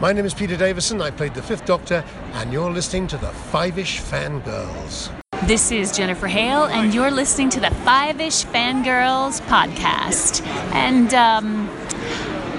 My 0.00 0.12
name 0.14 0.24
is 0.24 0.32
Peter 0.32 0.56
Davison. 0.56 1.02
I 1.02 1.10
played 1.10 1.34
the 1.34 1.42
Fifth 1.42 1.66
Doctor, 1.66 2.02
and 2.34 2.52
you're 2.52 2.70
listening 2.70 3.06
to 3.08 3.18
the 3.18 3.26
Five 3.28 3.78
Ish 3.78 4.00
Fangirls. 4.00 5.10
This 5.46 5.70
is 5.70 5.94
Jennifer 5.94 6.26
Hale, 6.26 6.64
and 6.64 6.94
you're 6.94 7.10
listening 7.10 7.50
to 7.50 7.60
the 7.60 7.70
Five 7.84 8.18
Ish 8.20 8.44
Fangirls 8.46 9.40
podcast. 9.42 10.42
And, 10.74 11.12
um, 11.12 11.68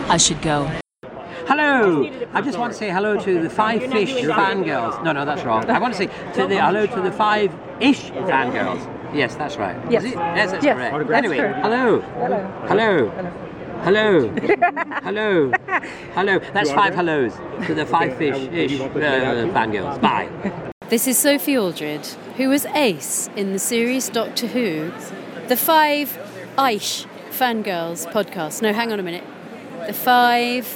I 0.07 0.17
should 0.17 0.41
go. 0.41 0.69
Hello! 1.47 2.05
I 2.33 2.41
just 2.41 2.59
want 2.59 2.71
to 2.73 2.77
say 2.77 2.89
hello 2.91 3.19
to 3.19 3.41
the 3.41 3.49
five 3.49 3.81
fish 3.91 4.11
fangirls. 4.23 5.03
No, 5.03 5.11
no, 5.11 5.25
that's 5.25 5.43
wrong. 5.43 5.69
I 5.69 5.79
want 5.79 5.93
to 5.93 5.97
say 5.97 6.07
to 6.35 6.47
the 6.47 6.61
hello 6.61 6.85
to 6.85 7.01
the 7.01 7.11
five 7.11 7.53
ish 7.81 8.11
fangirls. 8.11 8.79
Yes, 9.13 9.35
that's 9.35 9.57
right. 9.57 9.75
Yes. 9.91 10.03
Is 10.05 10.11
it? 10.11 10.15
Yes, 10.15 10.51
that's 10.51 10.63
Yes. 10.63 10.77
correct. 10.77 11.07
That's 11.09 11.17
Anyway, 11.17 11.37
correct. 11.37 11.59
hello. 11.65 11.99
Hello. 11.99 12.65
Hello. 12.67 13.50
Hello. 13.85 14.29
Hello. 15.01 15.51
Hello. 16.13 16.37
That's 16.53 16.71
five 16.71 16.93
hellos 16.93 17.33
to 17.65 17.73
the 17.73 17.83
five 17.83 18.15
fish 18.15 18.37
ish 18.53 18.79
uh, 18.79 18.85
fangirls. 19.55 19.99
Bye. 19.99 20.29
This 20.89 21.07
is 21.07 21.17
Sophie 21.17 21.57
Aldred, 21.57 22.05
who 22.37 22.49
was 22.49 22.67
Ace 22.67 23.27
in 23.35 23.53
the 23.53 23.57
series 23.57 24.07
Doctor 24.07 24.45
Who, 24.45 24.91
the 25.47 25.57
Five 25.57 26.15
Aish 26.59 27.07
Fangirls 27.31 28.05
podcast. 28.11 28.61
No, 28.61 28.71
hang 28.71 28.91
on 28.91 28.99
a 28.99 29.03
minute. 29.03 29.23
The 29.87 29.93
Five 29.93 30.67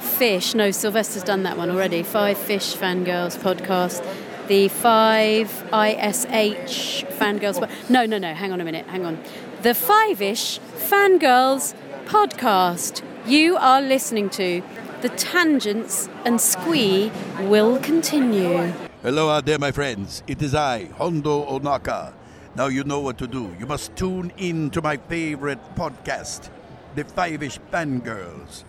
Fish, 0.00 0.54
no, 0.54 0.70
Sylvester's 0.70 1.24
done 1.24 1.42
that 1.42 1.58
one 1.58 1.68
already. 1.68 2.02
Five 2.02 2.38
Fish 2.38 2.74
Fangirls 2.74 3.36
podcast. 3.36 4.02
The 4.48 4.68
Five 4.68 5.50
ISH 5.74 7.04
Fangirls. 7.18 7.90
No, 7.90 8.06
no, 8.06 8.16
no, 8.16 8.32
hang 8.32 8.50
on 8.50 8.62
a 8.62 8.64
minute, 8.64 8.86
hang 8.86 9.04
on. 9.04 9.22
The 9.60 9.74
Five 9.74 10.22
Ish 10.22 10.58
Fangirls 10.58 11.74
podcast. 12.10 13.04
You 13.24 13.56
are 13.56 13.80
listening 13.80 14.30
to 14.30 14.62
the 15.00 15.10
tangents 15.10 16.08
and 16.24 16.40
squee 16.40 17.12
will 17.42 17.78
continue. 17.78 18.72
Hello 19.02 19.30
out 19.30 19.46
there, 19.46 19.60
my 19.60 19.70
friends. 19.70 20.24
It 20.26 20.42
is 20.42 20.52
I, 20.52 20.86
Hondo 20.98 21.46
Ohnaka. 21.46 22.12
Now 22.56 22.66
you 22.66 22.82
know 22.82 22.98
what 22.98 23.16
to 23.18 23.28
do. 23.28 23.54
You 23.60 23.66
must 23.66 23.94
tune 23.94 24.32
in 24.38 24.70
to 24.70 24.82
my 24.82 24.96
favorite 24.96 25.60
podcast, 25.76 26.50
The 26.96 27.04
Five 27.04 27.44
Ish 27.44 27.60
Fangirls. 27.72 28.64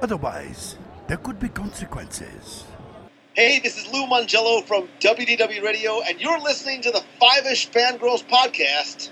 Otherwise, 0.00 0.76
there 1.08 1.16
could 1.16 1.40
be 1.40 1.48
consequences. 1.48 2.66
Hey, 3.34 3.58
this 3.58 3.76
is 3.78 3.92
Lou 3.92 4.06
Mongello 4.06 4.64
from 4.64 4.88
WDW 5.00 5.60
Radio, 5.60 6.02
and 6.02 6.20
you're 6.20 6.38
listening 6.38 6.82
to 6.82 6.92
the 6.92 7.02
Five 7.18 7.46
Ish 7.46 7.68
Fangirls 7.68 8.24
podcast. 8.24 9.10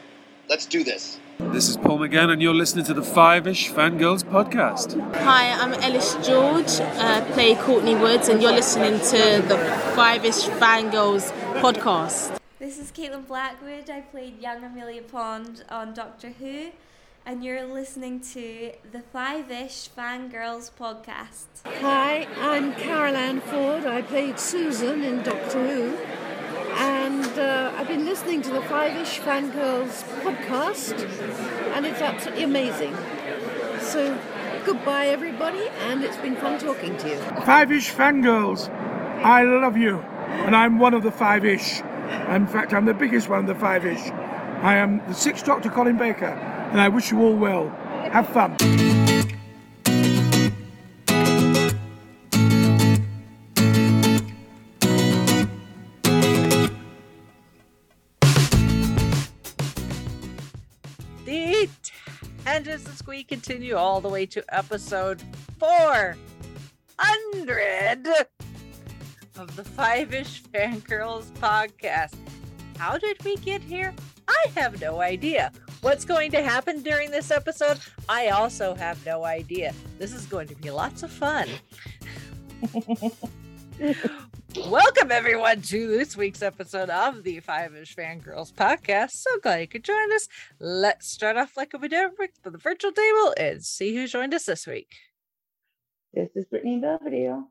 Let's 0.48 0.66
do 0.66 0.84
this. 0.84 1.18
This 1.38 1.68
is 1.68 1.76
Paul 1.76 1.98
McGann, 1.98 2.30
and 2.30 2.40
you're 2.40 2.54
listening 2.54 2.84
to 2.84 2.94
the 2.94 3.02
Five 3.02 3.46
Ish 3.48 3.70
Fangirls 3.72 4.22
podcast. 4.22 5.00
Hi, 5.16 5.50
I'm 5.50 5.72
Ellis 5.74 6.14
George, 6.24 6.80
uh, 6.80 7.24
play 7.32 7.56
Courtney 7.56 7.96
Woods, 7.96 8.28
and 8.28 8.40
you're 8.40 8.52
listening 8.52 9.00
to 9.00 9.42
the 9.48 9.58
Five 9.96 10.24
Ish 10.24 10.44
Fangirls 10.60 11.32
podcast. 11.60 12.38
This 12.60 12.78
is 12.78 12.92
Caitlin 12.92 13.26
Blackwood. 13.26 13.90
I 13.90 14.02
played 14.02 14.40
young 14.40 14.62
Amelia 14.62 15.02
Pond 15.02 15.64
on 15.70 15.92
Doctor 15.92 16.30
Who, 16.30 16.70
and 17.26 17.42
you're 17.42 17.64
listening 17.64 18.20
to 18.20 18.72
the 18.92 19.00
Five 19.00 19.50
Ish 19.50 19.88
Fangirls 19.96 20.70
podcast. 20.78 21.46
Hi, 21.80 22.26
I'm 22.38 22.74
Carole 22.74 23.16
Ann 23.16 23.40
Ford. 23.40 23.86
I 23.86 24.02
played 24.02 24.38
Susan 24.38 25.02
in 25.02 25.22
Doctor 25.22 25.66
Who. 25.66 25.96
And 26.76 27.38
uh, 27.38 27.72
I've 27.76 27.88
been 27.88 28.04
listening 28.04 28.42
to 28.42 28.50
the 28.50 28.60
Five 28.62 28.96
Ish 28.96 29.20
Fangirls 29.20 30.02
podcast, 30.22 31.00
and 31.74 31.86
it's 31.86 32.00
absolutely 32.00 32.44
amazing. 32.44 32.94
So, 33.80 34.18
goodbye, 34.66 35.06
everybody, 35.06 35.68
and 35.88 36.04
it's 36.04 36.16
been 36.18 36.36
fun 36.36 36.58
talking 36.58 36.96
to 36.98 37.08
you. 37.08 37.16
Five 37.44 37.72
ish 37.72 37.90
fangirls, 37.90 38.68
I 39.24 39.44
love 39.44 39.76
you. 39.76 39.98
And 39.98 40.54
I'm 40.54 40.78
one 40.78 40.94
of 40.94 41.02
the 41.02 41.12
five 41.12 41.44
ish. 41.44 41.80
In 42.28 42.46
fact, 42.46 42.74
I'm 42.74 42.84
the 42.84 42.94
biggest 42.94 43.28
one 43.28 43.40
of 43.40 43.46
the 43.46 43.54
five 43.54 43.86
ish. 43.86 44.10
I 44.62 44.76
am 44.76 44.98
the 45.06 45.14
sixth 45.14 45.44
Doctor 45.44 45.68
Colin 45.68 45.96
Baker, 45.96 46.26
and 46.26 46.80
I 46.80 46.88
wish 46.88 47.10
you 47.10 47.20
all 47.20 47.34
well. 47.34 47.68
Have 48.10 48.28
fun. 48.28 48.56
The 61.24 61.68
tangents 62.44 62.86
and 62.86 62.96
squeak 62.96 63.28
continue 63.28 63.76
all 63.76 64.00
the 64.00 64.08
way 64.08 64.26
to 64.26 64.44
episode 64.48 65.22
400 65.58 68.06
of 69.36 69.56
the 69.56 69.64
Five 69.64 70.14
Ish 70.14 70.42
Fangirls 70.44 71.24
podcast. 71.40 72.14
How 72.76 72.98
did 72.98 73.22
we 73.24 73.36
get 73.36 73.62
here? 73.62 73.94
I 74.28 74.46
have 74.56 74.80
no 74.80 75.00
idea. 75.00 75.52
What's 75.80 76.04
going 76.04 76.30
to 76.32 76.42
happen 76.42 76.82
during 76.82 77.10
this 77.10 77.30
episode? 77.30 77.78
I 78.08 78.28
also 78.28 78.74
have 78.74 79.04
no 79.04 79.24
idea. 79.24 79.72
This 79.98 80.12
is 80.12 80.26
going 80.26 80.48
to 80.48 80.54
be 80.56 80.70
lots 80.70 81.02
of 81.02 81.10
fun. 81.10 81.48
Welcome 84.70 85.10
everyone 85.10 85.62
to 85.62 85.88
this 85.88 86.16
week's 86.16 86.42
episode 86.42 86.88
of 86.88 87.24
the 87.24 87.40
Five 87.40 87.74
Ish 87.74 87.96
Fangirls 87.96 88.52
podcast. 88.52 89.10
So 89.10 89.30
glad 89.42 89.60
you 89.60 89.66
could 89.66 89.84
join 89.84 90.12
us. 90.12 90.28
Let's 90.60 91.08
start 91.08 91.36
off 91.36 91.56
like 91.56 91.72
we 91.78 91.88
do 91.88 92.10
for 92.42 92.50
the 92.50 92.58
virtual 92.58 92.92
table 92.92 93.34
and 93.36 93.64
see 93.64 93.94
who 93.94 94.06
joined 94.06 94.32
us 94.32 94.44
this 94.44 94.66
week. 94.66 94.92
This 96.12 96.30
is 96.36 96.44
Brittany 96.44 96.78
Belvedere. 96.78 97.42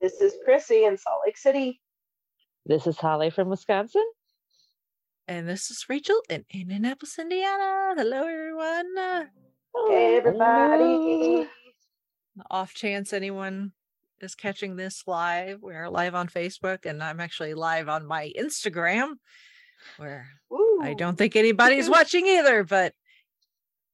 This 0.00 0.20
is 0.20 0.34
Chrissy 0.44 0.84
in 0.84 0.96
Salt 0.96 1.20
Lake 1.26 1.36
City. 1.36 1.80
This 2.66 2.86
is 2.86 2.96
Holly 2.96 3.30
from 3.30 3.48
Wisconsin. 3.48 4.04
And 5.26 5.48
this 5.48 5.70
is 5.70 5.86
Rachel 5.88 6.20
in 6.28 6.44
Indianapolis, 6.50 7.18
Indiana. 7.18 7.94
Hello 7.96 8.24
everyone. 8.24 9.30
Hey 9.88 10.18
everybody. 10.18 11.48
Off 12.50 12.74
chance 12.74 13.14
anyone 13.14 13.72
is 14.20 14.34
catching 14.34 14.76
this 14.76 15.04
live, 15.06 15.62
we're 15.62 15.88
live 15.88 16.14
on 16.14 16.28
Facebook 16.28 16.84
and 16.84 17.02
I'm 17.02 17.20
actually 17.20 17.54
live 17.54 17.88
on 17.88 18.06
my 18.06 18.32
Instagram 18.38 19.14
where 19.96 20.28
I 20.82 20.92
don't 20.92 21.16
think 21.16 21.36
anybody's 21.36 21.88
watching 21.90 22.26
either, 22.26 22.62
but 22.62 22.92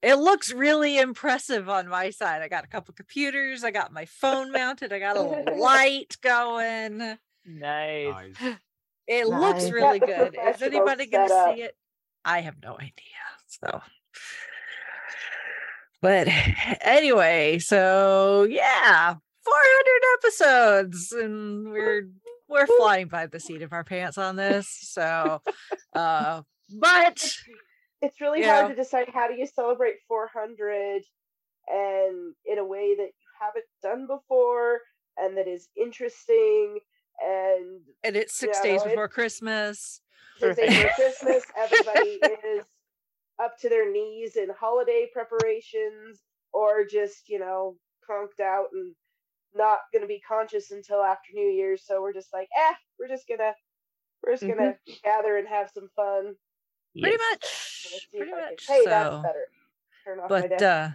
it 0.03 0.17
looks 0.17 0.53
really 0.53 0.99
impressive 0.99 1.69
on 1.69 1.87
my 1.87 2.11
side. 2.11 2.43
I 2.43 2.49
got 2.49 2.65
a 2.65 2.69
couple 2.69 2.93
computers, 2.95 3.63
I 3.63 3.71
got 3.71 3.93
my 3.93 4.07
phone 4.07 4.51
mounted, 4.51 4.93
I 4.93 4.99
got 4.99 5.17
a 5.17 5.23
little 5.23 5.61
light 5.61 6.17
going. 6.23 7.19
Nice. 7.47 8.35
It 9.11 9.27
looks 9.27 9.71
really 9.73 9.99
good. 9.99 10.37
Is 10.55 10.63
anybody 10.63 11.07
going 11.07 11.29
to 11.29 11.53
see 11.57 11.63
it? 11.63 11.77
I 12.25 12.41
have 12.43 12.55
no 12.63 12.75
idea. 12.75 12.93
So, 13.49 13.81
but 16.01 16.29
anyway, 16.81 17.59
so 17.59 18.47
yeah, 18.49 19.15
400 19.45 20.01
episodes, 20.15 21.13
and 21.13 21.71
we're 21.73 22.09
we're 22.49 22.69
flying 22.69 23.09
by 23.09 23.27
the 23.27 23.41
seat 23.41 23.63
of 23.63 23.73
our 23.73 23.83
pants 23.83 24.17
on 24.17 24.37
this. 24.37 24.69
So, 24.83 25.43
uh, 25.95 26.43
but 26.79 27.37
It's 28.03 28.21
really 28.21 28.41
Yeah. 28.43 28.61
hard 28.63 28.69
to 28.69 28.81
decide 28.81 29.09
how 29.09 29.27
do 29.27 29.35
you 29.35 29.47
celebrate 29.47 29.97
400 30.07 31.03
and 31.69 32.35
in 32.47 32.59
a 32.59 32.65
way 32.65 32.95
that 32.97 33.11
you 33.19 33.29
haven't 33.41 33.65
done 33.83 34.07
before 34.07 34.81
and 35.19 35.37
that 35.37 35.47
is 35.47 35.69
interesting 35.77 36.79
and 37.23 37.81
and 38.05 38.17
it's 38.17 38.35
six 38.35 38.59
you 38.59 38.65
days 38.65 38.83
before 38.83 39.09
Christmas. 39.09 40.01
six 40.39 40.57
days 40.57 40.69
before 40.69 40.91
Christmas. 40.97 41.45
Everybody 41.57 42.21
is 42.45 42.65
up 43.43 43.59
to 43.61 43.69
their 43.69 43.91
knees 43.91 44.37
in 44.37 44.49
holiday 44.59 45.09
preparations 45.13 46.21
or 46.53 46.85
just, 46.85 47.29
you 47.29 47.39
know, 47.39 47.77
conked 48.07 48.41
out 48.41 48.67
and 48.73 48.95
not 49.55 49.79
going 49.93 50.03
to 50.03 50.09
be 50.09 50.21
conscious 50.27 50.71
until 50.71 51.03
after 51.03 51.33
New 51.35 51.51
Year's. 51.51 51.83
So 51.87 52.03
we're 52.03 52.13
just 52.13 52.33
like, 52.33 52.49
eh, 52.57 52.75
we're 52.99 53.09
just 53.09 53.27
going 53.29 53.39
to. 53.39 53.53
We're 54.23 54.35
just 54.35 54.47
gonna 54.47 54.75
gather 55.03 55.39
and 55.39 55.49
have 55.49 55.71
some 55.73 55.89
fun. 55.97 56.35
Pretty 57.01 57.17
Let's 57.17 57.91
much. 57.95 58.09
Pretty 58.15 58.31
much. 58.31 58.65
Hey, 58.69 58.83
so, 58.85 58.91
that's 58.91 59.17
better. 59.23 59.47
Turn 60.05 60.21
off 60.21 60.29
my 60.29 60.41
but 60.43 60.51
desk. 60.59 60.63
uh 60.63 60.91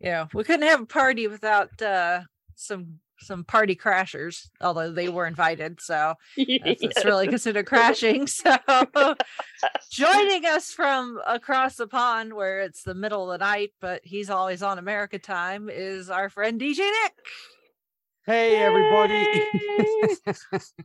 yeah 0.00 0.26
we 0.32 0.42
couldn't 0.42 0.66
have 0.66 0.80
a 0.80 0.86
party 0.86 1.26
without 1.28 1.82
uh 1.82 2.22
some 2.54 2.98
some 3.22 3.44
party 3.44 3.74
crashers 3.76 4.48
although 4.60 4.90
they 4.92 5.08
were 5.08 5.26
invited 5.26 5.80
so 5.80 6.14
it's 6.36 7.04
really 7.04 7.28
considered 7.28 7.66
crashing 7.66 8.26
so 8.26 8.56
joining 9.90 10.44
us 10.46 10.72
from 10.72 11.20
across 11.26 11.76
the 11.76 11.86
pond 11.86 12.32
where 12.34 12.60
it's 12.60 12.82
the 12.82 12.94
middle 12.94 13.30
of 13.30 13.38
the 13.38 13.44
night 13.44 13.72
but 13.80 14.00
he's 14.04 14.30
always 14.30 14.62
on 14.62 14.78
america 14.78 15.18
time 15.18 15.68
is 15.70 16.10
our 16.10 16.28
friend 16.28 16.60
dj 16.60 16.78
nick 16.78 17.14
Hey 18.24 18.62
everybody! 18.62 19.26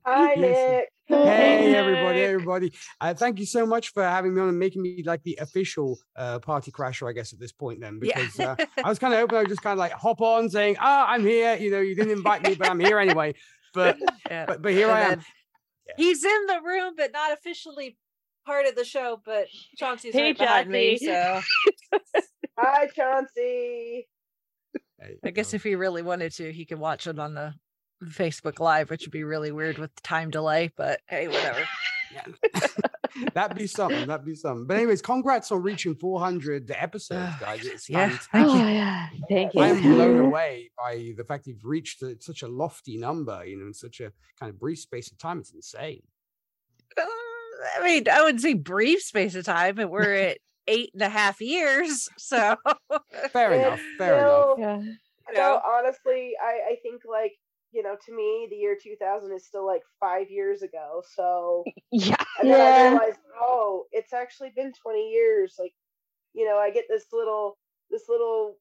Hi 0.06 0.34
Nick. 0.36 0.90
Hey 1.08 1.76
everybody, 1.76 2.22
everybody! 2.22 2.74
Uh, 3.00 3.14
thank 3.14 3.38
you 3.38 3.46
so 3.46 3.64
much 3.64 3.94
for 3.94 4.02
having 4.02 4.34
me 4.34 4.42
on 4.42 4.50
and 4.50 4.58
making 4.58 4.82
me 4.82 5.04
like 5.06 5.22
the 5.22 5.38
official 5.40 6.00
uh, 6.16 6.40
party 6.40 6.72
crasher, 6.72 7.08
I 7.08 7.14
guess, 7.14 7.34
at 7.34 7.40
this 7.40 7.52
point. 7.52 7.80
Then 7.80 8.00
Yeah. 8.02 8.16
because 8.18 8.40
uh, 8.40 8.56
I 8.84 8.90
was 8.90 8.98
kind 8.98 9.14
of 9.14 9.20
hoping 9.20 9.38
I 9.38 9.42
would 9.42 9.50
just 9.50 9.62
kind 9.62 9.74
of 9.74 9.78
like 9.78 9.92
hop 9.92 10.20
on 10.20 10.50
saying, 10.50 10.78
"Ah, 10.80 11.06
I'm 11.10 11.22
here." 11.22 11.56
You 11.58 11.70
know, 11.70 11.80
you 11.80 11.94
didn't 11.94 12.12
invite 12.14 12.42
me, 12.42 12.56
but 12.56 12.68
I'm 12.68 12.80
here 12.80 12.98
anyway. 12.98 13.36
But 13.72 13.98
Yeah. 14.32 14.46
but, 14.48 14.64
but 14.64 14.72
here 14.72 14.90
And 14.90 14.98
I 14.98 15.02
am. 15.04 15.10
then 15.20 15.26
He's 15.96 16.24
in 16.26 16.46
the 16.48 16.60
room, 16.66 16.96
but 16.98 17.12
not 17.12 17.34
officially 17.34 18.00
part 18.48 18.66
of 18.66 18.76
the 18.76 18.84
show. 18.84 19.22
But 19.24 19.46
Chauncey's 19.78 20.16
Hey, 20.16 20.30
right 20.30 20.38
behind 20.40 20.72
me, 20.72 20.98
so 20.98 21.42
Hi 22.58 22.88
Chauncey. 22.96 24.08
I 25.24 25.30
guess 25.32 25.54
if 25.54 25.64
he 25.64 25.76
really 25.76 26.02
wanted 26.02 26.32
to, 26.34 26.52
he 26.52 26.66
could 26.66 26.80
watch 26.80 27.08
it 27.08 27.20
on 27.20 27.34
the 27.36 27.54
Facebook 28.06 28.60
Live, 28.60 28.90
which 28.90 29.02
would 29.06 29.12
be 29.12 29.24
really 29.24 29.52
weird 29.52 29.78
with 29.78 29.94
the 29.96 30.02
time 30.02 30.30
delay. 30.32 30.72
But 30.76 31.02
hey, 31.08 31.28
whatever. 31.28 31.64
That'd 33.34 33.58
be 33.58 33.68
something. 33.68 34.08
That'd 34.08 34.26
be 34.26 34.36
something. 34.36 34.66
But 34.68 34.78
anyways, 34.78 35.02
congrats 35.02 35.52
on 35.52 35.62
reaching 35.64 35.96
400 35.96 36.70
episodes, 36.72 37.34
guys. 37.40 37.66
It's 37.66 37.90
Yeah, 37.90 38.10
fantastic. 38.10 38.32
thank 38.32 38.48
you. 38.48 38.54
Oh, 38.54 38.68
yeah. 38.68 39.08
Thank 39.30 39.54
you. 39.54 39.62
I'm 39.62 39.82
blown 39.82 40.20
away 40.26 40.70
by 40.78 41.14
the 41.18 41.24
fact 41.24 41.48
you've 41.48 41.66
reached 41.66 42.04
such 42.20 42.44
a 42.44 42.48
lofty 42.48 42.98
number, 42.98 43.44
you 43.46 43.58
know, 43.58 43.66
in 43.68 43.74
such 43.74 44.00
a 44.00 44.12
kind 44.40 44.50
of 44.52 44.60
brief 44.60 44.80
space 44.80 45.12
of 45.12 45.18
time. 45.18 45.40
It's 45.40 45.52
insane. 45.52 46.02
Uh, 46.98 47.04
I 47.80 47.84
mean, 47.84 48.06
I 48.12 48.24
would 48.24 48.40
say 48.40 48.54
brief 48.54 49.02
space 49.02 49.36
of 49.36 49.46
time, 49.46 49.76
but 49.76 49.90
we're 49.90 50.14
at 50.30 50.38
eight 50.68 50.92
and 50.94 51.02
a 51.02 51.10
half 51.10 51.42
years. 51.42 52.08
So 52.18 52.56
Fair 53.32 53.54
enough. 53.54 53.82
Fair 53.98 54.20
enough. 54.20 54.58
Yeah. 54.60 54.82
So 55.36 55.62
honestly, 55.66 56.34
I, 56.42 56.72
I 56.72 56.76
think 56.82 57.02
like, 57.10 57.34
you 57.72 57.84
know, 57.84 57.96
to 58.06 58.16
me, 58.16 58.48
the 58.50 58.56
year 58.56 58.78
2000 58.82 59.32
is 59.34 59.46
still 59.46 59.66
like 59.66 59.82
five 60.00 60.30
years 60.30 60.62
ago. 60.62 61.04
So 61.16 61.64
Yeah. 61.92 62.16
and 62.40 62.50
then 62.50 62.60
I 62.62 62.70
Yeah. 62.70 62.90
realized, 62.92 63.20
oh, 63.40 63.86
it's 63.92 64.14
actually 64.14 64.52
been 64.56 64.74
20 64.74 65.10
years. 65.10 65.56
Like, 65.60 65.74
you 66.34 66.46
know, 66.46 66.58
I 66.58 66.72
get 66.72 66.86
this 66.90 67.06
little, 67.12 67.58
this 67.90 68.04
little 68.10 68.58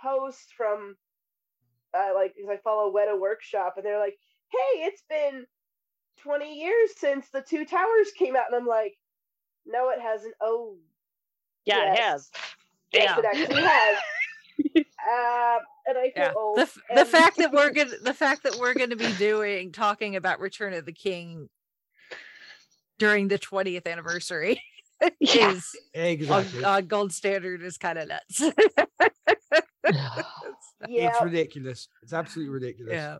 post 0.00 0.54
from, 0.56 0.96
uh, 1.94 2.12
like, 2.14 2.34
because 2.36 2.50
I 2.50 2.56
follow 2.62 2.92
Weta 2.92 3.18
Workshop, 3.18 3.74
and 3.76 3.84
they're 3.84 3.98
like, 3.98 4.16
hey, 4.50 4.82
it's 4.82 5.02
been 5.08 5.46
20 6.22 6.60
years 6.60 6.90
since 6.96 7.28
the 7.30 7.42
Two 7.42 7.64
Towers 7.64 8.10
came 8.16 8.36
out. 8.36 8.46
And 8.46 8.56
I'm 8.56 8.66
like, 8.66 8.96
no, 9.66 9.90
it 9.90 10.00
hasn't. 10.00 10.34
Oh, 10.40 10.76
Yeah, 11.66 11.92
it 11.92 11.98
has. 11.98 12.30
Yes, 12.92 13.04
Yeah. 13.04 13.18
it 13.18 13.24
actually 13.24 13.62
has. 13.66 13.98
uh, 14.76 15.58
and 15.86 15.98
I 15.98 16.02
feel 16.10 16.12
yeah, 16.16 16.32
old. 16.36 16.56
the 16.58 16.62
f- 16.62 16.78
the 16.94 17.04
fact 17.04 17.36
that 17.38 17.52
we're 17.52 17.70
gonna 17.70 17.90
the 18.02 18.14
fact 18.14 18.42
that 18.44 18.56
we're 18.56 18.74
gonna 18.74 18.96
be 18.96 19.12
doing 19.14 19.72
talking 19.72 20.16
about 20.16 20.40
Return 20.40 20.74
of 20.74 20.84
the 20.86 20.92
King 20.92 21.48
during 22.98 23.28
the 23.28 23.38
20th 23.38 23.86
anniversary 23.86 24.60
Yeah. 25.20 25.52
is 25.52 25.70
Exactly. 25.94 26.64
on, 26.64 26.76
on 26.76 26.86
gold 26.86 27.12
standard 27.12 27.62
is 27.62 27.78
kind 27.78 27.98
of 27.98 28.08
nuts. 28.08 28.40
yeah, 30.88 31.08
It's 31.10 31.22
ridiculous. 31.22 31.88
It's 32.02 32.12
absolutely 32.12 32.52
ridiculous. 32.52 32.92
yeah. 32.94 33.18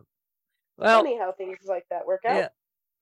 Well, 0.77 1.03
funny 1.03 1.19
how 1.19 1.33
things 1.33 1.59
like 1.67 1.85
that 1.91 2.07
work 2.07 2.23
out. 2.27 2.37
Yeah. 2.37 2.49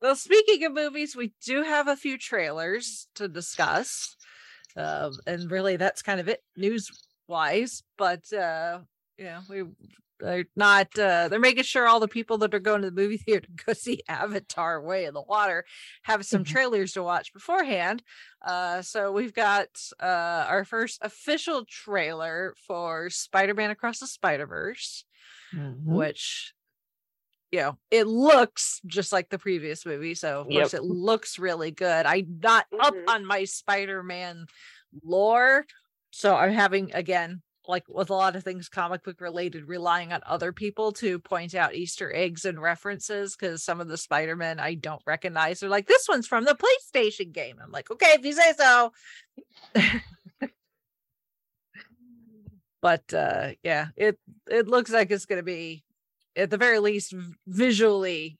Well, 0.01 0.15
speaking 0.17 0.65
of 0.65 0.73
movies, 0.73 1.17
we 1.17 1.33
do 1.45 1.63
have 1.63 1.89
a 1.89 1.97
few 1.97 2.19
trailers 2.19 3.09
to 3.17 3.27
discuss. 3.29 4.17
Um, 4.79 5.13
and 5.27 5.51
really 5.51 5.77
that's 5.77 6.03
kind 6.03 6.21
of 6.21 6.29
it 6.29 6.43
news 6.57 6.91
wise. 7.27 7.83
But 7.97 8.33
uh, 8.33 8.81
yeah, 9.19 9.43
we 9.49 9.65
they're 10.21 10.47
not 10.57 10.89
uh 10.99 11.29
they're 11.29 11.39
making 11.39 11.63
sure 11.63 11.87
all 11.87 12.01
the 12.01 12.09
people 12.09 12.39
that 12.39 12.53
are 12.53 12.59
going 12.59 12.83
to 12.83 12.91
the 12.91 13.01
movie 13.01 13.19
theater 13.19 13.47
to 13.57 13.65
go 13.67 13.73
see 13.73 14.03
Avatar 14.09 14.81
Way 14.83 15.05
in 15.05 15.15
the 15.15 15.23
Water 15.23 15.65
have 16.03 16.27
some 16.27 16.43
trailers 16.45 16.93
to 16.95 17.03
watch 17.03 17.33
beforehand. 17.33 18.03
Uh 18.45 18.83
so 18.83 19.13
we've 19.13 19.35
got 19.35 19.69
uh 20.03 20.47
our 20.49 20.65
first 20.65 20.99
official 21.03 21.65
trailer 21.65 22.55
for 22.67 23.11
Spider-Man 23.11 23.71
Across 23.71 24.01
the 24.01 24.07
Spider-Verse 24.07 25.05
Mm-hmm. 25.55 25.95
which 25.95 26.53
you 27.51 27.61
know 27.61 27.79
it 27.91 28.07
looks 28.07 28.81
just 28.87 29.13
like 29.13 29.29
the 29.31 29.39
previous 29.39 29.87
movie 29.87 30.15
so 30.15 30.41
of 30.41 30.49
course 30.49 30.75
it 30.75 30.83
looks 30.85 31.39
really 31.39 31.71
good. 31.71 32.05
I'm 32.07 32.41
not 32.43 32.67
up 32.79 32.95
Mhm. 32.95 33.09
on 33.09 33.25
my 33.25 33.45
spider-man 33.45 34.47
lore 35.03 35.65
so 36.11 36.35
i'm 36.35 36.53
having 36.53 36.93
again 36.95 37.43
like 37.67 37.85
with 37.89 38.09
a 38.09 38.15
lot 38.15 38.35
of 38.35 38.43
things 38.43 38.69
comic 38.71 39.03
book 39.05 39.21
related 39.21 39.69
relying 39.69 40.11
on 40.15 40.21
other 40.25 40.53
people 40.53 40.91
to 40.93 41.19
point 41.19 41.55
out 41.55 41.75
easter 41.75 42.11
eggs 42.15 42.47
and 42.47 42.59
references 42.61 43.37
because 43.37 43.63
some 43.63 43.81
of 43.83 43.89
the 43.89 43.99
spider-man 43.99 44.59
i 44.59 44.73
don't 44.75 45.03
recognize 45.07 45.61
they're 45.61 45.69
like 45.69 45.87
this 45.87 46.07
one's 46.09 46.27
from 46.27 46.45
the 46.45 46.57
playstation 46.57 47.31
game. 47.33 47.59
I'm 47.63 47.71
like 47.71 47.91
okay 47.91 48.13
if 48.15 48.25
you 48.25 48.33
say 48.33 48.53
so. 48.57 48.93
But 52.81 53.13
uh 53.13 53.51
yeah 53.65 53.89
it 53.97 54.19
it 54.49 54.69
looks 54.69 54.93
like 54.93 55.11
it's 55.11 55.27
going 55.27 55.41
to 55.41 55.43
be 55.43 55.83
at 56.39 56.51
the 56.51 56.57
very 56.57 56.79
least 56.79 57.15
visually 57.47 58.39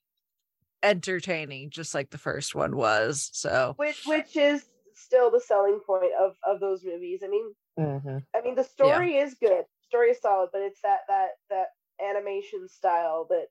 entertaining 0.83 1.71
just 1.71 1.95
like 1.95 2.11
the 2.11 2.19
first 2.19 2.55
one 2.55 2.77
was 2.77 3.31
so 3.33 3.75
which 3.77 4.05
which 4.07 4.37
is 4.37 4.65
still 4.95 5.31
the 5.31 5.41
selling 5.41 5.81
point 5.87 6.13
of 6.21 6.37
of 6.47 6.61
those 6.61 6.85
movies. 6.85 7.21
I 7.25 7.29
mean, 7.29 7.53
Mm-hmm. 7.79 8.19
I 8.35 8.41
mean 8.43 8.57
the 8.57 8.65
story 8.65 9.19
is 9.19 9.35
good, 9.35 9.65
story 9.83 10.09
is 10.11 10.21
solid, 10.21 10.51
but 10.53 10.63
it's 10.63 10.81
that 10.83 11.01
that 11.07 11.29
that 11.49 11.67
animation 12.05 12.69
style 12.69 13.27
that 13.31 13.47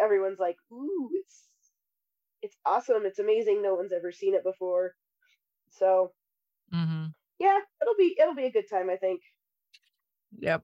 everyone's 0.00 0.38
like, 0.38 0.56
ooh, 0.72 1.10
it's 1.14 1.48
it's 2.40 2.56
awesome, 2.64 3.02
it's 3.04 3.18
amazing. 3.18 3.60
No 3.60 3.74
one's 3.74 3.92
ever 3.92 4.12
seen 4.12 4.34
it 4.34 4.44
before, 4.44 4.94
so 5.70 6.12
mm-hmm. 6.72 7.06
yeah, 7.40 7.58
it'll 7.80 7.96
be 7.98 8.16
it'll 8.20 8.36
be 8.36 8.46
a 8.46 8.52
good 8.52 8.70
time. 8.70 8.88
I 8.88 8.96
think. 8.96 9.22
Yep. 10.38 10.62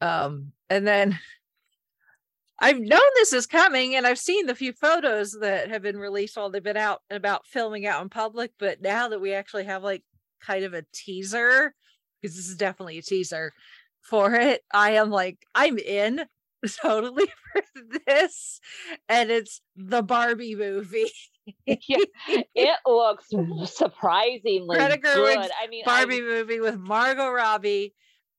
Um, 0.00 0.52
and 0.68 0.86
then 0.86 1.18
I've 2.60 2.78
known 2.78 3.00
this 3.14 3.32
is 3.32 3.46
coming, 3.46 3.94
and 3.94 4.06
I've 4.06 4.18
seen 4.18 4.46
the 4.46 4.54
few 4.54 4.72
photos 4.72 5.36
that 5.40 5.70
have 5.70 5.82
been 5.82 5.96
released 5.96 6.36
while 6.36 6.50
they've 6.50 6.62
been 6.62 6.76
out 6.76 7.00
and 7.08 7.16
about 7.16 7.46
filming 7.46 7.86
out 7.86 8.02
in 8.02 8.10
public. 8.10 8.52
But 8.58 8.82
now 8.82 9.08
that 9.08 9.20
we 9.20 9.32
actually 9.32 9.64
have 9.64 9.82
like 9.82 10.02
kind 10.42 10.64
of 10.64 10.74
a 10.74 10.84
teaser, 10.92 11.74
because 12.20 12.36
this 12.36 12.48
is 12.48 12.56
definitely 12.56 12.98
a 12.98 13.02
teaser 13.02 13.52
for 14.02 14.34
it, 14.34 14.62
I 14.72 14.92
am 14.92 15.10
like, 15.10 15.38
I'm 15.54 15.78
in 15.78 16.26
totally 16.82 17.26
for 17.52 17.62
this. 18.06 18.60
And 19.08 19.30
it's 19.30 19.62
the 19.76 20.02
Barbie 20.02 20.54
movie. 20.54 21.10
yeah, 21.66 21.96
it 22.54 22.78
looks 22.86 23.28
surprisingly 23.74 24.76
Greta 24.76 24.98
good. 24.98 25.38
I 25.38 25.66
mean, 25.68 25.84
Barbie 25.86 26.18
I, 26.18 26.20
movie 26.20 26.60
with 26.60 26.78
Margot 26.78 27.30
Robbie 27.30 27.94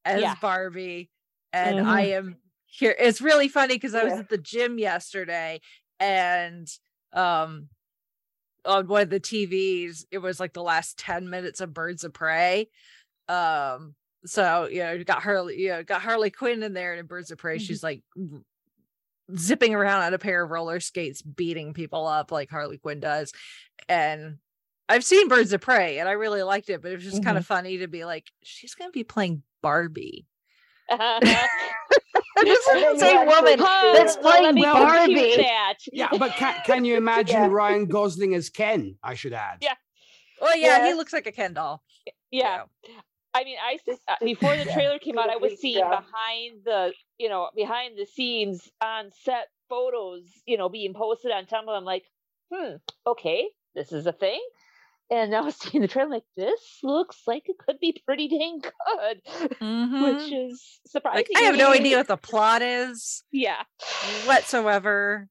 as 0.06 0.22
Yeah. 0.22 0.36
Barbie. 0.42 1.10
And 1.54 1.80
mm-hmm. 1.80 1.90
I 1.90 2.02
am 2.12 2.38
here. 2.72 2.96
It's 2.98 3.22
really 3.22 3.48
funny 3.48 3.76
because 3.76 3.94
I 3.94 4.04
was 4.04 4.14
Yeah. 4.14 4.20
at 4.20 4.30
the 4.30 4.38
gym 4.38 4.80
yesterday 4.80 5.62
and 6.00 6.68
um 7.14 7.68
on 8.66 8.88
one 8.88 9.02
of 9.04 9.10
the 9.10 9.20
TVs, 9.20 10.06
it 10.12 10.20
was 10.20 10.40
like 10.40 10.54
the 10.54 10.62
last 10.64 10.98
10 11.00 11.30
minutes 11.30 11.62
of 11.62 11.74
Birds 11.74 12.04
of 12.04 12.14
Prey. 12.14 12.70
Um, 13.28 13.96
so 14.26 14.68
you 14.72 14.80
know, 14.84 15.04
got 15.04 15.22
Harley, 15.24 15.60
you 15.60 15.70
know, 15.70 15.84
got 15.84 16.02
Harley 16.02 16.30
Quinn 16.30 16.62
in 16.64 16.74
there 16.74 16.92
and 16.92 17.00
in 17.00 17.06
Birds 17.08 17.32
of 17.32 17.38
Prey, 17.40 17.58
she's 17.58 17.82
like 17.84 18.04
zipping 19.36 19.74
around 19.74 20.04
on 20.04 20.14
a 20.14 20.20
pair 20.20 20.44
of 20.44 20.52
roller 20.52 20.80
skates, 20.80 21.22
beating 21.22 21.74
people 21.74 22.06
up 22.06 22.32
like 22.32 22.50
Harley 22.50 22.78
Quinn 22.78 23.00
does. 23.00 23.32
And 23.90 24.38
I've 24.90 25.04
seen 25.04 25.28
Birds 25.28 25.54
of 25.54 25.62
Prey 25.62 26.00
and 26.00 26.08
I 26.08 26.14
really 26.14 26.44
liked 26.44 26.70
it, 26.70 26.82
but 26.82 26.92
it 26.92 26.96
was 26.96 27.04
just 27.04 27.24
kind 27.24 27.38
of 27.38 27.46
funny 27.46 27.80
to 27.80 27.88
be 27.88 28.06
like, 28.06 28.28
she's 28.44 28.76
gonna 28.76 28.92
be 28.92 29.04
playing 29.04 29.42
Barbie. 29.64 30.28
And 32.38 32.48
is 32.48 32.58
the 32.66 32.96
same 32.98 33.26
woman 33.28 33.58
see- 33.58 33.94
that's 33.94 34.16
playing 34.18 34.44
let 34.44 34.56
me 34.56 34.62
Barbie. 34.64 35.36
that. 35.38 35.76
Yeah, 35.92 36.10
but 36.18 36.32
can, 36.34 36.56
can 36.66 36.86
you 36.86 36.96
imagine 37.06 37.36
Yeah. 37.36 37.48
Ryan 37.52 37.86
Gosling 37.88 38.36
as 38.36 38.50
Ken? 38.50 38.98
I 39.04 39.14
should 39.16 39.34
add. 39.34 39.58
Yeah. 39.62 39.74
Well, 40.40 40.58
yeah, 40.58 40.88
he 40.88 40.94
looks 40.94 41.14
like 41.14 41.28
a 41.28 41.32
Ken 41.32 41.54
doll. 41.54 41.84
yeah. 42.32 42.64
I 43.34 43.44
mean, 43.46 43.58
I 43.66 43.74
s- 43.76 43.80
Just- 43.86 44.02
uh, 44.08 44.14
just- 44.14 44.26
before 44.26 44.56
the 44.58 44.66
trailer 44.74 45.00
came 45.00 45.18
out, 45.18 45.30
I 45.30 45.38
was 45.38 45.52
great 45.52 45.60
seeing 45.60 45.80
job. 45.80 46.04
behind 46.04 46.64
the, 46.66 46.94
you 47.18 47.30
know, 47.30 47.50
behind 47.56 47.98
the 47.98 48.06
scenes 48.06 48.70
on 48.82 49.12
set 49.24 49.48
photos, 49.70 50.24
you 50.46 50.58
know, 50.58 50.68
being 50.70 50.94
posted 50.94 51.32
on 51.32 51.46
Tumblr. 51.46 51.70
I'm 51.70 51.86
like, 51.86 52.04
hmm, 52.54 52.76
okay, 53.08 53.48
this 53.76 53.92
is 53.92 54.06
a 54.08 54.12
thing. 54.12 54.42
And 55.12 55.36
I 55.36 55.42
was 55.42 55.56
seeing 55.60 55.82
the 55.82 55.88
trailer, 55.88 56.08
I'm 56.08 56.12
like, 56.12 56.24
this 56.38 56.80
looks 56.82 57.22
like 57.28 57.44
it 57.48 57.58
could 57.60 57.80
be 57.80 58.02
pretty 58.06 58.30
dang 58.30 58.62
good, 58.62 59.22
Mhm. 59.60 60.02
which 60.02 60.32
is 60.32 60.80
surprising. 60.88 61.26
Like, 61.30 61.38
I 61.38 61.46
have 61.48 61.58
no 61.58 61.72
idea 61.72 61.98
what 61.98 62.08
the 62.08 62.18
plot 62.18 62.62
is 62.62 63.24
Yeah. 63.32 63.62
whatsoever. 64.26 65.28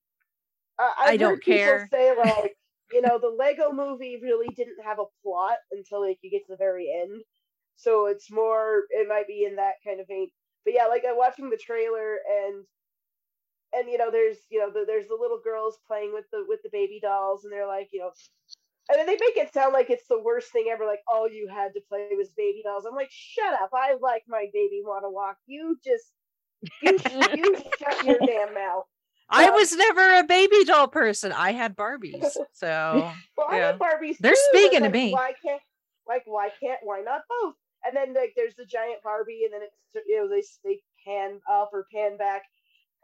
I, 0.78 0.92
I 1.00 1.16
don't 1.16 1.42
care. 1.42 1.88
Say 1.90 2.14
like, 2.16 2.56
you 2.92 3.00
know, 3.02 3.18
the 3.18 3.28
Lego 3.28 3.72
Movie 3.72 4.18
really 4.22 4.49
didn't 4.49 4.82
have 4.84 4.99
a 4.99 5.04
plot 5.22 5.56
until 5.72 6.06
like 6.06 6.18
you 6.22 6.30
get 6.30 6.46
to 6.46 6.52
the 6.52 6.56
very 6.56 6.92
end. 7.02 7.22
So 7.76 8.06
it's 8.06 8.30
more, 8.30 8.82
it 8.90 9.08
might 9.08 9.26
be 9.26 9.44
in 9.44 9.56
that 9.56 9.75
kind 9.84 10.00
of 10.00 10.06
vein. 10.06 10.28
But 10.64 10.75
yeah, 10.75 10.87
like 10.87 11.04
I'm 11.08 11.16
watching 11.16 11.49
the 11.49 11.56
trailer 11.56 12.18
and 12.28 12.64
and 13.72 13.88
you 13.88 13.96
know, 13.99 14.10
there's 14.10 14.37
you 14.50 14.58
know, 14.58 14.70
the, 14.70 14.84
there's 14.87 15.08
the 15.08 15.16
little 15.18 15.40
girls 15.42 15.78
playing 15.87 16.12
with 16.12 16.25
the 16.32 16.44
with 16.46 16.60
the 16.62 16.70
baby 16.72 16.99
dolls, 17.00 17.44
and 17.44 17.52
they're 17.52 17.66
like, 17.66 17.88
you 17.92 18.00
know, 18.00 18.10
and 18.90 18.99
then 18.99 19.06
they 19.06 19.12
make 19.14 19.37
it 19.37 19.52
sound 19.54 19.73
like 19.73 19.90
it's 19.90 20.09
the 20.09 20.20
worst 20.20 20.52
thing 20.52 20.66
ever. 20.73 20.87
Like 20.87 21.00
all 21.09 21.28
you 21.30 21.49
had 21.49 21.73
to 21.75 21.80
play 21.88 22.09
was 22.16 22.30
baby 22.37 22.62
dolls. 22.64 22.85
I'm 22.87 22.97
like, 22.97 23.11
shut 23.11 23.54
up! 23.54 23.70
I 23.75 23.97
like 24.00 24.25
my 24.28 24.47
baby 24.52 24.82
want 24.85 25.04
to 25.04 25.11
walk. 25.11 25.37
You 25.47 25.78
just 25.85 26.12
you, 26.82 26.99
you 27.35 27.56
shut 27.78 28.04
your 28.04 28.18
damn 28.26 28.54
mouth. 28.54 28.85
I 29.30 29.49
Um, 29.49 29.54
was 29.54 29.73
never 29.75 30.18
a 30.18 30.25
baby 30.25 30.64
doll 30.64 30.88
person. 30.88 31.32
I 31.32 31.52
had 31.52 31.76
Barbies. 31.76 32.37
So 32.52 33.12
Well, 33.37 33.49
I 33.50 33.59
yeah. 33.59 33.66
had 33.68 33.78
Barbies. 33.78 34.18
They're 34.18 34.35
too, 34.35 34.40
speaking 34.50 34.80
to 34.80 34.85
like, 34.87 34.92
me. 34.92 35.12
Why 35.12 35.32
can't 35.44 35.62
like 36.06 36.23
why 36.26 36.50
can't 36.61 36.80
why 36.82 37.00
not 37.00 37.23
both? 37.28 37.54
And 37.85 37.97
then 37.97 38.14
like 38.14 38.32
there's 38.37 38.54
the 38.56 38.66
giant 38.66 39.02
Barbie, 39.02 39.42
and 39.44 39.52
then 39.54 39.62
it's 39.62 40.06
you 40.06 40.18
know 40.18 40.28
they 40.28 40.42
they 40.64 40.80
pan 41.06 41.40
up 41.50 41.70
or 41.73 41.87
pan 41.94 42.16
back, 42.16 42.42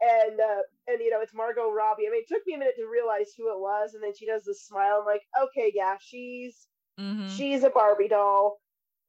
and 0.01 0.39
uh 0.39 0.61
and 0.87 0.99
you 1.01 1.09
know 1.09 1.21
it's 1.21 1.33
Margot 1.33 1.71
Robbie. 1.71 2.07
I 2.07 2.11
mean, 2.11 2.21
it 2.23 2.27
took 2.27 2.43
me 2.47 2.55
a 2.55 2.57
minute 2.59 2.75
to 2.77 2.87
realize 2.87 3.33
who 3.37 3.51
it 3.53 3.59
was, 3.59 3.93
and 3.93 4.03
then 4.03 4.13
she 4.15 4.25
does 4.25 4.43
this 4.45 4.65
smile. 4.65 4.99
I'm 5.01 5.05
like, 5.05 5.23
okay, 5.41 5.71
yeah, 5.73 5.97
she's 6.01 6.67
Mhm. 6.99 7.29
she's 7.29 7.63
a 7.63 7.69
Barbie 7.69 8.07
doll 8.09 8.59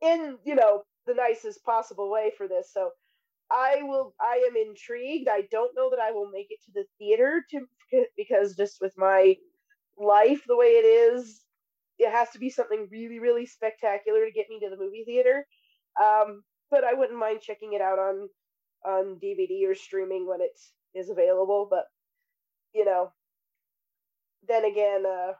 in 0.03 0.39
you 0.45 0.55
know 0.55 0.85
the 1.07 1.15
nicest 1.15 1.65
possible 1.65 2.11
way 2.11 2.33
for 2.37 2.49
this. 2.49 2.73
So 2.73 2.91
I 3.51 3.83
will. 3.83 4.15
I 4.21 4.47
am 4.51 4.57
intrigued. 4.57 5.29
I 5.29 5.43
don't 5.51 5.75
know 5.77 5.91
that 5.91 6.01
I 6.01 6.13
will 6.13 6.31
make 6.31 6.49
it 6.51 6.61
to 6.67 6.73
the 6.73 6.87
theater 6.99 7.45
to 7.51 7.67
because 8.17 8.57
just 8.57 8.81
with 8.81 8.95
my 8.97 9.37
life 9.99 10.43
the 10.47 10.57
way 10.57 10.69
it 10.69 10.85
is, 10.85 11.45
it 11.99 12.11
has 12.11 12.31
to 12.31 12.39
be 12.39 12.51
something 12.51 12.89
really, 12.91 13.19
really 13.21 13.47
spectacular 13.47 14.25
to 14.25 14.33
get 14.33 14.49
me 14.51 14.61
to 14.61 14.71
the 14.71 14.77
movie 14.77 15.05
theater. 15.05 15.47
Um, 16.03 16.45
but 16.71 16.85
I 16.85 16.95
wouldn't 16.95 17.19
mind 17.19 17.41
checking 17.43 17.73
it 17.75 17.81
out 17.81 17.99
on 17.99 18.29
on 18.85 19.19
DVD 19.19 19.67
or 19.67 19.75
streaming 19.75 20.27
when 20.27 20.41
it 20.41 20.59
is 20.95 21.11
available. 21.11 21.67
But 21.71 21.85
you 22.75 22.85
know, 22.85 23.13
then 24.47 24.65
again, 24.65 25.05
uh, 25.07 25.33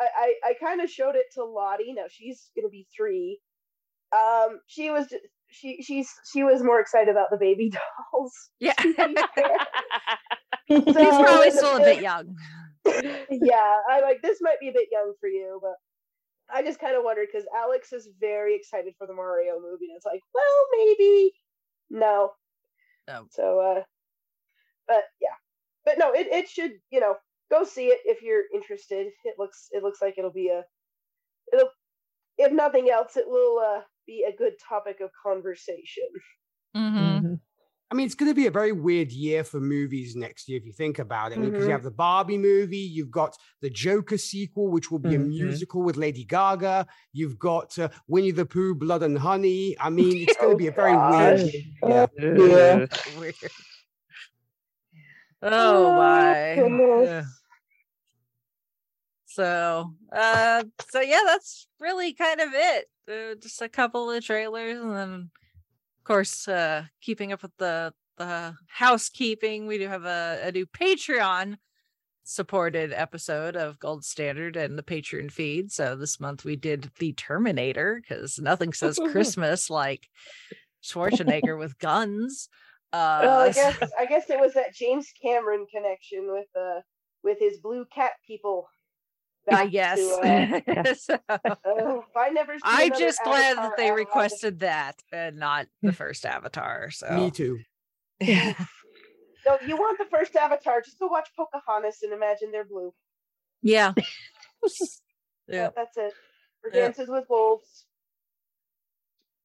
I 0.00 0.06
I, 0.16 0.34
I 0.44 0.54
kind 0.60 0.80
of 0.80 0.90
showed 0.90 1.16
it 1.16 1.26
to 1.34 1.44
Lottie. 1.44 1.92
Now 1.94 2.04
she's 2.08 2.50
gonna 2.56 2.68
be 2.68 2.86
three. 2.96 3.40
Um, 4.12 4.60
she 4.66 4.90
was 4.90 5.06
just, 5.08 5.24
she 5.50 5.82
she's 5.82 6.10
she 6.32 6.44
was 6.44 6.62
more 6.62 6.80
excited 6.80 7.10
about 7.10 7.28
the 7.30 7.38
baby 7.38 7.70
dolls. 8.12 8.32
Yeah. 8.60 8.74
He's 10.66 10.84
He's 10.84 10.94
probably 10.94 11.50
still 11.50 11.76
a 11.76 11.80
bit 11.80 12.02
young. 12.02 12.36
yeah, 12.84 13.76
I 13.90 14.00
like 14.02 14.20
this 14.22 14.38
might 14.42 14.60
be 14.60 14.68
a 14.68 14.72
bit 14.72 14.88
young 14.92 15.14
for 15.18 15.28
you, 15.28 15.58
but 15.62 15.74
I 16.50 16.62
just 16.62 16.78
kind 16.78 16.96
of 16.96 17.04
wondered 17.04 17.28
because 17.30 17.46
Alex 17.56 17.92
is 17.92 18.08
very 18.20 18.54
excited 18.54 18.94
for 18.98 19.06
the 19.06 19.14
Mario 19.14 19.54
movie, 19.60 19.86
and 19.86 19.96
it's 19.96 20.06
like, 20.06 20.20
well, 20.34 20.66
maybe 20.78 21.32
no. 21.90 22.30
No. 23.06 23.26
So, 23.30 23.60
uh, 23.60 23.82
but 24.88 25.04
yeah, 25.20 25.36
but 25.84 25.98
no, 25.98 26.12
it 26.12 26.26
it 26.28 26.48
should 26.48 26.72
you 26.90 27.00
know 27.00 27.14
go 27.50 27.64
see 27.64 27.86
it 27.88 28.00
if 28.04 28.22
you're 28.22 28.44
interested. 28.52 29.06
It 29.24 29.34
looks 29.38 29.68
it 29.70 29.82
looks 29.82 30.02
like 30.02 30.14
it'll 30.18 30.32
be 30.32 30.48
a 30.48 30.64
it'll 31.52 31.70
if 32.38 32.52
nothing 32.52 32.88
else, 32.90 33.16
it 33.16 33.28
will 33.28 33.58
uh, 33.58 33.80
be 34.06 34.24
a 34.28 34.36
good 34.36 34.52
topic 34.68 35.00
of 35.00 35.10
conversation. 35.24 36.06
Mm-hmm. 36.76 37.34
I 37.90 37.94
mean, 37.94 38.04
it's 38.06 38.14
going 38.14 38.30
to 38.30 38.34
be 38.34 38.46
a 38.46 38.50
very 38.50 38.70
weird 38.70 39.10
year 39.10 39.42
for 39.42 39.60
movies 39.60 40.14
next 40.14 40.46
year 40.48 40.58
if 40.58 40.64
you 40.66 40.72
think 40.72 40.98
about 40.98 41.32
it. 41.32 41.40
Because 41.40 41.64
Mhm. 41.64 41.66
you 41.66 41.72
have 41.72 41.82
the 41.82 41.90
Barbie 41.90 42.36
movie, 42.38 42.76
you've 42.76 43.10
got 43.10 43.36
the 43.62 43.70
Joker 43.70 44.18
sequel, 44.18 44.68
which 44.70 44.90
will 44.90 44.98
be 44.98 45.14
a 45.14 45.18
Mhm. 45.18 45.26
musical 45.28 45.82
with 45.82 45.96
Lady 45.96 46.22
Gaga. 46.24 46.86
You've 47.12 47.38
got 47.38 47.76
uh, 47.78 47.88
Winnie 48.06 48.30
the 48.30 48.44
Pooh, 48.44 48.74
Blood 48.74 49.02
and 49.02 49.18
Honey. 49.18 49.74
I 49.80 49.88
mean, 49.90 50.18
it's 50.18 50.36
going 50.36 50.52
to 50.52 50.56
be 50.56 50.66
a 50.66 50.70
very 50.72 50.92
weird. 50.92 51.40
gosh. 51.40 51.54
year. 51.82 52.08
Yeah. 52.22 52.86
Weird. 55.42 55.54
Oh 55.54 55.92
my 55.92 56.54
goodness. 56.56 57.08
Yeah. 57.08 57.22
So, 59.26 59.94
uh, 60.12 60.64
so 60.90 61.00
yeah, 61.00 61.20
that's 61.26 61.68
really 61.78 62.12
kind 62.12 62.40
of 62.40 62.48
it. 62.52 62.86
Uh, 63.08 63.34
just 63.40 63.62
a 63.62 63.68
couple 63.68 64.10
of 64.10 64.24
trailers, 64.24 64.78
and 64.78 64.96
then, 64.96 65.30
of 65.98 66.04
course, 66.04 66.48
uh, 66.48 66.84
keeping 67.00 67.32
up 67.32 67.42
with 67.42 67.56
the 67.58 67.92
the 68.16 68.54
housekeeping. 68.66 69.66
We 69.66 69.78
do 69.78 69.86
have 69.86 70.04
a, 70.04 70.40
a 70.42 70.52
new 70.52 70.66
Patreon 70.66 71.56
supported 72.24 72.92
episode 72.92 73.56
of 73.56 73.78
Gold 73.78 74.04
Standard 74.04 74.56
and 74.56 74.76
the 74.76 74.82
Patreon 74.82 75.30
feed. 75.30 75.72
So 75.72 75.96
this 75.96 76.20
month 76.20 76.44
we 76.44 76.56
did 76.56 76.90
the 76.98 77.12
Terminator 77.12 78.00
because 78.02 78.38
nothing 78.38 78.72
says 78.72 78.98
Christmas 79.10 79.70
like 79.70 80.08
Schwarzenegger 80.82 81.58
with 81.58 81.78
guns. 81.78 82.48
Uh, 82.92 83.20
well, 83.22 83.40
I 83.40 83.52
guess 83.52 83.78
I 83.98 84.06
guess 84.06 84.30
it 84.30 84.40
was 84.40 84.54
that 84.54 84.74
James 84.74 85.12
Cameron 85.22 85.66
connection 85.72 86.32
with 86.32 86.46
uh 86.58 86.80
with 87.22 87.38
his 87.38 87.58
blue 87.58 87.84
cat 87.94 88.12
people. 88.26 88.68
I 89.50 89.66
guess. 89.66 89.98
to, 89.98 90.62
uh, 90.78 90.94
So, 90.94 91.18
uh, 91.28 92.00
I 92.16 92.30
never. 92.30 92.56
I'm 92.62 92.92
just 92.98 93.18
glad 93.24 93.52
Avatar 93.52 93.70
that 93.70 93.76
they 93.78 93.90
requested 93.92 94.60
that 94.60 94.96
and 95.12 95.38
not 95.38 95.66
the 95.82 95.92
first 95.92 96.26
Avatar. 96.26 96.90
So 96.90 97.10
Me 97.10 97.30
too. 97.30 97.58
No, 99.46 99.56
you 99.66 99.76
want 99.76 99.96
the 99.96 100.04
first 100.10 100.36
Avatar? 100.36 100.82
Just 100.82 100.98
go 100.98 101.06
watch 101.06 101.30
Pocahontas 101.34 102.02
and 102.02 102.12
imagine 102.12 102.50
they're 102.52 102.66
blue. 102.66 102.92
yeah, 103.62 103.94
Yeah, 105.48 105.70
that's 105.74 105.96
it. 105.96 106.12
For 106.60 106.70
Yeah. 106.70 106.82
Dances 106.82 107.08
with 107.08 107.24
Wolves. 107.30 107.86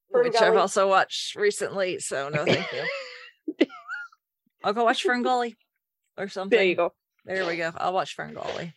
which 0.10 0.36
I've 0.36 0.58
also 0.58 0.90
watched 0.90 1.36
recently. 1.36 2.00
So 2.00 2.28
no, 2.28 2.44
thank 2.44 2.70
you. 2.74 2.84
I'll 4.64 4.74
go 4.74 4.86
watch 4.86 5.06
Ferngully 5.06 5.56
or 6.18 6.28
something. 6.28 6.58
There 6.58 6.66
you 6.66 6.76
go. 6.76 6.94
There 7.26 7.46
we 7.46 7.56
go. 7.58 7.72
I'll 7.78 7.94
watch 7.94 8.18
Ferngully. 8.18 8.74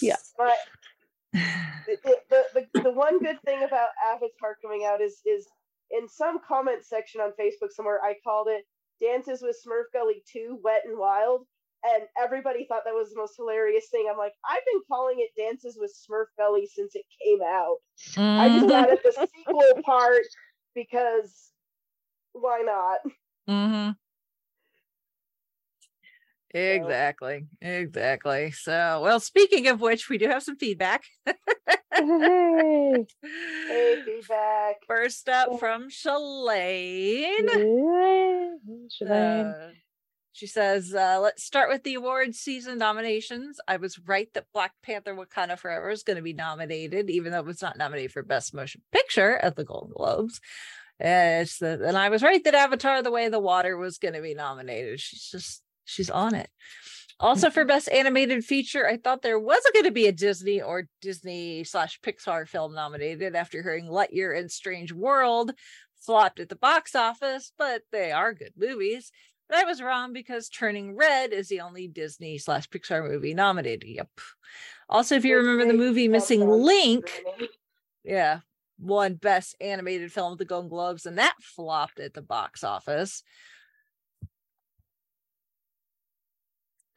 Yeah. 0.00 0.16
But 0.38 0.56
the, 1.32 1.96
the, 2.04 2.16
the, 2.30 2.66
the, 2.74 2.82
the 2.82 2.90
one 2.92 3.18
good 3.18 3.40
thing 3.44 3.62
about 3.62 3.88
Avatar 4.06 4.56
coming 4.62 4.84
out 4.86 5.00
is 5.00 5.20
is 5.26 5.46
in 5.90 6.08
some 6.08 6.38
comment 6.46 6.84
section 6.84 7.20
on 7.20 7.30
Facebook 7.40 7.70
somewhere 7.70 8.00
I 8.02 8.14
called 8.24 8.48
it 8.48 8.64
Dances 9.00 9.42
with 9.42 9.56
Smurf 9.66 9.84
Gully 9.92 10.22
2 10.32 10.60
Wet 10.62 10.82
and 10.86 10.96
Wild 10.98 11.46
and 11.84 12.04
everybody 12.22 12.64
thought 12.66 12.82
that 12.84 12.94
was 12.94 13.10
the 13.10 13.16
most 13.18 13.34
hilarious 13.36 13.86
thing. 13.90 14.06
I'm 14.10 14.16
like, 14.16 14.32
I've 14.48 14.64
been 14.72 14.80
calling 14.86 15.16
it 15.18 15.30
Dances 15.36 15.76
with 15.80 15.92
Smurf 15.92 16.26
Gully 16.38 16.68
since 16.72 16.94
it 16.94 17.04
came 17.22 17.40
out. 17.42 17.76
I 18.16 18.48
just 18.48 18.66
Mhm. 18.66 18.82
added 18.84 19.00
the 19.02 19.28
sequel 19.36 19.82
part 19.84 20.22
because 20.76 21.50
why 22.32 22.62
not? 22.64 23.00
Mm-hmm. 23.48 23.90
Exactly. 26.54 27.46
Exactly. 27.60 28.50
So, 28.50 29.00
well, 29.02 29.20
speaking 29.20 29.68
of 29.68 29.80
which, 29.80 30.08
we 30.08 30.18
do 30.18 30.28
have 30.28 30.42
some 30.42 30.56
feedback. 30.56 31.04
Hey. 31.24 33.06
Hey, 33.22 34.02
feedback. 34.04 34.76
First 34.86 35.28
up 35.28 35.58
from 35.58 35.88
Shalane. 35.88 37.48
Shalane. 39.00 39.68
Uh, 39.68 39.72
she 40.34 40.46
says, 40.46 40.94
uh, 40.94 41.20
let's 41.20 41.44
start 41.44 41.68
with 41.68 41.84
the 41.84 41.94
awards 41.94 42.38
season 42.38 42.78
nominations. 42.78 43.60
I 43.68 43.76
was 43.76 43.98
right 43.98 44.32
that 44.34 44.46
Black 44.52 44.72
Panther 44.82 45.14
Wakanda 45.14 45.58
Forever 45.58 45.90
is 45.90 46.02
going 46.02 46.16
to 46.16 46.22
be 46.22 46.32
nominated, 46.32 47.10
even 47.10 47.32
though 47.32 47.40
it 47.40 47.46
was 47.46 47.62
not 47.62 47.76
nominated 47.76 48.12
for 48.12 48.22
Best 48.22 48.54
Motion 48.54 48.80
Picture 48.92 49.36
at 49.36 49.56
the 49.56 49.64
Golden 49.64 49.92
Globes. 49.94 50.40
Uh, 51.00 51.44
the, 51.60 51.82
and 51.84 51.96
I 51.96 52.08
was 52.08 52.22
right 52.22 52.42
that 52.44 52.54
Avatar 52.54 53.02
The 53.02 53.10
Way 53.10 53.26
of 53.26 53.32
the 53.32 53.40
Water 53.40 53.76
was 53.76 53.98
going 53.98 54.14
to 54.14 54.22
be 54.22 54.34
nominated. 54.34 55.00
She's 55.00 55.28
just, 55.30 55.61
she's 55.84 56.10
on 56.10 56.34
it. 56.34 56.48
Also, 57.20 57.50
for 57.50 57.64
Best 57.64 57.88
Animated 57.90 58.44
Feature, 58.44 58.88
I 58.88 58.96
thought 58.96 59.22
there 59.22 59.38
wasn't 59.38 59.74
going 59.74 59.84
to 59.84 59.92
be 59.92 60.08
a 60.08 60.12
Disney 60.12 60.60
or 60.60 60.88
Disney 61.00 61.62
slash 61.62 62.00
Pixar 62.00 62.48
film 62.48 62.74
nominated 62.74 63.36
after 63.36 63.62
hearing 63.62 63.86
Lightyear 63.86 64.36
and 64.36 64.50
Strange 64.50 64.92
World 64.92 65.52
flopped 66.00 66.40
at 66.40 66.48
the 66.48 66.56
box 66.56 66.96
office, 66.96 67.52
but 67.56 67.82
they 67.92 68.10
are 68.10 68.34
good 68.34 68.54
movies. 68.56 69.12
But 69.48 69.58
I 69.58 69.64
was 69.64 69.80
wrong 69.82 70.12
because 70.12 70.48
Turning 70.48 70.96
Red 70.96 71.32
is 71.32 71.48
the 71.48 71.60
only 71.60 71.86
Disney 71.86 72.38
slash 72.38 72.68
Pixar 72.68 73.08
movie 73.08 73.34
nominated. 73.34 73.88
Yep. 73.88 74.08
Also, 74.88 75.14
if 75.14 75.24
you 75.24 75.36
remember 75.36 75.64
the 75.64 75.78
movie 75.78 76.08
Missing 76.08 76.48
Link, 76.48 77.22
yeah, 78.02 78.40
won 78.80 79.14
Best 79.14 79.54
Animated 79.60 80.12
Film 80.12 80.32
at 80.32 80.38
the 80.38 80.44
Golden 80.44 80.68
Globes, 80.68 81.06
and 81.06 81.18
that 81.18 81.34
flopped 81.40 82.00
at 82.00 82.14
the 82.14 82.22
box 82.22 82.64
office. 82.64 83.22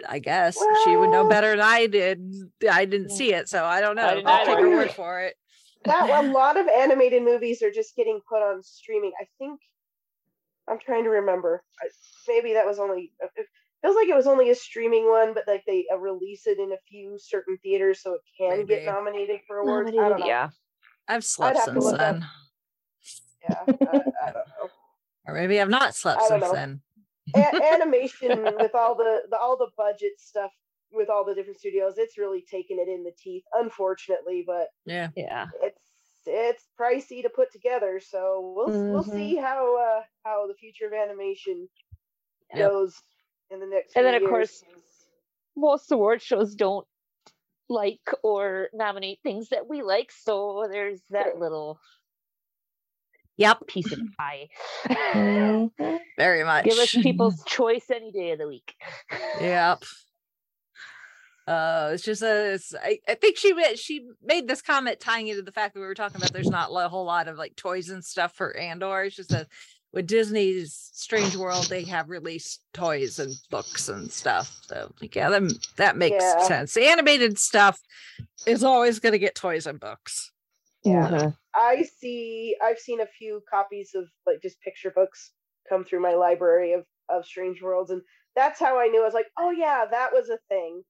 I 0.08 0.20
guess 0.20 0.58
she 0.84 0.96
would 0.98 1.10
know 1.10 1.28
better 1.30 1.52
than 1.52 1.62
I 1.62 1.88
did. 1.88 2.34
I 2.70 2.86
didn't 2.86 3.12
see 3.12 3.34
it, 3.34 3.48
so 3.50 3.64
I 3.64 3.80
don't 3.82 3.96
know. 3.96 4.04
I 4.08 4.22
I'll 4.26 4.46
take 4.46 4.60
her 4.60 4.70
word 4.70 4.92
for 4.92 5.22
it. 5.22 5.36
that 5.86 6.24
a 6.24 6.28
lot 6.32 6.58
of 6.58 6.68
animated 6.68 7.24
movies 7.24 7.62
are 7.62 7.72
just 7.72 7.96
getting 7.96 8.20
put 8.28 8.42
on 8.42 8.62
streaming. 8.64 9.14
I 9.20 9.26
think 9.38 9.60
I'm 10.70 10.80
trying 10.80 11.04
to 11.06 11.10
remember. 11.10 11.64
I- 11.82 11.88
Maybe 12.28 12.54
that 12.54 12.66
was 12.66 12.80
only 12.80 13.12
it 13.38 13.46
feels 13.84 13.96
like 13.96 14.08
it 14.08 14.16
was 14.16 14.26
only 14.26 14.50
a 14.50 14.56
streaming 14.56 15.08
one, 15.08 15.36
but 15.36 15.44
like 15.48 15.64
they 15.68 15.86
uh, 15.94 15.98
release 15.98 16.48
it 16.48 16.58
in 16.58 16.72
a 16.72 16.78
few 16.90 17.20
certain 17.20 17.56
theaters 17.62 18.02
so 18.02 18.14
it 18.16 18.22
can 18.36 18.58
Maybe. 18.58 18.68
get 18.76 18.86
nominated 18.86 19.42
for 19.48 19.58
awards. 19.60 19.92
I 19.92 20.10
don't 20.10 20.20
know. 20.22 20.26
Yeah. 20.26 20.50
I've 21.08 21.24
slept 21.24 21.60
since 21.60 21.84
look 21.86 21.94
up. 21.94 22.00
then. 22.00 22.26
Yeah, 23.48 23.56
I, 23.60 23.62
I 24.28 24.32
don't 24.32 24.48
know. 24.48 24.70
Or 25.28 25.34
maybe 25.36 25.60
I've 25.62 25.70
not 25.70 25.94
slept 25.96 26.22
since 26.24 26.42
know. 26.42 26.52
then. 26.54 26.82
A- 27.34 27.64
animation 27.74 28.58
with 28.60 28.76
all 28.76 28.96
the, 28.96 29.24
the 29.30 29.38
all 29.38 29.58
the 29.58 29.72
budget 29.78 30.20
stuff 30.20 30.52
with 30.92 31.10
all 31.10 31.26
the 31.26 31.36
different 31.36 31.60
studios, 31.60 31.98
it's 31.98 32.18
really 32.18 32.42
taken 32.50 32.80
it 32.80 32.88
in 32.88 33.04
the 33.04 33.12
teeth, 33.18 33.44
unfortunately. 33.54 34.44
But 34.46 34.70
yeah, 34.86 35.10
yeah, 35.16 35.48
it's 35.62 35.82
it's 36.26 36.68
pricey 36.80 37.22
to 37.24 37.30
put 37.30 37.52
together. 37.52 38.00
So 38.00 38.54
we'll 38.56 38.74
we'll 38.88 39.04
Mhm. 39.04 39.16
see 39.16 39.36
how 39.36 39.78
uh, 39.78 40.04
how 40.24 40.48
the 40.48 40.56
future 40.56 40.88
of 40.88 40.94
animation 40.94 41.68
Yep. 42.54 42.72
goes 42.72 43.02
in 43.50 43.60
the 43.60 43.68
next. 43.68 43.96
And 43.96 44.06
then, 44.06 44.16
of 44.16 44.22
years. 44.22 44.30
course, 44.30 44.64
most 45.56 45.92
award 45.92 46.22
shows 46.22 46.56
don't 46.56 46.88
like 47.70 48.02
or 48.24 48.70
nominate 48.74 49.20
things 49.24 49.50
that 49.50 49.68
we 49.68 49.82
like, 49.82 50.12
so 50.12 50.68
there's 50.72 51.02
that 51.10 51.38
little 51.40 51.80
yep 53.38 53.66
piece 53.68 53.92
of 53.92 54.00
pie. 54.18 54.48
very 56.18 56.44
much. 56.44 56.66
Give 56.66 56.78
us 56.78 56.92
people's 56.92 57.44
choice 57.46 57.86
any 57.94 58.12
day 58.12 58.32
of 58.32 58.40
the 58.40 58.48
week. 58.48 58.74
Yep. 59.40 59.84
Uh, 61.48 61.92
it's 61.94 62.04
just 62.04 62.24
a. 62.24 62.54
It's, 62.54 62.74
I, 62.74 62.98
I 63.08 63.14
think 63.14 63.38
she 63.38 63.54
she 63.76 64.08
made 64.24 64.48
this 64.48 64.64
comment 64.64 65.00
tying 65.00 65.28
into 65.28 65.44
the 65.44 65.52
fact 65.52 65.76
that 65.76 65.80
we 65.80 65.86
were 65.86 65.94
talking 65.94 66.18
about 66.18 66.34
there's 66.34 66.50
not 66.50 66.72
a 66.72 66.90
whole 66.90 67.06
lot 67.06 67.28
of 67.28 67.38
like 67.38 67.56
toys 67.56 67.90
and 67.90 68.04
stuff 68.04 68.34
for 68.34 68.58
Andor. 68.58 69.04
It's 69.04 69.16
just 69.16 69.30
that 69.30 69.48
with 69.94 70.08
Disney's 70.08 70.90
Strange 70.94 71.36
World, 71.36 71.68
they 71.68 71.84
have 71.84 72.10
released 72.10 72.62
toys 72.74 73.20
and 73.20 73.32
books 73.52 73.90
and 73.90 74.12
stuff. 74.12 74.58
So 74.64 74.92
like, 75.00 75.16
yeah, 75.16 75.30
that 75.30 75.44
that 75.78 75.98
makes 75.98 76.16
Yeah. 76.20 76.48
sense. 76.48 76.74
The 76.74 76.88
animated 76.88 77.38
stuff 77.38 77.80
is 78.48 78.64
always 78.64 79.00
going 79.00 79.14
to 79.14 79.20
get 79.20 79.36
toys 79.36 79.68
and 79.68 79.80
books. 79.80 80.32
Yeah. 80.86 81.12
Uh-huh. 81.12 81.32
I 81.56 81.84
see 81.84 82.58
I've 82.64 82.80
seen 82.80 83.02
a 83.02 83.08
few 83.08 83.44
copies 83.52 83.92
of 83.96 84.06
like 84.28 84.42
just 84.44 84.62
picture 84.62 84.92
books 84.92 85.34
come 85.70 85.86
through 85.86 86.02
my 86.02 86.16
library 86.16 86.74
of 86.74 86.86
of 87.10 87.26
Strange 87.28 87.62
Worlds 87.64 87.92
and 87.92 88.04
that's 88.38 88.60
how 88.62 88.80
I 88.80 88.88
knew 88.88 89.02
I 89.04 89.06
was 89.06 89.16
like, 89.16 89.32
"Oh 89.40 89.52
yeah, 89.52 89.86
that 89.92 90.14
was 90.14 90.30
a 90.30 90.40
thing." 90.50 90.84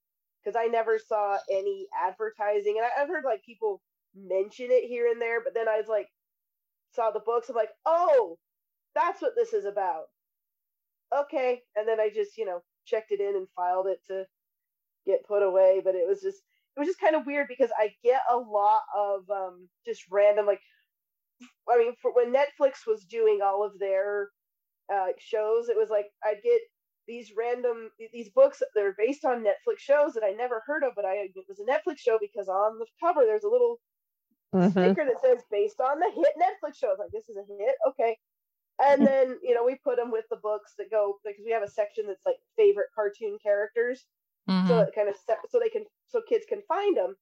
Cuz 0.46 0.56
I 0.58 0.68
never 0.68 1.00
saw 1.00 1.40
any 1.52 1.88
advertising 2.00 2.78
and 2.80 2.88
I, 2.88 3.04
I've 3.04 3.10
heard 3.10 3.26
like 3.26 3.44
people 3.44 3.82
mention 4.16 4.72
it 4.72 4.86
here 4.88 5.08
and 5.12 5.22
there, 5.22 5.44
but 5.44 5.56
then 5.56 5.70
I 5.70 5.78
was 5.80 5.88
like 5.90 6.10
saw 6.94 7.12
the 7.12 7.22
books 7.22 7.50
I'm 7.50 7.56
like, 7.58 7.72
"Oh, 7.86 8.40
that's 8.96 9.22
what 9.22 9.36
this 9.36 9.54
is 9.54 9.66
about." 9.66 10.06
Okay, 11.16 11.64
and 11.76 11.88
then 11.88 12.00
I 12.00 12.10
just, 12.10 12.38
you 12.38 12.46
know, 12.46 12.64
checked 12.86 13.12
it 13.12 13.22
in 13.22 13.36
and 13.36 13.48
filed 13.56 13.88
it 13.88 14.00
to 14.08 14.28
get 15.06 15.26
put 15.26 15.44
away, 15.44 15.82
but 15.84 15.96
it 15.96 16.08
was 16.08 16.22
just 16.22 16.44
it 16.76 16.80
was 16.80 16.88
just 16.88 17.00
kind 17.00 17.16
of 17.16 17.26
weird 17.26 17.48
because 17.48 17.70
I 17.78 17.94
get 18.04 18.22
a 18.32 18.38
lot 18.38 18.82
of 18.96 19.30
um 19.30 19.70
just 19.86 20.04
random 20.12 20.46
like 20.46 20.62
I 21.70 21.78
mean 21.78 21.94
for 22.02 22.14
when 22.14 22.34
Netflix 22.34 22.86
was 22.88 23.06
doing 23.06 23.40
all 23.44 23.66
of 23.66 23.80
their 23.80 24.30
uh 24.94 25.08
shows 25.20 25.70
it 25.70 25.78
was 25.78 25.90
like 25.90 26.08
I'd 26.24 26.42
get 26.44 26.62
these 27.08 27.32
random 27.38 27.90
these 28.12 28.30
books 28.30 28.62
that 28.74 28.84
are 28.84 28.96
based 28.98 29.26
on 29.26 29.44
Netflix 29.44 29.80
shows 29.80 30.14
that 30.14 30.24
I 30.24 30.32
never 30.32 30.64
heard 30.66 30.84
of 30.84 30.94
but 30.96 31.06
I 31.06 31.30
it 31.36 31.46
was 31.48 31.60
a 31.60 31.64
Netflix 31.64 32.00
show 32.00 32.18
because 32.20 32.48
on 32.48 32.80
the 32.80 32.86
cover 33.02 33.22
there's 33.26 33.44
a 33.44 33.50
little 33.50 33.80
sticker 34.72 35.06
that 35.06 35.22
says 35.22 35.44
based 35.52 35.80
on 35.82 36.00
the 36.00 36.12
hit 36.16 36.34
Netflix 36.40 36.78
show. 36.78 36.88
I 36.88 36.92
was 36.92 37.00
like, 37.00 37.12
this 37.12 37.30
is 37.30 37.38
a 37.38 37.46
hit, 37.60 37.76
okay. 37.90 38.18
And 38.84 39.06
then 39.06 39.38
you 39.44 39.54
know 39.56 39.64
we 39.66 39.76
put 39.84 39.98
them 39.98 40.12
with 40.12 40.26
the 40.30 40.38
books 40.38 40.74
that 40.78 40.92
go 40.92 41.16
because 41.24 41.44
we 41.46 41.52
have 41.52 41.64
a 41.64 41.70
section 41.70 42.06
that's 42.08 42.26
like 42.26 42.38
favorite 42.58 42.90
cartoon 42.96 43.38
characters, 43.42 44.06
so 44.48 44.54
mm-hmm. 44.54 44.72
it 44.72 44.96
kind 44.96 45.10
of 45.10 45.16
se- 45.16 45.48
so 45.50 45.60
they 45.60 45.70
can 45.70 45.86
so 46.08 46.22
kids 46.28 46.46
can 46.48 46.62
find 46.68 46.96
them. 46.96 47.16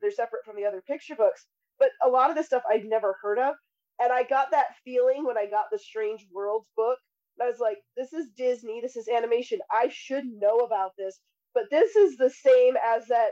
They're 0.00 0.10
separate 0.10 0.44
from 0.44 0.56
the 0.56 0.64
other 0.64 0.82
picture 0.86 1.14
books. 1.14 1.46
But 1.78 1.90
a 2.04 2.08
lot 2.08 2.30
of 2.30 2.36
this 2.36 2.46
stuff 2.46 2.62
I'd 2.70 2.84
never 2.84 3.16
heard 3.22 3.38
of, 3.38 3.54
and 3.98 4.12
I 4.12 4.22
got 4.22 4.50
that 4.52 4.76
feeling 4.84 5.24
when 5.24 5.36
I 5.36 5.46
got 5.46 5.66
the 5.70 5.78
Strange 5.78 6.26
Worlds 6.32 6.68
book. 6.76 6.98
And 7.38 7.46
I 7.46 7.50
was 7.50 7.60
like, 7.60 7.78
this 7.96 8.12
is 8.12 8.30
Disney, 8.36 8.80
this 8.80 8.96
is 8.96 9.08
animation. 9.08 9.60
I 9.70 9.88
should 9.90 10.24
know 10.24 10.58
about 10.58 10.92
this. 10.98 11.20
But 11.54 11.64
this 11.70 11.96
is 11.96 12.16
the 12.16 12.30
same 12.30 12.74
as 12.84 13.06
that 13.08 13.30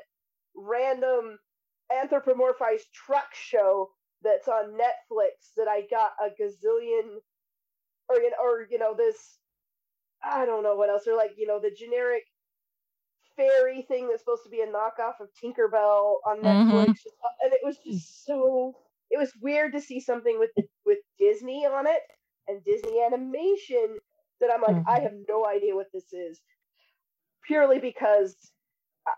random 0.55 1.39
anthropomorphized 1.93 2.91
truck 2.93 3.35
show 3.35 3.89
that's 4.23 4.49
on 4.49 4.73
Netflix 4.73 5.53
that 5.57 5.69
I 5.69 5.83
got 5.91 6.11
a 6.21 6.29
gazillion 6.31 7.19
or 8.09 8.17
you 8.17 8.31
know, 8.31 8.37
or 8.43 8.67
you 8.71 8.79
know 8.79 8.95
this 8.97 9.39
I 10.23 10.45
don't 10.47 10.63
know 10.63 10.75
what 10.75 10.91
else 10.91 11.07
or 11.07 11.17
like 11.17 11.33
you 11.37 11.47
know 11.47 11.61
the 11.61 11.71
generic 11.71 12.25
fairy 13.39 13.85
thing 13.89 14.09
that's 14.09 14.23
supposed 14.23 14.45
to 14.45 14.51
be 14.51 14.63
a 14.63 14.69
knockoff 14.69 15.21
of 15.21 15.31
Tinkerbell 15.43 16.17
on 16.27 16.41
Netflix. 16.41 16.89
Mhm. 16.89 16.97
and 17.43 17.55
it 17.55 17.63
was 17.65 17.79
just 17.79 18.27
so 18.27 18.75
it 19.11 19.19
was 19.19 19.33
weird 19.43 19.73
to 19.75 19.81
see 19.81 20.01
something 20.01 20.39
with 20.41 20.53
with 20.87 21.01
Disney 21.19 21.67
on 21.67 21.87
it 21.89 22.03
and 22.49 22.65
Disney 22.65 23.03
animation 23.03 23.99
that 24.41 24.53
I'm 24.55 24.63
like 24.63 24.79
I 24.89 25.01
have 25.01 25.15
no 25.29 25.47
idea 25.47 25.77
what 25.77 25.89
this 25.95 26.13
is. 26.13 26.43
Purely 27.47 27.81
because 27.81 28.37
I, 29.07 29.13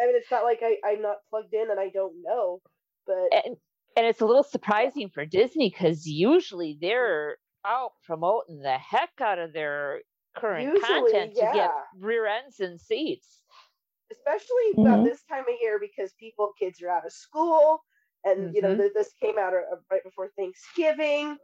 I 0.00 0.06
mean 0.06 0.16
it's 0.16 0.30
not 0.30 0.44
like 0.44 0.60
I, 0.62 0.78
I'm 0.84 1.02
not 1.02 1.18
plugged 1.30 1.54
in 1.54 1.70
and 1.70 1.80
I 1.80 1.90
don't 1.90 2.22
know 2.22 2.60
but 3.06 3.32
and 3.32 3.56
and 3.96 4.06
it's 4.06 4.22
a 4.22 4.26
little 4.26 4.44
surprising 4.44 5.10
for 5.10 5.26
Disney 5.26 5.70
because 5.70 6.06
usually 6.06 6.78
they're 6.80 7.38
out 7.66 7.92
promoting 8.04 8.60
the 8.62 8.78
heck 8.78 9.12
out 9.20 9.38
of 9.38 9.52
their 9.52 10.02
current 10.34 10.74
Usually, 10.74 10.74
content 10.74 11.34
to 11.36 11.46
get 11.46 11.72
rear 11.92 12.26
ends 12.26 12.60
and 12.60 12.80
seats. 12.80 13.44
especially 14.10 14.72
about 14.80 15.02
Mhm. 15.02 15.04
this 15.04 15.22
time 15.24 15.44
of 15.48 15.54
year 15.60 15.78
because 15.78 16.12
people 16.18 16.52
kids 16.58 16.82
are 16.82 16.90
out 16.90 17.06
of 17.06 17.12
school 17.12 17.80
and 18.24 18.54
you 18.54 18.60
know 18.62 18.74
Mhm. 18.74 18.76
th- 18.76 18.92
this 18.94 19.12
came 19.14 19.38
out 19.38 19.54
uh, 19.54 19.76
right 19.90 20.02
before 20.04 20.30
thanksgiving 20.36 21.36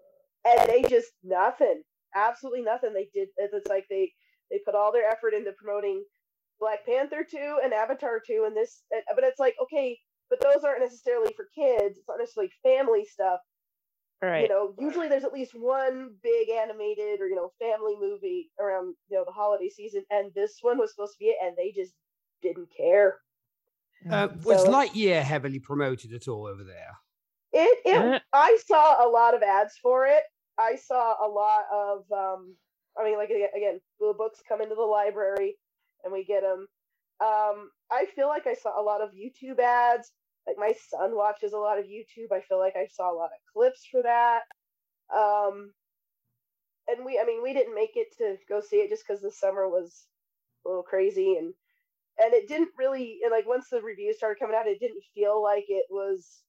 and 0.44 0.68
they 0.68 0.82
just 0.82 1.12
nothing 1.22 1.82
absolutely 2.14 2.62
nothing 2.62 2.92
they 2.92 3.08
did 3.14 3.28
it's 3.36 3.68
like 3.68 3.86
they 3.88 4.12
they 4.50 4.60
put 4.64 4.74
all 4.74 4.92
their 4.92 5.08
effort 5.08 5.34
into 5.34 5.52
promoting 5.52 6.04
black 6.60 6.84
panther 6.84 7.24
2 7.28 7.60
and 7.62 7.72
avatar 7.72 8.20
2 8.24 8.44
and 8.46 8.56
this 8.56 8.84
but 9.14 9.24
it's 9.24 9.38
like 9.38 9.54
okay 9.62 9.98
but 10.28 10.40
those 10.40 10.64
aren't 10.64 10.80
necessarily 10.82 11.32
for 11.34 11.48
kids 11.54 11.98
it's 11.98 12.08
not 12.08 12.18
necessarily 12.18 12.52
family 12.62 13.04
stuff 13.04 13.40
Right. 14.20 14.42
you 14.42 14.48
know 14.48 14.74
usually 14.80 15.08
there's 15.08 15.22
at 15.24 15.32
least 15.32 15.52
one 15.54 16.10
big 16.24 16.48
animated 16.50 17.20
or 17.20 17.28
you 17.28 17.36
know 17.36 17.52
family 17.60 17.94
movie 18.00 18.50
around 18.60 18.94
you 19.08 19.16
know 19.16 19.24
the 19.24 19.30
holiday 19.32 19.68
season 19.68 20.02
and 20.10 20.32
this 20.34 20.58
one 20.60 20.76
was 20.78 20.90
supposed 20.92 21.12
to 21.12 21.18
be 21.20 21.26
it 21.26 21.36
and 21.44 21.54
they 21.56 21.70
just 21.70 21.94
didn't 22.42 22.68
care 22.76 23.18
Uh, 24.10 24.28
was 24.44 24.62
So- 24.62 24.70
Lightyear 24.72 25.22
heavily 25.22 25.58
promoted 25.60 26.12
at 26.12 26.26
all 26.28 26.46
over 26.46 26.64
there? 26.64 26.96
it, 27.52 27.78
it 27.84 27.96
Uh-huh. 27.96 28.18
i 28.32 28.58
saw 28.66 29.06
a 29.06 29.08
lot 29.08 29.34
of 29.34 29.42
ads 29.42 29.76
for 29.82 30.06
it 30.06 30.22
i 30.58 30.74
saw 30.76 31.14
a 31.24 31.28
lot 31.28 31.64
of 31.72 32.04
um 32.12 32.54
i 32.98 33.04
mean 33.04 33.16
like 33.16 33.30
again 33.30 33.80
the 34.00 34.12
books 34.18 34.42
come 34.48 34.60
into 34.60 34.74
the 34.74 34.82
library 34.82 35.56
and 36.04 36.12
we 36.12 36.24
get 36.24 36.42
them 36.42 36.66
um 37.20 37.70
i 37.90 38.04
feel 38.14 38.28
like 38.28 38.46
i 38.46 38.54
saw 38.54 38.78
a 38.78 38.82
lot 38.82 39.00
of 39.00 39.10
youtube 39.12 39.58
ads 39.60 40.12
like 40.48 40.58
my 40.58 40.74
son 40.90 41.16
watches 41.16 41.52
a 41.54 41.58
lot 41.58 41.78
of 41.78 41.86
youtube. 41.86 42.32
I 42.32 42.40
feel 42.42 42.58
like 42.58 42.76
i 42.76 42.88
saw 42.88 43.12
a 43.12 43.16
lot 43.16 43.30
of 43.32 43.52
clips 43.54 43.86
for 43.90 44.02
that. 44.02 44.42
Um 45.14 45.72
and 46.88 47.04
we 47.04 47.18
i 47.20 47.24
mean 47.26 47.42
we 47.42 47.54
didn't 47.54 47.74
make 47.74 47.96
it 47.96 48.08
to 48.18 48.36
go 48.48 48.60
see 48.60 48.76
it 48.78 48.90
just 48.90 49.04
because 49.06 49.22
the 49.22 49.30
summer 49.30 49.68
was 49.68 50.06
a 50.66 50.68
little 50.68 50.82
crazy 50.84 51.36
and 51.38 51.54
and 52.18 52.34
it 52.34 52.48
didn't 52.48 52.70
really 52.78 53.20
and 53.24 53.32
like 53.32 53.46
once 53.46 53.68
the 53.70 53.82
reviews 53.82 54.16
started 54.16 54.38
coming 54.40 54.56
out 54.56 54.66
it 54.66 54.80
didn't 54.80 55.02
feel 55.14 55.42
like 55.42 55.66
it 55.68 55.86
was 55.90 56.42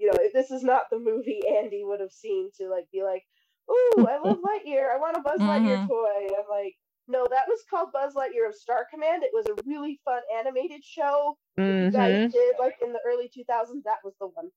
you 0.00 0.08
know 0.10 0.18
this 0.32 0.50
is 0.50 0.62
not 0.64 0.84
the 0.90 0.98
movie 0.98 1.42
andy 1.58 1.82
would 1.84 2.00
have 2.00 2.12
seen 2.12 2.50
to 2.56 2.68
like 2.68 2.86
be 2.92 3.02
like 3.02 3.24
ooh 3.70 4.06
i 4.08 4.18
love 4.18 4.38
lightyear. 4.44 4.92
I 4.92 4.98
want 4.98 5.16
a 5.16 5.22
buzz 5.22 5.42
lightyear 5.42 5.78
Mhm. 5.78 5.86
toy. 5.86 6.26
I'm 6.36 6.48
like 6.50 6.74
no 7.08 7.26
that 7.30 7.44
was 7.48 7.64
called 7.68 7.90
buzz 7.92 8.14
lightyear 8.14 8.48
of 8.48 8.54
star 8.54 8.86
command 8.90 9.22
it 9.22 9.30
was 9.32 9.46
a 9.46 9.54
really 9.66 10.00
fun 10.04 10.22
animated 10.38 10.82
show 10.84 11.36
that 11.56 11.66
you 11.66 11.90
guys 11.90 12.16
Mhm. 12.16 12.32
did 12.32 12.54
like 12.58 12.76
in 12.82 12.92
the 12.92 13.00
early 13.06 13.28
2000s 13.28 13.82
that 13.84 13.98
was 14.04 14.14
the 14.20 14.26
one 14.28 14.50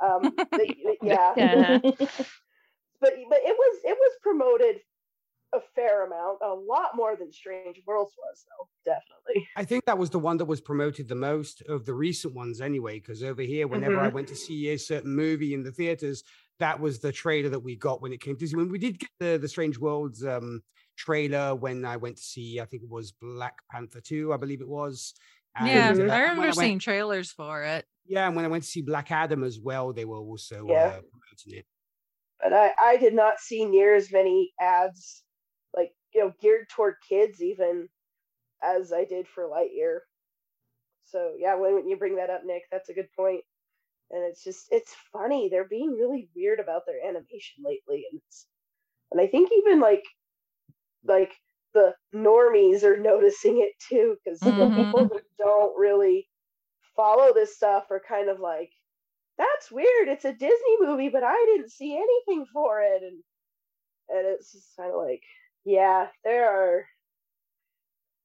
um 0.00 0.36
that 0.52 0.68
you- 0.76 0.96
yeah 1.02 1.32
Yeah. 1.36 1.78
but 3.00 3.12
but 3.28 3.40
it 3.42 3.56
was 3.56 3.80
it 3.84 3.96
was 3.98 4.12
promoted 4.22 4.80
a 5.54 5.60
fair 5.74 6.04
amount 6.06 6.38
a 6.42 6.52
lot 6.54 6.94
more 6.94 7.16
than 7.16 7.32
strange 7.32 7.80
worlds 7.86 8.12
was 8.18 8.44
though 8.46 8.68
definitely 8.84 9.48
I 9.56 9.64
think 9.64 9.84
that 9.86 9.98
was 9.98 10.10
the 10.10 10.18
one 10.18 10.36
that 10.36 10.44
was 10.44 10.60
promoted 10.60 11.08
the 11.08 11.14
most 11.14 11.62
of 11.62 11.84
the 11.84 11.92
recent 11.92 12.32
ones, 12.34 12.60
anyway. 12.60 13.00
Because 13.00 13.22
over 13.24 13.42
here, 13.42 13.66
whenever 13.66 13.98
I 14.00 14.08
Mhm. 14.08 14.12
went 14.12 14.28
to 14.28 14.36
see 14.36 14.68
a 14.68 14.78
certain 14.78 15.14
movie 15.14 15.52
in 15.52 15.62
the 15.64 15.72
theaters, 15.72 16.22
that 16.60 16.78
was 16.80 17.00
the 17.00 17.10
trailer 17.12 17.48
that 17.50 17.58
we 17.60 17.74
got 17.76 18.00
when 18.00 18.12
it 18.12 18.20
came 18.20 18.36
to 18.36 18.46
see 18.46 18.54
when 18.56 18.68
we 18.70 18.78
did 18.78 18.98
get 19.00 19.10
the 19.18 19.36
the 19.36 19.48
Strange 19.48 19.76
Worlds 19.78 20.24
um, 20.24 20.62
trailer 20.98 21.54
when 21.54 21.84
I 21.84 21.96
went 21.96 22.16
to 22.16 22.22
see. 22.22 22.60
I 22.60 22.64
think 22.66 22.82
it 22.82 22.90
was 22.90 23.12
Black 23.12 23.54
Panther 23.70 24.00
two, 24.00 24.32
I 24.32 24.36
believe 24.36 24.60
it 24.60 24.68
was. 24.68 25.14
Yeah, 25.64 25.90
And, 25.90 26.00
uh, 26.00 26.02
I 26.04 26.06
when 26.06 26.20
remember 26.22 26.42
went- 26.42 26.54
seeing 26.56 26.78
trailers 26.78 27.32
for 27.32 27.62
it. 27.64 27.86
Yeah, 28.06 28.26
and 28.26 28.36
when 28.36 28.44
I 28.44 28.48
went 28.48 28.64
to 28.64 28.68
see 28.70 28.82
Black 28.82 29.10
Adam 29.10 29.42
as 29.44 29.58
well, 29.60 29.92
they 29.92 30.04
were 30.04 30.18
also 30.18 30.66
Yeah. 30.68 30.86
uh, 30.86 31.00
promoting 31.10 31.58
it. 31.60 31.66
but 32.42 32.52
I, 32.52 32.72
I 32.80 32.96
did 32.98 33.14
not 33.14 33.40
see 33.40 33.64
near 33.64 33.94
as 33.94 34.12
many 34.12 34.52
ads 34.60 35.24
like 35.74 35.90
you 36.14 36.20
know 36.20 36.32
geared 36.40 36.68
toward 36.70 36.94
kids 37.08 37.42
even 37.42 37.88
as 38.62 38.92
I 38.92 39.04
did 39.04 39.26
for 39.28 39.44
Lightyear. 39.48 39.98
So 41.04 41.34
yeah, 41.38 41.54
when, 41.56 41.74
when 41.74 41.88
you 41.88 41.96
bring 41.96 42.16
that 42.16 42.30
up, 42.30 42.42
Nick, 42.44 42.62
that's 42.70 42.88
a 42.90 42.94
good 42.94 43.08
point. 43.16 43.42
And 44.10 44.22
it's 44.24 44.42
just 44.44 44.68
it's 44.70 44.94
funny 45.12 45.48
they're 45.48 45.68
being 45.68 45.90
really 45.92 46.28
weird 46.36 46.60
about 46.60 46.82
their 46.86 47.00
animation 47.04 47.56
lately, 47.64 48.04
and 48.10 48.20
it's 48.26 48.46
and 49.10 49.20
I 49.20 49.26
think 49.26 49.50
even 49.58 49.80
like 49.80 50.04
like 51.04 51.34
the 51.74 51.94
normies 52.14 52.82
are 52.82 52.96
noticing 52.98 53.58
it 53.58 53.72
too 53.88 54.16
because 54.24 54.42
Mhm. 54.42 54.68
people 54.74 55.08
who 55.10 55.20
don't 55.38 55.78
really 55.78 56.28
follow 56.96 57.32
this 57.34 57.56
stuff 57.56 57.86
are 57.90 58.02
kind 58.06 58.28
of 58.30 58.40
like 58.40 58.70
that's 59.38 59.70
weird 59.70 60.08
it's 60.08 60.24
a 60.26 60.32
disney 60.34 60.76
movie 60.80 61.08
but 61.10 61.24
i 61.24 61.36
didn't 61.46 61.70
see 61.72 61.96
anything 61.96 62.46
for 62.52 62.80
it 62.82 63.02
and 63.02 63.22
and 64.08 64.26
it's 64.26 64.52
just 64.52 64.76
kind 64.76 64.90
of 64.92 64.96
like 65.02 65.22
yeah 65.64 66.08
there 66.24 66.50
are 66.50 66.86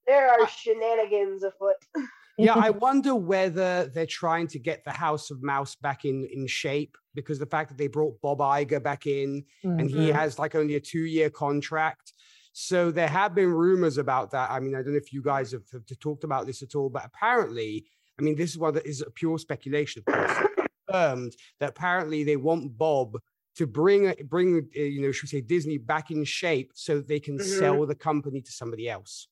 there 0.06 0.30
are 0.30 0.46
shenanigans 0.48 1.44
afoot 1.44 1.76
yeah, 2.40 2.56
I 2.56 2.72
wonder 2.72 3.16
whether 3.16 3.86
they're 3.88 4.08
trying 4.08 4.48
to 4.48 4.60
get 4.60 4.84
the 4.84 4.92
House 4.92 5.30
of 5.30 5.44
Mouse 5.44 5.76
back 5.76 6.04
in 6.04 6.26
in 6.26 6.48
shape 6.48 6.98
because 7.14 7.38
the 7.38 7.46
fact 7.46 7.70
that 7.70 7.78
they 7.78 7.88
brought 7.88 8.20
Bob 8.22 8.40
Iger 8.40 8.82
back 8.82 9.06
in 9.06 9.46
and 9.78 9.90
he 9.90 10.08
Mhm. 10.08 10.08
has 10.08 10.40
like 10.40 10.56
only 10.56 10.76
a 10.76 10.80
two 10.80 11.06
year 11.06 11.30
contract. 11.30 12.14
So 12.54 12.92
there 12.92 13.08
have 13.08 13.34
been 13.34 13.52
rumors 13.52 13.98
about 13.98 14.32
that. 14.32 14.52
I 14.52 14.60
mean, 14.60 14.76
I 14.76 14.84
don't 14.84 14.94
know 14.94 14.98
if 14.98 15.12
you 15.12 15.24
guys 15.24 15.52
have, 15.52 15.64
have 15.72 15.84
talked 16.00 16.24
about 16.24 16.46
this 16.46 16.62
at 16.62 16.76
all, 16.76 16.90
but 16.90 17.04
apparently, 17.04 17.86
I 18.20 18.22
mean, 18.22 18.36
this 18.36 18.52
is 18.52 18.60
one 18.60 18.76
that 18.76 18.86
is 18.86 19.02
a 19.02 19.10
pure 19.10 19.40
speculation, 19.40 20.04
of 20.06 20.14
course, 20.14 20.68
confirmed 20.88 21.36
that 21.60 21.70
apparently 21.70 22.24
they 22.24 22.38
want 22.38 22.78
Bob 22.78 23.18
to 23.56 23.68
bring 23.68 24.12
bring 24.26 24.68
uh, 24.76 24.82
you 24.82 25.02
know 25.02 25.12
should 25.12 25.32
we 25.32 25.40
say 25.40 25.42
Disney 25.42 25.78
back 25.78 26.10
in 26.10 26.24
shape 26.24 26.72
so 26.74 26.98
that 26.98 27.08
they 27.08 27.20
can 27.20 27.38
Mhm. 27.38 27.60
sell 27.60 27.86
the 27.86 27.96
company 27.96 28.42
to 28.42 28.52
somebody 28.52 28.90
else. 28.90 29.28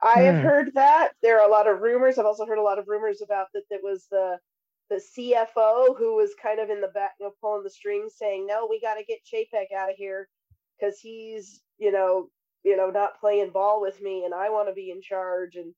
I 0.00 0.20
have 0.20 0.36
Hmm. 0.36 0.42
heard 0.42 0.74
that. 0.74 1.12
There 1.22 1.38
are 1.40 1.46
a 1.46 1.50
lot 1.50 1.66
of 1.68 1.80
rumors. 1.80 2.18
I've 2.18 2.26
also 2.26 2.46
heard 2.46 2.58
a 2.58 2.62
lot 2.62 2.78
of 2.78 2.88
rumors 2.88 3.22
about 3.22 3.48
that. 3.54 3.64
That 3.70 3.82
was 3.82 4.06
the 4.10 4.38
the 4.90 4.96
CFO 5.00 5.94
who 5.96 6.16
was 6.16 6.34
kind 6.34 6.60
of 6.60 6.68
in 6.68 6.82
the 6.82 6.88
back, 6.88 7.12
you 7.18 7.26
know, 7.26 7.32
pulling 7.40 7.62
the 7.62 7.70
strings, 7.70 8.16
saying, 8.16 8.46
"No, 8.46 8.66
we 8.66 8.78
got 8.80 8.94
to 8.96 9.04
get 9.04 9.20
Chapek 9.24 9.72
out 9.72 9.90
of 9.90 9.96
here 9.96 10.28
because 10.78 10.98
he's, 10.98 11.62
you 11.78 11.92
know, 11.92 12.30
you 12.64 12.76
know, 12.76 12.90
not 12.90 13.18
playing 13.20 13.50
ball 13.50 13.80
with 13.80 14.00
me, 14.00 14.24
and 14.24 14.34
I 14.34 14.50
want 14.50 14.68
to 14.68 14.74
be 14.74 14.90
in 14.90 15.00
charge." 15.02 15.56
And 15.56 15.74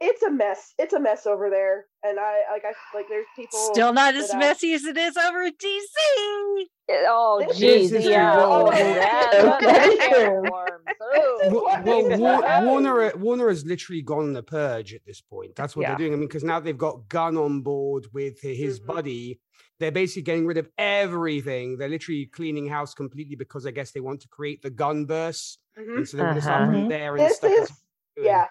it's 0.00 0.22
a 0.22 0.30
mess. 0.30 0.74
It's 0.78 0.92
a 0.92 1.00
mess 1.00 1.26
over 1.26 1.48
there. 1.48 1.86
And 2.04 2.18
I 2.20 2.42
like, 2.52 2.64
I 2.66 2.72
like, 2.96 3.06
there's 3.08 3.24
people 3.34 3.58
Still 3.72 3.94
not 3.94 4.14
as 4.14 4.30
I- 4.30 4.38
messy 4.38 4.74
as 4.74 4.84
it 4.84 4.96
is 4.96 5.16
over 5.16 5.42
at 5.44 5.54
DC. 5.58 6.66
Oh, 7.08 7.42
This 7.48 7.58
geez, 7.58 7.92
is 7.92 8.04
yeah. 8.04 8.34
Oh, 8.36 8.70
that, 8.70 9.32
that's 9.32 9.64
that's 9.64 9.94
true. 10.08 10.08
can 10.08 10.36
of 10.46 10.52
worms. 10.52 10.84
Ooh. 11.16 11.50
Wa- 11.50 11.82
well, 12.18 12.64
Warner 12.66 13.16
Warner 13.16 13.48
has 13.48 13.64
literally 13.64 14.02
gone 14.02 14.24
on 14.24 14.32
the 14.34 14.42
purge 14.42 14.92
at 14.94 15.00
this 15.06 15.20
point. 15.22 15.56
That's 15.56 15.74
what 15.74 15.82
Yeah. 15.82 15.88
they're 15.90 15.98
doing. 15.98 16.12
I 16.12 16.16
mean, 16.16 16.28
because 16.28 16.44
now 16.44 16.60
they've 16.60 16.76
got 16.76 17.08
Gunn 17.08 17.36
on 17.38 17.62
board 17.62 18.06
with 18.12 18.40
hi- 18.42 18.50
his 18.50 18.78
Mhm. 18.80 18.86
buddy. 18.86 19.40
They're 19.80 19.90
basically 19.92 20.22
getting 20.22 20.46
rid 20.46 20.58
of 20.58 20.68
everything. 20.78 21.76
They're 21.78 21.88
literally 21.88 22.26
cleaning 22.26 22.66
house 22.68 22.94
completely 22.94 23.34
because 23.36 23.66
I 23.66 23.70
guess 23.72 23.90
they 23.92 24.00
want 24.00 24.20
to 24.20 24.28
create 24.28 24.62
the 24.62 24.70
Gunverse, 24.70 25.56
Mhm. 25.78 25.98
and 25.98 26.08
so 26.08 26.16
they're 26.16 26.26
going 26.26 26.42
Uh-huh. 26.42 26.72
from 26.72 26.88
there 26.88 27.16
and 27.16 27.20
this 27.26 27.36
stuff. 27.36 27.52
is 27.52 27.72
yeah 28.16 28.48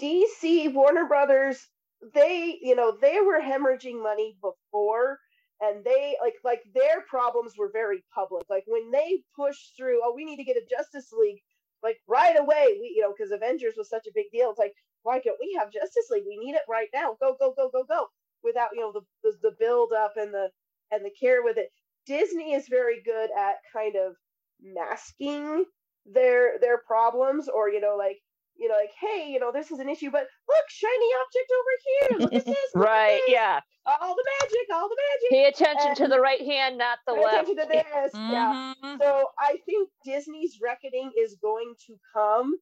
dc 0.00 0.72
warner 0.74 1.06
brothers 1.06 1.68
they 2.14 2.58
you 2.62 2.76
know 2.76 2.96
they 3.00 3.20
were 3.20 3.40
hemorrhaging 3.40 4.02
money 4.02 4.36
before 4.40 5.18
and 5.60 5.84
they 5.84 6.16
like 6.22 6.34
like 6.44 6.62
their 6.74 7.02
problems 7.08 7.54
were 7.58 7.70
very 7.72 8.04
public 8.14 8.44
like 8.48 8.64
when 8.66 8.90
they 8.90 9.22
pushed 9.36 9.76
through 9.76 10.00
oh 10.04 10.12
we 10.14 10.24
need 10.24 10.36
to 10.36 10.44
get 10.44 10.56
a 10.56 10.66
justice 10.70 11.12
league 11.12 11.40
like 11.82 11.98
right 12.08 12.38
away 12.38 12.78
we 12.80 12.92
you 12.96 13.02
know 13.02 13.12
because 13.16 13.32
avengers 13.32 13.74
was 13.76 13.88
such 13.88 14.06
a 14.06 14.12
big 14.14 14.26
deal 14.32 14.50
it's 14.50 14.58
like 14.58 14.74
why 15.02 15.18
can't 15.20 15.36
we 15.40 15.54
have 15.58 15.72
justice 15.72 16.06
league 16.10 16.24
we 16.28 16.38
need 16.38 16.54
it 16.54 16.62
right 16.68 16.88
now 16.94 17.16
go 17.20 17.36
go 17.38 17.52
go 17.56 17.68
go 17.70 17.84
go 17.84 18.06
without 18.44 18.70
you 18.74 18.80
know 18.80 18.92
the 18.92 19.02
the, 19.24 19.36
the 19.42 19.56
build 19.58 19.92
up 19.92 20.14
and 20.16 20.32
the 20.32 20.48
and 20.92 21.04
the 21.04 21.10
care 21.20 21.42
with 21.42 21.56
it 21.58 21.70
disney 22.06 22.54
is 22.54 22.68
very 22.68 23.02
good 23.04 23.30
at 23.36 23.56
kind 23.72 23.96
of 23.96 24.14
masking 24.62 25.64
their 26.12 26.58
their 26.60 26.78
problems 26.78 27.48
or 27.48 27.68
you 27.68 27.80
know 27.80 27.96
like 27.96 28.18
you 28.56 28.68
know 28.68 28.74
like 28.74 28.90
hey 29.00 29.28
you 29.30 29.38
know 29.38 29.52
this 29.52 29.70
is 29.70 29.78
an 29.78 29.88
issue 29.88 30.10
but 30.10 30.26
look 30.48 30.64
shiny 30.68 31.10
object 31.22 31.50
over 31.58 31.72
here 31.84 32.18
look 32.20 32.34
at 32.34 32.44
this 32.46 32.74
look 32.74 32.84
at 32.86 32.90
Right, 32.90 33.20
this, 33.26 33.34
yeah. 33.34 33.60
all 33.86 34.14
the 34.14 34.24
magic 34.40 34.66
all 34.74 34.88
the 34.88 34.96
magic 35.10 35.30
Pay 35.30 35.44
attention 35.46 35.94
to 35.96 36.08
the 36.08 36.20
right 36.20 36.40
hand, 36.40 36.78
not 36.78 36.98
the 37.06 37.14
Pay 37.14 37.22
left. 37.22 37.48
attention 37.48 37.56
to 37.56 37.68
this. 37.72 38.10
Yeah. 38.14 38.74
Mhm. 38.82 38.98
So 39.00 39.26
I 39.38 39.58
think 39.66 39.90
Disney's 40.04 40.58
reckoning 40.62 41.12
is 41.16 41.36
going 41.42 41.74
to 41.86 41.96
come. 42.12 42.54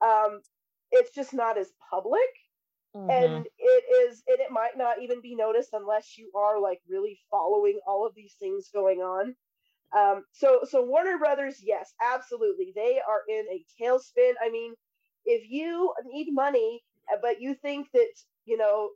Um, 0.00 0.40
it's 0.90 1.10
just 1.14 1.32
not 1.32 1.56
as 1.58 1.72
public, 1.90 2.20
Mhm. 2.94 3.10
and 3.10 3.46
it 3.58 3.84
is, 4.08 4.22
and 4.26 4.38
it 4.40 4.50
might 4.50 4.76
not 4.76 5.00
even 5.00 5.20
be 5.20 5.34
noticed 5.34 5.70
unless 5.72 6.18
you 6.18 6.30
are 6.34 6.58
like 6.60 6.80
really 6.88 7.18
following 7.30 7.80
all 7.86 8.06
of 8.06 8.14
these 8.14 8.34
things 8.38 8.68
going 8.68 9.00
on. 9.00 9.34
Um, 9.96 10.24
so, 10.32 10.60
so 10.68 10.84
Warner 10.84 11.18
Brothers, 11.18 11.60
yes, 11.62 11.92
absolutely, 12.02 12.72
they 12.74 13.00
are 13.06 13.22
in 13.28 13.44
a 13.52 13.64
tailspin. 13.80 14.32
I 14.42 14.50
mean, 14.50 14.74
if 15.24 15.50
you 15.50 15.92
need 16.06 16.28
money, 16.32 16.82
uh, 17.12 17.18
but 17.20 17.40
you 17.40 17.54
think 17.54 17.88
that 17.92 18.12
you 18.46 18.56
know 18.56 18.90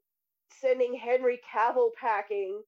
sending 0.61 0.95
Henry 0.95 1.41
Cavill 1.55 1.91
packing 2.01 2.63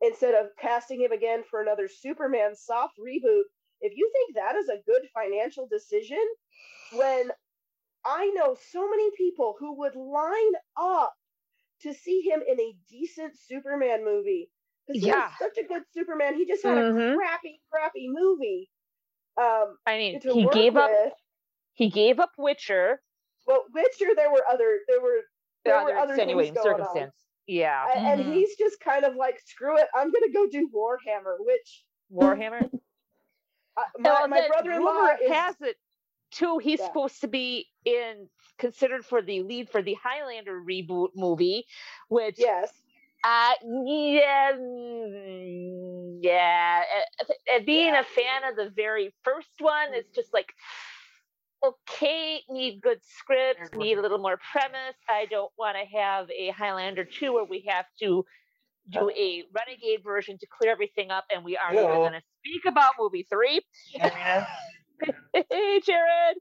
instead 0.00 0.34
of 0.34 0.50
casting 0.60 1.00
him 1.00 1.12
again 1.12 1.42
for 1.50 1.62
another 1.62 1.88
Superman 1.88 2.54
soft 2.56 2.94
reboot, 2.98 3.44
if 3.80 3.92
you 3.96 4.10
think 4.12 4.36
that 4.36 4.56
is 4.56 4.68
a 4.68 4.82
good 4.86 5.02
financial 5.14 5.66
decision, 5.68 6.24
when 6.92 7.30
I 8.04 8.30
know 8.34 8.56
so 8.70 8.88
many 8.88 9.10
people 9.16 9.56
who 9.58 9.78
would 9.78 9.96
line 9.96 10.52
up 10.76 11.14
to 11.82 11.94
see 11.94 12.22
him 12.22 12.42
in 12.46 12.60
a 12.60 12.76
decent 12.88 13.34
Superman 13.36 14.04
movie. 14.04 14.51
Because 14.86 15.02
Yeah. 15.02 15.28
he's 15.28 15.38
such 15.38 15.58
a 15.58 15.66
good 15.66 15.82
Superman. 15.92 16.34
He 16.36 16.46
just 16.46 16.62
had 16.64 16.78
Mhm. 16.78 17.12
a 17.12 17.16
crappy, 17.16 17.60
crappy 17.70 18.08
movie. 18.08 18.70
Um, 19.36 19.78
I 19.86 19.96
mean, 19.96 20.20
he 20.20 20.48
gave 20.52 20.76
up. 20.76 20.90
He 21.74 21.88
gave 21.88 22.20
up 22.20 22.32
Witcher. 22.36 23.02
Well, 23.46 23.64
Witcher, 23.72 24.14
there 24.14 24.30
were 24.30 24.44
other, 24.48 24.80
there 24.88 25.00
were, 25.00 25.22
there 25.64 25.82
were 25.82 25.96
other 25.96 26.14
extenuating 26.14 26.54
going 26.54 26.66
on. 26.68 26.78
circumstance. 26.78 27.26
Yeah. 27.46 27.86
And 27.94 28.20
Mhm. 28.20 28.34
he's 28.34 28.56
just 28.56 28.78
kind 28.80 29.04
of 29.04 29.16
like, 29.16 29.40
screw 29.40 29.76
it, 29.78 29.88
I'm 29.94 30.10
gonna 30.12 30.30
go 30.32 30.46
do 30.48 30.68
Warhammer, 30.68 31.36
which 31.40 31.84
Warhammer. 32.12 32.70
uh, 33.76 33.84
my, 33.98 34.10
Well, 34.10 34.28
my 34.28 34.48
brother-in-law 34.48 35.16
is 35.22 35.30
has 35.32 35.60
it 35.62 35.78
too. 36.30 36.58
He's 36.58 36.78
Yeah. 36.78 36.86
supposed 36.86 37.20
to 37.22 37.28
be 37.28 37.68
in 37.84 38.28
considered 38.58 39.04
for 39.04 39.22
the 39.22 39.42
lead 39.42 39.70
for 39.70 39.82
the 39.82 39.94
Highlander 39.94 40.60
reboot 40.60 41.10
movie, 41.16 41.66
which 42.08 42.38
yes, 42.38 42.81
uh 43.24 43.52
yeah 43.62 44.52
mm, 44.58 46.18
yeah. 46.20 46.82
uh, 47.20 47.56
uh, 47.56 47.60
being 47.64 47.94
a 47.94 48.02
fan 48.02 48.50
of 48.50 48.56
the 48.56 48.70
very 48.74 49.14
first 49.24 49.60
one, 49.60 49.88
it's 49.92 50.14
just 50.14 50.32
like 50.32 50.52
okay, 51.64 52.40
need 52.48 52.80
good 52.80 52.98
script, 53.02 53.76
need 53.76 53.96
a 53.96 54.02
little 54.02 54.18
more 54.18 54.38
premise. 54.50 54.96
I 55.08 55.26
don't 55.30 55.52
want 55.56 55.76
to 55.76 55.98
have 55.98 56.28
a 56.30 56.50
Highlander 56.50 57.04
2 57.04 57.32
where 57.32 57.44
we 57.44 57.64
have 57.68 57.84
to 58.00 58.24
do 58.90 59.10
a 59.10 59.44
renegade 59.54 60.02
version 60.02 60.36
to 60.38 60.46
clear 60.58 60.72
everything 60.72 61.10
up 61.10 61.24
and 61.32 61.44
we 61.44 61.56
aren't 61.56 61.78
even 61.78 61.88
going 61.88 62.12
to 62.12 62.22
speak 62.40 62.62
about 62.66 62.94
movie 62.98 63.26
3. 63.30 63.60
hey, 65.50 65.80
Jared. 65.86 66.36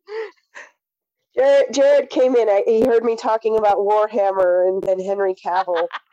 Jared, 1.35 1.73
Jared 1.73 2.09
came 2.09 2.35
in. 2.35 2.49
I, 2.49 2.63
he 2.65 2.81
heard 2.81 3.03
me 3.03 3.15
talking 3.15 3.57
about 3.57 3.77
Warhammer 3.77 4.67
and, 4.67 4.83
and 4.85 5.01
Henry 5.01 5.33
Cavill, 5.33 5.87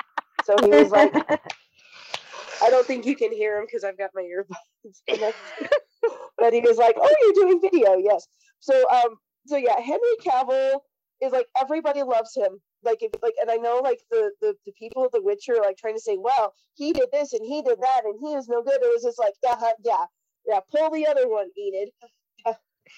so 0.49 0.57
he 0.65 0.71
was 0.71 0.91
like, 0.91 1.15
"I 2.63 2.71
don't 2.71 2.87
think 2.87 3.05
you 3.05 3.15
can 3.15 3.33
hear 3.33 3.59
him 3.59 3.67
because 3.67 3.85
I've 3.85 3.99
got 3.99 4.11
my 4.15 4.23
earbuds." 4.23 5.03
connected." 5.07 5.69
but 6.39 6.55
he 6.55 6.61
was 6.61 6.79
like, 6.79 6.97
"Oh, 6.99 7.15
you're 7.23 7.45
doing 7.47 7.61
video, 7.61 7.97
yes." 7.99 8.27
So, 8.61 8.89
um, 8.91 9.17
so 9.47 9.57
yeah, 9.57 9.79
Henry 9.79 10.17
Cavill 10.25 10.81
is 11.21 11.33
like 11.33 11.47
everybody 11.61 12.03
loves 12.03 12.35
him. 12.35 12.61
Like, 12.83 13.03
if 13.03 13.13
like, 13.23 13.35
and 13.41 13.51
I 13.51 13.57
know 13.57 13.81
like 13.83 14.01
the 14.11 14.31
the, 14.41 14.55
the 14.65 14.73
people 14.79 15.05
of 15.05 15.13
The 15.13 15.23
Witcher 15.23 15.57
are, 15.57 15.63
like 15.63 15.77
trying 15.77 15.97
to 15.97 16.01
say, 16.01 16.17
"Well, 16.19 16.55
he 16.75 16.93
did 16.93 17.09
this 17.13 17.35
and 17.35 17.45
he 17.45 17.61
did 17.61 17.81
that 17.83 18.03
and 18.05 18.19
he 18.19 18.35
is 18.35 18.49
no 18.49 18.63
good." 18.63 18.81
It 18.81 18.93
was 18.95 19.03
just 19.03 19.19
like, 19.19 19.35
yeah, 19.45 19.73
yeah, 19.85 20.05
yeah. 20.47 20.61
Pull 20.71 20.91
the 20.91 21.07
other 21.07 21.29
one, 21.29 21.49
Enid. 21.59 21.91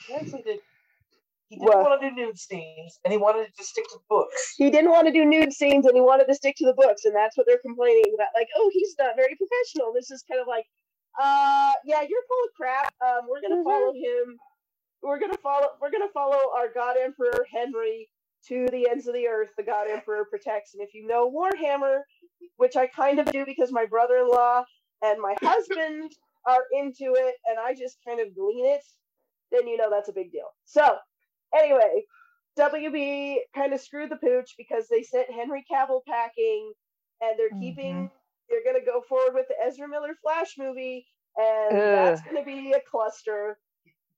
He 0.07 0.15
actually 0.15 0.43
did. 0.43 0.61
He 1.51 1.57
didn't 1.57 1.69
What? 1.69 1.83
want 1.83 2.01
to 2.01 2.11
do 2.11 2.15
nude 2.17 2.39
scenes, 2.39 2.99
and 3.05 3.13
he 3.13 3.19
wanted 3.19 3.53
to 3.57 3.65
stick 3.65 3.85
to 3.89 3.97
the 3.99 4.05
books. 4.09 4.55
he 4.57 4.71
didn't 4.71 4.91
want 4.93 5.07
to 5.09 5.13
do 5.13 5.25
nude 5.25 5.53
scenes 5.53 5.85
and 5.85 5.95
he 5.97 6.01
wanted 6.01 6.27
to 6.29 6.35
stick 6.35 6.55
to 6.59 6.65
the 6.65 6.73
books 6.75 7.05
and 7.05 7.15
that's 7.15 7.37
what 7.37 7.47
they're 7.47 7.59
complaining 7.59 8.05
about 8.15 8.29
like 8.35 8.49
oh 8.57 8.71
he's 8.73 8.95
not 8.99 9.17
very 9.17 9.35
professional. 9.37 9.93
This 9.93 10.11
is 10.13 10.23
kind 10.31 10.41
of 10.41 10.47
like 10.47 10.65
uh 11.21 11.73
yeah 11.85 12.03
you're 12.03 12.23
full 12.29 12.45
of 12.47 12.53
crap. 12.57 12.95
Um 13.05 13.27
we're 13.29 13.41
gonna 13.43 13.65
follow 13.65 13.93
him. 13.93 14.39
We're 15.03 15.19
gonna 15.19 15.37
follow 15.43 15.67
we're 15.81 15.91
gonna 15.91 16.13
follow 16.15 16.39
our 16.57 16.69
god 16.73 16.97
emperor 17.03 17.45
henry 17.53 18.09
to 18.47 18.67
the 18.71 18.89
ends 18.89 19.07
of 19.09 19.15
the 19.15 19.27
earth. 19.27 19.51
The 19.57 19.65
god 19.65 19.89
emperor 19.91 20.25
protects 20.31 20.75
and 20.75 20.83
if 20.83 20.95
you 20.95 21.05
know 21.07 21.29
warhammer 21.31 22.01
which 22.59 22.77
i 22.77 22.87
kind 22.87 23.19
of 23.19 23.27
do 23.33 23.45
because 23.45 23.71
my 23.73 23.87
brother-in-law 23.87 24.65
and 25.03 25.21
my 25.21 25.35
husband 25.43 26.13
are 26.47 26.63
into 26.73 27.15
it 27.17 27.35
and 27.49 27.59
i 27.59 27.75
just 27.75 27.99
kind 28.07 28.21
of 28.21 28.35
glean 28.35 28.67
it 28.67 28.85
then 29.53 29.67
you 29.67 29.77
know 29.77 29.91
that's 29.91 30.09
a 30.09 30.13
big 30.13 30.31
deal. 30.31 30.47
So 30.65 30.97
anyway 31.57 32.03
WB 32.59 33.37
kind 33.55 33.73
of 33.73 33.81
screwed 33.81 34.11
the 34.11 34.17
pooch 34.17 34.55
because 34.59 34.89
they 34.89 35.03
sent 35.03 35.31
Henry 35.31 35.65
Cavill 35.71 36.05
packing, 36.07 36.73
and 37.21 37.39
they're 37.39 37.59
keeping. 37.61 38.11
They're 38.49 38.65
gonna 38.65 38.85
go 38.85 39.03
forward 39.09 39.35
with 39.35 39.47
the 39.49 39.55
Ezra 39.65 39.89
Miller 39.89 40.15
Flash 40.21 40.57
movie, 40.59 41.07
and 41.37 41.77
that's 41.79 42.21
gonna 42.23 42.45
be 42.45 42.73
a 42.73 42.81
cluster. 42.81 43.59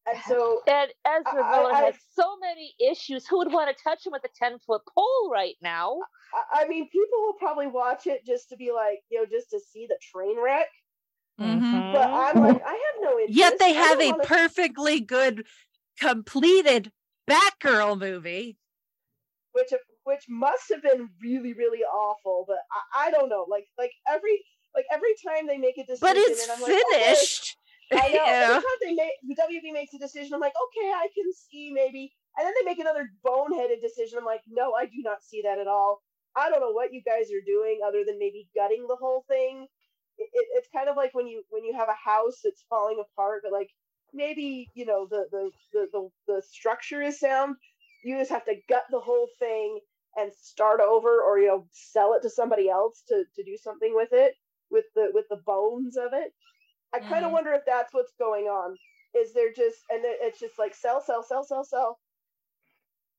And 0.06 0.18
so 0.26 0.62
and 0.66 0.90
Ezra 1.04 1.44
I- 1.44 1.56
Miller 1.58 1.72
I- 1.74 1.80
has 1.84 1.94
so 2.14 2.36
many 2.38 2.74
issues. 2.80 3.26
Who 3.28 3.38
would 3.38 3.52
want 3.52 3.76
to 3.76 3.82
touch 3.84 4.04
him 4.06 4.12
with 4.12 4.24
a 4.24 4.30
ten 4.34 4.58
foot 4.58 4.82
pole 4.92 5.30
right 5.30 5.56
now? 5.60 6.00
I- 6.34 6.62
I 6.62 6.68
mean, 6.68 6.88
people 6.88 7.20
will 7.20 7.34
probably 7.34 7.66
watch 7.66 8.06
it 8.06 8.24
just 8.24 8.48
to 8.48 8.56
be 8.56 8.72
like, 8.72 9.04
you 9.10 9.20
know, 9.20 9.26
just 9.26 9.50
to 9.50 9.60
see 9.60 9.86
the 9.86 9.98
train 10.00 10.40
wreck. 10.40 10.68
Mhm. 11.38 11.92
But 11.92 12.08
I'm 12.08 12.40
like, 12.42 12.62
I 12.64 12.72
have 12.72 13.02
no 13.02 13.18
interest. 13.18 13.38
Yet 13.38 13.58
they 13.58 13.74
have 13.74 14.00
a 14.00 14.10
wanna- 14.10 14.24
perfectly 14.24 15.00
good, 15.00 15.46
completed 16.00 16.90
Batgirl 17.28 17.98
movie. 17.98 18.58
which 19.52 19.72
which 20.04 20.24
must 20.28 20.68
have 20.70 20.82
been 20.82 21.08
really 21.22 21.52
really 21.54 21.82
awful. 21.84 22.44
But 22.46 22.58
I, 22.94 23.08
I 23.08 23.10
don't 23.10 23.28
know. 23.28 23.46
Like 23.48 23.66
like 23.78 23.92
every 24.08 24.42
like 24.74 24.86
every 24.92 25.14
time 25.26 25.46
they 25.46 25.58
make 25.58 25.78
a 25.78 25.84
decision, 25.84 26.00
But 26.00 26.16
it's 26.16 26.42
and 26.42 26.52
I'm 26.52 26.60
like, 26.60 26.72
okay, 26.72 27.04
finished. 27.04 27.56
I 27.92 28.08
know. 28.08 28.24
Yeah. 28.26 28.48
Every 28.48 28.60
time 28.60 28.80
they 28.80 28.94
make 28.94 29.12
the 29.22 29.36
WB 29.36 29.72
makes 29.72 29.94
a 29.94 29.98
decision, 29.98 30.32
I'm 30.34 30.40
like, 30.40 30.54
okay, 30.56 30.88
I 30.90 31.08
can 31.14 31.30
see 31.32 31.70
maybe. 31.72 32.12
And 32.38 32.46
then 32.46 32.54
they 32.58 32.64
make 32.70 32.78
another 32.78 33.10
boneheaded 33.26 33.82
decision. 33.82 34.18
I'm 34.18 34.24
like, 34.24 34.40
no, 34.48 34.72
I 34.74 34.86
do 34.86 35.02
not 35.04 35.22
see 35.22 35.42
that 35.42 35.58
at 35.58 35.66
all. 35.66 36.00
I 36.36 36.48
don't 36.48 36.60
know 36.60 36.72
what 36.72 36.92
you 36.94 37.02
guys 37.04 37.28
are 37.32 37.44
doing 37.44 37.80
other 37.86 38.04
than 38.06 38.18
maybe 38.18 38.48
gutting 38.54 38.86
the 38.88 38.96
whole 38.96 39.24
thing. 39.28 39.66
It, 40.18 40.28
it, 40.32 40.46
it's 40.56 40.68
kind 40.74 40.88
of 40.88 40.96
like 40.96 41.14
when 41.14 41.26
you 41.26 41.44
when 41.50 41.64
you 41.64 41.74
have 41.76 41.88
a 41.88 42.08
house 42.10 42.40
that's 42.44 42.64
falling 42.70 43.02
apart, 43.02 43.42
but 43.44 43.52
like 43.52 43.68
maybe 44.12 44.68
you 44.74 44.84
know 44.86 45.06
the 45.10 45.26
the 45.30 45.50
the 45.72 45.86
the, 45.92 46.08
the 46.34 46.42
structure 46.42 47.02
is 47.02 47.18
sound. 47.20 47.56
You 48.04 48.18
just 48.18 48.30
have 48.30 48.44
to 48.46 48.56
gut 48.68 48.84
the 48.90 49.00
whole 49.00 49.28
thing 49.38 49.80
and 50.16 50.32
start 50.34 50.80
over, 50.80 51.20
or 51.22 51.38
you 51.38 51.46
know, 51.48 51.66
sell 51.72 52.14
it 52.14 52.22
to 52.22 52.30
somebody 52.30 52.68
else 52.68 53.02
to 53.08 53.24
to 53.36 53.42
do 53.44 53.56
something 53.56 53.94
with 53.94 54.10
it 54.12 54.34
with 54.70 54.84
the 54.94 55.10
with 55.14 55.26
the 55.30 55.40
bones 55.46 55.96
of 55.96 56.12
it. 56.12 56.32
I 56.92 56.98
kind 56.98 57.24
of 57.24 57.30
Mhm. 57.30 57.34
wonder 57.34 57.52
if 57.54 57.62
that's 57.64 57.94
what's 57.94 58.12
going 58.18 58.44
on. 58.46 58.76
Is 59.14 59.32
there 59.34 59.52
just 59.52 59.78
and 59.90 60.04
it- 60.04 60.18
it's 60.20 60.38
just 60.40 60.58
like 60.58 60.74
sell, 60.74 61.00
sell, 61.02 61.22
sell, 61.22 61.44
sell, 61.44 61.64
sell. 61.64 62.00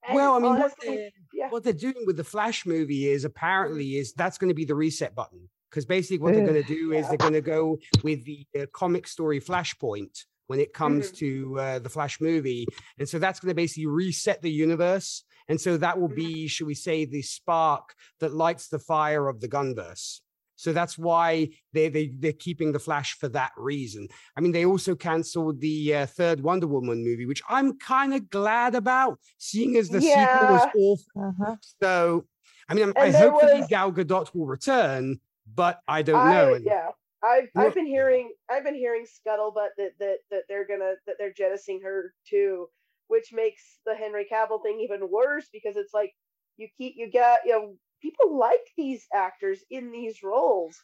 And 0.05 0.15
Well, 0.15 0.33
I 0.35 0.39
mean, 0.39 0.59
what 0.59 0.73
they're, 0.81 1.09
yeah. 1.33 1.49
what 1.49 1.63
they're 1.63 1.73
doing 1.73 2.05
with 2.05 2.17
the 2.17 2.23
Flash 2.23 2.65
movie 2.65 3.07
is 3.07 3.23
apparently 3.25 3.95
is 3.97 4.13
that's 4.13 4.37
going 4.37 4.49
to 4.49 4.53
be 4.53 4.65
the 4.65 4.75
reset 4.75 5.15
button 5.15 5.49
because 5.69 5.85
basically 5.85 6.17
what 6.19 6.33
they're 6.33 6.45
going 6.45 6.61
to 6.61 6.75
do 6.75 6.91
is 6.91 7.07
they're 7.07 7.17
going 7.17 7.33
to 7.33 7.41
go 7.41 7.77
with 8.03 8.23
the 8.25 8.45
uh, 8.59 8.65
comic 8.73 9.07
story 9.07 9.39
Flashpoint 9.39 10.25
when 10.47 10.59
it 10.59 10.73
comes 10.73 11.11
Mhm. 11.11 11.15
to 11.17 11.59
uh, 11.59 11.79
the 11.79 11.89
Flash 11.89 12.19
movie, 12.21 12.65
and 12.99 13.07
so 13.07 13.19
that's 13.19 13.39
going 13.39 13.49
to 13.51 13.55
basically 13.55 13.87
reset 13.87 14.41
the 14.41 14.51
universe, 14.51 15.23
and 15.47 15.59
so 15.59 15.77
that 15.77 15.99
will 15.99 16.07
be, 16.09 16.47
should 16.47 16.67
we 16.67 16.75
say, 16.75 17.05
the 17.05 17.21
spark 17.21 17.93
that 18.19 18.33
lights 18.33 18.67
the 18.67 18.79
fire 18.79 19.27
of 19.27 19.39
the 19.41 19.47
Gunverse. 19.47 20.21
So 20.55 20.71
that's 20.71 20.97
why 20.97 21.49
they 21.73 21.89
they 21.89 22.07
they're 22.07 22.31
keeping 22.47 22.71
the 22.71 22.79
Flash 22.79 23.17
for 23.17 23.27
that 23.29 23.51
reason. 23.57 24.07
I 24.37 24.41
mean, 24.41 24.51
they 24.51 24.65
also 24.65 24.95
cancelled 24.95 25.59
the 25.59 25.95
uh, 25.95 26.05
third 26.05 26.41
Wonder 26.41 26.67
Woman 26.67 27.03
movie, 27.03 27.25
which 27.25 27.41
I'm 27.49 27.77
kind 27.79 28.13
of 28.13 28.29
glad 28.29 28.75
about, 28.75 29.19
seeing 29.37 29.75
as 29.77 29.89
the 29.89 29.99
sequel 29.99 30.47
was 30.55 30.61
Yeah. 30.75 30.81
awful. 31.21 31.57
So, 31.81 32.25
I 32.69 32.73
mean, 32.75 32.85
I'm, 32.85 32.93
I 32.95 33.11
hopefully 33.11 33.61
was- 33.61 33.67
Gal 33.69 33.91
Gadot 33.91 34.33
will 34.33 34.45
return, 34.45 35.19
but 35.53 35.79
I 35.87 36.01
don't 36.01 36.27
I, 36.27 36.33
know. 36.33 36.53
And 36.53 36.65
yeah, 36.65 36.89
I've 37.23 37.49
Well- 37.55 37.67
I've 37.67 37.75
been 37.75 37.87
hearing 37.87 38.35
I've 38.49 38.63
been 38.65 38.75
hearing 38.75 39.05
scuttlebutt 39.05 39.71
that 39.77 39.93
that 39.99 40.19
that 40.31 40.45
they're 40.49 40.67
gonna 40.67 40.95
that 41.07 41.17
they're 41.19 41.33
jettisoning 41.33 41.81
her 41.83 42.13
too, 42.27 42.69
which 43.07 43.33
makes 43.33 43.79
the 43.85 43.95
Henry 43.95 44.27
Cavill 44.31 44.61
thing 44.63 44.79
even 44.81 45.09
worse 45.09 45.49
because 45.51 45.77
it's 45.77 45.93
like 45.93 46.13
you 46.57 46.69
keep 46.77 46.95
you 46.97 47.09
get 47.09 47.41
you 47.45 47.53
know 47.53 47.77
people 48.01 48.37
like 48.37 48.65
these 48.77 49.07
actors 49.13 49.63
in 49.71 49.91
these 49.91 50.23
roles. 50.23 50.77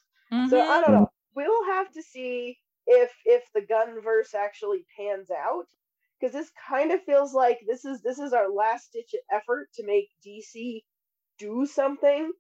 So 0.44 0.64
I 0.64 0.82
Mhm. 0.82 0.82
don't 0.82 0.94
know. 0.94 1.10
We'll 1.36 1.66
have 1.66 1.92
to 1.94 2.04
see 2.04 2.58
if 2.88 3.14
if 3.26 3.44
the 3.54 3.62
Gunverse 3.62 4.34
actually 4.34 4.86
pans 4.98 5.30
out 5.32 5.68
because 6.20 6.34
this 6.34 6.52
kind 6.68 6.92
of 6.92 7.04
feels 7.04 7.34
like 7.34 7.60
this 7.68 7.86
is 7.86 8.02
this 8.02 8.20
is 8.20 8.34
our 8.34 8.50
last 8.52 8.92
ditch 8.94 9.14
effort 9.32 9.70
to 9.74 9.86
make 9.86 10.10
DC 10.24 10.86
do 11.38 11.66
something. 11.66 12.32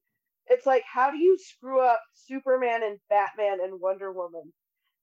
It's 0.49 0.65
like 0.65 0.83
how 0.91 1.12
do 1.12 1.17
you 1.17 1.38
screw 1.38 1.81
up 1.81 2.01
Superman 2.13 2.83
and 2.83 2.97
Batman 3.09 3.59
and 3.63 3.79
Wonder 3.79 4.12
Woman? 4.12 4.51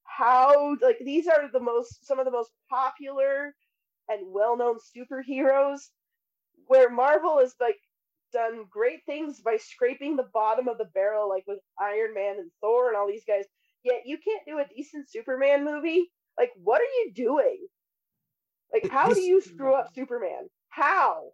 How 0.04 0.76
like 0.82 0.98
these 1.04 1.26
are 1.26 1.50
the 1.52 1.61
most 1.61 2.06
some 2.06 2.18
of 2.18 2.24
the 2.24 2.30
most 2.30 2.50
popular 2.70 3.54
and 4.09 4.20
well-known 4.26 4.76
superheroes 4.96 5.80
where 6.66 6.90
Marvel 6.90 7.38
is 7.38 7.54
like 7.61 7.76
done 8.32 8.64
great 8.70 9.00
things 9.06 9.40
by 9.40 9.56
scraping 9.56 10.16
the 10.16 10.28
bottom 10.35 10.68
of 10.68 10.78
the 10.78 10.90
barrel, 10.94 11.28
like 11.28 11.44
with 11.46 11.59
Iron 11.80 12.14
Man 12.14 12.37
and 12.38 12.50
Thor 12.61 12.88
and 12.88 12.96
all 12.96 13.06
these 13.06 13.24
guys. 13.26 13.44
Yet 13.82 14.02
you 14.04 14.18
can't 14.18 14.42
do 14.46 14.59
a 14.59 14.66
decent 14.74 15.09
Superman 15.11 15.64
movie. 15.64 16.11
Like, 16.38 16.50
what 16.56 16.80
are 16.80 16.94
you 17.04 17.12
doing? 17.14 17.66
Like, 18.72 18.90
how 18.90 19.12
do 19.12 19.20
you 19.20 19.40
screw 19.40 19.74
up 19.74 19.94
Superman? 19.94 20.48
How? 20.68 21.30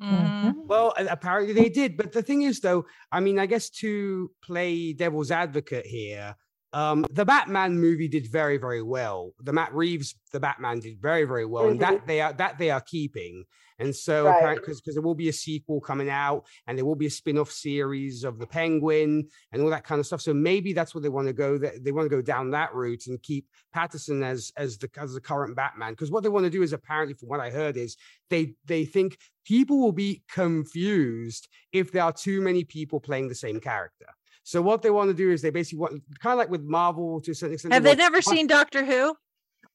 Mhm. 0.00 0.66
Well, 0.66 0.92
apparently 0.98 1.54
they 1.54 1.68
did. 1.68 1.96
But 1.96 2.12
the 2.12 2.22
thing 2.22 2.42
is, 2.42 2.60
though, 2.60 2.86
I 3.12 3.20
mean, 3.20 3.38
I 3.38 3.46
guess 3.46 3.70
to 3.80 4.30
play 4.42 4.92
devil's 4.92 5.30
advocate 5.30 5.86
here, 5.86 6.36
um, 6.74 7.06
the 7.10 7.24
Batman 7.24 7.78
movie 7.78 8.08
did 8.08 8.26
very, 8.30 8.58
very 8.58 8.82
well. 8.82 9.32
The 9.40 9.52
Matt 9.52 9.72
Reeves, 9.74 10.14
the 10.32 10.40
Batman 10.40 10.80
did 10.80 11.00
very, 11.00 11.24
very 11.24 11.46
well, 11.46 11.68
and 11.68 11.80
that 11.80 12.06
they 12.06 12.20
are 12.20 12.32
that 12.34 12.58
they 12.58 12.70
are 12.70 12.80
keeping. 12.80 13.44
And 13.80 13.94
so, 13.94 14.26
Right. 14.26 14.54
because 14.56 14.80
because 14.80 14.94
there 14.94 15.02
will 15.02 15.16
be 15.16 15.28
a 15.28 15.32
sequel 15.32 15.80
coming 15.80 16.08
out, 16.08 16.46
and 16.66 16.78
there 16.78 16.84
will 16.84 16.94
be 16.94 17.06
a 17.06 17.10
spin-off 17.10 17.50
series 17.50 18.22
of 18.22 18.38
the 18.38 18.46
Penguin 18.46 19.28
and 19.50 19.62
all 19.62 19.70
that 19.70 19.84
kind 19.84 19.98
of 19.98 20.06
stuff. 20.06 20.20
So 20.20 20.32
maybe 20.32 20.72
that's 20.72 20.94
what 20.94 21.02
they 21.02 21.08
want 21.08 21.26
to 21.26 21.32
go. 21.32 21.58
That 21.58 21.82
they 21.84 21.90
want 21.92 22.06
to 22.08 22.16
go 22.16 22.22
down 22.22 22.50
that 22.50 22.74
route 22.74 23.06
and 23.08 23.20
keep 23.22 23.48
Pattinson 23.74 24.24
as 24.24 24.52
as 24.56 24.78
the 24.78 24.88
as 24.96 25.14
the 25.14 25.20
current 25.20 25.56
Batman. 25.56 25.92
Because 25.92 26.10
what 26.10 26.22
they 26.22 26.28
want 26.28 26.44
to 26.44 26.50
do 26.50 26.62
is 26.62 26.72
apparently, 26.72 27.14
from 27.14 27.28
what 27.28 27.40
I 27.40 27.50
heard, 27.50 27.76
is 27.76 27.96
they 28.30 28.54
they 28.64 28.84
think 28.84 29.18
people 29.44 29.80
will 29.80 29.92
be 29.92 30.22
confused 30.28 31.48
if 31.72 31.90
there 31.92 32.02
are 32.04 32.12
too 32.12 32.40
many 32.40 32.64
people 32.64 33.00
playing 33.00 33.28
the 33.28 33.34
same 33.34 33.60
character. 33.60 34.06
So 34.44 34.60
what 34.60 34.82
they 34.82 34.90
want 34.90 35.08
to 35.08 35.14
do 35.14 35.30
is 35.30 35.40
they 35.42 35.50
basically 35.50 35.78
want 35.78 36.02
kind 36.20 36.34
of 36.34 36.38
like 36.38 36.50
with 36.50 36.62
Marvel 36.62 37.20
to 37.22 37.30
a 37.32 37.34
certain 37.34 37.54
extent. 37.54 37.72
Have 37.74 37.82
they 37.82 37.90
want- 37.90 37.98
never 37.98 38.22
seen 38.22 38.46
Doctor 38.46 38.84
Who? 38.84 39.16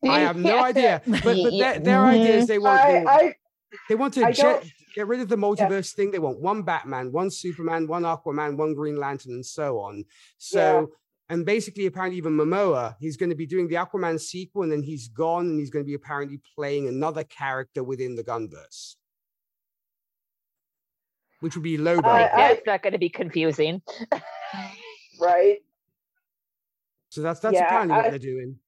I 0.07 0.19
have 0.19 0.37
no 0.37 0.63
idea, 0.63 1.01
but 1.05 1.23
but 1.23 1.51
their, 1.57 1.79
their 1.79 2.05
idea 2.05 2.35
is 2.37 2.47
they 2.47 2.59
want 2.59 2.79
I, 2.79 2.91
they, 2.91 3.05
I 3.05 3.35
they 3.89 3.95
want 3.95 4.13
to 4.13 4.25
I 4.25 4.31
get 4.31 5.07
rid 5.07 5.19
of 5.19 5.27
the 5.27 5.35
multiverse 5.35 5.93
thing. 5.93 6.11
They 6.11 6.19
want 6.19 6.39
one 6.39 6.61
Batman, 6.61 7.11
one 7.11 7.31
Superman, 7.31 7.87
one 7.87 8.03
Aquaman, 8.03 8.57
one 8.57 8.75
Green 8.75 8.95
Lantern, 8.95 9.33
and 9.33 9.45
so 9.45 9.79
on. 9.79 10.05
So. 10.37 10.91
And 11.31 11.45
basically, 11.45 11.85
apparently, 11.85 12.17
even 12.17 12.35
Momoa, 12.35 12.95
he's 12.99 13.15
going 13.15 13.29
to 13.29 13.35
be 13.35 13.45
doing 13.45 13.67
the 13.67 13.75
Aquaman 13.75 14.19
sequel, 14.19 14.63
and 14.63 14.71
then 14.71 14.81
he's 14.81 15.09
gone, 15.09 15.45
and 15.45 15.59
he's 15.59 15.69
going 15.69 15.85
to 15.85 15.87
be 15.87 15.93
apparently 15.93 16.41
playing 16.55 16.87
another 16.87 17.23
character 17.23 17.83
within 17.83 18.15
the 18.15 18.23
Gunverse, 18.23 18.95
which 21.39 21.55
would 21.55 21.63
be 21.63 21.77
Lobo. 21.77 22.07
I- 22.07 22.29
That's 22.35 22.61
not 22.65 22.83
going 22.83 22.93
to 22.93 22.99
be 22.99 23.09
confusing. 23.09 23.81
right. 25.19 25.57
So 27.09 27.21
that's 27.21 27.39
that's 27.39 27.55
Yeah, 27.55 27.65
apparently 27.65 27.95
what 27.97 28.05
I- 28.05 28.09
they're 28.11 28.19
doing. 28.19 28.59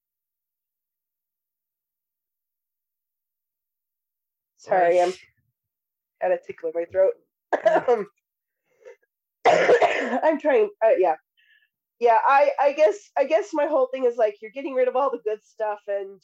Sorry, 4.56 5.00
I'm 5.00 5.12
got 6.20 6.30
a 6.30 6.38
tickle 6.46 6.70
in 6.70 6.74
my 6.76 6.84
throat. 6.84 7.14
Um, 7.88 8.06
I'm 10.22 10.38
trying. 10.38 10.70
Uh, 10.84 10.90
yeah, 10.98 11.16
yeah. 11.98 12.18
I 12.24 12.52
I 12.60 12.72
guess 12.72 13.10
I 13.18 13.24
guess 13.24 13.48
my 13.52 13.66
whole 13.66 13.88
thing 13.88 14.04
is 14.04 14.16
like 14.16 14.36
you're 14.40 14.52
getting 14.52 14.74
rid 14.74 14.86
of 14.86 14.94
all 14.94 15.10
the 15.10 15.18
good 15.24 15.44
stuff 15.44 15.80
and 15.88 16.20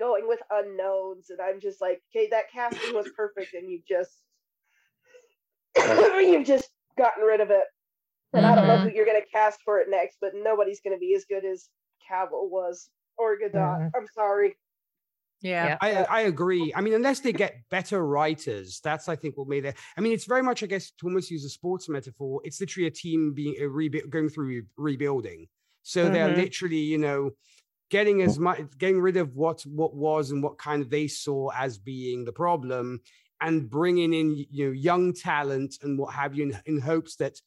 going 0.00 0.26
with 0.26 0.40
unknowns, 0.50 1.30
and 1.30 1.38
I'm 1.40 1.60
just 1.60 1.80
like, 1.80 2.02
okay, 2.14 2.28
that 2.30 2.50
casting 2.52 2.92
was 2.94 3.08
perfect, 3.16 3.54
and 3.54 3.70
you 3.70 3.80
just 3.88 4.10
you've 6.20 6.46
just 6.46 6.70
gotten 6.96 7.24
rid 7.24 7.40
of 7.40 7.50
it. 7.50 7.64
And 8.34 8.44
I 8.44 8.54
don't 8.54 8.66
know 8.66 8.74
mm-hmm. 8.74 8.88
who 8.88 8.94
you're 8.94 9.06
gonna 9.06 9.20
cast 9.32 9.60
for 9.64 9.80
it 9.80 9.88
next, 9.88 10.18
but 10.20 10.32
nobody's 10.34 10.80
gonna 10.80 10.98
be 10.98 11.14
as 11.14 11.24
good 11.24 11.44
as 11.44 11.68
Cavill 12.10 12.50
was 12.50 12.90
or 13.16 13.36
Gadot. 13.36 13.54
Mm-hmm. 13.54 13.96
I'm 13.96 14.06
sorry. 14.14 14.56
Yeah. 15.40 15.76
I, 15.80 16.04
I 16.04 16.20
agree. 16.22 16.72
I 16.74 16.80
mean, 16.80 16.94
unless 16.94 17.20
they 17.20 17.32
get 17.32 17.56
better 17.70 18.04
writers, 18.04 18.80
that's 18.82 19.08
I 19.08 19.16
think 19.16 19.36
what 19.36 19.48
made 19.48 19.64
it. 19.64 19.76
I 19.96 20.00
mean, 20.00 20.12
it's 20.12 20.24
very 20.24 20.42
much, 20.42 20.62
I 20.62 20.66
guess, 20.66 20.90
to 20.98 21.06
almost 21.06 21.30
use 21.30 21.44
a 21.44 21.48
sports 21.48 21.88
metaphor. 21.88 22.40
It's 22.44 22.60
literally 22.60 22.88
a 22.88 22.90
team 22.90 23.32
being 23.34 23.54
a 23.60 23.68
rebu- 23.68 24.08
going 24.08 24.28
through 24.28 24.64
rebuilding. 24.76 25.46
So 25.82 26.08
they're 26.08 26.28
Mhm. 26.28 26.36
literally, 26.36 26.80
you 26.80 26.98
know, 26.98 27.30
getting 27.88 28.20
as 28.20 28.38
much, 28.38 28.60
getting 28.78 29.00
rid 29.00 29.16
of 29.16 29.34
what 29.34 29.62
what 29.62 29.94
was 29.94 30.30
and 30.32 30.42
what 30.42 30.58
kind 30.58 30.82
of 30.82 30.90
they 30.90 31.06
saw 31.06 31.50
as 31.54 31.78
being 31.78 32.24
the 32.24 32.32
problem, 32.32 33.00
and 33.40 33.68
bringing 33.70 34.12
in 34.12 34.34
you 34.50 34.66
know 34.66 34.72
young 34.72 35.12
talent 35.12 35.76
and 35.82 35.98
what 35.98 36.14
have 36.14 36.34
you, 36.34 36.44
in, 36.44 36.58
in 36.66 36.80
hopes 36.80 37.16
that 37.16 37.38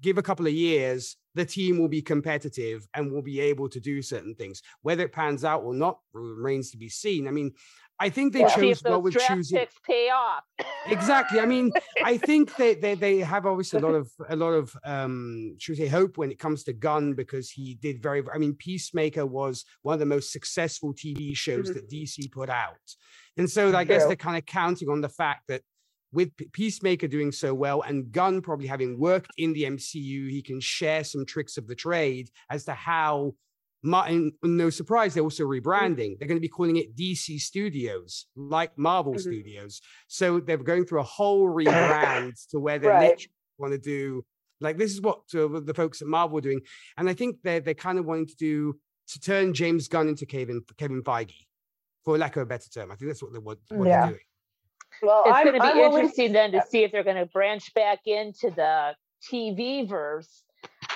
give 0.00 0.18
a 0.18 0.22
couple 0.22 0.46
of 0.46 0.52
years, 0.52 1.16
the 1.34 1.44
team 1.44 1.78
will 1.78 1.88
be 1.88 2.02
competitive 2.02 2.86
and 2.94 3.10
will 3.10 3.22
be 3.22 3.40
able 3.40 3.68
to 3.68 3.80
do 3.80 4.02
certain 4.02 4.34
things. 4.34 4.62
Whether 4.82 5.04
it 5.04 5.12
pans 5.12 5.44
out 5.44 5.62
or 5.62 5.74
not 5.74 5.98
remains 6.12 6.70
to 6.72 6.76
be 6.76 6.88
seen. 6.88 7.26
I 7.26 7.30
mean, 7.30 7.52
I 7.98 8.10
think 8.10 8.34
they 8.34 8.40
We'll 8.40 8.50
chose 8.50 8.82
well 8.84 9.00
with 9.00 9.16
choosing 9.16 9.58
picks 9.58 9.74
pay 9.86 10.10
off. 10.10 10.44
exactly. 10.86 11.40
I 11.40 11.46
mean, 11.46 11.72
I 12.04 12.18
think 12.28 12.54
they, 12.56 12.74
they 12.74 12.94
they 12.94 13.18
have 13.20 13.46
obviously 13.46 13.78
a 13.78 13.82
lot 13.82 13.94
of 13.94 14.10
a 14.28 14.36
lot 14.36 14.50
of 14.52 14.76
um 14.84 15.56
should 15.58 15.72
we 15.72 15.76
say 15.76 15.88
hope 15.88 16.18
when 16.18 16.30
it 16.30 16.38
comes 16.38 16.62
to 16.64 16.74
Gunn 16.74 17.14
because 17.14 17.50
he 17.50 17.74
did 17.80 18.02
very 18.02 18.22
I 18.34 18.36
mean 18.36 18.54
Peacemaker 18.54 19.24
was 19.24 19.64
one 19.80 19.94
of 19.94 20.00
the 20.00 20.04
most 20.06 20.30
successful 20.30 20.92
TV 20.92 21.34
shows 21.34 21.70
Mhm. 21.70 21.74
that 21.74 21.88
DC 21.90 22.30
put 22.30 22.50
out. 22.50 22.76
And 23.36 23.50
so 23.50 23.74
I 23.76 23.84
guess 23.84 24.02
True. 24.02 24.08
they're 24.08 24.16
kind 24.16 24.36
of 24.36 24.46
counting 24.46 24.88
on 24.88 25.00
the 25.00 25.08
fact 25.08 25.44
that 25.48 25.62
with 26.12 26.30
Peacemaker 26.52 27.08
doing 27.08 27.32
so 27.32 27.52
well 27.54 27.82
and 27.82 28.10
Gunn 28.10 28.40
probably 28.40 28.66
having 28.66 28.98
worked 28.98 29.32
in 29.36 29.52
the 29.52 29.64
MCU, 29.64 30.28
he 30.28 30.42
can 30.42 30.60
share 30.60 31.04
some 31.04 31.26
tricks 31.26 31.56
of 31.58 31.66
the 31.66 31.74
trade 31.74 32.30
as 32.50 32.64
to 32.64 32.72
how 32.72 33.34
Martin, 33.82 34.32
no 34.42 34.70
surprise, 34.70 35.14
they're 35.14 35.22
also 35.22 35.44
Mm-hmm. 35.44 35.58
rebranding. 35.68 36.18
They're 36.18 36.28
going 36.28 36.38
to 36.38 36.40
be 36.40 36.48
calling 36.48 36.76
it 36.76 36.96
DC 36.96 37.38
Studios, 37.38 38.26
like 38.34 38.76
Marvel 38.78 39.14
Mhm. 39.14 39.20
Studios. 39.20 39.80
So 40.08 40.40
they're 40.40 40.56
going 40.56 40.86
through 40.86 41.00
a 41.00 41.04
whole 41.04 41.46
rebrand 41.48 42.32
to 42.50 42.58
where 42.58 42.78
they 42.78 42.88
Right. 42.88 43.26
want 43.58 43.72
to 43.72 43.78
do 43.78 44.24
like 44.60 44.78
this 44.78 44.92
is 44.92 45.00
what 45.02 45.18
uh, 45.34 45.60
the 45.60 45.74
folks 45.74 46.00
at 46.00 46.08
Marvel 46.08 46.38
are 46.38 46.40
doing, 46.40 46.62
and 46.96 47.10
I 47.10 47.14
think 47.14 47.42
they're 47.42 47.60
they're 47.60 47.74
kind 47.74 47.98
of 47.98 48.06
wanting 48.06 48.26
to 48.28 48.36
do 48.36 48.80
to 49.08 49.20
turn 49.20 49.52
James 49.52 49.86
Gunn 49.88 50.08
into 50.08 50.24
Kevin 50.26 50.62
Kevin 50.78 51.02
Feige, 51.02 51.45
for 52.06 52.16
lack 52.16 52.36
of 52.36 52.42
a 52.42 52.46
better 52.46 52.70
term. 52.70 52.92
I 52.92 52.94
think 52.94 53.10
that's 53.10 53.22
what 53.22 53.32
they 53.32 53.40
what, 53.40 53.58
what 53.68 53.86
Yeah. 53.88 54.00
they're 54.02 54.08
doing. 54.10 54.20
Well, 55.02 55.24
it's 55.26 55.32
going 55.42 55.46
to 55.46 55.52
be 55.52 55.58
I'm 55.60 55.76
willing- 55.76 55.94
interesting 56.04 56.32
then 56.32 56.52
to 56.52 56.62
see 56.70 56.84
if 56.84 56.92
they're 56.92 57.02
going 57.04 57.16
to 57.16 57.26
branch 57.26 57.74
back 57.74 57.98
into 58.06 58.50
the 58.50 58.94
TV 59.30 59.86
verse. 59.86 60.44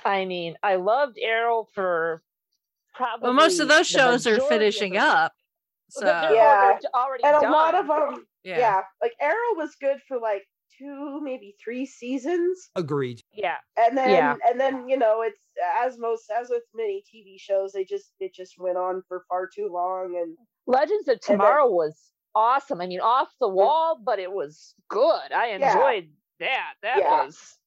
I 0.04 0.24
mean, 0.24 0.56
I 0.62 0.76
loved 0.76 1.18
Arrow 1.20 1.66
for 1.74 2.22
probably 2.94 3.24
Well, 3.26 3.34
most 3.34 3.58
of 3.58 3.68
those 3.68 3.86
shows 3.88 4.26
are 4.26 4.40
finishing 4.40 4.92
them. 4.94 5.02
up. 5.02 5.32
So 5.90 6.06
Well, 6.06 6.34
Yeah. 6.34 6.78
already 6.94 7.24
and 7.24 7.36
a 7.36 7.40
done. 7.40 7.52
lot 7.52 7.74
of 7.74 7.88
them, 7.88 8.24
Yeah. 8.44 8.58
yeah. 8.58 8.82
like 9.02 9.12
Arrow 9.20 9.54
was 9.56 9.74
good 9.80 10.00
for 10.06 10.18
like 10.20 10.46
two, 10.78 11.20
maybe 11.20 11.56
three 11.62 11.84
seasons, 11.84 12.70
Agreed. 12.76 13.20
Yeah. 13.32 13.56
and 13.76 13.98
then 13.98 14.10
Yeah. 14.10 14.36
and 14.48 14.58
then 14.58 14.88
you 14.88 14.96
know 14.96 15.22
it's 15.22 15.44
as 15.82 15.98
most 15.98 16.30
as 16.30 16.48
with 16.48 16.62
many 16.72 17.02
TV 17.12 17.36
shows, 17.38 17.72
they 17.72 17.84
just 17.84 18.12
it 18.20 18.32
just 18.32 18.56
went 18.58 18.78
on 18.78 19.02
for 19.08 19.24
far 19.28 19.48
too 19.48 19.68
long, 19.68 20.16
and 20.16 20.38
Legends 20.70 21.08
of 21.08 21.12
And 21.14 21.20
then- 21.22 21.36
Tomorrow 21.38 21.70
was 21.70 22.12
awesome. 22.34 22.80
I 22.80 22.86
mean, 22.86 23.00
off 23.00 23.28
the 23.40 23.48
wall, 23.48 23.98
but 24.02 24.18
it 24.18 24.30
was 24.32 24.74
good. 24.88 25.32
I 25.32 25.48
Yeah. 25.48 25.72
enjoyed 25.72 26.16
that. 26.38 26.74
That 26.82 26.98
Yeah. 26.98 27.24
was. 27.24 27.58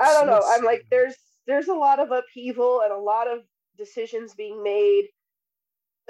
I 0.00 0.12
don't 0.12 0.26
know. 0.26 0.42
I'm 0.44 0.62
like 0.64 0.86
there's 0.90 1.16
there's 1.46 1.68
a 1.68 1.74
lot 1.74 1.98
of 1.98 2.10
upheaval 2.12 2.82
and 2.82 2.92
a 2.92 2.98
lot 2.98 3.26
of 3.28 3.44
decisions 3.76 4.34
being 4.34 4.62
made. 4.62 5.08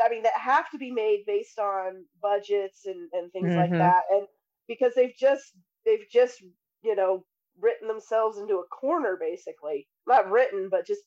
I 0.02 0.08
mean 0.08 0.22
that 0.24 0.34
have 0.34 0.68
to 0.70 0.78
be 0.78 0.90
made 0.90 1.24
based 1.26 1.58
on 1.58 2.06
budgets 2.20 2.86
and 2.86 3.08
and 3.12 3.32
things 3.32 3.54
like 3.54 3.70
Mhm. 3.70 3.78
that, 3.78 4.04
and 4.10 4.28
because 4.66 4.94
they've 4.94 5.14
just 5.14 5.54
they've 5.84 6.06
just 6.10 6.42
you 6.82 6.94
know 6.94 7.24
written 7.58 7.88
themselves 7.88 8.38
into 8.38 8.58
a 8.58 8.66
corner 8.68 9.16
basically. 9.16 9.88
Not 10.06 10.30
written, 10.30 10.68
but 10.68 10.86
just 10.86 11.02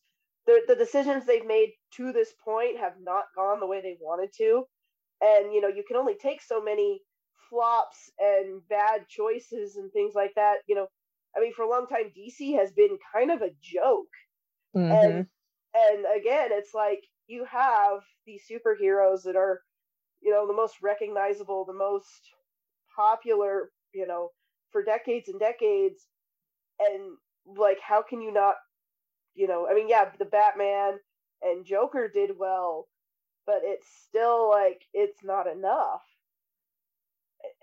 the 0.45 0.61
the 0.67 0.75
decisions 0.75 1.25
they've 1.25 1.45
made 1.45 1.73
to 1.97 2.11
this 2.11 2.33
point 2.43 2.79
have 2.79 2.93
not 3.01 3.25
gone 3.35 3.59
the 3.59 3.67
way 3.67 3.81
they 3.81 3.97
wanted 3.99 4.31
to, 4.37 4.63
and 5.21 5.53
you 5.53 5.61
know 5.61 5.67
you 5.67 5.83
can 5.87 5.97
only 5.97 6.15
take 6.15 6.41
so 6.41 6.61
many 6.61 7.01
flops 7.49 8.09
and 8.19 8.61
bad 8.69 9.07
choices 9.07 9.75
and 9.75 9.91
things 9.91 10.13
like 10.15 10.33
that. 10.35 10.57
You 10.67 10.75
know, 10.75 10.87
I 11.35 11.41
mean, 11.41 11.53
for 11.53 11.63
a 11.63 11.69
long 11.69 11.87
time, 11.87 12.11
DC 12.17 12.57
has 12.57 12.71
been 12.71 12.97
kind 13.13 13.31
of 13.31 13.41
a 13.41 13.51
joke. 13.61 14.13
Mm-hmm. 14.75 14.91
And 14.91 15.27
and 15.73 16.05
again, 16.19 16.49
it's 16.51 16.73
like 16.73 17.03
you 17.27 17.45
have 17.45 18.01
these 18.25 18.43
superheroes 18.51 19.23
that 19.23 19.35
are, 19.35 19.61
you 20.21 20.31
know, 20.31 20.47
the 20.47 20.53
most 20.53 20.75
recognizable, 20.81 21.65
the 21.65 21.73
most 21.73 22.21
popular, 22.95 23.71
you 23.93 24.07
know, 24.07 24.29
for 24.71 24.83
decades 24.83 25.29
and 25.29 25.39
decades. 25.39 26.07
And 26.79 27.15
like, 27.57 27.77
how 27.85 28.01
can 28.01 28.21
you 28.21 28.31
not, 28.31 28.55
you 29.35 29.47
know, 29.47 29.67
I 29.69 29.73
mean, 29.73 29.89
yeah, 29.89 30.09
the 30.19 30.25
Batman 30.25 30.99
and 31.41 31.65
Joker 31.65 32.07
did 32.07 32.31
well, 32.37 32.87
but 33.45 33.61
it's 33.63 33.87
still 34.07 34.49
like 34.49 34.83
it's 34.93 35.23
not 35.23 35.47
enough. 35.47 36.03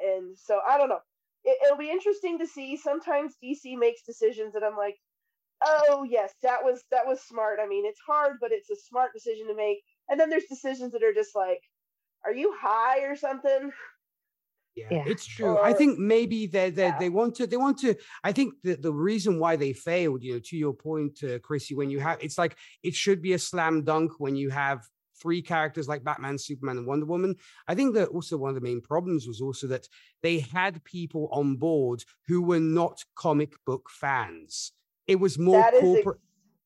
And 0.01 0.37
so 0.39 0.61
I 0.67 0.79
don't 0.79 0.89
know. 0.89 1.01
It, 1.45 1.59
it'll 1.65 1.79
be 1.79 1.91
interesting 1.91 2.39
to 2.39 2.47
see. 2.47 2.77
Sometimes 2.77 3.37
DC 3.43 3.77
makes 3.79 4.03
decisions 4.03 4.55
that 4.55 4.65
I'm 4.65 4.77
like, 4.77 4.97
oh 5.65 6.05
yes, 6.09 6.35
that 6.43 6.65
was 6.65 6.85
that 6.91 7.07
was 7.07 7.21
smart. 7.23 7.59
I 7.63 7.69
mean, 7.69 7.87
it's 7.87 8.01
hard, 8.07 8.39
but 8.41 8.53
it's 8.53 8.71
a 8.71 8.77
smart 8.77 9.13
decision 9.15 9.49
to 9.49 9.55
make. 9.57 9.79
And 10.09 10.19
then 10.21 10.31
there's 10.31 10.47
decisions 10.47 10.93
that 10.93 11.03
are 11.05 11.15
just 11.15 11.35
like, 11.37 11.63
are 12.25 12.35
you 12.35 12.55
high 12.61 13.01
or 13.03 13.17
something? 13.17 13.73
Yeah, 14.79 14.87
Yeah. 14.91 15.05
it's 15.13 15.27
true. 15.27 15.59
I 15.59 15.73
think 15.73 15.99
maybe 15.99 16.47
they 16.47 16.71
they 16.71 16.89
Yeah. 16.89 16.99
they 16.99 17.11
want 17.11 17.35
to 17.37 17.47
they 17.47 17.57
want 17.57 17.79
to. 17.85 17.95
I 18.25 18.33
think 18.33 18.55
the 18.63 18.75
the 18.77 18.93
reason 18.93 19.39
why 19.43 19.57
they 19.57 19.73
failed, 19.73 20.23
you 20.23 20.33
know, 20.35 20.41
to 20.49 20.57
your 20.57 20.75
point, 20.75 21.15
uh, 21.25 21.39
Chrissy, 21.47 21.75
when 21.75 21.91
you 21.91 22.01
have 22.01 22.19
it's 22.23 22.39
like 22.39 22.57
it 22.83 22.95
should 22.95 23.21
be 23.23 23.33
a 23.35 23.39
slam 23.39 23.85
dunk 23.85 24.13
when 24.19 24.35
you 24.37 24.51
have 24.51 24.79
three 25.21 25.43
characters 25.43 25.89
like 25.89 26.05
Batman, 26.05 26.39
Superman, 26.39 26.79
and 26.79 26.87
Wonder 26.87 27.07
Woman. 27.07 27.35
I 27.67 27.75
think 27.75 27.95
that 27.97 28.09
also 28.11 28.37
one 28.37 28.51
of 28.51 28.55
the 28.55 28.61
main 28.71 28.81
problems 28.81 29.27
was 29.27 29.41
also 29.41 29.67
that 29.69 29.89
they 30.23 30.39
had 30.39 30.85
people 30.85 31.29
on 31.33 31.57
board 31.57 32.05
who 32.29 32.41
were 32.41 32.61
not 32.61 33.05
comic 33.17 33.53
book 33.67 33.91
fans. 33.91 34.73
It 35.09 35.17
was 35.19 35.37
more 35.39 35.61
That 35.61 35.75
is 35.75 35.81
ex- 35.83 36.05
corporate. 36.05 36.21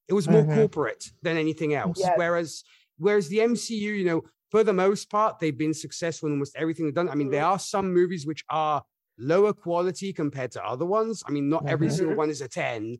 it 0.09 0.12
was 0.14 0.29
more 0.29 0.42
Mhm. 0.44 0.55
corporate 0.57 1.05
than 1.22 1.37
anything 1.38 1.72
else. 1.72 1.98
Yes. 1.98 2.12
Whereas 2.16 2.62
whereas 2.98 3.29
the 3.29 3.40
MCU, 3.40 3.92
you 4.01 4.05
know, 4.05 4.22
for 4.52 4.62
the 4.62 4.72
most 4.74 5.08
part, 5.08 5.38
they've 5.38 5.56
been 5.56 5.72
successful 5.72 6.26
in 6.26 6.34
almost 6.34 6.54
everything 6.56 6.84
they've 6.84 6.94
done. 6.94 7.08
I 7.08 7.14
mean, 7.14 7.30
there 7.30 7.42
Mm-hmm. 7.42 7.52
are 7.54 7.58
some 7.58 7.92
movies 7.92 8.26
which 8.26 8.44
are 8.50 8.82
lower 9.18 9.54
quality 9.54 10.12
compared 10.12 10.50
to 10.52 10.62
other 10.62 10.84
ones. 10.84 11.22
I 11.26 11.30
mean, 11.30 11.48
not 11.48 11.64
every 11.66 11.88
Mhm. 11.88 11.92
single 11.96 12.16
one 12.16 12.28
is 12.28 12.42
a 12.42 12.48
10. 12.48 12.98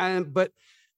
Um, 0.00 0.24
but 0.24 0.50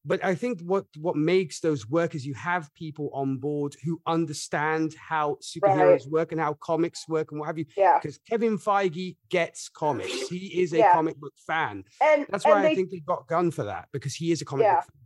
but 0.03 0.25
I 0.25 0.35
think 0.35 0.63
what 0.63 0.87
what 0.97 1.17
makes 1.17 1.61
those 1.61 1.87
work 1.87 2.15
is 2.15 2.25
you 2.25 2.33
have 2.33 2.73
people 2.73 3.11
on 3.13 3.37
board 3.37 3.77
who 3.85 4.01
understand 4.07 4.95
how 4.95 5.37
superheroes 5.43 6.09
work 6.09 6.33
and 6.33 6.41
how 6.41 6.55
comics 6.55 7.07
work 7.07 7.31
and 7.31 7.39
what 7.39 7.49
have 7.49 7.59
you. 7.59 7.67
Yeah. 7.77 7.99
Because 8.01 8.17
Kevin 8.31 8.57
Feige 8.57 9.17
gets 9.29 9.69
comics. 9.69 10.29
He 10.29 10.63
is 10.63 10.73
a 10.73 10.79
Yeah. 10.79 10.93
comic 10.95 11.17
book 11.21 11.35
fan. 11.47 11.85
And 12.01 12.27
That's 12.31 12.47
and 12.47 12.55
why 12.55 12.63
they 12.63 12.73
I 12.73 12.75
think 12.75 12.91
they 12.91 13.01
got 13.01 13.29
Gunn 13.29 13.51
for 13.51 13.65
that 13.65 13.89
because 13.93 14.15
he 14.15 14.33
is 14.33 14.41
a 14.41 14.47
comic 14.47 14.65
Yeah. 14.65 14.77
book 14.77 14.85
fan. 14.85 14.97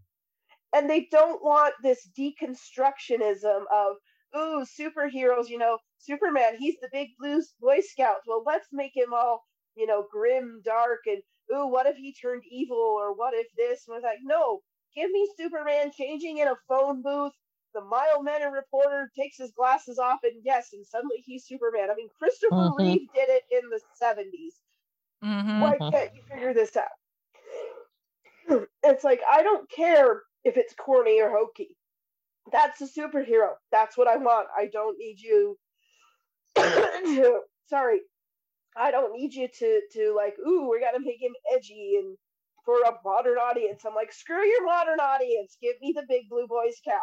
and 0.77 0.91
they 0.91 1.03
don't 1.19 1.43
want 1.43 1.75
this 1.83 2.09
deconstructionism 2.19 3.61
of 3.73 3.97
ooh 4.37 4.65
superheroes 4.65 5.49
you 5.49 5.59
know 5.59 5.79
superman 5.99 6.57
he's 6.57 6.77
the 6.81 6.89
big 6.93 7.11
blue 7.19 7.41
boy 7.61 7.81
scout 7.81 8.19
well 8.27 8.43
let's 8.47 8.69
make 8.73 8.97
him 8.97 9.13
all 9.15 9.45
you 9.77 9.87
know 9.87 10.07
grim 10.11 10.61
dark 10.65 11.01
and 11.07 11.23
ooh 11.55 11.67
what 11.67 11.87
if 11.87 11.97
he 11.97 12.13
turned 12.15 12.43
evil 12.51 12.77
or 12.79 13.15
what 13.15 13.35
if 13.35 13.47
this 13.57 13.87
and 13.87 13.95
I 13.95 13.99
was 13.99 14.05
like 14.05 14.19
no 14.23 14.61
give 14.95 15.11
me 15.11 15.29
superman 15.37 15.93
changing 15.93 16.39
in 16.39 16.49
a 16.49 16.57
phone 16.69 17.03
booth 17.03 17.33
the 17.75 17.81
mild 17.83 18.25
mannered 18.25 18.53
reporter 18.53 19.11
takes 19.17 19.37
his 19.39 19.53
glasses 19.53 19.99
off 19.99 20.21
and 20.25 20.43
yes 20.45 20.73
and 20.73 20.87
suddenly 20.87 21.19
he's 21.25 21.47
superman 21.47 21.91
i 21.91 21.95
mean 21.95 22.09
christopher 22.19 22.73
Mhm. 22.73 22.75
reeve 22.75 23.09
did 23.15 23.29
it 23.29 23.43
in 23.51 23.69
the 23.71 23.81
70s 23.95 24.61
Mhm. 25.23 25.55
why 25.57 25.81
can't 25.91 26.11
you 26.15 26.23
figure 26.31 26.55
this 26.55 26.77
out? 26.77 26.89
It's 28.83 29.05
like 29.05 29.23
I 29.31 29.43
don't 29.43 29.71
care 29.71 30.23
if 30.45 30.57
it's 30.57 30.75
corny 30.75 31.21
or 31.21 31.31
hokey. 31.31 31.77
That's 32.53 32.81
a 32.81 32.87
superhero. 32.87 33.51
That's 33.73 33.97
what 33.97 34.09
I 34.09 34.17
want. 34.17 34.49
I 34.57 34.67
don't 34.73 34.99
need 34.99 35.21
you 35.21 35.57
to 36.57 37.41
sorry. 37.69 38.01
I 38.77 38.91
don't 38.91 39.13
need 39.13 39.35
you 39.35 39.49
to 39.49 39.81
to 39.95 40.15
like, 40.17 40.35
ooh, 40.47 40.69
we 40.71 40.81
gotta 40.81 41.01
make 41.01 41.21
him 41.23 41.33
edgy 41.55 41.97
and 42.03 42.17
for 42.65 42.81
a 42.83 42.93
modern 43.05 43.37
audience. 43.39 43.83
I'm 43.87 43.95
like, 43.95 44.13
screw 44.13 44.45
your 44.45 44.65
modern 44.65 44.99
audience. 45.01 45.57
Give 45.61 45.75
me 45.81 45.93
the 45.95 46.05
big 46.09 46.29
blue 46.29 46.47
boy 46.49 46.67
scout. 46.71 47.01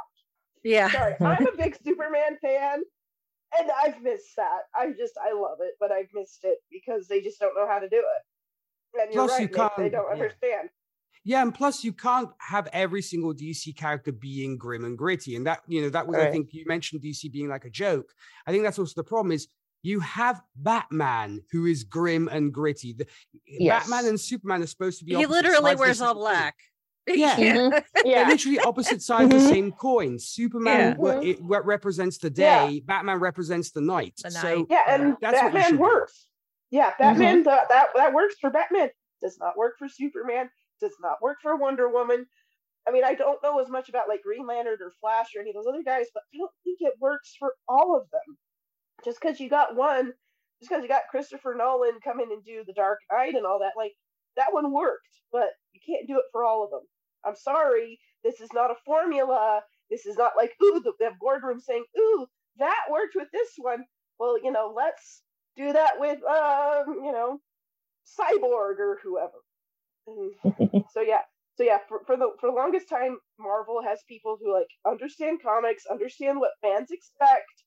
Yeah. 0.63 0.89
Sorry, 0.91 1.15
I'm 1.21 1.47
a 1.47 1.55
big 1.57 1.77
Superman 1.83 2.37
fan, 2.41 2.81
and 3.59 3.71
I've 3.83 4.01
missed 4.01 4.35
that. 4.37 4.61
I 4.75 4.87
just 4.97 5.13
I 5.23 5.33
love 5.33 5.57
it, 5.61 5.73
but 5.79 5.91
I've 5.91 6.09
missed 6.13 6.39
it 6.43 6.57
because 6.71 7.07
they 7.07 7.21
just 7.21 7.39
don't 7.39 7.55
know 7.55 7.67
how 7.67 7.79
to 7.79 7.89
do 7.89 7.97
it. 7.97 9.01
And 9.01 9.13
you're 9.13 9.25
Plus, 9.27 9.39
you 9.39 9.45
right, 9.47 9.51
Nick, 9.55 9.71
they 9.77 9.83
can't- 9.83 9.91
don't 9.93 10.05
yeah. 10.07 10.23
understand. 10.23 10.69
Yeah, 11.23 11.41
and 11.43 11.53
plus 11.53 11.83
you 11.83 11.93
can't 11.93 12.29
have 12.39 12.67
every 12.73 13.01
single 13.01 13.33
DC 13.33 13.75
character 13.75 14.11
being 14.11 14.57
grim 14.57 14.85
and 14.85 14.97
gritty. 14.97 15.35
And 15.35 15.45
that, 15.45 15.61
you 15.67 15.81
know, 15.83 15.89
that 15.89 16.07
was 16.07 16.17
I 16.17 16.31
think 16.31 16.49
you 16.51 16.63
mentioned 16.65 17.01
DC 17.01 17.31
being 17.31 17.47
like 17.47 17.65
a 17.65 17.69
joke. 17.69 18.07
I 18.47 18.51
think 18.51 18.63
that's 18.63 18.79
also 18.79 18.93
the 18.95 19.03
problem 19.03 19.31
is 19.31 19.47
you 19.83 19.99
have 19.99 20.41
Batman 20.55 21.41
who 21.51 21.65
is 21.65 21.83
grim 21.83 22.27
and 22.27 22.51
gritty. 22.53 22.93
The, 22.93 23.05
eh, 23.05 23.57
Yes. 23.59 23.83
Batman 23.83 24.09
and 24.09 24.19
Superman 24.19 24.63
are 24.63 24.67
supposed 24.67 24.99
to 24.99 25.05
be 25.05 25.15
He 25.15 25.25
literally 25.25 25.55
sides 25.55 25.73
of 25.73 25.77
the 25.77 25.81
wears 25.81 26.01
all 26.01 26.13
black. 26.15 26.55
Yeah. 27.07 27.35
Mhm. 27.35 27.71
They're 27.71 28.05
Yeah. 28.05 28.27
literally 28.27 28.59
opposite 28.59 29.01
sides 29.01 29.25
of 29.25 29.29
the 29.31 29.37
mm-hmm. 29.37 29.47
same 29.49 29.71
coin. 29.71 30.19
Superman 30.19 30.79
Yeah. 30.79 30.95
re- 30.97 31.15
mm-hmm. 31.15 31.23
it 31.29 31.37
re- 31.41 31.61
represents 31.63 32.17
the 32.19 32.31
Yeah. 32.35 32.67
day, 32.67 32.79
Batman 32.79 33.19
represents 33.19 33.71
the 33.71 33.81
night. 33.81 34.13
The 34.23 34.31
so. 34.31 34.65
Yeah, 34.69 34.83
and 34.87 35.17
that's 35.21 35.33
what 35.35 35.45
you 35.45 35.51
Batman 35.51 35.63
should 35.63 35.77
do. 35.77 35.81
works. 35.81 36.27
Yeah, 36.69 36.93
Batman 36.97 37.43
mm-hmm. 37.43 37.49
th- 37.49 37.67
that 37.69 37.87
that 37.95 38.13
works 38.13 38.35
for 38.39 38.49
Batman. 38.49 38.89
Does 39.21 39.37
not 39.39 39.57
work 39.57 39.77
for 39.77 39.87
Superman. 39.89 40.49
Does 40.81 40.95
not 41.01 41.21
work 41.21 41.37
for 41.43 41.55
Wonder 41.57 41.89
Woman. 41.89 42.27
I 42.87 42.91
mean, 42.91 43.03
I 43.05 43.15
don't 43.15 43.43
know 43.43 43.59
as 43.61 43.69
much 43.69 43.89
about 43.89 44.09
like 44.09 44.23
Green 44.23 44.47
Lantern 44.47 44.79
or 44.81 44.91
Flash 45.01 45.27
or 45.35 45.41
any 45.41 45.51
of 45.51 45.55
those 45.55 45.67
other 45.69 45.83
guys, 45.83 46.07
but 46.13 46.23
I 46.33 46.37
don't 46.39 46.51
think 46.65 46.79
it 46.81 46.95
works 47.01 47.35
for 47.39 47.55
all 47.69 47.97
of 47.97 48.09
them. 48.11 48.37
just 49.03 49.19
because 49.21 49.39
you 49.39 49.49
got 49.49 49.75
one, 49.75 50.13
just 50.59 50.69
because 50.69 50.83
you 50.83 50.89
got 50.89 51.03
Christopher 51.09 51.55
Nolan 51.57 51.99
come 52.03 52.19
in 52.19 52.31
and 52.31 52.43
do 52.43 52.63
The 52.65 52.73
Dark 52.73 52.99
Knight 53.11 53.35
and 53.35 53.45
all 53.45 53.59
that, 53.59 53.73
like 53.77 53.93
that 54.37 54.53
one 54.53 54.71
worked, 54.73 55.19
but 55.31 55.49
you 55.73 55.81
can't 55.85 56.07
do 56.07 56.17
it 56.17 56.25
for 56.31 56.45
all 56.45 56.63
of 56.63 56.71
them. 56.71 56.81
I'm 57.25 57.35
sorry, 57.35 57.99
this 58.23 58.41
is 58.41 58.49
not 58.53 58.71
a 58.71 58.75
formula. 58.85 59.61
This 59.89 60.05
is 60.05 60.17
not 60.17 60.33
like 60.37 60.53
ooh 60.63 60.81
the, 60.83 60.93
the 60.99 61.11
boardroom 61.19 61.59
saying 61.59 61.85
ooh 61.97 62.27
that 62.57 62.81
worked 62.91 63.15
with 63.15 63.27
this 63.33 63.49
one. 63.57 63.83
Well, 64.19 64.37
you 64.43 64.51
know, 64.51 64.73
let's 64.75 65.21
do 65.57 65.73
that 65.73 65.93
with 65.99 66.19
um, 66.25 66.95
you 67.03 67.11
know, 67.11 67.39
Cyborg 68.19 68.79
or 68.79 68.99
whoever. 69.03 69.39
And 70.17 70.33
so 70.91 71.01
yeah, 71.01 71.21
so 71.55 71.63
yeah, 71.63 71.79
for, 71.87 72.01
for 72.05 72.17
the 72.17 72.29
for 72.39 72.49
the 72.49 72.55
longest 72.55 72.89
time, 72.89 73.17
Marvel 73.39 73.81
has 73.83 73.99
people 74.07 74.37
who 74.41 74.53
like 74.53 74.67
understand 74.85 75.41
comics, 75.43 75.85
understand 75.89 76.39
what 76.39 76.51
fans 76.61 76.91
expect, 76.91 77.63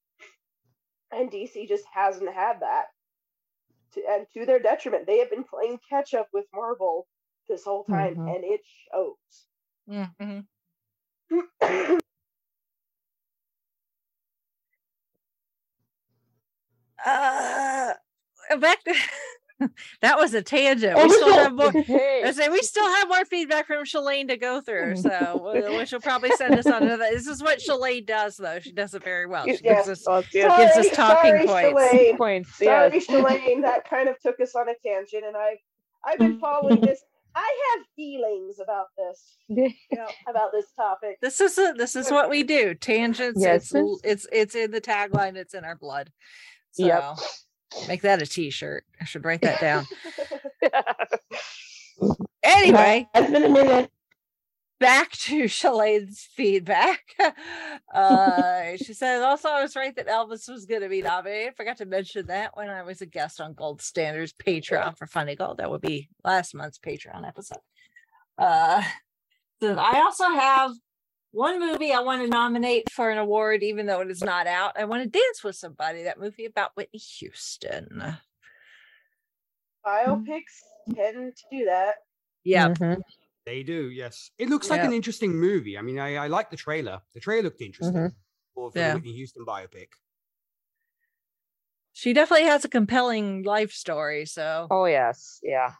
and 1.13 1.31
DC 1.31 1.67
just 1.69 1.85
hasn't 1.93 2.33
had 2.33 2.61
that. 2.61 2.87
To, 3.95 4.03
and 4.09 4.27
to 4.35 4.47
their 4.47 4.59
detriment, 4.61 5.07
they 5.07 5.19
have 5.19 5.31
been 5.31 5.45
playing 5.45 5.79
catch 5.89 6.15
up 6.15 6.29
with 6.33 6.47
Marvel 6.55 7.07
this 7.49 7.65
whole 7.65 7.85
time, 7.85 8.17
Mhm. 8.17 8.35
and 8.37 8.45
it 8.45 8.61
shows. 8.93 9.47
Mm-hmm. 11.31 11.99
Uh, 17.05 17.95
back 18.61 18.83
to 18.85 18.95
that 20.01 20.17
was 20.19 20.35
a 20.35 20.43
tangent. 20.43 20.97
We 20.97 21.09
still 21.11 21.33
have 21.33 21.55
more. 21.55 21.73
I 21.75 22.33
say 22.35 22.49
we 22.49 22.61
still 22.63 22.87
have 22.87 23.09
more 23.09 23.25
feedback 23.25 23.67
from 23.67 23.85
Shalane 23.85 24.29
to 24.29 24.37
go 24.37 24.61
through, 24.61 24.97
so 24.97 25.53
which 25.79 25.93
will 25.93 26.01
probably 26.01 26.31
send 26.33 26.59
us 26.59 26.67
on 26.67 26.83
to 26.83 26.97
that. 26.97 27.13
This 27.13 27.27
is 27.27 27.43
what 27.43 27.59
Shalane 27.61 28.07
does, 28.07 28.37
though. 28.37 28.61
She 28.61 28.73
does 28.73 28.95
it 28.95 29.03
very 29.05 29.27
well. 29.27 29.45
She 29.47 29.59
Yes. 29.63 29.87
gives 29.87 29.89
us 29.89 30.03
Sorry, 30.05 30.25
gives 30.33 30.77
us 30.77 30.91
talking 30.91 31.47
sorry, 31.47 31.73
points. 32.17 32.59
Shalane. 32.59 33.01
Sorry, 33.01 33.01
Shalane. 33.01 33.63
That 33.63 33.89
kind 33.89 34.09
of 34.09 34.19
took 34.21 34.41
us 34.41 34.55
on 34.55 34.69
a 34.69 34.75
tangent, 34.85 35.25
and 35.25 35.37
I've 35.37 35.59
I've 36.05 36.19
been 36.19 36.39
following 36.39 36.81
this. 36.81 37.03
I 37.37 37.75
have 37.77 37.85
feelings 37.97 38.61
about 38.63 38.87
this. 38.97 39.37
You 39.49 39.73
know, 39.99 40.07
about 40.29 40.53
this 40.53 40.67
topic. 40.77 41.17
This 41.21 41.41
is 41.41 41.59
a, 41.59 41.75
this 41.77 41.97
is 41.97 42.11
what 42.11 42.31
we 42.31 42.45
do. 42.45 42.75
Tangents. 42.75 43.41
Yes. 43.41 43.73
It's 43.75 44.01
it's 44.05 44.27
it's 44.31 44.55
in 44.55 44.71
the 44.71 44.81
tagline. 44.81 45.35
It's 45.37 45.55
in 45.55 45.65
our 45.65 45.75
blood. 45.77 46.11
So 46.73 46.87
Yep. 46.87 47.17
Make 47.89 48.03
that 48.03 48.23
a 48.23 48.27
T-shirt. 48.27 48.85
I 49.01 49.05
should 49.05 49.25
write 49.25 49.43
that 49.43 49.61
down. 49.61 49.87
anyway, 52.43 53.07
it's 53.15 53.31
been 53.31 53.45
a 53.45 53.49
minute. 53.49 53.91
back 54.81 55.13
to 55.13 55.45
Shalane's 55.45 56.29
feedback. 56.35 57.01
Uh, 57.95 58.77
she 58.77 58.93
says, 58.93 59.23
also, 59.23 59.49
I 59.49 59.63
was 59.63 59.77
right 59.77 59.95
that 59.95 60.09
Elvis 60.09 60.49
was 60.49 60.67
going 60.67 60.81
to 60.81 60.89
be 60.89 61.01
nominated. 61.01 61.55
Forgot 61.57 61.77
to 61.77 61.87
mention 61.87 62.27
that 62.27 62.57
when 62.57 62.69
I 62.69 62.83
was 62.83 63.03
a 63.03 63.07
guest 63.07 63.41
on 63.41 63.55
Gold 63.55 63.81
Standards 63.81 64.33
Patreon 64.33 64.99
for 64.99 65.07
Funny 65.07 65.37
Gold. 65.37 65.59
That 65.59 65.71
would 65.71 65.81
be 65.81 66.09
last 66.25 66.53
month's 66.57 66.81
Patreon 66.81 67.25
episode. 67.25 67.59
Uh, 68.37 68.83
so 69.63 69.77
I 69.79 70.01
also 70.01 70.25
have 70.25 70.73
one 71.35 71.59
movie 71.59 71.93
I 71.93 72.01
want 72.01 72.23
to 72.23 72.29
nominate 72.29 72.91
for 72.91 73.11
an 73.11 73.19
award, 73.19 73.63
even 73.63 73.87
though 73.87 74.01
it 74.01 74.11
is 74.11 74.23
not 74.23 74.47
out. 74.47 74.79
I 74.79 74.85
want 74.85 75.03
to 75.03 75.09
dance 75.09 75.43
with 75.43 75.57
somebody. 75.57 76.05
That 76.05 76.19
movie 76.21 76.45
about 76.45 76.71
Whitney 76.77 76.99
Houston. 77.19 78.17
Biopics 79.85 80.63
tend 80.95 81.37
to 81.37 81.43
do 81.51 81.65
that. 81.67 81.97
Yeah. 82.45 82.73
They 83.47 83.63
do, 83.63 83.91
yes. 83.91 84.31
It 84.39 84.49
looks 84.49 84.71
like 84.71 84.79
Yeah. 84.81 84.87
an 84.87 84.93
interesting 84.93 85.35
movie. 85.35 85.77
I 85.77 85.83
mean, 85.83 85.99
I, 85.99 86.15
I 86.17 86.27
like 86.29 86.51
the 86.51 86.57
trailer. 86.57 87.03
The 87.13 87.21
trailer 87.21 87.43
looked 87.43 87.61
interesting 87.61 87.95
Mhm. 87.95 88.13
for, 88.55 88.71
for 88.71 88.79
Yeah. 88.79 88.91
the 88.91 88.95
Whitney 88.95 89.13
Houston 89.13 89.45
biopic. 89.45 89.89
She 91.93 92.13
definitely 92.13 92.47
has 92.47 92.65
a 92.65 92.69
compelling 92.69 93.43
life 93.43 93.73
story. 93.73 94.25
So, 94.27 94.67
oh 94.71 94.87
yes, 94.87 95.39
yeah, 95.43 95.75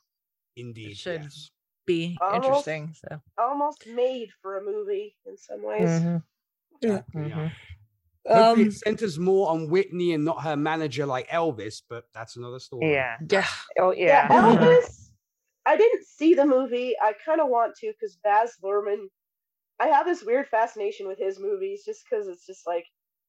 indeed, 0.57 0.97
should 0.97 1.27
be 1.87 2.17
Almost- 2.21 2.45
interesting. 2.47 2.95
So, 2.95 3.21
Almost 3.39 3.87
made 3.87 4.31
for 4.43 4.59
a 4.59 4.65
movie 4.65 5.17
in 5.27 5.37
some 5.37 5.63
ways. 5.63 5.89
Mm-hmm. 5.89 6.17
Exactly, 6.83 7.29
yeah. 7.29 7.51
Um, 8.29 8.39
Hopefully, 8.39 8.67
it 8.69 8.73
centers 8.73 9.19
more 9.19 9.51
on 9.51 9.69
Whitney 9.69 10.15
and 10.15 10.25
not 10.25 10.43
her 10.43 10.57
manager 10.57 11.05
like 11.05 11.29
Elvis, 11.29 11.83
but 11.89 12.05
that's 12.15 12.37
another 12.37 12.59
story. 12.59 12.93
Yeah. 12.93 13.17
Yeah. 13.29 13.47
Oh 13.79 13.93
yeah. 13.93 14.27
Yeah, 14.31 14.57
Elvis. 14.57 15.11
I 15.67 15.77
didn't 15.77 16.05
see 16.07 16.35
the 16.35 16.47
movie. 16.47 16.95
I 17.01 17.13
kind 17.25 17.41
of 17.41 17.49
want 17.49 17.75
to 17.77 17.89
because 17.93 18.17
Baz 18.23 18.53
Luhrmann. 18.63 19.07
I 19.81 19.89
have 19.89 20.07
this 20.07 20.23
weird 20.23 20.47
fascination 20.49 21.07
with 21.09 21.19
his 21.19 21.39
movies 21.39 21.83
just 21.85 22.05
because 22.09 22.29
it's 22.29 22.47
just 22.47 22.67
like 22.67 22.87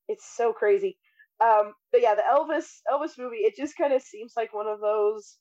it's 0.07 0.25
so 0.35 0.53
crazy. 0.53 0.97
Um, 1.43 1.73
but 1.91 2.01
yeah, 2.01 2.15
the 2.15 2.21
Elvis 2.21 2.67
Elvis 2.91 3.17
movie. 3.17 3.37
It 3.37 3.55
just 3.57 3.75
kind 3.77 3.93
of 3.93 4.01
seems 4.01 4.33
like 4.37 4.53
one 4.53 4.67
of 4.67 4.79
those 4.79 5.37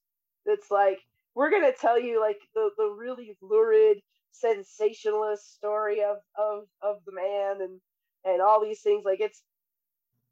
that's 0.46 0.70
like 0.70 0.98
we're 1.34 1.50
gonna 1.50 1.72
tell 1.72 2.00
you 2.00 2.20
like 2.20 2.38
the 2.54 2.70
the 2.76 2.88
really 2.98 3.36
lurid 3.42 3.98
sensationalist 4.32 5.54
story 5.54 6.02
of 6.02 6.16
of 6.38 6.64
of 6.82 6.96
the 7.06 7.12
man 7.12 7.60
and 7.60 7.80
and 8.24 8.42
all 8.42 8.62
these 8.62 8.80
things. 8.82 9.04
Like 9.04 9.20
it's 9.20 9.42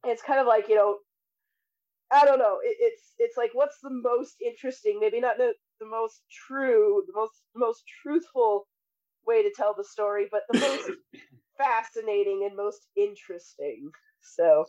it's 0.05 0.23
kind 0.23 0.41
of 0.41 0.47
like 0.47 0.69
you 0.69 0.77
know 0.77 0.99
I 2.13 2.25
don't 2.27 2.39
know. 2.39 2.59
It, 2.63 2.77
it's 2.79 3.15
it's 3.19 3.37
like 3.37 3.51
what's 3.55 3.79
the 3.83 3.91
most 3.91 4.37
interesting? 4.45 4.99
Maybe 5.01 5.21
not 5.21 5.39
the, 5.39 5.55
the 5.81 5.87
most 5.87 6.23
true, 6.47 7.03
the 7.07 7.15
most 7.15 7.33
most 7.55 7.85
truthful 8.03 8.67
way 9.27 9.43
to 9.43 9.51
tell 9.57 9.75
the 9.77 9.85
story, 9.85 10.29
but 10.31 10.43
the 10.51 10.61
most 10.61 10.91
fascinating 11.59 12.47
and 12.47 12.57
most 12.57 12.87
interesting. 12.97 13.91
So 14.21 14.67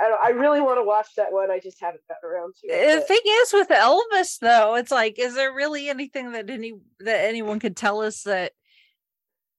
I 0.00 0.08
don't, 0.08 0.20
I 0.22 0.30
really 0.30 0.60
want 0.60 0.78
to 0.78 0.84
watch 0.84 1.08
that 1.16 1.32
one. 1.32 1.50
I 1.50 1.60
just 1.60 1.80
haven't 1.80 2.02
gotten 2.08 2.28
around 2.28 2.54
to 2.56 2.66
it. 2.66 2.94
the 2.96 3.00
thing 3.02 3.20
is 3.24 3.52
with 3.52 3.68
Elvis, 3.68 4.38
though, 4.40 4.74
it's 4.74 4.90
like, 4.90 5.18
is 5.18 5.34
there 5.34 5.54
really 5.54 5.88
anything 5.88 6.32
that 6.32 6.50
any 6.50 6.74
that 7.00 7.24
anyone 7.26 7.60
could 7.60 7.76
tell 7.76 8.00
us 8.00 8.22
that 8.22 8.52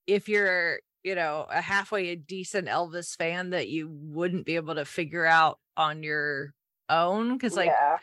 if 0.07 0.27
you're, 0.27 0.79
you 1.03 1.15
know, 1.15 1.45
a 1.49 1.61
halfway 1.61 2.09
a 2.09 2.15
decent 2.15 2.67
Elvis 2.67 3.15
fan, 3.15 3.51
that 3.51 3.69
you 3.69 3.89
wouldn't 3.89 4.45
be 4.45 4.55
able 4.55 4.75
to 4.75 4.85
figure 4.85 5.25
out 5.25 5.59
on 5.77 6.03
your 6.03 6.53
own? 6.89 7.33
Because 7.33 7.55
like. 7.55 7.67
Yeah. 7.67 7.97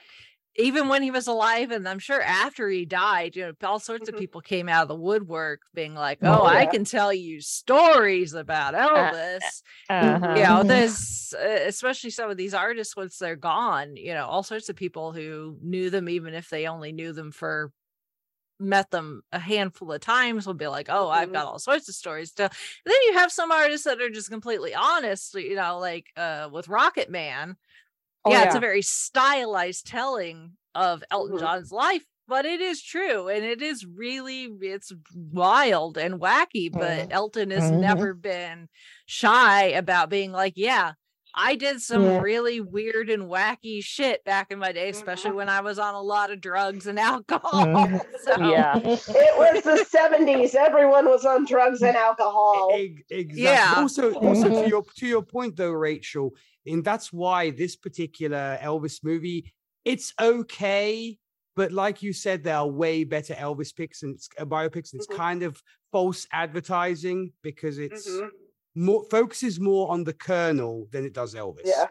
Even 0.57 0.89
when 0.89 1.03
he 1.03 1.11
was 1.11 1.27
alive, 1.27 1.71
and 1.71 1.89
I'm 1.89 1.99
sure 1.99 2.21
after 2.21 2.69
he 2.69 2.85
died, 2.85 3.37
you 3.37 3.47
know, 3.47 3.53
all 3.63 3.79
sorts 3.81 4.09
of 4.09 4.15
people 4.17 4.43
came 4.43 4.69
out 4.69 4.83
of 4.83 4.89
the 4.89 4.95
woodwork 4.97 5.63
being 5.75 5.95
like, 5.95 6.21
"Oh, 6.23 6.45
Oh, 6.45 6.47
I 6.47 6.67
can 6.67 6.85
tell 6.85 7.13
you 7.13 7.41
stories 7.41 8.35
about 8.35 8.75
Elvis." 8.75 9.63
uh-huh. 9.89 10.21
you 10.35 10.43
know 10.43 10.65
there's 10.65 11.35
uh, 11.39 11.61
especially 11.67 12.11
some 12.11 12.31
of 12.31 12.37
these 12.37 12.55
artists 12.55 12.97
once 12.97 13.19
they're 13.19 13.37
gone 13.37 13.97
you 13.97 14.15
know 14.15 14.27
all 14.27 14.43
sorts 14.43 14.69
of 14.69 14.77
people 14.77 15.13
who 15.13 15.59
knew 15.63 15.91
them 15.91 16.09
even 16.09 16.35
if 16.35 16.49
they 16.51 16.67
only 16.67 16.93
knew 16.93 17.13
them 17.13 17.31
for 17.33 17.73
met 18.61 18.91
them 18.93 19.23
a 19.33 19.41
handful 19.41 19.93
of 19.93 20.01
times 20.01 20.47
will 20.47 20.55
be 20.55 20.69
like 20.69 20.87
oh 20.89 21.09
i've 21.09 21.31
Mm-hmm. 21.31 21.33
got 21.33 21.47
all 21.47 21.59
sorts 21.59 21.89
of 21.89 21.97
stories 21.97 22.33
to 22.33 22.49
then 22.87 22.95
you 23.07 23.15
have 23.15 23.33
some 23.33 23.51
artists 23.51 23.85
that 23.85 24.01
are 24.01 24.11
just 24.11 24.31
completely 24.31 24.73
honest 24.75 25.35
you 25.35 25.57
know 25.57 25.79
like 25.81 26.13
uh 26.17 26.49
with 26.53 26.69
rocket 26.69 27.11
man 27.11 27.57
Oh, 28.25 28.31
yeah, 28.31 28.45
it's 28.45 28.55
a 28.55 28.61
very 28.61 28.83
stylized 28.83 29.87
telling 29.87 30.53
of 30.75 31.03
elton 31.11 31.37
Mhm. 31.37 31.41
john's 31.41 31.70
life 31.73 32.05
but 32.29 32.47
it 32.47 32.61
is 32.61 32.83
true 32.83 33.29
and 33.29 33.45
it 33.45 33.61
is 33.61 33.85
really 33.85 34.45
it's 34.62 34.91
wild 35.14 35.99
and 35.99 36.20
wacky 36.20 36.73
but 36.73 37.09
Mhm. 37.09 37.12
elton 37.12 37.51
has 37.51 37.70
Mhm. 37.70 37.81
never 37.81 38.14
been 38.14 38.68
shy 39.07 39.64
about 39.64 40.09
being 40.09 40.33
like 40.33 40.55
yeah 40.57 40.93
i 41.35 41.57
did 41.57 41.81
some 41.83 42.05
Yeah. 42.05 42.20
really 42.20 42.61
weird 42.61 43.11
and 43.11 43.25
wacky 43.25 43.83
shit 43.85 44.25
back 44.25 44.51
in 44.51 44.59
my 44.59 44.73
day 44.73 44.89
especially 44.89 45.33
when 45.33 45.49
i 45.51 45.61
was 45.61 45.79
on 45.79 45.95
a 45.95 46.01
lot 46.01 46.31
of 46.31 46.41
drugs 46.41 46.87
and 46.87 46.99
alcohol 47.12 47.53
Mhm. 47.66 48.01
so 48.25 48.39
Yeah. 48.39 48.79
It 48.79 49.37
was 49.39 49.62
the 49.64 49.85
seventies. 49.89 50.55
Everyone 50.55 51.07
was 51.07 51.25
on 51.27 51.45
drugs 51.45 51.83
and 51.83 51.97
alcohol. 51.97 52.70
Ex- 52.73 53.03
Exactly. 53.11 53.43
Yeah. 53.43 53.75
Also, 53.77 54.14
also 54.14 54.49
to 54.62 54.68
your 54.68 54.85
to 54.97 55.07
your 55.07 55.23
point 55.23 55.57
though, 55.57 55.73
Rachel, 55.73 56.35
and 56.67 56.85
that's 56.85 57.13
why 57.13 57.51
this 57.51 57.77
particular 57.77 58.59
Elvis 58.63 59.03
movie, 59.03 59.53
it's 59.85 60.13
okay, 60.21 61.19
but 61.57 61.73
like 61.73 62.03
you 62.03 62.13
said, 62.13 62.45
there 62.45 62.57
are 62.57 62.67
way 62.69 63.05
better 63.05 63.35
Elvis 63.35 63.75
pics 63.75 64.03
and 64.03 64.15
it's, 64.15 64.29
uh, 64.39 64.45
biopics, 64.45 64.93
and 64.93 65.01
it's 65.03 65.07
Mhm. 65.09 65.17
kind 65.17 65.43
of 65.43 65.63
false 65.91 66.27
advertising 66.33 67.33
because 67.43 67.79
it's 67.79 68.09
Mhm. 68.09 68.31
more 68.75 69.05
focuses 69.11 69.61
more 69.61 69.91
on 69.91 70.05
the 70.05 70.15
Colonel 70.15 70.89
than 70.93 71.05
it 71.05 71.13
does 71.13 71.35
Elvis. 71.35 71.63
Yeah. 71.65 71.89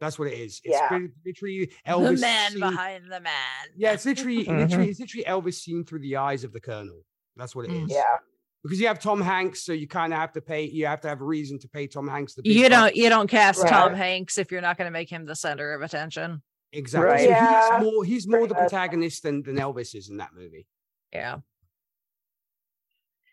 That's 0.00 0.16
what 0.18 0.28
it 0.28 0.38
is. 0.38 0.60
It's 0.64 0.72
Yeah. 0.74 0.88
pretty- 0.88 1.12
literally 1.26 1.64
the 1.66 1.72
Elvis. 1.90 2.20
man 2.20 2.50
seen- 2.52 2.60
behind 2.60 3.04
the 3.06 3.20
man 3.20 3.66
Yeah, 3.76 3.92
it's 3.92 4.06
literally, 4.06 4.44
Mhm. 4.44 4.58
literally, 4.86 4.90
it's 4.90 5.00
literally 5.00 5.24
Elvis 5.24 5.54
seen 5.54 5.84
through 5.84 5.98
the 6.00 6.16
eyes 6.16 6.44
of 6.44 6.52
the 6.52 6.60
Colonel. 6.60 7.04
That's 7.36 7.54
what 7.54 7.64
it 7.66 7.72
is 7.72 7.88
Mm. 7.88 7.90
Yeah. 7.90 8.18
Because 8.62 8.80
you 8.80 8.86
have 8.88 8.98
Tom 8.98 9.20
Hanks, 9.20 9.64
so 9.64 9.72
you 9.72 9.86
kind 9.88 10.12
of 10.12 10.18
have 10.18 10.32
to 10.32 10.40
pay. 10.40 10.64
You 10.64 10.86
have 10.86 11.00
to 11.02 11.08
have 11.08 11.20
a 11.20 11.24
reason 11.24 11.58
to 11.60 11.68
pay 11.68 11.86
Tom 11.86 12.08
Hanks 12.08 12.34
the. 12.34 12.42
big 12.42 12.52
you 12.52 12.68
don't 12.68 12.86
bucks. 12.88 12.96
you 12.96 13.08
don't 13.08 13.28
cast 13.28 13.66
tom 13.68 13.94
hanks 13.94 14.36
if 14.38 14.50
you're 14.50 14.60
not 14.60 14.76
going 14.76 14.86
to 14.86 14.90
make 14.92 15.08
him 15.10 15.24
the 15.26 15.36
center 15.36 15.72
of 15.74 15.82
attention 15.82 16.42
exactly. 16.72 17.08
Right. 17.10 17.20
So 17.20 17.28
Yeah, 17.28 17.78
he's 17.78 17.84
more. 17.92 18.04
He's 18.04 18.26
more 18.28 18.40
the 18.40 18.46
pretty 18.54 18.62
much. 18.62 18.70
protagonist 18.70 19.22
than 19.22 19.42
than 19.42 19.56
Elvis 19.56 19.94
is 19.94 20.08
in 20.10 20.16
that 20.18 20.30
movie. 20.34 20.66
yeah 21.12 21.38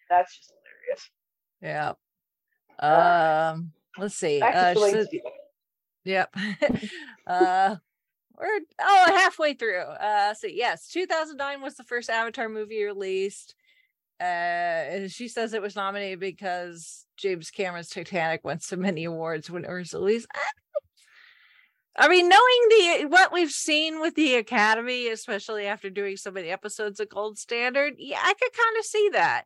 That's 0.09 0.35
just 0.37 0.51
hilarious. 1.61 1.95
Yeah. 2.79 3.53
Um, 3.53 3.71
let's 3.97 4.15
see. 4.15 4.41
Uh, 4.41 4.73
she 4.73 4.91
says- 4.91 5.07
Yep. 6.03 6.35
uh 7.27 7.75
we're 8.37 8.59
oh 8.79 9.05
halfway 9.07 9.53
through. 9.55 9.79
Uh 9.79 10.33
so 10.35 10.45
yes, 10.47 10.87
2009 10.89 11.61
was 11.61 11.75
the 11.75 11.83
first 11.83 12.09
Avatar 12.09 12.47
movie 12.49 12.83
released. 12.83 13.55
Uh 14.19 14.23
and 14.23 15.11
she 15.11 15.27
says 15.27 15.53
it 15.53 15.61
was 15.61 15.75
nominated 15.75 16.19
because 16.19 17.05
James 17.17 17.51
Cameron's 17.51 17.89
Titanic 17.89 18.43
won 18.43 18.59
so 18.59 18.75
many 18.75 19.03
awards 19.05 19.49
when 19.49 19.65
it 19.65 19.71
was 19.71 19.93
released. 19.93 20.27
I 21.97 22.09
mean, 22.09 22.27
knowing 22.27 22.39
the 22.69 23.05
what 23.09 23.31
we've 23.31 23.51
seen 23.51 24.01
with 24.01 24.15
the 24.15 24.35
Academy, 24.35 25.07
especially 25.07 25.65
after 25.65 25.89
doing 25.89 26.17
so 26.17 26.29
many 26.31 26.49
episodes 26.49 26.99
of 26.99 27.09
Gold 27.09 27.37
Standard, 27.37 27.93
yeah, 27.97 28.19
I 28.21 28.33
could 28.33 28.51
kind 28.51 28.77
of 28.79 28.85
see 28.85 29.09
that. 29.13 29.43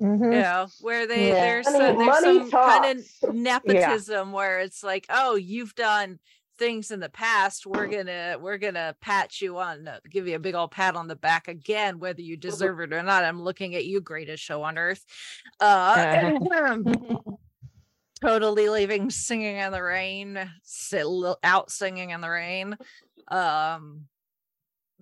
You 0.00 0.40
know, 0.40 0.66
where 0.80 1.06
they 1.08 1.28
Yeah. 1.28 1.40
there's 1.40 1.66
I 1.66 1.70
mean, 1.70 1.80
some, 1.80 1.98
there's 1.98 2.20
some 2.20 2.50
kind 2.50 2.98
of 2.98 3.06
nepotism 3.34 4.30
where 4.32 4.60
it's 4.60 4.84
like, 4.84 5.06
oh, 5.10 5.34
you've 5.34 5.74
done 5.74 6.20
things 6.58 6.90
in 6.90 7.00
the 7.00 7.08
past. 7.08 7.66
We're 7.66 7.86
gonna 7.86 8.36
we're 8.40 8.58
gonna 8.58 8.94
pat 9.00 9.40
you 9.40 9.58
on, 9.58 9.88
uh, 9.88 10.00
give 10.10 10.26
you 10.26 10.36
a 10.36 10.40
big 10.40 10.54
old 10.54 10.72
pat 10.72 10.96
on 10.96 11.06
the 11.06 11.16
back 11.16 11.48
again, 11.48 11.98
whether 11.98 12.20
you 12.20 12.36
deserve 12.36 12.80
it 12.80 12.92
or 12.92 13.02
not. 13.02 13.24
I'm 13.24 13.42
looking 13.42 13.74
at 13.74 13.86
you, 13.86 14.00
greatest 14.00 14.42
show 14.42 14.62
on 14.62 14.76
earth. 14.76 15.04
Uh, 15.60 16.32
totally 18.20 18.68
leaving 18.68 19.10
singing 19.10 19.56
in 19.56 19.72
the 19.72 19.82
rain 19.82 20.38
out 21.44 21.70
singing 21.70 22.10
in 22.10 22.20
the 22.20 22.28
rain 22.28 22.76
um 23.28 24.06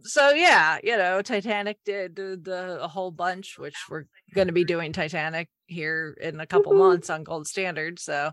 so 0.03 0.31
yeah 0.33 0.77
you 0.83 0.97
know 0.99 1.23
titanic 1.23 1.79
did, 1.87 2.15
did 2.15 2.45
the, 2.45 2.79
a 2.83 2.87
whole 2.89 3.11
bunch 3.11 3.59
which 3.59 3.77
we're 3.89 4.05
going 4.35 4.49
to 4.49 4.53
be 4.53 4.65
doing 4.65 4.93
titanic 4.93 5.49
here 5.67 6.15
in 6.21 6.41
a 6.41 6.47
couple 6.47 6.73
Woohoo. 6.73 6.91
months 6.91 7.09
on 7.09 7.25
gold 7.25 7.47
standard 7.47 7.99
so 7.99 8.33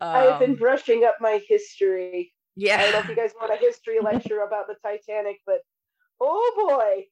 I've 0.00 0.38
been 0.38 0.50
um, 0.50 0.56
brushing 0.56 1.04
up 1.04 1.16
my 1.20 1.40
history. 1.48 2.34
Yeah. 2.56 2.78
I 2.78 2.82
don't 2.84 2.92
know 2.92 2.98
if 3.00 3.08
you 3.08 3.16
guys 3.16 3.32
want 3.40 3.52
a 3.52 3.56
history 3.56 3.98
lecture 4.02 4.40
about 4.40 4.66
the 4.66 4.74
Titanic, 4.82 5.38
but 5.46 5.58
oh 6.20 6.52
boy, 6.68 7.06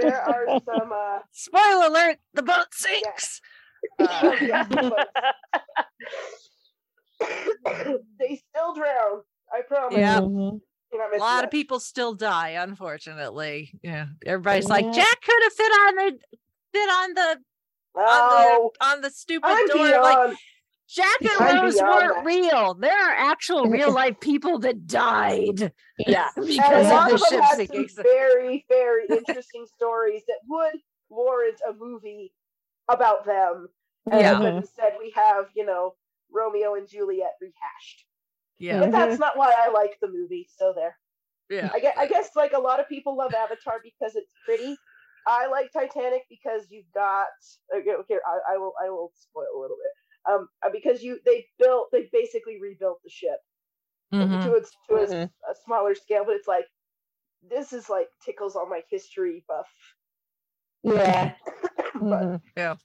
there 0.00 0.20
are 0.22 0.46
some. 0.64 0.92
Uh, 0.92 1.18
spoiler 1.32 1.86
alert: 1.86 2.18
the 2.34 2.42
boat 2.42 2.66
sinks. 2.72 3.40
Uh, 3.98 4.36
yeah, 4.40 4.62
the 4.62 4.76
boat- 4.76 5.08
they 8.20 8.40
still 8.48 8.74
drown. 8.74 9.22
I 9.52 9.62
promise. 9.66 9.98
yeah 9.98 10.20
Promise 10.20 10.62
a 11.14 11.18
lot 11.18 11.38
you. 11.38 11.44
of 11.44 11.50
people 11.50 11.80
still 11.80 12.14
die 12.14 12.50
unfortunately 12.50 13.72
yeah 13.82 14.06
everybody's 14.24 14.68
like 14.68 14.84
jack 14.92 15.20
could 15.22 15.42
have 15.42 15.52
fit 15.52 15.72
on 15.72 15.94
the 15.96 16.18
fit 16.72 16.88
on 16.90 17.14
the 17.14 17.38
Oh, 17.94 18.00
on 18.00 18.70
the 18.80 18.84
on 18.86 19.00
the 19.02 19.10
stupid 19.10 19.46
I'm 19.50 19.66
door 19.66 19.86
beyond- 19.86 20.02
like 20.02 20.36
Jack 20.92 21.22
and 21.22 21.62
Rose 21.62 21.76
weren't 21.80 22.16
that. 22.16 22.24
real. 22.24 22.74
There 22.74 22.92
are 22.92 23.14
actual 23.14 23.66
real 23.70 23.92
life 23.92 24.20
people 24.20 24.58
that 24.60 24.86
died. 24.86 25.72
Yeah. 25.98 26.28
and 26.36 26.44
a 26.44 26.48
because 26.48 26.88
lot 26.88 27.12
of 27.12 27.14
of 27.14 27.20
the 27.20 27.26
them 27.30 27.40
ship 27.40 27.40
had 27.40 27.56
sinking. 27.56 27.88
some 27.88 28.04
very, 28.04 28.66
very 28.68 29.04
interesting 29.08 29.66
stories 29.74 30.22
that 30.28 30.38
would 30.46 30.80
warrant 31.08 31.60
a 31.68 31.72
movie 31.72 32.32
about 32.88 33.24
them. 33.24 33.68
And 34.10 34.20
Yeah. 34.20 34.38
but 34.38 34.54
instead 34.54 34.96
we 34.98 35.10
have, 35.16 35.46
you 35.54 35.64
know, 35.64 35.94
Romeo 36.30 36.74
and 36.74 36.86
Juliet 36.88 37.36
rehashed. 37.40 38.04
Yeah. 38.58 38.80
But 38.80 38.92
that's 38.92 39.12
mm-hmm. 39.12 39.20
not 39.20 39.38
why 39.38 39.54
I 39.56 39.70
like 39.70 39.96
the 40.00 40.08
movie. 40.08 40.48
So 40.56 40.74
there. 40.76 40.98
Yeah. 41.48 41.70
I 41.72 41.80
guess, 41.80 41.94
I 41.96 42.06
guess 42.06 42.30
like 42.36 42.52
a 42.52 42.60
lot 42.60 42.80
of 42.80 42.88
people 42.88 43.16
love 43.16 43.32
Avatar 43.34 43.80
because 43.82 44.14
it's 44.14 44.32
pretty. 44.44 44.76
I 45.26 45.46
like 45.46 45.70
Titanic 45.72 46.22
because 46.28 46.66
you've 46.70 46.90
got 46.94 47.28
okay, 47.74 47.92
here 48.08 48.20
I, 48.26 48.54
I 48.54 48.58
will 48.58 48.72
I 48.84 48.90
will 48.90 49.12
spoil 49.14 49.46
a 49.56 49.60
little 49.60 49.76
bit. 49.76 50.01
Um, 50.28 50.48
uh, 50.64 50.70
because 50.72 51.02
you 51.02 51.18
they 51.24 51.46
built 51.58 51.88
they 51.92 52.08
basically 52.12 52.60
rebuilt 52.60 52.98
the 53.02 53.10
ship 53.10 53.38
Mhm. 54.12 54.42
to 54.44 54.54
its 54.54 54.70
to 54.88 54.96
a 54.96 55.02
s- 55.02 55.10
Mhm. 55.10 55.30
a, 55.50 55.54
smaller 55.64 55.94
scale, 55.94 56.24
but 56.24 56.36
it's 56.36 56.46
like 56.48 56.66
this 57.42 57.72
is 57.72 57.88
like 57.90 58.08
tickles 58.24 58.54
all 58.54 58.66
my 58.68 58.82
history 58.90 59.44
buff. 59.48 59.68
Yeah. 60.84 61.34
but 62.00 62.40
Yeah. 62.56 62.76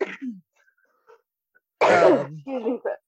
Um, 1.82 2.34
excuse 2.36 2.64
me, 2.64 2.80
but 2.84 3.00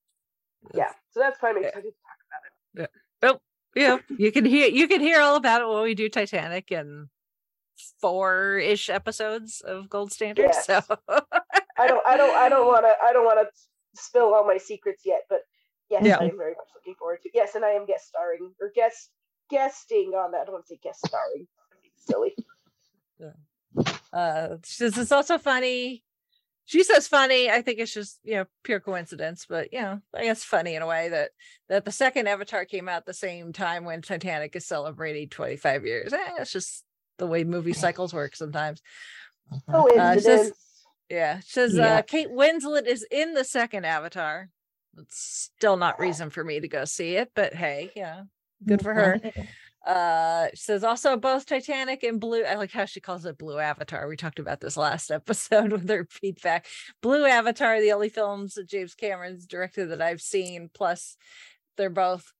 yeah. 0.74 0.92
So 1.12 1.20
that's 1.20 1.40
why 1.40 1.50
I'm 1.50 1.58
excited 1.58 1.82
to 1.82 1.90
talk 1.90 2.18
about 2.28 2.84
it. 2.84 2.90
yeah. 3.22 3.30
Oh, 3.30 3.40
yeah. 3.76 3.98
You 4.18 4.32
can 4.32 4.44
hear 4.44 4.68
you 4.68 4.88
can 4.88 5.00
hear 5.00 5.20
all 5.20 5.36
about 5.36 5.62
it 5.62 5.68
when 5.68 5.82
we 5.84 5.94
do 5.94 6.08
Titanic 6.08 6.72
and 6.72 7.08
four 8.00 8.58
ish 8.58 8.90
episodes 8.90 9.60
of 9.60 9.88
Gold 9.88 10.12
Standard. 10.12 10.42
Yes. 10.52 10.66
So 10.66 10.80
I 11.78 11.86
don't 11.86 12.06
I 12.06 12.16
don't 12.16 12.34
I 12.36 12.48
don't 12.48 12.66
want 12.66 12.84
to 12.84 12.94
I 13.04 13.12
don't 13.12 13.24
want 13.24 13.40
to 13.40 14.00
spill 14.00 14.34
all 14.34 14.46
my 14.46 14.58
secrets 14.58 15.02
yet, 15.04 15.22
but 15.28 15.40
yes, 15.90 16.04
Yeah. 16.04 16.18
I 16.20 16.24
am 16.24 16.36
very 16.38 16.52
much 16.52 16.68
looking 16.74 16.94
forward 16.98 17.20
to. 17.22 17.30
Yes, 17.34 17.54
and 17.54 17.64
I 17.64 17.70
am 17.70 17.86
guest 17.86 18.08
starring 18.08 18.52
or 18.60 18.70
guest 18.74 19.10
guesting 19.50 20.12
on 20.14 20.32
that. 20.32 20.42
I 20.42 20.44
don't 20.44 20.54
want 20.54 20.66
to 20.66 20.74
say 20.74 20.80
guest 20.82 21.00
starring. 21.06 21.46
Silly. 21.96 22.34
uh 24.12 24.56
says 24.64 24.96
it's 24.98 25.12
also 25.12 25.38
funny. 25.38 26.02
She 26.66 26.82
says 26.82 27.06
funny. 27.08 27.50
I 27.50 27.60
think 27.60 27.78
it's 27.78 27.92
just 27.92 28.20
you 28.24 28.34
know 28.36 28.44
pure 28.62 28.80
coincidence, 28.80 29.46
but 29.48 29.72
you 29.72 29.80
know 29.80 30.00
I 30.14 30.24
guess 30.24 30.44
funny 30.44 30.74
in 30.76 30.82
a 30.82 30.86
way 30.86 31.08
that 31.08 31.30
that 31.68 31.84
the 31.84 31.92
second 31.92 32.26
Avatar 32.28 32.64
came 32.64 32.88
out 32.88 33.04
the 33.06 33.14
same 33.14 33.52
time 33.52 33.84
when 33.84 34.02
Titanic 34.02 34.54
is 34.56 34.66
celebrating 34.66 35.28
25 35.28 35.84
years. 35.84 36.12
Eh, 36.12 36.18
it's 36.38 36.52
just 36.52 36.84
the 37.18 37.26
way 37.26 37.44
movie 37.44 37.72
cycles 37.72 38.14
work 38.14 38.36
sometimes. 38.36 38.80
Uh, 39.68 39.84
she 40.14 40.20
says- 40.20 40.24
Coincidence. 40.24 40.60
Yeah, 41.08 41.40
she 41.40 41.50
says 41.50 41.74
Yeah. 41.74 41.96
uh, 41.98 42.02
Kate 42.02 42.30
Winslet 42.30 42.86
is 42.86 43.06
in 43.10 43.34
the 43.34 43.44
second 43.44 43.84
Avatar. 43.84 44.48
It's 44.98 45.50
still 45.56 45.76
not 45.76 45.98
reason 45.98 46.30
for 46.30 46.44
me 46.44 46.60
to 46.60 46.68
go 46.68 46.84
see 46.84 47.16
it, 47.16 47.32
but 47.34 47.54
hey, 47.54 47.90
yeah, 47.96 48.22
good 48.66 48.82
for 48.82 48.94
her. 48.94 49.20
Uh, 49.86 50.48
she 50.54 50.62
says 50.62 50.82
also 50.82 51.14
both 51.14 51.44
Titanic 51.44 52.02
and 52.04 52.18
Blue. 52.18 52.42
I 52.42 52.54
like 52.54 52.72
how 52.72 52.86
she 52.86 53.00
calls 53.00 53.26
it 53.26 53.36
Blue 53.36 53.58
Avatar. 53.58 54.08
We 54.08 54.16
talked 54.16 54.38
about 54.38 54.58
this 54.58 54.78
last 54.78 55.10
episode 55.10 55.72
with 55.72 55.86
her 55.90 56.06
feedback. 56.10 56.64
Blue 57.02 57.26
Avatar, 57.26 57.78
the 57.82 57.92
only 57.92 58.08
films 58.08 58.54
that 58.54 58.66
James 58.66 58.94
Cameron's 58.94 59.46
directed 59.46 59.90
that 59.90 60.00
I've 60.00 60.22
seen. 60.22 60.70
Plus, 60.72 61.18
they're 61.76 61.90
both. 61.90 62.32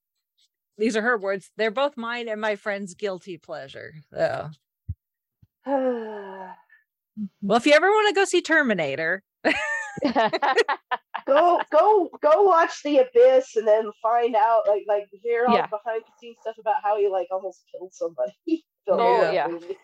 These 0.79 0.97
are 0.97 1.03
her 1.03 1.19
words. 1.19 1.51
They're 1.55 1.69
both 1.69 1.97
mine 1.97 2.27
and 2.29 2.41
my 2.41 2.55
friend's 2.55 2.95
guilty 2.95 3.37
pleasure. 3.37 3.93
So, 4.11 4.49
well, 7.41 7.57
if 7.57 7.65
you 7.65 7.73
ever 7.73 7.87
want 7.87 8.09
to 8.09 8.15
go 8.19 8.25
see 8.25 8.41
Terminator, 8.41 9.23
go 11.27 11.59
go 11.71 12.09
go 12.21 12.43
watch 12.43 12.81
the 12.83 12.99
abyss 12.99 13.55
and 13.55 13.67
then 13.67 13.91
find 14.01 14.35
out 14.35 14.61
like 14.67 14.83
like 14.87 15.05
hear 15.23 15.45
all 15.47 15.55
Yeah. 15.55 15.67
behind 15.67 16.01
the 16.01 16.11
scenes 16.19 16.37
stuff 16.41 16.55
about 16.59 16.75
how 16.83 16.97
he 16.97 17.07
like 17.07 17.27
almost 17.31 17.63
killed 17.71 17.93
somebody. 17.93 18.33
Oh, 18.87 19.31
yeah. 19.31 19.47
movie. 19.47 19.77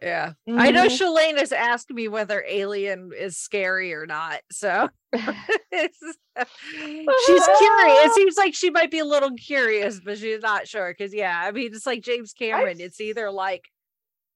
Yeah. 0.00 0.34
I 0.48 0.70
know 0.70 0.86
Mhm. 0.86 0.96
Shalane 0.96 1.38
has 1.38 1.50
asked 1.50 1.90
me 1.90 2.06
whether 2.06 2.44
Alien 2.48 3.10
is 3.18 3.36
scary 3.36 3.92
or 3.92 4.06
not. 4.06 4.42
So 4.52 4.88
she's 5.12 6.06
curious. 6.36 7.98
It 8.06 8.12
seems 8.14 8.36
like 8.36 8.54
she 8.54 8.70
might 8.70 8.92
be 8.92 9.00
a 9.00 9.04
little 9.04 9.32
curious, 9.32 9.98
but 9.98 10.18
she's 10.18 10.40
not 10.40 10.68
sure. 10.68 10.94
Cause 10.94 11.12
yeah, 11.12 11.36
I 11.42 11.50
mean, 11.50 11.74
it's 11.74 11.84
like 11.84 12.02
James 12.02 12.32
Cameron. 12.32 12.80
It's 12.80 13.00
either 13.00 13.28
like 13.32 13.64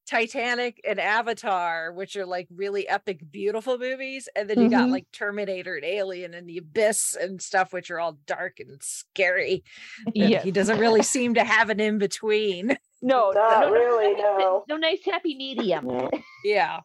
Titanic 0.08 0.80
and 0.88 0.98
Avatar, 0.98 1.92
which 1.92 2.16
are 2.16 2.24
like 2.24 2.48
really 2.54 2.88
epic, 2.88 3.20
beautiful 3.30 3.76
movies. 3.76 4.28
And 4.34 4.48
then 4.48 4.58
you 4.60 4.70
got 4.70 4.88
Mhm. 4.88 4.92
like 4.92 5.06
Terminator 5.12 5.76
and 5.76 5.84
Alien 5.84 6.32
and 6.32 6.48
the 6.48 6.56
Abyss 6.58 7.14
and 7.14 7.42
stuff, 7.42 7.72
which 7.74 7.90
are 7.90 8.00
all 8.00 8.12
dark 8.26 8.58
and 8.58 8.82
scary. 8.82 9.62
Yeah. 10.14 10.40
He 10.40 10.50
doesn't 10.50 10.78
really 10.78 11.02
seem 11.02 11.34
to 11.34 11.44
have 11.44 11.68
an 11.68 11.78
in 11.78 11.98
between. 11.98 12.78
No, 13.02 13.30
Not 13.32 13.60
no, 13.60 13.66
no, 13.68 13.72
really, 13.72 14.14
no, 14.14 14.36
no. 14.38 14.64
no 14.68 14.76
nice 14.78 15.04
happy 15.04 15.34
medium. 15.36 16.08
Yeah. 16.42 16.80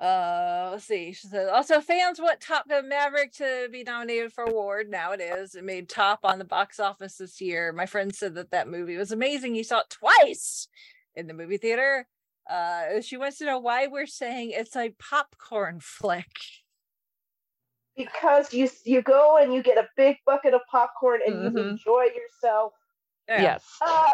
Uh, 0.00 0.70
let's 0.72 0.84
see. 0.84 1.12
She 1.12 1.28
says 1.28 1.48
also 1.48 1.80
fans 1.80 2.20
want 2.20 2.40
Top 2.40 2.68
Gun 2.68 2.88
Maverick 2.88 3.32
to 3.34 3.68
be 3.70 3.84
nominated 3.84 4.32
for 4.32 4.44
award. 4.44 4.90
Now 4.90 5.12
it 5.12 5.20
is. 5.20 5.54
It 5.54 5.64
made 5.64 5.88
top 5.88 6.20
on 6.24 6.38
the 6.38 6.44
box 6.44 6.80
office 6.80 7.16
this 7.16 7.40
year. 7.40 7.72
My 7.72 7.86
friend 7.86 8.14
said 8.14 8.34
that 8.34 8.50
that 8.50 8.68
movie 8.68 8.96
was 8.96 9.12
amazing. 9.12 9.54
He 9.54 9.62
saw 9.62 9.80
it 9.80 9.90
twice 9.90 10.68
in 11.14 11.26
the 11.28 11.34
movie 11.34 11.58
theater. 11.58 12.06
Uh, 12.50 13.00
she 13.00 13.16
wants 13.16 13.38
to 13.38 13.46
know 13.46 13.58
why 13.58 13.86
we're 13.86 14.06
saying 14.06 14.50
it's 14.52 14.76
a 14.76 14.90
popcorn 14.98 15.78
flick. 15.82 16.26
Because 17.96 18.52
you 18.52 18.68
you 18.84 19.00
go 19.02 19.38
and 19.40 19.54
you 19.54 19.62
get 19.62 19.78
a 19.78 19.88
big 19.96 20.16
bucket 20.26 20.52
of 20.52 20.60
popcorn 20.70 21.20
and 21.24 21.44
you 21.44 21.50
Mhm. 21.50 21.70
enjoy 21.70 22.06
yourself. 22.14 22.72
Yeah. 23.28 23.42
Yes. 23.42 23.64
Uh, 23.80 24.10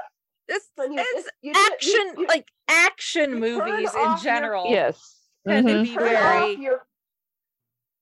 It's, 0.47 0.69
you, 0.77 0.87
it's 0.99 1.29
you, 1.43 1.53
you- 1.53 1.67
action, 1.73 2.15
you- 2.19 2.27
like 2.27 2.49
action 2.69 3.31
you 3.31 3.37
movies 3.39 3.95
in 3.95 4.01
off 4.01 4.23
your- 4.23 4.35
general. 4.35 4.67
Yes. 4.69 5.17
Tend 5.49 5.69
to 5.69 5.77
Mhm. 5.77 5.81
be 5.81 5.97
turn 5.97 6.03
very 6.03 6.17
off 6.17 6.57
your 6.59 6.87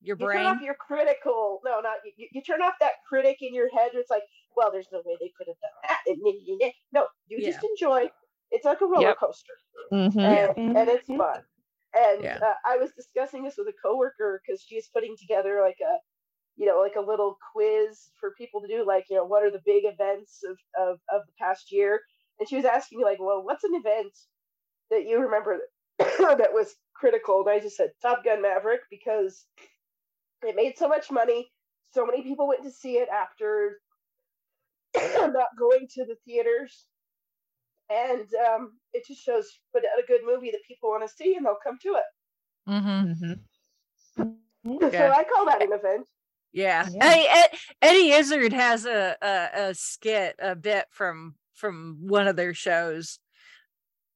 your 0.01 0.17
you 0.17 0.29
turn 0.29 0.47
off 0.47 0.61
your 0.61 0.75
critical 0.75 1.61
no 1.65 1.81
not 1.81 1.99
you, 2.17 2.29
you 2.33 2.43
turn 2.43 2.63
off 2.63 2.75
that 2.81 2.93
critic 3.09 3.39
in 3.41 3.55
your 3.55 3.69
head 3.71 3.91
it's 3.95 4.11
like 4.11 4.23
well 4.57 4.71
there's 4.71 4.89
no 4.93 5.03
way 5.05 5.17
they 5.21 5.33
could 5.37 5.47
have 5.49 5.57
done 5.61 5.71
that 5.83 6.79
no 6.93 7.07
you 7.27 7.43
just 7.43 7.63
enjoy 7.65 8.09
it's 8.51 8.65
like 8.65 8.81
a 8.81 8.87
roller 8.87 9.13
Yep. 9.13 9.19
coaster 9.19 9.55
Mhm. 9.93 10.41
and, 10.41 10.53
and 10.77 10.89
it's 10.91 11.11
fun 11.17 11.41
and 11.95 12.23
Yeah. 12.23 12.43
uh, 12.47 12.55
i 12.67 12.77
was 12.77 12.93
discussing 12.97 13.45
this 13.45 13.57
with 13.59 13.69
a 13.69 13.75
coworker 13.85 14.43
because 14.47 14.63
she's 14.63 14.89
putting 14.89 15.17
together 15.19 15.61
like 15.63 15.79
a 15.83 15.97
you 16.57 16.67
know, 16.67 16.81
like 16.81 16.97
a 16.97 17.01
little 17.01 17.39
quiz 17.53 18.11
for 18.21 18.35
people 18.39 18.61
to 18.61 18.69
do, 18.69 18.87
like, 18.87 19.07
you 19.11 19.17
know, 19.17 19.25
what 19.25 19.43
are 19.43 19.51
the 19.51 19.63
big 19.65 19.85
events 19.87 20.41
of, 20.49 20.59
of, 20.79 21.01
of 21.13 21.23
the 21.27 21.33
past 21.41 21.73
year? 21.73 22.01
And 22.39 22.49
she 22.49 22.57
was 22.57 22.65
asking 22.67 22.99
me, 22.99 23.05
like, 23.05 23.19
well, 23.21 23.43
what's 23.45 23.65
an 23.65 23.75
event 23.75 24.13
that 24.91 25.07
you 25.07 25.19
remember 25.21 25.59
that 25.99 26.53
was 26.53 26.77
critical? 26.99 27.41
And 27.41 27.51
I 27.51 27.61
just 27.61 27.77
said 27.77 27.91
Top 28.03 28.25
Gun 28.25 28.43
Maverick 28.43 28.81
because 28.91 29.45
it 30.43 30.57
made 30.57 30.77
so 30.77 30.89
much 30.89 31.11
money. 31.11 31.51
So 31.93 32.05
many 32.05 32.23
people 32.23 32.49
went 32.49 32.63
to 32.65 32.71
see 32.71 32.95
it 32.95 33.09
after 33.09 33.81
not 34.97 35.57
going 35.59 35.89
to 35.95 36.05
the 36.05 36.17
theaters. 36.25 36.87
And 37.91 38.27
um, 38.47 38.73
it 38.93 39.07
just 39.07 39.23
shows 39.23 39.49
put 39.73 39.83
out 39.85 40.03
a 40.03 40.07
good 40.07 40.21
movie 40.27 40.51
that 40.51 40.61
people 40.67 40.91
want 40.91 41.09
to 41.09 41.15
see 41.15 41.37
and 41.37 41.47
they'll 41.47 41.57
come 41.63 41.79
to 41.83 41.97
it. 41.97 42.71
Mm-hmm. 42.71 43.33
So 44.17 45.11
I 45.11 45.25
call 45.25 45.47
that 45.47 45.63
an 45.63 45.73
event. 45.73 46.07
Yeah. 46.53 46.87
Eddie, 47.01 47.27
Ed, 47.29 47.49
Eddie 47.81 48.11
Izzard 48.11 48.53
has 48.53 48.85
a, 48.85 49.17
a 49.23 49.49
a 49.69 49.75
skit, 49.75 50.37
a 50.39 50.55
bit 50.55 50.87
from 50.91 51.35
from 51.55 51.99
one 52.01 52.27
of 52.27 52.37
their 52.37 52.55
shows 52.55 53.19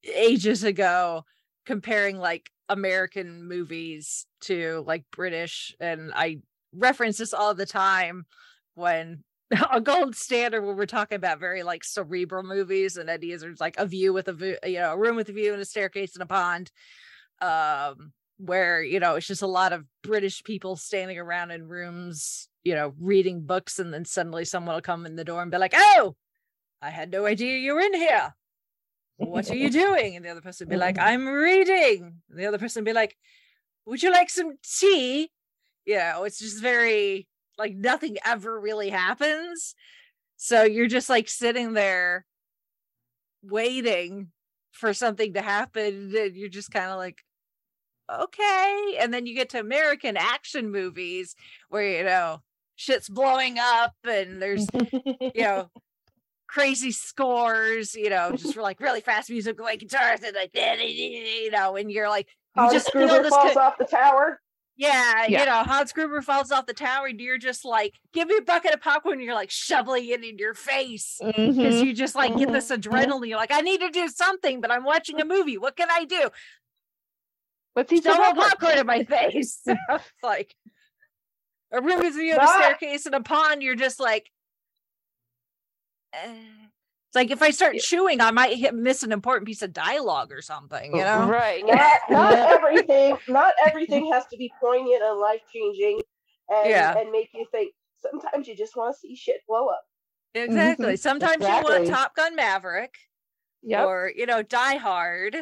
ages 0.05 0.65
ago, 0.65 1.25
comparing 1.67 2.19
like 2.19 2.51
American 2.69 3.49
movies 3.49 4.27
to 4.43 4.83
like 4.87 5.05
British, 5.11 5.75
and 5.81 6.13
I 6.15 6.39
reference 6.73 7.19
this 7.19 7.35
all 7.35 7.55
the 7.55 7.67
time 7.67 8.25
when 8.75 9.23
a 9.73 9.81
gold 9.81 10.17
standard 10.17 10.63
when 10.63 10.77
we're 10.77 10.87
talking 10.87 11.17
about 11.17 11.41
very 11.41 11.63
like 11.63 11.85
cerebral 11.85 12.43
movies, 12.43 12.97
and 12.97 13.11
Eddie 13.11 13.33
Izzard's 13.33 13.61
like 13.61 13.77
a 13.79 13.87
view 13.87 14.13
with 14.13 14.29
a 14.29 14.33
view, 14.33 14.57
you 14.65 14.79
know, 14.79 14.93
a 14.93 14.99
room 14.99 15.17
with 15.17 15.29
a 15.29 15.33
view 15.33 15.53
and 15.53 15.63
a 15.63 15.67
staircase 15.67 16.15
and 16.15 16.23
a 16.23 16.27
pond. 16.27 16.71
Um, 17.41 18.13
where 18.39 18.83
you 18.83 18.99
know 18.99 19.15
it's 19.15 19.27
just 19.27 19.43
a 19.43 19.47
lot 19.47 19.73
of 19.73 19.85
british 20.03 20.43
people 20.43 20.75
standing 20.75 21.19
around 21.19 21.53
in 21.53 21.69
rooms 21.69 22.49
you 22.65 22.75
know 22.75 22.93
reading 22.99 23.41
books 23.43 23.79
and 23.79 23.95
then 23.95 24.05
suddenly 24.05 24.45
someone 24.45 24.75
will 24.75 24.83
come 24.83 25.07
in 25.07 25.15
the 25.15 25.25
door 25.25 25.43
and 25.43 25.51
be 25.51 25.59
like 25.59 25.75
oh 25.77 26.17
i 26.81 26.91
had 26.91 27.13
no 27.13 27.25
idea 27.25 27.59
you 27.59 27.73
were 27.73 27.81
in 27.81 27.95
here 27.95 28.35
what 29.17 29.51
are 29.51 29.57
you 29.57 29.71
doing? 29.71 30.17
And 30.17 30.25
the 30.25 30.31
other 30.31 30.41
person 30.41 30.67
would 30.67 30.73
be 30.73 30.79
like 30.79 30.97
mm. 30.97 31.05
i'm 31.05 31.27
reading. 31.27 32.21
And 32.31 32.39
the 32.39 32.47
other 32.47 32.59
person 32.59 32.81
would 32.81 32.91
be 32.91 32.95
like 32.95 33.17
would 33.87 34.03
you 34.03 34.11
like 34.13 34.31
some 34.31 34.57
tea? 34.63 35.31
You 35.85 35.97
oh, 35.97 35.99
know 35.99 36.25
it's 36.25 36.39
just 36.39 36.61
very 36.61 37.27
like 37.59 37.75
nothing 37.75 38.17
ever 38.25 38.59
really 38.59 38.91
happens. 38.91 39.75
So 40.37 40.63
you're 40.63 40.89
just 40.89 41.09
like 41.09 41.29
sitting 41.29 41.73
there 41.73 42.25
waiting 43.43 44.29
for 44.73 44.95
something 44.95 45.35
to 45.35 45.43
happen 45.43 46.13
and 46.17 46.37
you're 46.37 46.49
just 46.49 46.71
kind 46.71 46.91
of 46.91 46.97
like 46.97 47.23
okay. 48.11 48.97
And 49.01 49.13
then 49.13 49.27
you 49.27 49.35
get 49.35 49.51
to 49.51 49.61
American 49.61 50.17
action 50.17 50.71
movies 50.71 51.35
where, 51.69 51.99
you 51.99 52.05
know, 52.05 52.43
shit's 52.77 53.09
blowing 53.09 53.59
up 53.59 53.95
and 54.05 54.41
there's, 54.41 54.67
you 55.03 55.43
know, 55.43 55.71
crazy 56.53 56.93
scores, 56.93 57.95
you 57.95 58.11
know, 58.11 58.33
just 58.37 58.55
for 58.55 58.61
like 58.63 58.79
really 58.81 59.01
fast 59.01 59.31
music, 59.31 59.59
like 59.59 59.81
guitars 59.81 60.21
and 60.23 60.37
like, 60.37 60.51
you 60.55 61.51
know, 61.51 61.77
and 61.77 61.91
you're 61.91 62.09
like, 62.11 62.29
you 62.57 62.63
Hans 62.63 62.73
just 62.75 62.93
feel 62.93 63.09
Gruber 63.09 63.23
this 63.23 63.31
falls 63.35 63.55
co- 63.55 63.61
off 63.61 63.79
the 63.79 63.87
tower. 63.87 64.39
yeah, 64.77 65.25
Yeah. 65.29 65.41
you 65.41 65.47
know, 65.47 65.63
Hans 65.65 65.93
Gruber 65.95 66.21
falls 66.21 66.53
off 66.53 66.67
the 66.67 66.75
tower, 66.75 67.07
and 67.07 67.19
you're 67.19 67.39
just 67.39 67.65
like, 67.65 67.95
give 68.13 68.29
me 68.29 68.37
a 68.37 68.43
bucket 68.43 68.75
of 68.75 68.83
popcorn. 68.83 69.15
And 69.15 69.25
you're 69.25 69.35
like 69.35 69.51
shoveling 69.51 70.07
it 70.09 70.23
in 70.23 70.37
your 70.37 70.53
face 70.53 71.17
because 71.25 71.57
Mhm. 71.77 71.87
you 71.87 71.95
just 71.95 72.15
like 72.15 72.37
get 72.37 72.53
this 72.53 72.71
Mhm. 72.71 72.83
adrenaline. 72.83 73.29
You're 73.29 73.39
like, 73.39 73.51
I 73.53 73.61
need 73.63 73.81
to 73.81 73.89
do 73.91 74.09
something, 74.09 74.61
but 74.61 74.71
I'm 74.71 74.85
watching 74.85 75.21
a 75.21 75.25
movie. 75.25 75.57
What 75.57 75.75
can 75.77 75.89
I 75.91 76.05
do? 76.05 76.29
Let's 77.75 77.91
eat 77.93 78.03
Throw 78.03 78.13
some 78.13 78.23
popcorn. 78.23 78.49
popcorn 78.51 78.79
in 78.79 78.87
my 78.87 79.05
face. 79.17 79.61
it's 79.67 80.13
like 80.23 80.55
a 81.73 81.81
room 81.81 82.01
with 82.01 82.15
you 82.17 82.35
on 82.35 82.45
a 82.45 82.47
staircase 82.49 83.07
and 83.07 83.15
a 83.15 83.23
pond. 83.23 83.63
You're 83.63 83.75
just 83.77 83.99
like. 83.99 84.31
It's 86.15 87.15
like 87.15 87.31
if 87.31 87.43
I 87.43 87.51
start 87.51 87.77
chewing, 87.79 88.21
I 88.21 88.31
might 88.31 88.57
hit, 88.57 88.75
miss 88.75 89.03
an 89.03 89.13
important 89.13 89.47
piece 89.47 89.63
of 89.63 89.73
dialogue 89.73 90.33
or 90.33 90.43
something. 90.43 90.95
You 90.97 91.03
know, 91.03 91.27
Right. 91.29 91.63
Not, 91.67 92.01
not 92.11 92.35
everything. 92.53 93.17
Not 93.29 93.55
everything 93.67 94.11
has 94.13 94.25
to 94.31 94.37
be 94.37 94.53
poignant 94.61 95.03
and 95.03 95.19
life 95.19 95.41
changing, 95.53 96.01
and 96.49 96.69
Yeah. 96.71 96.97
and 96.99 97.11
make 97.11 97.31
you 97.35 97.47
think. 97.51 97.73
Sometimes 98.01 98.49
you 98.49 98.57
just 98.57 98.77
want 98.77 98.95
to 98.95 98.99
see 98.99 99.15
shit 99.15 99.43
blow 99.47 99.69
up. 99.69 99.83
Exactly. 100.35 100.87
Mm-hmm. 100.87 100.97
Sometimes 100.97 101.41
you 101.41 101.47
want 101.49 101.67
Exactly. 101.67 101.89
Top 101.91 102.17
Gun 102.17 102.35
Maverick 102.35 102.95
Yep. 103.63 103.87
or, 103.87 104.13
you 104.17 104.27
know, 104.27 104.43
Die 104.43 104.77
Hard 104.77 105.37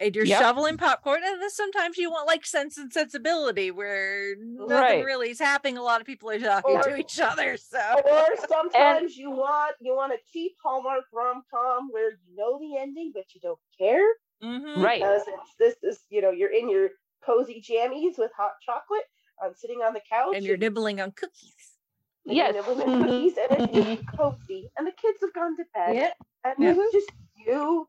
and 0.00 0.14
you're 0.14 0.24
Yep. 0.24 0.40
shoveling 0.40 0.76
popcorn. 0.76 1.22
And 1.24 1.40
then 1.40 1.50
sometimes 1.50 1.96
you 1.96 2.10
want 2.10 2.26
like 2.26 2.44
Sense 2.44 2.76
and 2.78 2.92
Sensibility 2.92 3.70
where 3.70 4.34
nothing 4.38 4.68
Right. 4.76 5.04
really 5.04 5.30
is 5.30 5.38
happening. 5.38 5.76
A 5.78 5.82
lot 5.82 6.00
of 6.00 6.06
people 6.06 6.30
are 6.30 6.38
talking 6.38 6.80
to 6.82 6.96
each 6.96 7.20
other. 7.20 7.56
So, 7.56 7.78
Or 7.78 8.26
sometimes 8.48 9.16
you 9.16 9.30
want 9.30 9.76
you 9.80 9.94
want 9.94 10.12
a 10.12 10.18
cheap 10.32 10.56
Hallmark 10.62 11.04
rom 11.12 11.42
com 11.50 11.88
where 11.90 12.10
you 12.10 12.36
know 12.36 12.58
the 12.58 12.76
ending 12.76 13.12
but 13.14 13.34
you 13.34 13.40
don't 13.40 13.58
care. 13.78 14.06
Mhm. 14.42 14.82
Right. 14.82 15.00
Because 15.00 15.22
it's 15.28 15.54
this 15.58 15.76
is 15.82 16.04
you 16.10 16.20
know 16.20 16.30
you're 16.30 16.52
in 16.52 16.68
your 16.68 16.90
cozy 17.24 17.62
jammies 17.62 18.18
with 18.18 18.32
hot 18.36 18.52
chocolate, 18.64 19.04
on 19.42 19.54
sitting 19.54 19.80
on 19.80 19.94
the 19.94 20.02
couch, 20.08 20.34
and 20.36 20.44
you're 20.44 20.56
nibbling 20.56 21.00
on 21.00 21.12
cookies. 21.12 21.78
and 22.26 22.36
you're 22.36 22.46
Yes. 22.46 22.54
nibbling 22.54 22.80
on 22.88 22.88
mm-hmm. 22.88 23.02
cookies, 23.04 23.36
and 23.38 23.50
it's 23.52 23.72
just 23.72 23.88
mm-hmm. 23.88 24.16
cozy, 24.16 24.70
and 24.76 24.86
the 24.86 24.92
kids 24.92 25.18
have 25.20 25.32
gone 25.34 25.56
to 25.56 25.64
bed, 25.74 25.94
Yeah. 25.94 26.12
and 26.44 26.54
Yeah. 26.58 26.70
it's 26.70 26.78
mm-hmm. 26.78 26.88
just 26.92 27.10
you 27.36 27.88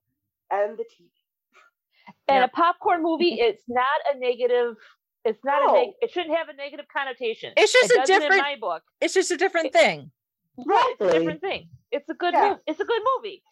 and 0.51 0.77
the 0.77 0.83
TV. 0.83 1.09
And 2.27 2.43
a 2.43 2.47
popcorn 2.47 3.03
movie, 3.03 3.33
mm-hmm. 3.33 3.49
it's 3.49 3.63
not 3.67 3.85
a 4.13 4.17
negative. 4.17 4.75
It's 5.23 5.39
not 5.43 5.69
a. 5.69 5.73
Neg- 5.73 5.93
it 6.01 6.11
shouldn't 6.11 6.35
have 6.35 6.49
a 6.49 6.53
negative 6.53 6.85
connotation. 6.95 7.53
It's 7.57 7.71
just 7.73 7.91
it 7.91 8.03
a 8.03 8.05
different- 8.05 8.33
in 8.33 8.37
my 8.39 8.55
book. 8.59 8.83
It's 9.01 9.13
just 9.13 9.31
a 9.31 9.37
different 9.37 9.73
thing. 9.73 10.11
Right, 10.57 10.93
it's 10.99 11.13
a 11.13 11.19
different 11.19 11.41
thing. 11.41 11.69
It's 11.91 12.07
a 12.09 12.13
good 12.13 12.33
Yeah. 12.33 12.49
movie. 12.49 12.61
It's 12.67 12.79
a 12.79 12.85
good 12.85 13.01
movie. 13.17 13.43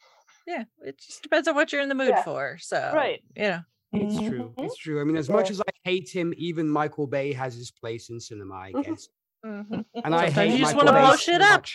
Yeah. 0.47 0.63
It 0.81 0.97
just 0.99 1.21
depends 1.23 1.47
on 1.47 1.55
what 1.55 1.71
you're 1.71 1.81
in 1.81 1.89
the 1.89 1.95
mood 1.95 2.09
Yeah. 2.09 2.23
for. 2.23 2.57
So, 2.59 2.91
Right. 2.93 3.21
you 3.35 3.43
know. 3.43 3.59
It's 3.93 4.15
Mm-hmm. 4.15 4.27
true. 4.29 4.53
It's 4.57 4.77
true. 4.77 4.99
I 5.01 5.03
mean, 5.03 5.17
as 5.17 5.29
much 5.29 5.51
as 5.51 5.61
I 5.61 5.71
hate 5.83 6.09
him, 6.09 6.33
even 6.37 6.67
Michael 6.69 7.05
Bay 7.07 7.31
has 7.33 7.53
his 7.55 7.71
place 7.71 8.09
in 8.09 8.19
cinema, 8.19 8.55
I 8.55 8.71
mm-hmm. 8.71 8.91
guess. 8.91 9.07
Mm-hmm. 9.45 9.73
And 10.03 10.15
I 10.15 10.25
Sometimes 10.29 10.33
hate 10.33 10.51
you 10.51 10.57
just 10.59 10.75
Michael 10.75 10.91
wanna 10.93 10.99
Bay 10.99 11.05
blow 11.07 11.15
shit 11.17 11.41
up. 11.41 11.65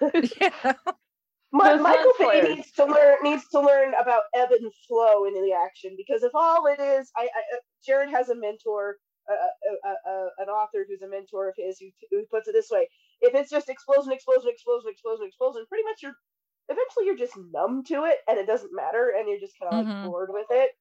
much. 0.00 0.74
My, 1.52 1.76
Michael 1.76 2.12
Bay 2.18 2.42
needs 2.42 2.72
to 2.72 2.84
learn 2.84 3.16
needs 3.22 3.48
to 3.50 3.60
learn 3.60 3.94
about 4.00 4.24
ebb 4.34 4.50
and 4.52 4.72
flow 4.86 5.24
in 5.24 5.34
the 5.34 5.52
action 5.52 5.94
because 5.96 6.22
if 6.22 6.32
all 6.34 6.66
it 6.66 6.80
is, 6.80 7.10
I, 7.16 7.22
I 7.22 7.56
uh, 7.56 7.60
Jared 7.84 8.10
has 8.10 8.28
a 8.28 8.34
mentor, 8.34 8.96
uh, 9.30 9.34
uh, 9.88 10.10
uh, 10.10 10.28
an 10.38 10.48
author 10.48 10.84
who's 10.88 11.02
a 11.02 11.08
mentor 11.08 11.48
of 11.48 11.54
his 11.56 11.78
who, 11.78 11.88
who 12.10 12.26
puts 12.26 12.48
it 12.48 12.52
this 12.52 12.68
way: 12.70 12.88
if 13.22 13.34
it's 13.34 13.50
just 13.50 13.68
explosion, 13.70 14.12
explosion, 14.12 14.50
explosion, 14.50 14.90
explosion, 14.90 15.26
explosion, 15.26 15.64
pretty 15.68 15.84
much 15.84 16.02
you're 16.02 16.16
eventually 16.68 17.06
you're 17.06 17.16
just 17.16 17.38
numb 17.52 17.84
to 17.84 18.04
it 18.04 18.18
and 18.28 18.38
it 18.38 18.46
doesn't 18.46 18.74
matter 18.74 19.14
and 19.16 19.28
you're 19.28 19.40
just 19.40 19.58
kind 19.58 19.72
of 19.72 19.78
like 19.78 19.88
Mhm. 19.88 20.02
bored 20.02 20.30
with 20.32 20.46
it. 20.50 20.72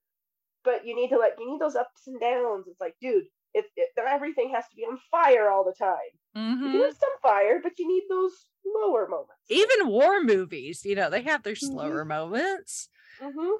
But 0.64 0.86
you 0.86 0.96
need 0.96 1.10
to 1.10 1.18
like 1.18 1.34
you 1.40 1.52
need 1.52 1.62
those 1.62 1.76
ups 1.76 2.08
and 2.08 2.20
downs. 2.20 2.68
It's 2.68 2.82
like, 2.82 2.96
dude, 3.02 3.26
it, 3.56 3.66
it 3.76 3.90
everything 4.08 4.52
has 4.54 4.66
to 4.70 4.76
be 4.76 4.84
on 4.84 5.00
fire 5.10 5.50
all 5.50 5.64
the 5.64 5.74
time. 5.74 5.96
You 6.36 6.42
Mhm. 6.42 6.72
can 6.72 6.82
have 6.82 6.94
some 7.00 7.18
fire, 7.22 7.60
but 7.64 7.80
you 7.80 7.88
need 7.88 8.04
those 8.10 8.34
slower 8.62 9.08
moments. 9.08 9.32
Even 9.50 9.88
war 9.88 10.22
movies, 10.22 10.84
you 10.86 10.96
know, 10.96 11.10
they 11.10 11.22
have 11.22 11.44
their 11.44 11.56
slower 11.56 12.06
moments. 12.06 12.90
hmm 13.20 13.52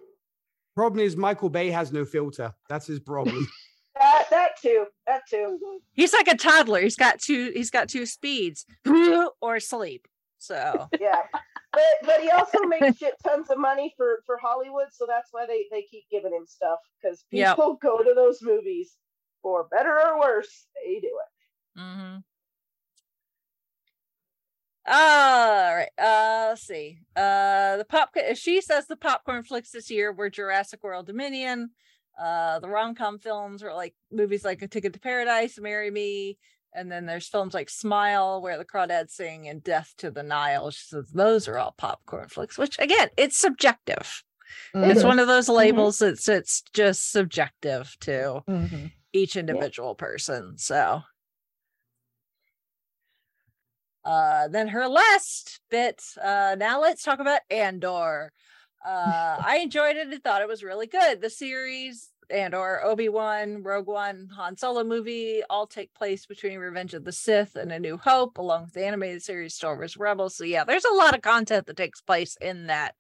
Problem 0.76 1.00
is, 1.00 1.16
Michael 1.16 1.50
Bay 1.50 1.72
has 1.72 1.94
no 1.94 2.04
filter. 2.04 2.54
That's 2.68 2.86
his 2.88 3.00
problem. 3.00 3.48
That 3.98 4.26
that 4.30 4.50
too. 4.62 4.88
That 5.08 5.22
too. 5.30 5.58
He's 5.94 6.12
like 6.12 6.28
a 6.28 6.36
toddler. 6.36 6.82
He's 6.82 6.98
got 6.98 7.18
two. 7.18 7.52
He's 7.56 7.72
got 7.72 7.88
two 7.88 8.06
speeds, 8.06 8.66
or 9.42 9.60
sleep. 9.62 10.06
So 10.38 10.90
Yeah. 11.00 11.22
But 11.72 11.82
but 12.04 12.20
he 12.20 12.30
also 12.30 12.60
makes 12.68 12.98
shit 12.98 13.14
tons 13.26 13.50
of 13.50 13.58
money 13.58 13.94
for 13.96 14.22
for 14.26 14.38
Hollywood, 14.38 14.88
so 14.92 15.06
that's 15.08 15.30
why 15.32 15.46
they 15.46 15.66
they 15.72 15.84
keep 15.84 16.04
giving 16.12 16.34
him 16.34 16.46
stuff 16.46 16.80
because 17.02 17.24
Yep. 17.32 17.56
people 17.56 17.78
go 17.82 18.04
to 18.04 18.14
those 18.14 18.42
movies 18.42 18.98
for 19.46 19.64
better 19.70 19.92
or 19.92 20.20
worse. 20.20 20.66
They 20.84 21.00
do 21.00 21.08
it. 21.08 21.80
Mm-hmm. 21.80 22.18
All 24.88 25.76
right. 25.76 25.90
Uh, 26.00 26.48
let's 26.50 26.64
see. 26.64 26.98
Uh, 27.16 27.78
the 27.78 27.86
popcorn. 27.88 28.34
She 28.34 28.60
says 28.62 28.88
the 28.88 28.96
popcorn 28.96 29.44
flicks 29.44 29.70
this 29.70 29.92
year 29.92 30.12
were 30.12 30.32
Jurassic 30.32 30.84
World 30.84 31.06
Dominion. 31.06 31.70
Uh, 32.20 32.58
the 32.60 32.70
rom 32.70 32.96
com 32.96 33.20
films 33.20 33.62
were 33.62 33.74
like 33.74 33.94
movies 34.12 34.44
like 34.44 34.64
A 34.64 34.68
Ticket 34.68 34.94
to 34.94 35.00
Paradise, 35.00 35.60
Marry 35.60 35.92
Me, 35.92 36.40
and 36.74 36.92
then 36.92 37.06
there's 37.06 37.28
films 37.28 37.54
like 37.54 37.70
Smile, 37.70 38.42
Where 38.42 38.58
the 38.58 38.66
Crawdads 38.66 39.12
Sing, 39.12 39.48
and 39.48 39.64
Death 39.64 39.94
to 40.00 40.10
the 40.10 40.24
Nile. 40.24 40.72
She 40.72 40.88
says 40.88 41.10
those 41.14 41.48
are 41.48 41.60
all 41.60 41.76
popcorn 41.78 42.30
flicks. 42.30 42.58
Which 42.58 42.80
again, 42.80 43.10
it's 43.16 43.38
subjective. 43.38 44.24
It's 44.76 45.02
Mhm. 45.02 45.08
one 45.08 45.20
of 45.20 45.28
those 45.28 45.48
Mhm. 45.48 45.56
labels 45.56 46.00
that's 46.00 46.28
it's 46.30 46.62
just 46.74 47.12
subjective 47.12 47.96
to 48.02 48.44
Mhm. 48.48 48.92
Each 49.16 49.36
individual 49.36 49.96
person. 49.96 50.58
So 50.58 51.02
uh 54.04 54.48
then 54.50 54.68
her 54.68 54.88
last 54.88 55.62
bit, 55.70 56.02
uh 56.22 56.56
now 56.60 56.82
let's 56.82 57.04
talk 57.04 57.20
about 57.20 57.42
Andor. 57.50 58.32
Uh 58.86 59.38
I 59.46 59.60
enjoyed 59.64 59.96
it 59.96 60.08
and 60.08 60.24
thought 60.24 60.42
it 60.42 60.48
was 60.48 60.64
really 60.64 60.88
good. 60.88 61.22
The 61.22 61.30
series 61.30 62.10
and 62.30 62.56
or 62.56 62.84
Obi-Wan, 62.84 63.64
Rogue 63.64 63.88
One, 63.88 64.30
Han 64.36 64.58
Solo 64.58 64.84
movie 64.84 65.42
all 65.50 65.68
take 65.68 65.94
place 65.94 66.26
between 66.26 66.58
Revenge 66.60 66.94
of 66.94 67.04
the 67.04 67.12
Sith 67.12 67.56
and 67.56 67.72
A 67.72 67.80
New 67.80 67.98
Hope, 67.98 68.38
along 68.38 68.66
with 68.66 68.74
the 68.74 68.86
animated 68.86 69.22
series 69.22 69.54
Star 69.54 69.76
Wars 69.76 69.98
Rebels. 69.98 70.36
So 70.36 70.44
yeah, 70.44 70.64
there's 70.64 70.86
a 70.86 70.96
lot 70.96 71.16
of 71.16 71.22
content 71.22 71.68
that 71.68 71.78
takes 71.78 72.02
place 72.02 72.38
in 72.42 72.68
that 72.68 72.96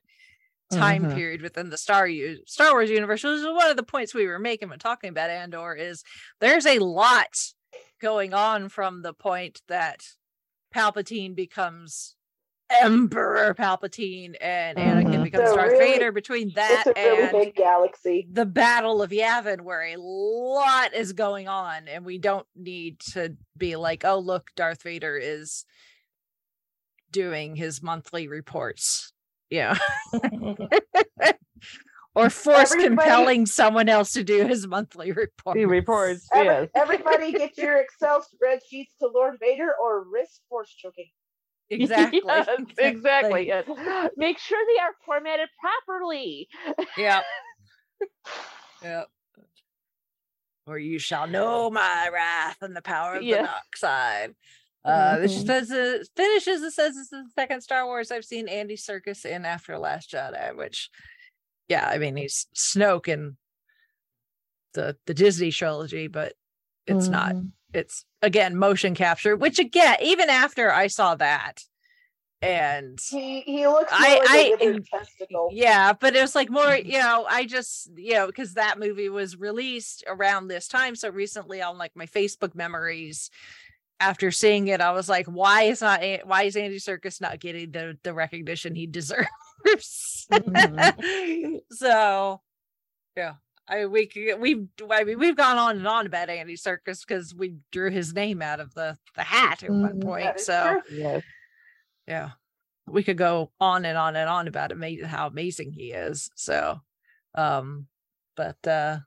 time 0.72 1.03
Mhm. 1.05 1.16
period 1.16 1.41
within 1.41 1.70
the 1.70 1.78
Star 1.78 2.07
U- 2.07 2.41
Star 2.45 2.72
Wars 2.72 2.89
universe. 2.89 3.24
Which 3.24 3.34
is 3.34 3.43
one 3.45 3.70
of 3.70 3.78
the 3.78 3.84
points 3.84 4.13
we 4.13 4.26
were 4.28 4.39
making 4.39 4.70
when 4.70 4.80
talking 4.80 5.09
about 5.09 5.30
Andor 5.30 5.76
is 5.76 6.03
there's 6.39 6.66
a 6.66 6.80
lot 6.80 7.53
going 8.01 8.34
on 8.34 8.70
from 8.70 9.01
the 9.01 9.13
point 9.13 9.61
that 9.68 10.03
Palpatine 10.74 11.36
becomes 11.36 12.16
Emperor 12.82 13.53
Palpatine 13.53 14.36
and 14.41 14.78
Anakin 14.80 15.18
Mhm. 15.20 15.24
becomes 15.24 15.49
So 15.49 15.55
Darth 15.55 15.72
really- 15.74 15.93
Vader 15.93 16.11
between 16.11 16.51
that 16.55 16.84
it's 16.88 16.97
a 16.97 17.03
really 17.11 17.22
and 17.24 17.32
big 17.32 17.55
galaxy. 17.55 18.28
the 18.30 18.45
Battle 18.47 19.03
of 19.03 19.11
Yavin, 19.11 19.61
where 19.61 19.84
a 19.84 19.95
lot 19.97 20.91
is 20.95 21.13
going 21.13 21.47
on, 21.47 21.88
and 21.88 22.03
we 22.03 22.18
don't 22.18 22.47
need 22.55 22.99
to 23.11 23.38
be 23.55 23.76
like, 23.76 24.03
oh, 24.03 24.18
look, 24.18 24.49
Darth 24.55 24.82
Vader 24.82 25.16
is 25.16 25.63
doing 27.11 27.55
his 27.55 27.82
monthly 27.84 28.28
reports. 28.28 29.13
Yeah. 29.49 29.77
or 32.15 32.29
force 32.29 32.71
Everybody- 32.71 32.87
compelling 32.87 33.45
someone 33.45 33.89
else 33.89 34.13
to 34.13 34.23
do 34.23 34.47
his 34.47 34.65
monthly 34.67 35.11
reports. 35.11 35.59
reports, 35.59 36.27
Every- 36.33 36.69
Everybody 36.75 37.31
get 37.31 37.57
your 37.57 37.77
Excel 37.77 38.21
spreadsheets 38.21 38.95
to 38.99 39.07
Lord 39.13 39.35
Vader 39.39 39.69
or 39.81 40.05
risk 40.11 40.41
force 40.49 40.73
choking. 40.73 41.09
Exactly. 41.69 42.21
Yes, 42.25 42.47
exactly. 42.77 43.47
Yes. 43.47 43.65
Make 44.17 44.37
sure 44.39 44.59
they 44.75 44.81
are 44.81 44.91
formatted 45.05 45.49
properly. 45.59 46.47
Yeah. 46.97 47.21
Yep. 48.83 49.07
Or 50.67 50.77
you 50.79 50.97
shall 50.99 51.27
know 51.27 51.69
my 51.69 52.09
wrath 52.11 52.57
and 52.61 52.75
the 52.75 52.81
power 52.81 53.15
of 53.15 53.23
Yeah. 53.23 53.37
the 53.37 53.43
dark 53.43 53.75
side. 53.75 54.35
Uh, 54.86 55.17
this 55.17 55.33
Mhm. 55.33 55.45
says 55.47 55.71
it 55.71 56.07
finishes. 56.15 56.61
It 56.61 56.71
says 56.73 56.95
it's 56.95 57.09
the 57.09 57.25
second 57.33 57.61
Star 57.61 57.86
Wars 57.86 58.11
I've 58.11 58.23
seen 58.25 58.47
Andy 58.47 58.75
Serkis 58.77 59.25
in 59.25 59.43
after 59.43 59.77
Last 59.79 60.11
Jedi, 60.11 60.55
which, 60.55 60.89
yeah, 61.67 61.88
I 61.89 61.97
mean 61.97 62.15
he's 62.15 62.45
Snoke 62.55 63.07
in 63.07 63.38
the 64.73 64.95
the 65.07 65.13
Disney 65.13 65.51
trilogy, 65.51 66.07
but 66.07 66.33
it's 66.86 67.07
not. 67.07 67.33
Mm-hmm. 67.33 67.47
It's 67.73 68.05
again 68.21 68.55
motion 68.57 68.93
capture, 68.95 69.36
which 69.36 69.57
again, 69.59 69.97
even 70.01 70.29
after 70.29 70.71
I 70.71 70.88
saw 70.88 71.15
that, 71.15 71.63
and 72.41 72.99
He 73.09 73.41
he 73.41 73.67
looks 73.67 73.91
I- 73.91 74.19
like 74.19 74.29
I- 74.29 74.38
a 74.38 74.49
withered 74.51 74.86
testicle. 74.88 75.49
yeah, 75.51 75.93
but 75.93 76.15
it 76.15 76.21
was 76.21 76.36
like 76.36 76.49
more, 76.51 76.75
you 76.75 76.99
know, 76.99 77.25
I 77.27 77.45
just, 77.45 77.89
you 77.97 78.13
know, 78.13 78.27
because 78.27 78.53
that 78.53 78.77
movie 78.77 79.09
was 79.09 79.36
released 79.36 80.03
around 80.05 80.47
this 80.47 80.67
time. 80.67 80.95
So 80.95 81.09
recently 81.09 81.61
on 81.61 81.77
like 81.79 81.95
my 81.95 82.05
Facebook 82.05 82.53
memories, 82.55 83.29
after 83.99 84.29
seeing 84.31 84.67
it, 84.67 84.81
I 84.81 84.91
was 84.91 85.07
like, 85.07 85.25
why 85.27 85.63
is 85.63 85.81
not 85.81 86.01
why 86.25 86.43
is 86.43 86.55
Andy 86.55 86.77
Serkis 86.79 87.21
not 87.21 87.39
getting 87.39 87.71
the 87.71 87.97
the 88.03 88.13
recognition 88.13 88.75
he 88.75 88.87
deserves? 88.99 90.27
so 91.71 92.41
yeah. 93.15 93.33
I 93.67 93.85
we 93.87 94.05
could- 94.05 94.39
we 94.39 94.67
I 94.91 95.03
mean 95.05 95.17
we've 95.17 95.35
gone 95.35 95.57
on 95.57 95.77
and 95.77 95.87
on 95.87 96.05
about 96.05 96.29
Andy 96.29 96.55
Serkis 96.55 97.01
because 97.07 97.33
we 97.33 97.55
drew 97.71 97.89
his 97.89 98.13
name 98.13 98.41
out 98.43 98.59
of 98.59 98.73
the 98.75 98.95
the 99.15 99.23
hat 99.23 99.63
at 99.63 99.71
one 99.71 99.99
Mhm. 99.99 100.03
point. 100.03 100.23
That 100.25 100.39
is 100.39 100.45
So 100.45 100.81
true. 100.87 100.97
Yes. 100.97 101.23
yeah 102.07 102.29
we 102.87 103.01
could 103.01 103.17
go 103.17 103.51
on 103.59 103.83
and 103.85 103.97
on 103.97 104.15
and 104.15 104.29
on 104.29 104.47
about 104.47 104.71
ama- 104.71 105.07
how 105.07 105.25
amazing 105.25 105.73
he 105.73 105.91
is 105.91 106.29
so 106.35 106.79
um 107.33 107.87
but 108.35 108.57
uh 108.67 108.99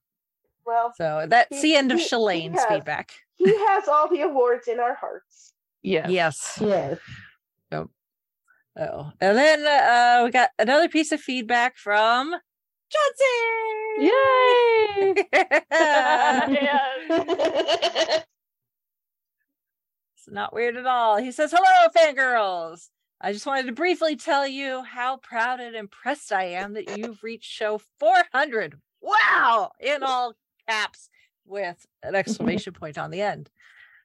Well, 0.69 0.93
so 0.97 1.25
that's 1.27 1.57
he- 1.57 1.63
the 1.63 1.77
end 1.77 1.91
of 1.93 1.99
he- 1.99 2.05
he 2.05 2.11
Shalane's 2.11 2.65
feedback 2.67 3.13
He 3.37 3.49
has 3.69 3.89
all 3.89 4.09
the 4.09 4.21
awards 4.21 4.69
in 4.69 4.79
our 4.79 4.95
hearts. 4.95 5.55
Yes. 5.83 6.11
yes 6.11 6.59
Yes. 6.61 6.99
Yep. 7.73 7.87
oh 8.81 9.11
and 9.21 9.37
then 9.39 9.67
uh 9.67 10.23
we 10.25 10.31
got 10.31 10.51
another 10.59 10.89
piece 10.89 11.11
of 11.11 11.21
feedback 11.21 11.77
from 11.77 12.35
Johnson 12.91 14.01
Yay! 14.01 15.15
It's 20.15 20.29
not 20.35 20.53
weird 20.53 20.77
at 20.77 20.87
all. 20.87 21.17
He 21.17 21.33
says, 21.33 21.53
Hello, 21.57 21.89
fangirls. 21.97 22.89
I 23.21 23.33
just 23.33 23.47
wanted 23.47 23.67
to 23.67 23.73
briefly 23.73 24.15
tell 24.15 24.47
you 24.47 24.83
how 24.83 25.17
proud 25.17 25.59
and 25.61 25.75
impressed 25.75 26.33
I 26.33 26.45
am 26.45 26.75
that 26.75 26.97
you've 26.99 27.23
reached 27.23 27.51
show 27.51 27.81
400. 27.99 28.79
Wow! 29.01 29.73
In 29.81 30.03
all 30.03 30.35
caps 30.69 31.09
with 31.47 31.87
an 32.03 32.09
mm-hmm. 32.09 32.17
exclamation 32.17 32.73
point 32.73 32.99
on 32.99 33.11
the 33.11 33.23
end. 33.23 33.51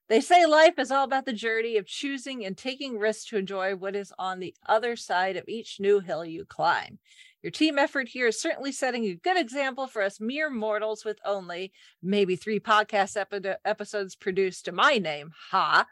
They 0.10 0.20
say 0.20 0.46
life 0.46 0.78
is 0.80 0.92
all 0.92 1.06
about 1.06 1.26
the 1.26 1.34
journey 1.34 1.78
of 1.78 1.86
choosing 1.86 2.46
and 2.46 2.58
taking 2.58 3.00
risks 3.00 3.26
to 3.26 3.38
enjoy 3.38 3.76
what 3.76 3.96
is 3.96 4.12
on 4.20 4.40
the 4.40 4.54
other 4.68 4.96
side 4.96 5.38
of 5.38 5.48
each 5.48 5.80
new 5.80 6.02
hill 6.02 6.26
you 6.26 6.46
climb. 6.46 7.00
Your 7.42 7.52
team 7.52 7.78
effort 7.78 8.08
here 8.10 8.28
is 8.28 8.40
certainly 8.40 8.72
setting 8.72 9.06
a 9.06 9.16
good 9.16 9.38
example 9.38 9.88
for 9.88 10.02
us 10.02 10.20
mere 10.20 10.50
mortals 10.50 11.04
with 11.04 11.20
only 11.26 11.72
maybe 12.02 12.36
three 12.36 12.60
podcast 12.60 13.18
epi- 13.18 13.56
episodes 13.66 14.16
produced 14.16 14.66
to 14.66 14.72
my 14.72 14.98
name. 14.98 15.32
Ha! 15.52 15.86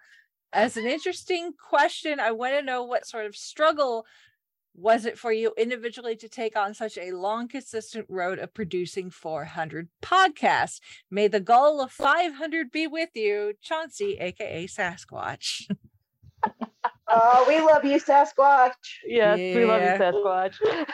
As 0.53 0.75
an 0.75 0.85
interesting 0.85 1.53
question, 1.53 2.19
I 2.19 2.31
want 2.31 2.53
to 2.53 2.61
know 2.61 2.83
what 2.83 3.05
sort 3.05 3.25
of 3.25 3.35
struggle 3.35 4.05
was 4.73 5.05
it 5.05 5.17
for 5.17 5.31
you 5.31 5.53
individually 5.57 6.15
to 6.15 6.29
take 6.29 6.55
on 6.55 6.73
such 6.73 6.97
a 6.97 7.11
long, 7.11 7.47
consistent 7.47 8.05
road 8.09 8.39
of 8.39 8.53
producing 8.53 9.09
400 9.09 9.89
podcasts? 10.01 10.79
May 11.09 11.27
the 11.27 11.39
goal 11.39 11.81
of 11.81 11.91
500 11.91 12.71
be 12.71 12.87
with 12.87 13.09
you, 13.13 13.53
Chauncey, 13.61 14.17
aka 14.19 14.67
Sasquatch. 14.67 15.69
Oh, 17.13 17.45
we 17.47 17.59
love 17.59 17.83
you, 17.83 17.99
Sasquatch. 17.99 18.71
Yes, 19.05 19.37
we 19.37 19.65
love 19.65 19.81
you, 19.81 19.89
Sasquatch. 19.89 20.55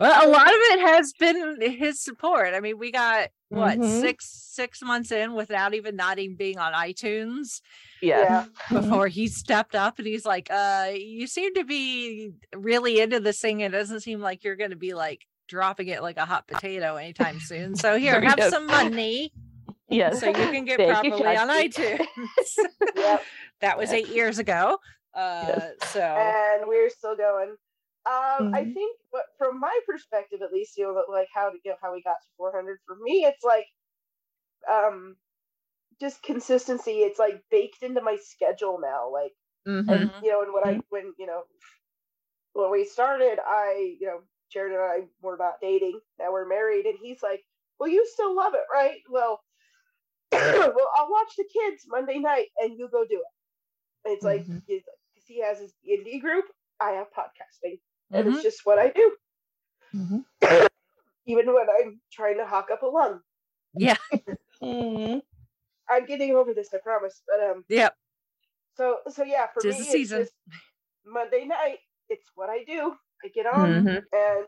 Well, 0.00 0.26
a 0.26 0.30
lot 0.30 0.48
of 0.48 0.54
it 0.54 0.80
has 0.80 1.12
been 1.18 1.60
his 1.60 2.02
support. 2.02 2.54
I 2.54 2.60
mean, 2.60 2.78
we 2.78 2.90
got 2.90 3.28
what 3.50 3.78
Mhm. 3.78 4.00
six 4.00 4.26
six 4.52 4.80
months 4.82 5.12
in 5.12 5.34
without 5.34 5.74
even 5.74 5.94
not 5.96 6.18
even 6.18 6.36
being 6.36 6.58
on 6.58 6.72
iTunes. 6.72 7.60
Yes. 8.02 8.48
Before 8.70 9.08
he 9.08 9.26
stepped 9.28 9.74
up 9.74 9.98
and 9.98 10.06
he's 10.06 10.24
like, 10.26 10.48
uh, 10.50 10.90
you 10.94 11.26
seem 11.26 11.54
to 11.54 11.64
be 11.64 12.32
really 12.54 13.00
into 13.00 13.20
this 13.20 13.40
thing. 13.40 13.60
It 13.60 13.72
doesn't 13.72 14.00
seem 14.00 14.20
like 14.20 14.42
you're 14.42 14.56
gonna 14.56 14.74
be 14.76 14.94
like 14.94 15.26
dropping 15.48 15.88
it 15.88 16.02
like 16.02 16.16
a 16.16 16.24
hot 16.24 16.46
potato 16.48 16.96
anytime 16.96 17.38
soon. 17.40 17.76
So 17.76 17.96
here, 17.96 18.20
have 18.20 18.42
some 18.50 18.66
money. 18.66 19.32
Yes. 19.88 20.20
So 20.20 20.28
you 20.28 20.32
can 20.34 20.64
get 20.64 20.78
Thank 20.78 21.04
you, 21.04 21.10
properly 21.10 21.36
on 21.36 21.48
Chauncey. 21.48 21.82
iTunes. 21.98 23.18
That 23.60 23.76
was 23.76 23.92
eight 23.92 24.08
years 24.08 24.38
ago. 24.38 24.78
Uh 25.14 25.60
so 25.86 26.00
and 26.00 26.66
we're 26.66 26.88
still 26.88 27.16
going. 27.16 27.56
Um, 28.06 28.48
I 28.54 28.64
Mhm. 28.64 28.74
think, 28.74 28.98
but 29.12 29.24
from 29.38 29.60
my 29.60 29.78
perspective, 29.86 30.40
at 30.42 30.52
least, 30.52 30.76
you 30.76 30.84
know, 30.84 31.04
like 31.12 31.28
how 31.34 31.50
to 31.50 31.58
you 31.64 31.72
know 31.72 31.76
how 31.82 31.92
we 31.94 32.02
got 32.02 32.14
to 32.22 32.28
400. 32.36 32.78
For 32.86 32.96
me, 32.96 33.24
it's 33.24 33.44
like, 33.44 33.66
um, 34.68 35.16
just 36.00 36.22
consistency. 36.22 37.00
It's 37.00 37.18
like 37.18 37.42
baked 37.50 37.82
into 37.82 38.02
my 38.02 38.16
schedule 38.16 38.80
now. 38.80 39.10
Like, 39.12 39.32
and, 39.88 40.10
you 40.22 40.32
know, 40.32 40.42
and 40.42 40.52
when 40.54 40.64
I 40.64 40.80
when 40.90 41.14
you 41.18 41.26
know 41.26 41.44
when 42.52 42.70
we 42.70 42.84
started, 42.84 43.38
I 43.44 43.96
you 44.00 44.06
know 44.06 44.22
Jared 44.50 44.72
and 44.72 44.82
I 44.82 45.08
were 45.22 45.36
not 45.36 45.60
dating. 45.60 46.00
Now 46.18 46.32
we're 46.32 46.48
married, 46.48 46.86
and 46.86 46.98
he's 47.00 47.22
like, 47.22 47.44
"Well, 47.78 47.88
you 47.88 48.06
still 48.06 48.34
love 48.34 48.54
it, 48.54 48.64
right?" 48.72 49.00
Well, 49.08 49.42
well, 50.32 50.90
I'll 50.96 51.10
watch 51.10 51.34
the 51.36 51.48
kids 51.52 51.84
Monday 51.88 52.18
night, 52.18 52.48
and 52.58 52.78
you 52.78 52.88
go 52.90 53.04
do 53.04 53.16
it. 53.20 53.32
And 54.08 54.14
it's 54.14 54.24
like 54.24 54.46
because 55.14 55.26
he 55.26 55.40
has 55.42 55.60
his 55.60 55.74
indie 55.88 56.20
group, 56.20 56.46
I 56.80 56.92
have 56.92 57.08
podcasting, 57.12 57.80
and 58.12 58.26
Mhm. 58.26 58.32
it's 58.34 58.42
just 58.42 58.60
what 58.64 58.78
I 58.78 58.90
do. 58.90 59.16
Even 61.26 61.52
when 61.52 61.66
I'm 61.68 62.00
trying 62.12 62.38
to 62.38 62.46
hawk 62.46 62.68
up 62.72 62.82
a 62.82 62.86
lung, 62.86 63.20
yeah. 63.74 63.96
I'm 64.62 66.06
getting 66.06 66.34
over 66.34 66.54
this. 66.54 66.68
I 66.74 66.78
promise. 66.78 67.22
But 67.26 67.40
um, 67.50 67.64
Yeah. 67.68 67.90
So 68.76 68.98
so 69.08 69.24
yeah, 69.24 69.46
for 69.52 69.62
Tis 69.62 69.76
me, 69.76 69.82
it's 69.82 69.92
season. 69.92 70.20
just 70.20 70.32
Monday 71.04 71.44
night. 71.44 71.78
It's 72.08 72.30
what 72.34 72.48
I 72.50 72.64
do. 72.64 72.96
I 73.24 73.28
get 73.28 73.46
on 73.46 73.84
Mhm. 73.84 74.04
and 74.12 74.46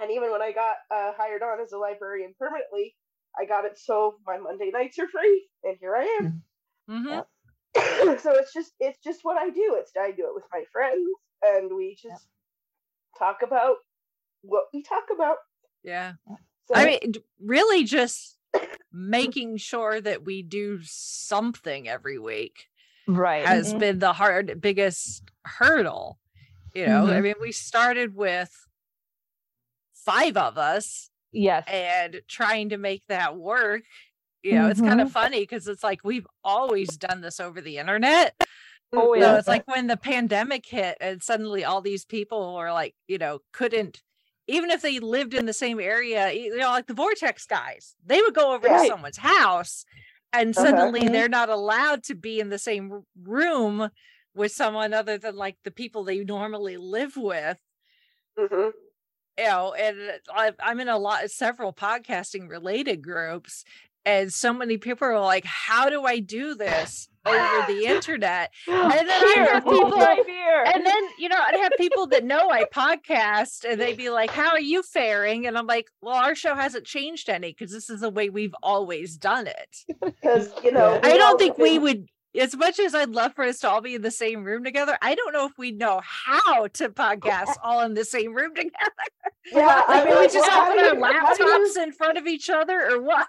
and 0.00 0.10
even 0.10 0.30
when 0.30 0.40
I 0.42 0.52
got 0.52 0.76
uh, 0.90 1.12
hired 1.16 1.42
on 1.42 1.60
as 1.60 1.72
a 1.72 1.78
librarian 1.78 2.34
permanently, 2.38 2.96
I 3.38 3.44
got 3.44 3.64
it 3.64 3.78
so 3.78 4.16
my 4.26 4.38
Monday 4.38 4.70
nights 4.72 4.98
are 4.98 5.08
free, 5.08 5.48
and 5.64 5.76
here 5.80 5.96
I 5.96 6.04
am. 6.20 6.42
Mm-hmm. 6.88 8.18
so 8.18 8.32
it's 8.34 8.52
just 8.52 8.72
it's 8.80 8.98
just 9.02 9.20
what 9.22 9.36
I 9.36 9.50
do. 9.50 9.76
It's 9.78 9.92
I 9.98 10.12
do 10.12 10.26
it 10.28 10.34
with 10.34 10.44
my 10.52 10.64
friends, 10.72 11.06
and 11.42 11.74
we 11.74 11.96
just 12.00 12.26
talk 13.18 13.38
about 13.42 13.76
what 14.42 14.64
we 14.72 14.82
talk 14.82 15.04
about. 15.12 15.36
Yeah. 15.82 16.14
So 16.66 16.74
I 16.74 16.86
mean, 16.86 17.14
really 17.40 17.84
just 17.84 18.36
making 18.92 19.56
sure 19.56 20.00
that 20.00 20.24
we 20.24 20.42
do 20.42 20.80
something 20.82 21.88
every 21.88 22.18
week 22.18 22.68
Right. 23.06 23.46
has 23.46 23.72
Mhm. 23.72 23.78
been 23.78 23.98
the 23.98 24.12
hard 24.12 24.60
biggest 24.60 25.22
hurdle. 25.44 26.18
You 26.74 26.86
know, 26.86 27.06
I 27.06 27.20
Mhm. 27.20 27.22
mean, 27.22 27.34
we 27.40 27.52
started 27.52 28.14
with 28.14 28.66
five 29.94 30.36
of 30.36 30.58
us 30.58 31.10
Yes. 31.32 31.64
And 31.68 32.22
trying 32.26 32.70
to 32.70 32.76
make 32.76 33.06
that 33.06 33.36
work. 33.36 33.82
You 34.42 34.54
know, 34.56 34.66
it's 34.66 34.80
kind 34.80 35.00
of 35.00 35.12
funny 35.12 35.40
because 35.40 35.68
it's 35.68 35.84
like 35.84 36.02
we've 36.02 36.26
always 36.42 36.96
done 36.96 37.20
this 37.20 37.38
over 37.38 37.60
the 37.60 37.78
internet. 37.78 38.34
Oh, 38.92 39.18
So 39.18 39.36
it's 39.36 39.48
like 39.48 39.66
when 39.68 39.86
the 39.86 39.96
pandemic 39.96 40.66
hit 40.66 40.98
and 41.00 41.22
suddenly 41.22 41.64
all 41.64 41.80
these 41.80 42.04
people 42.04 42.54
were 42.56 42.72
like, 42.72 42.94
you 43.06 43.18
know, 43.18 43.40
couldn't 43.52 44.02
even 44.48 44.70
if 44.70 44.82
they 44.82 44.98
lived 44.98 45.32
in 45.34 45.46
the 45.46 45.52
same 45.52 45.78
area, 45.78 46.32
you 46.32 46.56
know, 46.56 46.70
like 46.70 46.88
the 46.88 46.94
vortex 46.94 47.46
guys, 47.46 47.94
they 48.04 48.20
would 48.20 48.34
go 48.34 48.52
over 48.52 48.66
to 48.66 48.86
someone's 48.88 49.18
house 49.18 49.84
and 50.32 50.56
Uh-huh. 50.56 50.66
suddenly 50.66 51.02
Mhm. 51.02 51.12
they're 51.12 51.28
not 51.28 51.48
allowed 51.48 52.02
to 52.04 52.14
be 52.16 52.40
in 52.40 52.48
the 52.48 52.58
same 52.58 53.04
room 53.22 53.90
with 54.34 54.50
someone 54.52 54.92
other 54.92 55.18
than 55.18 55.36
like 55.36 55.58
the 55.62 55.70
people 55.70 56.02
they 56.02 56.24
normally 56.24 56.76
live 56.78 57.16
with. 57.16 57.58
Mm-hmm. 58.38 58.70
You 59.38 59.44
know, 59.44 59.72
and 59.74 60.20
I've, 60.34 60.56
I'm 60.60 60.80
in 60.80 60.88
a 60.88 60.98
lot 60.98 61.30
several 61.30 61.72
podcasting 61.72 62.48
related 62.48 63.02
groups, 63.02 63.64
and 64.04 64.32
so 64.32 64.52
many 64.52 64.78
people 64.78 65.06
are 65.08 65.20
like, 65.20 65.44
"How 65.44 65.88
do 65.90 66.04
I 66.04 66.18
do 66.20 66.54
this 66.54 67.08
over 67.26 67.66
the 67.68 67.84
internet?" 67.86 68.50
And 68.66 68.92
then 68.92 69.08
I 69.08 69.46
have 69.52 69.64
people, 69.64 69.90
right 69.90 70.20
and 70.74 70.86
then 70.86 71.02
you 71.18 71.28
know, 71.28 71.36
I'd 71.38 71.60
have 71.60 71.72
people 71.76 72.06
that 72.08 72.24
know 72.24 72.50
I 72.50 72.64
podcast, 72.74 73.64
and 73.68 73.80
they'd 73.80 73.96
be 73.96 74.10
like, 74.10 74.30
"How 74.30 74.50
are 74.50 74.60
you 74.60 74.82
faring?" 74.82 75.46
And 75.46 75.56
I'm 75.58 75.66
like, 75.66 75.88
"Well, 76.00 76.14
our 76.14 76.34
show 76.34 76.54
hasn't 76.54 76.86
changed 76.86 77.28
any 77.28 77.52
because 77.52 77.72
this 77.72 77.90
is 77.90 78.00
the 78.00 78.10
way 78.10 78.30
we've 78.30 78.54
always 78.62 79.16
done 79.16 79.46
it." 79.46 79.76
Because 80.20 80.50
you 80.62 80.72
know, 80.72 80.98
I 81.02 81.16
don't 81.16 81.38
think 81.38 81.56
we 81.58 81.78
would. 81.78 82.08
As 82.38 82.56
much 82.56 82.78
as 82.78 82.94
I'd 82.94 83.10
love 83.10 83.34
for 83.34 83.42
us 83.44 83.58
to 83.60 83.68
all 83.68 83.80
be 83.80 83.96
in 83.96 84.02
the 84.02 84.10
same 84.10 84.44
room 84.44 84.62
together, 84.62 84.96
I 85.02 85.16
don't 85.16 85.32
know 85.32 85.46
if 85.46 85.58
we 85.58 85.72
know 85.72 86.00
how 86.04 86.68
to 86.68 86.88
podcast 86.90 87.54
all 87.62 87.80
in 87.80 87.94
the 87.94 88.04
same 88.04 88.32
room 88.34 88.54
together. 88.54 88.72
Yeah, 89.52 89.82
I 89.88 90.02
I 90.02 90.04
mean, 90.04 90.14
we 90.14 90.20
like, 90.20 90.32
just 90.32 90.48
well, 90.48 90.64
have 90.64 90.74
do 90.74 90.78
our 90.80 90.94
you- 90.94 90.94
you- 90.94 91.44
laptops 91.76 91.82
in 91.82 91.92
front 91.92 92.18
of 92.18 92.26
each 92.28 92.48
other, 92.48 92.88
or 92.88 93.02
what? 93.02 93.26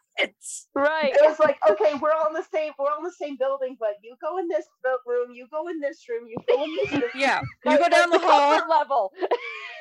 Right. 0.75 1.13
It 1.15 1.21
was 1.27 1.39
like, 1.39 1.57
okay, 1.67 1.95
we're 1.99 2.11
all 2.11 2.27
in 2.27 2.33
the 2.33 2.45
same, 2.53 2.73
we're 2.77 2.91
all 2.91 2.99
in 2.99 3.03
the 3.03 3.11
same 3.11 3.37
building, 3.37 3.75
but 3.79 3.93
you 4.03 4.15
go 4.21 4.37
in 4.37 4.47
this 4.47 4.65
room, 5.07 5.31
you 5.33 5.47
go 5.49 5.67
in 5.69 5.79
this 5.79 6.05
room, 6.07 6.27
you 6.27 6.35
go 6.47 6.63
in 6.63 6.75
this 6.75 6.91
room. 6.91 7.09
Yeah, 7.15 7.41
you 7.65 7.77
go 7.79 7.89
down 7.89 8.11
the 8.11 8.19
hall. 8.19 8.61
Level. 8.69 9.11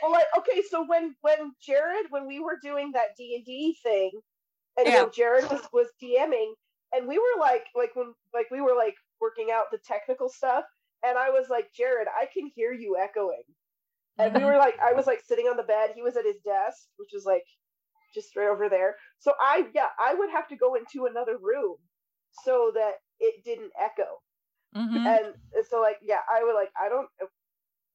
Well, 0.02 0.12
like, 0.12 0.24
okay, 0.38 0.62
so 0.70 0.82
when 0.86 1.14
when 1.20 1.52
Jared, 1.62 2.06
when 2.08 2.26
we 2.26 2.40
were 2.40 2.58
doing 2.62 2.92
that 2.92 3.08
D 3.18 3.34
and 3.36 3.44
D 3.44 3.76
thing, 3.82 4.10
and 4.78 4.86
you 4.86 4.94
know, 4.94 5.10
Jared 5.10 5.44
was 5.50 5.60
was 5.74 5.88
DMing, 6.02 6.52
and 6.94 7.06
we 7.06 7.18
were 7.18 7.38
like, 7.38 7.64
like 7.74 7.94
when, 7.94 8.14
like 8.32 8.46
we 8.50 8.62
were 8.62 8.74
like 8.74 8.94
working 9.20 9.48
out 9.52 9.66
the 9.70 9.78
technical 9.78 10.28
stuff, 10.28 10.64
and 11.04 11.16
I 11.18 11.30
was 11.30 11.48
like, 11.48 11.72
Jared, 11.74 12.08
I 12.08 12.26
can 12.32 12.50
hear 12.54 12.72
you 12.72 12.96
echoing, 13.00 13.42
and 14.18 14.34
we 14.34 14.44
were 14.44 14.56
like, 14.58 14.74
I 14.80 14.92
was 14.92 15.06
like 15.06 15.20
sitting 15.26 15.46
on 15.46 15.56
the 15.56 15.62
bed, 15.62 15.90
he 15.94 16.02
was 16.02 16.16
at 16.16 16.24
his 16.24 16.40
desk, 16.44 16.88
which 16.96 17.10
was 17.12 17.24
like 17.24 17.44
just 18.14 18.34
right 18.36 18.48
over 18.48 18.68
there. 18.68 18.96
So 19.18 19.32
I, 19.40 19.66
yeah, 19.74 19.88
I 19.98 20.14
would 20.14 20.30
have 20.30 20.48
to 20.48 20.56
go 20.56 20.74
into 20.74 21.06
another 21.06 21.36
room 21.40 21.76
so 22.44 22.72
that 22.74 22.94
it 23.20 23.44
didn't 23.44 23.70
echo. 23.80 24.20
Mhm. 24.76 25.04
And 25.06 25.34
so, 25.68 25.80
like, 25.80 25.96
yeah, 26.02 26.20
I 26.32 26.42
would 26.44 26.54
like, 26.54 26.70
I 26.80 26.88
don't, 26.88 27.08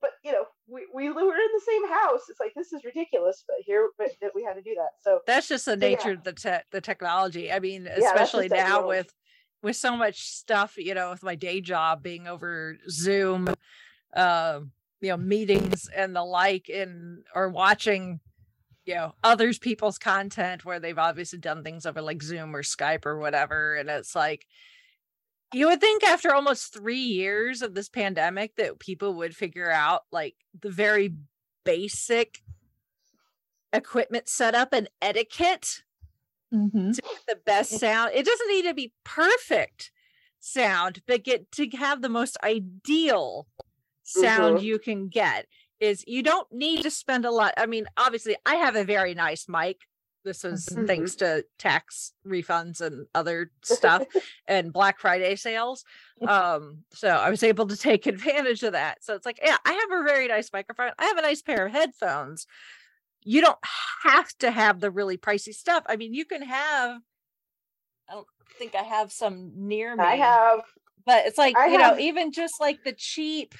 but 0.01 0.11
you 0.23 0.32
know, 0.32 0.45
we, 0.67 0.86
we 0.93 1.09
were 1.09 1.19
in 1.36 1.51
the 1.53 1.61
same 1.65 1.88
house. 1.89 2.21
It's 2.30 2.39
like, 2.39 2.53
this 2.55 2.73
is 2.73 2.84
ridiculous, 2.84 3.43
but 3.47 3.57
here, 3.65 3.89
but 3.97 4.09
that 4.21 4.32
we 4.36 4.43
had 4.43 4.53
to 4.53 4.61
do 4.61 4.76
that. 4.76 4.89
So 5.01 5.19
That's 5.26 5.47
just 5.47 5.65
the 5.65 5.71
So, 5.80 5.86
yeah. 5.86 5.89
nature 5.89 6.11
of 6.11 6.23
the 6.23 6.34
te- 6.34 6.65
the 6.71 6.82
technology. 6.82 7.51
I 7.51 7.59
mean, 7.59 7.88
especially 7.88 8.49
now 8.49 8.57
technology. 8.57 8.88
with 8.88 9.13
with 9.66 9.76
so 9.76 9.97
much 9.97 10.22
stuff, 10.22 10.78
you 10.78 10.93
know, 10.93 11.09
with 11.09 11.24
my 11.24 11.34
day 11.34 11.59
job 11.59 12.03
being 12.03 12.28
over 12.28 12.78
Zoom, 12.88 13.47
um, 14.16 14.72
you 15.01 15.09
know, 15.09 15.18
meetings 15.18 15.89
and 15.93 16.16
the 16.16 16.24
like, 16.24 16.70
and 16.70 17.24
or 17.34 17.49
watching, 17.49 18.20
you 18.86 18.93
know, 18.93 19.16
others 19.24 19.57
people's 19.57 19.97
content 19.97 20.66
where 20.66 20.80
they've 20.80 20.99
obviously 20.99 21.39
done 21.39 21.63
things 21.63 21.88
over 21.88 21.99
like 21.99 22.22
Zoom 22.22 22.55
or 22.55 22.61
Skype 22.61 23.07
or 23.07 23.18
whatever, 23.18 23.76
and 23.76 23.89
it's 23.89 24.16
like. 24.16 24.45
You 25.53 25.68
would 25.68 25.80
think 25.80 26.03
after 26.03 26.34
almost 26.34 26.74
three 26.74 26.97
years 26.97 27.61
of 27.61 27.76
this 27.76 27.88
pandemic 27.88 28.55
that 28.57 28.80
people 28.80 29.13
would 29.13 29.36
figure 29.36 29.72
out 29.72 30.01
like 30.11 30.36
the 30.59 30.72
very 30.72 31.13
basic 31.63 32.41
equipment 33.72 34.28
setup 34.28 34.74
and 34.74 34.89
etiquette 35.01 35.84
Mm-hmm. 36.56 36.91
to 36.93 37.01
get 37.01 37.26
the 37.28 37.39
best 37.45 37.72
sound. 37.80 38.12
It 38.14 38.26
doesn't 38.26 38.47
need 38.47 38.64
to 38.64 38.74
be 38.74 38.93
perfect 39.03 39.91
sound, 40.39 41.01
but 41.08 41.24
get 41.24 41.51
to 41.53 41.68
have 41.72 42.01
the 42.01 42.10
most 42.10 42.38
ideal 42.43 43.47
sound 44.03 44.60
Mhm. 44.60 44.64
you 44.64 44.80
can 44.80 45.08
get. 45.10 45.47
Is 45.80 46.03
you 46.08 46.24
don't 46.24 46.49
need 46.51 46.84
to 46.84 46.89
spend 46.91 47.26
a 47.26 47.32
lot. 47.32 47.53
I 47.58 47.66
mean, 47.66 47.86
obviously, 47.97 48.36
I 48.45 48.56
have 48.56 48.76
a 48.76 48.84
very 48.86 49.14
nice 49.14 49.47
mic. 49.49 49.82
This 50.24 50.43
was 50.43 50.66
Mhm. 50.68 50.88
thanks 50.88 51.16
to 51.18 51.45
tax 51.60 52.14
refunds 52.26 52.80
and 52.82 53.08
other 53.14 53.51
stuff 53.64 54.03
and 54.47 54.72
Black 54.74 54.99
Friday 54.99 55.36
sales. 55.36 55.84
Um, 56.30 56.86
so 56.93 57.10
I 57.10 57.30
was 57.30 57.43
able 57.43 57.68
to 57.68 57.76
take 57.76 58.06
advantage 58.08 58.64
of 58.64 58.72
that. 58.72 59.03
So 59.03 59.16
it's 59.16 59.26
like, 59.26 59.39
yeah, 59.43 59.58
I 59.66 59.74
have 59.74 59.91
a 59.91 60.03
very 60.03 60.28
nice 60.30 60.49
microphone. 60.53 60.91
I 60.97 61.06
have 61.06 61.18
a 61.18 61.22
nice 61.22 61.41
pair 61.41 61.66
of 61.66 61.74
headphones 61.74 62.47
you 63.26 63.41
don't 63.41 63.57
have 64.03 64.30
to 64.38 64.51
have 64.51 64.80
the 64.80 64.91
really 64.91 65.17
pricey 65.17 65.53
stuff. 65.53 65.84
I 65.88 65.97
mean, 65.97 66.13
you 66.13 66.23
can 66.26 66.43
have. 66.43 67.01
I 68.09 68.13
don't 68.13 68.28
think 68.57 68.76
I 68.76 68.84
have 68.84 69.11
some 69.11 69.51
near 69.55 69.95
me. 69.95 70.03
I 70.03 70.15
have, 70.15 70.59
but 71.05 71.26
it's 71.26 71.38
like 71.38 71.57
I 71.57 71.67
you 71.67 71.78
know, 71.78 71.97
even 71.97 72.32
just 72.32 72.61
like 72.61 72.84
the 72.86 72.93
cheap 72.93 73.55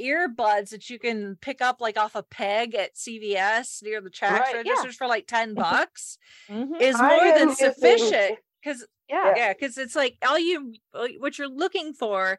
earbuds 0.00 0.70
that 0.70 0.88
you 0.88 0.98
can 0.98 1.36
pick 1.40 1.60
up 1.60 1.80
like 1.80 1.98
off 1.98 2.14
a 2.14 2.22
peg 2.22 2.74
at 2.74 2.94
CVS 2.96 3.82
near 3.82 4.00
the 4.00 4.10
tax 4.10 4.52
Right, 4.52 4.64
yeah. 4.64 4.72
registers 4.72 4.96
for 4.96 5.06
like 5.06 5.26
ten 5.26 5.54
bucks 5.54 6.18
Mhm. 6.48 6.80
is 6.80 6.96
more 6.98 7.10
am 7.12 7.38
than 7.48 7.54
sufficient. 7.56 8.38
Because 8.62 8.86
Yeah. 9.08 9.34
yeah, 9.36 9.52
because 9.52 9.76
it's 9.78 9.94
like 9.94 10.16
all 10.26 10.38
you 10.38 10.74
what 10.92 11.38
you're 11.38 11.48
looking 11.48 11.92
for 11.92 12.38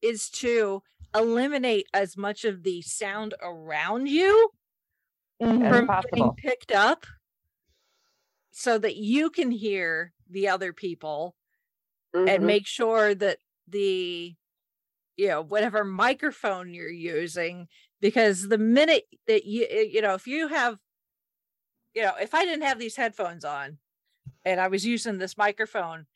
is 0.00 0.30
to 0.30 0.82
eliminate 1.14 1.86
as 1.92 2.16
much 2.16 2.44
of 2.44 2.62
the 2.62 2.80
sound 2.82 3.34
around 3.42 4.06
you 4.08 4.50
Mhm. 5.40 5.68
From 5.68 5.86
possible. 5.86 6.10
getting 6.10 6.34
picked 6.34 6.72
up 6.72 7.06
so 8.50 8.78
that 8.78 8.96
you 8.96 9.30
can 9.30 9.50
hear 9.50 10.12
the 10.28 10.48
other 10.48 10.72
people 10.72 11.36
and 12.14 12.42
Mhm. 12.42 12.46
make 12.46 12.66
sure 12.66 13.14
that 13.14 13.38
the 13.68 14.34
you 15.16 15.28
know 15.28 15.42
whatever 15.42 15.84
microphone 15.84 16.72
you're 16.74 16.90
using 16.90 17.68
because 18.00 18.48
the 18.48 18.58
minute 18.58 19.06
that 19.26 19.44
you 19.44 19.66
eh, 19.68 19.82
you 19.82 20.00
know 20.00 20.14
if 20.14 20.26
you 20.26 20.48
have 20.48 20.78
you 21.94 22.02
know 22.02 22.14
if 22.20 22.34
i 22.34 22.44
didn't 22.44 22.64
have 22.66 22.78
these 22.78 22.96
headphones 22.96 23.44
on 23.44 23.78
and 24.44 24.60
i 24.60 24.68
was 24.68 24.84
using 24.86 25.18
this 25.18 25.36
microphone 25.36 26.06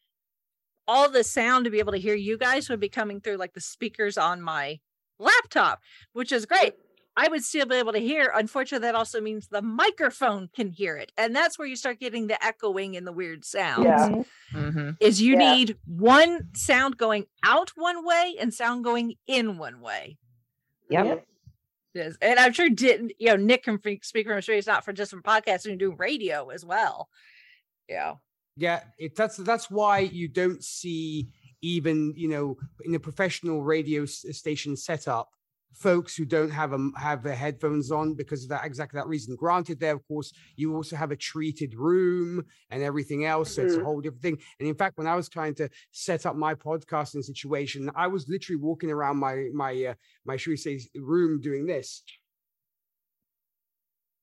all 0.88 1.08
the 1.10 1.24
sound 1.24 1.64
to 1.64 1.70
be 1.70 1.78
able 1.78 1.92
to 1.92 1.98
hear 1.98 2.14
you 2.14 2.36
guys 2.38 2.68
would 2.68 2.80
be 2.80 2.88
coming 2.88 3.20
through 3.20 3.36
like 3.36 3.52
the 3.54 3.60
speakers 3.60 4.16
on 4.18 4.40
my 4.42 4.80
laptop 5.18 5.82
which 6.12 6.32
is 6.32 6.46
great 6.46 6.74
i 7.16 7.28
would 7.28 7.42
still 7.44 7.66
be 7.66 7.76
able 7.76 7.92
to 7.92 7.98
hear 7.98 8.32
unfortunately 8.34 8.86
that 8.86 8.94
also 8.94 9.20
means 9.20 9.48
the 9.48 9.62
microphone 9.62 10.48
can 10.54 10.68
hear 10.68 10.96
it 10.96 11.12
and 11.16 11.34
that's 11.34 11.58
where 11.58 11.68
you 11.68 11.76
start 11.76 11.98
getting 12.00 12.26
the 12.26 12.44
echoing 12.44 12.96
and 12.96 13.06
the 13.06 13.12
weird 13.12 13.44
sounds 13.44 13.84
Yeah. 13.84 14.22
Mm-hmm. 14.52 14.90
is 15.00 15.20
you 15.22 15.32
Yeah. 15.32 15.54
need 15.54 15.76
one 15.86 16.48
sound 16.54 16.96
going 16.96 17.26
out 17.44 17.70
one 17.76 18.04
way 18.04 18.36
and 18.40 18.52
sound 18.54 18.84
going 18.84 19.14
in 19.26 19.58
one 19.58 19.80
way. 19.80 20.18
Yep. 20.90 21.26
Yes. 21.94 22.16
And 22.20 22.38
I'm 22.38 22.52
sure 22.52 22.68
didn't 22.68 23.12
you 23.18 23.28
know 23.28 23.36
Nick 23.36 23.64
can 23.64 23.78
free- 23.78 24.00
speak 24.02 24.26
from 24.26 24.36
experience, 24.38 24.66
not 24.66 24.84
for 24.84 24.92
just 24.92 25.10
from 25.10 25.22
podcasting 25.22 25.70
and 25.70 25.78
doing 25.78 25.96
radio 25.96 26.48
as 26.50 26.64
well. 26.64 27.08
Yeah. 27.88 28.14
Yeah, 28.56 28.82
it, 28.98 29.16
that's 29.16 29.36
that's 29.38 29.70
why 29.70 29.98
you 30.00 30.28
don't 30.28 30.62
see 30.62 31.28
even 31.62 32.12
you 32.16 32.28
know 32.28 32.56
in 32.84 32.94
a 32.94 33.00
professional 33.00 33.62
radio 33.62 34.04
station 34.06 34.76
setup 34.76 35.30
folks 35.74 36.16
who 36.16 36.24
don't 36.24 36.50
have 36.50 36.70
them 36.70 36.92
have 36.96 37.22
their 37.22 37.34
headphones 37.36 37.90
on 37.90 38.14
because 38.14 38.42
of 38.44 38.48
that 38.50 38.64
exactly 38.64 38.98
that 38.98 39.06
reason. 39.06 39.36
Granted, 39.36 39.80
there 39.80 39.94
of 39.94 40.06
course 40.08 40.32
you 40.56 40.74
also 40.74 40.96
have 40.96 41.10
a 41.10 41.16
treated 41.16 41.74
room 41.74 42.44
and 42.70 42.82
everything 42.82 43.24
else, 43.24 43.54
so 43.54 43.62
it's 43.62 43.76
a 43.76 43.80
Mhm. 43.80 43.82
whole 43.82 44.00
different 44.00 44.22
thing. 44.22 44.38
And 44.58 44.68
in 44.68 44.74
fact, 44.74 44.96
when 44.98 45.06
I 45.06 45.16
was 45.16 45.28
trying 45.28 45.54
to 45.56 45.68
set 45.90 46.26
up 46.26 46.36
my 46.36 46.54
podcasting 46.54 47.24
situation, 47.24 47.90
I 47.94 48.06
was 48.06 48.28
literally 48.28 48.60
walking 48.60 48.90
around 48.90 49.18
my 49.18 49.48
my 49.52 49.72
uh, 49.84 49.94
my 50.24 50.36
should 50.36 50.50
we 50.50 50.56
say 50.56 50.80
room 50.94 51.40
doing 51.40 51.66
this 51.66 52.02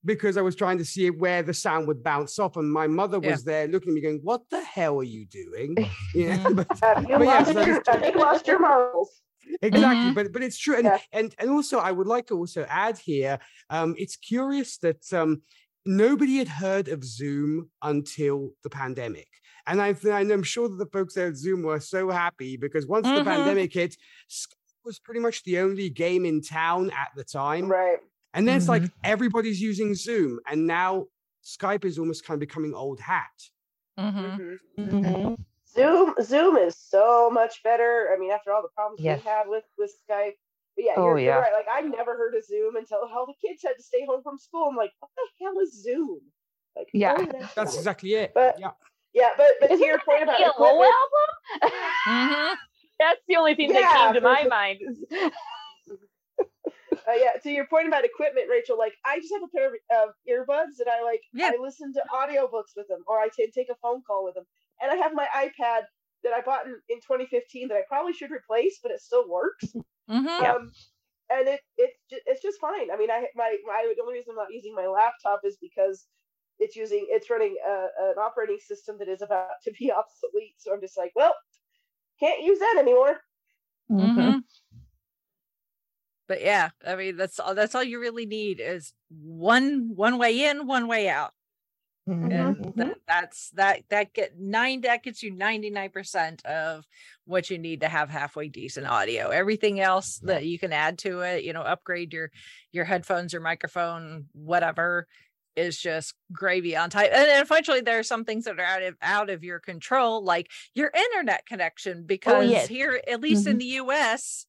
because 0.04 0.36
I 0.38 0.42
was 0.42 0.56
trying 0.56 0.80
to 0.80 0.86
see 0.86 1.10
where 1.10 1.44
the 1.44 1.54
sound 1.54 1.88
would 1.88 2.04
bounce 2.04 2.40
off, 2.40 2.58
and 2.58 2.72
my 2.72 2.88
mother 2.88 3.20
Yeah. 3.22 3.32
was 3.32 3.44
there 3.44 3.68
looking 3.68 3.90
at 3.90 3.96
me, 3.96 4.02
going, 4.02 4.20
"What 4.24 4.50
the 4.50 4.64
hell 4.64 4.98
are 5.00 5.04
you 5.04 5.26
doing?" 5.26 5.78
Yeah, 6.16 6.50
but, 6.54 6.68
you 7.08 7.18
but 7.20 7.26
lost 7.26 7.54
that 7.54 7.68
your, 7.68 7.76
is 7.76 7.82
have 7.88 8.04
you 8.04 8.20
lost 8.20 8.48
your 8.48 8.60
marbles? 8.60 9.22
Exactly. 9.62 10.12
But 10.14 10.32
but 10.34 10.44
it's 10.44 10.58
true, 10.58 10.76
and, 10.76 10.86
Yeah. 10.86 11.00
and 11.12 11.34
and 11.40 11.50
also 11.50 11.78
I 11.80 11.92
would 11.92 12.08
like 12.08 12.28
to 12.28 12.38
also 12.38 12.66
add 12.70 12.98
here, 12.98 13.40
um, 13.70 13.96
it's 13.98 14.16
curious 14.16 14.78
that 14.80 15.12
um, 15.14 15.42
nobody 15.86 16.38
had 16.38 16.48
heard 16.48 16.88
of 16.88 17.04
Zoom 17.04 17.70
until 17.82 18.52
the 18.64 18.70
pandemic. 18.70 19.28
And 19.68 19.80
I, 19.82 19.90
and 20.04 20.32
I'm 20.32 20.44
sure 20.44 20.68
that 20.70 20.78
the 20.78 20.88
folks 20.88 21.14
there 21.14 21.28
at 21.28 21.38
Zoom 21.38 21.62
were 21.64 21.80
so 21.80 22.10
happy 22.10 22.58
because 22.58 22.88
once 22.88 23.06
the 23.08 23.22
Mhm. 23.22 23.26
pandemic 23.26 23.74
hit, 23.74 23.96
Skype 24.30 24.84
was 24.84 24.98
pretty 25.00 25.20
much 25.20 25.44
the 25.44 25.60
only 25.60 25.90
game 25.90 26.26
in 26.26 26.42
town 26.42 26.90
at 26.92 27.10
the 27.16 27.24
time. 27.24 27.68
Right. 27.70 28.00
And 28.34 28.48
then 28.48 28.58
it's 28.58 28.68
like 28.68 28.84
everybody's 29.04 29.62
using 29.62 29.94
Zoom, 29.94 30.40
and 30.50 30.66
now 30.66 31.08
Skype 31.44 31.86
is 31.86 32.00
almost 32.00 32.26
kind 32.26 32.36
of 32.36 32.40
becoming 32.48 32.74
old 32.74 33.00
hat. 33.00 33.30
Zoom 35.74 36.14
Zoom 36.22 36.58
is 36.58 36.76
so 36.78 37.30
much 37.30 37.64
better. 37.64 38.10
I 38.14 38.20
mean, 38.20 38.32
after 38.32 38.52
all 38.54 38.62
the 38.62 38.70
problems 38.76 39.00
Yes. 39.02 39.24
we 39.24 39.30
had 39.30 39.44
with 39.48 39.64
with 39.78 39.92
Skype. 40.10 40.34
But 40.76 40.86
yeah, 40.86 40.94
Oh, 40.98 41.06
you're, 41.08 41.20
you're 41.20 41.40
right. 41.40 41.52
Like 41.54 41.68
I 41.72 41.82
never 41.82 42.16
heard 42.18 42.36
of 42.36 42.46
Zoom 42.46 42.76
until 42.78 43.00
all 43.14 43.26
the 43.26 43.34
kids 43.48 43.62
had 43.64 43.74
to 43.78 43.84
stay 43.84 44.06
home 44.06 44.22
from 44.24 44.38
school. 44.38 44.68
I'm 44.70 44.76
like, 44.76 44.92
what 45.00 45.10
the 45.16 45.46
hell 45.46 45.60
is 45.62 45.82
Zoom? 45.84 46.20
Like, 46.76 46.88
Yeah. 46.94 47.16
oh, 47.18 47.26
that's 47.26 47.54
That's 47.54 47.76
exactly 47.76 48.14
it. 48.14 48.32
But 48.34 48.58
yeah. 48.60 48.72
yeah, 49.14 49.30
but 49.38 49.52
but 49.60 49.68
to 49.68 49.74
Isn't 49.74 49.86
your 49.86 50.00
point 50.00 50.24
about 50.24 50.40
Yellow 50.40 50.54
equipment, 50.54 50.94
album? 51.62 51.74
Mm-hmm. 52.08 52.54
That's 53.00 53.22
the 53.28 53.36
only 53.36 53.56
thing 53.56 53.70
Yeah, 53.74 53.82
that 53.82 53.98
came 54.06 54.14
to 54.16 54.22
my 54.22 54.42
sure. 54.42 54.50
mind. 54.50 54.80
uh, 57.08 57.14
yeah, 57.18 57.40
to 57.44 57.50
your 57.50 57.66
point 57.66 57.88
about 57.88 58.06
equipment, 58.06 58.48
Rachel, 58.50 58.78
like 58.78 58.94
I 59.06 59.20
just 59.20 59.34
have 59.34 59.44
a 59.44 59.48
pair 59.56 59.68
of 59.68 59.74
uh, 59.94 60.12
earbuds 60.30 60.78
that 60.78 60.88
I 60.88 61.04
like. 61.04 61.22
Yeah. 61.34 61.52
I 61.54 61.58
listen 61.60 61.94
to 61.94 62.04
audiobooks 62.14 62.76
with 62.78 62.88
them, 62.88 63.00
or 63.08 63.20
I 63.20 63.30
can 63.30 63.52
take 63.52 63.70
a 63.70 63.76
phone 63.82 64.02
call 64.06 64.24
with 64.24 64.36
them. 64.36 64.46
And 64.82 64.92
I 64.92 64.96
have 64.96 65.14
my 65.14 65.28
iPad 65.36 65.84
that 66.24 66.34
I 66.34 66.42
bought 66.42 66.66
in, 66.66 66.74
in 66.90 66.98
2015 66.98 67.68
that 67.68 67.76
I 67.76 67.84
probably 67.88 68.14
should 68.14 68.32
replace, 68.32 68.80
but 68.82 68.92
it 68.92 69.02
still 69.02 69.28
works. 69.30 69.66
Mm-hmm. 70.10 70.28
Um, 70.28 70.72
and 71.32 71.48
it 71.48 71.62
it 71.78 71.92
ju- 72.10 72.20
it's 72.26 72.42
just 72.42 72.60
fine. 72.60 72.92
I 72.92 72.98
mean, 72.98 73.10
I 73.10 73.26
my 73.36 73.56
my 73.66 73.94
the 73.96 74.02
only 74.02 74.16
reason 74.16 74.32
I'm 74.32 74.36
not 74.36 74.52
using 74.52 74.76
my 74.76 74.88
laptop 74.88 75.42
is 75.46 75.58
because 75.62 76.06
it's 76.60 76.76
using 76.76 77.08
it's 77.10 77.30
running 77.30 77.56
a, 77.66 77.88
an 78.10 78.16
operating 78.20 78.60
system 78.60 78.98
that 79.00 79.08
is 79.08 79.22
about 79.22 79.48
to 79.64 79.72
be 79.80 79.92
obsolete. 79.98 80.56
So 80.58 80.74
I'm 80.74 80.82
just 80.82 80.98
like, 80.98 81.12
well, 81.16 81.34
can't 82.20 82.44
use 82.44 82.60
that 82.60 82.76
anymore. 82.80 83.18
Mm-hmm. 83.92 84.40
But 86.28 86.42
yeah, 86.42 86.70
I 86.86 86.96
mean 86.96 87.18
that's 87.18 87.40
all 87.40 87.56
that's 87.56 87.76
all 87.76 87.84
you 87.84 88.00
really 88.00 88.26
need 88.26 88.60
is 88.60 88.94
one 89.10 89.92
one 89.96 90.18
way 90.18 90.46
in, 90.46 90.68
one 90.68 90.88
way 90.88 91.10
out. 91.10 91.32
Mm-hmm. 92.10 92.32
And 92.32 92.74
that, 92.78 92.98
that's 93.08 93.52
that 93.52 93.84
that 93.90 94.14
get 94.14 94.40
nine 94.40 94.82
that 94.82 95.04
gets 95.04 95.22
you 95.22 95.34
99% 95.34 96.44
of 96.46 96.86
what 97.26 97.50
you 97.50 97.60
need 97.60 97.82
to 97.82 97.88
have 97.88 98.10
halfway 98.10 98.48
decent 98.48 98.88
audio. 98.88 99.30
Everything 99.30 99.80
else 99.80 100.20
that 100.24 100.46
you 100.46 100.58
can 100.58 100.74
add 100.74 100.98
to 101.00 101.20
it, 101.20 101.44
you 101.44 101.54
know, 101.54 101.62
upgrade 101.62 102.12
your 102.12 102.32
your 102.72 102.86
headphones, 102.86 103.34
your 103.34 103.42
microphone, 103.44 104.26
whatever 104.34 105.08
is 105.56 105.78
just 105.78 106.14
gravy 106.32 106.76
on 106.76 106.90
top. 106.90 107.04
And 107.04 107.40
unfortunately, 107.40 107.82
there 107.82 108.00
are 108.00 108.04
some 108.04 108.26
things 108.26 108.46
that 108.46 108.60
are 108.60 108.66
out 108.66 108.84
of 108.84 108.96
out 109.02 109.30
of 109.30 109.44
your 109.44 109.60
control, 109.60 110.24
like 110.24 110.50
your 110.74 110.92
internet 110.96 111.46
connection, 111.46 112.06
because 112.06 112.50
yes. 112.50 112.68
here, 112.68 113.02
at 113.08 113.22
least 113.22 113.48
in 113.48 113.58
the 113.58 113.66
US, 113.66 114.46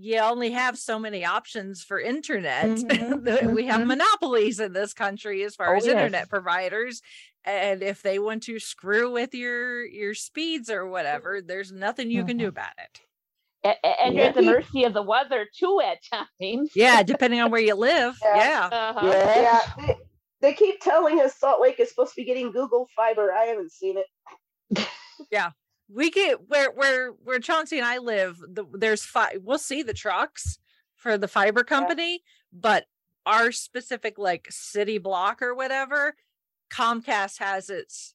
you 0.00 0.18
only 0.18 0.50
have 0.50 0.78
so 0.78 0.98
many 0.98 1.24
options 1.24 1.82
for 1.82 2.00
internet. 2.00 2.66
Mhm, 2.78 3.54
we 3.54 3.66
have 3.66 3.80
mhm. 3.82 3.88
monopolies 3.88 4.58
in 4.60 4.72
this 4.72 4.92
country 4.94 5.42
as 5.44 5.54
far 5.54 5.74
Oh, 5.74 5.76
as 5.78 5.86
yes. 5.86 5.92
internet 5.94 6.28
providers. 6.28 7.02
And 7.44 7.82
if 7.82 8.02
they 8.02 8.18
want 8.18 8.42
to 8.44 8.58
screw 8.58 9.10
with 9.12 9.34
your 9.34 9.84
your 9.84 10.14
speeds 10.14 10.70
or 10.70 10.86
whatever, 10.86 11.40
there's 11.40 11.72
nothing 11.72 12.10
you 12.10 12.24
can 12.24 12.36
do 12.36 12.48
about 12.48 12.72
it. 12.78 13.00
A- 13.64 13.86
a- 13.86 14.02
and 14.04 14.14
you're 14.14 14.26
at 14.26 14.34
the 14.34 14.42
mercy 14.42 14.84
of 14.84 14.94
the 14.94 15.02
weather 15.02 15.46
too 15.58 15.80
at 15.84 15.98
times. 16.40 16.70
Yeah, 16.74 17.02
depending 17.02 17.40
on 17.40 17.50
where 17.50 17.60
you 17.60 17.74
live. 17.74 18.18
Yeah. 18.22 18.68
Uh-huh. 18.72 19.06
Yeah, 19.06 19.60
they, 19.86 19.96
they 20.40 20.52
keep 20.54 20.80
telling 20.80 21.20
us 21.20 21.36
Salt 21.38 21.60
Lake 21.60 21.78
is 21.80 21.88
supposed 21.90 22.14
to 22.14 22.20
be 22.20 22.24
getting 22.24 22.52
Google 22.52 22.88
Fiber. 22.96 23.32
I 23.32 23.44
haven't 23.46 23.72
seen 23.72 23.96
it. 23.98 24.86
Yeah. 25.30 25.50
We 25.92 26.10
get 26.10 26.48
where 26.48 26.70
where 26.70 27.08
where 27.10 27.38
Chauncey 27.40 27.78
and 27.78 27.86
I 27.86 27.98
live, 27.98 28.38
the, 28.46 28.64
there's 28.74 29.02
five 29.04 29.38
we'll 29.42 29.58
see 29.58 29.82
the 29.82 29.92
trucks 29.94 30.58
for 30.94 31.18
the 31.18 31.26
fiber 31.28 31.64
company, 31.64 32.22
but 32.52 32.86
our 33.26 33.50
specific 33.52 34.18
like 34.18 34.46
city 34.50 34.98
block 34.98 35.42
or 35.42 35.54
whatever, 35.54 36.14
Comcast 36.70 37.38
has 37.38 37.70
its 37.70 38.14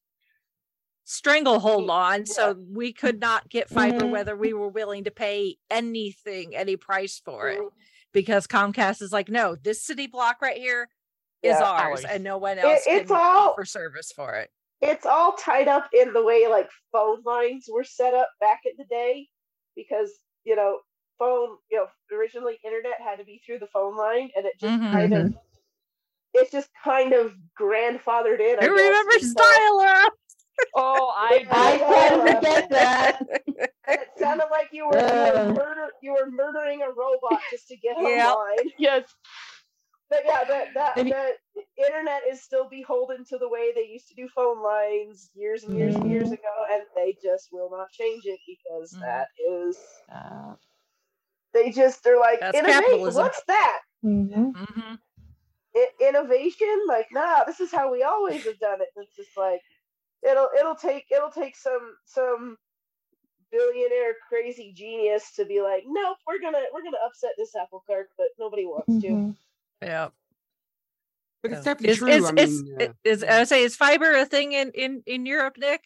stranglehold 1.04 1.90
on. 1.90 2.26
So 2.26 2.58
we 2.72 2.94
could 2.94 3.20
not 3.20 3.50
get 3.50 3.70
fiber 3.70 4.06
Mhm. 4.06 4.12
whether 4.12 4.36
we 4.36 4.54
were 4.54 4.70
willing 4.70 5.04
to 5.04 5.12
pay 5.12 5.58
anything, 5.70 6.56
any 6.56 6.78
price 6.78 7.20
for 7.24 7.50
it. 7.50 7.62
Because 8.12 8.48
Comcast 8.48 9.02
is 9.02 9.12
like, 9.12 9.30
no, 9.30 9.56
this 9.56 9.84
city 9.84 10.08
block 10.08 10.42
right 10.42 10.58
here 10.58 10.90
is 11.44 11.58
Yeah. 11.60 11.64
ours, 11.64 12.04
Ours. 12.04 12.06
and 12.06 12.24
no 12.24 12.38
one 12.38 12.58
It- 12.58 12.64
else 12.64 12.84
it's 12.88 13.10
can 13.10 13.18
all- 13.18 13.50
offer 13.52 13.66
service 13.66 14.12
for 14.12 14.36
it. 14.36 14.52
It's 14.82 15.06
all 15.06 15.34
tied 15.34 15.68
up 15.68 15.90
in 15.94 16.14
the 16.14 16.24
way 16.24 16.48
like 16.48 16.70
phone 16.92 17.22
lines 17.26 17.66
were 17.72 17.84
set 17.84 18.14
up 18.14 18.30
back 18.40 18.62
in 18.66 18.74
the 18.78 18.86
day, 18.86 19.28
because 19.76 20.12
you 20.44 20.56
know 20.56 20.80
phone, 21.18 21.58
you 21.72 21.78
know, 21.78 21.88
originally 22.18 22.60
internet 22.64 23.00
had 23.00 23.18
to 23.18 23.24
be 23.26 23.42
through 23.46 23.60
the 23.60 23.68
phone 23.68 23.96
line, 23.98 24.30
and 24.36 24.46
it 24.46 24.60
just 24.60 24.74
Mhm. 24.74 24.92
kind 24.92 25.14
of, 25.14 25.34
it's 26.34 26.52
just 26.52 26.70
kind 26.84 27.14
of 27.14 27.34
grandfathered 27.60 28.40
in. 28.42 28.60
I 28.60 28.66
Who 28.68 28.76
guess, 28.76 28.86
remembers 28.86 29.34
Styler? 29.34 30.10
Oh, 30.76 31.14
I 31.16 31.46
I 31.50 31.78
can't 31.78 32.26
know. 32.26 32.36
forget 32.36 32.70
that. 32.70 33.22
And 33.88 34.00
it 34.02 34.08
sounded 34.18 34.48
like 34.52 34.70
you 34.72 34.88
were, 34.88 34.98
you 34.98 35.00
Uh. 35.00 35.46
were 35.48 35.54
murder, 35.54 35.88
you 36.02 36.12
were 36.14 36.30
murdering 36.32 36.82
a 36.82 36.90
robot 36.90 37.40
just 37.50 37.68
to 37.70 37.78
get 37.78 37.96
Yeah. 37.98 38.32
online. 38.34 38.72
Yes. 38.78 39.04
But 40.10 40.20
yeah, 40.26 40.44
the, 40.44 40.66
that 40.76 40.96
Maybe- 40.98 41.12
the 41.12 41.34
internet 41.84 42.22
is 42.30 42.42
still 42.42 42.70
beholden 42.70 43.26
to 43.26 43.38
the 43.38 43.50
way 43.50 43.72
they 43.74 43.88
used 43.88 44.08
to 44.10 44.16
do 44.16 44.28
phone 44.30 44.62
lines 44.62 45.32
years 45.34 45.64
and 45.64 45.76
years 45.76 45.96
and 45.96 46.10
years 46.10 46.32
ago, 46.32 46.54
and 46.72 46.84
they 46.96 47.18
just 47.24 47.50
will 47.52 47.70
not 47.72 47.90
change 47.92 48.24
it 48.26 48.40
because 48.48 48.94
Mhm. 48.94 49.02
that 49.02 49.28
is 49.40 49.78
Uh, 50.12 50.56
they 51.54 51.72
just 51.72 52.04
they're 52.04 52.20
like 52.20 52.40
That's 52.40 52.58
innovate. 52.58 52.82
capitalism." 52.84 53.24
What's 53.24 53.44
that? 53.46 53.82
mhm. 54.04 54.54
Mhm. 54.54 55.00
I- 55.76 55.92
innovation? 56.00 56.86
Like 56.88 57.12
nah, 57.12 57.44
this 57.44 57.60
is 57.60 57.72
how 57.72 57.92
we 57.92 58.04
always 58.04 58.44
have 58.46 58.60
done 58.60 58.82
it. 58.82 58.90
It's 58.96 59.16
just 59.16 59.36
like 59.36 59.62
it'll 60.22 60.50
it'll 60.58 60.76
take 60.76 61.06
it'll 61.12 61.32
take 61.32 61.56
some 61.56 61.98
some 62.06 62.58
billionaire 63.52 64.16
crazy 64.28 64.72
genius 64.74 65.32
to 65.34 65.46
be 65.46 65.62
like, 65.62 65.84
nope, 65.88 66.18
we're 66.28 66.40
gonna 66.40 66.64
we're 66.74 66.84
gonna 66.84 66.98
upset 67.06 67.32
this 67.38 67.56
apple 67.56 67.84
cart, 67.88 68.10
but 68.18 68.28
nobody 68.38 68.66
wants 68.66 69.02
to. 69.02 69.08
Yeah. 69.82 70.10
But 71.44 71.52
it's 71.52 71.64
definitely 71.64 71.90
Is, 71.90 71.98
true. 72.00 72.08
is, 72.10 72.26
I 72.26 72.34
is, 72.42 72.64
mean, 72.64 72.82
uh, 72.82 72.94
is, 73.04 73.24
I 73.24 73.44
say 73.44 73.64
is 73.64 73.76
fiber 73.76 74.12
a 74.14 74.26
thing 74.26 74.54
in, 74.54 74.72
in, 74.74 75.04
in 75.06 75.26
Europe, 75.26 75.58
Nick? 75.58 75.82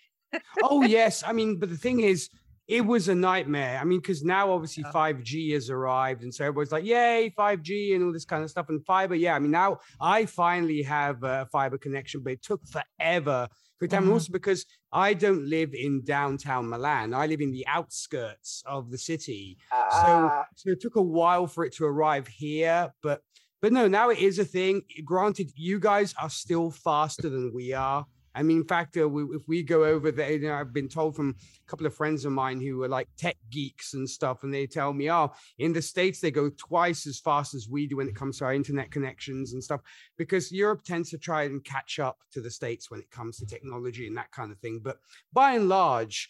oh 0.62 0.84
yes 0.86 1.24
i 1.26 1.34
mean 1.34 1.58
but 1.58 1.70
the 1.70 1.76
thing 1.76 2.02
is 2.02 2.30
it 2.68 2.86
was 2.86 3.08
a 3.10 3.16
nightmare 3.16 3.80
i 3.82 3.84
mean 3.84 4.00
because 4.00 4.24
now 4.24 4.52
obviously 4.52 4.84
5g 4.84 5.54
has 5.54 5.72
arrived 5.72 6.22
and 6.22 6.32
so 6.32 6.44
everybody's 6.46 6.72
like 6.72 6.84
yay 6.86 7.34
5g 7.36 7.96
and 7.96 8.04
all 8.04 8.14
this 8.14 8.26
kind 8.26 8.44
of 8.44 8.50
stuff 8.52 8.70
and 8.70 8.86
fiber 8.86 9.16
yeah 9.16 9.34
i 9.34 9.40
mean 9.40 9.50
now 9.50 9.80
i 10.00 10.28
finally 10.28 10.84
have 10.84 11.24
a 11.24 11.48
fiber 11.52 11.80
connection 11.80 12.22
but 12.22 12.34
it 12.34 12.44
took 12.44 12.62
forever 12.68 13.48
for 13.80 13.86
it 13.86 13.88
to 13.90 13.96
happen. 13.96 14.10
Mhm. 14.12 14.14
also 14.14 14.32
because 14.32 14.68
i 14.94 15.16
don't 15.16 15.48
live 15.50 15.74
in 15.74 16.04
downtown 16.04 16.70
milan 16.70 17.16
i 17.16 17.26
live 17.26 17.42
in 17.42 17.52
the 17.52 17.66
outskirts 17.66 18.62
of 18.68 18.92
the 18.92 19.00
city 19.00 19.58
so 19.72 20.30
Ah. 20.30 20.46
so 20.56 20.70
it 20.70 20.80
took 20.80 20.96
a 20.96 21.02
while 21.02 21.48
for 21.48 21.66
it 21.66 21.74
to 21.78 21.86
arrive 21.86 22.28
here 22.28 22.94
but 23.02 23.22
but 23.62 23.74
no 23.74 23.88
now 23.88 24.10
it 24.10 24.20
is 24.20 24.40
a 24.40 24.46
thing 24.46 24.82
granted 25.04 25.52
you 25.56 25.80
guys 25.80 26.14
are 26.22 26.30
still 26.30 26.70
faster 26.72 27.30
than 27.30 27.54
we 27.54 27.74
are 27.74 28.06
I 28.36 28.44
mean, 28.44 28.58
in 28.60 28.64
fact, 28.64 28.96
uh, 28.98 29.08
we, 29.10 29.24
if 29.36 29.48
we 29.48 29.64
go 29.64 29.84
over 29.84 30.12
there, 30.12 30.32
you 30.32 30.48
know, 30.48 30.54
I've 30.54 30.74
been 30.74 30.88
told 30.88 31.16
from 31.16 31.36
a 31.40 31.70
couple 31.70 31.86
of 31.86 31.96
friends 31.96 32.26
of 32.26 32.32
mine 32.32 32.62
who 32.62 32.82
are 32.84 32.88
like 32.88 33.10
tech 33.18 33.38
geeks 33.50 33.96
and 33.96 34.10
stuff, 34.10 34.44
and 34.44 34.54
they 34.54 34.68
tell 34.68 34.94
me, 34.94 35.12
oh, 35.12 35.32
in 35.58 35.74
the 35.74 35.82
States, 35.82 36.20
they 36.20 36.32
go 36.32 36.50
twice 36.52 37.08
as 37.08 37.20
fast 37.20 37.54
as 37.54 37.68
we 37.68 37.88
do 37.88 37.98
when 37.98 38.08
it 38.08 38.16
comes 38.16 38.38
to 38.38 38.46
our 38.46 38.54
internet 38.54 38.92
connections 38.92 39.54
and 39.54 39.64
stuff, 39.64 39.82
because 40.18 40.52
Europe 40.52 40.84
tends 40.84 41.10
to 41.10 41.18
try 41.18 41.44
and 41.44 41.64
catch 41.66 42.00
up 42.00 42.18
to 42.32 42.42
the 42.42 42.52
States 42.52 42.92
when 42.92 43.00
it 43.00 43.10
comes 43.10 43.38
to 43.38 43.46
technology 43.46 44.08
and 44.08 44.18
that 44.18 44.32
kind 44.32 44.52
of 44.52 44.60
thing. 44.60 44.80
But 44.84 45.00
by 45.34 45.54
and 45.54 45.68
large, 45.68 46.30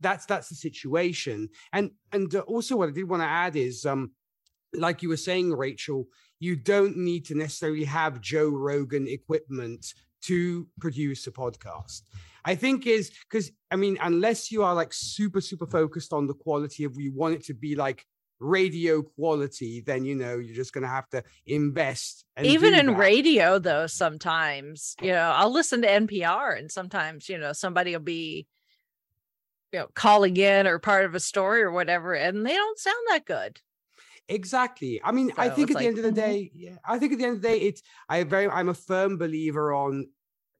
that's 0.00 0.26
that's 0.26 0.48
the 0.48 0.54
situation. 0.54 1.48
And 1.72 1.90
and 2.12 2.32
uh, 2.34 2.40
also, 2.40 2.76
what 2.76 2.88
I 2.88 2.92
did 2.92 3.08
want 3.08 3.22
to 3.22 3.28
add 3.28 3.56
is, 3.56 3.86
um, 3.86 4.12
like 4.74 5.02
you 5.02 5.08
were 5.08 5.16
saying, 5.16 5.52
Rachel, 5.52 6.06
you 6.40 6.56
don't 6.56 6.96
need 6.96 7.24
to 7.26 7.34
necessarily 7.34 7.84
have 7.84 8.20
Joe 8.20 8.48
Rogan 8.48 9.08
equipment 9.08 9.94
to 10.22 10.66
produce 10.80 11.26
a 11.26 11.32
podcast. 11.32 12.02
I 12.44 12.54
think 12.54 12.86
is 12.86 13.10
because 13.28 13.50
I 13.70 13.76
mean, 13.76 13.98
unless 14.00 14.50
you 14.50 14.62
are 14.62 14.74
like 14.74 14.92
super, 14.92 15.40
super 15.40 15.66
focused 15.66 16.12
on 16.12 16.26
the 16.26 16.34
quality 16.34 16.84
of 16.84 16.98
you 16.98 17.12
want 17.12 17.34
it 17.34 17.44
to 17.44 17.54
be 17.54 17.76
like 17.76 18.04
radio 18.40 19.02
quality, 19.02 19.82
then 19.84 20.04
you 20.04 20.14
know 20.14 20.38
you're 20.38 20.54
just 20.54 20.72
gonna 20.72 20.88
have 20.88 21.08
to 21.10 21.22
invest. 21.46 22.24
Even 22.40 22.74
in 22.74 22.86
that. 22.86 22.96
radio, 22.96 23.58
though, 23.58 23.86
sometimes, 23.86 24.94
you 25.02 25.12
know, 25.12 25.32
I'll 25.34 25.52
listen 25.52 25.82
to 25.82 25.88
NPR 25.88 26.58
and 26.58 26.70
sometimes, 26.70 27.28
you 27.28 27.38
know, 27.38 27.52
somebody 27.52 27.92
will 27.92 28.00
be, 28.00 28.46
you 29.72 29.80
know, 29.80 29.88
calling 29.94 30.36
in 30.36 30.66
or 30.66 30.78
part 30.78 31.04
of 31.04 31.14
a 31.14 31.20
story 31.20 31.62
or 31.62 31.72
whatever, 31.72 32.14
and 32.14 32.46
they 32.46 32.54
don't 32.54 32.78
sound 32.78 32.96
that 33.08 33.24
good. 33.24 33.60
Exactly. 34.28 35.00
I 35.02 35.12
mean, 35.12 35.32
I 35.38 35.48
think 35.48 35.70
at 35.70 35.78
the 35.78 35.86
end 35.86 35.96
of 35.98 36.04
the 36.04 36.10
mm-hmm. 36.10 36.32
day, 36.32 36.50
yeah, 36.54 36.76
I 36.86 36.98
think 36.98 37.12
at 37.12 37.18
the 37.18 37.24
end 37.24 37.36
of 37.36 37.42
the 37.42 37.48
day, 37.48 37.58
it's 37.58 37.82
I 38.08 38.22
very 38.24 38.48
I'm 38.48 38.68
a 38.68 38.74
firm 38.74 39.16
believer 39.16 39.72
on 39.72 40.08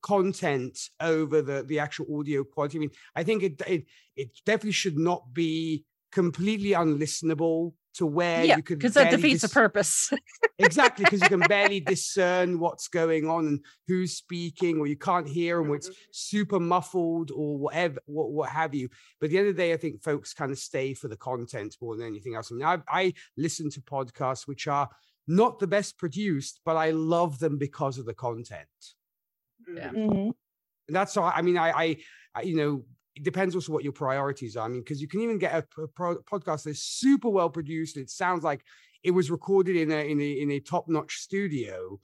content 0.03 0.79
over 1.01 1.43
the 1.43 1.63
the 1.65 1.79
actual 1.79 2.07
audio 2.19 2.45
quality. 2.45 2.79
I 2.79 2.81
mean, 2.81 2.91
I 3.15 3.25
think 3.25 3.43
it 3.43 3.63
it 3.67 3.85
it 4.17 4.31
definitely 4.47 4.73
should 4.73 4.97
not 4.97 5.35
be 5.35 5.85
completely 6.13 6.71
unlistenable 6.71 7.75
to 7.95 8.07
where 8.07 8.45
yeah, 8.45 8.57
you 8.57 8.63
could 8.63 8.79
because 8.79 8.95
that 8.95 9.11
barely 9.11 9.17
defeats 9.17 9.43
the 9.43 9.49
purpose. 9.49 10.13
exactly 10.59 11.05
because 11.05 11.21
you 11.21 11.29
can 11.29 11.41
barely 11.49 11.81
discern 11.81 12.59
what's 12.59 12.89
going 12.89 13.29
on 13.29 13.47
and 13.47 13.65
who's 13.87 14.15
speaking 14.15 14.79
or 14.79 14.87
you 14.87 14.97
can't 14.97 15.29
hear 15.29 15.61
and 15.61 15.71
or 15.71 15.77
it's 15.77 15.89
mm-hmm. 15.89 16.11
super 16.11 16.61
muffled 16.61 17.31
or 17.31 17.59
whatever 17.59 18.01
what, 18.07 18.31
what 18.31 18.49
have 18.51 18.75
you. 18.75 18.89
But 19.21 19.27
at 19.27 19.31
the 19.31 19.39
end 19.39 19.49
of 19.49 19.57
the 19.57 19.63
day 19.63 19.73
i 19.73 19.77
think 19.77 20.03
folks 20.03 20.35
kind 20.35 20.51
of 20.51 20.59
stay 20.59 20.95
for 20.95 21.09
the 21.09 21.17
content 21.17 21.77
more 21.81 21.97
than 21.97 22.07
anything 22.07 22.35
else. 22.35 22.53
I 22.53 22.55
mean 22.55 22.67
i, 22.67 22.79
I 22.89 23.15
listen 23.37 23.71
to 23.71 23.81
podcasts 23.81 24.47
which 24.47 24.67
are 24.67 24.89
not 25.27 25.59
the 25.59 25.67
best 25.67 25.99
produced 25.99 26.61
but 26.65 26.77
i 26.77 26.91
love 26.91 27.39
them 27.39 27.59
because 27.59 27.99
of 27.99 28.07
the 28.07 28.15
content. 28.15 28.69
Yeah. 29.75 29.91
and 29.91 30.35
that's 30.89 31.17
all 31.17 31.31
i 31.35 31.43
mean 31.43 31.59
I, 31.59 31.71
I 31.71 31.97
i 32.35 32.43
you 32.43 32.57
know 32.57 32.85
it 33.19 33.25
depends 33.25 33.55
also 33.55 33.73
what 33.73 33.85
your 33.85 33.93
priorities 33.93 34.57
are 34.57 34.67
i 34.67 34.69
mean 34.69 34.81
because 34.81 35.03
you 35.03 35.09
can 35.09 35.21
even 35.21 35.39
get 35.39 35.55
a 35.55 35.63
pro- 35.95 36.23
podcast 36.23 36.65
that's 36.65 36.83
super 36.83 37.29
well 37.29 37.51
produced 37.51 37.97
it 37.97 38.09
sounds 38.09 38.45
like 38.45 38.63
it 39.03 39.11
was 39.11 39.31
recorded 39.31 39.77
in 39.77 39.91
a 39.91 40.11
in 40.11 40.21
a 40.21 40.31
in 40.43 40.51
a 40.53 40.61
top-notch 40.61 41.17
studio 41.17 41.99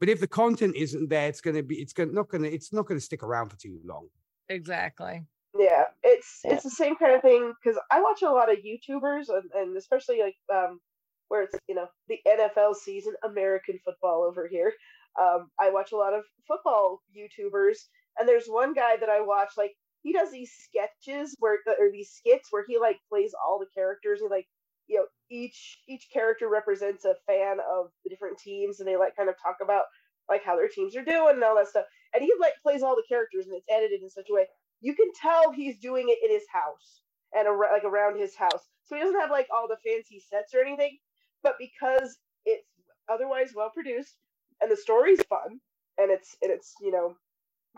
but 0.00 0.08
if 0.08 0.20
the 0.20 0.26
content 0.26 0.74
isn't 0.76 1.08
there 1.08 1.28
it's 1.28 1.40
going 1.40 1.56
to 1.56 1.62
be 1.62 1.76
it's 1.76 1.92
gonna 1.92 2.12
not 2.12 2.28
going 2.28 2.42
to 2.42 2.50
it's 2.50 2.72
not 2.72 2.86
going 2.86 2.98
to 2.98 3.04
stick 3.04 3.22
around 3.22 3.48
for 3.48 3.56
too 3.56 3.78
long 3.84 4.08
exactly. 4.48 5.24
Yeah, 5.56 5.84
it's 6.02 6.40
it's 6.42 6.64
the 6.64 6.70
same 6.70 6.96
kind 6.96 7.14
of 7.14 7.22
thing 7.22 7.52
because 7.62 7.78
I 7.90 8.00
watch 8.00 8.22
a 8.22 8.30
lot 8.30 8.50
of 8.50 8.58
YouTubers 8.58 9.28
and, 9.28 9.50
and 9.54 9.76
especially 9.76 10.20
like 10.20 10.36
um 10.52 10.80
where 11.28 11.42
it's 11.42 11.56
you 11.68 11.76
know 11.76 11.86
the 12.08 12.18
NFL 12.28 12.74
season, 12.74 13.14
American 13.24 13.78
football 13.84 14.24
over 14.24 14.48
here. 14.48 14.72
Um, 15.20 15.50
I 15.60 15.70
watch 15.70 15.92
a 15.92 15.96
lot 15.96 16.12
of 16.12 16.24
football 16.48 17.02
YouTubers, 17.16 17.78
and 18.18 18.28
there's 18.28 18.46
one 18.46 18.74
guy 18.74 18.96
that 18.96 19.08
I 19.08 19.20
watch 19.20 19.50
like 19.56 19.76
he 20.04 20.14
does 20.14 20.32
these 20.32 20.52
sketches 20.52 21.36
where 21.40 21.58
uh, 21.68 21.72
or 21.80 21.92
these 21.92 22.12
skits 22.12 22.48
where 22.52 22.64
he 22.68 22.78
like 22.78 23.00
plays 23.10 23.34
all 23.34 23.60
the 23.60 23.68
characters 23.74 24.22
and 24.22 24.30
like 24.30 24.48
you 24.88 24.98
know 24.98 25.06
each 25.30 25.80
each 25.88 26.08
character 26.12 26.50
represents 26.50 27.06
a 27.06 27.16
fan 27.28 27.58
of 27.60 27.88
the 28.04 28.10
different 28.10 28.38
teams 28.38 28.80
and 28.80 28.88
they 28.88 28.96
like 28.98 29.16
kind 29.16 29.30
of 29.30 29.36
talk 29.42 29.58
about 29.62 29.84
like 30.30 30.44
how 30.44 30.56
their 30.56 30.68
teams 30.68 30.96
are 30.96 31.04
doing 31.04 31.36
and 31.36 31.44
all 31.44 31.56
that 31.56 31.68
stuff. 31.68 31.86
And 32.14 32.22
he 32.24 32.32
like 32.40 32.54
plays 32.62 32.82
all 32.84 32.96
the 32.96 33.04
characters 33.08 33.46
and 33.46 33.56
it's 33.56 33.66
edited 33.70 34.02
in 34.02 34.10
such 34.10 34.28
a 34.30 34.34
way 34.34 34.46
you 34.82 34.94
can 34.96 35.08
tell 35.20 35.52
he's 35.52 35.78
doing 35.80 36.06
it 36.10 36.18
in 36.24 36.30
his 36.34 36.46
house 36.52 37.02
and 37.34 37.48
ar- 37.48 37.72
like 37.72 37.84
around 37.84 38.18
his 38.20 38.36
house. 38.36 38.68
So 38.84 38.96
he 38.96 39.02
doesn't 39.02 39.20
have 39.20 39.32
like 39.32 39.48
all 39.54 39.68
the 39.68 39.78
fancy 39.84 40.22
sets 40.30 40.54
or 40.54 40.62
anything 40.62 40.98
but 41.44 41.56
because 41.58 42.18
it's 42.46 42.66
otherwise 43.10 43.52
well 43.56 43.70
produced 43.74 44.16
and 44.62 44.72
the 44.72 44.76
story's 44.78 45.22
fun 45.30 45.60
and 45.98 46.12
it's 46.12 46.36
and 46.42 46.52
it's 46.52 46.74
you 46.82 46.92
know 46.92 47.16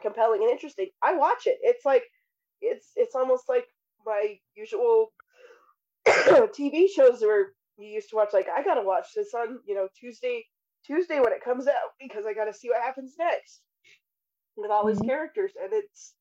compelling 0.03 0.43
and 0.43 0.51
interesting 0.53 0.89
i 1.03 1.15
watch 1.15 1.47
it. 1.47 1.59
It's 1.63 1.87
like 1.87 2.05
it's 2.61 2.93
it's 2.97 3.15
almost 3.15 3.45
like 3.49 3.67
my 4.07 4.39
usual 4.57 5.13
tv 6.09 6.87
shows 6.95 7.21
where 7.23 7.53
you 7.79 7.89
used 7.89 8.11
to 8.11 8.17
watch 8.17 8.31
like 8.33 8.49
i 8.55 8.63
gotta 8.63 8.83
watch 8.83 9.07
this 9.15 9.35
on 9.35 9.59
you 9.67 9.75
know 9.75 9.89
tuesday 9.99 10.45
tuesday 10.87 11.21
when 11.21 11.33
it 11.33 11.45
comes 11.45 11.67
out 11.69 11.93
because 12.01 12.25
i 12.27 12.35
gotta 12.35 12.53
see 12.55 12.69
what 12.69 12.83
happens 12.83 13.15
next 13.19 13.63
with 14.57 14.71
all 14.71 14.87
his 14.87 15.01
characters 15.01 15.53
and 15.63 15.73
it's 15.73 16.15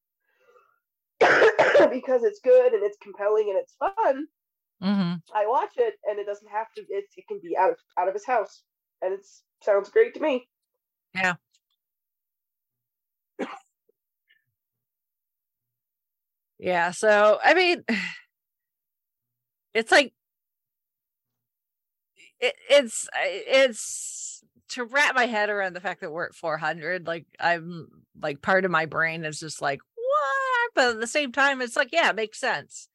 because 1.91 2.23
it's 2.23 2.39
good 2.43 2.73
and 2.73 2.83
it's 2.83 2.97
compelling 3.01 3.49
and 3.49 3.59
it's 3.59 3.75
fun 3.79 4.27
Mm-hmm. 4.83 5.15
i 5.35 5.47
watch 5.47 5.71
it 5.77 5.95
and 6.05 6.19
it 6.19 6.25
doesn't 6.25 6.51
have 6.51 6.67
to 6.75 6.81
it, 6.89 7.05
it 7.15 7.25
can 7.27 7.39
be 7.43 7.57
out 7.57 7.71
of 7.71 7.77
out 7.99 8.07
of 8.07 8.13
his 8.13 8.25
house 8.25 8.63
and 9.01 9.13
it 9.13 9.21
sounds 9.63 9.89
great 9.89 10.13
to 10.15 10.19
me 10.19 10.47
Yeah. 11.15 11.35
Yeah. 16.59 16.91
So, 16.91 17.39
I 17.43 17.53
mean, 17.53 17.83
it's 19.73 19.91
like, 19.91 20.13
it, 22.39 22.55
it's, 22.69 23.07
it's 23.15 24.43
to 24.69 24.83
wrap 24.85 25.15
my 25.15 25.25
head 25.25 25.49
around 25.49 25.73
the 25.73 25.81
fact 25.81 26.01
that 26.01 26.11
we're 26.11 26.25
at 26.25 26.35
400. 26.35 27.07
Like, 27.07 27.25
I'm 27.39 27.87
like, 28.21 28.41
part 28.41 28.65
of 28.65 28.71
my 28.71 28.85
brain 28.85 29.25
is 29.25 29.39
just 29.39 29.61
like, 29.61 29.79
what? 29.95 30.71
But 30.75 30.95
at 30.95 30.99
the 30.99 31.07
same 31.07 31.31
time, 31.31 31.61
it's 31.61 31.75
like, 31.75 31.89
yeah, 31.91 32.09
it 32.09 32.15
makes 32.15 32.39
sense. 32.39 32.89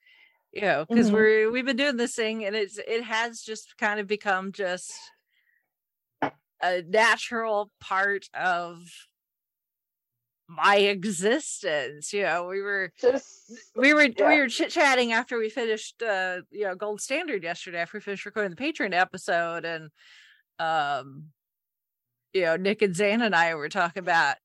You 0.52 0.62
know, 0.62 0.86
because 0.86 1.10
Mhm. 1.10 1.14
we're, 1.14 1.50
we've 1.52 1.66
been 1.66 1.76
doing 1.76 1.96
this 1.96 2.14
thing 2.16 2.44
and 2.44 2.56
it's, 2.56 2.78
it 2.78 3.04
has 3.04 3.42
just 3.42 3.76
kind 3.78 4.00
of 4.00 4.06
become 4.06 4.52
just 4.52 4.92
a 6.62 6.82
natural 6.82 7.70
part 7.80 8.26
of 8.34 8.82
my 10.50 10.76
existence 10.76 12.12
you 12.12 12.22
know 12.22 12.46
we 12.46 12.60
were 12.60 12.92
just 13.00 13.52
we 13.76 13.94
were 13.94 14.02
yeah. 14.02 14.28
we 14.28 14.36
were 14.36 14.48
chit 14.48 14.70
chatting 14.70 15.12
after 15.12 15.38
we 15.38 15.48
finished 15.48 16.02
uh 16.02 16.38
you 16.50 16.64
know 16.64 16.74
gold 16.74 17.00
standard 17.00 17.44
yesterday 17.44 17.78
after 17.78 17.98
we 17.98 18.02
finished 18.02 18.26
recording 18.26 18.50
the 18.50 18.56
patron 18.56 18.92
episode 18.92 19.64
and 19.64 19.90
um 20.58 21.26
you 22.32 22.42
know 22.42 22.56
nick 22.56 22.82
and 22.82 22.96
zan 22.96 23.22
and 23.22 23.34
i 23.34 23.54
were 23.54 23.68
talking 23.68 24.02
about 24.02 24.36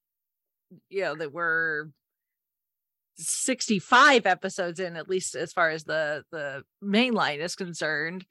you 0.89 1.01
know 1.01 1.15
that 1.15 1.33
we're 1.33 1.87
65 3.17 4.27
episodes 4.27 4.79
in 4.79 4.97
at 4.97 5.09
least 5.09 5.33
as 5.35 5.53
far 5.53 5.71
as 5.71 5.85
the 5.85 6.23
the 6.31 6.63
main 6.81 7.13
line 7.13 7.41
is 7.41 7.55
concerned 7.55 8.25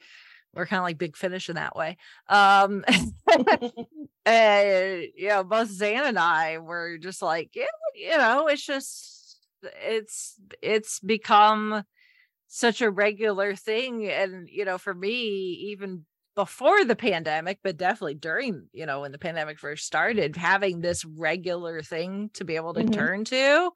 we're 0.56 0.66
kind 0.66 0.78
of 0.80 0.84
like 0.84 0.98
big 0.98 1.16
finish 1.16 1.48
in 1.48 1.56
that 1.56 1.76
way 1.76 1.96
um 2.28 2.84
and 4.26 5.06
you 5.16 5.28
know 5.28 5.44
both 5.44 5.68
zan 5.68 6.04
and 6.06 6.18
i 6.18 6.58
were 6.58 6.98
just 6.98 7.22
like 7.22 7.50
yeah 7.54 7.66
you 7.94 8.16
know 8.16 8.46
it's 8.48 8.64
just 8.64 9.40
it's 9.62 10.36
it's 10.62 11.00
become 11.00 11.82
such 12.48 12.82
a 12.82 12.90
regular 12.90 13.54
thing 13.54 14.06
and 14.08 14.48
you 14.50 14.64
know 14.64 14.78
for 14.78 14.94
me 14.94 15.12
even 15.70 16.04
before 16.36 16.84
the 16.84 16.96
pandemic 16.96 17.60
but 17.62 17.76
definitely 17.76 18.14
during 18.14 18.68
you 18.72 18.86
know 18.86 19.00
when 19.00 19.12
the 19.12 19.18
pandemic 19.18 19.58
first 19.58 19.86
started 19.86 20.36
having 20.36 20.80
this 20.80 21.04
regular 21.04 21.82
thing 21.82 22.30
to 22.34 22.44
be 22.44 22.56
able 22.56 22.74
to 22.74 22.84
Mhm. 22.84 22.92
turn 22.92 23.24
to 23.24 23.70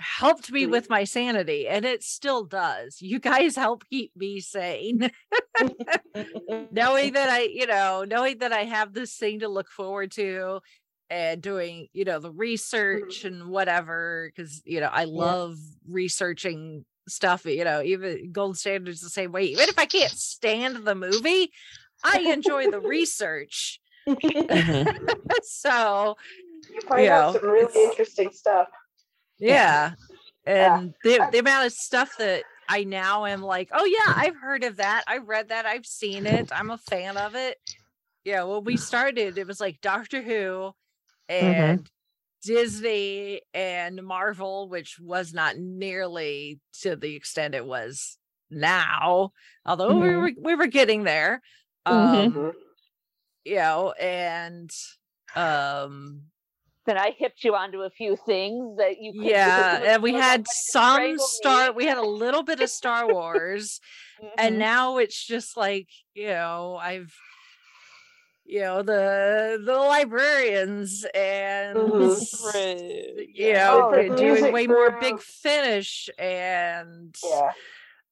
helped 0.00 0.50
me 0.50 0.66
with 0.66 0.88
my 0.88 1.04
sanity 1.04 1.68
and 1.68 1.84
it 1.84 2.02
still 2.02 2.44
does. 2.44 3.00
You 3.00 3.18
guys 3.18 3.54
help 3.54 3.84
keep 3.90 4.16
me 4.16 4.40
sane. 4.40 5.10
Knowing 6.72 7.12
that 7.12 7.28
i 7.28 7.42
you 7.42 7.66
know 7.66 8.04
knowing 8.08 8.38
that 8.38 8.52
i 8.52 8.64
have 8.64 8.92
this 8.92 9.14
thing 9.16 9.40
to 9.40 9.48
look 9.48 9.70
forward 9.70 10.10
to 10.10 10.60
and 11.10 11.42
doing 11.42 11.88
you 11.92 12.04
know 12.04 12.18
the 12.18 12.32
research 12.32 13.18
mm-hmm. 13.18 13.42
and 13.42 13.50
whatever 13.50 14.30
because 14.34 14.62
you 14.64 14.80
know 14.80 14.88
i 14.90 15.04
love 15.04 15.56
researching 15.88 16.84
stuff 17.08 17.44
you 17.44 17.64
know 17.64 17.82
even 17.82 18.30
gold 18.32 18.56
standards 18.56 19.00
the 19.00 19.10
same 19.10 19.32
way. 19.32 19.44
Even 19.44 19.68
if 19.68 19.78
i 19.78 19.86
can't 19.86 20.12
stand 20.12 20.84
the 20.84 20.94
movie 20.94 21.50
i 22.04 22.20
enjoy 22.20 22.70
the 22.70 22.80
research. 22.96 23.80
So 25.42 26.16
you 26.72 26.80
find 26.82 27.04
you 27.04 27.10
out 27.10 27.34
know, 27.34 27.40
some 27.40 27.50
really 27.50 27.84
interesting 27.84 28.30
stuff 28.32 28.68
yeah. 29.40 29.94
And 30.46 30.94
the 31.04 31.20
the 31.32 31.38
amount 31.38 31.66
of 31.66 31.72
stuff 31.72 32.16
that 32.18 32.44
I 32.68 32.84
now 32.84 33.26
am 33.26 33.42
like, 33.42 33.70
oh 33.72 33.84
yeah, 33.84 34.14
I've 34.16 34.36
heard 34.40 34.64
of 34.64 34.76
that. 34.76 35.04
I've 35.06 35.28
read 35.28 35.48
that. 35.48 35.66
I've 35.66 35.86
seen 35.86 36.26
it. 36.26 36.48
I'm 36.52 36.70
a 36.70 36.78
fan 36.78 37.16
of 37.16 37.34
it. 37.34 37.58
Yeah, 38.24 38.44
when 38.44 38.64
we 38.64 38.76
started, 38.76 39.38
it 39.38 39.46
was 39.46 39.60
like 39.60 39.80
Doctor 39.80 40.22
Who 40.22 40.72
and 41.28 41.88
Disney 42.44 43.42
and 43.54 44.02
Marvel, 44.04 44.68
which 44.68 44.98
was 45.00 45.32
not 45.34 45.56
nearly 45.58 46.60
to 46.82 46.96
the 46.96 47.14
extent 47.16 47.54
it 47.54 47.66
was 47.66 48.18
now, 48.50 49.32
although 49.66 49.94
we 49.98 50.10
Mhm. 50.10 50.16
were 50.16 50.32
we 50.42 50.54
were 50.56 50.66
getting 50.66 51.04
there. 51.04 51.42
Mhm. 51.88 52.34
Um 52.34 52.52
you 53.44 53.56
know, 53.56 53.92
and 53.92 54.70
um 55.36 56.22
Then 56.86 56.96
I 56.96 57.10
hipped 57.16 57.44
you 57.44 57.54
onto 57.54 57.82
a 57.82 57.90
few 57.90 58.16
things 58.16 58.76
that 58.78 58.98
you 59.00 59.12
couldn't 59.12 59.28
yeah 59.28 59.80
and 59.94 60.02
we 60.02 60.14
had 60.14 60.46
some 60.48 61.18
star 61.18 61.68
me. 61.68 61.76
we 61.76 61.84
had 61.86 61.98
a 61.98 62.02
little 62.02 62.42
bit 62.42 62.60
of 62.60 62.70
star 62.70 63.06
wars 63.06 63.80
and 64.38 64.56
Mhm. 64.56 64.58
now 64.58 64.96
it's 64.98 65.24
just 65.24 65.56
like 65.56 65.88
you 66.14 66.28
know 66.28 66.76
i've 66.80 67.14
you 68.44 68.60
know 68.60 68.82
the 68.82 69.60
the 69.64 69.76
librarians 69.76 71.04
and 71.14 71.78
Mhm. 71.78 73.26
you 73.28 73.34
Yeah. 73.34 73.52
know 73.68 73.80
Oh, 73.84 73.88
we're 73.90 74.08
doing 74.08 74.32
music 74.32 74.52
way 74.52 74.66
more 74.66 74.98
big 75.00 75.20
finish 75.20 76.08
and 76.18 77.14
yeah 77.22 77.52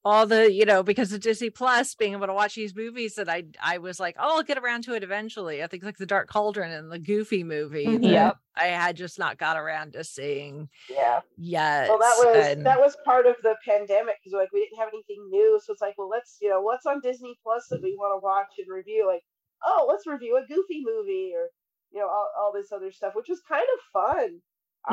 all 0.05 0.25
the 0.25 0.51
you 0.51 0.65
know 0.65 0.81
because 0.81 1.11
of 1.11 1.19
disney 1.19 1.49
plus 1.49 1.93
being 1.93 2.13
able 2.13 2.25
to 2.25 2.33
watch 2.33 2.55
these 2.55 2.73
movies 2.75 3.15
that 3.15 3.27
i 3.27 3.43
i 3.61 3.77
was 3.77 3.99
like 3.99 4.15
oh 4.17 4.37
i'll 4.37 4.43
get 4.43 4.57
around 4.57 4.81
to 4.83 4.93
it 4.93 5.03
eventually 5.03 5.61
i 5.61 5.67
think 5.67 5.83
like 5.83 5.97
the 5.97 6.05
dark 6.05 6.29
cauldron 6.29 6.71
and 6.71 6.89
the 6.91 6.97
goofy 6.99 7.43
movie 7.43 7.85
Mhm. 7.85 8.09
Yep. 8.09 8.37
i 8.55 8.63
had 8.67 8.95
just 8.95 9.19
not 9.19 9.37
got 9.37 9.57
around 9.57 9.93
to 9.93 10.03
seeing 10.05 10.69
yeah 10.89 11.19
yet 11.37 11.89
well 11.89 11.99
that 11.99 12.15
was 12.17 12.47
and- 12.47 12.65
that 12.65 12.79
was 12.79 12.95
part 13.03 13.25
of 13.25 13.35
the 13.43 13.55
pandemic 13.65 14.15
because 14.23 14.33
like 14.37 14.51
we 14.53 14.61
didn't 14.61 14.79
have 14.79 14.89
anything 14.93 15.27
new 15.29 15.59
so 15.63 15.73
it's 15.73 15.81
like 15.81 15.95
well 15.97 16.09
let's 16.09 16.37
you 16.41 16.49
know 16.49 16.61
what's 16.61 16.85
on 16.85 17.01
disney 17.01 17.37
plus 17.43 17.65
that 17.69 17.81
we 17.83 17.95
want 17.97 18.13
to 18.19 18.23
watch 18.23 18.47
and 18.57 18.67
review 18.73 19.05
like 19.05 19.21
oh 19.65 19.85
let's 19.89 20.07
review 20.07 20.37
a 20.37 20.47
goofy 20.47 20.81
movie 20.83 21.33
or 21.35 21.49
you 21.91 21.99
know 21.99 22.07
all, 22.07 22.29
all 22.39 22.53
this 22.53 22.71
other 22.71 22.91
stuff 22.91 23.13
which 23.15 23.27
was 23.27 23.41
kind 23.49 23.67
of 23.75 23.79
fun 23.91 24.39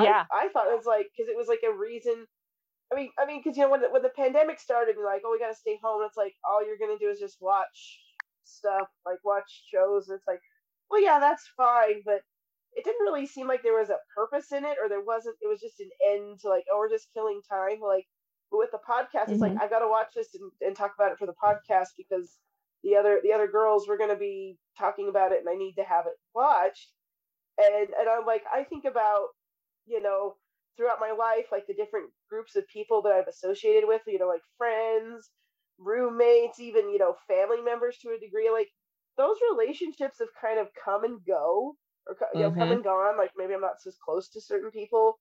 Yeah. 0.03 0.25
I, 0.33 0.47
I 0.47 0.49
thought 0.49 0.67
it 0.67 0.77
was 0.77 0.87
like 0.87 1.07
because 1.17 1.31
it 1.31 1.37
was 1.37 1.47
like 1.47 1.63
a 1.63 1.73
reason 1.73 2.27
I 2.93 2.97
mean, 2.97 3.11
I 3.19 3.27
mean, 3.27 3.41
because 3.43 3.57
you 3.57 3.65
know 3.65 3.71
when 3.71 3.81
the, 3.83 3.91
when 3.91 4.03
the 4.03 4.11
pandemic 4.11 4.61
started, 4.61 4.97
you're 4.97 5.05
like, 5.05 5.23
oh, 5.25 5.33
we 5.33 5.39
got 5.39 5.49
to 5.49 5.55
stay 5.59 5.79
home. 5.83 6.03
It's 6.07 6.17
like 6.17 6.35
all 6.49 6.65
you're 6.65 6.79
gonna 6.79 6.99
do 6.99 7.09
is 7.11 7.19
just 7.19 7.39
watch 7.41 8.01
stuff, 8.45 8.89
like 9.05 9.19
watch 9.25 9.65
shows. 9.73 10.09
It's 10.09 10.27
like, 10.27 10.41
well, 10.91 11.03
yeah, 11.03 11.19
that's 11.19 11.49
fine, 11.57 12.03
but 12.05 12.21
it 12.75 12.85
didn't 12.85 13.03
really 13.05 13.27
seem 13.27 13.49
like 13.49 13.63
there 13.63 13.79
was 13.79 13.91
a 13.91 13.99
purpose 14.15 14.53
in 14.53 14.65
it, 14.65 14.79
or 14.83 14.89
there 14.89 15.03
wasn't. 15.05 15.37
It 15.41 15.49
was 15.49 15.61
just 15.61 15.81
an 15.81 15.91
end 16.13 16.41
to 16.41 16.49
like, 16.49 16.65
oh, 16.73 16.79
we're 16.79 16.91
just 16.91 17.13
killing 17.13 17.41
time. 17.51 17.81
Like, 17.81 18.07
but 18.51 18.59
with 18.59 18.71
the 18.71 18.79
podcast, 18.79 19.31
it's 19.33 19.41
like 19.41 19.55
Mhm. 19.55 19.63
I 19.63 19.69
got 19.69 19.81
to 19.81 19.89
watch 19.89 20.13
this 20.15 20.35
and, 20.35 20.53
and 20.61 20.77
talk 20.77 20.95
about 20.95 21.13
it 21.13 21.19
for 21.19 21.27
the 21.27 21.35
podcast 21.35 21.89
because 21.97 22.39
the 22.85 22.97
other 22.97 23.21
the 23.23 23.33
other 23.33 23.49
girls 23.49 23.89
were 23.89 23.99
gonna 23.99 24.17
be 24.17 24.59
talking 24.79 25.09
about 25.09 25.33
it, 25.33 25.41
and 25.41 25.49
I 25.49 25.57
need 25.57 25.75
to 25.75 25.85
have 25.85 26.07
it 26.07 26.15
watched. 26.35 26.93
And 27.59 27.91
and 27.95 28.09
I'm 28.09 28.27
like, 28.27 28.45
I 28.53 28.65
think 28.65 28.85
about 28.85 29.29
you 29.87 30.01
know 30.03 30.37
throughout 30.77 31.01
my 31.01 31.13
life, 31.13 31.47
like 31.53 31.67
the 31.67 31.75
different 31.75 32.13
groups 32.29 32.57
of 32.57 32.67
people 32.69 33.03
that 33.03 33.13
I've 33.13 33.29
associated 33.29 33.87
with, 33.89 34.03
you 34.07 34.19
know, 34.19 34.29
like 34.29 34.43
friends, 34.59 35.31
roommates, 35.79 36.61
even, 36.61 36.91
you 36.91 36.99
know, 36.99 37.17
family 37.29 37.61
members 37.63 37.99
to 37.99 38.11
a 38.11 38.19
degree, 38.19 38.51
like 38.51 38.71
those 39.17 39.37
relationships 39.51 40.19
have 40.19 40.29
kind 40.41 40.59
of 40.59 40.69
come 40.75 41.05
and 41.05 41.25
go 41.25 41.77
or 42.07 42.15
co- 42.15 42.27
you 42.35 42.43
know 42.45 42.51
come 42.53 42.71
Mhm. 42.71 42.73
and 42.73 42.85
gone 42.85 43.17
like 43.19 43.33
maybe 43.37 43.53
i'm 43.55 43.61
not 43.61 43.77
as 43.87 43.97
close 44.05 44.29
to 44.29 44.41
certain 44.41 44.71
people 44.71 45.19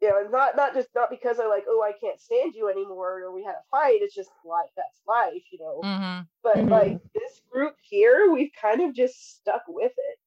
you 0.00 0.08
know 0.08 0.20
and 0.20 0.30
not 0.32 0.56
not 0.56 0.74
just 0.74 0.88
not 0.94 1.10
because 1.10 1.38
i 1.40 1.46
like 1.46 1.64
oh 1.68 1.82
i 1.82 1.92
can't 2.00 2.20
stand 2.20 2.54
you 2.54 2.68
anymore 2.68 3.20
or 3.22 3.32
we 3.34 3.44
had 3.44 3.54
a 3.54 3.64
fight 3.70 4.00
it's 4.02 4.14
just 4.14 4.32
life 4.44 4.70
that's 4.76 5.02
life 5.06 5.42
you 5.52 5.58
know 5.58 5.84
Mhm. 5.84 6.28
but 6.42 6.56
Mhm. 6.56 6.70
like 6.70 7.00
this 7.14 7.40
group 7.50 7.76
here 7.82 8.30
we've 8.32 8.52
kind 8.60 8.82
of 8.82 8.94
just 8.94 9.36
stuck 9.36 9.62
with 9.68 9.92
it 9.96 10.18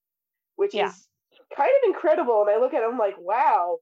which 0.56 0.76
Yeah. 0.76 0.96
is 0.98 1.10
kind 1.56 1.72
of 1.84 1.90
incredible 1.96 2.42
and 2.42 2.52
i 2.52 2.58
look 2.60 2.74
at 2.74 2.84
it 2.84 2.90
i'm 2.90 3.00
like 3.00 3.16
wow 3.20 3.78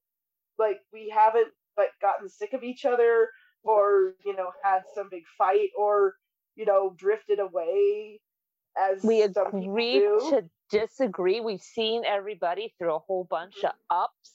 like 0.63 0.81
we 0.93 1.09
haven't 1.09 1.53
like 1.77 1.91
gotten 2.01 2.29
sick 2.29 2.53
of 2.53 2.63
each 2.63 2.85
other 2.85 3.29
or 3.63 4.15
you 4.25 4.35
know 4.35 4.51
had 4.63 4.83
some 4.95 5.09
big 5.11 5.23
fight 5.37 5.69
or 5.77 6.15
you 6.55 6.65
know 6.65 6.93
drifted 6.97 7.39
away 7.39 8.21
as 8.77 9.03
we 9.03 9.21
some 9.33 9.47
agree 9.47 9.99
to 10.29 10.49
disagree. 10.69 11.41
We've 11.41 11.61
seen 11.61 12.05
everybody 12.05 12.73
through 12.77 12.95
a 12.95 12.99
whole 12.99 13.25
bunch 13.29 13.63
of 13.63 13.71
Mm-hmm. 13.71 13.95
ups 14.03 14.33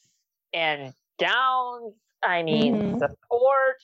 and 0.54 0.94
downs. 1.18 1.94
I 2.22 2.42
mean, 2.42 2.74
Mhm. 2.74 2.98
support, 2.98 3.76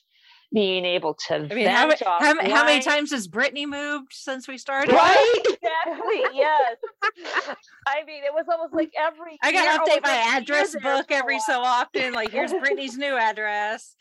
being 0.54 0.84
able 0.84 1.14
to 1.28 1.34
I 1.34 1.40
mean, 1.54 1.66
how, 1.66 1.88
vent 1.88 2.00
how, 2.02 2.22
how 2.50 2.64
many 2.64 2.80
times 2.80 3.10
has 3.10 3.26
Brittany 3.28 3.66
moved 3.66 4.12
since 4.12 4.48
we 4.48 4.56
started? 4.56 4.92
Right, 4.94 5.34
exactly. 5.44 6.22
Yes. 6.32 6.76
I 7.86 8.04
mean, 8.06 8.24
it 8.24 8.32
was 8.32 8.46
almost 8.50 8.72
like 8.72 8.92
every. 8.98 9.36
I 9.42 9.52
gotta 9.52 9.78
update 9.82 10.02
my 10.02 10.36
address 10.36 10.74
book 10.80 11.08
for 11.08 11.14
every 11.14 11.40
so 11.40 11.60
often. 11.60 12.12
Like, 12.14 12.30
here's 12.30 12.52
Brittany's 12.52 12.96
new 12.96 13.16
address. 13.16 13.96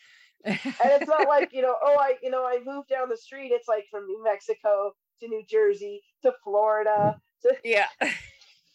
and 0.45 0.59
it's 0.65 1.07
not 1.07 1.27
like 1.27 1.49
you 1.53 1.61
know 1.61 1.73
oh 1.83 1.95
i 1.97 2.15
you 2.21 2.29
know 2.29 2.43
i 2.43 2.59
moved 2.65 2.89
down 2.89 3.07
the 3.07 3.15
street 3.15 3.51
it's 3.53 3.69
like 3.69 3.85
from 3.89 4.05
new 4.05 4.21
mexico 4.21 4.91
to 5.21 5.27
new 5.29 5.41
jersey 5.49 6.01
to 6.21 6.33
florida 6.43 7.15
to 7.41 7.53
yeah 7.63 7.85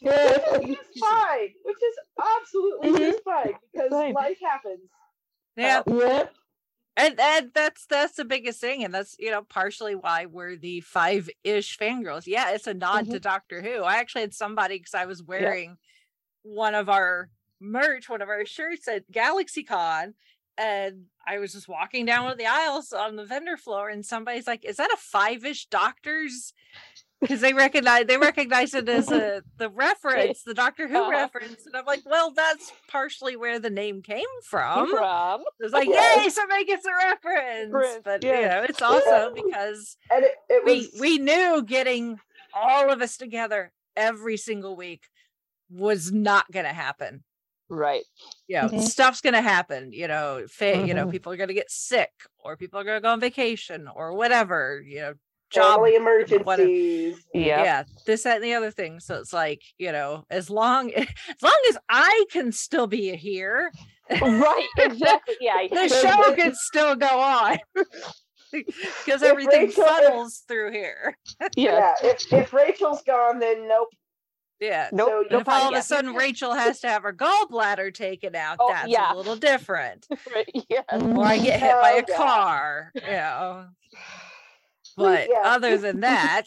which 0.01 0.69
is 0.71 0.87
fine 0.99 1.51
which 1.65 1.77
is 1.77 1.97
absolutely 2.41 2.89
Mm-hmm. 2.91 2.97
just 3.11 3.23
fine 3.23 3.53
because 3.71 3.91
life 4.15 4.39
happens 4.43 4.81
Yeah. 5.57 5.83
yeah 5.87 6.25
And, 6.99 7.19
and 7.21 7.51
that's 7.55 7.87
that's 7.87 8.17
the 8.17 8.25
biggest 8.25 8.61
thing, 8.61 8.85
and 8.85 8.93
that's 8.93 9.17
you 9.19 9.31
know 9.31 9.43
partially 9.43 9.95
why 9.95 10.27
we're 10.27 10.57
the 10.57 10.81
five 10.81 11.31
ish 11.45 11.79
fangirls. 11.79 12.25
Yeah, 12.27 12.51
it's 12.51 12.67
a 12.67 12.75
nod 12.75 13.05
Mm-hmm. 13.05 13.13
to 13.13 13.21
Doctor 13.21 13.63
Who. 13.63 13.85
I 13.85 13.97
actually 13.97 14.23
had 14.23 14.35
somebody 14.35 14.79
because 14.79 14.95
I 14.95 15.07
was 15.07 15.23
wearing 15.23 15.79
one 16.43 16.75
of 16.75 16.89
our 16.89 17.31
merch, 17.61 18.09
one 18.09 18.23
of 18.23 18.29
our 18.29 18.45
shirts 18.45 18.89
at 18.89 19.11
GalaxyCon, 19.13 20.15
and 20.57 21.05
I 21.27 21.39
was 21.39 21.53
just 21.53 21.69
walking 21.69 22.05
down 22.07 22.25
one 22.25 22.33
of 22.33 22.39
the 22.39 22.47
aisles 22.47 22.93
on 22.93 23.17
the 23.17 23.25
vendor 23.25 23.57
floor, 23.57 23.89
and 23.89 24.05
somebody's 24.05 24.47
like, 24.47 24.65
"Is 24.65 24.77
that 24.77 24.91
a 24.93 24.97
five 24.97 25.45
ish 25.45 25.67
Doctors?" 25.67 26.53
Because 27.21 27.41
they 27.41 27.53
recognize 27.53 28.07
they 28.07 28.17
recognize 28.17 28.75
it 28.75 28.89
as 28.89 29.11
a 29.11 29.43
the 29.57 29.69
reference, 29.75 30.43
the 30.45 30.55
Doctor 30.55 30.87
Who 30.87 30.97
Uh-huh. 30.99 31.11
reference, 31.11 31.67
and 31.67 31.75
I'm 31.77 31.85
like, 31.85 32.03
"Well, 32.07 32.31
that's 32.31 32.71
partially 32.89 33.35
where 33.37 33.59
the 33.59 33.71
name 33.71 34.03
came 34.03 34.25
from." 34.45 34.89
From. 34.89 35.43
It's 35.59 35.73
like, 35.73 35.89
Yes. 35.89 36.25
yay, 36.25 36.29
somebody 36.31 36.65
gets 36.65 36.87
a 36.87 36.93
reference. 36.93 37.73
Reference, 37.73 38.03
But 38.05 38.23
you 38.23 38.31
know, 38.33 38.63
it's 38.69 38.81
also 38.83 39.33
because 39.35 39.97
and 40.13 40.25
it, 40.25 40.33
it 40.49 40.65
we 40.65 40.77
was 40.93 41.01
we 41.01 41.19
knew 41.19 41.63
getting 41.65 42.21
all 42.55 42.91
of 42.93 43.03
us 43.03 43.17
together 43.17 43.73
every 43.97 44.37
single 44.37 44.77
week 44.77 45.03
was 45.71 46.13
not 46.13 46.49
gonna 46.53 46.73
happen. 46.73 47.25
Right. 47.69 48.05
You 48.47 48.63
know, 48.63 48.69
Mhm. 48.69 48.81
stuff's 48.81 49.21
gonna 49.21 49.43
happen, 49.43 49.93
you 49.93 50.07
know, 50.09 50.47
fa- 50.49 50.87
you 50.87 50.95
know, 50.95 51.07
Mhm. 51.07 51.11
people 51.11 51.33
are 51.33 51.37
gonna 51.37 51.53
get 51.53 51.71
sick 51.71 52.13
or 52.39 52.57
people 52.57 52.79
are 52.81 52.85
gonna 52.85 53.01
go 53.01 53.11
on 53.11 53.21
vacation 53.21 53.89
or 53.93 54.15
whatever, 54.15 54.81
you 54.87 55.01
know, 55.01 55.15
job 55.51 55.77
family 55.77 55.93
whatever. 55.99 56.63
emergencies 56.63 57.17
Yep. 57.35 57.65
Yeah, 57.65 57.83
this, 58.07 58.23
that, 58.25 58.37
and 58.37 58.45
the 58.45 58.55
other 58.55 58.71
thing. 58.71 59.01
So 59.01 59.17
it's 59.17 59.33
like, 59.33 59.63
you 59.79 59.93
know, 59.93 60.25
as 60.31 60.51
long 60.51 60.93
as 60.97 61.07
long 61.43 61.61
as 61.71 61.79
I 61.89 62.25
can 62.31 62.53
still 62.53 62.87
be 62.87 63.15
here, 63.17 63.71
Right, 64.11 64.67
exactly. 64.79 65.35
Yeah. 65.41 65.67
the 65.71 65.89
show 65.89 66.35
can 66.35 66.55
still 66.55 66.95
go 66.97 67.07
on. 67.21 67.59
Because 69.05 69.23
everything 69.23 69.67
Rachel- 69.67 69.85
if- 69.85 69.89
funnels 70.07 70.43
through 70.49 70.73
here. 70.73 71.15
yeah 71.55 71.93
if, 72.03 72.33
if 72.33 72.51
rachel's 72.55 73.03
gone 73.03 73.39
then 73.41 73.69
nope 73.69 73.89
Yeah. 74.59 74.89
Nope. 74.91 75.09
So 75.11 75.23
And 75.37 75.41
if 75.43 75.49
all 75.51 75.69
of 75.69 75.79
a 75.79 75.83
sudden 75.83 76.15
Rachel 76.15 76.55
has 76.55 76.81
to 76.81 76.89
have 76.89 77.03
her 77.03 77.13
gallbladder 77.13 77.93
taken 77.93 78.35
out, 78.35 78.57
Oh, 78.59 78.73
that's 78.73 78.89
yeah. 78.89 79.13
a 79.13 79.15
little 79.15 79.37
different. 79.37 80.07
Right. 80.35 80.49
Yes. 80.71 80.85
Or 80.91 81.25
I 81.27 81.37
get 81.39 81.61
hit 81.61 81.73
by 81.73 81.93
Oh, 81.93 81.99
a 81.99 82.03
God. 82.03 82.17
car, 82.17 82.93
you 82.95 83.03
know. 83.03 83.67
But 84.99 85.29
yeah. 85.31 85.43
other 85.45 85.79
than 85.79 86.01
that, 86.01 86.45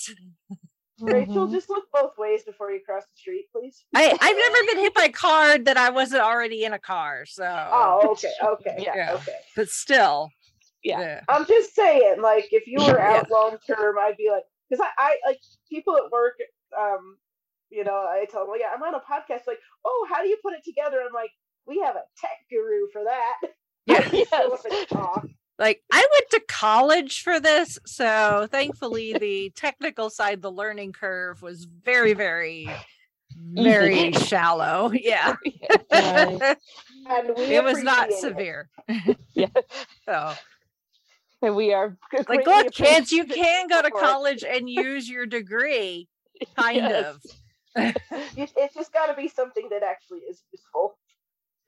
rachel 0.99 1.47
Mhm. 1.47 1.51
just 1.51 1.69
look 1.69 1.85
both 1.91 2.15
ways 2.17 2.43
before 2.43 2.69
you 2.71 2.79
cross 2.85 3.03
the 3.03 3.17
street 3.19 3.45
please 3.51 3.83
I, 3.95 4.11
I've 4.21 4.37
never 4.37 4.65
been 4.67 4.77
hit 4.83 4.93
by 4.93 5.05
a 5.05 5.09
car 5.11 5.57
that 5.57 5.75
I 5.75 5.89
wasn't 5.89 6.21
already 6.21 6.63
in 6.63 6.73
a 6.73 6.79
car. 6.79 7.25
So, 7.25 7.43
oh 7.45 8.09
okay 8.11 8.31
okay 8.43 8.75
Yeah. 8.85 9.13
okay 9.15 9.35
but 9.55 9.67
still, 9.69 10.29
Yeah. 10.83 10.99
yeah. 10.99 11.21
I'm 11.27 11.45
just 11.47 11.73
saying, 11.75 12.21
like, 12.21 12.49
if 12.51 12.67
you 12.67 12.79
were 12.85 12.97
Yeah. 12.99 13.17
out 13.19 13.31
long 13.31 13.57
term, 13.65 13.97
I'd 13.97 14.15
be 14.17 14.29
like, 14.29 14.43
because 14.69 14.85
I, 14.85 14.89
I 15.03 15.17
like 15.29 15.39
people 15.69 15.97
at 15.97 16.11
work, 16.11 16.35
um, 16.79 17.17
you 17.69 17.83
know, 17.83 17.93
I 17.95 18.25
tell 18.29 18.41
them, 18.41 18.49
well, 18.49 18.59
yeah, 18.59 18.69
I'm 18.75 18.83
on 18.83 18.93
a 18.95 18.99
podcast. 18.99 19.47
Like, 19.47 19.59
oh, 19.85 20.07
how 20.11 20.21
do 20.21 20.27
you 20.29 20.37
put 20.43 20.53
it 20.53 20.63
together? 20.63 21.01
I'm 21.05 21.13
like, 21.13 21.31
we 21.65 21.79
have 21.79 21.95
a 21.95 22.03
tech 22.19 22.37
guru 22.49 22.87
for 22.93 23.03
that. 23.05 23.37
Yeah. 23.87 24.01
I 24.33 24.47
just 25.61 25.89
show 25.89 26.01
up 26.01 26.13
and 26.13 26.27
talk. 26.27 26.31
like 26.31 26.31
I 26.31 26.31
went 26.31 26.31
to 26.31 26.41
college 26.47 27.21
for 27.23 27.39
this, 27.39 27.79
so 27.85 28.47
thankfully 28.51 29.13
the 29.13 29.51
technical 29.55 30.09
side, 30.09 30.41
the 30.41 30.51
learning 30.51 30.93
curve 30.93 31.41
was 31.41 31.65
very, 31.65 32.13
very, 32.13 32.69
very 33.53 34.13
mm-hmm. 34.13 34.23
shallow. 34.23 34.91
Yeah, 34.93 35.35
Right. 35.91 36.57
And 37.09 37.29
we 37.37 37.43
it 37.55 37.63
was 37.63 37.83
not 37.83 38.09
it. 38.09 38.19
severe. 38.19 38.69
Yeah. 39.33 39.47
So, 40.05 40.33
And 41.41 41.55
we 41.55 41.73
are 41.73 41.97
like, 42.29 42.45
look, 42.45 42.73
kids, 42.73 43.11
you 43.11 43.25
can 43.25 43.67
go 43.67 43.81
to 43.81 43.91
college 43.91 44.43
and 44.43 44.69
use 44.69 45.09
your 45.09 45.25
degree, 45.25 46.09
kind 46.57 46.77
Yes. 46.77 47.15
of. 47.15 47.21
It's 48.37 48.75
just 48.75 48.93
got 48.93 49.07
to 49.07 49.15
be 49.15 49.29
something 49.29 49.69
that 49.71 49.83
actually 49.83 50.19
is 50.19 50.43
useful. 50.51 50.97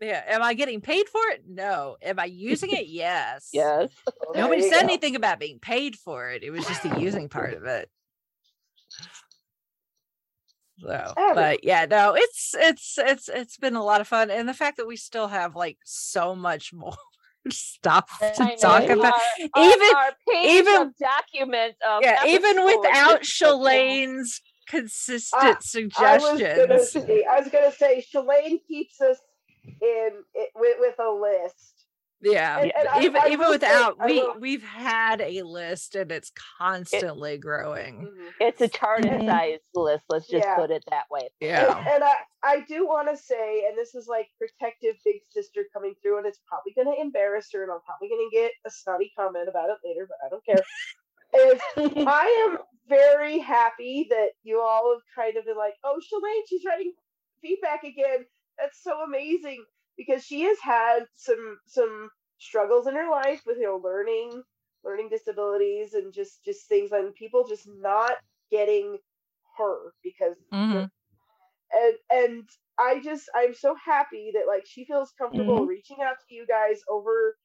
Yeah. 0.02 0.22
Am 0.28 0.44
I 0.44 0.54
getting 0.54 0.82
paid 0.82 1.08
for 1.08 1.22
it? 1.32 1.44
No. 1.48 1.96
Am 2.02 2.20
I 2.20 2.26
using 2.26 2.72
it? 2.72 2.88
Yes. 2.88 3.50
Yes. 3.54 3.90
Well, 4.06 4.34
Nobody 4.36 4.62
said 4.64 4.72
go. 4.82 4.88
anything 4.88 5.16
about 5.16 5.40
being 5.40 5.60
paid 5.60 5.96
for 5.96 6.30
it. 6.32 6.44
It 6.44 6.52
was 6.52 6.66
just 6.66 6.84
the 6.84 7.00
using 7.00 7.30
part 7.30 7.54
of 7.54 7.64
it. 7.66 7.90
So, 10.80 11.14
Oh. 11.16 11.34
but 11.34 11.64
yeah, 11.64 11.86
no, 11.86 12.14
it's 12.16 12.54
it's 12.58 12.96
it's 12.98 13.30
it's 13.30 13.58
been 13.58 13.76
a 13.76 13.84
lot 13.84 14.02
of 14.02 14.08
fun, 14.08 14.30
and 14.32 14.50
the 14.50 14.54
fact 14.54 14.78
that 14.78 14.88
we 14.88 14.96
still 14.98 15.28
have 15.28 15.56
like 15.56 15.78
so 15.86 16.36
much 16.36 16.74
more 16.74 16.96
stuff 17.50 18.10
to 18.20 18.58
talk 18.60 18.84
about, 18.90 19.14
Our- 19.14 19.50
our- 19.56 19.66
even 19.70 19.96
our 19.96 20.12
page 20.30 20.50
even- 20.50 20.82
of 20.82 20.98
document 20.98 21.76
of 21.88 22.02
yeah, 22.02 22.26
even 22.26 22.66
without 22.66 23.22
is 23.22 23.34
so 23.34 23.56
long. 23.58 23.66
Shalane's 23.72 24.42
consistent 24.68 25.44
I 25.44 26.18
was 26.18 26.32
gonna 26.42 26.80
suggestions. 26.80 27.06
say, 27.06 27.26
I 27.30 27.40
was 27.40 27.50
gonna 27.50 27.72
say, 27.72 28.06
Shalane 28.14 28.60
keeps 28.68 29.00
us 29.00 29.18
in 29.66 30.10
it, 30.34 30.50
with, 30.56 30.78
with 30.80 30.96
a 31.00 31.10
list. 31.12 31.86
Yeah, 32.22 32.60
And- 32.60 32.72
and 32.78 32.88
I- 32.88 33.02
even 33.04 33.22
I 33.22 33.28
even 33.28 33.40
will 33.40 33.46
say- 33.48 33.52
without 33.56 33.98
we 34.06 34.22
will- 34.22 34.40
we've 34.40 34.64
had 34.64 35.20
a 35.20 35.42
list, 35.42 35.96
and 35.96 36.10
it's 36.10 36.32
constantly 36.58 37.38
growing. 37.38 38.08
Mhm. 38.08 38.34
It's 38.40 38.62
a 38.62 38.70
TARDIS 38.70 39.26
sized 39.26 39.62
list. 39.76 40.06
Let's 40.08 40.28
just 40.30 40.46
Yeah. 40.46 40.56
put 40.56 40.72
it 40.72 40.86
that 40.90 41.10
way. 41.12 41.30
Yeah. 41.42 41.78
And, 41.78 41.88
and 41.88 42.04
I, 42.06 42.16
I 42.42 42.60
do 42.62 42.88
want 42.88 43.10
to 43.10 43.18
say, 43.18 43.66
and 43.68 43.78
this 43.78 43.94
is 43.94 44.08
like 44.08 44.30
protective 44.40 44.96
big 45.04 45.22
sister 45.32 45.66
coming 45.74 45.96
through, 46.02 46.18
and 46.20 46.26
it's 46.26 46.40
probably 46.48 46.72
going 46.74 46.96
to 46.96 47.02
embarrass 47.02 47.50
her, 47.52 47.64
and 47.64 47.72
I'm 47.74 47.82
probably 47.82 48.08
going 48.08 48.30
to 48.32 48.36
get 48.36 48.52
a 48.66 48.70
snotty 48.70 49.12
comment 49.18 49.50
about 49.50 49.70
it 49.70 49.78
later, 49.84 50.08
but 50.08 50.18
I 50.26 50.30
don't 50.30 50.46
care. 50.46 50.64
is 51.36 51.60
I 52.08 52.48
am 52.52 52.60
very 52.88 53.40
happy 53.40 54.08
that 54.12 54.30
you 54.44 54.62
all 54.62 54.94
have 54.94 55.02
kind 55.14 55.36
of 55.36 55.44
been 55.46 55.58
like, 55.58 55.74
oh, 55.84 56.00
Shalane, 56.00 56.44
she's 56.48 56.64
writing 56.66 56.94
feedback 57.42 57.84
again. 57.84 58.26
That's 58.58 58.82
so 58.84 59.02
amazing 59.04 59.66
because 59.98 60.24
she 60.24 60.42
has 60.44 60.60
had 60.62 61.06
some 61.16 61.60
some 61.68 62.10
struggles 62.40 62.88
in 62.88 62.96
her 62.96 63.10
life 63.10 63.42
with 63.46 63.58
you 63.58 63.64
know 63.64 63.78
learning 63.84 64.44
learning 64.84 65.10
disabilities 65.10 65.94
and 65.94 66.14
just 66.14 66.44
just 66.44 66.68
things 66.68 66.92
and 66.92 67.14
people 67.16 67.46
just 67.48 67.68
not 67.68 68.16
getting 68.52 68.98
her 69.58 69.94
because 70.04 70.36
Mhm. 70.52 70.90
and 71.72 71.96
and 72.12 72.50
I 72.80 73.00
just 73.04 73.30
I'm 73.36 73.54
so 73.54 73.76
happy 73.84 74.32
that 74.34 74.48
like 74.48 74.66
she 74.66 74.86
feels 74.86 75.12
comfortable 75.18 75.64
Mhm. 75.64 75.66
reaching 75.66 75.98
out 76.02 76.16
to 76.28 76.36
you 76.36 76.46
guys 76.48 76.80
over 76.90 77.38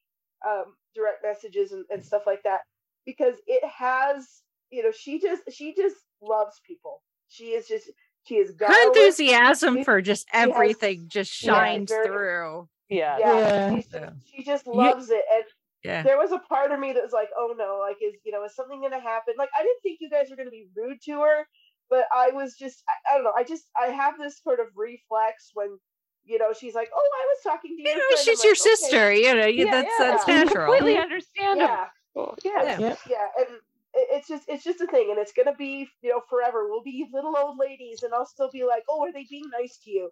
um, 0.47 0.77
direct 0.95 1.23
messages 1.25 1.73
and, 1.73 1.85
and 1.91 2.05
stuff 2.05 2.23
like 2.27 2.43
that 2.45 2.61
because 3.07 3.35
it 3.47 3.65
has 3.69 4.43
you 4.71 4.83
know 4.83 4.93
she 4.93 5.21
just 5.21 5.43
she 5.53 5.75
just 5.75 5.97
loves 6.23 6.61
people 6.67 7.03
she 7.29 7.47
is 7.53 7.67
just 7.69 7.91
she 8.29 8.37
is 8.37 8.55
Her 8.61 8.87
enthusiasm 8.89 9.79
She- 9.79 9.85
for 9.85 10.01
just 10.03 10.29
she 10.31 10.39
has- 10.39 10.51
everything 10.51 11.05
just 11.09 11.33
shines 11.33 11.91
very- 11.91 12.07
through. 12.07 12.69
Yeah. 12.89 13.19
yeah, 13.19 13.39
Yeah. 13.39 13.77
just- 13.81 13.95
she 14.31 14.45
just 14.45 14.67
loves 14.67 15.11
it 15.11 15.25
and 15.35 15.45
Yeah. 15.85 16.03
there 16.03 16.19
was 16.19 16.33
a 16.33 16.39
part 16.39 16.71
of 16.73 16.79
me 16.81 16.93
that 16.93 17.03
was 17.03 17.13
like 17.13 17.31
oh 17.37 17.55
no 17.57 17.79
like 17.79 17.97
is 18.03 18.15
you 18.25 18.33
know 18.33 18.45
is 18.45 18.55
something 18.55 18.81
gonna 18.81 18.99
happen 19.01 19.35
like 19.39 19.51
i 19.59 19.63
didn't 19.63 19.81
think 19.83 19.99
you 20.01 20.11
guys 20.11 20.29
were 20.31 20.37
gonna 20.37 20.51
be 20.51 20.67
rude 20.77 21.01
to 21.03 21.21
her 21.21 21.47
but 21.91 22.05
i 22.13 22.31
was 22.31 22.57
just 22.57 22.83
I, 22.89 23.13
I 23.13 23.15
don't 23.17 23.25
know 23.25 23.33
i 23.37 23.45
just 23.45 23.65
i 23.81 23.87
have 23.87 24.19
this 24.19 24.41
sort 24.43 24.59
of 24.61 24.67
reflex 24.75 25.51
when 25.55 25.79
you 26.25 26.39
know 26.39 26.53
she's 26.53 26.75
like 26.75 26.91
oh 26.95 27.11
i 27.23 27.27
was 27.33 27.39
talking 27.45 27.77
to 27.77 27.83
your 27.83 27.93
You 27.93 27.97
know, 27.99 28.05
friend." 28.09 28.19
I'm 28.19 28.25
she's 28.25 28.43
your 28.45 28.53
"Okay." 28.53 28.59
sister. 28.71 29.13
You 29.13 29.35
know, 29.35 29.47
Yeah, 29.47 29.71
that's 29.71 29.93
yeah. 29.99 30.05
that's 30.11 30.27
natural. 30.29 30.67
Completely 30.73 30.99
understandable. 30.99 32.37
yeah 32.45 32.63
Yeah. 32.63 32.79
yeah, 32.81 32.97
yeah, 33.09 33.29
and 33.39 33.49
it- 33.57 33.63
it's 34.11 34.29
just 34.29 34.45
it's 34.49 34.65
just 34.65 34.81
a 34.81 34.87
thing, 34.87 35.09
and 35.11 35.19
it's 35.19 35.33
gonna 35.33 35.55
be 35.57 35.89
you 36.03 36.11
know 36.11 36.21
forever. 36.29 36.69
We'll 36.69 36.83
be 36.83 37.07
little 37.13 37.37
old 37.37 37.59
ladies, 37.59 38.03
and 38.03 38.15
I'll 38.15 38.27
still 38.27 38.51
be 38.53 38.65
like, 38.65 38.85
oh, 38.89 39.05
are 39.05 39.13
they 39.13 39.27
being 39.29 39.51
nice 39.51 39.79
to 39.85 39.91
you? 39.91 40.11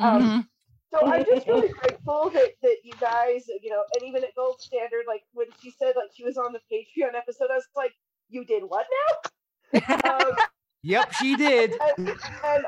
Um, 0.00 0.30
Mhm. 0.30 0.48
so 0.90 1.00
I'm 1.06 1.24
just 1.24 1.46
really 1.48 1.68
grateful 1.80 2.30
that 2.30 2.50
that 2.62 2.76
you 2.84 2.92
guys, 3.00 3.44
you 3.62 3.70
know, 3.70 3.82
and 3.94 4.04
even 4.08 4.24
at 4.24 4.34
Gold 4.34 4.60
Standard, 4.60 5.04
like 5.06 5.22
when 5.32 5.46
she 5.60 5.70
said 5.70 5.94
like 5.96 6.10
she 6.14 6.24
was 6.24 6.36
on 6.38 6.52
the 6.52 6.60
Patreon 6.72 7.14
episode, 7.14 7.50
I 7.50 7.56
was 7.56 7.68
like, 7.76 7.92
you 8.28 8.44
did 8.44 8.62
what 8.64 8.86
now? 8.90 9.30
um, 10.04 10.32
Yep, 10.84 11.12
she 11.14 11.36
did. 11.36 11.72
and, 11.98 12.08
and 12.08 12.16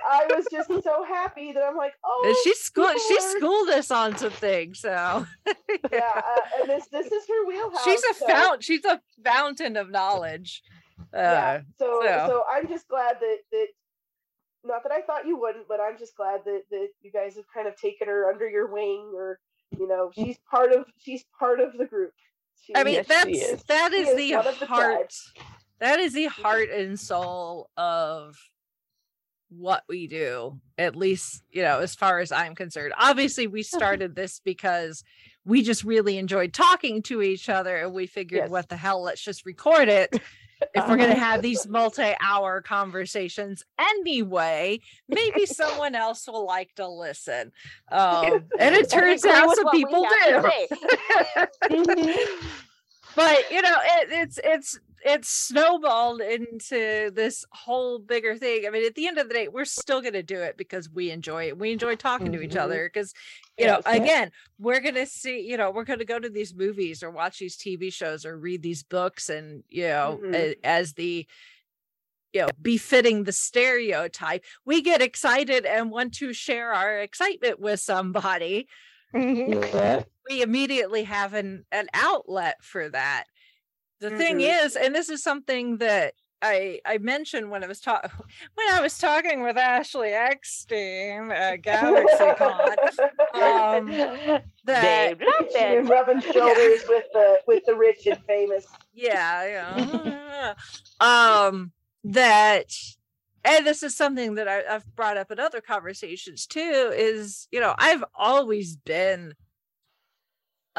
I 0.09 0.27
was 0.31 0.47
just 0.51 0.69
so 0.69 1.05
happy 1.05 1.53
that 1.53 1.63
I'm 1.63 1.77
like, 1.77 1.93
oh, 2.05 2.23
And 2.27 2.37
she 2.43 2.55
schooled 2.55 2.99
she 3.07 3.21
schooled 3.21 3.69
us 3.71 3.91
on 3.91 4.17
some 4.17 4.31
things, 4.33 4.81
so 4.81 4.91
yeah, 5.93 6.01
uh, 6.17 6.41
and 6.61 6.69
this 6.69 6.87
this 6.89 7.07
is 7.07 7.25
her 7.29 7.47
wheelhouse. 7.47 7.85
she's 7.85 8.03
a 8.05 8.15
so- 8.15 8.27
fount 8.27 8.65
she's 8.65 8.85
a 8.85 9.01
fountain 9.25 9.77
of 9.77 9.91
knowledge. 9.91 10.63
Uh, 11.15 11.19
yeah. 11.19 11.61
So, 11.79 12.01
so. 12.03 12.25
so 12.29 12.43
I'm 12.53 12.69
just 12.69 12.89
glad 12.89 13.17
that 13.21 13.39
that 13.53 13.67
not 14.65 14.83
that 14.83 14.93
I 14.93 15.01
thought 15.03 15.27
you 15.27 15.39
wouldn't, 15.39 15.69
but 15.69 15.81
I'm 15.81 15.97
just 15.99 16.17
glad 16.17 16.41
that 16.45 16.63
that 16.71 16.89
you 17.03 17.11
guys 17.13 17.37
have 17.37 17.47
kind 17.55 17.67
of 17.69 17.77
taken 17.77 18.09
her 18.09 18.29
under 18.31 18.49
your 18.49 18.67
wing, 18.73 19.13
or 19.15 19.39
you 19.79 19.87
know, 19.89 20.11
she's 20.15 20.39
part 20.51 20.73
of 20.73 20.85
she's 20.99 21.25
part 21.39 21.61
of 21.61 21.73
the 21.79 21.87
group. 21.87 22.13
She, 22.63 22.77
I 22.77 22.85
mean, 22.85 22.97
she 23.03 23.09
that's 23.09 23.27
is. 23.29 23.63
that 23.65 23.93
She 23.93 24.01
is 24.01 24.17
the 24.17 24.35
one 24.37 24.45
the 24.59 24.67
heart. 24.67 25.11
tribe. 25.37 25.47
That 25.81 25.99
is 25.99 26.13
the 26.13 26.27
heart 26.27 26.71
and 26.71 26.99
soul 27.01 27.71
of 27.77 28.37
what 29.49 29.83
we 29.89 30.07
do. 30.07 30.61
At 30.79 30.95
least, 30.95 31.43
you 31.51 31.63
know, 31.63 31.81
as 31.81 31.95
far 31.95 32.21
as 32.21 32.31
I'm 32.33 32.55
concerned. 32.55 32.93
Obviously, 32.99 33.47
we 33.47 33.63
started 33.65 34.15
this 34.15 34.41
because 34.45 35.03
we 35.45 35.63
just 35.63 35.85
really 35.85 36.19
enjoyed 36.19 36.53
talking 36.53 37.03
to 37.05 37.23
each 37.23 37.49
other, 37.49 37.77
and 37.77 37.95
we 37.95 38.07
figured, 38.07 38.43
Yes. 38.43 38.51
what 38.51 38.69
the 38.69 38.77
hell? 38.77 39.03
Let's 39.03 39.23
just 39.23 39.47
record 39.47 39.89
it. 39.89 40.21
If 40.75 40.87
we're 40.87 40.99
going 40.99 41.09
to 41.09 41.19
have 41.19 41.41
these 41.41 41.67
multi-hour 41.69 42.61
conversations 42.61 43.65
anyway, 43.79 44.81
maybe 45.09 45.47
someone 45.47 45.95
else 45.95 46.29
will 46.29 46.45
like 46.47 46.75
to 46.75 46.87
listen. 46.87 47.51
Um, 47.91 48.45
and 48.59 48.75
it 48.75 48.91
turns 48.91 49.25
agree 49.25 49.35
out 49.39 49.57
some 49.57 49.71
people 49.71 50.03
do. 50.27 50.51
Mhm. 51.71 52.45
but 53.17 53.51
you 53.51 53.63
know 53.63 53.77
it, 53.83 54.09
it's 54.11 54.39
it's 54.45 54.79
it's 55.05 55.29
snowballed 55.29 56.21
into 56.21 57.11
this 57.15 57.45
whole 57.53 57.99
bigger 57.99 58.37
thing 58.37 58.67
i 58.67 58.71
mean 58.71 58.85
at 58.85 58.95
the 58.95 59.07
end 59.07 59.19
of 59.19 59.29
the 59.29 59.35
day 59.35 59.49
we're 59.49 59.65
still 59.65 60.01
going 60.01 60.13
to 60.13 60.23
do 60.23 60.39
it 60.41 60.57
because 60.57 60.89
we 60.91 61.11
enjoy 61.11 61.47
it 61.49 61.59
we 61.59 61.73
enjoy 61.73 61.95
talking 61.97 62.33
to 62.33 62.41
each 62.43 62.53
Mhm. 62.53 62.61
other 62.61 62.91
because 62.93 63.13
you 63.59 63.67
know 63.67 63.81
Yes. 63.87 63.97
again 64.03 64.33
we're 64.59 64.81
going 64.81 64.95
to 64.97 65.07
see 65.07 65.41
you 65.41 65.57
know 65.57 65.71
we're 65.71 65.85
going 65.85 65.99
to 66.01 66.05
go 66.05 66.19
to 66.19 66.29
these 66.29 66.55
movies 66.55 67.03
or 67.03 67.11
watch 67.11 67.39
these 67.39 67.57
tv 67.57 67.93
shows 67.93 68.25
or 68.27 68.37
read 68.39 68.63
these 68.63 68.83
books 68.83 69.29
and 69.31 69.65
you 69.69 69.85
know 69.89 70.21
Mhm. 70.23 70.35
a- 70.35 70.57
as 70.67 70.93
the 70.95 71.27
you 72.33 72.43
know 72.43 72.49
befitting 72.61 73.25
the 73.25 73.33
stereotype 73.33 74.45
we 74.65 74.83
get 74.83 75.03
excited 75.03 75.67
and 75.67 75.91
want 75.91 76.15
to 76.15 76.33
share 76.33 76.73
our 76.73 76.99
excitement 77.01 77.59
with 77.59 77.81
somebody 77.81 78.69
Yeah. 79.15 80.03
we 80.29 80.43
immediately 80.43 81.03
have 81.05 81.35
an 81.35 81.65
an 81.73 81.89
outlet 81.93 82.63
for 82.63 82.89
that. 82.91 83.25
The 84.01 84.11
thing 84.11 84.39
Mhm. 84.39 84.65
is, 84.65 84.77
and 84.77 84.95
this 84.95 85.09
is 85.11 85.23
something 85.23 85.77
that 85.79 86.15
I 86.43 86.81
I 86.87 86.97
mentioned 86.99 87.51
when 87.51 87.63
I 87.63 87.67
was 87.67 87.81
talking 87.81 88.11
when 88.55 88.69
I 88.71 88.81
was 88.81 88.97
talking 88.97 89.43
with 89.43 89.59
Ashley 89.59 90.09
Eckstein 90.09 91.31
at 91.31 91.61
GalaxyCon 91.63 92.99
um, 93.35 93.87
that 94.65 95.19
Dave, 95.19 95.29
She 95.53 95.59
bad. 95.59 95.89
rubbing 95.89 96.21
shoulders 96.33 96.81
with 96.89 97.05
the 97.13 97.41
with 97.47 97.65
the 97.67 97.75
rich 97.75 98.07
and 98.07 98.19
famous. 98.27 98.67
yeah, 98.95 99.45
yeah. 99.47 100.55
um 101.01 101.73
that 102.05 102.73
and 103.45 103.67
this 103.67 103.83
is 103.83 103.95
something 103.97 104.35
that 104.37 104.49
I, 104.49 104.63
I've 104.75 104.97
brought 104.97 105.19
up 105.19 105.31
in 105.31 105.39
other 105.39 105.61
conversations 105.61 106.47
too 106.47 106.91
is 106.95 107.49
you 107.53 107.61
know 107.61 107.75
I've 107.79 108.05
always 108.15 108.77
been 108.77 109.35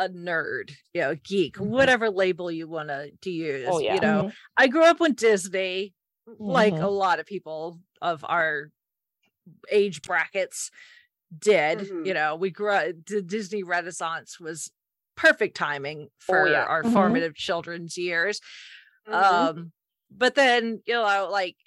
a 0.01 0.09
nerd, 0.09 0.71
you 0.93 1.01
know, 1.01 1.15
geek, 1.23 1.57
whatever 1.57 2.09
label 2.09 2.51
you 2.51 2.67
want 2.67 2.89
to 2.89 3.11
to 3.21 3.29
use. 3.29 3.67
Oh, 3.69 3.79
yeah. 3.79 3.95
You 3.95 4.01
know, 4.01 4.31
I 4.57 4.67
grew 4.67 4.83
up 4.83 4.99
with 4.99 5.15
Disney, 5.15 5.93
like 6.39 6.73
a 6.73 6.87
lot 6.87 7.19
of 7.19 7.25
people 7.25 7.79
of 8.01 8.25
our 8.27 8.71
age 9.71 10.01
brackets 10.01 10.71
did. 11.37 11.79
Mhm. 11.79 12.05
You 12.05 12.13
know, 12.13 12.35
we 12.35 12.49
grew 12.49 12.71
up. 12.71 12.95
The 13.07 13.21
Disney 13.21 13.63
Renaissance 13.63 14.39
was 14.39 14.71
perfect 15.15 15.55
timing 15.55 16.09
for 16.19 16.47
yeah. 16.47 16.63
our 16.63 16.83
Mhm. 16.83 16.93
formative 16.93 17.35
children's 17.35 17.97
years. 17.97 18.41
Um, 19.07 19.71
but 20.09 20.35
then 20.35 20.81
you 20.85 20.93
know, 20.93 21.29
like 21.31 21.57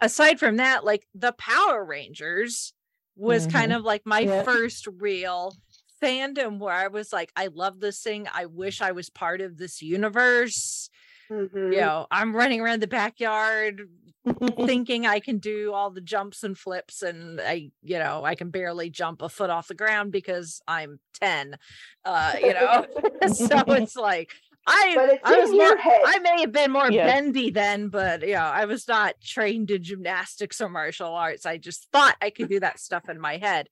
aside 0.00 0.38
from 0.40 0.56
that, 0.56 0.84
like 0.84 1.06
the 1.14 1.32
Power 1.32 1.84
Rangers 1.84 2.72
was 3.16 3.46
kind 3.46 3.72
of 3.72 3.82
like 3.82 4.02
my 4.04 4.20
Yeah. 4.20 4.42
first 4.42 4.88
real 4.98 5.54
fandom 6.02 6.58
where 6.58 6.74
I 6.74 6.88
was 6.88 7.12
like, 7.12 7.30
I 7.36 7.48
love 7.48 7.80
this 7.80 8.02
thing. 8.02 8.28
I 8.32 8.46
wish 8.46 8.80
I 8.80 8.92
was 8.92 9.10
part 9.10 9.40
of 9.40 9.56
this 9.56 9.82
universe. 9.82 10.90
Mhm. 11.30 11.72
You 11.72 11.80
know, 11.80 12.06
I'm 12.10 12.36
running 12.36 12.60
around 12.60 12.82
the 12.82 12.86
backyard 12.86 13.88
thinking 14.66 15.06
I 15.06 15.20
can 15.20 15.38
do 15.38 15.72
all 15.72 15.90
the 15.90 16.00
jumps 16.00 16.42
and 16.42 16.56
flips, 16.56 17.02
and 17.02 17.40
I, 17.40 17.70
you 17.82 17.98
know, 17.98 18.24
I 18.24 18.34
can 18.34 18.50
barely 18.50 18.90
jump 18.90 19.22
a 19.22 19.28
foot 19.28 19.50
off 19.50 19.68
the 19.68 19.74
ground 19.74 20.12
because 20.12 20.60
I'm 20.68 21.00
10. 21.20 21.56
Uh, 22.04 22.34
you 22.40 22.54
know, 22.54 22.86
so 23.32 23.62
it's 23.68 23.96
like 23.96 24.32
I, 24.66 25.18
I 25.22 25.38
was 25.40 25.50
more, 25.50 25.76
head. 25.76 26.00
I 26.06 26.18
may 26.20 26.40
have 26.40 26.52
been 26.52 26.70
more 26.72 26.90
bendy 26.90 27.50
then, 27.50 27.88
but 27.88 28.22
you 28.22 28.34
know, 28.34 28.40
I 28.40 28.64
was 28.64 28.88
not 28.88 29.14
trained 29.22 29.70
in 29.70 29.82
gymnastics 29.82 30.60
or 30.60 30.68
martial 30.68 31.14
arts. 31.14 31.44
I 31.44 31.58
just 31.58 31.88
thought 31.92 32.16
I 32.22 32.30
could 32.30 32.48
do 32.48 32.60
that 32.60 32.80
stuff 32.80 33.08
in 33.08 33.20
my 33.20 33.36
head. 33.36 33.68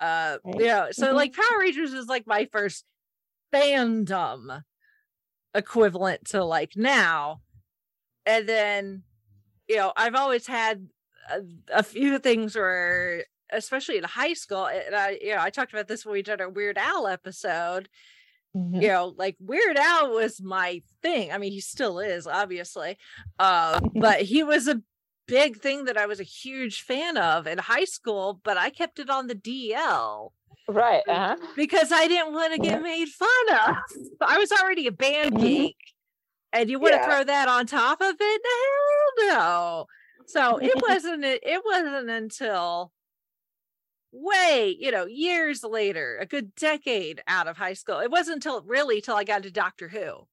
Uh, 0.00 0.38
you 0.46 0.66
know, 0.66 0.88
so 0.92 1.12
Mhm. 1.12 1.14
like 1.14 1.34
Power 1.34 1.58
Rangers 1.60 1.92
is 1.92 2.06
like 2.06 2.26
my 2.26 2.48
first 2.50 2.84
fandom 3.52 4.62
equivalent 5.54 6.26
to 6.28 6.44
like 6.44 6.72
now. 6.76 7.42
And 8.26 8.48
then, 8.48 9.02
you 9.68 9.76
know, 9.76 9.92
I've 9.96 10.14
always 10.14 10.46
had 10.46 10.88
a, 11.30 11.40
a 11.72 11.82
few 11.82 12.18
things 12.18 12.54
where, 12.56 13.24
especially 13.50 13.98
in 13.98 14.04
high 14.04 14.34
school, 14.34 14.66
and 14.66 14.94
I, 14.94 15.18
you 15.20 15.34
know, 15.34 15.42
I 15.42 15.50
talked 15.50 15.72
about 15.72 15.88
this 15.88 16.04
when 16.06 16.12
we 16.12 16.22
did 16.22 16.40
our 16.40 16.48
Weird 16.48 16.78
Al 16.78 17.06
episode. 17.06 17.88
Mhm. 18.56 18.82
You 18.82 18.88
know, 18.88 19.14
like 19.16 19.36
Weird 19.38 19.76
Al 19.76 20.10
was 20.12 20.40
my 20.42 20.82
thing. 21.02 21.30
I 21.32 21.38
mean, 21.38 21.52
he 21.52 21.60
still 21.60 21.98
is, 21.98 22.26
obviously. 22.26 22.98
Uh, 23.38 23.80
but 23.94 24.22
he 24.22 24.42
was 24.42 24.66
a 24.68 24.82
big 25.30 25.56
thing 25.58 25.84
that 25.84 25.96
I 25.96 26.06
was 26.06 26.20
a 26.20 26.24
huge 26.24 26.82
fan 26.82 27.16
of 27.16 27.46
in 27.46 27.58
high 27.58 27.84
school, 27.84 28.40
but 28.44 28.56
I 28.58 28.70
kept 28.70 28.98
it 28.98 29.08
on 29.08 29.26
the 29.28 29.34
DL 29.34 30.32
Right. 30.68 31.02
Uh-huh. 31.08 31.36
because 31.56 31.90
I 31.92 32.06
didn't 32.08 32.34
want 32.34 32.52
to 32.52 32.58
get 32.58 32.82
made 32.82 33.06
fun 33.08 33.28
of. 33.50 33.74
I 34.20 34.38
was 34.38 34.52
already 34.52 34.86
a 34.86 34.92
band 34.92 35.32
Mhm. 35.32 35.40
geek, 35.40 35.76
and 36.52 36.68
you 36.68 36.78
want 36.78 36.92
to 36.94 36.98
Yeah. 36.98 37.06
throw 37.06 37.24
that 37.24 37.48
on 37.48 37.66
top 37.66 38.00
of 38.00 38.16
it? 38.20 38.42
Hell 38.44 39.28
no. 39.28 39.86
So 40.26 40.58
it 40.58 40.72
wasn't. 40.82 41.24
It 41.24 41.42
it 41.44 41.62
wasn't 41.64 42.10
until 42.10 42.92
way, 44.12 44.76
you 44.78 44.90
know, 44.90 45.06
years 45.06 45.62
later, 45.62 46.18
a 46.20 46.26
good 46.26 46.54
decade 46.54 47.22
out 47.26 47.46
of 47.46 47.56
high 47.56 47.74
school. 47.74 48.00
It 48.00 48.10
wasn't 48.10 48.36
until 48.36 48.62
really 48.62 49.00
till 49.00 49.14
I 49.16 49.24
got 49.24 49.42
to 49.44 49.50
Doctor 49.50 49.88
Who, 49.88 50.26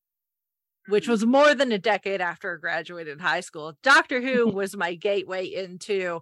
which 0.87 1.07
was 1.07 1.25
more 1.25 1.53
than 1.53 1.71
a 1.71 1.77
decade 1.77 2.21
after 2.21 2.53
I 2.53 2.59
graduated 2.59 3.19
high 3.21 3.41
school. 3.41 3.73
Doctor 3.83 4.21
Who 4.21 4.47
was 4.51 4.75
my 4.75 4.95
gateway 4.95 5.45
into 5.45 6.21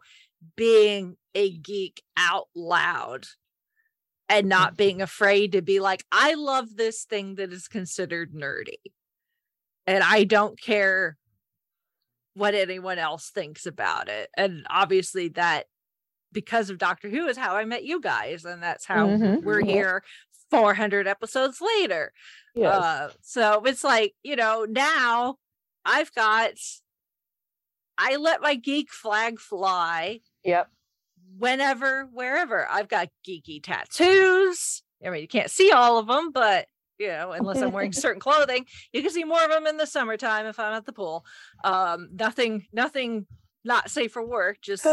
being 0.56 1.18
a 1.34 1.52
geek 1.58 2.02
out 2.18 2.48
loud 2.56 3.26
and 4.28 4.50
not 4.50 4.76
being 4.76 5.02
afraid 5.02 5.52
to 5.52 5.62
be 5.62 5.80
like, 5.80 6.04
I 6.12 6.34
love 6.34 6.76
this 6.76 7.04
thing 7.04 7.36
that 7.36 7.54
is 7.54 7.68
considered 7.68 8.34
nerdy. 8.34 8.80
And 9.88 10.04
I 10.04 10.24
don't 10.24 10.60
care 10.60 11.18
what 12.34 12.56
anyone 12.56 12.98
else 12.98 13.30
thinks 13.30 13.66
about 13.66 14.10
it. 14.10 14.30
And 14.36 14.66
obviously, 14.70 15.30
that 15.30 15.66
because 16.34 16.70
of 16.70 16.78
Doctor 16.78 17.08
Who 17.10 17.28
is 17.28 17.38
how 17.38 17.56
I 17.56 17.66
met 17.66 17.86
you 17.86 18.02
guys. 18.02 18.44
And 18.46 18.62
that's 18.62 18.86
how 18.86 19.08
Mhm. 19.08 19.44
we're 19.44 19.64
here 19.64 20.04
400 20.60 21.08
episodes 21.08 21.62
later. 21.62 22.12
Yes. 22.56 22.74
Uh, 22.74 23.10
so 23.22 23.64
it's 23.66 23.84
like, 23.84 24.14
you 24.24 24.36
know, 24.36 24.66
now 24.70 25.36
I've 25.84 26.14
got, 26.14 26.54
I 27.98 28.16
let 28.16 28.42
my 28.42 28.56
geek 28.56 28.92
flag 28.92 29.40
fly. 29.40 30.20
Yep. 30.44 30.70
Whenever, 31.38 32.08
wherever. 32.14 32.68
I've 32.70 32.88
got 32.88 33.10
geeky 33.28 33.62
tattoos. 33.62 34.84
I 35.06 35.10
mean, 35.10 35.22
you 35.22 35.28
can't 35.28 35.52
see 35.52 35.72
all 35.72 35.98
of 35.98 36.08
them, 36.08 36.32
but 36.32 36.68
you 36.98 37.08
know, 37.08 37.34
unless 37.34 37.62
I'm 37.62 37.72
wearing 37.72 37.92
certain 37.94 38.22
clothing, 38.22 38.66
you 38.94 39.02
can 39.02 39.12
see 39.12 39.24
more 39.24 39.44
of 39.44 39.50
them 39.50 39.68
in 39.68 39.78
the 39.78 39.86
summertime 39.86 40.46
if 40.46 40.60
I'm 40.60 40.74
at 40.74 40.86
the 40.86 40.94
pool. 40.94 41.26
Um, 41.64 42.10
nothing, 42.14 42.68
nothing 42.72 43.26
not 43.66 43.90
safe 43.90 44.12
for 44.12 44.26
work, 44.26 44.62
just 44.62 44.86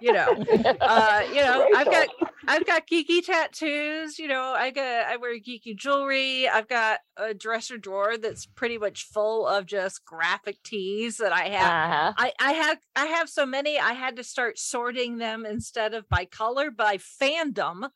you 0.00 0.12
know, 0.12 0.28
uh, 0.80 1.22
you 1.28 1.40
know, 1.40 1.66
I've 1.74 1.90
got 1.90 2.08
I've 2.46 2.66
got 2.66 2.86
geeky 2.86 3.24
tattoos, 3.24 4.18
you 4.18 4.28
know, 4.28 4.54
I 4.56 4.70
got 4.70 5.06
I 5.06 5.16
wear 5.16 5.38
geeky 5.38 5.76
jewelry. 5.76 6.48
I've 6.48 6.68
got 6.68 7.00
a 7.16 7.34
dresser 7.34 7.78
drawer 7.78 8.18
that's 8.18 8.46
pretty 8.46 8.78
much 8.78 9.04
full 9.04 9.46
of 9.46 9.66
just 9.66 10.04
graphic 10.04 10.62
tees 10.62 11.16
that 11.16 11.32
I 11.32 11.48
have. 11.48 11.90
Uh-huh. 11.90 12.12
I 12.18 12.32
I 12.38 12.52
have 12.52 12.78
I 12.94 13.06
have 13.06 13.28
so 13.28 13.46
many 13.46 13.78
I 13.78 13.92
had 13.92 14.16
to 14.16 14.24
start 14.24 14.58
sorting 14.58 15.18
them 15.18 15.46
instead 15.46 15.94
of 15.94 16.08
by 16.08 16.24
color 16.26 16.70
by 16.70 16.98
fandom. 16.98 17.88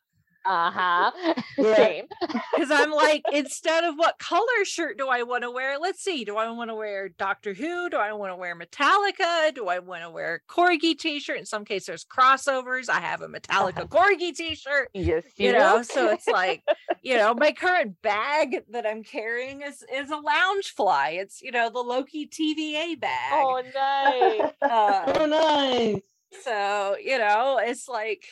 Uh-huh. 0.45 1.11
Same. 1.75 2.05
Because 2.57 2.71
I'm 2.71 2.91
like, 2.91 3.21
instead 3.31 3.83
of 3.83 3.95
what 3.97 4.17
color 4.17 4.63
shirt 4.63 4.97
do 4.97 5.07
I 5.07 5.21
want 5.23 5.43
to 5.43 5.51
wear? 5.51 5.77
Let's 5.77 6.03
see. 6.03 6.25
Do 6.25 6.37
I 6.37 6.49
want 6.49 6.71
to 6.71 6.75
wear 6.75 7.07
Doctor 7.09 7.53
Who? 7.53 7.87
Do 7.89 7.97
I 7.97 8.13
want 8.13 8.31
to 8.31 8.35
wear 8.35 8.55
Metallica? 8.57 9.53
Do 9.53 9.67
I 9.67 9.77
want 9.77 10.01
to 10.01 10.09
wear 10.09 10.41
Corgi 10.49 10.97
t-shirt? 10.97 11.37
In 11.37 11.45
some 11.45 11.63
cases, 11.63 11.85
there's 11.85 12.05
crossovers. 12.05 12.89
I 12.89 12.99
have 12.99 13.21
a 13.21 13.27
Metallica 13.27 13.87
Corgi 13.87 14.33
t-shirt. 14.35 14.89
Yes, 14.95 15.23
You 15.35 15.47
you 15.47 15.51
know, 15.53 15.77
do. 15.77 15.83
so 15.83 16.09
it's 16.09 16.27
like, 16.27 16.63
you 17.03 17.15
know, 17.15 17.35
my 17.35 17.51
current 17.51 18.01
bag 18.01 18.63
that 18.71 18.87
I'm 18.87 19.03
carrying 19.03 19.61
is 19.61 19.83
is 19.93 20.09
a 20.09 20.15
Loungefly. 20.17 21.19
It's 21.21 21.41
you 21.43 21.51
know 21.51 21.69
the 21.69 21.79
Loki 21.79 22.27
TVA 22.27 22.99
bag. 22.99 23.33
Oh, 23.33 23.61
nice. 23.75 24.51
Uh, 24.61 25.13
Oh, 25.19 25.25
nice. 25.27 26.01
so, 26.43 26.95
you 27.03 27.19
know, 27.19 27.59
it's 27.61 27.87
like, 27.87 28.25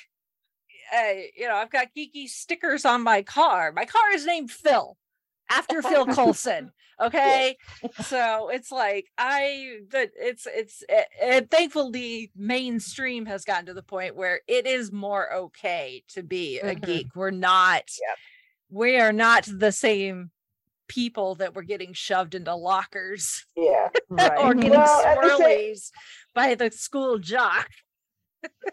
uh, 0.93 1.13
you 1.35 1.47
know, 1.47 1.55
I've 1.55 1.71
got 1.71 1.87
geeky 1.97 2.27
stickers 2.27 2.85
on 2.85 3.03
my 3.03 3.21
car. 3.21 3.71
My 3.71 3.85
car 3.85 4.11
is 4.13 4.25
named 4.25 4.51
Phil 4.51 4.97
after 5.49 5.81
Phil 5.81 6.05
Coulson. 6.15 6.71
Okay. 7.01 7.57
So 8.03 8.49
it's 8.49 8.71
like, 8.71 9.07
I, 9.17 9.79
but 9.91 10.11
it's, 10.15 10.47
it's, 10.47 10.81
uh, 10.91 11.01
and 11.21 11.51
thankfully, 11.51 12.31
mainstream 12.35 13.25
has 13.25 13.43
gotten 13.43 13.65
to 13.65 13.73
the 13.73 13.83
point 13.83 14.15
where 14.15 14.39
it 14.47 14.65
is 14.65 14.93
more 14.93 15.33
okay 15.33 16.03
to 16.09 16.23
be 16.23 16.59
a 16.59 16.73
Mhm. 16.75 16.85
geek. 16.85 17.07
We're 17.15 17.31
not, 17.31 17.83
we 18.69 18.97
are 18.97 19.11
not 19.11 19.45
the 19.45 19.73
same 19.73 20.31
people 20.87 21.35
that 21.35 21.53
were 21.55 21.63
getting 21.63 21.91
shoved 21.93 22.33
into 22.35 22.55
lockers 22.55 23.45
Yeah. 23.57 23.89
or 24.37 24.53
getting 24.53 24.69
Well, 24.71 25.05
at 25.05 25.19
the 25.21 25.37
same- 25.37 25.39
swirlies 25.41 25.91
by 26.33 26.55
the 26.55 26.71
school 26.71 27.17
jock. 27.17 27.67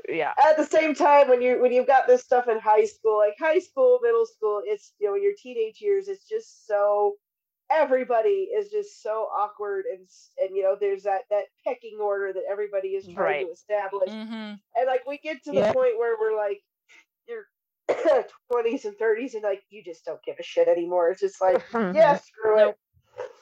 Yeah. 0.09 0.33
At 0.49 0.57
the 0.57 0.67
same 0.67 0.95
time, 0.95 1.29
when 1.29 1.43
you 1.43 1.61
when 1.63 1.73
you've 1.73 1.87
got 1.87 2.07
this 2.07 2.23
stuff 2.23 2.49
in 2.49 2.59
high 2.61 2.85
school, 2.87 3.19
like 3.19 3.37
high 3.41 3.61
school, 3.61 4.01
middle 4.03 4.27
school, 4.27 4.63
it's 4.65 4.93
you 5.01 5.09
know 5.09 5.15
your 5.17 5.33
teenage 5.41 5.81
years, 5.81 6.09
it's 6.09 6.29
just 6.29 6.67
so 6.67 7.17
everybody 7.73 8.49
is 8.57 8.71
just 8.71 9.03
so 9.03 9.29
awkward 9.37 9.87
and 9.93 10.07
and 10.39 10.57
you 10.57 10.63
know 10.63 10.77
there's 10.81 11.05
that 11.05 11.23
that 11.31 11.45
pecking 11.67 11.99
order 12.03 12.33
that 12.33 12.45
everybody 12.51 12.91
is 12.91 13.09
trying 13.09 13.39
Right. 13.39 13.47
to 13.47 13.53
establish, 13.53 14.11
Mm-hmm. 14.11 14.55
and 14.77 14.87
like 14.87 15.07
we 15.07 15.19
get 15.19 15.43
to 15.45 15.53
the 15.53 15.61
Yeah. 15.61 15.73
point 15.73 15.99
where 15.99 16.17
we're 16.21 16.37
like 16.37 16.63
your 17.29 17.45
20s 18.53 18.85
and 18.87 18.97
30s 18.99 19.35
and 19.35 19.43
like 19.43 19.63
you 19.71 19.83
just 19.85 20.05
don't 20.05 20.23
give 20.25 20.37
a 20.41 20.43
shit 20.43 20.69
anymore. 20.69 21.11
It's 21.11 21.21
just 21.21 21.41
like 21.41 21.63
yeah, 21.93 22.17
screw 22.17 22.59
it. 22.71 22.77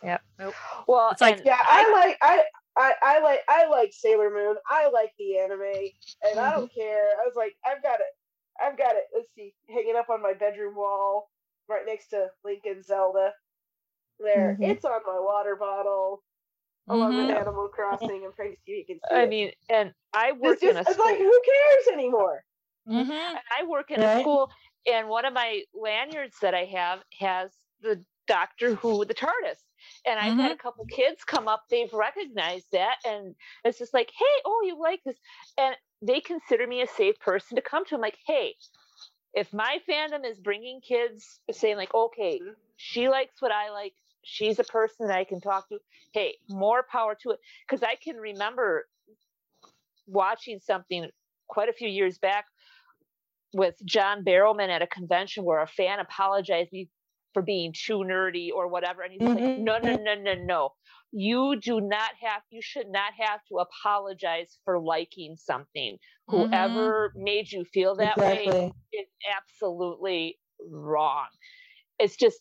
yeah 0.03 0.19
Nope. 0.39 0.57
Well, 0.89 1.11
It's 1.13 1.21
like, 1.21 1.39
and 1.39 1.47
Yeah, 1.47 1.59
I 1.61 1.91
like 1.93 2.19
I, 2.23 2.43
I 2.77 2.95
I 3.03 3.19
like 3.21 3.41
I 3.49 3.67
like 3.69 3.93
Sailor 3.93 4.31
Moon. 4.31 4.57
I 4.69 4.89
like 4.91 5.13
the 5.19 5.39
anime, 5.39 5.63
and 6.23 6.39
I 6.41 6.53
don't 6.53 6.73
care. 6.73 7.09
I 7.21 7.25
was 7.27 7.35
like, 7.37 7.55
I've 7.67 7.83
got 7.83 8.01
it. 8.01 8.07
I've 8.61 8.77
got 8.79 8.97
it. 8.97 9.05
Let's 9.15 9.29
see, 9.35 9.55
hanging 9.69 9.97
up 9.97 10.09
on 10.11 10.23
my 10.23 10.35
bedroom 10.35 10.75
wall, 10.77 11.31
right 11.69 11.85
next 11.87 12.09
to 12.09 12.29
Link 12.45 12.63
and 12.65 12.85
Zelda. 12.85 13.33
There, 14.19 14.57
Mhm. 14.59 14.71
it's 14.71 14.85
on 14.85 15.01
my 15.07 15.19
water 15.19 15.57
bottle, 15.57 16.23
along 16.89 17.17
with 17.17 17.27
Mhm. 17.27 17.41
Animal 17.41 17.69
Crossing. 17.69 18.21
To 18.23 18.33
see 18.37 18.43
if 18.51 18.59
you 18.67 18.85
can 18.87 19.01
see 19.09 19.15
I 19.15 19.25
it. 19.25 19.29
mean, 19.29 19.53
and 19.69 19.95
I 20.13 20.33
work 20.33 20.63
in 20.63 20.75
just 20.75 20.89
a 20.89 20.91
it's 20.91 20.99
like 20.99 21.17
school. 21.17 21.27
who 21.27 21.43
cares 21.43 21.87
anymore? 21.89 22.45
Mm-hmm. 22.89 23.11
and 23.13 23.41
I 23.59 23.65
work 23.65 23.91
in 23.91 24.01
a 24.03 24.21
school, 24.21 24.51
and 24.87 25.09
one 25.09 25.25
of 25.25 25.33
my 25.33 25.65
lanyards 25.75 26.39
that 26.41 26.55
I 26.55 26.65
have 26.67 27.05
has 27.19 27.53
the 27.81 28.05
Doctor 28.27 28.75
Who, 28.75 29.05
the 29.05 29.15
TARDIS. 29.15 29.59
And 30.07 30.19
I've 30.19 30.37
had 30.37 30.51
mm-hmm. 30.51 30.53
a 30.53 30.57
couple 30.57 30.85
kids 30.87 31.25
come 31.25 31.47
up, 31.47 31.65
they've 31.71 31.93
recognized 31.93 32.67
that, 32.73 32.97
and 33.05 33.35
it's 33.65 33.79
just 33.79 33.93
like, 33.93 34.11
hey, 34.17 34.43
oh, 34.47 34.63
you 34.65 34.81
like 34.81 35.01
this. 35.05 35.17
And 35.59 35.77
they 36.03 36.21
consider 36.21 36.67
me 36.67 36.83
a 36.83 36.87
safe 36.87 37.19
person 37.21 37.57
to 37.57 37.63
come 37.63 37.85
to. 37.87 37.95
I'm 37.95 38.01
like, 38.01 38.17
hey, 38.27 38.55
if 39.35 39.53
my 39.53 39.79
fandom 39.89 40.29
is 40.29 40.39
bringing 40.39 40.81
kids 40.81 41.41
saying, 41.51 41.77
like, 41.77 41.95
okay, 41.95 42.41
mm-hmm. 42.43 42.53
she 42.77 43.09
likes 43.09 43.41
what 43.41 43.53
I 43.53 43.71
like, 43.71 43.93
she's 44.23 44.59
a 44.59 44.65
person 44.65 45.07
that 45.07 45.17
I 45.17 45.25
can 45.25 45.41
talk 45.41 45.69
to, 45.69 45.79
hey, 46.13 46.37
more 46.49 46.85
power 46.91 47.17
to 47.23 47.31
it. 47.31 47.39
Because 47.69 47.83
I 47.83 47.97
can 47.97 48.17
remember 48.17 48.87
watching 50.07 50.61
something 50.61 51.09
quite 51.49 51.69
a 51.69 51.73
few 51.73 51.89
years 51.89 52.19
back 52.19 52.47
with 53.53 53.75
John 53.85 54.25
Barrowman 54.25 54.69
at 54.69 54.83
a 54.83 54.87
convention 54.87 55.45
where 55.45 55.61
a 55.61 55.67
fan 55.67 55.99
apologized 55.99 56.71
for 57.33 57.43
being 57.43 57.73
too 57.73 57.99
nerdy 57.99 58.51
or 58.55 58.69
whatever. 58.69 59.03
And 59.03 59.13
he's 59.13 59.21
just 59.21 59.35
like, 59.35 59.45
mm-hmm, 59.45 59.65
no, 59.65 59.79
no, 59.79 59.97
mm-hmm. 59.97 60.05
no, 60.05 60.35
no, 60.35 60.35
no. 60.45 60.73
You 61.13 61.57
do 61.61 61.81
not 61.81 62.11
have, 62.23 62.43
you 62.51 62.63
should 62.63 62.89
not 62.89 63.13
have 63.19 63.41
to 63.49 63.59
apologize 63.59 64.59
for 64.65 64.79
liking 64.79 65.37
something. 65.37 65.99
Mm-hmm. 66.31 66.37
Whoever 66.37 67.13
made 67.17 67.51
you 67.51 67.65
feel 67.65 67.97
that 67.97 68.17
way 68.17 68.73
is 68.93 69.07
absolutely 69.37 70.39
wrong. 70.71 71.27
It's 71.99 72.17
just, 72.17 72.41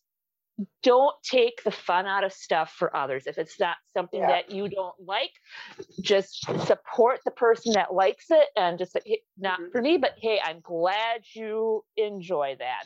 don't 0.84 1.16
take 1.24 1.64
the 1.64 1.72
fun 1.72 2.06
out 2.06 2.26
of 2.26 2.34
stuff 2.34 2.74
for 2.78 2.94
others. 2.94 3.28
If 3.28 3.38
it's 3.38 3.58
not 3.62 3.78
something 3.96 4.20
Yeah. 4.20 4.28
that 4.28 4.52
you 4.52 4.68
don't 4.68 4.96
like, 5.00 5.32
just 6.02 6.46
support 6.66 7.22
the 7.24 7.32
person 7.32 7.72
that 7.74 7.94
likes 7.94 8.26
it 8.30 8.50
and 8.58 8.78
just 8.78 8.92
say, 8.92 9.00
"Hey, 9.06 9.22
not 9.38 9.62
Mhm. 9.62 9.72
for 9.72 9.82
me, 9.82 9.98
but 9.98 10.16
hey, 10.18 10.42
I'm 10.44 10.60
glad 10.60 11.24
you 11.34 11.86
enjoy 11.96 12.58
that. 12.60 12.86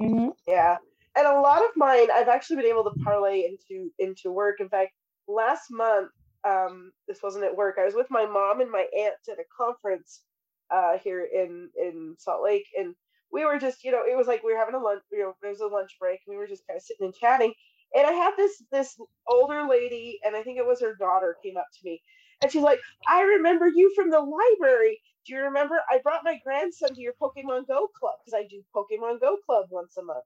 Mhm. 0.00 0.32
Yeah. 0.46 0.76
And 1.16 1.26
a 1.26 1.40
lot 1.40 1.62
of 1.64 1.70
mine 1.76 2.10
I've 2.10 2.28
actually 2.28 2.56
been 2.56 2.66
able 2.66 2.84
to 2.84 2.92
parlay 3.04 3.44
into 3.44 3.90
into 3.98 4.30
work. 4.30 4.60
In 4.60 4.68
fact, 4.68 4.92
last 5.26 5.64
month, 5.70 6.10
um, 6.44 6.92
this 7.08 7.22
wasn't 7.22 7.44
at 7.44 7.56
work. 7.56 7.76
I 7.78 7.84
was 7.84 7.94
with 7.94 8.06
my 8.10 8.26
mom 8.26 8.60
and 8.60 8.70
my 8.70 8.86
aunt 8.96 9.16
at 9.30 9.38
a 9.38 9.44
conference 9.56 10.22
uh 10.70 10.98
here 10.98 11.24
in 11.24 11.70
in 11.76 12.14
Salt 12.18 12.42
Lake 12.42 12.66
and 12.78 12.94
we 13.32 13.44
were 13.44 13.58
just, 13.58 13.84
you 13.84 13.90
know, 13.92 14.02
it 14.06 14.16
was 14.16 14.26
like 14.26 14.42
we 14.42 14.52
were 14.52 14.58
having 14.58 14.74
a 14.74 14.78
lunch, 14.78 15.02
you 15.12 15.18
know, 15.18 15.34
there 15.42 15.50
was 15.50 15.60
a 15.60 15.66
lunch 15.66 15.90
break 16.00 16.20
and 16.26 16.34
we 16.34 16.38
were 16.38 16.46
just 16.46 16.66
kind 16.66 16.76
of 16.78 16.82
sitting 16.82 17.06
and 17.06 17.14
chatting. 17.14 17.52
And 17.94 18.06
I 18.06 18.12
had 18.12 18.34
this 18.36 18.62
this 18.70 18.98
older 19.26 19.66
lady, 19.68 20.18
and 20.24 20.34
I 20.36 20.42
think 20.42 20.58
it 20.58 20.66
was 20.66 20.80
her 20.80 20.94
daughter, 20.96 21.36
came 21.42 21.56
up 21.56 21.66
to 21.72 21.80
me 21.84 22.02
and 22.42 22.50
she's 22.52 22.62
like, 22.62 22.80
I 23.08 23.22
remember 23.22 23.68
you 23.68 23.92
from 23.94 24.10
the 24.10 24.20
library. 24.20 25.00
Do 25.28 25.34
you 25.34 25.42
remember 25.42 25.82
I 25.90 26.00
brought 26.00 26.24
my 26.24 26.40
grandson 26.44 26.94
to 26.96 27.02
your 27.02 27.14
Pokemon 27.22 27.68
Go 27.68 27.88
club? 28.00 28.16
Because 28.24 28.40
I 28.40 28.48
do 28.48 28.64
Pokemon 28.76 29.20
Go 29.20 29.38
club 29.46 29.68
once 29.70 29.98
a 29.98 30.04
month 30.04 30.24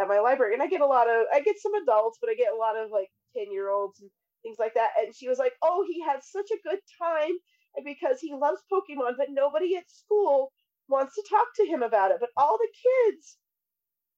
at 0.00 0.08
my 0.08 0.20
library. 0.20 0.54
And 0.54 0.64
I 0.64 0.68
get 0.68 0.82
a 0.82 0.86
lot 0.86 1.10
of 1.10 1.26
I 1.34 1.40
get 1.42 1.60
some 1.60 1.74
adults, 1.76 2.18
but 2.20 2.30
I 2.30 2.34
get 2.36 2.54
a 2.54 2.58
lot 2.58 2.76
of 2.76 2.90
like 2.92 3.10
10 3.36 3.52
year 3.52 3.70
olds 3.70 4.00
and 4.02 4.10
things 4.44 4.58
like 4.60 4.74
that. 4.74 4.90
And 5.00 5.16
she 5.16 5.28
was 5.30 5.38
like, 5.40 5.54
Oh, 5.62 5.86
he 5.88 6.02
had 6.02 6.24
such 6.24 6.50
a 6.52 6.68
good 6.68 6.80
time 7.02 7.36
and 7.76 7.86
because 7.86 8.20
he 8.20 8.34
loves 8.34 8.62
Pokemon, 8.72 9.14
but 9.18 9.28
nobody 9.30 9.76
at 9.76 9.90
school 9.90 10.52
wants 10.88 11.14
to 11.16 11.24
talk 11.30 11.48
to 11.56 11.66
him 11.66 11.82
about 11.84 12.12
it. 12.12 12.18
But 12.20 12.30
all 12.36 12.58
the 12.58 12.68
kids, 13.12 13.38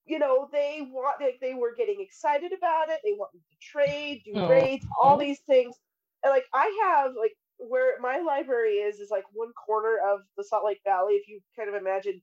you 0.07 0.19
know, 0.19 0.49
they 0.53 0.87
want 0.91 1.23
like 1.23 1.39
they 1.43 1.55
were 1.55 1.75
getting 1.77 2.01
excited 2.01 2.53
about 2.53 2.91
it. 2.91 3.01
They 3.05 3.15
wanted 3.15 3.41
to 3.41 3.57
trade, 3.63 4.23
do 4.27 4.41
Aw. 4.41 4.49
raids, 4.49 4.87
all 5.01 5.19
these 5.19 5.41
things. 5.47 5.77
And 6.25 6.33
like 6.33 6.47
I 6.55 6.81
have 6.93 7.13
like 7.19 7.35
where 7.69 8.01
my 8.01 8.19
library 8.19 8.75
is 8.75 8.99
is 8.99 9.11
like 9.11 9.25
one 9.33 9.53
corner 9.53 9.97
of 10.13 10.21
the 10.37 10.45
Salt 10.45 10.65
Lake 10.65 10.81
Valley. 10.85 11.15
If 11.15 11.29
you 11.29 11.41
kind 11.57 11.69
of 11.69 11.81
imagine 11.81 12.21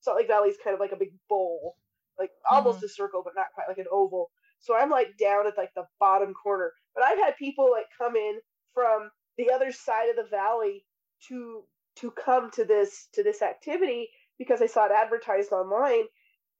Salt 0.00 0.16
Lake 0.18 0.28
Valley 0.28 0.48
is 0.48 0.58
kind 0.62 0.74
of 0.74 0.80
like 0.80 0.92
a 0.92 0.98
big 0.98 1.12
bowl, 1.28 1.76
like 2.18 2.30
almost 2.50 2.78
mm-hmm. 2.78 2.86
a 2.86 2.88
circle, 2.88 3.22
but 3.24 3.34
not 3.36 3.46
quite 3.54 3.68
like 3.68 3.78
an 3.78 3.86
oval. 3.90 4.30
So 4.60 4.76
I'm 4.76 4.90
like 4.90 5.16
down 5.18 5.46
at 5.46 5.56
like 5.56 5.70
the 5.74 5.84
bottom 5.98 6.34
corner. 6.34 6.72
But 6.94 7.04
I've 7.04 7.18
had 7.18 7.36
people 7.36 7.70
like 7.70 7.86
come 7.98 8.16
in 8.16 8.38
from 8.74 9.10
the 9.38 9.50
other 9.50 9.72
side 9.72 10.10
of 10.10 10.16
the 10.16 10.30
valley 10.30 10.84
to 11.28 11.62
to 11.96 12.10
come 12.10 12.50
to 12.52 12.64
this 12.64 13.08
to 13.14 13.22
this 13.22 13.42
activity 13.42 14.08
because 14.38 14.62
I 14.62 14.66
saw 14.66 14.86
it 14.86 14.92
advertised 14.92 15.52
online. 15.52 16.04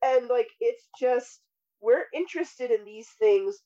And 0.02 0.28
like 0.28 0.48
it's 0.60 0.88
just 0.98 1.40
we're 1.80 2.04
interested 2.14 2.70
in 2.70 2.84
these 2.84 3.09
things 3.18 3.56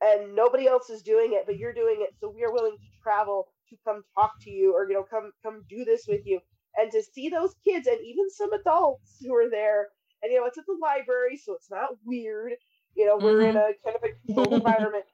and 0.00 0.34
nobody 0.34 0.66
else 0.66 0.90
is 0.90 1.02
doing 1.02 1.32
it, 1.32 1.44
but 1.46 1.56
you're 1.56 1.72
doing 1.72 1.98
it, 2.00 2.10
so 2.20 2.32
we 2.34 2.44
are 2.44 2.52
willing 2.52 2.76
to 2.76 3.02
travel 3.02 3.48
to 3.74 3.82
come 3.84 4.02
talk 4.14 4.32
to 4.42 4.50
you 4.50 4.74
or 4.74 4.88
you 4.88 4.94
know 4.94 5.04
come 5.04 5.32
come 5.42 5.64
do 5.68 5.84
this 5.84 6.06
with 6.08 6.22
you. 6.24 6.40
And 6.76 6.90
to 6.92 7.02
see 7.02 7.28
those 7.28 7.54
kids 7.64 7.86
and 7.86 8.00
even 8.04 8.30
some 8.30 8.52
adults 8.52 9.18
who 9.20 9.34
are 9.34 9.50
there, 9.50 9.88
and 10.22 10.32
you 10.32 10.40
know 10.40 10.46
it's 10.46 10.58
at 10.58 10.66
the 10.66 10.78
library, 10.80 11.36
so 11.36 11.54
it's 11.54 11.70
not 11.70 11.90
weird. 12.04 12.54
You 12.94 13.06
know 13.06 13.18
we're 13.18 13.42
in 13.42 13.56
a 13.56 13.72
kind 13.84 13.96
of 13.96 14.02
a 14.04 14.12
controlled 14.20 14.54
environment, 14.56 15.04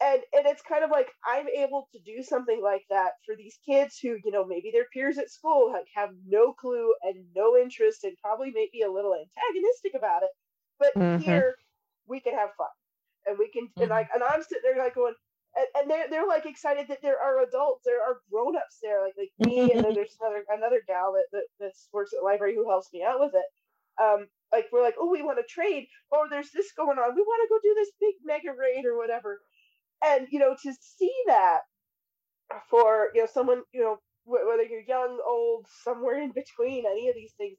and 0.00 0.22
and 0.32 0.46
it's 0.46 0.62
kind 0.62 0.84
of 0.84 0.90
like 0.90 1.08
I'm 1.24 1.48
able 1.48 1.88
to 1.92 2.00
do 2.00 2.22
something 2.22 2.60
like 2.62 2.84
that 2.90 3.12
for 3.26 3.36
these 3.36 3.58
kids 3.66 3.98
who 4.00 4.18
you 4.24 4.30
know 4.32 4.46
maybe 4.46 4.70
their 4.72 4.86
peers 4.92 5.18
at 5.18 5.30
school 5.30 5.72
have, 5.74 5.84
have 5.94 6.10
no 6.26 6.52
clue 6.54 6.94
and 7.02 7.26
no 7.34 7.56
interest 7.56 8.04
and 8.04 8.16
probably 8.22 8.50
maybe 8.52 8.82
a 8.82 8.90
little 8.90 9.14
antagonistic 9.14 9.94
about 9.94 10.22
it, 10.22 10.30
but 10.78 10.92
Mhm. 10.94 11.16
here 11.16 11.54
we 12.06 12.20
can 12.20 12.34
have 12.34 12.50
fun 12.56 12.68
and 13.26 13.38
we 13.38 13.50
can 13.50 13.68
and 13.80 13.90
like 13.90 14.08
and 14.14 14.22
I'm 14.22 14.42
sitting 14.42 14.62
there 14.64 14.82
like 14.82 14.94
going 14.94 15.14
and, 15.56 15.66
and 15.76 15.90
they're 15.90 16.08
they're 16.10 16.28
like 16.28 16.46
excited 16.46 16.88
that 16.88 17.02
there 17.02 17.18
are 17.20 17.42
adults, 17.42 17.82
there 17.84 18.02
are 18.02 18.20
grown 18.30 18.56
ups 18.56 18.78
there, 18.82 19.02
like 19.04 19.14
like 19.18 19.32
me, 19.48 19.72
and 19.72 19.84
then 19.84 19.94
there's 19.96 20.16
another 20.20 20.44
another 20.50 20.82
gal 20.86 21.12
that, 21.14 21.26
that 21.32 21.46
that 21.60 21.72
works 21.92 22.12
at 22.12 22.20
the 22.20 22.24
library 22.24 22.54
who 22.54 22.68
helps 22.68 22.92
me 22.92 23.02
out 23.02 23.20
with 23.20 23.32
it. 23.34 24.02
Um, 24.02 24.28
like 24.52 24.66
we're 24.72 24.82
like, 24.82 24.96
oh, 24.98 25.10
we 25.10 25.22
want 25.22 25.38
to 25.38 25.44
trade, 25.44 25.86
or 26.10 26.28
there's 26.28 26.50
this 26.52 26.72
going 26.76 26.98
on, 26.98 27.14
we 27.14 27.22
want 27.22 27.42
to 27.44 27.52
go 27.52 27.58
do 27.62 27.74
this 27.74 27.90
big 28.00 28.14
mega 28.24 28.56
raid 28.56 28.84
or 28.86 28.96
whatever, 28.96 29.40
and 30.04 30.26
you 30.30 30.38
know 30.38 30.54
to 30.62 30.72
see 30.80 31.14
that 31.26 31.60
for 32.70 33.08
you 33.14 33.22
know 33.22 33.28
someone 33.32 33.62
you 33.72 33.80
know 33.80 33.96
wh- 34.24 34.46
whether 34.48 34.64
you're 34.64 34.82
young, 34.86 35.20
old, 35.26 35.66
somewhere 35.84 36.20
in 36.20 36.32
between, 36.32 36.84
any 36.86 37.08
of 37.08 37.14
these 37.14 37.32
things, 37.38 37.58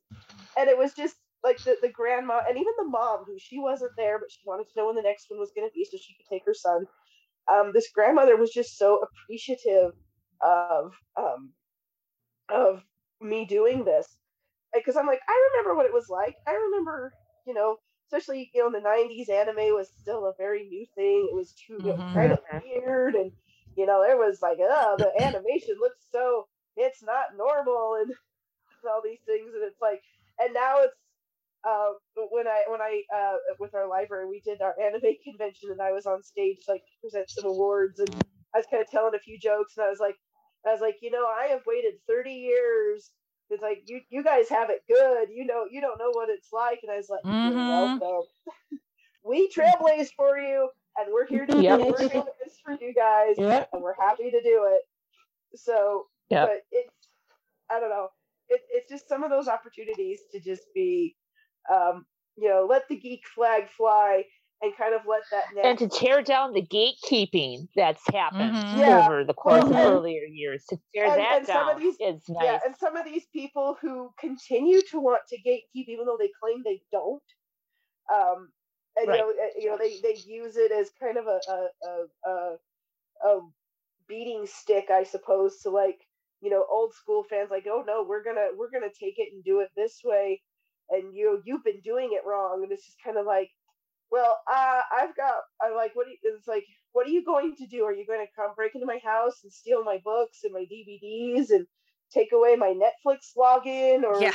and 0.58 0.70
it 0.70 0.78
was 0.78 0.94
just 0.94 1.16
like 1.44 1.58
the, 1.64 1.76
the 1.82 1.90
grandma 1.90 2.42
and 2.48 2.58
even 2.58 2.74
the 2.78 2.86
mom 2.90 3.24
who 3.26 3.36
she 3.40 3.60
wasn't 3.60 3.92
there 3.98 4.20
but 4.20 4.32
she 4.32 4.42
wanted 4.46 4.66
to 4.66 4.74
know 4.78 4.86
when 4.88 4.96
the 4.96 5.02
next 5.02 5.26
one 5.30 5.40
was 5.40 5.52
going 5.56 5.68
to 5.68 5.74
be 5.74 5.84
so 5.84 5.98
she 5.98 6.14
could 6.14 6.30
take 6.30 6.46
her 6.46 6.54
son 6.54 6.86
um, 7.52 7.72
this 7.74 7.90
grandmother 7.94 8.38
was 8.38 8.52
just 8.52 8.78
so 8.78 9.00
appreciative 9.04 9.92
of 10.42 10.92
um, 11.18 11.54
of 12.50 12.84
me 13.22 13.46
doing 13.46 13.86
this. 13.86 14.08
Because 14.74 14.96
i'm 14.96 15.08
like 15.08 15.20
i 15.28 15.50
remember 15.52 15.76
what 15.76 15.86
it 15.86 15.94
was 15.94 16.10
like. 16.10 16.36
I 16.48 16.54
remember 16.54 17.14
you 17.46 17.54
know 17.54 17.78
especially 18.08 18.52
you 18.54 18.62
know 18.62 18.68
in 18.68 18.74
the 18.74 18.88
90s 18.88 19.30
anime 19.30 19.76
was 19.76 19.90
still 20.02 20.26
a 20.26 20.34
very 20.38 20.66
new 20.68 20.86
thing. 20.96 21.28
It 21.32 21.36
was 21.36 21.54
too 21.54 21.80
you 21.84 21.92
know, 21.94 22.00
kind 22.14 22.32
of 22.32 22.40
weird 22.64 23.16
and 23.16 23.32
you 23.76 23.86
know 23.86 24.04
it 24.04 24.18
was 24.18 24.42
like 24.42 24.58
oh 24.62 24.96
the 25.00 25.12
animation 25.24 25.76
looks 25.80 26.06
so 26.12 26.48
it's 26.78 27.04
not 27.04 27.36
normal 27.38 27.98
and 28.02 28.12
all 28.90 29.02
these 29.04 29.22
things 29.26 29.52
and 29.54 29.64
it's 29.64 29.82
like 29.82 30.02
and 30.40 30.54
now 30.54 30.78
it's 30.82 30.96
uh, 31.68 31.92
when 32.32 32.48
I 32.48 32.64
when 32.70 32.82
I 32.82 33.04
uh, 33.16 33.38
with 33.60 33.76
our 33.76 33.90
library 33.90 34.28
we 34.30 34.42
did 34.42 34.62
our 34.62 34.76
anime 34.82 35.02
convention 35.26 35.72
and 35.72 35.82
I 35.82 35.94
was 35.94 36.08
on 36.08 36.24
stage 36.24 36.60
like 36.70 36.82
to 36.82 37.02
present 37.02 37.30
some 37.32 37.46
awards 37.46 38.00
and 38.00 38.10
I 38.56 38.60
was 38.60 38.68
kind 38.72 38.84
of 38.84 38.90
telling 38.90 39.16
a 39.16 39.20
few 39.20 39.40
jokes 39.40 39.76
and 39.78 39.86
I 39.86 39.92
was 39.92 40.00
like 40.02 40.18
I 40.68 40.72
was 40.74 40.82
like 40.82 40.98
you 41.02 41.12
know 41.12 41.26
I 41.28 41.48
have 41.48 41.64
waited 41.68 41.96
30 42.10 42.32
years 42.34 43.12
it's 43.52 43.64
like 43.64 43.84
you 43.88 44.02
you 44.10 44.24
guys 44.24 44.50
have 44.50 44.72
it 44.72 44.82
good 44.90 45.30
you 45.34 45.46
know 45.46 45.66
you 45.72 45.82
don't 45.82 46.00
know 46.00 46.12
what 46.12 46.30
it's 46.30 46.50
like 46.54 46.80
and 46.84 46.92
I 46.92 46.98
was 46.98 47.10
like 47.10 47.26
Mhm. 47.26 47.42
you're 47.42 47.64
welcome 47.68 48.26
we 49.26 49.50
trailblazed 49.50 50.12
for 50.18 50.38
you 50.40 50.70
and 50.98 51.08
we're 51.14 51.28
here 51.28 51.48
to 51.48 51.64
Yep. 51.64 51.82
we're 51.88 52.06
doing 52.06 52.26
this 52.44 52.56
for 52.64 52.74
you 52.82 52.94
guys 52.94 53.38
Yep. 53.38 53.72
and 53.74 53.84
we're 53.84 53.96
happy 54.00 54.32
to 54.32 54.42
do 54.44 54.70
it 54.74 54.82
so 55.56 56.06
Yep. 56.30 56.44
but 56.44 56.62
it's 56.72 56.90
I 57.72 57.80
don't 57.80 57.90
know 57.90 58.10
it, 58.50 58.62
it's 58.72 58.90
just 58.90 59.10
some 59.10 59.24
of 59.24 59.32
those 59.32 59.48
opportunities 59.50 60.22
to 60.34 60.40
just 60.42 60.64
be 60.76 61.16
um, 61.70 62.06
you 62.38 62.50
know, 62.50 62.66
let 62.70 62.88
the 62.88 62.96
geek 62.98 63.24
flag 63.36 63.70
fly 63.70 64.24
and 64.64 64.76
kind 64.78 64.94
of 64.94 65.02
let 65.08 65.22
that 65.32 65.66
and 65.66 65.78
to 65.80 65.88
tear 65.90 66.22
down 66.22 66.54
the 66.54 66.62
gatekeeping 66.62 67.68
that's 67.76 68.02
happened 68.14 68.54
Mhm. 68.56 68.78
Yeah. 68.78 69.06
over 69.06 69.24
the 69.24 69.34
course 69.34 69.64
Well, 69.64 69.72
of 69.72 69.76
and- 69.76 69.94
earlier 69.96 70.24
years. 70.26 70.64
To 70.70 70.78
tear 70.94 71.06
and, 71.06 71.20
that 71.20 71.38
and 71.38 71.46
some 71.48 71.66
down 71.68 71.76
of 71.76 71.82
these 71.82 71.96
is 72.00 72.30
nice. 72.30 72.44
yeah, 72.46 72.60
and 72.66 72.76
some 72.78 72.96
of 72.96 73.04
these 73.06 73.26
people 73.34 73.76
who 73.82 74.14
continue 74.20 74.82
to 74.92 75.00
want 75.00 75.22
to 75.30 75.38
gatekeep 75.42 75.86
even 75.88 76.06
though 76.06 76.18
they 76.18 76.30
claim 76.42 76.62
they 76.64 76.82
don't. 76.92 77.24
Um, 78.14 78.52
and 78.98 79.08
Right. 79.08 79.20
you 79.20 79.22
know, 79.26 79.30
uh, 79.44 79.48
you 79.58 79.70
know, 79.70 79.78
they 79.78 80.00
they 80.02 80.16
use 80.26 80.58
it 80.58 80.72
as 80.72 80.92
kind 80.92 81.18
of 81.18 81.26
a 81.28 81.40
a 81.48 81.68
a, 81.84 82.30
a, 82.30 82.58
a 83.30 83.42
beating 84.08 84.46
stick, 84.46 84.90
I 84.92 85.04
suppose, 85.04 85.60
to 85.62 85.70
like 85.70 86.00
you 86.42 86.50
know 86.50 86.66
old 86.70 86.94
school 86.94 87.24
fans 87.24 87.50
like, 87.50 87.66
oh 87.68 87.84
no, 87.88 88.04
we're 88.08 88.24
gonna 88.24 88.50
we're 88.56 88.70
gonna 88.70 88.90
take 88.94 89.18
it 89.18 89.34
and 89.34 89.44
do 89.44 89.62
it 89.62 89.70
this 89.76 90.02
way, 90.04 90.42
and 90.92 91.16
you 91.16 91.42
you've 91.46 91.64
been 91.64 91.82
doing 91.82 92.10
it 92.12 92.26
wrong, 92.28 92.64
and 92.64 92.72
it's 92.72 92.86
just 92.86 93.04
kind 93.04 93.18
of 93.18 93.26
like, 93.26 93.50
well, 94.12 94.40
uh, 94.52 94.82
I've 94.94 95.16
got 95.16 95.36
I'm 95.62 95.76
like 95.76 95.96
what 95.96 96.06
do 96.06 96.12
you, 96.12 96.18
it's 96.24 96.48
like, 96.48 96.66
what 96.92 97.08
are 97.08 97.12
you 97.12 97.24
going 97.26 97.56
to 97.58 97.68
do? 97.68 97.84
Are 97.86 97.94
you 97.94 98.06
going 98.06 98.26
to 98.26 98.32
come 98.36 98.52
break 98.56 98.76
into 98.76 98.88
my 98.88 99.00
house 99.04 99.40
and 99.44 99.52
steal 99.52 99.84
my 99.84 100.00
books 100.04 100.40
and 100.44 100.54
my 100.54 100.62
DVDs 100.72 101.50
and 101.52 101.66
take 102.12 102.32
away 102.34 102.56
my 102.56 102.74
Netflix 102.74 103.36
login 103.38 104.04
or 104.04 104.22
Yeah. 104.22 104.34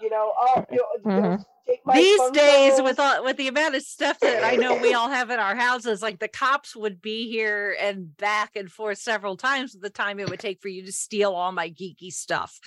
you 0.00 0.10
know, 0.10 0.32
all, 0.40 0.64
you 0.70 0.78
know, 0.78 0.86
you 1.14 1.22
know, 1.22 1.30
Mhm. 1.30 1.44
take 1.66 1.80
my 1.86 1.94
These 1.94 2.30
days, 2.32 2.82
with 2.82 2.98
all, 3.00 3.24
with 3.24 3.36
the 3.36 3.48
amount 3.48 3.74
of 3.76 3.82
stuff 3.82 4.18
that 4.20 4.44
I 4.44 4.56
know 4.56 4.74
we 4.74 4.92
all 4.92 5.08
have 5.08 5.30
in 5.30 5.38
our 5.38 5.54
houses, 5.54 6.02
like 6.02 6.18
the 6.18 6.28
cops 6.28 6.74
would 6.74 7.00
be 7.00 7.28
here 7.30 7.76
and 7.80 8.14
back 8.16 8.56
and 8.56 8.70
forth 8.70 8.98
several 8.98 9.36
times 9.36 9.72
the 9.72 9.90
time 9.90 10.18
it 10.18 10.28
would 10.28 10.40
take 10.40 10.60
for 10.60 10.68
you 10.68 10.84
to 10.84 10.92
steal 10.92 11.32
all 11.32 11.52
my 11.52 11.70
geeky 11.70 12.10
stuff. 12.12 12.58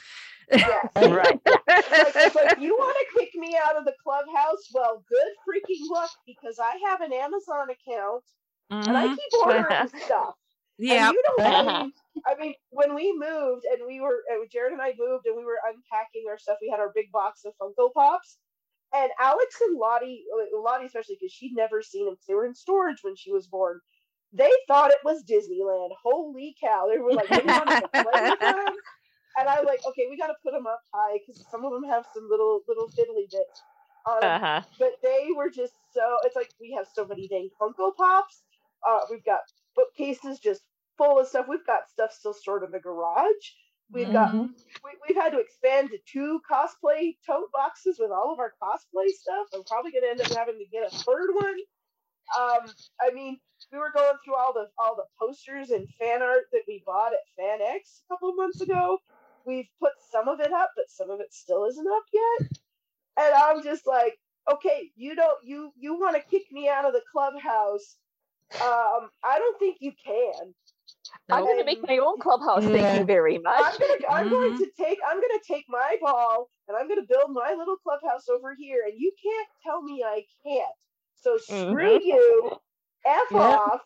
Yes. 0.52 0.88
right. 0.96 1.40
It's 1.46 1.92
like, 2.16 2.16
it's 2.16 2.36
like, 2.36 2.60
you 2.60 2.76
want 2.76 2.96
to 3.00 3.20
kick 3.20 3.30
me 3.36 3.58
out 3.64 3.78
of 3.78 3.86
the 3.86 3.94
clubhouse? 4.04 4.64
Well, 4.74 5.04
good 5.10 5.28
freaking 5.48 5.90
luck 5.92 6.12
because 6.26 6.60
I 6.60 6.78
have 6.90 7.02
an 7.02 7.14
Amazon 7.14 7.68
account 7.70 8.24
and 8.70 8.98
I 8.98 9.08
Mhm. 9.08 9.16
keep 9.16 9.34
ordering 9.44 9.88
stuff. 10.06 10.36
Yeah. 10.78 11.12
You 11.12 11.24
don't 11.38 11.40
Uh-huh. 11.68 11.90
I 12.26 12.36
mean, 12.40 12.54
when 12.70 12.96
we 12.96 13.14
moved 13.14 13.64
and 13.72 13.86
we 13.86 14.00
were, 14.00 14.24
uh, 14.32 14.46
Jared 14.52 14.74
and 14.74 14.82
I 14.82 14.94
moved 14.98 15.26
and 15.28 15.36
we 15.38 15.46
were 15.46 15.60
unpacking 15.68 16.26
our 16.30 16.38
stuff, 16.38 16.58
we 16.62 16.70
had 16.70 16.80
our 16.80 16.92
big 16.96 17.12
box 17.12 17.42
of 17.46 17.54
Funko 17.62 17.94
Pops. 17.94 18.38
And 18.96 19.12
Alex 19.20 19.60
and 19.62 19.78
Lottie, 19.78 20.24
Lottie 20.54 20.86
especially, 20.86 21.18
because 21.20 21.34
she'd 21.34 21.54
never 21.56 21.82
seen 21.82 22.06
them, 22.06 22.16
they 22.28 22.34
were 22.34 22.46
in 22.46 22.56
storage 22.56 23.00
when 23.02 23.16
she 23.18 23.32
was 23.34 23.46
born. 23.48 23.80
They 24.34 24.52
thought 24.68 24.92
it 24.92 25.00
was 25.04 25.24
Disneyland. 25.26 25.90
Holy 26.04 26.56
cow! 26.62 26.88
They 26.90 26.98
were 26.98 27.14
like, 27.14 27.30
"We 29.38 29.46
wanted 29.46 29.78
to 29.78 29.86
play 29.86 29.86
with 29.86 29.86
them." 29.86 29.86
and 29.86 29.86
I'm 29.86 29.86
like, 29.86 29.86
"Okay, 29.88 30.08
we 30.10 30.18
got 30.18 30.28
to 30.28 30.36
put 30.44 30.54
them 30.54 30.68
up 30.68 30.82
high 30.94 31.20
because 31.20 31.46
some 31.52 31.66
of 31.66 31.74
them 31.74 31.84
have 31.84 32.06
some 32.14 32.28
little 32.30 32.62
little 32.68 32.88
fiddly 32.90 33.32
bits." 33.32 33.64
'em." 34.24 34.24
Uh-huh. 34.24 34.62
But 34.80 34.94
they 35.04 35.30
were 35.36 35.50
just 35.50 35.74
so. 35.94 36.18
It's 36.24 36.36
like 36.36 36.52
we 36.60 36.72
have 36.74 36.88
so 36.94 37.06
many 37.06 37.28
dang 37.28 37.50
Funko 37.62 37.96
Pops. 37.96 38.44
Uh, 38.88 39.02
we've 39.12 39.26
got 39.26 39.42
bookcases 39.76 40.40
just 40.40 40.64
full 40.98 41.20
of 41.20 41.28
stuff. 41.28 41.48
We've 41.50 41.66
got 41.66 41.90
stuff 41.90 42.14
still 42.14 42.34
stored 42.34 42.64
in 42.64 42.72
the 42.72 42.80
garage. 42.80 43.52
We've 43.92 44.12
got 44.14 44.32
Mm-hmm. 44.34 44.54
we, 44.84 44.92
we've 45.08 45.18
had 45.18 45.32
to 45.32 45.40
expand 45.40 45.92
to 45.92 46.00
two 46.12 46.42
cosplay 46.50 47.18
tote 47.26 47.52
boxes 47.54 48.00
with 48.00 48.12
all 48.12 48.34
of 48.34 48.40
our 48.40 48.54
cosplay 48.64 49.10
stuff. 49.10 49.48
I'm 49.56 49.64
probably 49.66 49.92
gonna 49.92 50.08
end 50.12 50.22
up 50.22 50.34
having 50.38 50.60
to 50.60 50.66
get 50.72 50.88
a 50.88 50.92
third 51.04 51.30
one. 51.34 51.58
Um, 52.40 52.74
I 53.02 53.12
mean, 53.14 53.40
we 53.72 53.80
were 53.80 53.92
going 53.94 54.18
through 54.26 54.36
all 54.36 54.54
the 54.54 54.70
all 54.80 54.96
the 54.96 55.06
posters 55.20 55.72
and 55.72 55.90
fan 56.00 56.22
art 56.22 56.46
that 56.54 56.64
we 56.68 56.84
bought 56.86 57.14
at 57.14 57.20
FanX 57.40 58.02
a 58.06 58.14
couple 58.14 58.30
of 58.30 58.38
months 58.38 58.62
ago. 58.62 59.00
We've 59.48 59.70
put 59.80 59.94
some 60.12 60.28
of 60.28 60.42
it 60.42 60.54
up, 60.54 60.72
but 60.76 60.90
some 60.90 61.10
of 61.12 61.22
it 61.22 61.34
still 61.34 61.66
isn't 61.66 61.88
up 61.88 62.04
yet. 62.14 62.52
And 63.18 63.34
I'm 63.36 63.64
just 63.64 63.88
like, 63.88 64.18
okay, 64.52 64.92
you 64.96 65.16
don't 65.16 65.40
you 65.44 65.72
you 65.78 66.00
want 66.00 66.18
to 66.18 66.24
kick 66.30 66.44
me 66.52 66.70
out 66.70 66.86
of 66.86 66.94
the 66.94 67.02
clubhouse? 67.12 67.98
Um, 68.62 69.10
I 69.24 69.40
don't 69.40 69.60
think 69.60 69.78
you 69.82 69.94
can. 70.06 70.54
I'm 71.32 71.44
going 71.44 71.60
to 71.60 71.66
make 71.66 71.80
my 71.88 71.98
own 71.98 72.20
clubhouse. 72.20 72.64
Thank 72.66 73.00
you 73.00 73.06
very 73.06 73.38
much. 73.40 73.60
I'm 73.60 73.74
gonna 73.80 74.14
I'm 74.14 74.30
going 74.30 74.54
Mhm. 74.54 74.58
to 74.60 74.72
take 74.78 75.00
I'm 75.08 75.22
gonna 75.22 75.40
take 75.48 75.66
my 75.70 75.98
ball 76.02 76.50
and 76.68 76.78
I'm 76.78 76.88
gonna 76.88 77.08
build 77.08 77.32
my 77.32 77.54
little 77.58 77.78
clubhouse 77.78 78.30
over 78.30 78.56
here, 78.58 78.84
and 78.86 78.94
you 78.98 79.12
can't 79.24 79.48
tell 79.64 79.82
me 79.82 80.04
I 80.04 80.24
can't. 80.46 80.76
So 81.16 81.38
screw 81.38 81.86
Mhm. 81.86 82.04
you, 82.04 82.52
f 83.06 83.28
Yep. 83.32 83.36
off, 83.36 83.82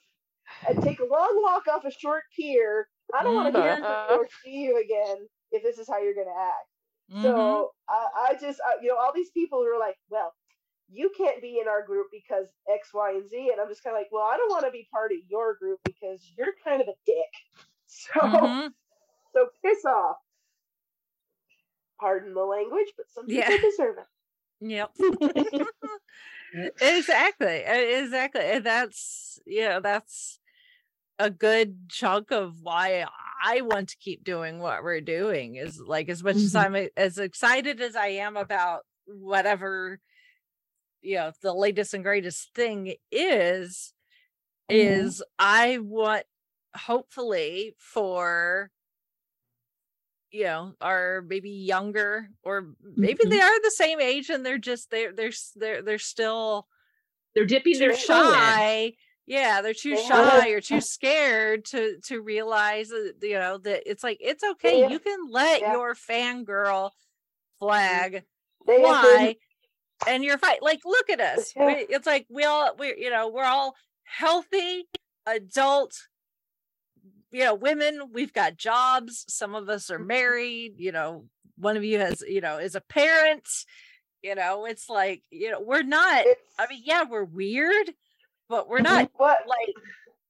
and 0.67 0.81
take 0.81 0.99
a 0.99 1.05
long 1.05 1.41
walk 1.43 1.67
off 1.67 1.85
a 1.85 1.91
short 1.91 2.23
pier. 2.35 2.87
I 3.13 3.23
don't 3.23 3.35
want 3.35 3.53
to 3.55 3.61
hear 3.61 3.77
from 3.85 3.95
you 4.09 4.15
or 4.17 4.27
see 4.43 4.51
you 4.63 4.81
again 4.81 5.27
if 5.51 5.63
this 5.63 5.77
is 5.79 5.87
how 5.89 5.99
you're 6.01 6.15
gonna 6.15 6.37
act. 6.37 6.69
So 7.13 7.73
I, 7.89 8.07
I 8.31 8.35
just 8.41 8.61
I, 8.65 8.81
you 8.81 8.89
know 8.89 8.97
all 8.97 9.13
these 9.13 9.31
people 9.31 9.59
who 9.59 9.67
are 9.67 9.79
like, 9.79 9.97
well, 10.09 10.33
you 10.89 11.11
can't 11.17 11.41
be 11.41 11.59
in 11.59 11.67
our 11.67 11.85
group 11.85 12.07
because 12.11 12.47
X, 12.69 12.93
Y, 12.93 13.11
and 13.11 13.29
Z, 13.29 13.49
and 13.51 13.61
I'm 13.61 13.69
just 13.69 13.83
kind 13.83 13.95
of 13.95 14.01
like, 14.01 14.11
well, 14.11 14.23
I 14.25 14.37
don't 14.37 14.49
want 14.51 14.65
to 14.65 14.71
be 14.71 14.87
part 14.91 15.11
of 15.13 15.19
your 15.29 15.55
group 15.57 15.79
because 15.85 16.31
you're 16.37 16.53
kind 16.65 16.81
of 16.81 16.89
a 16.89 16.95
dick. 17.05 17.17
So 17.87 18.21
Mhm. 18.23 18.73
so 19.33 19.49
piss 19.63 19.85
off. 19.85 20.17
Pardon 21.99 22.33
the 22.33 22.43
language, 22.45 22.93
but 22.97 23.07
some 23.09 23.29
people 23.29 23.57
Yeah. 23.57 23.61
deserve 23.61 23.97
it. 23.99 24.07
Yep. 24.61 24.93
exactly. 26.81 27.63
Exactly. 27.65 28.41
And 28.41 28.65
that's, 28.65 29.39
you 29.47 29.61
know, 29.69 29.81
that's 29.81 30.40
a 31.21 31.29
good 31.29 31.89
chunk 31.89 32.31
of 32.31 32.61
why 32.61 33.05
I 33.43 33.61
want 33.61 33.89
to 33.89 33.97
keep 33.97 34.23
doing 34.23 34.59
what 34.59 34.83
we're 34.83 35.01
doing 35.01 35.55
is 35.55 35.79
like 35.79 36.09
as 36.09 36.23
much 36.23 36.35
as 36.37 36.55
Mhm. 36.55 36.55
I'm 36.55 36.75
as 36.97 37.17
excited 37.17 37.81
as 37.81 37.95
I 37.95 38.07
am 38.07 38.37
about 38.37 38.81
whatever 39.05 39.99
you 41.01 41.15
know 41.15 41.31
the 41.41 41.53
latest 41.53 41.93
and 41.93 42.03
greatest 42.03 42.53
thing 42.53 42.95
is 43.11 43.93
Mhm. 44.69 44.77
is 44.77 45.23
I 45.39 45.79
want 45.79 46.25
hopefully 46.75 47.75
for 47.77 48.71
you 50.31 50.43
know 50.45 50.73
are 50.81 51.23
maybe 51.27 51.49
younger 51.49 52.29
or 52.43 52.67
maybe 52.83 53.19
they 53.29 53.39
are 53.39 53.61
the 53.63 53.71
same 53.71 53.99
age 53.99 54.29
and 54.29 54.45
they're 54.45 54.57
just 54.57 54.89
they're 54.89 55.13
they're 55.13 55.31
they're 55.55 55.81
they're 55.81 55.97
still 55.99 56.67
They're 57.35 57.45
dipping 57.45 57.79
their 57.79 57.95
shy 57.95 58.93
yeah 59.31 59.61
they're 59.61 59.73
too 59.73 59.95
shy 59.95 60.49
or 60.49 60.59
too 60.59 60.81
scared 60.81 61.63
to 61.65 61.97
to 62.03 62.21
realize 62.21 62.89
that 62.89 63.13
you 63.21 63.39
know 63.39 63.57
that 63.57 63.89
it's 63.89 64.03
like 64.03 64.17
it's 64.19 64.43
okay 64.43 64.81
Yeah. 64.81 64.89
you 64.89 64.99
can 64.99 65.19
let 65.31 65.61
Yeah. 65.61 65.73
your 65.73 65.95
fangirl 65.95 66.91
flag 67.59 68.23
They 68.67 68.77
fly 68.81 69.35
and 70.07 70.23
you're 70.23 70.37
fine 70.37 70.57
like 70.61 70.81
look 70.85 71.09
at 71.09 71.21
us 71.21 71.53
Yeah. 71.55 71.65
we, 71.67 71.73
it's 71.95 72.05
like 72.05 72.25
we 72.29 72.43
all 72.43 72.75
we 72.77 72.93
you 72.97 73.09
know 73.09 73.29
we're 73.29 73.45
all 73.45 73.75
healthy 74.03 74.87
adult 75.25 75.93
you 77.31 77.45
know 77.45 77.53
women 77.55 78.09
we've 78.11 78.33
got 78.33 78.57
jobs 78.57 79.25
some 79.29 79.55
of 79.55 79.69
us 79.69 79.89
are 79.89 79.97
Mm-hmm. 79.97 80.07
married 80.07 80.73
you 80.77 80.91
know 80.91 81.25
one 81.57 81.77
of 81.77 81.83
you 81.85 81.99
has 81.99 82.21
you 82.27 82.41
know 82.41 82.57
is 82.57 82.75
a 82.75 82.81
parent 82.81 83.47
you 84.21 84.35
know 84.35 84.65
it's 84.65 84.89
like 84.89 85.23
you 85.31 85.51
know 85.51 85.61
we're 85.61 85.83
not 85.83 86.25
i 86.59 86.67
mean 86.69 86.81
yeah 86.83 87.03
we're 87.09 87.23
weird 87.23 87.91
but 88.51 88.67
we're 88.69 88.81
not 88.81 89.09
What? 89.15 89.39
like 89.47 89.75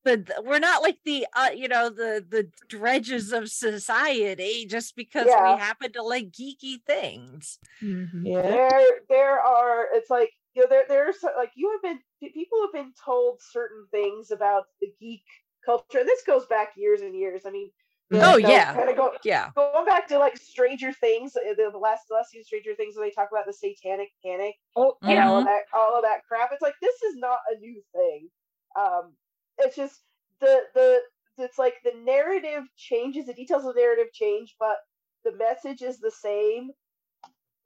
the 0.06 0.18
the- 0.18 0.42
we're 0.46 0.60
not 0.60 0.82
like 0.84 1.00
the 1.04 1.28
uh 1.36 1.50
you 1.54 1.68
know 1.68 1.90
the 1.90 2.24
the 2.30 2.48
dredges 2.70 3.34
of 3.34 3.50
society 3.50 4.66
just 4.68 4.96
because 4.96 5.28
Yeah. 5.28 5.54
we 5.56 5.60
happen 5.60 5.92
to 5.94 6.04
like 6.04 6.30
geeky 6.32 6.82
things 6.86 7.60
Yeah. 7.82 8.42
there 8.42 8.86
there 9.10 9.40
are 9.42 9.88
it's 9.94 10.10
like 10.10 10.32
you 10.54 10.62
know 10.62 10.68
there 10.70 10.86
there's 10.88 11.18
like 11.38 11.52
you 11.56 11.72
have 11.74 11.82
been 11.82 12.00
people 12.34 12.60
have 12.62 12.74
been 12.74 12.94
told 13.04 13.42
certain 13.42 13.86
things 13.92 14.32
about 14.32 14.66
the 14.80 14.94
geek 15.00 15.24
culture 15.66 16.00
and 16.00 16.08
this 16.08 16.24
goes 16.26 16.46
back 16.48 16.70
years 16.78 17.02
and 17.02 17.16
years 17.16 17.42
i 17.46 17.52
mean 17.52 17.70
Oh, 18.14 18.38
yeah. 18.38 18.74
kind 18.74 18.90
of 18.90 18.98
go 18.98 19.12
yeah 19.24 19.50
going 19.56 19.86
back 19.86 20.08
to 20.08 20.18
like 20.18 20.38
stranger 20.38 20.92
things 20.92 21.36
uh, 21.36 21.54
the, 21.56 21.70
the 21.72 21.78
last 21.78 22.04
the 22.10 22.16
last 22.16 22.32
few 22.32 22.44
stranger 22.44 22.76
things 22.76 22.96
when 22.96 23.06
they 23.06 23.12
talk 23.12 23.30
about 23.32 23.46
the 23.46 23.54
satanic 23.54 24.10
panic 24.24 24.56
Oh, 24.76 24.98
and 25.04 25.14
yeah. 25.16 25.28
all 25.30 25.38
of 25.38 25.46
that 25.46 25.62
all 25.74 25.96
of 25.96 26.04
that 26.04 26.22
crap 26.28 26.50
it's 26.52 26.62
like 26.62 26.76
this 26.82 27.02
is 27.04 27.16
not 27.16 27.40
a 27.54 27.60
new 27.60 27.82
thing 27.94 28.30
um 28.78 29.14
it's 29.60 29.76
just 29.76 30.02
the 30.40 30.62
the 30.74 31.02
it's 31.38 31.58
like 31.58 31.76
the 31.84 31.94
narrative 32.04 32.64
changes 32.78 33.26
the 33.26 33.34
details 33.34 33.66
of 33.66 33.74
the 33.76 33.82
narrative 33.82 34.12
change 34.14 34.56
but 34.60 34.78
the 35.24 35.36
message 35.38 35.82
is 35.82 36.00
the 36.00 36.12
same 36.12 36.72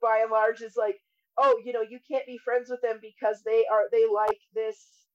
by 0.00 0.20
and 0.22 0.30
large 0.30 0.60
is 0.62 0.76
like 0.76 0.96
oh 1.38 1.60
you 1.64 1.72
know 1.72 1.82
you 1.82 1.98
can't 2.10 2.26
be 2.26 2.38
friends 2.38 2.70
with 2.70 2.80
them 2.82 2.98
because 3.00 3.42
they 3.44 3.64
are 3.70 3.84
they 3.92 4.06
like 4.06 4.40
this 4.54 5.05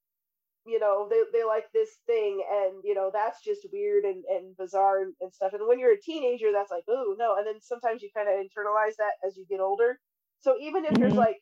you 0.65 0.79
know 0.79 1.07
they, 1.09 1.21
they 1.33 1.43
like 1.43 1.65
this 1.73 1.89
thing 2.05 2.43
and 2.51 2.81
you 2.83 2.93
know 2.95 3.09
that's 3.13 3.43
just 3.43 3.67
weird 3.71 4.03
and, 4.05 4.23
and 4.29 4.55
bizarre 4.57 5.01
and, 5.01 5.13
and 5.21 5.33
stuff. 5.33 5.53
And 5.53 5.67
when 5.67 5.79
you're 5.79 5.93
a 5.93 6.01
teenager 6.01 6.51
that's 6.53 6.71
like 6.71 6.85
oh 6.89 7.15
no. 7.17 7.35
And 7.37 7.47
then 7.47 7.61
sometimes 7.61 8.01
you 8.01 8.09
kind 8.15 8.29
of 8.29 8.35
internalize 8.35 8.95
that 8.97 9.13
as 9.27 9.37
you 9.37 9.45
get 9.49 9.59
older. 9.61 9.99
So 10.39 10.55
even 10.61 10.85
if 10.85 10.97
there's 10.99 11.15
Mhm. 11.15 11.17
like 11.17 11.37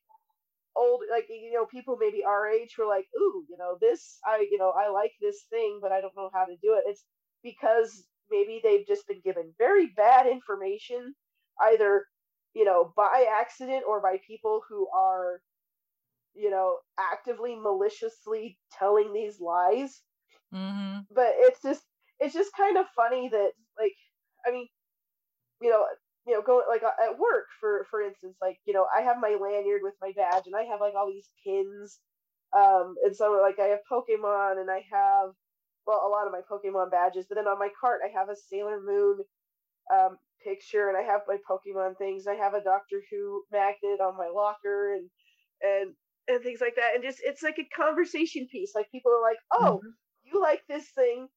old 0.76 1.02
like 1.12 1.26
you 1.30 1.52
know 1.54 1.66
people 1.66 1.98
maybe 2.00 2.24
our 2.24 2.48
age 2.50 2.74
who 2.76 2.84
are 2.84 2.88
like 2.88 3.06
ooh 3.20 3.44
you 3.50 3.58
know 3.58 3.78
this 3.82 4.20
i 4.26 4.46
you 4.50 4.58
know 4.58 4.72
i 4.78 4.90
like 4.90 5.12
this 5.22 5.44
thing 5.50 5.80
but 5.82 5.92
i 5.92 6.02
don't 6.02 6.16
know 6.16 6.30
how 6.34 6.46
to 6.46 6.56
do 6.62 6.76
it. 6.76 6.84
It's 6.88 7.06
because 7.44 8.06
maybe 8.30 8.62
they've 8.64 8.88
just 8.88 9.08
been 9.08 9.22
given 9.24 9.54
very 9.58 9.88
bad 9.88 10.28
information 10.28 11.14
either 11.62 12.06
you 12.54 12.66
know 12.66 12.94
by 12.96 13.26
accident 13.40 13.84
or 13.88 14.02
by 14.02 14.18
people 14.26 14.62
who 14.70 14.88
are 14.96 15.42
you 16.40 16.50
know 16.50 16.78
actively 16.98 17.56
maliciously 17.56 18.58
telling 18.78 19.14
these 19.14 19.40
lies 19.40 20.02
mm-hmm. 20.54 21.00
but 21.14 21.34
it's 21.38 21.62
just 21.62 21.82
it's 22.20 22.34
just 22.34 22.52
kind 22.56 22.78
of 22.78 22.86
funny 22.96 23.30
that 23.30 23.52
like 23.80 23.94
i 24.48 24.52
mean 24.52 24.68
you 25.62 25.70
know 25.70 25.86
you 26.26 26.34
know 26.34 26.42
going 26.42 26.66
like 26.70 26.84
uh, 26.84 27.12
at 27.12 27.20
work 27.20 27.46
for 27.60 27.86
for 27.90 28.02
instance 28.02 28.38
like 28.42 28.58
you 28.66 28.74
know 28.74 28.86
i 28.96 29.02
have 29.02 29.18
my 29.20 29.36
lanyard 29.40 29.82
with 29.84 29.96
my 30.02 30.12
badge 30.16 30.44
and 30.46 30.56
i 30.56 30.64
have 30.64 30.80
like 30.80 30.94
all 30.96 31.08
these 31.08 31.30
pins 31.46 32.00
um 32.56 32.96
and 33.04 33.16
so 33.16 33.40
like 33.42 33.60
i 33.60 33.68
have 33.68 33.80
pokemon 33.92 34.60
and 34.60 34.70
i 34.70 34.82
have 34.92 35.32
well 35.86 36.02
a 36.06 36.10
lot 36.10 36.28
of 36.28 36.34
my 36.34 36.42
pokemon 36.50 36.92
badges 36.92 37.26
but 37.28 37.36
then 37.36 37.48
on 37.48 37.60
my 37.60 37.70
cart 37.80 38.02
i 38.04 38.20
have 38.20 38.30
a 38.30 38.36
sailor 38.36 38.80
moon 38.82 39.18
um 39.94 40.18
picture 40.44 40.88
and 40.88 40.98
i 40.98 41.02
have 41.02 41.22
my 41.28 41.38
pokemon 41.50 41.98
things 41.98 42.28
i 42.28 42.36
have 42.36 42.54
a 42.54 42.64
doctor 42.64 43.02
who 43.12 43.44
magnet 43.52 44.00
on 44.02 44.16
my 44.18 44.30
locker 44.34 44.94
and 44.94 45.10
and 45.62 45.94
and 46.30 46.42
things 46.44 46.62
like 46.62 46.76
that. 46.76 46.96
And 46.96 47.04
just 47.04 47.20
it's 47.24 47.44
like 47.44 47.60
a 47.60 47.76
conversation 47.76 48.48
piece. 48.52 48.74
Like 48.76 48.92
people 48.92 49.12
are 49.12 49.22
like 49.22 49.40
oh 49.54 49.82
you 50.24 50.42
like 50.42 50.62
this 50.70 50.88
thing. 50.96 51.28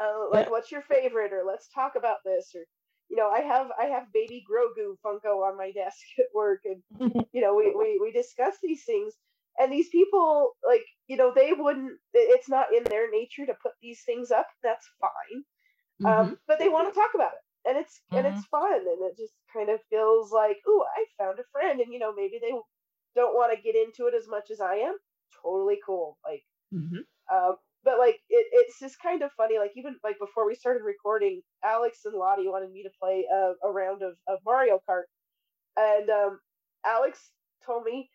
Uh, 0.00 0.28
like 0.32 0.50
what's 0.50 0.72
your 0.72 0.82
favorite? 0.82 1.32
Or 1.32 1.44
let's 1.46 1.68
talk 1.68 1.92
about 1.96 2.18
this. 2.24 2.52
Or 2.54 2.64
you 3.10 3.16
know 3.16 3.30
i 3.30 3.40
have 3.40 3.68
i 3.80 3.84
have 3.84 4.12
baby 4.12 4.42
grogu 4.50 4.96
funko 5.04 5.46
on 5.46 5.56
my 5.56 5.70
desk 5.80 5.98
at 6.18 6.24
work 6.34 6.60
and 6.64 6.82
you 7.32 7.40
know 7.40 7.54
we, 7.54 7.74
we 7.78 7.98
we 8.00 8.12
discuss 8.12 8.54
these 8.62 8.84
things. 8.84 9.14
And 9.56 9.72
these 9.72 9.88
people 9.90 10.56
like 10.66 10.84
you 11.06 11.16
know 11.16 11.32
they 11.32 11.52
wouldn't 11.56 11.92
it's 12.12 12.48
not 12.48 12.74
in 12.76 12.82
their 12.84 13.08
nature 13.08 13.46
to 13.46 13.54
put 13.62 13.72
these 13.80 14.02
things 14.04 14.32
up. 14.32 14.48
That's 14.64 14.86
fine. 15.00 15.38
Um 16.10 16.38
but 16.48 16.58
they 16.58 16.68
want 16.68 16.92
to 16.92 17.00
talk 17.00 17.10
about 17.14 17.32
it. 17.38 17.68
And 17.68 17.78
it's 17.78 18.00
and 18.10 18.26
it's 18.26 18.44
fun. 18.46 18.72
And 18.72 18.98
it 19.08 19.16
just 19.16 19.34
kind 19.54 19.70
of 19.70 19.78
feels 19.90 20.32
like 20.32 20.58
oh 20.66 20.84
i 20.96 21.04
found 21.22 21.38
a 21.38 21.44
friend. 21.52 21.80
And 21.80 21.92
you 21.92 22.00
know 22.00 22.12
maybe 22.12 22.40
they 22.42 22.52
don't 23.14 23.34
want 23.34 23.54
to 23.56 23.62
get 23.62 23.76
into 23.76 24.06
it 24.06 24.14
as 24.14 24.28
much 24.28 24.50
as 24.50 24.60
i 24.60 24.74
am 24.76 24.96
totally 25.42 25.78
cool 25.86 26.18
like 26.26 26.42
um, 27.32 27.56
but 27.84 27.98
like 27.98 28.16
it, 28.30 28.46
it's 28.52 28.78
just 28.80 29.00
kind 29.00 29.22
of 29.22 29.30
funny. 29.36 29.58
Like 29.58 29.72
even 29.76 29.96
like 30.04 30.18
before 30.18 30.46
we 30.46 30.54
started 30.54 30.82
recording, 30.84 31.42
Alex 31.64 32.00
and 32.04 32.14
Lottie 32.14 32.48
wanted 32.48 32.72
me 32.72 32.82
to 32.82 32.90
play 33.00 33.26
a, 33.32 33.52
a 33.66 33.72
round 33.72 34.02
of, 34.02 34.14
of 34.28 34.38
Mario 34.44 34.80
Kart, 34.88 35.04
and 35.76 36.10
um, 36.10 36.40
Alex 36.86 37.32
told 37.66 37.84
me 37.84 38.10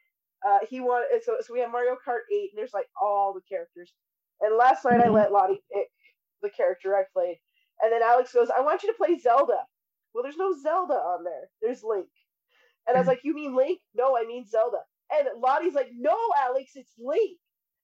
uh, 0.48 0.60
he 0.70 0.80
wanted. 0.82 1.24
So 1.24 1.38
so 1.42 1.54
we 1.54 1.60
have 1.62 1.72
Mario 1.72 1.96
Kart 2.06 2.22
eight, 2.34 2.52
and 2.54 2.58
there's 2.58 2.74
like 2.74 2.88
all 3.02 3.34
the 3.34 3.42
characters. 3.50 3.94
And 4.42 4.58
last 4.58 4.86
night 4.86 5.02
I 5.02 5.10
Mhm. 5.10 5.14
let 5.14 5.32
Lottie 5.32 5.62
pick 5.74 5.88
the 6.42 6.50
character 6.50 6.96
I 6.96 7.04
played, 7.14 7.38
and 7.82 7.92
then 7.92 8.04
Alex 8.04 8.34
goes, 8.34 8.50
"I 8.50 8.62
want 8.62 8.84
you 8.84 8.90
to 8.92 8.98
play 8.98 9.18
Zelda." 9.18 9.60
Well, 10.14 10.24
there's 10.24 10.38
no 10.38 10.54
Zelda 10.62 10.96
on 10.96 11.24
there. 11.24 11.50
There's 11.62 11.84
Link, 11.84 12.10
and 12.88 12.98
I 12.98 13.00
was 13.00 13.08
like, 13.08 13.22
"You 13.24 13.34
mean 13.36 13.56
Link? 13.56 13.82
No, 13.96 14.18
I 14.18 14.26
mean 14.26 14.46
Zelda." 14.48 14.80
And 15.12 15.28
Lottie's 15.42 15.74
like, 15.74 15.90
"No, 15.98 16.16
Alex, 16.40 16.72
it's 16.76 16.92
Link." 17.00 17.38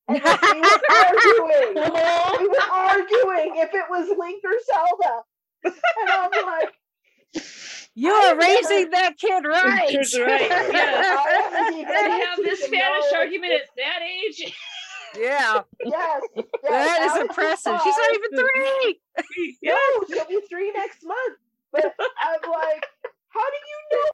And 0.08 0.24
like, 0.24 0.42
we 0.54 0.62
were 0.62 0.82
arguing. 0.92 1.76
we 2.40 2.48
were 2.48 2.72
arguing 2.72 3.56
if 3.58 3.74
it 3.74 3.86
was 3.90 4.08
Link 4.18 4.44
or 4.44 4.54
Zelda. 4.66 5.24
And 5.64 6.10
I'm 6.10 6.46
like, 6.46 6.70
you 7.96 8.12
are 8.12 8.38
raising 8.38 8.90
never- 8.90 8.92
that 8.92 9.18
kid 9.18 9.46
right 9.46 9.90
Kid's 9.90 10.18
right. 10.20 10.42
Yeah. 10.50 11.16
I 11.26 11.50
haven't 11.52 11.80
even 11.80 11.94
They 11.94 12.10
have 12.26 12.38
this 12.38 12.60
Spanish 12.64 13.12
know- 13.12 13.18
argument 13.20 13.54
at 13.54 13.62
that 13.78 14.00
age. 14.04 14.54
yeah 15.18 15.62
Yes, 15.84 16.22
yes 16.36 16.46
that 16.64 17.02
is 17.04 17.12
Alex 17.12 17.22
impressive 17.30 17.80
she's 17.84 17.96
not 17.98 18.14
even 18.14 18.46
three 18.46 19.00
No, 19.64 19.78
she'll 20.08 20.26
be 20.28 20.40
three 20.50 20.72
next 20.74 21.04
month. 21.06 21.38
But 21.72 21.86
I'm 21.98 22.52
like, 22.52 22.86
how 23.30 23.42
do 23.42 23.58
you 23.68 23.80
know 23.92 24.10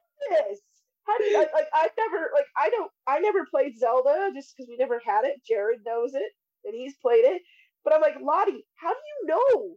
this? 0.48 0.60
How 1.08 1.18
do 1.18 1.24
you 1.26 1.38
like, 1.38 1.54
like 1.54 1.68
I 1.74 1.90
never 1.98 2.30
like 2.34 2.46
I 2.58 2.70
don't 2.70 2.92
I 3.08 3.20
never 3.20 3.46
played 3.50 3.78
Zelda 3.78 4.32
just 4.34 4.54
because 4.56 4.70
we 4.70 4.78
never 4.78 5.02
had 5.06 5.26
it. 5.26 5.42
Jared 5.48 5.80
knows 5.86 6.14
it 6.14 6.32
and 6.66 6.74
he's 6.76 6.96
played 7.02 7.26
it. 7.26 7.42
But 7.84 7.94
I'm 7.96 8.02
like, 8.02 8.16
Lottie, 8.22 8.66
how 8.76 8.90
do 8.94 9.00
you 9.00 9.28
know? 9.28 9.76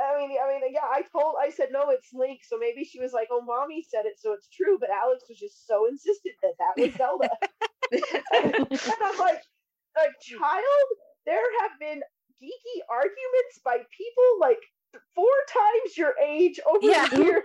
I 0.00 0.18
mean, 0.18 0.36
I 0.42 0.48
mean, 0.48 0.72
yeah, 0.72 0.80
I 0.90 1.02
told, 1.12 1.36
I 1.40 1.50
said 1.50 1.68
no, 1.70 1.90
it's 1.90 2.08
Link. 2.12 2.40
So 2.42 2.56
maybe 2.58 2.82
she 2.84 2.98
was 3.00 3.12
like, 3.12 3.28
oh, 3.30 3.42
mommy 3.44 3.84
said 3.88 4.04
it, 4.06 4.14
so 4.18 4.32
it's 4.32 4.48
true. 4.48 4.78
But 4.80 4.90
Alex 4.90 5.22
was 5.28 5.38
just 5.38 5.66
so 5.66 5.86
insistent 5.86 6.34
that 6.42 6.54
that 6.58 6.82
was 6.82 6.94
Zelda. 6.96 7.30
and 8.34 8.98
I'm 9.04 9.18
like, 9.18 9.42
like 9.96 10.18
child, 10.20 10.88
there 11.26 11.44
have 11.60 11.72
been 11.78 12.00
geeky 12.42 12.80
arguments 12.90 13.60
by 13.64 13.76
people 13.96 14.40
like 14.40 14.58
four 15.14 15.30
times 15.48 15.96
your 15.96 16.14
age 16.26 16.58
over 16.66 16.86
Yeah. 16.86 17.06
the 17.08 17.22
years. 17.22 17.44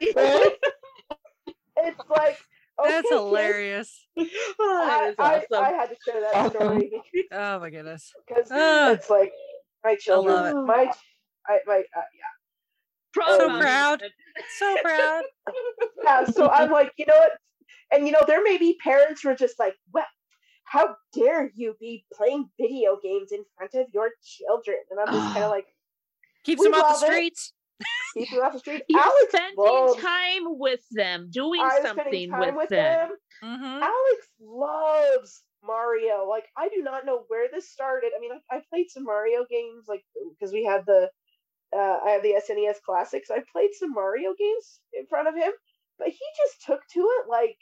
it's 1.76 2.00
like 2.08 2.38
okay, 2.80 2.90
that's 2.90 3.08
hilarious 3.08 4.06
that 4.16 5.14
I, 5.18 5.36
is 5.38 5.44
I. 5.52 5.56
I 5.58 5.70
had 5.72 5.88
to 5.90 5.96
share 6.04 6.20
that 6.20 6.50
story 6.52 6.90
oh 7.32 7.58
my 7.60 7.70
goodness 7.70 8.12
because 8.28 8.48
Ah. 8.50 8.90
it's 8.92 9.10
like 9.10 9.32
my 9.84 9.96
children, 9.96 10.34
love 10.34 10.46
it. 10.46 10.54
my, 10.66 10.92
I, 11.48 11.58
my, 11.66 11.78
uh, 11.78 11.80
yeah. 11.96 12.32
Proud 13.12 13.38
so 13.40 13.48
mommy. 13.48 13.60
proud 13.62 14.02
so 14.58 14.76
proud 14.82 15.22
yeah, 16.04 16.24
so 16.24 16.48
I'm 16.48 16.70
like, 16.70 16.92
you 16.96 17.04
know 17.06 17.16
what? 17.16 17.32
And 17.92 18.06
you 18.06 18.12
know, 18.12 18.20
there 18.26 18.42
may 18.42 18.56
be 18.58 18.78
parents 18.82 19.22
who 19.22 19.28
are 19.30 19.34
just 19.34 19.58
like, 19.58 19.74
well, 19.92 20.06
how 20.64 20.96
dare 21.12 21.50
you 21.54 21.74
be 21.78 22.06
playing 22.14 22.48
video 22.58 22.96
games 23.02 23.32
in 23.32 23.44
front 23.56 23.74
of 23.74 23.86
your 23.92 24.10
children? 24.24 24.78
And 24.90 24.98
I'm 25.00 25.12
just 25.12 25.32
kind 25.34 25.44
of 25.44 25.50
like, 25.56 25.66
keeps 26.44 26.62
them 26.62 26.72
off 26.74 27.00
the 27.00 27.06
streets. 27.06 27.52
Keeps 28.14 28.30
them 28.30 28.40
off 28.40 28.52
the 28.52 28.58
street. 28.58 28.82
You're 28.88 29.00
Alex 29.00 29.26
spending 29.28 29.56
loves 29.56 30.02
time 30.02 30.42
with 30.44 30.80
them, 30.90 31.28
doing 31.30 31.60
I'm 31.62 31.82
something 31.82 32.30
time 32.30 32.40
with, 32.40 32.54
with 32.56 32.68
them. 32.68 33.08
them. 33.08 33.16
Mm-hmm. 33.42 33.82
Alex 33.82 34.28
loves 34.40 35.42
Mario. 35.64 36.26
Like 36.28 36.44
I 36.56 36.68
do 36.68 36.82
not 36.82 37.06
know 37.06 37.24
where 37.28 37.48
this 37.52 37.70
started. 37.70 38.12
I 38.16 38.20
mean, 38.20 38.32
I, 38.50 38.56
I 38.56 38.62
played 38.70 38.90
some 38.90 39.04
Mario 39.04 39.44
games, 39.48 39.84
like 39.88 40.04
because 40.30 40.52
we 40.52 40.64
had 40.64 40.84
the 40.86 41.10
uh, 41.74 41.98
I 42.04 42.10
have 42.10 42.22
the 42.22 42.34
SNES 42.48 42.82
classics. 42.84 43.30
I 43.30 43.38
played 43.52 43.70
some 43.72 43.92
Mario 43.92 44.34
games 44.38 44.80
in 44.92 45.06
front 45.06 45.28
of 45.28 45.34
him, 45.34 45.52
but 45.98 46.08
he 46.08 46.24
just 46.44 46.66
took 46.66 46.80
to 46.92 47.00
it 47.00 47.28
like 47.28 47.56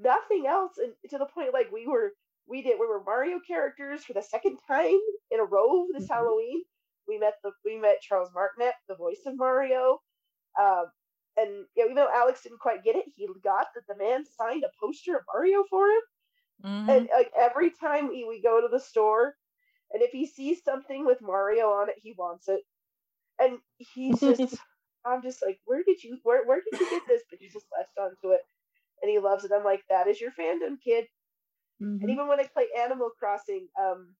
nothing 0.00 0.46
else, 0.46 0.78
and 0.78 0.92
to 1.10 1.18
the 1.18 1.26
point 1.26 1.52
like 1.52 1.72
we 1.72 1.86
were 1.86 2.12
we 2.48 2.62
did 2.62 2.78
we 2.78 2.86
were 2.86 3.02
Mario 3.04 3.40
characters 3.46 4.04
for 4.04 4.12
the 4.12 4.22
second 4.22 4.58
time 4.68 4.98
in 5.30 5.40
a 5.40 5.44
row 5.44 5.86
this 5.92 6.08
Halloween. 6.08 6.62
We 7.08 7.18
met 7.18 7.34
the 7.42 7.52
we 7.64 7.78
met 7.78 8.00
Charles 8.02 8.30
Martinet, 8.34 8.74
the 8.88 8.96
voice 8.96 9.20
of 9.26 9.36
Mario. 9.36 10.00
Um, 10.60 10.86
and 11.36 11.50
you 11.76 11.84
know, 11.84 11.84
even 11.84 11.94
though 11.96 12.08
Alex 12.12 12.42
didn't 12.42 12.60
quite 12.60 12.82
get 12.82 12.96
it, 12.96 13.04
he 13.14 13.28
got 13.44 13.66
that 13.74 13.86
the 13.88 14.02
man 14.02 14.24
signed 14.38 14.64
a 14.64 14.70
poster 14.80 15.16
of 15.16 15.22
Mario 15.32 15.64
for 15.68 15.86
him. 15.86 16.00
Mm-hmm. 16.64 16.90
And 16.90 17.08
like 17.14 17.30
every 17.38 17.70
time 17.70 18.08
we, 18.08 18.24
we 18.24 18.40
go 18.40 18.60
to 18.60 18.68
the 18.70 18.80
store, 18.80 19.34
and 19.92 20.02
if 20.02 20.10
he 20.10 20.26
sees 20.26 20.62
something 20.64 21.04
with 21.04 21.18
Mario 21.20 21.66
on 21.66 21.88
it, 21.88 21.96
he 22.02 22.14
wants 22.16 22.48
it. 22.48 22.60
And 23.38 23.58
he's 23.76 24.18
just, 24.38 24.56
I'm 25.04 25.22
just 25.22 25.42
like, 25.44 25.58
where 25.64 25.82
did 25.86 26.02
you, 26.02 26.18
where, 26.22 26.46
where 26.46 26.60
did 26.60 26.80
you 26.80 26.90
get 26.90 27.02
this? 27.06 27.22
But 27.30 27.38
he 27.40 27.48
just 27.48 27.66
latched 27.76 27.98
onto 27.98 28.34
it, 28.34 28.40
and 29.02 29.10
he 29.10 29.18
loves 29.18 29.44
it. 29.44 29.52
I'm 29.54 29.64
like, 29.64 29.82
that 29.90 30.06
is 30.06 30.20
your 30.20 30.30
fandom, 30.30 30.76
kid. 30.82 31.04
And 32.00 32.10
even 32.10 32.26
when 32.26 32.40
I 32.40 32.44
play 32.44 32.68
Animal 32.80 33.10
Crossing, 33.18 33.68
um, 33.78 34.14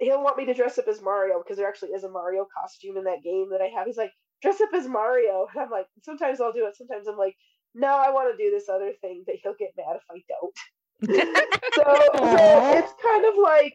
he'll 0.00 0.22
want 0.22 0.36
me 0.36 0.46
to 0.46 0.54
dress 0.54 0.78
up 0.78 0.88
as 0.88 1.02
Mario 1.02 1.38
because 1.42 1.56
there 1.56 1.68
actually 1.68 1.90
is 1.90 2.04
a 2.04 2.10
Mario 2.10 2.46
costume 2.60 2.96
in 2.96 3.04
that 3.04 3.22
game 3.22 3.48
that 3.50 3.60
I 3.60 3.66
have. 3.76 3.86
He's 3.86 3.96
like, 3.96 4.12
dress 4.42 4.60
up 4.60 4.70
as 4.74 4.86
Mario. 4.86 5.46
And 5.54 5.64
I'm 5.64 5.70
like, 5.70 5.86
sometimes 6.02 6.40
I'll 6.40 6.52
do 6.52 6.66
it. 6.66 6.76
Sometimes 6.76 7.06
I'm 7.08 7.16
like, 7.18 7.36
no, 7.74 7.88
I 7.88 8.10
want 8.10 8.30
to 8.36 8.42
do 8.42 8.50
this 8.50 8.68
other 8.68 8.92
thing, 9.00 9.24
but 9.26 9.36
he'll 9.42 9.54
get 9.58 9.74
mad 9.76 9.96
if 9.96 10.02
I 10.10 10.22
don't. 10.28 10.56
so, 11.74 11.84
so 12.18 12.78
it's 12.78 12.92
kind 13.04 13.24
of 13.24 13.34
like, 13.42 13.74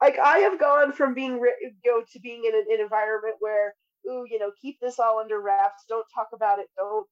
like 0.00 0.18
I 0.18 0.38
have 0.38 0.58
gone 0.58 0.92
from 0.92 1.14
being, 1.14 1.32
you 1.34 1.72
know, 1.84 2.02
to 2.12 2.20
being 2.20 2.44
in 2.46 2.54
an, 2.54 2.64
an 2.72 2.80
environment 2.80 3.36
where, 3.40 3.74
ooh, 4.08 4.24
you 4.30 4.38
know, 4.38 4.50
keep 4.60 4.78
this 4.80 4.98
all 4.98 5.18
under 5.20 5.40
wraps. 5.40 5.84
Don't 5.88 6.06
talk 6.14 6.28
about 6.34 6.58
it. 6.58 6.66
Don't, 6.76 7.06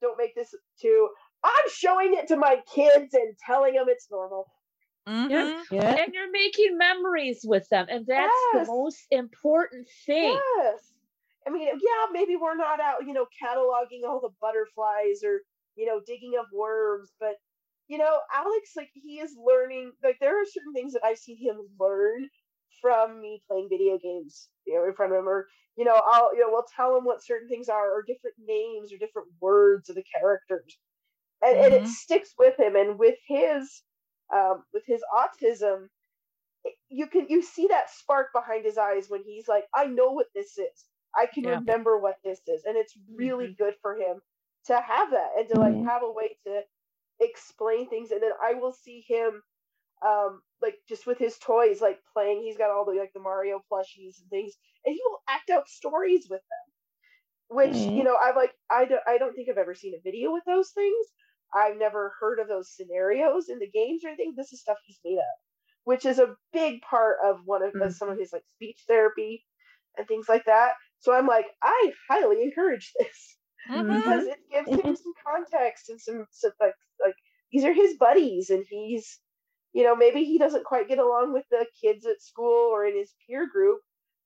don't 0.00 0.18
make 0.18 0.34
this 0.34 0.54
too. 0.80 1.08
I'm 1.44 1.70
showing 1.72 2.14
it 2.14 2.28
to 2.28 2.36
my 2.36 2.60
kids 2.74 3.14
and 3.14 3.34
telling 3.46 3.74
them 3.74 3.86
it's 3.88 4.08
normal. 4.10 4.46
Yeah. 5.26 5.50
Yeah. 5.70 5.96
And 5.96 6.14
you're 6.14 6.30
making 6.30 6.76
memories 6.78 7.40
with 7.44 7.68
them. 7.68 7.86
And 7.88 8.06
that's 8.06 8.46
Yes. 8.52 8.52
the 8.52 8.60
most 8.60 9.06
important 9.10 9.88
thing. 10.06 10.42
Yes. 10.58 10.92
I 11.46 11.50
mean, 11.50 11.68
yeah, 11.68 12.06
maybe 12.12 12.36
we're 12.36 12.56
not 12.56 12.80
out, 12.80 13.06
you 13.06 13.12
know, 13.12 13.26
cataloging 13.42 14.04
all 14.04 14.20
the 14.20 14.34
butterflies 14.40 15.22
or, 15.24 15.42
you 15.76 15.86
know, 15.86 16.00
digging 16.04 16.34
up 16.38 16.48
worms, 16.52 17.12
but 17.20 17.36
you 17.88 17.98
know, 17.98 18.20
Alex, 18.34 18.72
like 18.76 18.90
he 18.94 19.20
is 19.20 19.36
learning 19.38 19.92
like 20.02 20.18
there 20.20 20.40
are 20.40 20.44
certain 20.46 20.72
things 20.72 20.92
that 20.92 21.04
I've 21.04 21.18
seen 21.18 21.38
him 21.38 21.68
learn 21.78 22.28
from 22.80 23.20
me 23.20 23.40
playing 23.48 23.68
video 23.70 23.96
games, 23.98 24.50
you 24.66 24.74
know, 24.74 24.84
in 24.86 24.94
front 24.94 25.12
of 25.12 25.18
him, 25.20 25.28
or 25.28 25.46
you 25.76 25.84
know, 25.84 26.02
I'll 26.04 26.34
you 26.34 26.40
know, 26.40 26.48
we'll 26.50 26.66
tell 26.74 26.96
him 26.96 27.04
what 27.04 27.24
certain 27.24 27.48
things 27.48 27.68
are, 27.68 27.92
or 27.92 28.02
different 28.02 28.36
names 28.40 28.92
or 28.92 28.98
different 28.98 29.28
words 29.40 29.88
of 29.88 29.94
the 29.96 30.04
characters. 30.18 30.78
And 31.42 31.56
and 31.56 31.74
it 31.74 31.86
Mhm. 31.86 31.88
sticks 31.88 32.34
with 32.38 32.58
him. 32.58 32.76
And 32.76 32.98
with 32.98 33.18
his 33.26 33.82
um 34.34 34.64
with 34.72 34.84
his 34.86 35.02
autism, 35.14 35.88
you 36.88 37.06
can 37.06 37.26
you 37.28 37.42
see 37.42 37.68
that 37.68 37.90
spark 37.90 38.28
behind 38.34 38.64
his 38.64 38.78
eyes 38.78 39.08
when 39.08 39.22
he's 39.24 39.48
like 39.48 39.64
i 39.74 39.86
know 39.86 40.12
what 40.12 40.28
this 40.34 40.58
is. 40.58 40.86
I 41.16 41.26
can 41.26 41.44
Yeah. 41.44 41.60
remember 41.60 41.98
what 41.98 42.18
this 42.24 42.40
is. 42.46 42.64
And 42.66 42.76
it's 42.76 42.94
really 43.14 43.54
good 43.58 43.74
for 43.82 43.96
him 43.96 44.20
to 44.66 44.74
have 44.80 45.10
that 45.12 45.30
and 45.38 45.48
to 45.48 45.58
like 45.58 45.76
have 45.86 46.02
a 46.02 46.12
way 46.12 46.36
to 46.46 46.62
explain 47.20 47.88
things. 47.88 48.10
And 48.12 48.22
then 48.22 48.32
i 48.42 48.54
will 48.54 48.72
see 48.72 49.04
him 49.08 49.42
um 50.06 50.42
like 50.62 50.76
just 50.88 51.06
with 51.06 51.18
his 51.18 51.38
toys 51.38 51.80
like 51.80 52.00
playing. 52.12 52.42
He's 52.42 52.58
got 52.58 52.70
all 52.70 52.84
the 52.84 52.92
like 52.98 53.12
the 53.14 53.20
mario 53.20 53.62
plushies 53.72 54.20
and 54.20 54.30
things 54.30 54.54
and 54.84 54.94
he 54.94 55.00
will 55.06 55.20
act 55.28 55.50
out 55.50 55.68
stories 55.68 56.28
with 56.30 56.40
them 56.40 56.66
which 57.48 57.88
you 57.94 58.04
know 58.04 58.16
i'm 58.22 58.34
like 58.34 58.52
i 58.70 58.84
don't 58.84 59.02
i 59.06 59.18
don't 59.18 59.34
think 59.34 59.48
i've 59.48 59.58
ever 59.58 59.74
seen 59.74 59.94
a 59.94 60.02
video 60.02 60.32
with 60.32 60.44
those 60.46 60.70
things 60.70 61.06
i've 61.54 61.76
never 61.78 62.14
heard 62.20 62.38
of 62.38 62.48
those 62.48 62.70
scenarios 62.70 63.48
in 63.48 63.58
the 63.58 63.70
games 63.70 64.04
or 64.04 64.08
anything. 64.08 64.34
This 64.36 64.52
is 64.52 64.60
stuff 64.60 64.78
he's 64.86 64.98
made 65.04 65.18
up 65.18 65.36
which 65.86 66.04
is 66.04 66.18
a 66.18 66.34
big 66.52 66.82
part 66.82 67.16
of 67.24 67.38
one 67.44 67.62
of 67.62 67.68
of 67.68 67.74
mm-hmm. 67.74 67.90
some 67.90 68.10
of 68.10 68.18
his 68.18 68.32
like 68.32 68.42
speech 68.48 68.82
therapy 68.88 69.44
and 69.96 70.06
things 70.06 70.26
like 70.28 70.44
that. 70.46 70.72
So 70.98 71.14
I'm 71.14 71.28
like, 71.28 71.46
I 71.62 71.92
highly 72.10 72.42
encourage 72.42 72.92
this 72.98 73.36
because 73.68 73.86
mm-hmm. 73.86 74.28
it 74.28 74.38
gives 74.50 74.68
him 74.68 74.78
mm-hmm. 74.78 74.94
some 74.94 75.12
context 75.24 75.88
and 75.88 76.00
some, 76.00 76.26
some 76.32 76.50
like 76.60 76.74
like 77.04 77.14
these 77.52 77.64
are 77.64 77.72
his 77.72 77.96
buddies 77.98 78.50
and 78.50 78.64
he's 78.68 79.20
you 79.72 79.84
know 79.84 79.94
maybe 79.94 80.24
he 80.24 80.38
doesn't 80.38 80.64
quite 80.64 80.88
get 80.88 80.98
along 80.98 81.32
with 81.32 81.44
the 81.52 81.64
kids 81.80 82.04
at 82.04 82.20
school 82.20 82.70
or 82.72 82.84
in 82.84 82.98
his 82.98 83.14
peer 83.26 83.48
group 83.48 83.78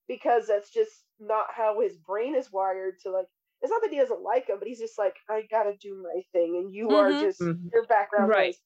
because 0.09 0.47
that's 0.47 0.73
just 0.73 1.05
not 1.19 1.47
how 1.55 1.81
his 1.83 1.97
brain 1.99 2.35
is 2.35 2.51
wired 2.51 2.95
to 3.03 3.11
like 3.11 3.27
it's 3.63 3.71
not 3.71 3.83
that 3.83 3.91
he 3.91 3.99
doesn't 3.99 4.23
like 4.23 4.47
them 4.47 4.59
but 4.59 4.69
he's 4.69 4.81
just 4.81 4.99
like 4.99 5.17
i 5.29 5.43
gotta 5.51 5.77
do 5.81 6.03
my 6.03 6.23
thing 6.33 6.57
and 6.57 6.75
you 6.75 6.91
are 6.91 7.11
Mhm. 7.11 7.21
just 7.21 7.41
Mhm. 7.41 7.73
your 7.73 7.87
background 7.87 8.31
Right. 8.31 8.55
noise 8.55 8.61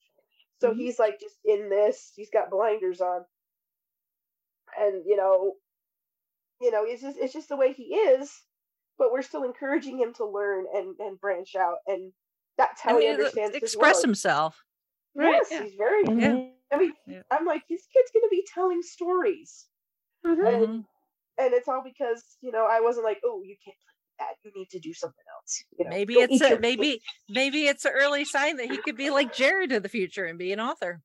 so 0.60 0.72
he's 0.74 0.98
like 0.98 1.20
just 1.20 1.36
in 1.44 1.68
this. 1.68 2.12
He's 2.16 2.30
got 2.30 2.50
blinders 2.50 3.00
on, 3.00 3.24
and 4.78 5.04
you 5.06 5.16
know, 5.16 5.54
you 6.60 6.70
know, 6.70 6.84
it's 6.84 7.02
just 7.02 7.18
it's 7.18 7.32
just 7.32 7.48
the 7.48 7.56
way 7.56 7.72
he 7.72 7.94
is. 7.94 8.32
But 8.96 9.12
we're 9.12 9.22
still 9.22 9.42
encouraging 9.44 9.98
him 9.98 10.14
to 10.14 10.24
learn 10.24 10.66
and 10.72 10.96
and 11.00 11.20
branch 11.20 11.56
out, 11.56 11.78
and 11.86 12.12
that's 12.56 12.80
how 12.80 12.96
I 12.96 13.02
he 13.02 13.08
understands 13.08 13.54
express 13.56 13.96
world. 13.96 14.04
himself. 14.04 14.64
Yes, 15.16 15.50
yeah. 15.50 15.62
he's 15.62 15.74
very. 15.74 16.04
Yeah. 16.04 16.46
I 16.72 16.78
mean, 16.78 16.92
Yeah. 17.06 17.22
I'm 17.30 17.44
like, 17.44 17.62
this 17.68 17.86
kid's 17.92 18.10
gonna 18.14 18.28
be 18.30 18.46
telling 18.54 18.82
stories, 18.82 19.66
and 20.24 20.36
Mhm. 20.36 20.86
and 21.38 21.52
it's 21.54 21.68
all 21.68 21.82
because 21.84 22.22
you 22.40 22.52
know 22.52 22.66
I 22.70 22.80
wasn't 22.80 23.04
like, 23.04 23.20
oh, 23.24 23.42
you 23.44 23.56
can't 23.64 23.76
play 23.76 23.93
that. 24.18 24.34
You 24.42 24.52
need 24.54 24.70
to 24.70 24.78
do 24.78 24.92
something 24.92 25.24
else. 25.36 25.64
You 25.78 25.84
know, 25.84 25.90
Maybe 25.90 26.14
Don't 26.14 26.30
it's 26.30 26.40
a 26.42 26.58
maybe 26.58 27.00
maybe 27.28 27.66
it's 27.66 27.84
an 27.84 27.92
early 27.94 28.24
sign 28.24 28.56
that 28.56 28.66
he 28.70 28.78
could 28.78 28.96
be 28.96 29.10
like 29.10 29.34
Jared 29.34 29.72
in 29.72 29.82
the 29.82 29.88
future 29.88 30.24
and 30.24 30.38
be 30.38 30.52
an 30.52 30.60
author. 30.60 31.00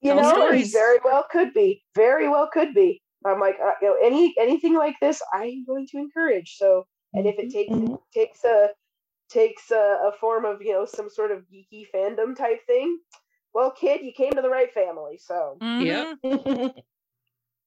you 0.00 0.14
Tell 0.14 0.22
know, 0.22 0.52
he 0.52 0.64
very 0.64 0.98
well 1.04 1.24
could 1.30 1.52
be. 1.54 1.82
Very 1.94 2.28
well 2.28 2.48
could 2.52 2.74
be. 2.74 3.02
I'm 3.24 3.40
like, 3.40 3.56
uh, 3.62 3.72
you 3.82 3.88
know, 3.88 3.96
any 4.02 4.34
anything 4.38 4.74
like 4.74 4.94
this, 5.00 5.20
I'm 5.32 5.64
going 5.64 5.86
to 5.88 5.98
encourage. 5.98 6.56
So, 6.56 6.86
and 7.12 7.26
if 7.26 7.38
it 7.38 7.50
takes 7.50 7.72
it 7.74 8.00
takes 8.14 8.44
a 8.44 8.68
takes 9.28 9.70
a, 9.70 9.98
a 10.08 10.12
form 10.20 10.44
of 10.44 10.62
you 10.62 10.72
know 10.72 10.86
some 10.86 11.10
sort 11.10 11.32
of 11.32 11.44
geeky 11.52 11.86
fandom 11.92 12.36
type 12.36 12.64
thing, 12.66 12.98
well, 13.52 13.70
kid, 13.72 14.02
you 14.02 14.12
came 14.12 14.32
to 14.32 14.42
the 14.42 14.50
right 14.50 14.72
family. 14.72 15.18
So 15.18 15.58
Mhm. 15.60 16.18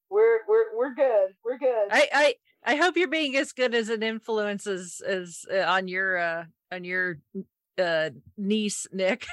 we're 0.10 0.40
we're 0.48 0.78
we're 0.78 0.94
good. 0.96 1.36
We're 1.44 1.58
good. 1.58 1.88
I 1.92 2.08
I 2.14 2.36
I 2.64 2.76
hope 2.76 2.98
you're 2.98 3.08
being 3.08 3.36
as 3.36 3.52
good 3.52 3.74
as 3.74 3.90
an 3.90 4.04
influence 4.04 4.68
as 4.68 5.02
as 5.06 5.46
uh, 5.52 5.60
on 5.60 5.88
your 5.88 6.18
uh 6.18 6.44
on 6.72 6.84
your 6.84 7.20
uh 7.78 8.10
niece 8.38 8.88
Nick. 8.92 9.26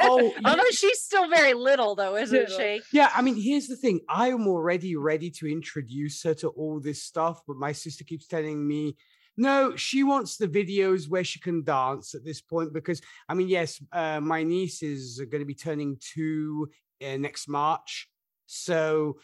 Oh, 0.00 0.32
although 0.44 0.70
she's 0.70 1.00
still 1.00 1.28
very 1.28 1.54
little 1.54 1.94
though, 1.94 2.16
isn't 2.16 2.50
she? 2.50 2.80
Yeah, 2.92 3.10
I 3.14 3.22
mean, 3.22 3.40
here's 3.40 3.66
the 3.66 3.76
thing. 3.76 4.00
I 4.08 4.28
am 4.28 4.46
already 4.46 4.96
ready 4.96 5.30
to 5.32 5.50
introduce 5.50 6.22
her 6.22 6.34
to 6.34 6.48
all 6.48 6.80
this 6.80 7.02
stuff, 7.02 7.40
but 7.46 7.56
my 7.56 7.72
sister 7.72 8.04
keeps 8.04 8.26
telling 8.26 8.66
me, 8.66 8.96
no, 9.36 9.74
she 9.76 10.04
wants 10.04 10.36
the 10.36 10.48
videos 10.48 11.08
where 11.08 11.24
she 11.24 11.40
can 11.40 11.64
dance 11.64 12.14
at 12.14 12.24
this 12.24 12.40
point 12.40 12.72
because, 12.72 13.00
I 13.28 13.34
mean, 13.34 13.48
yes, 13.48 13.82
uh, 13.92 14.20
my 14.20 14.44
niece 14.44 14.82
is 14.82 15.20
going 15.30 15.40
to 15.40 15.46
be 15.46 15.54
turning 15.54 15.98
two 16.14 16.68
uh, 17.04 17.16
next 17.16 17.48
March. 17.48 18.08
So 18.46 19.18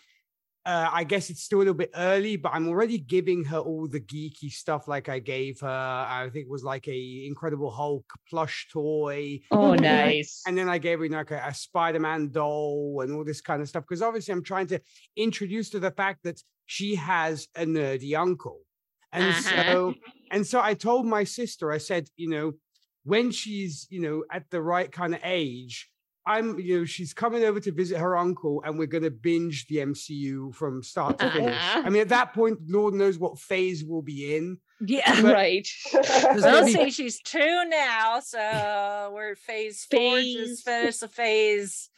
uh, 0.67 0.89
I 0.93 1.05
guess 1.05 1.31
it's 1.31 1.43
still 1.43 1.59
a 1.59 1.61
little 1.61 1.75
bit 1.75 1.91
early, 1.95 2.37
but 2.37 2.53
I'm 2.53 2.69
already 2.69 2.99
giving 2.99 3.45
her 3.45 3.59
all 3.59 3.89
the 3.89 4.01
geeky 4.01 4.51
stuff 4.51 4.87
like 4.89 5.09
I 5.09 5.19
gave 5.19 5.61
her. 5.61 5.69
I 5.69 6.29
think 6.33 6.47
it 6.47 6.51
was 6.51 6.65
like 6.65 6.87
a 6.87 7.27
Incredible 7.27 7.71
Hulk 7.71 8.05
plush 8.29 8.69
toy. 8.73 9.41
Oh, 9.51 9.73
And 9.73 9.83
then 9.85 9.99
I- 10.01 10.05
nice. 10.07 10.43
And 10.47 10.57
then 10.59 10.69
I 10.69 10.79
gave 10.79 10.99
her 11.01 11.09
like 11.09 11.31
a, 11.31 11.43
a 11.47 11.55
Spider-Man 11.55 12.31
doll 12.31 13.01
and 13.03 13.13
all 13.15 13.25
this 13.25 13.41
kind 13.41 13.63
of 13.63 13.69
stuff 13.69 13.85
because 13.89 14.03
obviously 14.03 14.33
I'm 14.33 14.45
trying 14.45 14.67
to 14.69 14.81
introduce 15.17 15.71
to 15.71 15.81
the 15.81 15.91
fact 15.91 16.25
that 16.25 16.41
she 16.67 16.95
has 16.97 17.49
a 17.57 17.65
nerdy 17.65 18.15
uncle. 18.19 18.61
And 19.13 19.25
Uh-huh. 19.25 19.63
so 19.73 19.95
and 20.31 20.47
so 20.47 20.61
I 20.61 20.75
told 20.75 21.07
my 21.07 21.25
sister, 21.25 21.73
I 21.73 21.79
said, 21.79 22.09
you 22.17 22.29
know, 22.29 22.53
when 23.05 23.31
she's, 23.31 23.87
you 23.91 24.01
know, 24.01 24.25
at 24.31 24.45
the 24.51 24.61
right 24.61 24.93
kind 24.93 25.15
of 25.15 25.21
age, 25.25 25.89
I'm, 26.39 26.59
you 26.59 26.79
know, 26.81 26.85
she's 26.85 27.13
coming 27.13 27.45
over 27.45 27.61
to 27.61 27.73
visit 27.73 27.99
her 27.99 28.17
uncle 28.17 28.63
and 28.65 28.79
we're 28.79 28.87
going 28.87 29.05
to 29.05 29.11
binge 29.11 29.67
the 29.67 29.77
MCU 29.77 30.55
from 30.55 30.83
start 30.83 31.19
to 31.19 31.31
finish. 31.31 31.55
Uh-huh. 31.57 31.83
I 31.85 31.91
mean, 31.91 32.03
at 32.03 32.09
that 32.11 32.33
point, 32.35 32.59
Lord 32.69 32.95
knows 32.95 33.19
what 33.19 33.39
phase 33.39 33.85
we'll 33.85 34.03
be 34.03 34.37
in. 34.37 34.59
Yeah, 34.81 35.21
But- 35.23 35.35
right. 35.35 35.69
There's 35.93 36.25
We'll 36.25 36.41
gonna 36.43 36.67
be- 36.67 36.73
see. 36.73 36.91
She's 36.91 37.21
two 37.21 37.65
now, 37.69 38.21
so 38.21 39.11
we're 39.15 39.35
phase 39.35 39.87
four 39.91 40.21
just 40.21 40.37
Phase- 40.37 40.63
finished 40.63 41.01
the 41.01 41.09
phase 41.09 41.91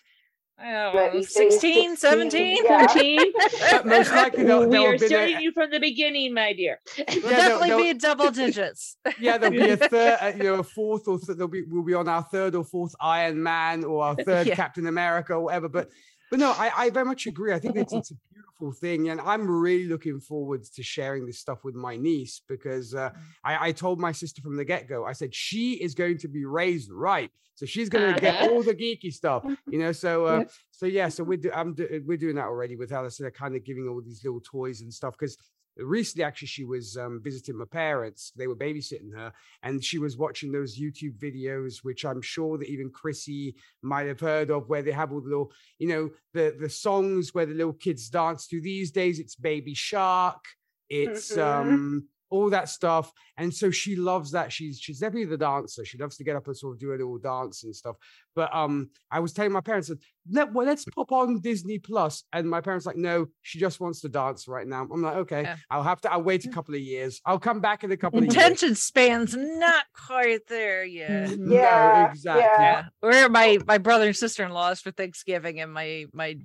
I 0.59 0.71
know, 0.71 1.21
16, 1.23 1.97
17? 1.97 2.59
yeah. 2.65 2.87
14? 2.87 3.33
Most 3.85 4.11
likely 4.13 4.45
they'll, 4.45 4.67
we 4.69 4.77
are 4.87 4.93
have 4.93 5.01
starting 5.03 5.37
a- 5.39 5.41
you 5.41 5.51
from 5.53 5.71
the 5.71 5.81
beginning, 5.81 6.35
my 6.35 6.53
dear. 6.53 6.79
We'll 6.97 7.07
Yeah, 7.09 7.15
they'll- 7.21 7.31
definitely 7.31 7.69
they'll- 7.69 7.79
be 7.79 7.89
in 7.89 7.99
double 7.99 8.31
digits. 8.31 8.97
yeah, 9.19 9.39
there'll 9.39 9.51
be 9.59 9.71
a 9.71 9.77
third, 9.89 10.19
uh, 10.21 10.33
you 10.37 10.43
know, 10.45 10.55
a 10.57 10.63
fourth 10.63 11.09
or 11.09 11.19
th- 11.19 11.37
there'll 11.37 11.49
be 11.49 11.63
we'll 11.63 11.83
be 11.83 11.95
on 11.95 12.07
our 12.09 12.23
third 12.23 12.55
or 12.55 12.65
fourth 12.65 12.95
Iron 13.01 13.43
Man 13.43 13.83
or 13.83 14.05
our 14.05 14.15
third 14.15 14.47
Yeah. 14.47 14.55
Captain 14.55 14.87
America 14.87 15.33
or 15.35 15.41
whatever. 15.41 15.69
But 15.69 15.89
but 16.33 16.41
no, 16.41 16.51
I, 16.53 16.71
I 16.85 16.91
very 16.91 17.05
much 17.05 17.27
agree. 17.27 17.53
I 17.53 17.59
think 17.59 17.77
it's 17.77 17.93
it's 17.93 18.11
a 18.11 18.15
beautiful 18.33 18.73
thing, 18.73 19.11
and 19.11 19.21
I'm 19.21 19.47
really 19.67 19.85
looking 19.87 20.19
forward 20.19 20.65
to 20.77 20.83
sharing 20.83 21.27
this 21.27 21.39
stuff 21.39 21.63
with 21.63 21.75
my 21.75 21.95
niece 21.97 22.41
because 22.49 22.95
uh, 22.95 23.11
I, 23.45 23.69
I 23.69 23.73
told 23.73 24.01
my 24.01 24.13
sister 24.13 24.41
from 24.41 24.57
the 24.57 24.65
get 24.65 24.89
go. 24.89 25.05
I 25.05 25.13
said 25.13 25.35
she 25.35 25.75
is 25.75 25.95
going 25.95 26.17
to 26.25 26.29
be 26.29 26.47
raised 26.47 26.91
right, 26.91 27.31
so 27.55 27.67
she's 27.67 27.91
going 27.91 28.15
to 28.15 28.19
get 28.19 28.35
Uh-huh. 28.37 28.49
all 28.51 28.63
the 28.63 28.75
geeky 28.75 29.13
stuff, 29.13 29.43
you 29.71 29.79
know. 29.79 29.93
So 29.93 30.25
uh, 30.25 30.39
Yeah. 30.41 30.45
so 30.71 30.87
yeah, 30.87 31.09
so 31.11 31.23
we're 31.29 31.37
do, 31.37 31.51
I'm 31.55 31.75
do, 31.75 32.03
we're 32.07 32.17
doing 32.17 32.37
that 32.37 32.47
already 32.47 32.77
with 32.77 32.93
Alice. 32.93 33.19
They're 33.19 33.31
kind 33.31 33.55
of 33.55 33.63
giving 33.63 33.87
all 33.87 34.01
these 34.01 34.25
little 34.25 34.41
toys 34.41 34.81
and 34.81 34.91
stuff 34.93 35.15
because 35.19 35.37
recently 35.77 36.25
actually 36.25 36.49
she 36.49 36.65
was 36.65 36.97
um, 36.97 37.21
visiting 37.23 37.57
my 37.57 37.65
parents. 37.65 38.33
They 38.37 38.47
were 38.47 38.57
babysitting 38.57 39.15
her 39.15 39.33
and 39.63 39.83
she 39.83 39.99
was 39.99 40.17
watching 40.17 40.53
those 40.53 40.79
youtube 40.79 41.19
videos 41.19 41.79
which 41.83 42.05
i'm 42.05 42.21
sure 42.23 42.59
that 42.59 42.69
even 42.69 42.91
chrissy 42.91 43.55
might 43.83 44.07
have 44.07 44.21
heard 44.21 44.51
of 44.51 44.69
where 44.69 44.83
they 44.83 44.93
have 44.93 45.13
all 45.13 45.21
the 45.21 45.29
little 45.29 45.53
you 45.79 45.89
know 45.89 46.11
the 46.35 46.57
the 46.59 46.69
songs 46.69 47.33
where 47.35 47.47
the 47.47 47.55
little 47.55 47.73
kids 47.73 48.09
dance 48.09 48.47
to. 48.49 48.61
These 48.61 48.91
days 48.91 49.19
it's 49.19 49.35
baby 49.37 49.75
shark. 49.75 50.45
It's 50.89 51.37
Mhm. 51.37 51.43
um 51.43 52.09
all 52.33 52.51
that 52.51 52.69
stuff 52.69 53.13
and 53.39 53.53
so 53.53 53.71
she 53.71 53.97
loves 53.97 54.31
that. 54.33 54.53
She's 54.53 54.79
she's 54.79 54.99
definitely 54.99 55.25
the 55.27 55.37
dancer. 55.39 55.85
She 55.85 55.99
loves 55.99 56.17
to 56.17 56.25
get 56.25 56.37
up 56.37 56.47
and 56.47 56.57
sort 56.57 56.75
of 56.77 56.81
do 56.81 56.91
a 56.91 56.99
little 57.01 57.19
dance 57.19 57.65
and 57.65 57.75
stuff. 57.75 57.97
But 58.35 58.55
um 58.55 58.91
i 59.11 59.21
was 59.21 59.33
telling 59.33 59.53
my 59.53 59.61
parents 59.61 59.89
that 59.89 59.99
Let, 60.31 60.53
well, 60.53 60.67
let's 60.67 60.85
pop 60.85 61.13
on 61.13 61.41
disney 61.41 61.79
plus. 61.79 62.25
And 62.33 62.49
my 62.49 62.61
parents 62.61 62.87
like 62.87 62.97
no 62.97 63.27
she 63.43 63.59
just 63.59 63.81
wants 63.81 64.01
to 64.03 64.09
dance 64.09 64.49
right 64.49 64.67
now. 64.67 64.87
I'm 64.93 65.03
like 65.03 65.17
okay 65.25 65.43
Yeah. 65.43 65.57
i'll 65.71 65.83
have 65.83 66.01
to 66.03 66.13
i'll 66.13 66.23
wait 66.23 66.45
a 66.45 66.51
couple 66.51 66.75
of 66.75 66.81
years. 66.81 67.21
I'll 67.27 67.39
come 67.39 67.61
back 67.61 67.85
in 67.85 67.93
a 67.93 67.97
couple 67.97 68.19
of 68.19 68.25
years. 68.25 68.35
Attention 68.37 68.75
span's 68.75 69.35
not 69.37 69.85
quite 70.07 70.47
there 70.49 70.85
yet. 70.85 71.39
No, 71.39 71.55
Yeah, 71.55 72.11
exactly. 72.11 72.65
Yeah. 72.65 72.85
We're 73.03 73.29
my 73.29 73.59
my 73.67 73.79
brother 73.79 74.07
and 74.07 74.17
sister 74.17 74.45
in 74.45 74.53
laws 74.53 74.81
for 74.81 74.91
Thanksgiving, 74.91 75.61
and 75.61 75.73
my 75.73 76.07
my 76.13 76.37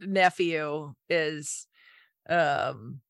nephew 0.00 0.92
is 1.08 1.66
um 2.28 3.00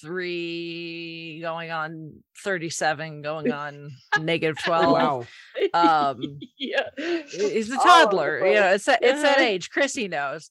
three 0.00 1.38
going 1.42 1.70
on 1.70 2.12
37 2.42 3.22
going 3.22 3.52
on 3.64 3.90
negative 4.20 4.56
12 4.64 4.92
wow 4.92 5.26
um 5.74 6.38
yeah. 6.58 6.88
he's 6.96 7.70
a 7.70 7.74
All 7.78 7.80
over 7.80 7.82
the 7.82 7.84
toddler 7.84 8.46
you 8.46 8.54
know 8.54 8.60
place. 8.62 8.74
it's 8.76 8.84
that 8.86 8.98
it's 9.02 9.22
that 9.22 9.40
age 9.40 9.70
chrissy 9.70 10.08
knows 10.08 10.50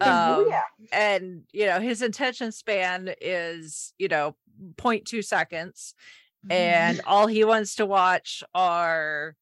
Oh, 0.00 0.42
um 0.44 0.46
yeah. 0.48 0.62
and 0.92 1.42
you 1.52 1.66
know 1.66 1.80
his 1.80 2.02
attention 2.02 2.52
span 2.52 3.12
is 3.20 3.92
you 3.98 4.06
know 4.08 4.36
0.2 4.76 5.24
seconds 5.24 5.94
and 6.50 7.00
all 7.04 7.26
he 7.26 7.44
wants 7.44 7.74
to 7.76 7.86
watch 7.86 8.44
are 8.54 9.34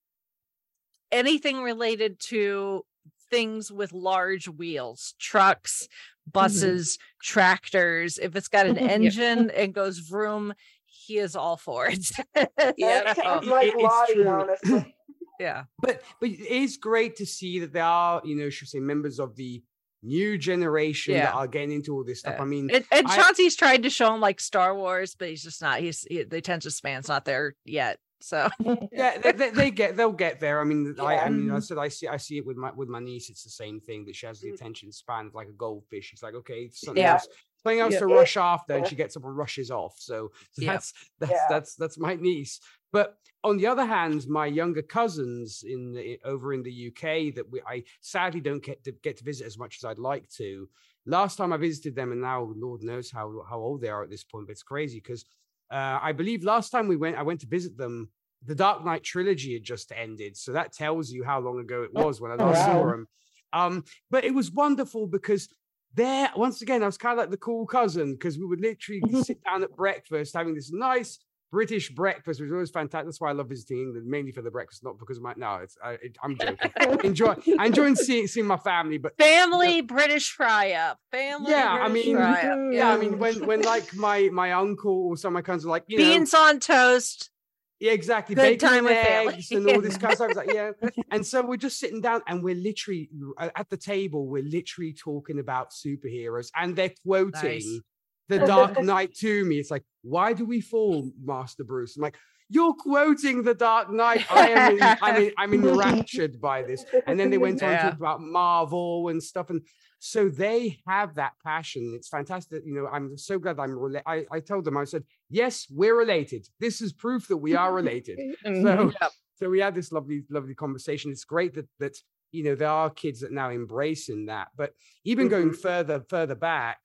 anything 1.13 1.63
related 1.63 2.19
to 2.21 2.85
things 3.31 3.71
with 3.71 3.93
large 3.93 4.49
wheels 4.49 5.15
trucks 5.19 5.89
buses 6.33 6.99
tractors 7.23 8.19
if 8.19 8.35
it's 8.37 8.49
got 8.49 8.67
an 8.67 8.77
Yeah. 8.81 8.83
engine 8.89 9.51
and 9.51 9.73
goes 9.75 9.99
vroom 9.99 10.55
he 10.87 11.19
is 11.19 11.37
all 11.37 11.57
for 11.57 11.87
it 11.89 12.05
That 12.35 13.15
So, 13.17 13.23
sounds 13.23 13.47
like 13.47 13.69
it- 13.69 13.75
it's 13.77 13.83
Lottie, 13.83 14.15
true. 14.15 14.29
honestly. 14.29 14.95
yeah 15.41 15.65
but 15.81 16.03
but 16.21 16.31
it 16.31 16.41
is 16.41 16.79
great 16.79 17.17
to 17.17 17.27
see 17.27 17.61
that 17.61 17.73
there 17.73 17.85
are 17.85 18.23
you 18.25 18.35
know 18.37 18.49
should 18.49 18.69
say 18.69 18.79
members 18.81 19.21
of 19.21 19.37
the 19.37 19.63
new 20.03 20.39
generation 20.39 21.15
that 21.15 21.35
are 21.35 21.47
getting 21.47 21.73
into 21.73 21.93
all 21.95 22.05
this 22.05 22.21
stuff 22.21 22.35
Yeah. 22.37 22.43
i 22.43 22.47
mean 22.47 22.71
and, 22.73 22.85
and 22.91 23.07
I- 23.07 23.17
Chauncey's 23.17 23.55
tried 23.57 23.83
to 23.83 23.91
show 23.91 24.15
him 24.15 24.21
like 24.21 24.41
Star 24.41 24.75
Wars, 24.75 25.15
but 25.19 25.29
he's 25.29 25.43
just 25.43 25.61
not. 25.61 25.81
He's 25.81 26.03
he, 26.09 26.23
the 26.23 26.37
attention 26.37 26.71
span's 26.71 27.09
not 27.09 27.25
there 27.25 27.55
yet. 27.65 27.99
So 28.21 28.49
yeah 28.93 29.19
they, 29.19 29.33
they, 29.33 29.51
they 29.51 29.71
get 29.71 29.97
they'll 29.97 30.13
get 30.13 30.41
there 30.41 30.61
i 30.61 30.65
mean 30.65 30.95
I, 31.01 31.19
I 31.19 31.29
mean 31.29 31.51
i 31.51 31.59
said 31.59 31.77
i 31.79 31.89
see 31.89 32.09
i 32.09 32.17
see 32.17 32.39
it 32.39 32.47
with 32.47 32.57
my 32.57 32.71
with 32.73 32.89
my 32.89 33.01
niece 33.01 33.29
it's 33.31 33.45
the 33.45 33.51
same 33.51 33.81
thing 33.81 34.05
that 34.07 34.17
she 34.17 34.27
has 34.27 34.41
the 34.41 34.49
Mm. 34.51 34.55
attention 34.55 34.93
span 34.93 35.27
of 35.27 35.35
like 35.35 35.49
a 35.49 35.53
goldfish 35.53 36.07
she's 36.07 36.23
like 36.23 36.35
okay 36.35 36.71
something 36.73 37.03
Yeah. 37.03 37.13
else 37.13 37.29
something 37.63 37.81
else 37.81 37.93
Yeah. 37.95 37.99
to 38.01 38.07
rush 38.07 38.37
after 38.37 38.75
and 38.77 38.87
she 38.87 38.97
gets 38.97 39.17
up 39.17 39.25
and 39.25 39.37
rushes 39.37 39.71
off 39.71 39.97
so, 39.99 40.31
so 40.53 40.63
Yeah. 40.63 40.73
that's 40.73 40.93
that's 41.19 41.33
Yeah. 41.33 41.39
that's 41.49 41.75
that's 41.75 41.99
my 41.99 42.15
niece 42.15 42.61
but 42.93 43.19
on 43.45 43.57
the 43.59 43.67
other 43.67 43.85
hand 43.85 44.27
my 44.29 44.47
younger 44.47 44.83
cousins 44.83 45.63
in 45.67 45.93
the, 45.93 46.19
over 46.25 46.53
in 46.55 46.63
the 46.63 46.89
uk 46.89 47.35
that 47.35 47.47
we 47.51 47.61
i 47.67 47.83
sadly 48.01 48.41
don't 48.41 48.63
get 48.65 48.83
to 48.85 48.93
get 48.93 49.17
to 49.19 49.25
visit 49.25 49.47
as 49.47 49.59
much 49.59 49.77
as 49.79 49.85
i'd 49.85 49.99
like 49.99 50.29
to 50.31 50.69
last 51.07 51.37
time 51.37 51.53
i 51.53 51.57
visited 51.57 51.95
them 51.95 52.13
and 52.13 52.21
now 52.21 52.51
lord 52.57 52.83
knows 52.83 53.11
how 53.11 53.43
how 53.49 53.59
old 53.59 53.81
they 53.81 53.89
are 53.89 54.03
at 54.03 54.11
this 54.11 54.25
point 54.25 54.47
but 54.47 54.53
it's 54.53 54.63
crazy 54.63 54.99
because 55.01 55.25
uh, 55.71 55.99
i 56.03 56.13
believe 56.13 56.45
last 56.45 56.71
time 56.71 56.89
we 56.89 56.97
went 56.97 57.17
i 57.17 57.23
went 57.23 57.41
to 57.41 57.47
visit 57.47 57.77
them 57.77 58.09
the 58.45 58.55
Dark 58.55 58.85
Knight 58.85 59.03
trilogy 59.03 59.55
had 59.55 59.65
just 59.65 59.93
ended, 59.93 60.37
so 60.37 60.53
that 60.53 60.73
tells 60.73 61.11
you 61.11 61.25
how 61.25 61.41
long 61.41 61.59
ago 61.59 61.83
it 61.83 61.93
was 61.93 62.21
when 62.21 62.31
I 62.31 62.37
last 62.37 62.65
saw 62.65 62.87
them. 62.87 63.09
Um, 63.53 63.85
but 64.11 64.25
it 64.25 64.35
was 64.35 64.51
wonderful 64.51 65.07
because 65.07 65.49
there, 65.95 66.31
once 66.37 66.63
again, 66.63 66.83
I 66.83 66.87
was 66.87 66.99
kind 66.99 67.13
of 67.13 67.19
like 67.19 67.31
the 67.31 67.39
cool 67.39 67.67
cousin 67.67 68.13
because 68.13 68.39
we 68.39 68.45
would 68.45 68.61
literally 68.61 69.01
sit 69.23 69.43
down 69.43 69.63
at 69.63 69.75
breakfast, 69.75 70.35
having 70.35 70.55
this 70.55 70.71
nice 70.71 71.19
British 71.53 71.91
breakfast, 71.91 72.41
was 72.41 72.51
always 72.51 72.71
fantastic. 72.71 73.07
That's 73.07 73.21
why 73.21 73.31
I 73.31 73.33
love 73.33 73.49
visiting 73.49 73.79
England, 73.79 74.07
mainly 74.07 74.33
for 74.33 74.43
the 74.43 74.51
breakfast, 74.51 74.83
not 74.83 74.99
because 74.99 75.19
of 75.19 75.23
my. 75.23 75.35
No, 75.37 75.57
it's 75.57 75.77
I, 75.83 75.93
it, 75.93 76.17
I'm 76.23 76.37
joking. 76.37 77.01
enjoy, 77.05 77.35
I 77.59 77.67
enjoy 77.67 77.95
seeing 77.95 78.27
seeing 78.27 78.47
my 78.47 78.57
family, 78.57 78.99
but 78.99 79.17
family 79.17 79.81
British 79.81 80.33
fry 80.33 80.73
up. 80.73 80.99
Family 81.13 81.51
yeah, 81.51 81.79
I 81.81 81.89
mean, 81.89 82.17
yeah, 82.17 82.91
I 82.93 82.97
mean, 82.97 83.19
when 83.19 83.47
when 83.47 83.63
like 83.63 83.95
my 83.95 84.29
my 84.33 84.53
uncle 84.53 85.09
or 85.09 85.17
some 85.17 85.29
of 85.31 85.35
my 85.35 85.43
cousins 85.43 85.67
are 85.67 85.71
like, 85.71 85.85
you 85.87 85.99
know, 85.99 86.05
beans 86.05 86.35
on 86.35 86.61
toast. 86.61 87.31
Yeah, 87.79 87.93
exactly. 87.93 88.35
Good 88.35 88.59
Bacon 88.59 88.69
time 88.69 88.79
and 88.79 88.87
with 88.87 89.07
family. 89.07 89.47
and 89.51 89.71
all 89.71 89.81
this 89.83 89.99
kind 89.99 90.13
of 90.13 90.17
stuff. 90.17 90.31
It's 90.31 90.37
like, 90.39 90.53
yeah. 90.53 90.71
And 91.11 91.27
so 91.27 91.45
we're 91.45 91.59
just 91.59 91.79
sitting 91.79 92.01
down 92.01 92.23
and 92.27 92.43
we're 92.43 92.55
literally 92.55 93.11
uh, 93.37 93.51
at 93.55 93.69
the 93.69 93.77
table, 93.77 94.27
we're 94.27 94.43
literally 94.43 94.95
talking 94.95 95.39
about 95.39 95.73
superheroes 95.73 96.49
and 96.57 96.75
they're 96.75 96.95
quoting 97.07 97.33
Nice. 97.43 97.81
The 98.29 98.39
Dark 98.41 98.83
Knight 98.83 99.15
to 99.17 99.45
me. 99.45 99.59
It's 99.59 99.71
like, 99.71 99.85
why 100.03 100.33
do 100.33 100.45
we 100.45 100.61
fall, 100.61 101.11
Master 101.23 101.65
Bruce? 101.65 101.97
I'm 101.97 102.03
like, 102.03 102.17
you're 102.49 102.75
quoting 102.75 103.43
the 103.43 103.55
Dark 103.55 103.91
Knight. 103.91 104.25
I 104.31 104.49
am 104.49 104.73
in, 104.73 104.83
I'm, 104.83 105.17
in, 105.17 105.33
I'm 105.37 105.55
enraptured 105.55 106.41
by 106.41 106.63
this. 106.63 106.85
And 107.07 107.19
then 107.19 107.31
they 107.31 107.39
went 107.39 107.63
on 107.63 107.73
to 107.73 107.79
talk 107.79 107.95
about 107.95 108.21
Marvel 108.21 109.09
and 109.09 109.21
stuff. 109.23 109.51
And 109.51 109.63
so 109.99 110.29
they 110.29 110.79
have 110.87 111.17
that 111.17 111.33
passion. 111.45 111.93
It's 111.97 112.09
fantastic. 112.09 112.63
You 112.65 112.75
know, 112.75 112.87
I'm 112.87 113.19
so 113.19 113.39
glad 113.39 113.59
I'm 113.59 113.71
rela- 113.71 114.03
I, 114.07 114.27
I 114.31 114.41
told 114.41 114.65
them, 114.65 114.77
I 114.77 114.85
said, 114.85 115.03
yes, 115.29 115.67
we're 115.71 115.97
related. 115.97 116.47
This 116.61 116.81
is 116.81 116.93
proof 116.93 117.27
that 117.29 117.39
we 117.39 117.57
are 117.57 117.73
related. 117.73 118.19
Mm-hmm. 118.19 118.63
So, 118.63 118.93
so 119.37 119.51
we 119.51 119.61
had 119.61 119.75
this 119.75 119.91
lovely, 119.91 120.25
lovely 120.31 120.55
conversation. 120.55 121.11
It's 121.11 121.25
great 121.25 121.55
that 121.55 121.69
that 121.81 121.97
you 122.31 122.45
know 122.45 122.55
there 122.55 122.69
are 122.69 122.91
kids 122.91 123.21
that 123.21 123.33
now 123.33 123.51
embracing 123.51 124.27
that. 124.27 124.49
But 124.57 124.73
even 125.05 125.29
going 125.29 125.51
mm-hmm. 125.51 125.61
further, 125.61 126.05
further 126.09 126.35
back, 126.35 126.79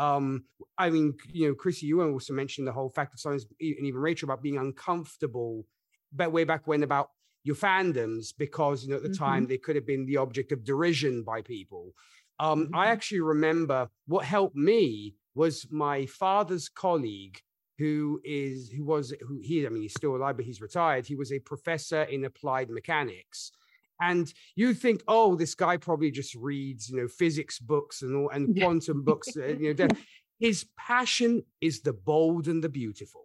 um, 0.00 0.44
I 0.78 0.88
mean, 0.88 1.14
you 1.30 1.48
know, 1.48 1.54
Chrissy, 1.54 1.86
you 1.86 2.02
also 2.02 2.32
mentioned 2.32 2.66
the 2.66 2.72
whole 2.72 2.88
fact 2.88 3.12
of 3.12 3.20
sometimes, 3.20 3.46
e- 3.60 3.74
and 3.76 3.86
even 3.86 4.00
Rachel 4.00 4.26
about 4.26 4.42
being 4.42 4.56
uncomfortable, 4.56 5.66
but 6.10 6.32
way 6.32 6.44
back 6.44 6.66
when 6.66 6.82
about 6.82 7.10
your 7.42 7.56
fandoms 7.56 8.32
because 8.36 8.84
you 8.84 8.90
know 8.90 8.96
at 8.96 9.02
the 9.02 9.14
time 9.14 9.46
they 9.46 9.56
could 9.56 9.76
have 9.76 9.86
been 9.86 10.06
the 10.06 10.16
object 10.16 10.52
of 10.52 10.64
derision 10.64 11.22
by 11.22 11.42
people. 11.42 11.92
Um, 12.38 12.70
I 12.74 12.86
actually 12.86 13.20
remember 13.20 13.88
what 14.06 14.24
helped 14.24 14.56
me 14.56 15.14
was 15.34 15.66
my 15.70 16.06
father's 16.06 16.68
colleague 16.68 17.38
who 17.78 18.20
is 18.24 18.70
who 18.70 18.84
was 18.84 19.14
who 19.26 19.40
he 19.42 19.66
I 19.66 19.70
mean 19.70 19.82
he's 19.82 19.94
still 19.94 20.16
alive 20.16 20.36
but 20.36 20.46
he's 20.46 20.60
retired. 20.60 21.06
He 21.06 21.16
was 21.16 21.32
a 21.32 21.38
professor 21.38 22.02
in 22.02 22.24
applied 22.24 22.70
mechanics. 22.70 23.52
And 24.00 24.32
you 24.56 24.74
think, 24.74 25.02
oh, 25.06 25.36
this 25.36 25.54
guy 25.54 25.76
probably 25.76 26.10
just 26.10 26.34
reads, 26.34 26.88
you 26.90 26.96
know, 26.96 27.08
physics 27.08 27.58
books 27.58 28.02
and 28.02 28.16
all 28.16 28.30
and 28.30 28.58
quantum 28.60 29.02
books. 29.04 29.36
uh, 29.36 29.46
You 29.46 29.74
know, 29.74 29.88
his 30.40 30.66
passion 30.78 31.42
is 31.60 31.80
the 31.82 31.92
bold 31.92 32.48
and 32.48 32.64
the 32.64 32.68
beautiful. 32.68 33.24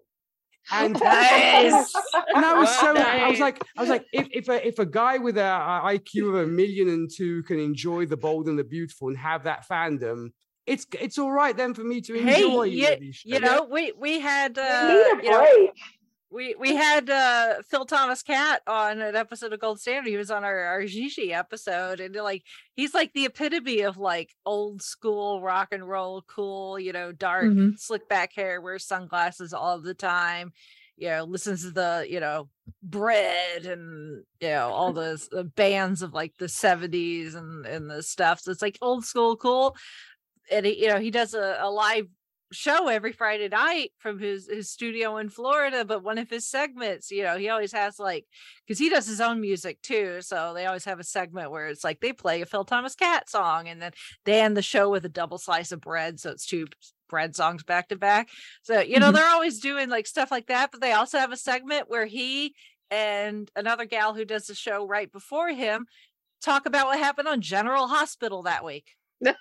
And, 0.71 0.93
Nice. 1.01 1.93
and 2.33 2.43
I 2.43 2.53
was 2.55 2.69
so 2.79 2.95
I 2.95 3.29
was 3.29 3.39
like, 3.39 3.63
I 3.77 3.81
was 3.81 3.89
like, 3.89 4.05
if 4.11 4.27
if 4.31 4.49
a 4.49 4.67
if 4.67 4.79
a 4.79 4.85
guy 4.85 5.17
with 5.19 5.37
a, 5.37 5.41
a 5.45 5.81
IQ 5.97 6.29
of 6.29 6.35
a 6.35 6.47
million 6.47 6.89
and 6.89 7.09
two 7.09 7.43
can 7.43 7.59
enjoy 7.59 8.05
the 8.07 8.17
bold 8.17 8.47
and 8.47 8.57
the 8.57 8.63
beautiful 8.63 9.07
and 9.09 9.17
have 9.17 9.43
that 9.43 9.67
fandom, 9.67 10.29
it's 10.65 10.87
it's 10.99 11.19
all 11.19 11.31
right 11.31 11.55
then 11.55 11.75
for 11.75 11.83
me 11.83 12.01
to 12.01 12.13
Hey, 12.15 12.41
enjoy 12.41 12.63
you, 12.63 13.11
you 13.23 13.39
know, 13.39 13.67
we 13.69 13.91
we 13.91 14.19
had 14.19 14.57
uh, 14.57 14.87
need 14.87 15.19
a 15.19 15.23
you 15.23 15.31
know, 15.31 15.37
break. 15.39 15.71
We 16.35 16.55
we 16.59 16.75
had 16.75 17.09
uh 17.09 17.55
Phil 17.69 17.85
Thomas 17.85 18.21
Cat 18.21 18.61
on 18.67 19.01
an 19.01 19.15
episode 19.15 19.53
of 19.53 19.59
Gold 19.59 19.79
Standard. 19.79 20.09
He 20.09 20.17
was 20.17 20.29
on 20.31 20.43
our 20.43 20.59
our 20.65 20.85
Gigi 20.85 21.33
episode, 21.33 21.99
and 22.01 22.13
like 22.15 22.43
he's 22.75 22.93
like 22.93 23.13
the 23.13 23.25
epitome 23.25 23.81
of 23.81 23.97
like 23.97 24.31
old 24.45 24.81
school 24.81 25.41
rock 25.41 25.69
and 25.71 25.87
roll, 25.87 26.23
cool, 26.27 26.77
you 26.79 26.91
know, 26.93 27.11
dark, 27.11 27.45
Mhm. 27.45 27.79
slick 27.79 28.07
back 28.09 28.33
hair, 28.35 28.59
wears 28.61 28.85
sunglasses 28.85 29.53
all 29.53 29.79
the 29.79 29.93
time. 29.95 30.51
you 30.97 31.09
know 31.09 31.25
listens 31.25 31.61
to 31.63 31.71
the 31.71 32.05
you 32.09 32.21
know 32.21 32.47
bread 32.81 33.65
and 33.65 34.23
you 34.39 34.47
know 34.47 34.69
all 34.69 34.93
those 35.01 35.27
uh, 35.35 35.43
bands 35.43 36.01
of 36.01 36.13
like 36.13 36.33
the 36.39 36.45
70s 36.47 37.35
and 37.35 37.65
and 37.65 37.89
the 37.89 38.01
stuff 38.01 38.39
so 38.39 38.49
it's 38.49 38.61
like 38.61 38.77
old 38.81 39.03
school 39.03 39.35
cool 39.35 39.75
and 40.49 40.65
he, 40.65 40.81
you 40.83 40.87
know 40.87 40.97
he 40.99 41.11
does 41.11 41.33
a, 41.33 41.57
a 41.59 41.69
live 41.69 42.07
show 42.51 42.87
every 42.87 43.11
friday 43.11 43.47
night 43.49 43.91
from 43.97 44.19
his 44.19 44.47
his 44.47 44.69
studio 44.69 45.17
in 45.17 45.29
florida 45.29 45.83
but 45.83 46.03
one 46.03 46.17
of 46.17 46.29
his 46.29 46.47
segments 46.47 47.09
you 47.11 47.23
know 47.23 47.37
he 47.37 47.49
always 47.49 47.71
has 47.71 47.97
like 47.99 48.25
because 48.65 48.77
he 48.79 48.89
does 48.89 49.07
his 49.07 49.19
own 49.19 49.41
music 49.41 49.81
too 49.81 50.21
so 50.21 50.53
they 50.53 50.65
always 50.65 50.85
have 50.85 50.99
a 50.99 51.03
segment 51.03 51.49
where 51.51 51.67
it's 51.67 51.83
like 51.83 51.99
they 52.01 52.13
play 52.13 52.41
a 52.41 52.45
phil 52.45 52.63
thomas 52.63 52.95
cat 52.95 53.29
song 53.29 53.67
and 53.67 53.81
then 53.81 53.91
they 54.25 54.41
end 54.41 54.55
the 54.55 54.61
show 54.61 54.89
with 54.89 55.03
a 55.05 55.09
double 55.09 55.37
slice 55.39 55.71
of 55.71 55.81
bread 55.81 56.19
so 56.19 56.29
it's 56.31 56.45
two 56.45 56.67
bread 57.09 57.35
songs 57.35 57.63
back 57.63 57.87
to 57.89 57.95
back 57.95 58.29
so 58.61 58.79
you 58.79 58.99
know 58.99 59.11
Mhm. 59.11 59.13
they're 59.13 59.29
always 59.29 59.59
doing 59.59 59.89
like 59.89 60.07
stuff 60.07 60.31
like 60.31 60.47
that 60.47 60.71
but 60.71 60.81
they 60.81 60.91
also 60.91 61.17
have 61.17 61.31
a 61.31 61.37
segment 61.37 61.89
where 61.89 62.05
he 62.05 62.55
and 62.91 63.49
another 63.55 63.85
gal 63.85 64.13
who 64.13 64.25
does 64.25 64.45
the 64.45 64.55
show 64.55 64.85
right 64.87 65.11
before 65.11 65.49
him 65.49 65.87
talk 66.41 66.65
about 66.65 66.87
what 66.87 66.99
happened 66.99 67.27
on 67.27 67.41
general 67.41 67.87
hospital 67.87 68.43
that 68.43 68.63
week 68.63 68.95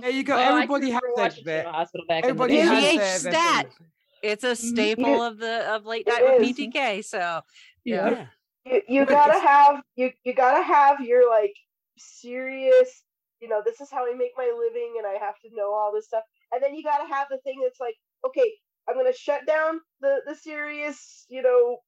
There 0.00 0.10
you 0.10 0.22
go. 0.24 0.34
Oh, 0.34 0.38
I 0.38 0.64
Everybody 0.64 0.90
has 0.90 1.02
remember 1.02 1.42
their, 1.44 1.64
watching 1.64 1.72
Hospital 1.72 2.06
back 2.08 2.28
in 2.28 2.36
the 2.36 2.44
everybody 2.44 2.54
day. 2.54 2.60
has 2.60 2.82
PH 2.82 2.94
their, 2.94 3.18
their 3.18 3.32
stat. 3.32 3.66
things. 3.66 3.74
it's 4.22 4.44
a 4.44 4.48
Mm-hmm. 4.48 4.68
staple 4.68 5.22
of 5.22 5.38
the 5.38 5.74
of 5.74 5.84
late 5.86 6.06
It 6.06 6.12
night 6.12 6.24
with 6.24 6.42
is. 6.42 6.56
PTK. 6.56 7.04
So 7.04 7.40
yeah, 7.84 8.10
Yeah. 8.10 8.26
you, 8.64 8.82
you 8.88 9.06
gotta 9.06 9.38
have 9.40 9.82
you 9.96 10.10
you 10.24 10.34
gotta 10.34 10.62
have 10.62 11.00
your 11.00 11.28
like 11.30 11.54
serious 11.98 13.02
you 13.40 13.48
know 13.48 13.62
this 13.64 13.80
is 13.80 13.90
how 13.90 14.06
i 14.10 14.14
make 14.14 14.32
my 14.36 14.52
living 14.56 14.94
and 14.98 15.06
i 15.06 15.12
have 15.24 15.34
to 15.40 15.48
know 15.54 15.72
all 15.72 15.92
this 15.94 16.06
stuff 16.06 16.24
and 16.52 16.62
then 16.62 16.74
you 16.74 16.82
gotta 16.82 17.06
have 17.06 17.26
the 17.30 17.38
thing 17.38 17.56
that's 17.62 17.80
like 17.80 17.94
okay 18.26 18.50
i'm 18.88 18.96
gonna 18.96 19.12
shut 19.12 19.46
down 19.46 19.80
the 20.00 20.20
the 20.26 20.34
serious 20.34 21.26
you 21.28 21.42
know 21.42 21.78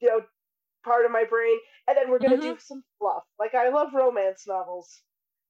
you 0.00 0.08
know 0.08 0.20
part 0.84 1.04
of 1.04 1.10
my 1.12 1.24
brain 1.24 1.56
and 1.88 1.96
then 1.96 2.10
we're 2.10 2.18
gonna 2.18 2.36
do 2.40 2.56
some 2.60 2.82
fluff 2.98 3.22
like 3.38 3.54
i 3.54 3.68
love 3.70 3.92
romance 3.94 4.44
novels 4.46 5.02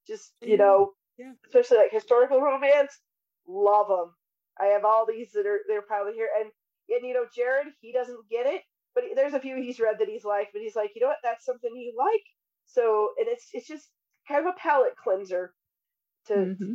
just 0.06 0.32
you 0.40 0.56
know 0.56 0.92
yeah. 1.18 1.32
especially 1.46 1.78
like 1.78 1.92
historical 1.92 2.40
romance 2.40 2.98
love 3.46 3.88
them 3.88 4.12
i 4.60 4.66
have 4.66 4.84
all 4.84 5.06
these 5.06 5.32
that 5.32 5.46
are 5.46 5.60
they're 5.68 5.82
probably 5.82 6.14
here. 6.14 6.28
And 6.38 6.50
and 6.90 7.06
you 7.06 7.14
know 7.14 7.26
jared 7.34 7.68
he 7.80 7.92
doesn't 7.92 8.28
get 8.30 8.46
it 8.46 8.62
but 8.94 9.04
there's 9.14 9.34
a 9.34 9.40
few 9.40 9.56
he's 9.56 9.80
read 9.80 9.96
that 9.98 10.08
he's 10.08 10.24
liked 10.24 10.52
but 10.52 10.62
he's 10.62 10.76
like 10.76 10.92
you 10.94 11.02
know 11.02 11.08
what? 11.08 11.18
That's 11.22 11.44
something 11.44 11.70
you 11.74 11.94
like. 11.98 12.22
So 12.66 13.10
and 13.18 13.28
it's 13.28 13.48
it's 13.52 13.66
just 13.66 13.88
kind 14.28 14.46
of 14.46 14.54
a 14.54 14.58
palate 14.58 14.96
cleanser 14.96 15.52
to 16.26 16.34
mm-hmm. 16.34 16.72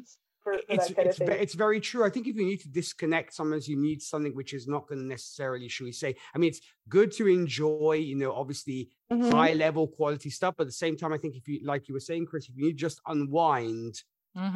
For, 0.54 0.60
for 0.60 0.74
it's 0.74 0.88
that 0.88 0.96
kind 0.96 1.08
it's, 1.08 1.20
of 1.20 1.28
thing 1.28 1.38
it's 1.42 1.54
very 1.54 1.80
true. 1.80 2.04
I 2.06 2.10
think 2.10 2.28
if 2.28 2.36
you 2.36 2.46
need 2.46 2.62
to 2.62 2.70
disconnect 2.70 3.34
sometimes 3.34 3.68
you 3.68 3.78
need 3.78 4.02
something 4.02 4.34
which 4.36 4.54
is 4.54 4.68
not 4.68 4.88
going 4.88 5.00
to 5.00 5.06
necessarily, 5.06 5.68
should 5.68 5.86
we 5.86 5.92
say? 5.92 6.16
I 6.34 6.38
mean, 6.38 6.50
it's 6.50 6.62
good 6.88 7.12
to 7.14 7.28
enjoy, 7.28 7.94
you 7.94 8.16
know, 8.16 8.34
obviously 8.34 8.90
Mhm. 9.12 9.32
high 9.32 9.54
level 9.54 9.88
quality 9.88 10.30
stuff, 10.30 10.56
but 10.58 10.64
at 10.64 10.68
the 10.68 10.74
same 10.74 10.96
time, 10.96 11.14
I 11.14 11.18
think 11.18 11.36
if 11.36 11.48
you, 11.48 11.62
like 11.64 11.88
you 11.88 11.94
were 11.94 12.00
saying, 12.00 12.26
Chris, 12.28 12.48
if 12.48 12.56
you 12.56 12.66
need 12.66 12.78
just 12.78 13.02
unwind, 13.08 14.04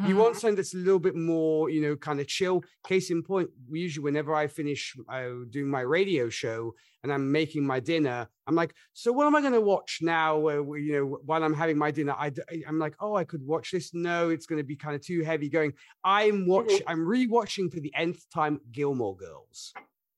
you 0.06 0.16
want 0.16 0.36
something 0.36 0.54
that's 0.56 0.72
a 0.74 0.78
little 0.78 0.98
bit 0.98 1.14
more, 1.14 1.68
you 1.68 1.82
know, 1.82 1.94
kind 1.96 2.18
of 2.20 2.26
chill. 2.26 2.62
Case 2.86 3.10
in 3.10 3.22
point, 3.22 3.50
we 3.68 3.80
usually 3.80 4.04
whenever 4.04 4.34
I 4.34 4.46
finish 4.46 4.94
uh, 5.12 5.28
doing 5.50 5.68
my 5.68 5.80
radio 5.82 6.28
show 6.30 6.74
and 7.02 7.12
I'm 7.12 7.30
making 7.30 7.66
my 7.66 7.80
dinner, 7.80 8.26
I'm 8.46 8.54
like, 8.54 8.74
so 8.94 9.12
what 9.12 9.26
am 9.26 9.34
I 9.36 9.40
going 9.42 9.52
to 9.52 9.60
watch 9.60 9.98
now? 10.00 10.46
Uh, 10.48 10.62
you 10.74 10.92
know, 10.92 11.18
while 11.26 11.42
I'm 11.44 11.52
having 11.52 11.76
my 11.76 11.90
dinner, 11.90 12.14
I, 12.16 12.30
d- 12.30 12.42
I'm 12.66 12.78
like, 12.78 12.94
oh, 13.00 13.14
I 13.14 13.24
could 13.24 13.44
watch 13.46 13.72
this. 13.72 13.92
No, 13.92 14.30
it's 14.30 14.46
going 14.46 14.58
to 14.58 14.64
be 14.64 14.76
kind 14.76 14.94
of 14.94 15.02
too 15.04 15.22
heavy. 15.22 15.50
Going, 15.50 15.74
I'm 16.02 16.46
watch, 16.46 16.72
I'm 16.86 17.00
rewatching 17.00 17.70
for 17.72 17.80
the 17.80 17.92
nth 17.94 18.24
time 18.32 18.60
Gilmore 18.72 19.16
Girls. 19.16 19.74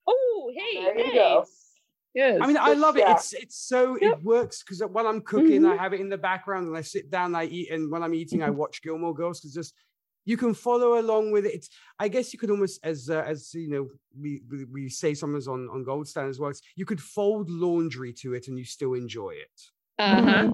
Oh, 0.06 0.52
hey, 0.54 0.82
There 0.84 0.98
you 0.98 1.04
nice. 1.06 1.14
go. 1.14 1.44
Yes. 2.16 2.38
I 2.40 2.46
mean, 2.46 2.56
I 2.56 2.70
Good 2.70 2.78
love 2.78 2.96
it. 2.96 3.04
It's 3.06 3.34
it's 3.34 3.58
so 3.58 3.96
it 4.00 4.22
works 4.22 4.62
because 4.62 4.80
when 4.90 5.06
I'm 5.06 5.20
cooking, 5.20 5.60
Mm-hmm. 5.60 5.78
I 5.78 5.82
have 5.82 5.92
it 5.92 6.00
in 6.00 6.08
the 6.08 6.16
background, 6.16 6.66
and 6.66 6.74
I 6.74 6.80
sit 6.80 7.10
down, 7.10 7.34
I 7.34 7.44
eat, 7.44 7.70
and 7.70 7.90
when 7.92 8.02
I'm 8.02 8.14
eating, 8.14 8.42
I 8.42 8.48
watch 8.48 8.80
Gilmore 8.82 9.14
Girls 9.14 9.40
because 9.40 9.52
just 9.52 9.74
you 10.24 10.38
can 10.38 10.54
follow 10.54 10.98
along 10.98 11.30
with 11.30 11.44
it. 11.44 11.52
It's 11.52 11.68
I 11.98 12.08
guess 12.08 12.32
you 12.32 12.38
could 12.38 12.50
almost 12.50 12.80
as 12.82 13.10
uh, 13.10 13.22
as 13.26 13.52
you 13.52 13.68
know 13.68 13.88
we 14.18 14.40
we, 14.50 14.64
we 14.64 14.88
say 14.88 15.12
sometimes 15.12 15.46
on 15.46 15.68
on 15.68 15.84
Gold 15.84 16.08
Stand 16.08 16.30
as 16.30 16.40
well. 16.40 16.48
It's, 16.48 16.62
you 16.74 16.86
could 16.86 17.02
fold 17.02 17.50
laundry 17.50 18.14
to 18.22 18.32
it 18.32 18.48
and 18.48 18.58
you 18.58 18.64
still 18.64 18.94
enjoy 18.94 19.32
it. 19.32 19.60
Uh-huh. 19.98 20.52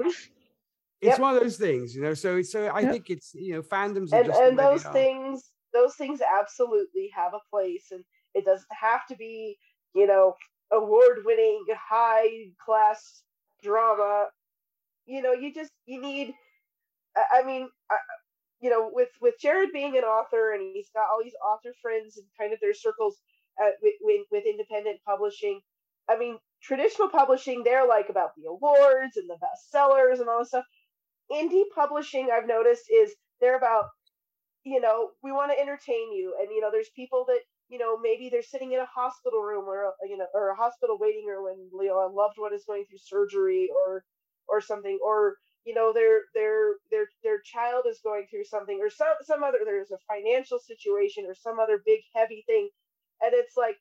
It's 1.01 1.19
one 1.19 1.37
of 1.37 1.43
those 1.43 1.59
things, 1.59 1.95
you 1.95 2.03
know. 2.03 2.15
So 2.15 2.43
so 2.43 2.71
I 2.75 2.85
think 2.85 3.09
it's 3.09 3.35
you 3.35 3.55
know 3.55 3.63
fandoms 3.63 4.13
are 4.13 4.17
and 4.17 4.27
just 4.27 4.41
and 4.41 4.59
those 4.59 4.85
are. 4.85 4.93
things 4.93 5.51
those 5.73 5.95
things 5.95 6.21
absolutely 6.21 7.09
have 7.15 7.35
a 7.35 7.41
place 7.51 7.93
and 7.93 8.05
it 8.35 8.45
doesn't 8.45 8.67
have 8.73 9.07
to 9.07 9.17
be 9.17 9.59
you 9.95 10.07
know 10.07 10.35
award 10.73 11.21
winning 11.25 11.65
high 11.89 12.51
class 12.65 13.23
drama. 13.63 14.29
You 15.07 15.23
know 15.23 15.33
you 15.33 15.53
just 15.53 15.73
you 15.87 16.01
need 16.01 16.35
i, 17.17 17.43
mean 17.45 17.69
I, 17.91 17.97
you 18.61 18.71
know 18.71 18.91
with 18.93 19.09
with 19.21 19.35
jared 19.41 19.71
being 19.73 19.97
an 19.97 20.05
author 20.05 20.53
and 20.53 20.71
he's 20.75 20.91
got 20.95 21.07
all 21.13 21.21
these 21.23 21.35
author 21.45 21.75
friends 21.83 22.17
and 22.17 22.27
kind 22.39 22.53
of 22.53 22.61
their 22.61 22.75
circles 22.75 23.17
with, 23.83 23.95
with 24.01 24.27
with 24.31 24.45
independent 24.47 25.01
publishing 25.07 25.61
i 26.09 26.19
mean 26.19 26.39
traditional 26.63 27.09
publishing 27.09 27.63
they're 27.65 27.87
like 27.87 28.09
about 28.09 28.31
the 28.37 28.49
awards 28.49 29.17
and 29.17 29.29
the 29.29 29.37
bestsellers 29.37 30.21
and 30.21 30.29
all 30.29 30.39
this 30.41 30.49
stuff. 30.49 30.65
Indie 31.33 31.65
publishing 31.75 32.29
i've 32.33 32.47
noticed 32.47 32.85
is 32.93 33.15
they're 33.41 33.57
about 33.59 33.87
you 34.65 34.81
know 34.81 35.11
we 35.23 35.33
want 35.33 35.53
to 35.53 35.61
entertain 35.61 36.13
you. 36.13 36.35
And 36.41 36.49
you 36.51 36.61
know 36.61 36.71
there's 36.71 36.91
people 36.95 37.25
that 37.29 37.41
you 37.73 37.79
know 37.79 37.99
maybe 37.99 38.31
they're 38.31 38.45
sitting 38.45 38.73
in 38.75 38.81
a 38.81 38.87
hospital 38.87 39.41
room 39.43 39.67
or 39.67 39.87
uh, 39.89 39.93
you 40.09 40.19
know 40.19 40.29
or 40.35 40.51
a 40.51 40.57
hospital 40.57 40.99
waiting 41.01 41.27
room 41.27 41.49
and 41.49 41.71
you 41.83 41.89
know 41.89 42.07
a 42.07 42.13
loved 42.13 42.37
one 42.39 42.55
is 42.55 42.67
going 42.67 42.85
through 42.87 43.01
surgery 43.01 43.71
or 43.87 44.05
or 44.49 44.63
something 44.63 45.01
or 45.05 45.37
you 45.67 45.75
know 45.75 45.93
their 45.95 46.23
their 46.35 46.75
their 46.93 47.07
their 47.25 47.41
child 47.43 47.85
is 47.91 48.01
going 48.05 48.27
through 48.31 48.45
something 48.45 48.81
or 48.83 48.91
some 48.91 49.15
some 49.25 49.45
other 49.45 49.61
there's 49.67 49.93
a 49.93 49.99
financial 50.09 50.61
situation 50.61 51.25
or 51.27 51.35
some 51.35 51.61
other 51.61 51.83
big 51.87 52.01
heavy 52.15 52.45
thing. 52.49 52.71
And 53.23 53.33
it's 53.35 53.57
like 53.57 53.77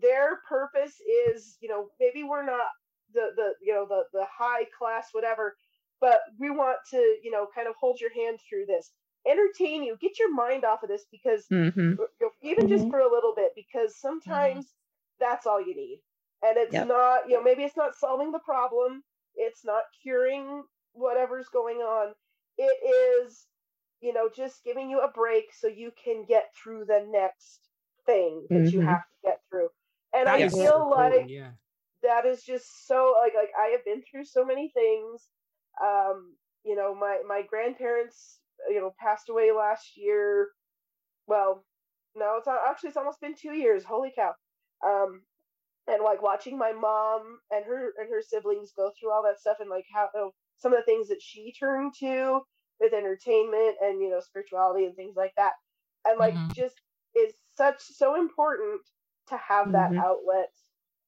their 0.00 0.40
purpose 0.48 0.94
is 1.28 1.58
you 1.60 1.68
know 1.68 1.88
maybe 2.00 2.24
we're 2.24 2.46
not 2.46 2.68
the 3.14 3.30
the 3.36 3.54
you 3.62 3.74
know 3.74 3.86
the 3.88 4.04
the 4.14 4.26
high 4.30 4.66
class 4.78 5.08
whatever 5.12 5.56
but 6.00 6.20
we 6.40 6.50
want 6.50 6.78
to 6.90 6.98
you 7.22 7.30
know 7.30 7.48
kind 7.54 7.68
of 7.68 7.74
hold 7.80 8.00
your 8.00 8.12
hand 8.14 8.40
through 8.48 8.66
this 8.66 8.92
entertain 9.26 9.82
you 9.84 9.96
get 10.00 10.18
your 10.18 10.32
mind 10.34 10.64
off 10.64 10.82
of 10.82 10.88
this 10.88 11.06
because 11.10 11.50
Mhm. 11.50 11.98
you 11.98 12.08
know, 12.20 12.30
even 12.42 12.64
just 12.68 12.88
Mhm. 12.88 12.90
for 12.90 13.00
a 13.00 13.10
little 13.10 13.34
bit 13.34 13.52
because 13.54 13.96
sometimes 13.96 14.74
that's 15.20 15.46
all 15.46 15.60
you 15.60 15.74
need 15.76 16.02
and 16.42 16.56
it's 16.56 16.80
Yep. 16.80 16.82
not 16.82 17.28
you 17.28 17.36
know 17.36 17.42
maybe 17.42 17.62
it's 17.64 17.76
not 17.76 17.94
solving 17.94 18.32
the 18.32 18.38
problem 18.40 19.02
it's 19.34 19.64
not 19.64 19.84
curing 20.02 20.64
whatever's 20.92 21.48
going 21.48 21.78
on 21.78 22.14
it 22.58 23.24
is 23.26 23.46
you 24.00 24.12
know 24.12 24.28
just 24.34 24.64
giving 24.64 24.90
you 24.90 25.00
a 25.00 25.10
break 25.10 25.52
so 25.54 25.66
you 25.68 25.92
can 26.02 26.24
get 26.24 26.52
through 26.54 26.84
the 26.84 27.06
next 27.08 27.68
thing 28.06 28.48
that 28.52 28.72
you 28.72 28.80
Mhm. 28.80 28.86
have 28.86 29.02
to 29.10 29.28
get 29.28 29.40
through 29.48 29.68
and 30.12 30.26
That 30.26 30.40
i 30.40 30.42
is 30.42 30.58
so 30.60 30.76
feel 30.76 30.80
important, 30.80 31.28
like 31.28 31.30
yeah. 31.30 31.54
that 32.02 32.26
is 32.26 32.42
just 32.44 32.86
so 32.86 33.14
like 33.22 33.34
like 33.34 33.50
I 33.58 33.68
have 33.68 33.84
been 33.84 34.02
through 34.02 34.24
so 34.26 34.44
many 34.44 34.70
things. 34.70 35.30
Um, 35.82 36.36
you 36.64 36.76
know, 36.76 36.94
my 36.94 37.22
my 37.26 37.42
grandparents, 37.42 38.41
you 38.68 38.80
know, 38.80 38.94
passed 38.98 39.28
away 39.28 39.52
last 39.52 39.96
year. 39.96 40.48
Well, 41.26 41.64
no, 42.16 42.36
it's 42.38 42.46
not, 42.46 42.60
actually 42.68 42.88
it's 42.90 42.96
almost 42.96 43.20
been 43.20 43.34
two 43.34 43.54
years. 43.54 43.84
Holy 43.84 44.12
cow! 44.14 44.34
Um, 44.86 45.22
and 45.88 46.02
like 46.02 46.22
watching 46.22 46.58
my 46.58 46.72
mom 46.72 47.40
and 47.50 47.64
her 47.64 47.92
and 47.98 48.08
her 48.10 48.22
siblings 48.22 48.72
go 48.76 48.92
through 48.98 49.12
all 49.12 49.22
that 49.24 49.40
stuff 49.40 49.58
and 49.60 49.70
like 49.70 49.86
how 49.92 50.08
oh, 50.16 50.32
some 50.58 50.72
of 50.72 50.78
the 50.80 50.84
things 50.84 51.08
that 51.08 51.22
she 51.22 51.52
turned 51.52 51.94
to 52.00 52.40
with 52.80 52.92
entertainment 52.94 53.76
and 53.82 54.02
you 54.02 54.10
know 54.10 54.20
spirituality 54.20 54.86
and 54.86 54.96
things 54.96 55.16
like 55.16 55.32
that, 55.36 55.54
and 56.06 56.18
like 56.18 56.40
just 56.54 56.76
is 57.16 57.34
such 57.56 57.80
so 57.82 58.16
important 58.20 58.80
to 59.28 59.36
have 59.36 59.72
that 59.72 59.90
Mhm. 59.90 60.02
outlet 60.02 60.50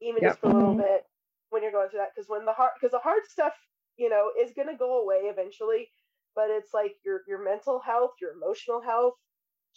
even 0.00 0.22
Yep. 0.22 0.24
just 0.24 0.40
for 0.40 0.48
a 0.48 0.54
little 0.54 0.76
bit 0.76 1.02
when 1.50 1.62
you're 1.62 1.72
going 1.72 1.88
through 1.88 2.00
that 2.00 2.10
because 2.14 2.28
when 2.28 2.44
the 2.44 2.52
hard 2.52 2.72
because 2.78 2.92
the 2.92 2.98
hard 2.98 3.22
stuff 3.28 3.54
you 3.96 4.08
know 4.08 4.30
is 4.40 4.52
going 4.54 4.68
to 4.68 4.76
go 4.76 5.02
away 5.02 5.22
eventually 5.30 5.88
but 6.34 6.50
it's 6.50 6.74
like 6.74 6.96
your 7.04 7.22
your 7.28 7.42
mental 7.44 7.80
health 7.80 8.12
your 8.20 8.32
emotional 8.32 8.80
health 8.82 9.14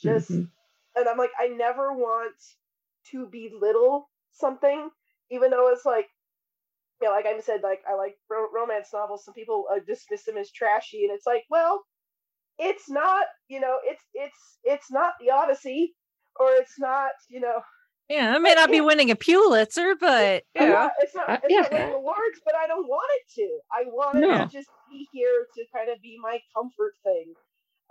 just 0.02 0.30
Mhm. 0.30 0.52
and 0.96 1.08
i'm 1.10 1.18
like 1.18 1.32
i 1.40 1.48
never 1.48 1.94
want 1.94 2.36
to 3.12 3.28
belittle 3.28 4.10
something 4.32 4.90
even 5.32 5.52
though 5.52 5.70
it's 5.72 5.86
like 5.86 6.08
you 7.02 7.08
know 7.08 7.14
like 7.14 7.26
i 7.26 7.40
said 7.40 7.62
like 7.64 7.82
i 7.90 7.94
like 7.96 8.16
ro- 8.30 8.50
romance 8.54 8.90
novels 8.94 9.26
some 9.26 9.34
people 9.34 9.66
uh, 9.72 9.80
dismiss 9.86 10.24
them 10.26 10.38
as 10.38 10.52
trashy 10.52 11.06
and 11.06 11.14
it's 11.14 11.26
like 11.28 11.44
well 11.50 11.84
it's 12.60 12.90
not 12.90 13.26
you 13.50 13.60
know 13.60 13.80
it's 13.84 14.04
it's 14.14 14.60
it's 14.64 14.92
not 14.92 15.14
the 15.20 15.32
odyssey 15.32 15.96
or 16.40 16.50
it's 16.52 16.80
not 16.80 17.12
you 17.30 17.40
know 17.40 17.62
Yeah, 18.10 18.34
I 18.36 18.38
may 18.40 18.54
not 18.54 18.72
be 18.72 18.82
winning 18.82 19.12
a 19.12 19.16
Pulitzer, 19.16 19.96
but 20.00 20.44
I'm 20.58 20.68
yeah, 20.68 20.70
not- 20.70 20.92
it's 21.00 21.16
not 21.16 21.30
Uh, 21.30 21.38
it's 21.44 21.54
yeah. 21.54 21.62
not 21.62 21.72
winning 21.72 21.94
awards, 21.96 22.40
but 22.46 22.56
I 22.56 22.68
don't 22.68 22.88
want 22.88 23.10
it 23.20 23.34
to. 23.42 23.60
I 23.72 23.84
want 23.88 24.18
it 24.20 24.22
No. 24.22 24.46
to 24.46 24.48
just 24.52 24.70
be 24.90 25.08
here 25.12 25.48
to 25.56 25.66
kind 25.74 25.90
of 25.90 26.02
be 26.02 26.18
my 26.22 26.40
comfort 26.56 26.94
thing. 27.04 27.36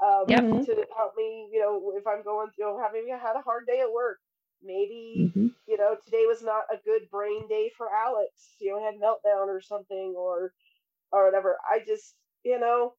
Um, 0.02 0.24
Yep. 0.28 0.66
to 0.66 0.86
help 0.96 1.14
me, 1.16 1.48
you 1.52 1.60
know, 1.60 1.92
if 1.96 2.06
I'm 2.06 2.22
going, 2.22 2.50
through 2.54 2.66
know, 2.66 2.78
having 2.82 3.08
had 3.08 3.36
a 3.36 3.40
hard 3.42 3.66
day 3.66 3.80
at 3.80 3.90
work, 3.92 4.18
maybe 4.62 5.32
Mhm. 5.34 5.54
you 5.66 5.76
know 5.76 5.96
today 6.04 6.24
was 6.26 6.42
not 6.42 6.64
a 6.72 6.78
good 6.84 7.08
brain 7.10 7.46
day 7.48 7.70
for 7.76 7.90
Alex. 7.92 8.56
You 8.60 8.72
know, 8.72 8.84
had 8.84 8.96
meltdown 9.00 9.48
or 9.48 9.60
something, 9.60 10.14
or 10.16 10.52
or 11.12 11.24
whatever. 11.26 11.58
I 11.70 11.80
just 11.80 12.14
you 12.44 12.58
know. 12.58 12.94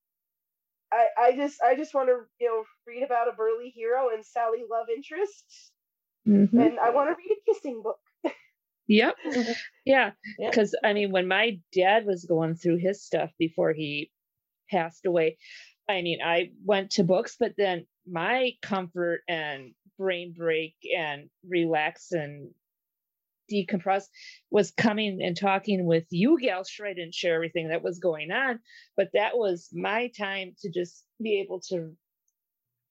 I, 0.92 1.08
I 1.18 1.36
just 1.36 1.62
I 1.62 1.76
just 1.76 1.94
want 1.94 2.08
to 2.10 2.22
you 2.40 2.48
know 2.48 2.64
read 2.86 3.04
about 3.04 3.28
a 3.28 3.34
burly 3.34 3.70
hero 3.70 4.10
and 4.10 4.26
Sally 4.26 4.64
love 4.70 4.88
interest, 4.96 5.72
Mhm. 6.28 6.54
and 6.54 6.80
I 6.80 6.90
want 6.92 7.10
to 7.10 7.16
read 7.16 7.38
a 7.38 7.54
kissing 7.54 7.82
book. 7.84 8.00
Yep. 8.88 9.16
Yeah. 9.86 10.12
Because 10.38 10.76
I 10.84 10.94
mean, 10.94 11.12
when 11.12 11.28
my 11.28 11.60
dad 11.74 12.06
was 12.06 12.26
going 12.26 12.56
through 12.56 12.78
his 12.78 13.04
stuff 13.04 13.32
before 13.40 13.72
he 13.74 14.12
passed 14.70 15.06
away, 15.06 15.38
I 15.90 16.02
mean, 16.02 16.20
I 16.24 16.52
went 16.66 16.92
to 16.92 17.04
books, 17.06 17.38
but 17.40 17.54
then 17.58 17.86
my 18.06 18.52
comfort 18.62 19.22
and 19.28 19.74
brain 19.98 20.34
break 20.38 20.76
and 20.96 21.30
relax 21.48 22.12
and 22.12 22.52
decompress 23.52 24.06
was 24.52 24.72
coming 24.72 25.22
and 25.22 25.38
talking 25.38 25.86
with 25.86 26.06
you 26.10 26.38
gals. 26.40 26.70
Sure, 26.70 26.88
I 26.88 26.94
didn't 26.94 27.16
share 27.16 27.36
everything 27.36 27.70
that 27.70 27.84
was 27.84 28.00
going 28.00 28.32
on, 28.32 28.60
but 28.98 29.10
that 29.14 29.38
was 29.38 29.70
my 29.74 30.10
time 30.18 30.56
to 30.62 30.70
just 30.70 31.06
be 31.22 31.40
able 31.40 31.62
to 31.70 31.96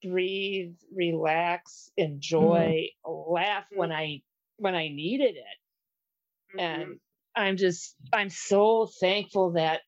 breathe, 0.02 0.76
relax, 0.94 1.90
mm-hmm. 1.98 2.12
enjoy, 2.12 2.88
laugh 3.04 3.64
when 3.74 3.90
mm-hmm. 3.90 3.98
I 3.98 4.22
when 4.58 4.74
I 4.74 4.88
needed 4.88 5.36
it. 5.36 6.60
And 6.60 6.82
mm-hmm. 6.82 6.92
i'm 7.34 7.56
just 7.56 7.94
i'm 8.12 8.30
so 8.30 8.88
thankful 9.00 9.52
that 9.52 9.80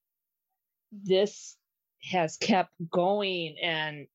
this 0.92 1.56
has 2.02 2.36
kept 2.36 2.72
going 2.90 3.56
and 3.62 4.06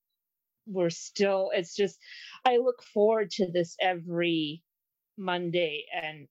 we're 0.68 0.90
still 0.90 1.52
it's 1.54 1.76
just 1.76 1.98
i 2.46 2.58
look 2.58 2.84
forward 2.84 3.32
to 3.32 3.52
this 3.52 3.76
every 3.82 4.62
monday. 5.18 5.86
And 5.94 6.28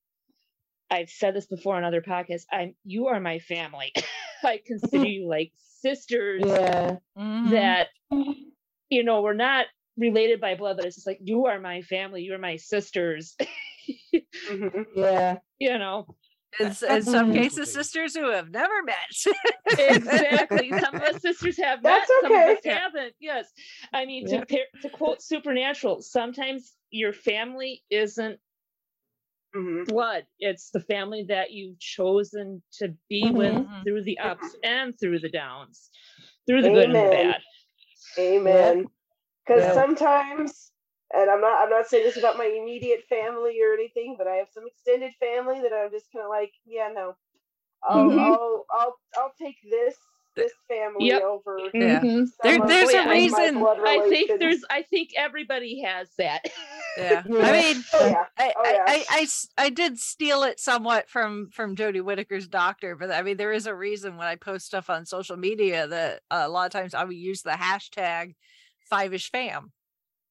i've 0.91 1.11
said 1.11 1.35
this 1.35 1.47
before 1.47 1.77
on 1.77 1.85
other 1.85 2.03
podcasts 2.03 2.47
i'm 2.53 2.75
you 2.85 3.09
are 3.09 3.21
my 3.21 3.39
family. 3.41 3.93
I 4.45 4.61
consider 4.65 5.05
you 5.07 5.29
like 5.29 5.53
sisters 5.81 6.43
Yeah. 6.45 6.97
that 7.17 7.89
you 8.93 9.03
know 9.03 9.23
we're 9.23 9.33
not 9.33 9.67
related 9.97 10.41
by 10.41 10.55
blood 10.55 10.77
but 10.77 10.87
it's 10.87 10.97
just 10.97 11.07
like 11.07 11.19
you 11.23 11.47
are 11.47 11.59
my 11.59 11.83
family 11.83 12.23
you're 12.23 12.39
my 12.39 12.57
sisters 12.57 13.37
mm-hmm. 14.51 14.83
Yeah. 14.95 15.39
you 15.59 15.79
know 15.79 16.07
In, 16.61 16.67
in 16.67 16.75
some 16.75 16.93
mm-hmm. 16.93 17.33
cases, 17.33 17.73
sisters 17.73 18.15
who 18.15 18.31
have 18.31 18.51
never 18.51 18.83
met. 18.85 19.79
exactly. 19.79 20.69
Some 20.81 20.97
of 20.97 21.03
us 21.03 21.23
sisters 21.23 21.57
have 21.57 21.83
met, 21.83 22.01
That's 22.01 22.11
some 22.21 22.31
of 22.31 22.33
okay. 22.33 22.53
us 22.53 22.59
haven't. 22.65 23.15
Yes. 23.21 23.47
I 23.91 24.05
mean, 24.05 24.29
Yeah. 24.29 24.41
to, 24.41 24.47
par- 24.47 24.81
to 24.83 24.89
quote 24.91 25.23
Supernatural, 25.23 26.03
sometimes 26.03 26.75
your 26.91 27.15
family 27.15 27.83
isn't 27.91 28.39
Mm-hmm. 29.57 29.85
blood, 29.85 30.25
it's 30.39 30.71
the 30.71 30.81
family 30.81 31.27
that 31.29 31.51
you've 31.53 31.79
chosen 31.79 32.63
to 32.79 32.95
be 33.11 33.31
with 33.31 33.53
mm-hmm. 33.53 33.83
through 33.83 34.03
the 34.05 34.19
ups 34.19 34.57
and 34.65 34.99
through 34.99 35.19
the 35.21 35.29
downs, 35.29 35.91
through 36.47 36.63
the 36.63 36.71
good 36.71 36.85
and 36.85 36.95
the 36.95 37.01
bad. 37.01 37.41
Amen. 38.19 38.89
Because 39.47 39.65
Yeah. 39.65 39.73
sometimes, 39.73 40.73
and 41.15 41.31
I'm 41.31 41.41
not 41.41 41.63
I'm 41.65 41.71
not 41.71 41.87
saying 41.89 42.05
this 42.05 42.17
about 42.19 42.39
my 42.39 42.47
immediate 42.47 43.05
family 43.09 43.61
or 43.63 43.75
anything, 43.75 44.17
but 44.19 44.29
I 44.29 44.37
have 44.37 44.49
some 44.53 44.67
extended 44.67 45.13
family 45.21 45.61
that 45.63 45.73
I'm 45.73 45.91
just 45.91 46.13
kind 46.13 46.25
of 46.25 46.31
like, 46.31 46.53
yeah, 46.65 46.91
no, 46.95 47.17
I'll 47.85 48.15
Mhm. 48.15 48.19
I'll 48.19 48.67
I'll 48.73 48.97
I'll 49.17 49.35
take 49.39 49.57
this 49.71 49.97
this 50.35 50.53
family 50.69 51.09
Yep. 51.09 51.23
over. 51.23 51.59
Yeah. 51.75 52.01
Mhm. 52.01 52.27
There- 52.43 52.67
there's 52.67 52.95
a 52.95 53.09
reason- 53.09 53.57
I 53.65 54.07
think 54.09 54.39
there's 54.41 54.65
I 54.71 54.83
think 54.83 55.11
everybody 55.17 55.83
has 55.83 56.09
that. 56.19 56.45
Yeah. 56.99 57.23
Yeah. 57.27 57.39
I 57.39 57.53
mean, 57.53 57.85
Oh, 57.95 58.07
yeah. 58.07 58.25
I, 58.39 58.53
Oh, 58.55 58.63
I, 58.67 58.73
yeah. 58.75 58.85
I, 58.87 59.05
I 59.11 59.21
s- 59.23 59.49
I 59.57 59.71
did 59.71 59.99
steal 59.99 60.43
it 60.43 60.61
somewhat 60.61 61.09
from 61.09 61.49
from 61.51 61.75
Jodie 61.75 62.03
Whittaker's 62.05 62.47
doctor, 62.49 62.97
but 62.97 63.11
I 63.11 63.23
mean 63.23 63.39
there 63.39 63.53
is 63.53 63.67
a 63.67 63.75
reason 63.75 64.19
when 64.19 64.27
I 64.27 64.37
post 64.37 64.67
stuff 64.67 64.91
on 64.91 65.07
social 65.07 65.39
media 65.39 65.87
that 65.87 66.21
uh, 66.31 66.43
a 66.45 66.49
lot 66.51 66.67
of 66.67 66.73
times 66.73 66.93
I 66.93 67.05
would 67.05 67.17
use 67.17 67.41
the 67.41 67.53
hashtag 67.53 68.35
five 68.91 69.15
ish 69.15 69.31
fam 69.31 69.73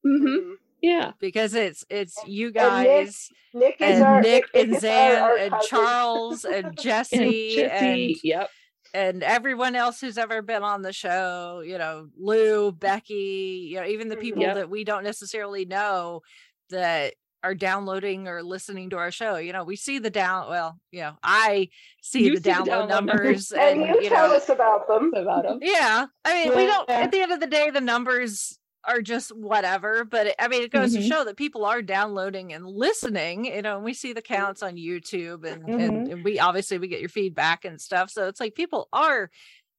Mm-hmm. 0.06 0.54
Yeah. 0.82 1.12
because 1.20 1.54
it's 1.56 1.84
it's 1.90 2.16
you 2.28 2.48
And 2.48 2.54
Nick- 2.56 2.64
guys 2.64 3.30
Nick 3.54 3.76
and 3.82 4.04
our 4.04 4.22
Nick 4.22 4.46
Nick 4.54 4.64
and 4.66 4.76
is 4.76 4.84
our- 4.84 5.14
Zan 5.16 5.22
our 5.24 5.38
and. 5.38 5.54
Charles 5.68 6.46
and 6.46 6.78
Jesse 6.80 7.64
and 7.64 7.72
Jesse, 7.72 8.20
yep. 8.24 8.50
And 8.94 9.24
everyone 9.24 9.76
else 9.76 10.02
who's 10.02 10.18
ever 10.18 10.42
been 10.42 10.64
on 10.64 10.82
the 10.82 10.94
show, 10.94 11.62
you 11.66 11.78
know, 11.78 12.10
Lou, 12.18 12.72
mm. 12.72 12.80
Becky, 12.80 13.68
you 13.70 13.78
know, 13.80 13.86
even 13.86 14.10
the 14.10 14.18
people 14.18 14.42
Yep. 14.44 14.56
that 14.56 14.70
we 14.70 14.84
don't 14.84 15.04
necessarily 15.04 15.66
know 15.66 16.22
that 16.70 17.14
are 17.44 17.56
downloading 17.56 18.28
or 18.28 18.44
listening 18.44 18.92
to 18.92 18.98
our 18.98 19.12
show. 19.12 19.38
You 19.38 19.52
know, 19.54 19.64
we 19.64 19.76
see 19.76 19.98
the 20.00 20.10
down 20.12 20.50
well, 20.50 20.78
you 20.92 21.02
know, 21.02 21.16
I 21.24 21.70
see 22.02 22.30
the 22.30 22.36
see 22.36 22.42
the 22.42 22.50
download 22.50 22.68
download 22.68 22.90
numbers. 22.90 23.52
And 23.58 23.82
and 23.82 23.96
you 23.96 24.02
you 24.04 24.10
tell 24.10 24.30
know 24.30 24.36
us 24.36 24.50
about 24.50 24.88
them. 24.88 25.12
About 25.16 25.46
'em. 25.46 25.60
yeah. 25.62 26.06
I 26.24 26.34
mean, 26.46 26.56
we 26.56 26.66
don't 26.66 26.90
at 26.90 27.12
the 27.12 27.22
end 27.22 27.32
of 27.32 27.40
the 27.40 27.48
day 27.48 27.70
the 27.72 27.82
numbers 27.82 28.60
are 28.86 29.02
just 29.02 29.36
whatever, 29.36 30.04
but 30.06 30.28
it, 30.28 30.36
I 30.40 30.48
mean 30.48 30.64
it 30.64 30.72
goes 30.72 30.92
Mhm. 30.92 30.96
to 30.96 31.02
show 31.02 31.24
that 31.26 31.38
people 31.38 31.66
are 31.66 31.82
downloading 31.82 32.54
and 32.54 32.66
listening, 32.66 33.46
you 33.46 33.62
know, 33.62 33.76
and 33.76 33.86
we 33.86 33.94
see 33.94 34.14
the 34.14 34.22
counts 34.22 34.64
on 34.64 34.76
YouTube 34.76 35.46
and, 35.50 35.74
and 35.78 36.08
and 36.08 36.24
we 36.24 36.40
obviously 36.40 36.78
we 36.80 36.88
get 36.88 37.00
your 37.02 37.10
feedback 37.10 37.66
and 37.66 37.80
stuff. 37.82 38.10
So 38.10 38.28
it's 38.28 38.40
like 38.40 38.56
people 38.56 38.90
are 38.94 39.30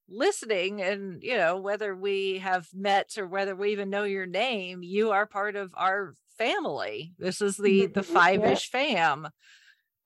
listening 0.09 0.81
and 0.81 1.23
you 1.23 1.37
know 1.37 1.57
whether 1.57 1.95
we 1.95 2.39
have 2.39 2.67
met 2.73 3.17
or 3.17 3.27
whether 3.27 3.55
we 3.55 3.71
even 3.71 3.89
know 3.89 4.03
your 4.03 4.25
name 4.25 4.83
you 4.83 5.11
are 5.11 5.25
part 5.25 5.55
of 5.55 5.73
our 5.77 6.13
family 6.37 7.13
this 7.19 7.41
is 7.41 7.57
the 7.57 7.87
the 7.87 8.03
Mhm. 8.03 8.13
five-ish 8.13 8.69
fam 8.69 9.27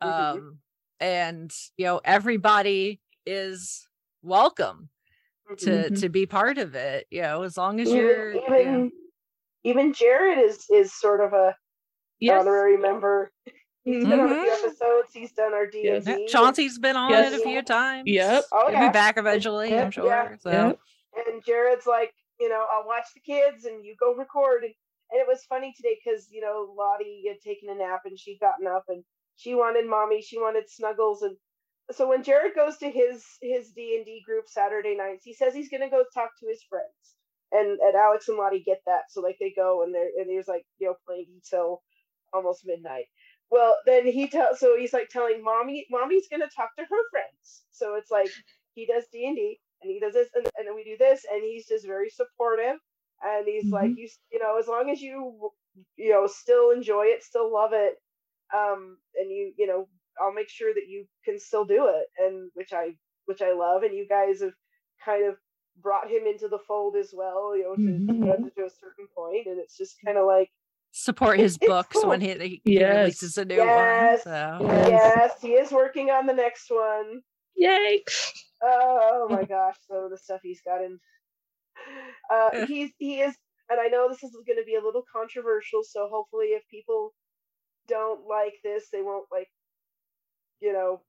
um 0.02 0.60
and 1.00 1.52
you 1.78 1.86
know 1.86 2.00
everybody 2.06 3.02
is 3.26 3.88
welcome 4.22 4.90
to 5.58 5.90
Mhm. 5.90 6.00
to 6.02 6.10
be 6.10 6.26
part 6.26 6.58
of 6.58 6.76
it 6.76 7.08
you 7.10 7.22
know 7.22 7.44
as 7.44 7.58
long 7.58 7.80
as 7.80 7.90
Even 7.90 8.00
you're 8.00 8.34
you 8.34 8.50
know, 8.50 8.60
even, 8.60 8.92
even 9.64 9.94
Jared 9.94 10.38
is 10.40 10.66
is 10.70 10.94
sort 10.94 11.22
of 11.22 11.34
a 11.34 11.56
Yes. 12.20 12.42
honorary 12.42 12.78
member. 12.78 13.32
He's 13.84 14.04
been 14.04 14.20
on 14.20 14.32
a 14.32 14.42
few 14.42 14.52
Mhm. 14.52 14.66
episodes. 14.66 15.14
He's 15.14 15.32
done 15.34 15.54
our 15.54 15.68
D 15.68 15.88
and 15.88 16.04
D. 16.04 16.28
Chauncey's 16.28 16.80
been 16.80 16.96
on 16.98 17.12
Yes. 17.12 17.32
it 17.34 17.40
a 17.40 17.44
few 17.44 17.62
times 17.62 18.10
Yep. 18.10 18.44
Oh, 18.52 18.62
he'll 18.66 18.72
yeah. 18.72 18.88
be 18.90 18.92
back 18.94 19.18
eventually 19.18 19.74
i'm 19.78 19.92
sure 19.92 20.06
Yeah. 20.06 20.36
so 20.38 20.50
Yep. 20.52 20.80
and 21.28 21.46
Jared's 21.46 21.88
like, 21.88 22.14
you 22.40 22.50
know, 22.50 22.66
I'll 22.72 22.86
watch 22.86 23.06
the 23.14 23.20
kids 23.22 23.66
and 23.66 23.84
you 23.86 23.96
go 24.00 24.14
record. 24.14 24.64
And, 24.64 24.74
and 25.12 25.20
it 25.22 25.28
was 25.28 25.44
funny 25.46 25.74
today 25.76 26.00
because, 26.04 26.30
you 26.30 26.42
know, 26.42 26.76
Lottie 26.78 27.24
had 27.28 27.40
taken 27.42 27.70
a 27.70 27.76
nap 27.76 28.02
and 28.06 28.20
she'd 28.20 28.40
gotten 28.40 28.68
up 28.68 28.84
and 28.88 29.04
she 29.36 29.56
wanted 29.56 29.88
mommy, 29.88 30.22
she 30.22 30.38
wanted 30.38 30.70
snuggles. 30.70 31.24
And 31.24 31.38
so 31.92 32.08
when 32.10 32.24
Jared 32.24 32.56
goes 32.56 32.78
to 32.78 32.90
his 32.90 33.24
his 33.42 33.72
D 33.72 33.96
and 33.98 34.06
D 34.06 34.22
group 34.26 34.46
Saturday 34.48 34.96
nights, 34.96 35.24
he 35.24 35.34
says 35.34 35.54
he's 35.54 35.70
gonna 35.70 35.90
go 35.90 36.04
talk 36.14 36.32
to 36.40 36.48
his 36.48 36.64
friends. 36.70 37.16
And 37.52 37.80
and 37.80 37.96
Alex 37.96 38.28
and 38.28 38.38
Lottie 38.38 38.64
get 38.66 38.82
that. 38.86 39.04
So 39.10 39.22
like 39.22 39.38
they 39.40 39.54
go 39.56 39.84
and 39.84 39.94
they're 39.94 40.10
and 40.18 40.30
he's 40.30 40.48
like, 40.48 40.66
you 40.80 40.88
know, 40.88 40.96
playing 41.08 41.28
until 41.36 41.82
almost 42.34 42.66
midnight. 42.66 43.06
Well, 43.50 43.76
then 43.86 44.06
he 44.06 44.28
tells 44.28 44.60
so 44.60 44.78
he's 44.78 44.94
like 44.94 45.10
telling 45.10 45.44
mommy, 45.44 45.86
mommy's 45.90 46.28
gonna 46.30 46.50
talk 46.56 46.76
to 46.78 46.84
her 46.84 47.10
friends. 47.12 47.64
So 47.72 47.96
it's 47.96 48.12
like 48.12 48.32
he 48.76 48.86
does 48.86 49.06
D 49.12 49.26
and 49.28 49.36
D 49.36 49.60
and 49.82 49.92
he 49.92 50.00
does 50.00 50.14
this 50.14 50.30
and, 50.36 50.46
and 50.58 50.68
then 50.68 50.76
we 50.76 50.84
do 50.84 50.98
this 50.98 51.26
and 51.32 51.44
he's 51.44 51.68
just 51.68 51.86
very 51.86 52.10
supportive 52.10 52.78
and 53.22 53.48
he's 53.48 53.72
like 53.72 53.92
you 53.96 54.08
you 54.32 54.40
know 54.40 54.58
as 54.60 54.68
long 54.68 54.90
as 54.90 55.02
you 55.02 55.52
you 55.96 56.12
know 56.12 56.28
still 56.28 56.72
enjoy 56.72 57.04
it 57.06 57.24
still 57.24 57.52
love 57.52 57.72
it 57.74 57.96
um 58.54 58.98
and 59.20 59.30
you 59.32 59.54
you 59.58 59.68
know 59.68 59.88
i'll 60.22 60.34
make 60.34 60.50
sure 60.50 60.74
that 60.74 60.88
you 60.88 61.06
can 61.26 61.40
still 61.40 61.66
do 61.66 61.88
it 61.88 62.06
and 62.18 62.50
which 62.54 62.74
i 62.74 62.90
which 63.26 63.42
i 63.42 63.52
love 63.54 63.84
and 63.84 63.96
you 63.96 64.08
guys 64.08 64.42
have 64.42 64.54
kind 65.04 65.26
of 65.28 65.36
brought 65.82 66.10
him 66.10 66.26
into 66.26 66.48
the 66.48 66.60
fold 66.68 66.96
as 66.96 67.12
well 67.14 67.56
you 67.56 67.64
know 67.64 67.76
to, 67.76 67.82
Mhm. 68.14 68.56
to 68.56 68.66
a 68.66 68.70
certain 68.70 69.08
point. 69.16 69.46
point 69.46 69.48
and 69.48 69.60
it's 69.60 69.78
just 69.78 69.96
kind 70.06 70.18
of 70.18 70.26
like 70.26 70.50
support 70.92 71.40
his 71.40 71.56
it's 71.58 71.68
books 71.68 72.04
when 72.04 72.22
he, 72.22 72.62
he 72.64 72.74
Yes. 72.74 72.98
releases 72.98 73.38
a 73.38 73.46
new 73.46 73.56
Yes. 73.56 74.26
one 74.26 74.60
so 74.60 74.68
Yes. 74.72 74.90
yes 74.90 75.42
he 75.42 75.50
is 75.54 75.72
working 75.72 76.10
on 76.10 76.26
the 76.26 76.34
next 76.34 76.70
one 76.72 77.22
Yay. 77.56 78.04
Oh 78.62 79.28
my 79.30 79.44
gosh, 79.50 79.76
some 79.88 80.04
of 80.06 80.12
the 80.12 80.18
stuff 80.18 80.40
he's 80.44 80.62
got 80.62 80.84
in. 80.84 81.00
Uh, 82.32 82.66
he's 82.66 82.92
he 82.98 83.22
is, 83.22 83.36
and 83.70 83.80
I 83.80 83.88
know 83.88 84.08
this 84.10 84.24
is 84.24 84.32
going 84.46 84.58
to 84.60 84.66
be 84.66 84.76
a 84.76 84.82
little 84.84 85.04
controversial. 85.12 85.82
So 85.84 86.08
hopefully, 86.12 86.48
if 86.48 86.64
people 86.70 87.14
don't 87.88 88.28
like 88.28 88.54
this, 88.64 88.90
they 88.92 89.02
won't 89.02 89.26
like, 89.32 89.48
you 90.62 90.74
know, 90.74 91.02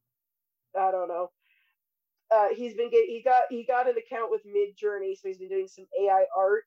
I 0.79 0.91
don't 0.91 1.09
know. 1.09 1.31
Uh, 2.31 2.49
he's 2.55 2.75
been 2.75 2.91
get 2.91 3.07
he 3.07 3.23
got 3.25 3.45
he 3.51 3.65
got 3.65 3.89
an 3.89 3.97
account 3.97 4.31
with 4.31 4.43
Midjourney, 4.45 5.15
so 5.17 5.29
he's 5.29 5.39
been 5.39 5.49
doing 5.49 5.69
some 5.69 5.87
AI 6.01 6.27
art 6.37 6.65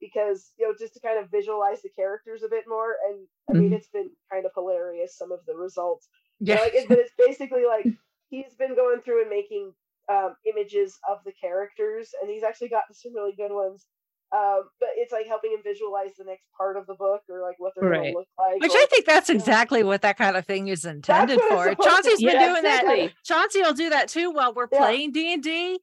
because 0.00 0.52
you 0.58 0.66
know 0.66 0.74
just 0.78 0.94
to 0.94 1.00
kind 1.00 1.18
of 1.18 1.30
visualize 1.30 1.82
the 1.82 1.90
characters 1.90 2.42
a 2.42 2.48
bit 2.48 2.64
more. 2.66 2.96
And 3.08 3.26
I 3.50 3.52
mean, 3.54 3.72
Mhm. 3.72 3.76
it's 3.76 3.88
been 3.88 4.10
kind 4.30 4.46
of 4.46 4.52
hilarious 4.54 5.16
some 5.16 5.30
of 5.32 5.40
the 5.46 5.54
results. 5.54 6.08
yeah 6.40 6.56
Like, 6.60 6.74
it, 6.74 6.88
but 6.88 6.98
it's 6.98 7.12
basically 7.18 7.66
like 7.66 7.88
he's 8.30 8.54
been 8.54 8.74
going 8.74 9.02
through 9.02 9.20
and 9.22 9.30
making 9.30 9.74
um, 10.08 10.34
images 10.46 10.98
of 11.08 11.18
the 11.24 11.32
characters, 11.32 12.10
and 12.20 12.30
he's 12.30 12.42
actually 12.42 12.70
gotten 12.70 12.94
some 12.94 13.14
really 13.14 13.34
good 13.36 13.52
ones. 13.52 13.86
Um, 14.34 14.62
but 14.80 14.88
it's 14.96 15.12
like 15.12 15.26
helping 15.26 15.52
him 15.52 15.58
visualize 15.62 16.12
the 16.16 16.24
next 16.24 16.44
part 16.56 16.78
of 16.78 16.86
the 16.86 16.94
book 16.94 17.20
or 17.28 17.42
like 17.42 17.56
what 17.58 17.72
they're 17.76 17.90
going 17.90 18.12
to 18.12 18.18
look 18.18 18.28
like. 18.38 18.60
Which 18.62 18.72
or- 18.72 18.78
I 18.78 18.86
think 18.90 19.04
that's 19.04 19.28
exactly 19.28 19.82
what 19.82 20.00
that 20.02 20.16
kind 20.16 20.36
of 20.38 20.46
thing 20.46 20.68
is 20.68 20.86
intended 20.86 21.38
for. 21.50 21.68
supposed 21.68 21.82
to 21.82 21.88
Chauncey's 21.88 22.18
be. 22.20 22.26
been 22.26 22.40
Yeah, 22.40 22.48
doing 22.48 22.62
that. 22.62 23.10
Chauncey 23.24 23.60
will 23.60 23.74
do 23.74 23.90
that 23.90 24.08
too 24.08 24.30
while 24.30 24.54
we're 24.54 24.68
Yeah. 24.72 24.78
playing 24.78 25.12
D 25.12 25.34
and 25.34 25.42
D. 25.42 25.80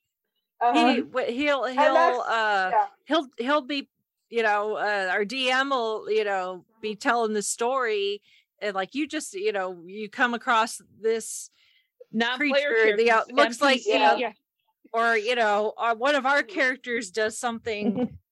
Uh-huh. 0.62 0.94
He 0.94 1.02
wh- 1.02 1.30
he'll 1.30 1.66
he'll 1.68 1.78
uh 2.28 2.70
yeah. 2.74 2.86
he'll 3.06 3.28
he'll 3.38 3.62
be 3.62 3.88
you 4.30 4.44
know 4.44 4.76
uh, 4.78 5.10
our 5.12 5.24
DM 5.26 5.70
will 5.70 6.10
you 6.12 6.24
know 6.26 6.66
be 6.82 6.96
telling 6.96 7.34
the 7.34 7.42
story 7.44 8.22
and 8.62 8.76
like 8.76 8.94
you 8.96 9.08
just 9.08 9.34
you 9.36 9.52
know 9.54 9.82
you 9.86 10.10
come 10.10 10.34
across 10.34 10.82
this 11.00 11.50
Non-player 12.12 12.50
creature 12.82 12.98
the 12.98 13.12
uh, 13.12 13.14
characters, 13.24 13.36
looks 13.38 13.62
like 13.62 13.86
you 13.86 14.00
know 14.00 14.16
yeah. 14.16 14.32
or 14.92 15.16
you 15.16 15.36
know 15.36 15.74
uh, 15.78 15.94
one 15.96 16.16
of 16.16 16.26
our 16.26 16.42
characters 16.44 17.10
does 17.12 17.38
something 17.38 18.18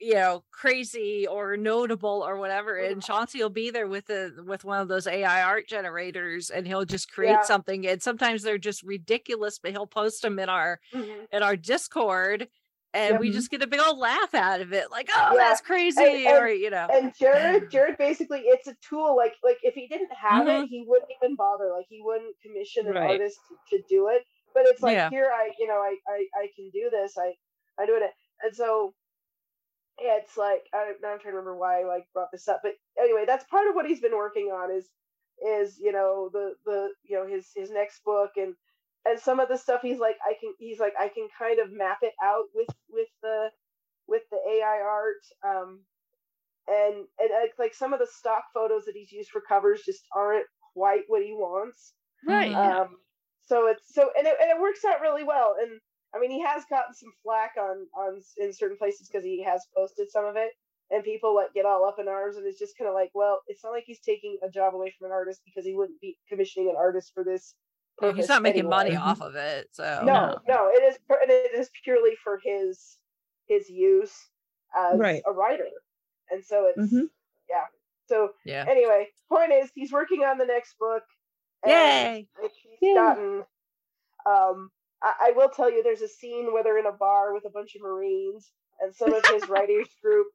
you 0.00 0.14
know 0.14 0.44
crazy 0.52 1.26
or 1.26 1.56
notable 1.56 2.24
or 2.26 2.36
whatever 2.36 2.76
and 2.76 3.02
chauncey 3.02 3.40
will 3.42 3.50
be 3.50 3.70
there 3.70 3.86
with 3.88 4.08
a 4.10 4.30
with 4.46 4.64
one 4.64 4.80
of 4.80 4.88
those 4.88 5.06
ai 5.06 5.42
art 5.42 5.66
generators 5.66 6.50
and 6.50 6.66
he'll 6.66 6.84
just 6.84 7.10
create 7.10 7.30
Yeah. 7.32 7.42
something 7.42 7.86
and 7.86 8.02
sometimes 8.02 8.42
they're 8.42 8.58
just 8.58 8.82
ridiculous 8.82 9.58
but 9.58 9.72
he'll 9.72 9.86
post 9.88 10.22
them 10.22 10.38
in 10.38 10.48
our 10.48 10.78
Mhm. 10.94 11.26
in 11.32 11.42
our 11.42 11.56
discord 11.56 12.48
and 12.94 13.18
we 13.18 13.30
just 13.30 13.50
get 13.50 13.62
a 13.62 13.66
big 13.66 13.80
old 13.80 13.98
laugh 13.98 14.34
out 14.34 14.60
of 14.60 14.72
it 14.72 14.90
like 14.90 15.08
oh 15.16 15.32
Yeah. 15.32 15.36
that's 15.38 15.60
crazy 15.60 16.26
And- 16.26 16.38
or 16.38 16.48
you 16.48 16.70
know 16.70 16.86
And 16.92 17.12
Jared, 17.18 17.68
Jared 17.70 17.98
basically, 17.98 18.40
it's 18.46 18.66
a 18.68 18.74
tool. 18.88 19.16
Like, 19.16 19.34
like 19.42 19.58
if 19.62 19.74
he 19.74 19.88
didn't 19.88 20.12
have 20.14 20.46
Mhm. 20.46 20.62
it, 20.64 20.68
he 20.68 20.84
wouldn't 20.86 21.10
even 21.22 21.34
bother. 21.36 21.70
Like, 21.76 21.86
he 21.88 22.00
wouldn't 22.02 22.34
commission 22.40 22.86
an 22.86 22.94
Right. 22.94 23.10
artist 23.10 23.38
to, 23.70 23.82
do 23.88 24.08
it. 24.08 24.22
But 24.54 24.62
it's 24.66 24.80
like 24.82 24.94
Yeah. 24.94 25.10
here, 25.10 25.30
I, 25.32 25.50
you 25.58 25.66
know, 25.66 25.74
I, 25.76 25.96
I, 26.08 26.26
I 26.42 26.48
can 26.56 26.70
do 26.70 26.88
this. 26.90 27.16
I, 27.18 27.34
I 27.78 27.84
do 27.86 27.94
it. 27.96 28.02
And 28.42 28.54
so, 28.56 28.94
it's 30.00 30.36
like 30.36 30.62
I, 30.74 30.92
now 31.02 31.12
I'm 31.12 31.20
trying 31.20 31.32
to 31.32 31.38
remember 31.38 31.56
why 31.56 31.80
I 31.80 31.84
like 31.84 32.04
brought 32.12 32.30
this 32.32 32.48
up. 32.48 32.60
But 32.62 32.72
anyway, 33.00 33.24
that's 33.26 33.44
part 33.44 33.68
of 33.68 33.74
what 33.74 33.86
he's 33.86 34.00
been 34.00 34.16
working 34.16 34.46
on. 34.46 34.70
Is, 34.70 34.88
is 35.46 35.78
you 35.78 35.92
know 35.92 36.30
the 36.32 36.54
the 36.64 36.88
you 37.04 37.16
know 37.16 37.26
his 37.26 37.46
his 37.54 37.70
next 37.70 38.02
book 38.04 38.30
and 38.36 38.54
and 39.06 39.18
some 39.18 39.40
of 39.40 39.48
the 39.48 39.56
stuff 39.56 39.80
he's 39.82 39.98
like 39.98 40.16
I 40.24 40.34
can 40.40 40.52
he's 40.58 40.80
like 40.80 40.94
I 40.98 41.08
can 41.08 41.28
kind 41.38 41.58
of 41.60 41.72
map 41.72 41.98
it 42.02 42.14
out 42.22 42.44
with 42.54 42.68
with 42.90 43.08
the 43.22 43.50
with 44.06 44.22
the 44.30 44.38
AI 44.38 44.80
art. 44.82 45.22
Um, 45.46 45.80
and 46.68 46.94
and 47.18 47.30
uh, 47.30 47.48
like 47.58 47.74
some 47.74 47.92
of 47.92 47.98
the 47.98 48.08
stock 48.18 48.44
photos 48.52 48.84
that 48.84 48.94
he's 48.94 49.12
used 49.12 49.30
for 49.30 49.40
covers 49.40 49.82
just 49.84 50.04
aren't 50.14 50.46
quite 50.74 51.02
what 51.08 51.22
he 51.22 51.32
wants. 51.32 51.94
Right, 52.26 52.50
yeah. 52.50 52.80
Um, 52.80 52.96
so 53.46 53.68
it's 53.68 53.94
so 53.94 54.10
and 54.16 54.26
it, 54.26 54.34
and 54.40 54.50
it 54.50 54.60
works 54.60 54.84
out 54.84 55.00
really 55.00 55.24
well. 55.24 55.56
And 55.60 55.80
I 56.14 56.18
mean, 56.18 56.30
he 56.30 56.40
has 56.42 56.64
gotten 56.70 56.94
some 56.94 57.12
flack 57.22 57.52
on 57.58 57.86
on 57.96 58.20
in 58.38 58.52
certain 58.52 58.78
places 58.78 59.08
because 59.08 59.24
he 59.24 59.42
has 59.44 59.66
posted 59.76 60.10
some 60.10 60.24
of 60.24 60.36
it, 60.36 60.52
and 60.90 61.04
people 61.04 61.34
like 61.34 61.52
get 61.54 61.66
all 61.66 61.84
up 61.84 61.98
in 61.98 62.08
arms, 62.08 62.36
and 62.36 62.46
it's 62.46 62.58
just 62.58 62.76
kind 62.78 62.88
of 62.88 62.94
like, 62.94 63.10
well, 63.14 63.40
it's 63.46 63.62
not 63.64 63.70
like 63.70 63.84
he's 63.86 64.00
taking 64.00 64.38
a 64.42 64.48
job 64.50 64.74
away 64.74 64.92
from 64.98 65.06
an 65.06 65.12
artist 65.12 65.42
because 65.44 65.64
he 65.64 65.74
wouldn't 65.74 66.00
be 66.00 66.18
commissioning 66.28 66.70
an 66.70 66.76
artist 66.76 67.12
for 67.14 67.24
this. 67.24 67.54
Yeah, 68.00 68.12
he's 68.12 68.28
not 68.28 68.42
making 68.42 68.68
money 68.68 68.94
off 68.96 69.20
of 69.20 69.34
it 69.34 69.68
so 69.72 70.02
No, 70.04 70.38
no, 70.46 70.68
it 70.72 70.82
is, 70.84 70.98
and 71.10 71.30
it 71.30 71.54
is 71.54 71.70
purely 71.84 72.14
for 72.22 72.40
his 72.42 72.98
his 73.46 73.68
use 73.68 74.14
as 74.74 74.98
Right. 74.98 75.22
a 75.26 75.32
writer, 75.32 75.68
and 76.30 76.44
so 76.44 76.66
it's 76.66 76.92
Mhm. 76.92 77.10
yeah. 77.48 77.64
So 78.06 78.32
Yeah. 78.44 78.64
anyway, 78.66 79.08
point 79.28 79.52
is 79.52 79.70
he's 79.74 79.92
working 79.92 80.24
on 80.24 80.38
the 80.38 80.46
next 80.46 80.78
book. 80.78 81.02
and 81.64 81.72
Yay! 81.72 82.28
He's 82.80 82.94
gotten. 82.94 83.44
Um, 84.26 84.70
I, 85.02 85.28
I 85.28 85.32
will 85.36 85.48
tell 85.50 85.70
you, 85.70 85.82
there's 85.82 86.02
a 86.02 86.08
scene 86.08 86.52
where 86.52 86.62
they're 86.62 86.78
in 86.78 86.86
a 86.86 86.92
bar 86.92 87.34
with 87.34 87.44
a 87.46 87.50
bunch 87.50 87.74
of 87.76 87.82
Marines, 87.82 88.50
and 88.80 88.94
some 88.94 89.12
of 89.12 89.24
his 89.26 89.48
writers 89.48 89.88
group. 90.02 90.26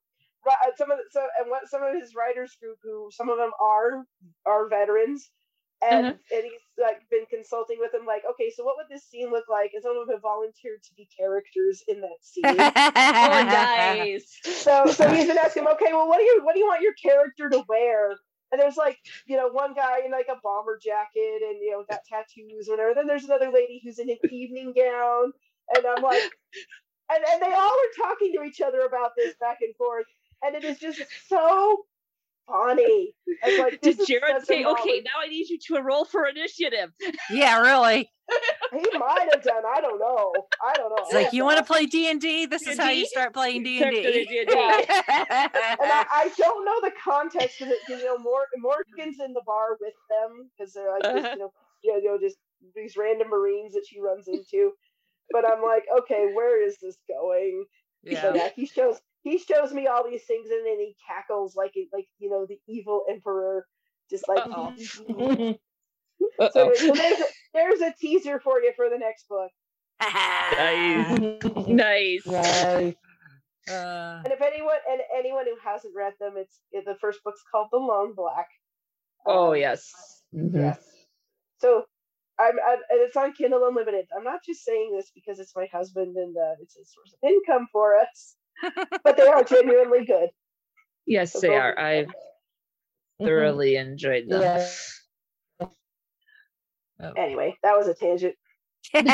uh, 0.49 0.71
Some 0.77 0.91
of 0.91 0.97
the, 0.97 1.03
so 1.11 1.21
and 1.39 1.49
what 1.49 1.69
some 1.69 1.83
of 1.83 1.93
his 1.95 2.15
writers 2.15 2.55
group, 2.61 2.77
who 2.83 3.09
some 3.11 3.29
of 3.29 3.37
them 3.37 3.51
are 3.61 4.05
are 4.45 4.69
veterans, 4.69 5.29
and 5.81 6.05
Uh-huh. 6.07 6.13
and 6.33 6.43
he's 6.43 6.61
like 6.79 7.01
been 7.11 7.25
consulting 7.29 7.77
with 7.79 7.91
them, 7.91 8.05
like, 8.05 8.23
okay, 8.31 8.51
so 8.55 8.63
what 8.63 8.75
would 8.77 8.87
this 8.89 9.05
scene 9.09 9.31
look 9.31 9.45
like? 9.49 9.71
And 9.73 9.83
some 9.83 9.97
of 9.97 10.07
them 10.07 10.15
have 10.15 10.21
volunteered 10.21 10.83
to 10.83 10.93
be 10.95 11.07
characters 11.17 11.83
in 11.87 12.01
that 12.01 12.19
scene. 12.21 12.73
oh, 13.13 13.43
nice. 13.43 14.39
So 14.57 14.91
so 14.91 15.11
he's 15.11 15.27
been 15.27 15.37
asking 15.37 15.67
okay, 15.67 15.93
well, 15.93 16.07
what 16.07 16.17
do 16.19 16.23
you 16.23 16.41
what 16.43 16.53
do 16.53 16.59
you 16.59 16.67
want 16.67 16.81
your 16.81 16.93
character 16.93 17.49
to 17.49 17.63
wear? 17.67 18.15
And 18.53 18.61
there's 18.61 18.77
like, 18.77 18.99
you 19.25 19.35
know, 19.35 19.49
one 19.49 19.73
guy 19.73 20.01
in 20.05 20.11
like 20.11 20.27
a 20.29 20.39
bomber 20.43 20.77
jacket 20.77 21.41
and 21.41 21.57
you 21.59 21.71
know 21.71 21.85
got 21.89 22.01
tattoos 22.07 22.69
or 22.69 22.73
whatever. 22.73 22.93
Then 22.93 23.07
there's 23.07 23.23
another 23.23 23.51
lady 23.51 23.81
who's 23.83 23.97
in 23.97 24.11
an 24.11 24.19
evening 24.31 24.73
gown, 24.77 25.33
and 25.75 25.85
I'm 25.87 26.03
like, 26.03 26.21
and 27.11 27.23
and 27.33 27.41
they 27.41 27.51
all 27.51 27.73
are 27.73 27.97
talking 27.97 28.31
to 28.37 28.43
each 28.43 28.61
other 28.61 28.81
about 28.81 29.13
this 29.17 29.33
back 29.41 29.57
and 29.61 29.75
forth, 29.75 30.05
and 30.43 30.55
it 30.55 30.63
is 30.63 30.77
just 30.77 31.01
so 31.27 31.83
funny. 32.47 33.13
Like 33.57 33.81
Did 33.81 33.99
Jared 34.07 34.45
say, 34.45 34.63
okay, 34.63 34.63
moment." 34.63 35.03
now 35.05 35.21
I 35.23 35.27
need 35.27 35.49
you 35.49 35.57
to 35.67 35.75
enroll 35.77 36.05
for 36.05 36.25
initiative? 36.27 36.91
yeah 37.29 37.59
really 37.59 38.09
He 38.71 38.97
might 38.97 39.27
have 39.33 39.43
done. 39.43 39.63
I 39.75 39.81
don't 39.81 39.99
know. 39.99 40.33
I 40.63 40.73
don't 40.73 40.89
know. 40.89 40.95
it's 40.99 41.13
like 41.13 41.33
you 41.33 41.43
want 41.43 41.57
to 41.57 41.63
play 41.63 41.85
d&d 41.85 42.45
this 42.47 42.65
is 42.67 42.77
how 42.79 42.89
you 42.89 43.03
D&D? 43.03 43.05
start 43.07 43.33
playing 43.33 43.65
Start 43.77 43.93
d&d 43.93 44.01
playing 44.01 44.27
D&D. 44.27 44.51
and 44.53 45.91
I, 45.91 46.05
I 46.11 46.31
don't 46.37 46.65
know 46.65 46.79
the 46.81 46.93
context 47.03 47.61
of 47.61 47.67
it 47.69 47.79
because 47.85 48.01
you 48.01 48.07
know 48.07 48.17
Mor- 48.17 48.47
Morgan's 48.57 49.19
in 49.19 49.33
the 49.33 49.41
bar 49.45 49.77
with 49.81 49.93
them 50.09 50.49
because 50.57 50.73
they're 50.73 50.91
like 50.91 51.03
just, 51.03 51.15
Uh-huh. 51.17 51.29
you 51.33 51.39
know 51.39 51.51
you 51.83 51.91
know, 51.93 51.97
you 51.99 52.05
know 52.11 52.17
just 52.19 52.37
these 52.75 52.95
random 52.97 53.29
Marines 53.29 53.73
that 53.73 53.83
she 53.89 53.99
runs 53.99 54.27
into. 54.27 54.71
But 55.31 55.49
I'm 55.49 55.61
like, 55.63 55.83
okay, 56.01 56.27
where 56.33 56.65
is 56.65 56.77
this 56.81 56.97
going? 57.09 57.65
So, 58.05 58.11
Yeah. 58.11 58.33
yeah, 58.35 58.49
he 58.55 58.65
shows 58.65 58.99
he 59.23 59.37
shows 59.39 59.73
me 59.73 59.87
all 59.87 60.07
these 60.09 60.23
things 60.25 60.49
and 60.49 60.65
then 60.65 60.79
he 60.79 60.95
cackles 61.07 61.55
like 61.55 61.73
like 61.91 62.07
you 62.19 62.29
know 62.29 62.45
the 62.47 62.59
evil 62.67 63.03
emperor, 63.09 63.65
just 64.09 64.27
like. 64.27 64.45
Uh-oh. 64.45 65.55
so, 66.39 66.71
so 66.75 66.93
there's 66.93 67.19
a, 67.19 67.23
there's 67.53 67.81
a 67.81 67.93
teaser 67.99 68.39
for 68.39 68.59
you 68.61 68.71
for 68.75 68.89
the 68.89 68.97
next 68.97 69.27
book. 69.27 69.51
Nice. 70.01 72.25
nice. 72.25 72.95
Uh, 73.69 74.21
And 74.23 74.33
if 74.33 74.41
anyone 74.41 74.75
and 74.89 75.01
anyone 75.17 75.45
who 75.45 75.55
hasn't 75.63 75.93
read 75.95 76.13
them, 76.19 76.33
it's 76.37 76.59
it, 76.71 76.85
the 76.85 76.95
first 76.99 77.19
book's 77.23 77.41
called 77.51 77.67
The 77.71 77.77
Lone 77.77 78.13
Black. 78.15 78.47
Oh, 79.25 79.51
Um, 79.53 79.57
yes. 79.57 79.91
Yes. 80.31 80.79
So 81.59 81.83
I'm, 82.39 82.55
I'm 82.65 82.79
and 82.89 82.99
it's 83.01 83.15
on 83.15 83.33
Kindle 83.33 83.65
Unlimited. 83.67 84.05
I'm 84.17 84.23
not 84.23 84.39
just 84.45 84.63
saying 84.65 84.93
this 84.95 85.11
because 85.15 85.39
it's 85.39 85.55
my 85.55 85.67
husband 85.71 86.17
and 86.17 86.35
uh, 86.35 86.55
it's 86.61 86.75
a 86.75 86.83
source 86.85 87.13
of 87.13 87.29
income 87.29 87.67
for 87.71 87.97
us, 87.97 88.35
but 89.03 89.17
they 89.17 89.27
are 89.27 89.43
genuinely 89.43 90.05
good. 90.05 90.29
Yes, 91.05 91.33
So 91.33 91.41
they 91.41 91.55
are. 91.55 91.75
read 91.77 92.07
I've 93.19 93.25
thoroughly 93.27 93.75
enjoyed 93.77 94.29
them. 94.29 94.41
Oh. 96.99 97.11
Anyway, 97.17 97.57
that 97.63 97.75
was 97.77 97.87
a 97.87 97.93
tangent. 97.93 98.35
I, 98.93 99.07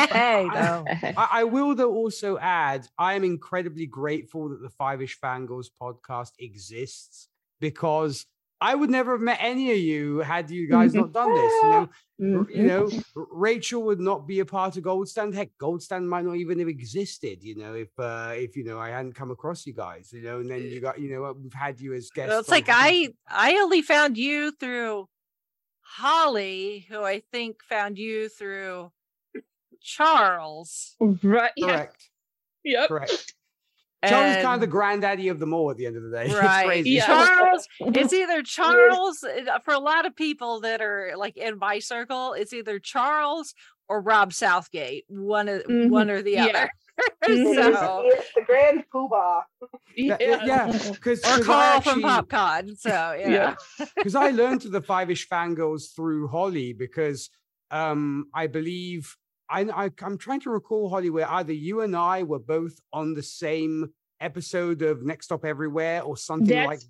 I- 1.18 1.30
I 1.32 1.44
will 1.46 1.76
though 1.76 1.94
also 1.94 2.38
add 2.38 2.88
I 2.98 3.14
am 3.14 3.24
incredibly 3.24 3.86
grateful 3.86 4.50
that 4.50 4.62
the 4.62 4.70
Five 4.70 5.02
Ish 5.02 5.20
Fangirls 5.20 5.68
podcast 5.82 6.32
exists 6.40 7.30
because 7.60 8.26
I 8.62 8.76
would 8.76 8.90
never 8.90 9.14
have 9.14 9.22
met 9.22 9.38
any 9.42 9.72
of 9.72 9.78
you 9.78 10.20
had 10.20 10.52
you 10.52 10.68
guys 10.68 10.94
not 10.94 11.14
done 11.14 11.34
this. 11.34 11.54
You 11.64 11.70
know, 11.70 12.46
you 12.54 12.64
know, 12.64 12.92
Rachel 13.16 13.84
would 13.84 14.02
not 14.02 14.28
be 14.28 14.42
a 14.42 14.46
part 14.46 14.76
of 14.76 14.84
Gold 14.84 15.08
Stand. 15.08 15.34
Heck, 15.34 15.58
Gold 15.58 15.82
Stand 15.82 16.10
might 16.10 16.26
not 16.26 16.36
even 16.36 16.60
have 16.60 16.68
existed. 16.68 17.42
You 17.42 17.56
know, 17.56 17.74
if 17.74 17.88
uh, 17.98 18.34
if 18.36 18.58
you 18.58 18.66
know 18.66 18.78
I 18.78 18.90
hadn't 18.90 19.14
come 19.14 19.32
across 19.32 19.66
you 19.66 19.74
guys. 19.74 20.12
You 20.12 20.22
know, 20.24 20.40
and 20.42 20.50
then 20.50 20.64
you 20.64 20.82
got 20.82 21.00
you 21.00 21.10
know 21.10 21.34
we've 21.42 21.54
had 21.54 21.80
you 21.80 21.94
as 21.94 22.10
guests. 22.10 22.30
Well, 22.30 22.40
it's 22.42 22.50
like 22.50 22.66
I 22.68 23.14
I 23.30 23.56
only 23.56 23.82
found 23.82 24.18
you 24.18 24.52
through 24.52 25.08
Holly, 25.82 26.86
who 26.90 27.02
I 27.02 27.22
think 27.32 27.64
found 27.64 27.98
you 27.98 28.28
through 28.28 28.92
Charles. 29.82 30.96
Right. 31.00 31.52
Correct. 31.62 32.10
Yep. 32.66 32.88
Correct. 32.90 33.34
Charles 34.06 34.38
is 34.38 34.44
kind 34.44 34.56
of 34.56 34.62
the 34.62 34.68
granddaddy 34.68 35.28
of 35.28 35.40
them 35.40 35.54
all 35.54 35.72
at 35.72 35.78
the 35.78 35.86
end 35.86 35.98
of 35.98 36.04
the 36.04 36.10
day. 36.12 36.26
It's 36.30 36.34
Right. 36.36 36.66
crazy. 36.66 37.00
Charles, 37.00 37.68
it's 37.82 38.14
either 38.14 38.42
Charles 38.58 39.24
for 39.64 39.74
a 39.74 39.80
lot 39.80 40.06
of 40.06 40.16
people 40.16 40.62
that 40.62 40.82
are 40.82 41.14
like 41.18 41.36
in 41.38 41.58
my 41.60 41.80
circle, 41.80 42.34
it's 42.34 42.54
either 42.54 42.80
Charles 42.80 43.54
or 43.90 44.02
Rob 44.02 44.32
Southgate, 44.34 45.04
one 45.08 45.50
of 45.50 45.64
one 45.68 46.10
or 46.10 46.22
the 46.22 46.32
Yeah. 46.32 46.46
other. 46.46 46.70
It 47.24 47.32
is- 47.32 47.56
so, 47.80 48.04
it's 48.06 48.34
the 48.36 48.42
Grand 48.42 48.84
Poobah. 48.94 49.42
Yeah, 49.96 50.18
yeah, 50.20 50.72
because 50.92 51.20
or 51.26 51.44
Carl 51.44 51.82
from 51.82 52.02
PopCon. 52.02 52.78
So 52.78 52.90
yeah. 53.20 53.56
because 53.96 54.16
I 54.16 54.30
learned 54.30 54.62
to 54.62 54.70
the 54.70 54.82
Five 54.82 55.10
Ish 55.10 55.28
fangirls 55.28 55.94
through 55.96 56.28
Holly 56.28 56.74
because 56.74 57.30
um 57.72 58.28
I 58.34 58.48
believe 58.48 59.16
I, 59.50 59.62
I 59.86 59.90
I'm 60.04 60.18
trying 60.18 60.42
to 60.42 60.50
recall 60.52 60.90
Holly 60.90 61.10
where 61.10 61.30
either 61.30 61.54
you 61.54 61.82
and 61.82 61.96
I 61.96 62.24
were 62.24 62.40
both 62.40 62.80
on 62.94 63.14
the 63.14 63.24
same 63.24 63.92
episode 64.22 64.82
of 64.82 65.04
Next 65.04 65.26
Stop 65.26 65.46
Everywhere 65.46 66.02
or 66.04 66.18
something 66.18 66.48
That's 66.56 66.68
like 66.68 66.82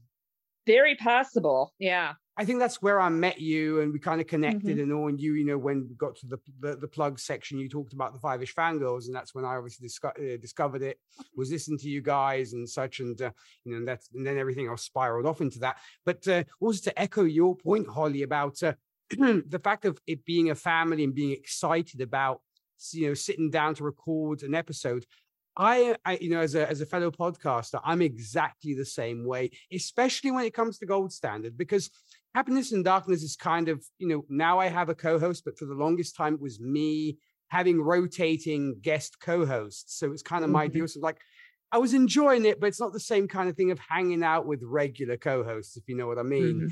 very 0.66 0.96
possible. 0.96 1.74
Yeah. 1.80 2.14
I 2.38 2.46
think 2.46 2.60
that's 2.60 2.82
where 2.82 3.02
I 3.02 3.10
met 3.10 3.42
you 3.42 3.82
and 3.82 3.92
we 3.92 4.00
kind 4.00 4.22
of 4.22 4.28
connected 4.28 4.78
Mhm. 4.78 4.84
and 4.84 4.94
all. 4.94 5.10
And 5.10 5.20
you, 5.20 5.34
you 5.34 5.44
know, 5.46 5.58
when 5.58 5.88
we 5.90 5.96
got 5.96 6.16
to 6.18 6.28
the, 6.28 6.38
the 6.62 6.76
the 6.78 6.88
plug 6.88 7.20
section, 7.20 7.60
you 7.60 7.68
talked 7.68 7.92
about 7.92 8.14
the 8.14 8.20
Five 8.20 8.42
Ish 8.42 8.56
Fangirls, 8.56 9.08
and 9.08 9.16
that's 9.16 9.36
when 9.36 9.44
I 9.44 9.56
obviously 9.58 9.88
disco- 9.88 10.14
uh, 10.18 10.38
discovered 10.40 10.82
it. 10.82 10.98
Was 11.36 11.52
listening 11.52 11.80
to 11.80 11.90
you 11.90 12.02
guys 12.02 12.54
and 12.54 12.68
such, 12.70 13.02
and 13.02 13.22
uh, 13.22 13.32
you 13.66 13.72
know, 13.74 13.80
and 13.80 13.88
that's 13.88 14.10
and 14.14 14.26
then 14.26 14.38
everything 14.38 14.68
else 14.68 14.84
spiraled 14.84 15.26
off 15.26 15.42
into 15.42 15.60
that. 15.60 15.78
But 16.06 16.26
uh, 16.30 16.46
also 16.62 16.90
to 16.90 16.98
echo 17.02 17.24
your 17.26 17.58
point, 17.58 17.88
Holly, 17.90 18.22
about 18.22 18.64
uh, 18.64 18.74
the 19.10 19.60
fact 19.62 19.84
of 19.84 20.00
it 20.08 20.24
being 20.24 20.50
a 20.50 20.56
family 20.56 21.04
and 21.04 21.14
being 21.14 21.32
excited 21.32 22.00
about 22.00 22.42
you 22.92 23.08
know 23.08 23.14
sitting 23.14 23.50
down 23.50 23.76
to 23.76 23.84
record 23.84 24.44
an 24.44 24.56
episode. 24.56 25.06
I, 25.58 25.98
I, 26.06 26.18
you 26.22 26.30
know, 26.30 26.40
as 26.40 26.56
a 26.56 26.70
as 26.70 26.80
a 26.80 26.86
fellow 26.86 27.12
podcaster, 27.12 27.82
I'm 27.84 28.02
exactly 28.02 28.74
the 28.76 28.86
same 28.86 29.26
way, 29.26 29.52
especially 29.74 30.32
when 30.32 30.46
it 30.46 30.54
comes 30.54 30.78
to 30.78 30.86
gold 30.86 31.12
standard, 31.12 31.58
because 31.58 31.90
happiness 32.34 32.72
and 32.72 32.86
darkness 32.86 33.24
is 33.24 33.36
kind 33.36 33.68
of, 33.68 33.84
you 33.98 34.08
know, 34.08 34.26
now 34.30 34.60
I 34.60 34.68
have 34.68 34.90
a 34.90 34.96
co-host, 34.96 35.44
but 35.44 35.58
for 35.58 35.66
the 35.66 35.74
longest 35.74 36.16
time 36.16 36.36
it 36.36 36.42
was 36.42 36.60
me 36.60 37.18
having 37.50 37.82
rotating 37.82 38.78
guest 38.82 39.20
co-hosts. 39.20 39.98
So 39.98 40.12
it's 40.12 40.22
kind 40.22 40.44
of 40.44 40.50
my 40.50 40.68
mm-hmm. 40.68 40.78
deal. 40.78 40.88
So 40.88 41.00
like 41.00 41.18
I 41.72 41.78
was 41.78 41.94
enjoying 41.94 42.46
it, 42.46 42.60
but 42.60 42.68
it's 42.68 42.80
not 42.80 42.94
the 42.94 43.00
same 43.00 43.28
kind 43.28 43.50
of 43.50 43.56
thing 43.56 43.72
of 43.72 43.80
hanging 43.80 44.24
out 44.24 44.46
with 44.46 44.62
regular 44.64 45.18
co-hosts, 45.18 45.78
if 45.78 45.84
you 45.88 45.96
know 45.96 46.08
what 46.08 46.20
I 46.20 46.24
mean. 46.24 46.56
Mm-hmm. 46.56 46.68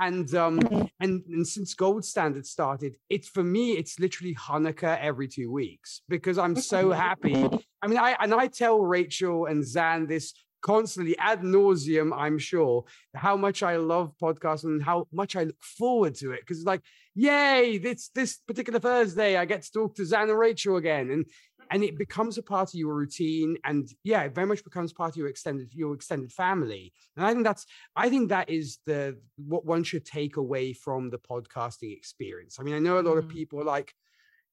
And 0.00 0.34
um 0.34 0.60
and 0.98 1.22
and 1.26 1.46
since 1.46 1.74
gold 1.74 2.04
standard 2.04 2.46
started, 2.46 2.96
it's 3.10 3.28
for 3.28 3.44
me, 3.44 3.72
it's 3.72 4.00
literally 4.00 4.34
Hanukkah 4.34 4.98
every 4.98 5.28
two 5.28 5.52
weeks 5.52 6.00
because 6.08 6.38
I'm 6.38 6.56
so 6.56 6.90
happy. 6.90 7.46
I 7.82 7.86
mean, 7.86 7.98
I 7.98 8.16
and 8.18 8.32
I 8.32 8.46
tell 8.46 8.80
Rachel 8.80 9.46
and 9.46 9.64
Zan 9.64 10.06
this 10.06 10.32
constantly 10.62 11.16
ad 11.18 11.42
nauseum, 11.42 12.12
I'm 12.16 12.38
sure, 12.38 12.84
how 13.14 13.36
much 13.36 13.62
I 13.62 13.76
love 13.76 14.12
podcasts 14.22 14.64
and 14.64 14.82
how 14.82 15.06
much 15.12 15.36
I 15.36 15.44
look 15.44 15.62
forward 15.62 16.14
to 16.16 16.32
it. 16.32 16.40
Because 16.40 16.58
it's 16.58 16.66
like, 16.66 16.82
yay, 17.14 17.78
this 17.78 18.08
this 18.14 18.38
particular 18.38 18.78
Thursday, 18.78 19.36
I 19.36 19.44
get 19.44 19.62
to 19.62 19.72
talk 19.72 19.94
to 19.96 20.04
Zan 20.06 20.28
and 20.28 20.38
Rachel 20.38 20.76
again. 20.76 21.10
And 21.10 21.26
and 21.70 21.84
it 21.84 21.96
becomes 21.96 22.36
a 22.36 22.42
part 22.42 22.68
of 22.68 22.74
your 22.74 22.94
routine 22.94 23.56
and 23.64 23.88
yeah 24.04 24.22
it 24.22 24.34
very 24.34 24.46
much 24.46 24.64
becomes 24.64 24.92
part 24.92 25.10
of 25.10 25.16
your 25.16 25.28
extended 25.28 25.72
your 25.72 25.94
extended 25.94 26.32
family. 26.32 26.92
And 27.16 27.24
i 27.24 27.32
think 27.32 27.44
that's 27.44 27.66
i 27.96 28.08
think 28.08 28.28
that 28.28 28.48
is 28.50 28.78
the 28.86 29.18
what 29.36 29.64
one 29.64 29.84
should 29.84 30.04
take 30.04 30.36
away 30.36 30.72
from 30.72 31.10
the 31.10 31.18
podcasting 31.18 31.96
experience. 31.96 32.58
I 32.58 32.62
mean 32.62 32.74
i 32.74 32.78
know 32.78 32.98
a 32.98 33.02
lot 33.02 33.18
of 33.18 33.28
people 33.28 33.60
are 33.60 33.64
like 33.64 33.94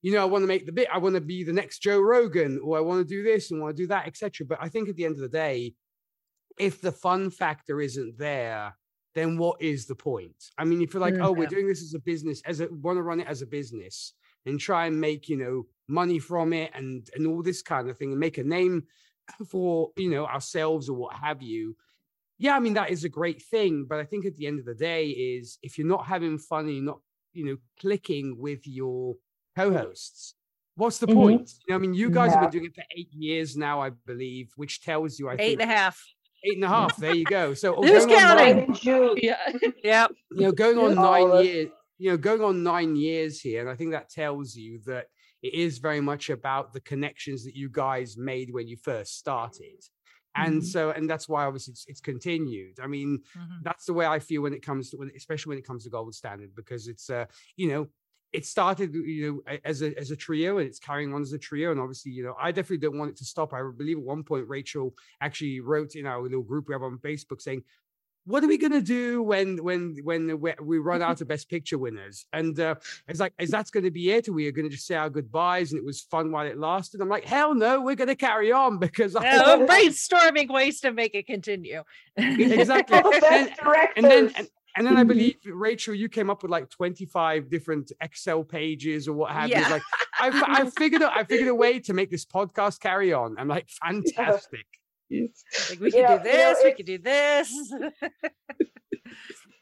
you 0.02 0.12
know 0.12 0.22
i 0.22 0.26
want 0.26 0.44
to 0.44 0.48
make 0.48 0.66
the 0.66 0.72
bit 0.72 0.88
i 0.94 0.98
want 0.98 1.16
to 1.16 1.22
be 1.22 1.44
the 1.44 1.52
next 1.52 1.80
joe 1.80 2.00
rogan 2.00 2.60
or 2.64 2.78
i 2.78 2.82
want 2.82 3.00
to 3.02 3.16
do 3.16 3.24
this 3.24 3.50
and 3.50 3.60
want 3.60 3.76
to 3.76 3.84
do 3.84 3.88
that 3.88 4.06
etc 4.06 4.46
but 4.46 4.60
i 4.62 4.70
think 4.70 4.88
at 4.88 4.96
the 4.96 5.04
end 5.04 5.16
of 5.16 5.22
the 5.22 5.28
day 5.28 5.74
if 6.60 6.82
the 6.82 6.92
fun 6.92 7.32
factor 7.32 7.82
isn't 7.82 8.16
there 8.18 8.76
then 9.18 9.36
what 9.36 9.60
is 9.60 9.88
the 9.88 9.96
point? 9.96 10.36
I 10.60 10.64
mean 10.64 10.82
if 10.82 10.94
you're 10.94 11.02
like 11.02 11.16
Mm, 11.16 11.26
oh 11.26 11.32
we're 11.32 11.48
doing 11.48 11.68
this 11.68 11.82
as 11.82 11.96
a 11.96 12.00
business 12.00 12.42
as 12.46 12.60
a 12.60 12.68
want 12.70 12.98
to 12.98 13.02
run 13.02 13.20
it 13.20 13.28
as 13.28 13.42
a 13.42 13.48
business 13.48 14.14
and 14.46 14.60
try 14.60 14.86
and 14.86 15.02
make 15.02 15.28
you 15.28 15.38
know 15.38 15.66
money 15.88 16.20
from 16.20 16.54
it 16.54 16.72
and 16.74 17.10
and 17.16 17.26
all 17.28 17.42
this 17.42 17.62
kind 17.62 17.90
of 17.90 17.98
thing 17.98 18.12
and 18.12 18.20
make 18.20 18.38
a 18.38 18.44
name 18.44 18.84
for 19.48 19.92
you 19.98 20.10
know 20.10 20.26
ourselves 20.26 20.90
or 20.90 20.94
what 20.98 21.14
have 21.16 21.42
you 21.42 21.76
yeah 22.38 22.56
i 22.56 22.60
mean 22.60 22.74
that 22.74 22.90
is 22.90 23.04
a 23.04 23.10
great 23.10 23.42
thing 23.42 23.86
but 23.90 24.00
i 24.00 24.04
think 24.04 24.26
at 24.26 24.36
the 24.36 24.46
end 24.48 24.60
of 24.60 24.66
the 24.66 24.76
day 24.76 25.10
is 25.10 25.58
if 25.64 25.78
you're 25.78 25.88
not 25.88 26.06
having 26.06 26.38
fun 26.38 26.66
and 26.66 26.76
you're 26.76 26.84
not 26.84 27.00
you 27.34 27.46
know 27.46 27.58
clicking 27.80 28.36
with 28.38 28.66
your 28.68 29.16
co-hosts 29.56 30.36
what's 30.76 31.00
the 31.00 31.08
Mhm. 31.08 31.14
point 31.14 31.52
you 31.68 31.72
know 31.72 31.76
i 31.76 31.80
mean 31.80 31.94
you 31.94 32.10
guys 32.10 32.32
have 32.34 32.42
been 32.42 32.52
doing 32.52 32.66
it 32.66 32.76
for 32.76 32.84
eight 32.96 33.12
years 33.12 33.58
now 33.58 33.82
i 33.82 33.90
believe 34.06 34.52
which 34.56 34.82
tells 34.82 35.18
you 35.20 35.30
i 35.30 35.34
Eight 35.34 35.38
think 35.58 35.62
and 35.62 35.72
a 35.72 35.74
half. 35.76 36.04
eight 36.44 36.56
and 36.56 36.64
a 36.66 36.68
half 36.68 36.96
there 36.98 37.16
you 37.16 37.26
go 37.26 37.54
so 37.54 37.76
oh, 37.78 37.82
Who's 37.84 38.06
going 38.06 38.24
on 38.24 38.38
nine- 38.38 38.76
counting? 38.76 39.18
Yeah. 39.24 39.38
Yep. 39.84 40.12
you 40.32 40.42
know, 40.44 40.52
going 40.52 40.78
on 40.78 40.96
nine 40.96 41.44
years, 41.46 41.70
you 41.98 42.12
know, 42.12 42.18
going 42.18 42.42
on 42.42 42.62
nine 42.62 42.96
years 42.96 43.42
here, 43.42 43.62
and 43.62 43.70
I 43.70 43.76
think 43.76 43.92
that 43.92 44.10
tells 44.10 44.56
you 44.56 44.80
that 44.86 45.08
it 45.48 45.54
is 45.54 45.78
very 45.80 46.02
much 46.02 46.30
about 46.30 46.74
the 46.74 46.82
connections 46.82 47.44
that 47.46 47.56
you 47.56 47.70
guys 47.70 48.18
made 48.18 48.50
when 48.52 48.68
you 48.68 48.78
first 48.78 49.18
started. 49.18 49.80
And 50.36 50.62
Mhm. 50.62 50.66
so, 50.74 50.92
and 50.92 51.10
that's 51.10 51.28
why 51.28 51.46
obviously 51.46 51.72
it's, 51.72 51.86
it's 51.88 52.02
continued. 52.02 52.80
I 52.80 52.88
mean, 52.88 53.24
that's 53.62 53.86
the 53.86 53.94
way 53.94 54.06
I 54.06 54.20
feel 54.20 54.42
when 54.44 54.54
it 54.54 54.62
comes 54.62 54.90
to, 54.92 54.98
when, 54.98 55.12
especially 55.16 55.50
when 55.52 55.58
it 55.58 55.66
comes 55.66 55.84
to 55.84 55.90
gold 55.90 56.14
standard, 56.14 56.52
because 56.56 56.88
it's, 56.88 57.10
uh, 57.10 57.26
you 57.56 57.68
know, 57.70 57.88
it 58.34 58.46
started, 58.46 58.94
you 58.94 59.22
know, 59.46 59.58
as 59.64 59.82
a 59.82 59.98
as 59.98 60.12
a 60.12 60.16
trio, 60.16 60.58
and 60.60 60.68
it's 60.68 60.80
carrying 60.80 61.14
on 61.14 61.22
as 61.22 61.32
a 61.34 61.40
trio. 61.40 61.72
And 61.72 61.80
obviously, 61.80 62.12
you 62.12 62.24
know, 62.24 62.36
I 62.40 62.52
definitely 62.52 62.80
don't 62.86 62.98
want 63.00 63.12
it 63.12 63.18
to 63.18 63.26
stop. 63.26 63.54
I 63.54 63.62
believe 63.76 63.98
at 63.98 64.04
one 64.04 64.24
point 64.24 64.48
Rachel 64.50 64.94
actually 65.22 65.62
wrote 65.62 65.96
in 65.96 66.06
our 66.06 66.22
little 66.22 66.44
group 66.44 66.68
we 66.68 66.74
have 66.74 66.84
on 66.84 67.00
Facebook 67.00 67.42
saying, 67.42 67.64
what 68.28 68.44
are 68.44 68.48
we 68.48 68.58
going 68.58 68.74
to 68.74 68.82
do 68.82 69.24
when 69.24 69.58
when 69.64 69.98
when 70.04 70.40
we 70.42 70.54
we 70.62 70.78
run 70.80 71.02
out 71.02 71.22
of 71.22 71.28
best 71.28 71.50
picture 71.50 71.78
winners? 71.78 72.26
And 72.34 72.60
uh, 72.60 72.76
it's 73.08 73.20
like 73.20 73.34
is 73.40 73.50
that's 73.50 73.72
going 73.72 73.86
to 73.86 73.92
be 73.92 74.12
it? 74.12 74.28
Or 74.28 74.34
we 74.34 74.48
are 74.48 74.52
going 74.52 74.70
to 74.70 74.76
just 74.76 74.86
say 74.86 74.96
our 74.96 75.10
goodbyes 75.10 75.72
and 75.72 75.80
it 75.80 75.86
was 75.86 76.02
fun 76.02 76.32
while 76.32 76.46
it 76.46 76.58
lasted? 76.60 77.02
I'm 77.02 77.10
like 77.10 77.26
hell 77.26 77.56
no 77.56 77.82
we're 77.82 77.96
going 77.96 78.10
to 78.10 78.16
carry 78.16 78.52
on 78.52 78.78
because 78.88 79.16
I 79.16 79.24
Yeah, 79.24 79.56
we're 79.58 79.66
brainstorming 79.66 80.50
ways 80.50 80.82
to 80.82 80.92
make 80.92 81.16
it 81.16 81.26
continue. 81.26 81.84
exactly. 82.18 82.98
And, 83.32 83.52
and 83.96 84.06
then 84.06 84.34
and, 84.36 84.48
and 84.76 84.86
then 84.86 84.98
i 84.98 85.04
Mhm. 85.04 85.08
believe 85.08 85.36
rachel 85.46 85.94
you 85.96 86.08
came 86.10 86.30
up 86.30 86.44
with 86.44 86.52
like 86.52 86.70
25 86.70 87.50
different 87.50 87.92
excel 88.02 88.44
pages 88.44 89.08
or 89.08 89.14
what 89.14 89.32
have 89.32 89.50
you. 89.50 89.56
Yeah. 89.56 89.62
It's 89.62 89.70
like 89.72 89.82
I, 90.20 90.62
I 90.62 90.70
figured 90.78 91.02
out 91.02 91.14
i 91.16 91.24
figured 91.24 91.48
a 91.50 91.56
way 91.56 91.80
to 91.80 91.94
make 91.94 92.10
this 92.12 92.26
podcast 92.26 92.80
carry 92.80 93.14
on. 93.14 93.38
I'm 93.40 93.48
like 93.48 93.68
fantastic 93.70 94.66
Like 95.70 95.80
we 95.80 95.92
can 95.92 96.18
do 96.18 96.24
this, 96.24 96.58
we 96.64 96.74
can 96.74 96.86
do 96.86 96.98
this. 96.98 97.52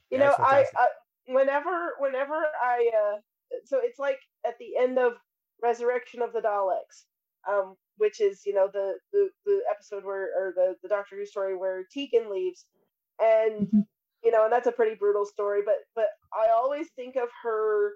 you 0.10 0.18
know 0.18 0.34
I. 0.40 0.66
I 0.76 0.88
whenever 1.28 1.94
whenever 2.00 2.36
i 2.64 2.90
uh 2.94 3.18
so 3.66 3.80
it's 3.82 4.00
like 4.00 4.20
at 4.46 4.56
the 4.60 4.78
end 4.80 4.98
of 5.00 5.14
resurrection 5.64 6.22
of 6.22 6.34
the 6.34 6.40
daleks 6.42 7.06
um 7.50 7.76
which 7.98 8.22
is 8.22 8.42
you 8.46 8.54
know 8.54 8.68
the 8.72 8.94
the, 9.12 9.30
the 9.46 9.62
episode 9.70 10.04
where 10.04 10.30
or 10.38 10.54
the 10.56 10.76
the 10.84 10.90
doctor 10.90 11.16
who 11.16 11.26
story 11.26 11.56
where 11.56 11.84
tegan 11.92 12.30
leaves 12.32 12.66
and 13.22 13.68
you 14.24 14.32
know 14.32 14.44
and 14.44 14.54
that's 14.54 14.68
a 14.68 14.72
pretty 14.72 14.96
brutal 14.96 15.26
story 15.26 15.62
but 15.66 15.78
but 15.96 16.08
i 16.34 16.52
always 16.52 16.88
think 16.96 17.16
of 17.16 17.30
her 17.44 17.94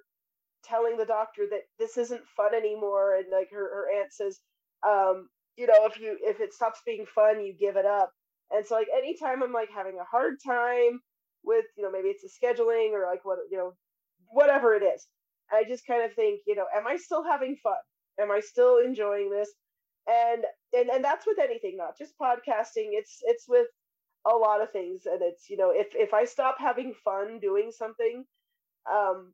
telling 0.63 0.97
the 0.97 1.05
doctor 1.05 1.43
that 1.49 1.61
this 1.77 1.97
isn't 1.97 2.21
fun 2.35 2.53
anymore 2.53 3.15
and 3.15 3.25
like 3.31 3.49
her, 3.51 3.57
her 3.59 3.87
aunt 3.99 4.11
says 4.11 4.39
um 4.87 5.27
you 5.59 5.67
know 5.67 5.85
if 5.87 5.99
you 5.99 6.17
if 6.23 6.41
it 6.41 6.53
stops 6.53 6.81
being 6.87 7.05
fun 7.15 7.41
you 7.45 7.53
give 7.53 7.77
it 7.77 7.85
up. 7.87 8.13
And 8.51 8.65
so 8.65 8.75
like 8.75 8.89
anytime 8.97 9.43
i'm 9.43 9.53
like 9.53 9.69
having 9.75 9.99
a 9.99 10.05
hard 10.05 10.35
time 10.45 11.01
with 11.45 11.65
you 11.77 11.83
know 11.83 11.91
maybe 11.91 12.09
it's 12.09 12.23
the 12.23 12.29
scheduling 12.29 12.91
or 12.93 13.05
like 13.11 13.25
what 13.25 13.39
you 13.51 13.57
know 13.59 13.73
whatever 14.31 14.75
it 14.75 14.83
is 14.83 15.07
i 15.51 15.63
just 15.67 15.87
kind 15.87 16.03
of 16.03 16.13
think 16.15 16.41
you 16.47 16.55
know 16.55 16.65
am 16.75 16.87
i 16.87 16.97
still 16.97 17.23
having 17.23 17.57
fun? 17.63 17.75
Am 18.21 18.31
i 18.31 18.41
still 18.41 18.79
enjoying 18.79 19.31
this? 19.31 19.49
And 20.07 20.45
and 20.73 20.89
and 20.89 21.05
that's 21.05 21.27
with 21.27 21.39
anything 21.39 21.77
not 21.77 21.97
just 21.97 22.13
podcasting. 22.21 22.89
It's 22.99 23.19
it's 23.23 23.45
with 23.47 23.67
a 24.31 24.35
lot 24.35 24.61
of 24.63 24.71
things. 24.71 25.03
And 25.05 25.21
it's 25.21 25.49
you 25.49 25.57
know 25.57 25.71
if 25.71 25.89
if 25.95 26.13
i 26.13 26.25
stop 26.25 26.57
having 26.59 26.93
fun 27.05 27.39
doing 27.41 27.71
something 27.71 28.25
um 28.91 29.33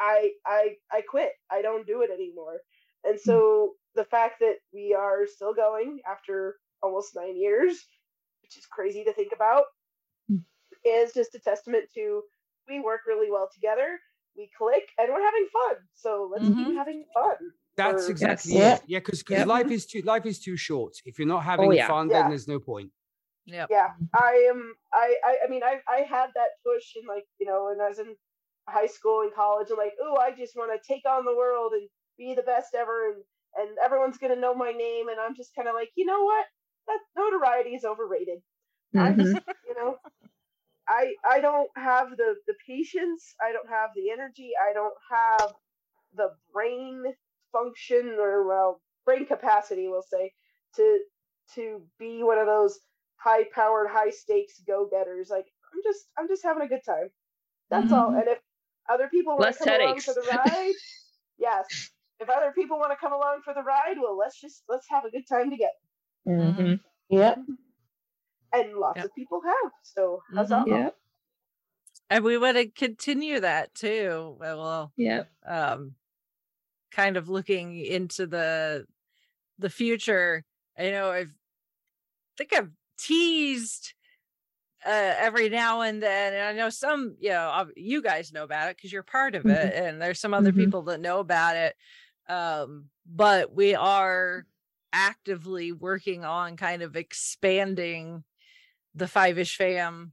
i 0.00 0.30
i 0.46 0.76
i 0.92 1.02
quit. 1.02 1.32
I 1.50 1.62
don't 1.62 1.86
do 1.86 2.02
it 2.02 2.10
anymore. 2.12 2.60
And 3.04 3.20
so 3.20 3.74
the 3.94 4.04
fact 4.04 4.40
that 4.40 4.56
we 4.72 4.94
are 4.98 5.26
still 5.26 5.54
going 5.54 6.00
after 6.10 6.56
almost 6.82 7.14
nine 7.16 7.36
years 7.36 7.78
which 8.42 8.58
is 8.58 8.66
crazy 8.66 9.04
to 9.04 9.12
think 9.12 9.32
about 9.34 9.64
hmm. 10.28 10.36
is 10.84 11.12
just 11.12 11.34
a 11.34 11.38
testament 11.38 11.84
to 11.94 12.22
we 12.68 12.80
work 12.80 13.00
really 13.06 13.30
well 13.30 13.48
together 13.52 13.98
we 14.36 14.50
click 14.56 14.84
and 14.98 15.08
we're 15.12 15.24
having 15.24 15.46
fun 15.52 15.76
so 15.94 16.28
let's 16.32 16.44
keep 16.44 16.56
mm-hmm. 16.56 16.76
having 16.76 17.04
fun 17.14 17.36
That's 17.76 18.06
for- 18.06 18.10
exactly 18.10 18.56
it. 18.56 18.82
Yeah, 18.86 18.98
because 18.98 19.24
Yep. 19.28 19.46
life 19.46 19.70
is 19.70 19.86
too 19.86 20.02
life 20.02 20.26
is 20.26 20.38
too 20.40 20.56
short. 20.56 20.94
If 21.04 21.18
you're 21.18 21.28
not 21.28 21.38
oh, 21.38 21.50
having 21.50 21.72
yeah. 21.72 21.88
fun, 21.88 22.08
Yeah. 22.08 22.22
then 22.22 22.30
there's 22.30 22.48
no 22.48 22.60
point. 22.60 22.90
Yeah. 23.46 23.66
Yeah. 23.70 23.90
I 24.14 24.48
am 24.50 24.74
I, 24.92 25.14
I 25.24 25.36
I 25.44 25.50
mean 25.50 25.62
I 25.62 25.80
I 25.88 26.00
had 26.02 26.28
that 26.34 26.50
push 26.64 26.96
in 26.96 27.06
like, 27.06 27.26
you 27.38 27.46
know, 27.46 27.66
when 27.66 27.80
I 27.80 27.88
was 27.88 27.98
in 27.98 28.14
high 28.68 28.86
school 28.86 29.22
and 29.22 29.34
college 29.34 29.68
and 29.70 29.78
like, 29.78 29.92
oh, 30.00 30.16
I 30.16 30.30
just 30.30 30.56
want 30.56 30.70
to 30.72 30.92
take 30.92 31.04
on 31.06 31.24
the 31.24 31.34
world 31.34 31.72
and 31.72 31.88
be 32.16 32.34
the 32.34 32.42
best 32.42 32.74
ever 32.74 33.08
and 33.10 33.24
and 33.56 33.68
everyone's 33.84 34.18
gonna 34.18 34.36
know 34.36 34.54
my 34.54 34.72
name 34.72 35.08
and 35.08 35.18
I'm 35.20 35.34
just 35.34 35.54
kinda 35.54 35.72
like, 35.72 35.90
you 35.94 36.06
know 36.06 36.22
what? 36.24 36.46
That 36.86 36.98
notoriety 37.16 37.70
is 37.70 37.84
overrated. 37.84 38.38
I 38.94 39.10
mm-hmm. 39.10 39.20
just 39.20 39.36
you 39.68 39.74
know 39.74 39.96
I 40.88 41.14
I 41.28 41.40
don't 41.40 41.70
have 41.76 42.10
the 42.10 42.36
the 42.46 42.54
patience, 42.66 43.34
I 43.40 43.52
don't 43.52 43.68
have 43.68 43.90
the 43.94 44.10
energy, 44.10 44.50
I 44.60 44.72
don't 44.72 44.94
have 45.10 45.54
the 46.14 46.30
brain 46.52 47.04
function 47.52 48.16
or 48.18 48.46
well 48.46 48.80
brain 49.04 49.26
capacity 49.26 49.86
we'll 49.88 50.02
say 50.02 50.32
to 50.76 50.98
to 51.54 51.82
be 51.98 52.22
one 52.22 52.38
of 52.38 52.46
those 52.46 52.78
high 53.16 53.44
powered 53.54 53.88
high 53.88 54.10
stakes 54.10 54.60
go 54.66 54.88
getters 54.90 55.28
like 55.30 55.46
i'm 55.72 55.80
just 55.84 56.06
i'm 56.18 56.28
just 56.28 56.42
having 56.42 56.62
a 56.62 56.68
good 56.68 56.84
time. 56.84 57.10
That's 57.70 57.92
all. 57.92 58.08
Mm-hmm. 58.08 58.18
And 58.18 58.28
if 58.28 58.38
other 58.88 59.08
people 59.08 59.36
want 59.36 59.56
to 59.56 59.64
come 59.64 59.80
along 59.80 60.00
for 60.00 60.14
the 60.14 60.26
ride 60.30 60.72
yes 61.38 61.90
if 62.20 62.28
other 62.28 62.52
people 62.52 62.78
want 62.78 62.90
to 62.92 62.96
come 62.96 63.12
along 63.12 63.40
for 63.44 63.52
the 63.54 63.62
ride 63.62 63.96
well 64.00 64.16
let's 64.18 64.40
just 64.40 64.62
let's 64.68 64.86
have 64.88 65.04
a 65.04 65.10
good 65.10 65.26
time 65.28 65.50
together 65.50 65.70
Mm-hmm. 66.26 66.74
Yep. 67.10 67.38
and 68.54 68.74
lots 68.76 69.04
of 69.04 69.10
people 69.14 69.40
have 69.44 69.72
so 69.82 70.22
huzzah. 70.34 70.64
Yep. 70.66 70.96
and 72.10 72.24
we 72.24 72.38
want 72.38 72.56
to 72.56 72.66
continue 72.68 73.40
that 73.40 73.74
too. 73.74 74.36
Well, 74.40 74.92
yeah. 74.96 75.24
Um, 75.46 75.96
kind 76.90 77.16
of 77.18 77.28
looking 77.28 77.76
into 77.84 78.26
the 78.26 78.86
the 79.58 79.68
future. 79.68 80.44
I 80.78 80.90
know 80.90 81.10
I've 81.10 81.34
think 82.38 82.52
I've 82.54 82.70
teased 82.98 83.92
uh, 84.86 85.14
every 85.18 85.48
now 85.48 85.80
and 85.82 86.02
then, 86.02 86.32
and 86.34 86.42
I 86.42 86.52
know 86.52 86.68
some, 86.70 87.16
you 87.20 87.30
know, 87.30 87.66
you 87.76 88.02
guys 88.02 88.32
know 88.32 88.44
about 88.44 88.68
it 88.70 88.76
because 88.76 88.92
you're 88.92 89.02
part 89.02 89.34
of 89.34 89.46
it, 89.46 89.74
and 89.74 90.00
there's 90.00 90.20
some 90.20 90.34
other 90.34 90.52
Mhm. 90.52 90.56
people 90.56 90.82
that 90.84 91.00
know 91.00 91.20
about 91.20 91.56
it. 91.56 91.76
Um, 92.28 92.86
but 93.06 93.54
we 93.54 93.74
are 93.74 94.46
actively 94.92 95.72
working 95.72 96.24
on 96.24 96.56
kind 96.56 96.82
of 96.82 96.96
expanding 96.96 98.24
the 98.94 99.08
Five 99.08 99.38
Ish 99.38 99.56
Fam 99.56 100.12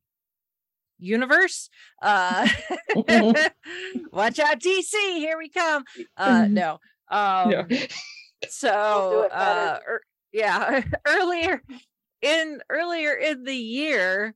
universe. 0.98 1.70
Uh, 2.02 2.48
watch 4.12 4.40
out, 4.40 4.60
DC! 4.60 4.94
Here 5.18 5.38
we 5.38 5.50
come. 5.50 5.84
Uh, 6.18 6.48
no. 6.50 6.80
Um, 7.10 7.68
so 8.50 9.28
uh, 9.32 9.80
er- 9.88 10.04
yeah, 10.32 10.84
earlier 11.08 11.62
in 12.22 12.62
earlier 12.70 13.14
in 13.14 13.44
the 13.44 13.56
year, 13.56 14.36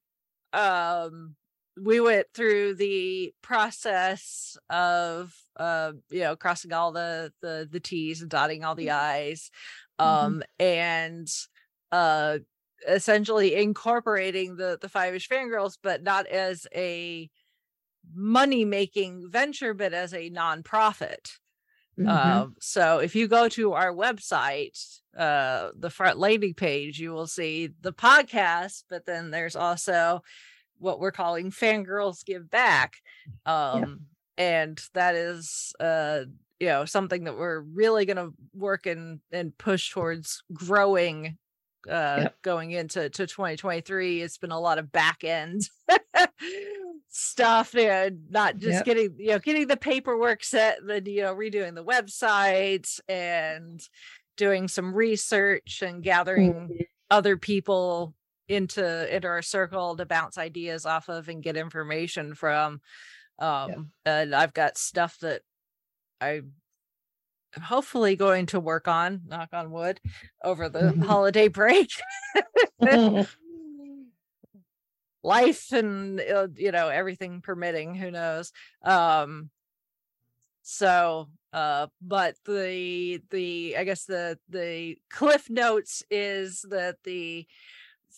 um, 0.53 1.35
we 1.81 1.99
went 1.99 2.27
through 2.33 2.75
the 2.75 3.33
process 3.41 4.57
of 4.69 5.33
uh, 5.57 5.93
you 6.09 6.21
know, 6.21 6.35
crossing 6.35 6.73
all 6.73 6.91
the 6.91 7.31
the 7.41 7.67
the 7.69 7.79
T's 7.79 8.21
and 8.21 8.29
dotting 8.29 8.63
all 8.63 8.75
the 8.75 8.91
I's, 8.91 9.51
um, 9.99 10.43
and 10.59 11.27
uh 11.91 12.39
essentially 12.87 13.55
incorporating 13.55 14.55
the 14.57 14.77
the 14.81 14.89
five 14.89 15.15
ish 15.15 15.29
fangirls 15.29 15.77
but 15.81 16.03
not 16.03 16.27
as 16.27 16.67
a 16.75 17.29
money 18.13 18.65
making 18.65 19.29
venture 19.31 19.73
but 19.73 19.93
as 19.93 20.13
a 20.13 20.29
nonprofit. 20.29 21.31
Mhm. 21.97 22.07
um, 22.09 22.55
so 22.59 22.99
if 22.99 23.15
you 23.15 23.27
go 23.27 23.47
to 23.49 23.71
our 23.73 23.93
website, 23.93 24.99
uh, 25.17 25.69
the 25.77 25.89
front 25.89 26.19
landing 26.19 26.53
page, 26.53 26.99
you 26.99 27.11
will 27.13 27.27
see 27.27 27.69
the 27.79 27.93
podcast, 27.93 28.83
but 28.89 29.05
then 29.05 29.31
there's 29.31 29.55
also 29.55 30.21
what 30.79 30.99
we're 30.99 31.11
calling 31.11 31.51
Fangirls 31.51 32.25
Give 32.25 32.49
Back. 32.49 32.95
Um, 33.45 34.01
and 34.37 34.79
that 34.93 35.15
is, 35.15 35.73
uh, 35.79 36.21
you 36.59 36.67
know, 36.67 36.85
something 36.85 37.23
that 37.25 37.37
we're 37.37 37.61
really 37.61 38.05
going 38.05 38.17
to 38.17 38.33
work 38.53 38.85
and, 38.85 39.19
and 39.31 39.57
push 39.57 39.91
towards 39.91 40.43
growing 40.53 41.37
uh 41.87 42.29
going 42.41 42.71
into 42.71 43.11
to 43.11 43.27
2023 43.27 44.19
it's 44.23 44.39
been 44.39 44.49
a 44.49 44.59
lot 44.59 44.79
of 44.79 44.91
back 44.91 45.23
end 45.23 45.61
stuff 47.09 47.75
and 47.75 48.23
not 48.31 48.57
just 48.57 48.77
Yep. 48.77 48.85
getting 48.85 49.15
you 49.19 49.27
know 49.27 49.39
getting 49.39 49.67
the 49.67 49.77
paperwork 49.77 50.43
set 50.43 50.79
then 50.83 51.05
you 51.05 51.21
know 51.21 51.35
redoing 51.35 51.75
the 51.75 51.85
website 51.85 52.99
and 53.07 53.79
doing 54.35 54.67
some 54.67 54.95
research 54.95 55.83
and 55.85 56.01
gathering 56.03 56.79
other 57.11 57.37
people 57.37 58.15
into 58.47 59.15
into 59.15 59.27
our 59.27 59.41
circle 59.41 59.95
to 59.95 60.05
bounce 60.05 60.37
ideas 60.37 60.85
off 60.85 61.09
of 61.09 61.29
and 61.29 61.43
get 61.43 61.57
information 61.57 62.35
from 62.35 62.79
um 63.39 63.91
and 64.05 64.35
i've 64.35 64.53
got 64.53 64.77
stuff 64.77 65.17
that 65.19 65.41
i 66.21 66.29
am 66.29 66.53
hopefully 67.61 68.15
going 68.15 68.45
to 68.47 68.59
work 68.59 68.87
on 68.87 69.21
knock 69.27 69.49
on 69.53 69.71
wood 69.71 69.99
over 70.43 70.69
the 70.69 70.91
holiday 71.05 71.47
break. 71.47 71.89
Life 75.23 75.71
and 75.71 76.19
uh, 76.21 76.47
you 76.55 76.71
know 76.71 76.89
everything 76.89 77.41
permitting 77.41 77.95
who 77.95 78.11
knows? 78.11 78.51
Um 78.83 79.49
so 80.67 81.29
uh 81.53 81.85
but 82.01 82.35
the 82.45 83.21
the 83.29 83.77
i 83.77 83.83
guess 83.83 84.05
the 84.05 84.35
the 84.49 84.97
cliff 85.11 85.47
notes 85.47 86.01
is 86.09 86.65
that 86.69 86.95
the 87.03 87.45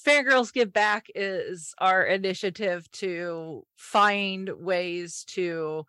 fangirls 0.05 0.53
give 0.53 0.71
back 0.73 1.07
is 1.15 1.73
our 1.77 2.03
initiative 2.03 2.89
to 2.91 3.65
find 3.75 4.49
ways 4.49 5.23
to 5.27 5.85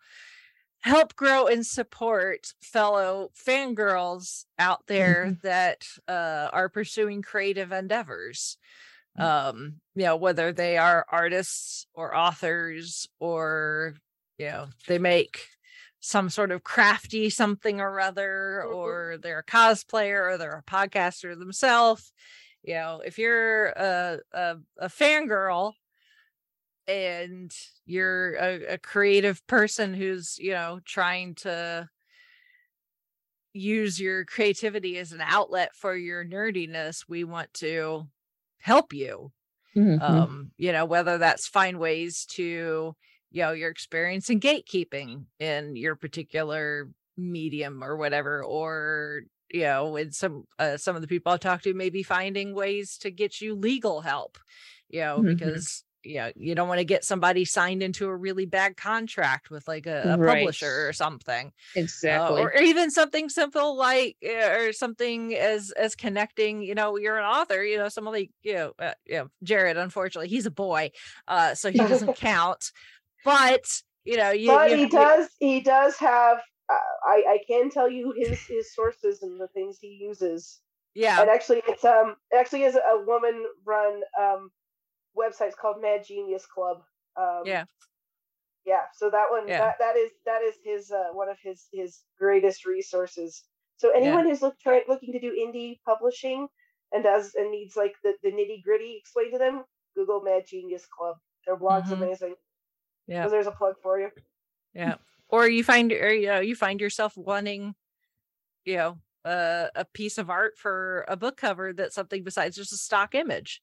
help 0.81 1.15
grow 1.15 1.47
and 1.47 1.65
support 1.65 2.53
fellow 2.61 3.29
fangirls 3.35 4.45
out 4.57 4.87
there 4.87 5.37
that 5.43 5.85
uh, 6.07 6.49
are 6.53 6.69
pursuing 6.69 7.21
creative 7.21 7.71
endeavors. 7.71 8.57
Um 9.17 9.81
you 9.95 10.05
know 10.05 10.15
whether 10.15 10.53
they 10.53 10.77
are 10.77 11.05
artists 11.11 11.85
or 11.93 12.15
authors 12.15 13.07
or 13.19 13.95
you 14.37 14.45
know 14.45 14.67
they 14.87 14.97
make 14.97 15.41
some 15.99 16.29
sort 16.29 16.51
of 16.51 16.63
crafty 16.63 17.29
something 17.29 17.81
or 17.81 17.99
other 17.99 18.63
or 18.63 19.17
they're 19.21 19.39
a 19.39 19.43
cosplayer 19.43 20.31
or 20.31 20.37
they're 20.37 20.63
a 20.65 20.71
podcaster 20.71 21.37
themselves 21.37 22.13
you 22.63 22.73
know 22.73 23.01
if 23.05 23.17
you're 23.17 23.67
a 23.69 24.19
a, 24.33 24.57
a 24.79 24.87
fangirl 24.87 25.73
and 26.87 27.51
you're 27.85 28.33
a, 28.35 28.73
a 28.73 28.77
creative 28.77 29.45
person 29.47 29.93
who's 29.93 30.37
you 30.39 30.51
know 30.51 30.79
trying 30.85 31.35
to 31.35 31.87
use 33.53 33.99
your 33.99 34.25
creativity 34.25 34.97
as 34.97 35.11
an 35.11 35.21
outlet 35.21 35.75
for 35.75 35.95
your 35.95 36.23
nerdiness 36.23 37.05
we 37.07 37.23
want 37.23 37.51
to 37.53 38.07
help 38.59 38.93
you 38.93 39.31
Mhm. 39.75 39.99
um 39.99 40.51
you 40.57 40.71
know 40.71 40.85
whether 40.85 41.17
that's 41.17 41.47
find 41.47 41.79
ways 41.79 42.25
to 42.25 42.95
you 43.31 43.41
know 43.43 43.53
your 43.53 43.69
experience 43.71 44.29
in 44.29 44.39
gatekeeping 44.39 45.25
in 45.39 45.75
your 45.75 45.95
particular 45.95 46.89
medium 47.17 47.83
or 47.83 47.97
whatever 47.97 48.43
or 48.43 49.23
you 49.51 49.61
know 49.61 49.89
with 49.89 50.13
some 50.13 50.45
uh, 50.59 50.77
some 50.77 50.95
of 50.95 51.01
the 51.01 51.07
people 51.07 51.31
i 51.31 51.37
talk 51.37 51.61
to 51.61 51.73
maybe 51.73 52.03
finding 52.03 52.53
ways 52.53 52.97
to 52.97 53.11
get 53.11 53.41
you 53.41 53.55
legal 53.55 54.01
help 54.01 54.37
you 54.89 55.01
know 55.01 55.23
Mhm. 55.23 55.35
because 55.35 55.83
you 56.03 56.15
know 56.15 56.31
you 56.35 56.55
don't 56.55 56.67
want 56.67 56.79
to 56.79 56.85
get 56.85 57.03
somebody 57.03 57.45
signed 57.45 57.83
into 57.83 58.07
a 58.07 58.15
really 58.15 58.45
bad 58.45 58.77
contract 58.77 59.49
with 59.49 59.67
like 59.67 59.85
a, 59.85 60.13
a 60.13 60.17
Right. 60.17 60.19
publisher 60.19 60.87
or 60.87 60.93
something 60.93 61.51
uh, 62.07 62.33
Exactly. 62.33 62.35
or 62.35 62.55
even 62.55 62.91
something 62.91 63.29
simple 63.29 63.75
like 63.77 64.17
uh, 64.25 64.49
or 64.51 64.73
something 64.73 65.35
as 65.35 65.71
as 65.71 65.95
connecting 65.95 66.61
you 66.61 66.75
know 66.75 66.97
you're 66.97 67.17
an 67.17 67.25
author 67.25 67.63
you 67.63 67.77
know 67.77 67.89
somebody 67.89 68.31
you 68.43 68.53
know, 68.53 68.73
uh, 68.79 68.93
you 69.05 69.17
know 69.17 69.29
jared 69.43 69.77
unfortunately 69.77 70.29
he's 70.29 70.45
a 70.45 70.51
boy 70.51 70.89
uh 71.27 71.53
so 71.55 71.71
he 71.71 71.85
doesn't 71.85 72.15
count 72.15 72.71
but 73.23 73.83
you 74.05 74.17
know 74.17 74.31
you, 74.31 74.53
but 74.55 74.71
you 74.71 74.77
he 74.77 74.87
does 74.87 75.29
he 75.39 75.61
does 75.61 75.97
have 75.97 76.37
uh, 76.37 76.41
I, 77.05 77.23
I 77.27 77.39
can 77.47 77.69
tell 77.69 77.89
you 77.89 78.13
his 78.17 78.39
his 78.47 78.73
sources 78.73 79.23
and 79.23 79.39
the 79.39 79.47
things 79.49 79.77
he 79.79 79.99
uses. 80.01 80.61
Yeah. 80.95 81.21
And 81.21 81.29
actually 81.29 81.61
it's 81.67 81.85
um 81.85 82.15
actually 82.37 82.63
is 82.63 82.75
a 82.75 83.03
woman 83.05 83.45
run 83.65 84.01
um 84.19 84.51
website 85.17 85.47
it's 85.47 85.55
called 85.55 85.81
mad 85.81 86.03
genius 86.05 86.45
club. 86.45 86.83
Um 87.17 87.43
yeah. 87.45 87.65
Yeah 88.65 88.83
so 88.93 89.09
that 89.09 89.27
one 89.31 89.47
Yeah. 89.47 89.59
that, 89.59 89.75
that 89.79 89.95
is 89.97 90.11
that 90.25 90.41
is 90.41 90.55
his 90.63 90.91
uh, 90.91 91.09
one 91.13 91.29
of 91.29 91.37
his 91.41 91.67
his 91.71 92.03
greatest 92.19 92.65
resources. 92.65 93.43
So 93.77 93.91
anyone 93.91 94.25
who's 94.25 94.41
look, 94.41 94.59
try, 94.59 94.81
looking 94.87 95.13
to 95.13 95.19
do 95.19 95.31
indie 95.31 95.79
publishing 95.85 96.47
and 96.91 97.03
does 97.03 97.33
and 97.35 97.51
needs 97.51 97.75
like 97.77 97.95
the, 98.03 98.13
the 98.23 98.31
nitty 98.31 98.63
gritty 98.63 98.97
explained 98.99 99.31
to 99.33 99.39
them 99.39 99.63
google 99.95 100.21
mad 100.21 100.43
genius 100.47 100.85
club. 100.85 101.17
Their 101.45 101.55
blog's 101.57 101.89
Mhm. 101.89 102.03
amazing. 102.03 102.35
Yeah. 103.07 103.25
So 103.25 103.29
there's 103.31 103.47
a 103.47 103.51
plug 103.51 103.75
for 103.81 103.99
you. 103.99 104.09
Yeah 104.73 104.95
or 105.29 105.47
you 105.47 105.63
find 105.63 105.91
or 105.91 106.13
you 106.13 106.27
know 106.27 106.39
you 106.39 106.55
find 106.55 106.81
yourself 106.81 107.15
wanting 107.17 107.75
you 108.65 108.77
know 108.77 108.97
a, 109.25 109.69
a 109.75 109.85
piece 109.85 110.17
of 110.17 110.29
art 110.29 110.57
for 110.57 111.05
a 111.07 111.17
book 111.17 111.37
cover 111.37 111.73
that's 111.73 111.95
something 111.95 112.23
besides 112.23 112.55
just 112.55 112.73
a 112.73 112.77
stock 112.77 113.15
image 113.15 113.61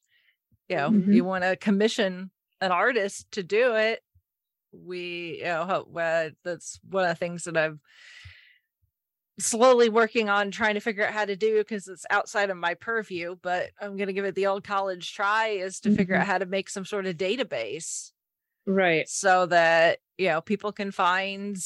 you 0.68 0.76
know 0.76 0.90
Mhm. 0.90 1.14
you 1.14 1.24
want 1.24 1.44
to 1.44 1.56
commission 1.56 2.30
an 2.60 2.72
artist 2.72 3.30
to 3.32 3.42
do 3.42 3.74
it 3.74 4.02
we 4.72 5.38
you 5.38 5.44
know 5.44 5.86
uh, 5.96 6.30
that's 6.44 6.80
one 6.88 7.04
of 7.04 7.10
the 7.10 7.14
things 7.14 7.44
that 7.44 7.56
i've 7.56 7.78
slowly 9.38 9.90
working 9.90 10.30
on 10.30 10.50
trying 10.50 10.74
to 10.74 10.80
figure 10.80 11.06
out 11.06 11.12
how 11.12 11.24
to 11.26 11.36
do 11.36 11.58
because 11.58 11.88
it's 11.88 12.06
outside 12.08 12.48
of 12.48 12.56
my 12.56 12.72
purview 12.72 13.36
but 13.42 13.70
i'm 13.80 13.96
going 13.96 14.06
to 14.06 14.14
give 14.14 14.24
it 14.24 14.34
the 14.34 14.46
old 14.46 14.64
college 14.64 15.12
try 15.12 15.48
is 15.48 15.78
to 15.80 15.90
figure 15.90 16.14
Mhm. 16.14 16.20
out 16.20 16.26
how 16.26 16.38
to 16.38 16.46
make 16.46 16.70
some 16.70 16.86
sort 16.86 17.04
of 17.04 17.16
database 17.16 18.12
Right. 18.66 19.08
so 19.08 19.46
that 19.46 19.98
you 20.18 20.28
know 20.28 20.40
people 20.40 20.72
can 20.72 20.90
find 20.90 21.56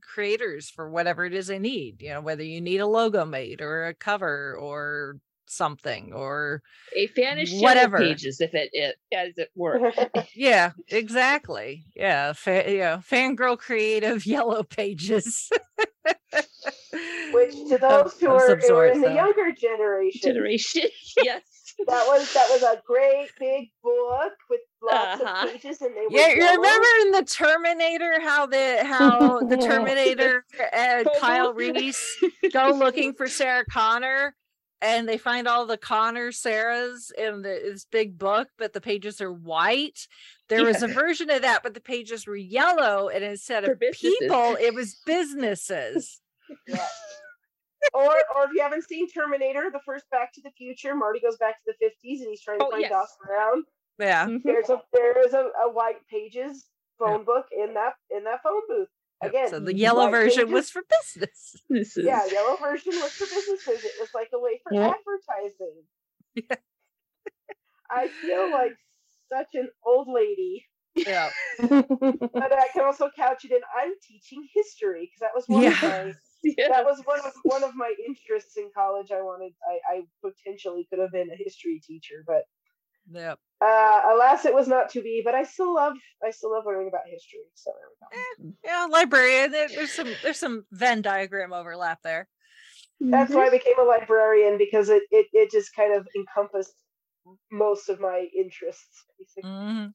creators 0.00 0.70
for 0.70 0.88
whatever 0.90 1.24
it 1.24 1.34
is 1.34 1.48
they 1.48 1.58
need 1.58 2.00
you 2.02 2.08
know 2.10 2.20
whether 2.20 2.42
you 2.42 2.60
need 2.60 2.78
a 2.78 2.86
logo 2.86 3.24
made 3.24 3.60
or 3.60 3.86
a 3.86 3.94
cover 3.94 4.56
or 4.58 5.18
something 5.46 6.12
or 6.12 6.62
A 6.96 7.08
fanish 7.08 7.50
whatever. 7.60 7.96
whatever 7.96 7.98
pages, 7.98 8.40
if 8.40 8.54
it, 8.54 8.70
it 8.72 8.96
as 9.12 9.36
it 9.38 9.50
were. 9.56 9.92
yeah 10.34 10.72
exactly 10.88 11.84
yeah 11.94 12.32
fa- 12.32 12.64
yeah 12.70 12.98
fangirl 12.98 13.58
creative 13.58 14.24
yellow 14.34 14.62
pages 14.62 15.48
which 17.32 17.54
to 17.68 17.74
Of- 17.74 17.80
those 17.80 18.20
who 18.20 18.28
of 18.30 18.36
are, 18.36 18.46
who 18.46 18.52
are 18.56 18.60
sort, 18.60 18.92
in 18.94 19.00
the 19.02 19.12
younger 19.12 19.52
generation 19.52 20.20
Generation. 20.32 20.88
yes. 21.22 21.42
That 21.86 22.06
was 22.08 22.32
that 22.34 22.48
was 22.50 22.62
a 22.62 22.82
great 22.86 23.28
big 23.38 23.68
book 23.82 24.32
with 24.50 24.60
lots 24.82 25.20
Uh-huh. 25.20 25.46
of 25.46 25.52
pages, 25.52 25.80
and 25.80 25.94
they 25.96 26.02
were 26.02 26.10
Yeah, 26.10 26.28
you 26.28 26.56
remember 26.56 26.86
in 27.02 27.12
the 27.12 27.24
Terminator 27.24 28.20
how 28.20 28.46
the 28.46 28.84
how 28.84 29.40
the 29.48 29.56
Terminator 29.56 30.44
and 30.72 31.08
Kyle? 31.20 31.52
Reese 31.54 32.16
go 32.52 32.70
looking 32.76 33.14
for 33.14 33.28
Sarah 33.28 33.64
Connor 33.64 34.34
and 34.80 35.08
they 35.08 35.18
find 35.18 35.48
all 35.48 35.66
the 35.66 35.76
Connor 35.76 36.30
Sarahs 36.30 37.10
in 37.18 37.42
the, 37.42 37.60
this 37.64 37.84
big 37.90 38.16
book, 38.16 38.48
but 38.58 38.72
the 38.72 38.80
pages 38.80 39.20
are 39.20 39.32
white. 39.32 40.06
There 40.48 40.64
was 40.64 40.82
a 40.82 40.86
version 40.88 41.30
of 41.30 41.42
that, 41.42 41.64
but 41.64 41.74
the 41.74 41.80
pages 41.80 42.28
were 42.28 42.36
yellow, 42.36 43.08
and 43.08 43.24
instead 43.24 43.64
For 43.64 43.72
of 43.72 43.80
businesses. 43.80 44.18
people, 44.20 44.56
it 44.60 44.72
was 44.74 44.94
businesses. 45.04 46.20
Yeah. 46.68 46.86
Or 47.94 48.06
or 48.34 48.44
if 48.44 48.50
you 48.54 48.62
haven't 48.62 48.84
seen 48.84 49.08
Terminator, 49.08 49.70
the 49.72 49.80
first 49.84 50.04
Back 50.10 50.32
to 50.34 50.40
the 50.42 50.50
Future, 50.52 50.94
Marty 50.94 51.20
goes 51.20 51.36
back 51.38 51.54
to 51.56 51.64
the 51.66 51.74
fifties 51.80 52.20
and 52.20 52.30
he's 52.30 52.42
trying 52.42 52.58
to 52.60 52.66
Oh, 52.66 52.70
find 52.70 52.82
yes. 52.82 52.90
Doc 52.90 53.08
Brown. 53.26 53.62
Yeah. 53.98 54.26
Mm-hmm. 54.26 54.36
There's 54.48 54.70
a 54.70 54.80
there 54.92 55.24
is 55.26 55.32
a, 55.34 55.50
a 55.64 55.70
white 55.72 56.04
pages 56.10 56.66
phone 56.98 57.24
book 57.24 57.46
in 57.56 57.74
that 57.74 57.94
in 58.10 58.24
that 58.24 58.42
phone 58.42 58.62
booth. 58.68 58.88
Again, 59.20 59.48
So 59.50 59.58
the 59.58 59.74
yellow 59.74 60.08
version 60.10 60.44
pages- 60.46 60.52
was 60.52 60.70
for 60.70 60.82
business. 61.00 61.56
This 61.68 61.96
is 61.96 62.04
yeah, 62.06 62.24
yellow 62.26 62.56
version 62.56 62.92
was 62.94 63.10
for 63.12 63.24
businesses. 63.26 63.84
It 63.84 63.92
was 64.00 64.10
like 64.14 64.28
a 64.32 64.38
way 64.38 64.60
for 64.62 64.72
Yeah. 64.74 64.92
advertising. 64.94 65.82
I 67.90 68.08
feel 68.08 68.50
like 68.52 68.76
such 69.32 69.48
an 69.54 69.68
old 69.84 70.08
lady, 70.08 70.64
Yeah. 70.94 71.30
but 71.58 72.52
I 72.52 72.68
can 72.72 72.84
also 72.84 73.10
couch 73.16 73.44
it 73.44 73.50
in 73.50 73.60
I'm 73.76 73.92
teaching 74.06 74.46
history 74.54 75.10
because 75.10 75.20
that 75.20 75.30
was 75.34 75.44
one 75.48 75.66
of 75.66 75.82
my 75.82 76.12
Yeah. 76.58 76.68
that 76.68 76.84
was 76.84 77.00
one 77.04 77.18
of 77.20 77.32
one 77.42 77.64
of 77.64 77.74
my 77.74 77.92
interests 78.06 78.56
in 78.56 78.70
college. 78.74 79.10
I 79.10 79.20
wanted 79.22 79.52
I, 79.68 79.96
I 79.96 80.02
potentially 80.22 80.86
could 80.88 81.00
have 81.00 81.12
been 81.12 81.30
a 81.30 81.36
history 81.36 81.80
teacher, 81.84 82.22
but 82.26 82.42
Yep. 83.10 83.38
uh, 83.62 84.00
alas, 84.12 84.44
it 84.44 84.54
was 84.54 84.68
not 84.68 84.90
to 84.90 85.02
be. 85.02 85.22
But 85.24 85.34
I 85.34 85.42
still 85.42 85.74
love 85.74 85.94
I 86.24 86.30
still 86.30 86.52
love 86.52 86.64
learning 86.66 86.88
about 86.88 87.02
history. 87.06 87.40
So 87.54 87.72
there 87.72 88.18
we 88.40 88.50
go. 88.50 88.56
Yeah, 88.64 88.86
librarian. 88.90 89.50
There's 89.50 89.92
some 89.92 90.08
there's 90.22 90.38
some 90.38 90.64
Venn 90.72 91.02
diagram 91.02 91.52
overlap 91.52 92.00
there. 92.02 92.28
That's 93.00 93.32
why 93.32 93.46
I 93.46 93.50
became 93.50 93.78
a 93.78 93.84
librarian 93.84 94.58
because 94.58 94.88
it, 94.90 95.02
it 95.10 95.26
it 95.32 95.50
just 95.50 95.74
kind 95.74 95.94
of 95.94 96.06
encompassed 96.16 96.74
most 97.50 97.88
of 97.88 97.98
my 98.00 98.26
interests. 98.36 99.04
Basically. 99.18 99.50
hmm 99.50 99.86
A 99.86 99.92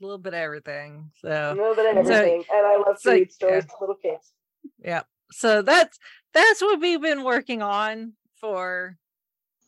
little 0.00 0.18
bit 0.18 0.34
of 0.34 0.38
everything. 0.40 1.10
So 1.20 1.28
A 1.28 1.54
little 1.54 1.74
bit 1.74 1.96
of 1.96 2.06
So- 2.06 2.12
everything, 2.14 2.44
and 2.52 2.66
I 2.66 2.76
love 2.78 2.96
to 2.96 3.00
so, 3.02 3.12
read 3.12 3.30
stories 3.32 3.64
yeah. 3.68 3.74
to 3.74 3.80
little 3.80 3.96
kids. 3.96 4.32
yeah. 4.82 5.02
So 5.32 5.62
that's 5.62 5.98
that's 6.32 6.60
what 6.62 6.80
we've 6.80 7.00
been 7.00 7.24
working 7.24 7.62
on 7.62 8.14
for 8.40 8.96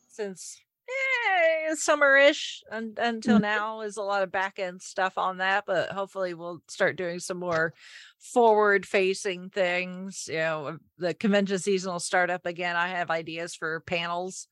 since 0.09 0.57
eh, 0.89 1.73
summerish 1.75 2.59
un, 2.71 2.93
until 2.97 3.39
Mm-hmm. 3.39 3.41
now 3.41 3.81
is 3.81 3.97
a 3.97 4.01
lot 4.03 4.23
of 4.23 4.31
back 4.31 4.59
end 4.59 4.81
stuff 4.81 5.17
on 5.17 5.37
that, 5.37 5.65
but 5.67 5.89
hopefully 5.91 6.33
we'll 6.33 6.61
start 6.69 6.95
doing 6.97 7.19
some 7.19 7.39
more 7.39 7.73
forward 8.19 8.85
facing 8.85 9.49
things. 9.49 10.25
You 10.27 10.37
know, 10.37 10.77
the 10.97 11.13
convention 11.13 11.59
season 11.59 11.91
will 11.91 11.99
start 11.99 12.29
up 12.29 12.45
again. 12.45 12.75
I 12.75 12.89
have 12.89 13.11
ideas 13.11 13.55
for 13.55 13.81
panels 13.81 14.47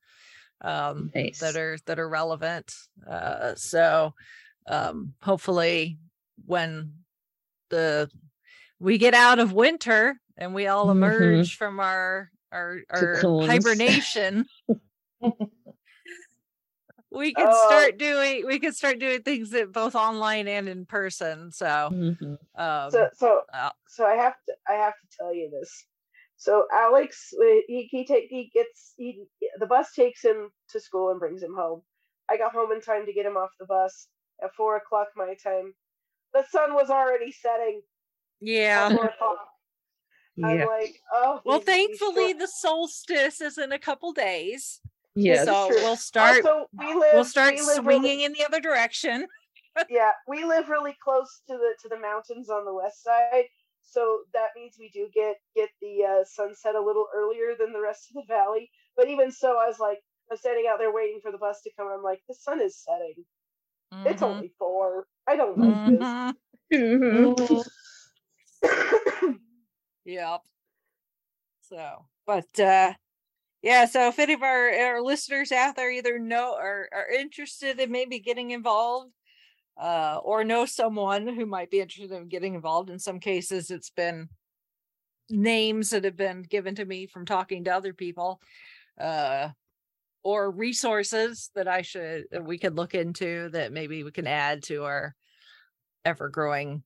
um 0.61 1.13
Nice. 1.13 1.39
that 1.39 1.55
are 1.55 1.77
that 1.85 1.99
are 1.99 2.09
relevant. 2.09 2.73
Uh 3.09 3.55
so 3.55 4.13
um 4.67 5.13
hopefully 5.21 5.99
when 6.45 6.93
the 7.69 8.09
we 8.79 8.97
get 8.97 9.13
out 9.13 9.39
of 9.39 9.53
winter 9.53 10.19
and 10.37 10.53
we 10.53 10.67
all 10.67 10.87
Mhm. 10.87 10.91
emerge 10.91 11.55
from 11.55 11.79
our 11.79 12.31
our 12.51 12.79
our 12.89 13.21
hibernation 13.47 14.45
we 17.11 17.33
can 17.33 17.47
Oh. 17.47 17.65
start 17.65 17.97
doing 17.97 18.45
we 18.45 18.59
can 18.59 18.73
start 18.73 18.99
doing 18.99 19.21
things 19.21 19.51
that 19.51 19.71
both 19.71 19.95
online 19.95 20.47
and 20.47 20.69
in 20.69 20.85
person 20.85 21.51
so 21.51 21.89
Mhm. 21.91 22.37
um 22.55 22.91
So 22.91 23.09
so 23.13 23.41
uh, 23.53 23.71
so 23.87 24.05
I 24.05 24.15
have 24.15 24.35
to 24.47 24.55
I 24.67 24.73
have 24.73 24.93
to 24.93 25.17
tell 25.17 25.33
you 25.33 25.49
this. 25.49 25.85
So 26.37 26.67
Alex, 26.71 27.33
he 27.67 27.87
he 27.89 28.05
take 28.05 28.27
he 28.29 28.51
gets 28.53 28.93
he 28.97 29.25
the 29.59 29.65
bus 29.65 29.93
takes 29.93 30.23
him 30.23 30.51
to 30.69 30.79
school 30.79 31.09
and 31.09 31.19
brings 31.19 31.41
him 31.41 31.55
home. 31.55 31.81
I 32.29 32.37
got 32.37 32.51
home 32.53 32.71
in 32.71 32.81
time 32.81 33.05
to 33.05 33.13
get 33.13 33.25
him 33.25 33.37
off 33.37 33.49
the 33.59 33.65
bus 33.65 34.07
at 34.43 34.53
four 34.55 34.77
o'clock 34.77 35.07
my 35.15 35.35
time. 35.41 35.73
The 36.33 36.45
sun 36.51 36.73
was 36.75 36.89
already 36.89 37.31
setting 37.31 37.81
yeah 38.41 38.87
at. 38.91 39.13
I'm 40.43 40.59
Yeah. 40.59 40.65
like, 40.65 40.95
oh. 41.13 41.41
well 41.45 41.59
these- 41.59 41.65
these 41.65 41.75
thankfully 41.99 42.27
short- 42.31 42.39
the 42.39 42.47
solstice 42.47 43.41
is 43.41 43.57
in 43.57 43.71
a 43.71 43.79
couple 43.79 44.13
days 44.13 44.79
Yes. 45.15 45.45
so 45.45 45.67
we'll 45.69 45.95
start 45.95 46.45
Also, 46.45 46.67
we 46.77 46.93
live. 46.93 47.09
we'll 47.13 47.25
start 47.25 47.55
we 47.55 47.61
live 47.61 47.85
really- 47.85 47.99
swinging 47.99 48.21
in 48.21 48.33
the 48.33 48.45
other 48.45 48.59
direction 48.59 49.27
yeah, 49.89 50.11
we 50.27 50.43
live 50.43 50.69
really 50.69 50.95
close 51.03 51.41
to 51.47 51.53
the 51.57 51.75
to 51.81 51.89
the 51.89 51.99
mountains 51.99 52.49
on 52.49 52.65
the 52.65 52.73
west 52.73 53.03
side, 53.03 53.45
so 53.83 54.21
that 54.33 54.49
means 54.55 54.73
we 54.79 54.89
do 54.89 55.07
get 55.13 55.35
get 55.55 55.69
the 55.81 56.03
uh, 56.03 56.23
sunset 56.25 56.73
a 56.75 56.81
little 56.81 57.05
earlier 57.15 57.53
than 57.59 57.73
the 57.73 57.79
rest 57.81 58.09
of 58.09 58.15
the 58.15 58.23
valley. 58.27 58.71
But 58.95 59.07
even 59.07 59.31
so, 59.31 59.49
I 59.59 59.67
was 59.67 59.77
like, 59.77 59.99
I'm 60.31 60.37
standing 60.37 60.65
out 60.67 60.79
there 60.79 60.91
waiting 60.91 61.19
for 61.21 61.31
the 61.31 61.37
bus 61.37 61.61
to 61.61 61.69
come. 61.77 61.87
I'm 61.93 62.01
like, 62.01 62.21
the 62.27 62.33
sun 62.33 62.59
is 62.59 62.83
setting. 62.83 63.23
It's 64.11 64.21
Mhm. 64.23 64.25
only 64.27 64.51
four. 64.57 65.05
I 65.27 65.35
don't 65.35 65.57
like 65.59 66.33
this. 66.71 66.79
Mhm. 66.81 67.67
Yep. 70.05 70.41
So, 71.61 72.05
but 72.25 72.59
uh 72.59 72.93
yeah, 73.61 73.85
so 73.85 74.07
if 74.07 74.19
any 74.19 74.33
of 74.33 74.43
our, 74.43 74.69
our 74.71 75.01
listeners 75.01 75.51
out 75.51 75.75
there 75.75 75.91
either 75.91 76.19
know 76.19 76.53
or 76.53 76.87
are 76.93 77.09
interested 77.09 77.79
in 77.79 77.91
maybe 77.91 78.19
getting 78.19 78.51
involved, 78.51 79.11
uh, 79.81 80.19
or 80.23 80.43
know 80.43 80.65
someone 80.65 81.27
who 81.27 81.45
might 81.45 81.69
be 81.71 81.81
interested 81.81 82.15
in 82.15 82.29
getting 82.29 82.53
involved, 82.55 82.89
in 82.89 82.99
some 82.99 83.19
cases 83.19 83.71
it's 83.71 83.89
been 83.89 84.29
names 85.29 85.89
that 85.89 86.05
have 86.05 86.15
been 86.15 86.43
given 86.43 86.75
to 86.75 86.85
me 86.85 87.07
from 87.07 87.25
talking 87.25 87.65
to 87.65 87.71
other 87.75 87.93
people, 87.93 88.39
uh, 89.01 89.49
or 90.23 90.51
resources 90.51 91.49
that 91.55 91.67
I 91.67 91.81
should 91.81 92.25
that 92.31 92.45
we 92.45 92.57
could 92.57 92.75
look 92.75 92.93
into 92.95 93.49
that 93.49 93.73
maybe 93.73 94.03
we 94.03 94.11
can 94.11 94.27
add 94.27 94.63
to 94.63 94.83
our 94.85 95.15
ever 96.05 96.29
growing 96.29 96.83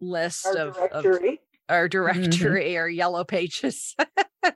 list 0.00 0.46
Our 0.46 0.56
of, 0.56 0.76
of 0.76 1.02
directory. 1.02 1.40
our 1.68 1.88
directory 1.88 2.76
or 2.76 2.88
yellow 2.88 3.24
pages. 3.24 3.94
uh 3.98 4.54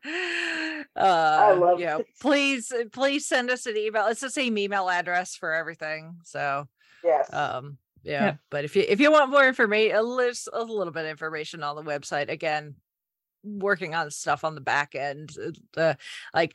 I 0.97 1.53
love 1.53 1.79
you 1.81 1.87
know, 1.87 1.99
this. 1.99 2.07
please 2.21 2.73
uh, 2.73 2.85
please 2.93 3.27
send 3.27 3.51
us 3.51 3.66
an 3.66 3.77
email. 3.77 4.07
It's 4.07 4.21
the 4.21 4.31
same 4.31 4.57
email 4.59 4.89
address 4.89 5.35
for 5.37 5.53
everything. 5.53 6.16
So 6.25 6.66
Yes. 7.03 7.33
um 7.33 7.79
yeah, 8.03 8.25
Yeah. 8.25 8.35
but 8.51 8.65
if 8.65 8.77
you 8.77 8.85
if 8.87 9.01
you 9.01 9.11
want 9.11 9.31
more 9.31 9.47
information, 9.47 9.97
a 9.97 10.03
little, 10.03 10.35
a 10.53 10.62
little 10.65 10.93
bit 10.93 11.05
of 11.05 11.11
information 11.11 11.62
on 11.62 11.77
the 11.77 11.83
website 11.83 12.29
again, 12.31 12.77
working 13.43 13.95
on 13.95 14.11
stuff 14.11 14.45
on 14.45 14.55
the 14.55 14.61
back 14.61 14.95
end. 14.95 15.31
Uh, 15.77 15.95
like 16.35 16.55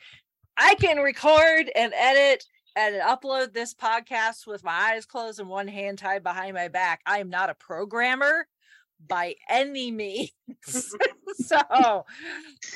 I 0.56 0.74
can 0.76 0.98
record 0.98 1.70
and 1.74 1.92
edit 1.94 2.44
and 2.76 2.96
upload 3.02 3.52
this 3.52 3.74
podcast 3.74 4.46
with 4.46 4.62
my 4.64 4.72
eyes 4.92 5.06
closed 5.06 5.40
and 5.40 5.48
one 5.48 5.68
hand 5.68 5.98
tied 5.98 6.22
behind 6.22 6.54
my 6.54 6.68
back. 6.68 7.00
I 7.06 7.18
am 7.18 7.28
not 7.30 7.50
a 7.50 7.54
programmer 7.54 8.46
by 9.06 9.34
any 9.48 9.90
means. 9.90 10.30
so 11.34 12.04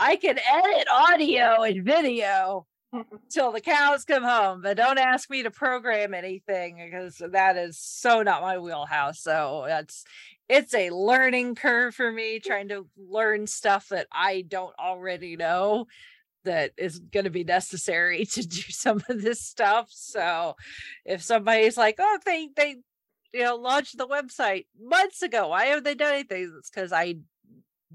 I 0.01 0.17
can 0.17 0.39
edit 0.39 0.89
audio 0.91 1.63
and 1.63 1.85
video 1.85 2.67
till 3.31 3.53
the 3.53 3.61
cows 3.61 4.05
come 4.05 4.23
home, 4.23 4.63
but 4.63 4.77
don't 4.77 4.99
ask 4.99 5.31
me 5.31 5.43
to 5.43 5.51
program 5.51 6.15
anything 6.15 6.81
uh, 6.81 6.85
because 6.85 7.23
that 7.33 7.57
is 7.57 7.79
so 7.79 8.23
not 8.23 8.43
my 8.43 8.59
wheelhouse. 8.59 9.21
So 9.21 9.65
that's 9.67 10.05
it's 10.49 10.75
a 10.75 10.91
learning 10.91 11.55
curve 11.55 11.95
for 11.95 12.11
me 12.11 12.39
mm. 12.39 12.43
trying 12.43 12.69
to 12.69 12.87
learn 12.97 13.47
stuff 13.47 13.89
that 13.89 14.07
I 14.13 14.45
don't 14.47 14.75
already 14.79 15.37
know 15.37 15.87
that 16.45 16.73
is 16.77 16.99
going 16.99 17.25
to 17.25 17.31
be 17.31 17.45
necessary 17.45 18.27
to 18.27 18.47
do 18.47 18.63
some 18.69 19.03
of 19.09 19.23
this 19.23 19.41
stuff. 19.41 19.89
So 19.91 20.57
if 21.05 21.23
somebody's 21.23 21.77
like, 21.77 21.97
oh, 21.99 22.19
they 22.25 22.49
they 22.55 22.77
you 23.35 23.43
know 23.45 23.57
launched 23.57 23.99
the 23.99 24.07
website 24.09 24.67
months 24.81 25.21
ago, 25.23 25.49
why 25.49 25.67
have 25.67 25.85
they 25.85 25.95
done 25.95 26.15
anything? 26.15 26.55
It's 26.59 26.71
because 26.71 26.93
I 26.93 27.17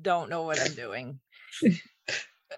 don't 0.01 0.29
know 0.29 0.43
what 0.43 0.59
I'm 0.61 0.73
doing. 0.75 1.19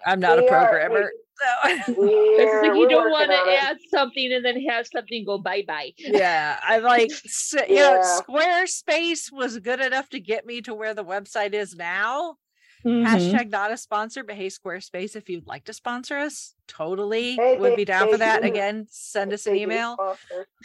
I'm 0.06 0.20
not 0.20 0.38
We 0.38 0.46
a 0.46 0.52
are- 0.52 0.68
programmer. 0.68 1.10
so 1.38 1.46
It's 1.70 1.88
like 1.88 1.96
We're- 1.98 2.66
you 2.66 2.80
we're 2.80 2.88
don't 2.88 3.10
want 3.10 3.30
to 3.30 3.36
on 3.36 3.48
it. 3.48 3.62
add 3.62 3.76
something 3.90 4.32
and 4.32 4.44
then 4.44 4.60
have 4.68 4.86
something 4.86 5.24
go 5.24 5.38
bye 5.38 5.64
bye. 5.66 5.92
yeah, 5.98 6.58
I 6.62 6.78
like 6.78 7.10
s- 7.24 7.54
you 7.68 7.76
know 7.76 8.00
Yeah. 8.00 8.18
Squarespace 8.20 9.32
was 9.32 9.58
good 9.58 9.80
enough 9.80 10.08
to 10.10 10.20
get 10.20 10.46
me 10.46 10.60
to 10.62 10.74
where 10.74 10.94
the 10.94 11.04
website 11.04 11.52
is 11.54 11.74
now. 11.74 12.36
Mm-hmm. 12.84 13.06
Hashtag 13.06 13.50
not 13.50 13.70
a 13.72 13.76
sponsor, 13.76 14.24
but 14.24 14.34
hey, 14.34 14.48
Squarespace, 14.48 15.14
if 15.16 15.28
you'd 15.28 15.46
like 15.46 15.64
to 15.64 15.72
sponsor 15.72 16.16
us, 16.16 16.54
totally 16.66 17.34
Hey, 17.36 17.56
would 17.58 17.72
they- 17.72 17.76
be 17.76 17.84
down 17.84 18.10
for 18.10 18.18
that. 18.18 18.42
do. 18.42 18.48
Again, 18.48 18.86
send 18.90 19.32
us 19.32 19.46
an 19.46 19.56
email. 19.56 19.96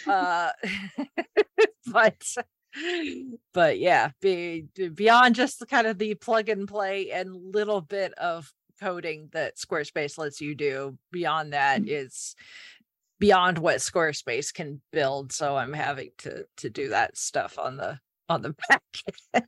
Uh, 0.07 0.51
but 1.91 2.35
but 3.53 3.79
yeah, 3.79 4.11
be, 4.21 4.65
beyond 4.93 5.33
just 5.35 5.59
the 5.59 5.65
kind 5.65 5.87
of 5.87 5.97
the 5.97 6.13
plug 6.15 6.49
and 6.49 6.67
play 6.67 7.09
and 7.11 7.33
little 7.55 7.81
bit 7.81 8.13
of 8.13 8.53
coding 8.79 9.29
that 9.33 9.55
Squarespace 9.57 10.17
lets 10.19 10.39
you 10.41 10.53
do, 10.53 10.97
beyond 11.11 11.53
that 11.53 11.81
Mm-hmm. 11.81 11.89
is 11.89 12.35
beyond 13.19 13.57
what 13.57 13.77
Squarespace 13.77 14.53
can 14.53 14.81
build. 14.91 15.31
So 15.31 15.55
I'm 15.55 15.73
having 15.73 16.11
to 16.19 16.45
to 16.57 16.69
do 16.69 16.89
that 16.89 17.17
stuff 17.17 17.57
on 17.57 17.77
the 17.77 17.99
on 18.29 18.41
the 18.43 18.55
back 18.69 18.83
end. 19.33 19.45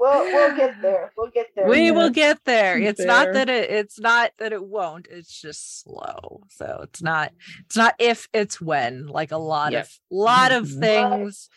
We'll 0.00 0.24
we'll 0.24 0.56
get 0.56 0.80
there. 0.82 1.12
We'll 1.16 1.30
get 1.30 1.46
there. 1.56 1.68
we 1.68 1.90
will 1.90 2.10
get 2.10 2.44
there. 2.44 2.78
It's 2.78 3.00
not 3.04 3.32
that 3.32 3.48
it 3.48 3.70
it's 3.70 3.98
not 3.98 4.32
that 4.38 4.52
it 4.52 4.64
won't. 4.64 5.06
It's 5.10 5.40
just 5.40 5.82
slow. 5.82 6.42
So 6.48 6.80
it's 6.84 7.02
not 7.02 7.32
it's 7.66 7.76
not 7.76 7.94
if 7.98 8.28
it's 8.32 8.60
when, 8.60 9.06
like 9.06 9.32
a 9.32 9.36
lot 9.38 9.72
Yep. 9.72 9.84
of 9.84 9.90
lot 10.10 10.52
of 10.52 10.64
Mhm. 10.64 10.80
things. 10.80 11.48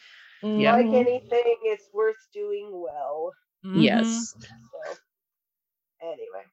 Yeah. 0.43 0.73
Like 0.76 0.85
anything, 0.88 1.55
it's 1.63 1.88
worth 1.93 2.15
doing 2.34 2.69
well. 2.73 3.31
Yes. 3.63 4.34
So, 4.39 4.95
anyway, 6.01 6.45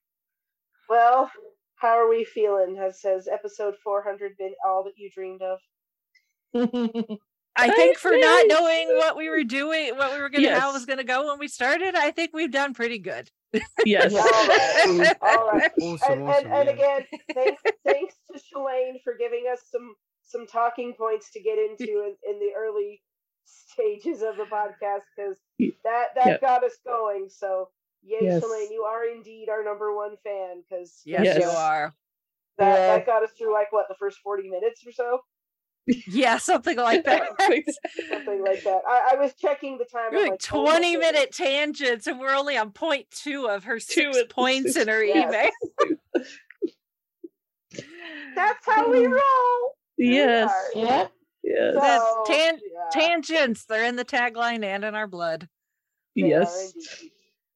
well, 0.91 1.31
how 1.77 1.97
are 1.99 2.09
we 2.09 2.25
feeling? 2.25 2.77
Has 2.77 3.01
has 3.03 3.29
episode 3.29 3.77
four 3.83 4.03
hundred 4.03 4.37
been 4.37 4.53
all 4.67 4.85
that 4.85 4.93
you 4.99 5.11
dreamed 5.11 5.41
of? 5.43 5.59
I 7.57 7.71
think 7.71 7.99
for 7.99 8.13
not 8.17 8.47
knowing 8.47 8.89
what 8.97 9.17
we 9.17 9.29
were 9.29 9.45
doing, 9.45 9.97
what 9.97 10.13
we 10.13 10.21
were 10.21 10.31
gonna 10.31 10.59
how 10.59 10.71
it 10.71 10.75
was 10.75 10.87
gonna 10.87 11.05
go 11.05 11.29
when 11.29 11.39
we 11.39 11.49
started, 11.49 11.95
I 11.95 12.11
think 12.11 12.31
we've 12.33 12.51
done 12.51 12.75
pretty 12.75 12.99
good. 12.99 13.31
Yes. 13.85 14.15
All 14.15 14.23
right, 14.23 15.17
all 15.23 15.47
right. 15.49 15.71
Awesome, 15.81 16.13
and, 16.13 16.23
awesome, 16.23 16.47
and, 16.47 16.55
and 16.55 16.69
again, 16.69 17.07
thanks 17.35 17.63
thanks 17.85 18.15
to 18.33 18.39
Shalane 18.39 19.03
for 19.03 19.15
giving 19.19 19.47
us 19.51 19.61
some 19.71 19.95
some 20.23 20.47
talking 20.47 20.93
points 20.93 21.31
to 21.33 21.41
get 21.41 21.59
into 21.59 22.05
in, 22.05 22.15
in 22.29 22.39
the 22.39 22.51
early 22.57 23.03
stages 23.45 24.23
of 24.23 24.37
the 24.37 24.45
podcast 24.45 25.03
because 25.17 25.39
that 25.85 26.09
that 26.15 26.27
Yep. 26.27 26.41
got 26.41 26.65
us 26.65 26.77
going. 26.85 27.29
So 27.31 27.71
yay, 28.03 28.19
Yes. 28.23 28.43
Shalane, 28.43 28.71
you 28.71 28.83
are 28.83 29.07
indeed 29.07 29.49
our 29.49 29.65
number 29.65 29.95
one 29.95 30.17
fan 30.23 30.63
because 30.69 31.01
Yes, 31.05 31.39
you 31.39 31.49
are. 31.49 31.95
That 32.59 32.79
Yeah. 32.79 32.97
that 32.97 33.07
got 33.07 33.23
us 33.23 33.31
through 33.39 33.53
like 33.55 33.73
what 33.73 33.87
the 33.89 33.97
first 33.99 34.19
forty 34.19 34.49
minutes 34.49 34.87
or 34.87 34.93
so, 34.93 35.21
Yeah, 36.07 36.37
something 36.39 36.77
like 36.77 37.05
that. 37.05 37.29
something 38.11 38.43
like 38.45 38.63
that. 38.65 38.83
I, 38.87 39.11
I 39.13 39.17
was 39.17 39.33
checking 39.35 39.79
the 39.79 39.85
time. 39.87 40.11
We're 40.13 40.19
I'm 40.19 40.23
like 40.25 40.31
like, 40.33 40.53
oh 40.53 40.65
20 40.67 40.93
goodness. 40.95 41.13
minute 41.13 41.33
tangents, 41.33 42.07
and 42.07 42.21
we're 42.21 42.35
only 42.35 42.57
on 42.59 42.73
point 42.73 43.07
two 43.11 43.49
of 43.49 43.65
her 43.65 43.81
six 43.81 44.17
and- 44.17 44.29
points 44.29 44.77
in 44.77 44.89
her 44.89 45.03
Yes. 45.03 45.51
email. 46.15 46.27
That's 48.35 48.65
how 48.67 48.91
we 48.91 49.07
roll. 49.07 49.21
Yes. 49.97 50.51
are. 50.51 50.79
Yeah. 50.81 51.07
Yes. 51.43 51.75
That's 51.81 52.05
So, 52.05 52.25
tan- 52.27 52.59
yeah. 52.63 52.91
tangents. 52.91 53.65
They're 53.65 53.85
in 53.85 53.97
the 53.97 54.05
tagline 54.05 54.65
and 54.65 54.85
in 54.85 54.95
our 54.95 55.07
blood. 55.07 55.49
They 56.17 56.29
Yes. 56.29 56.73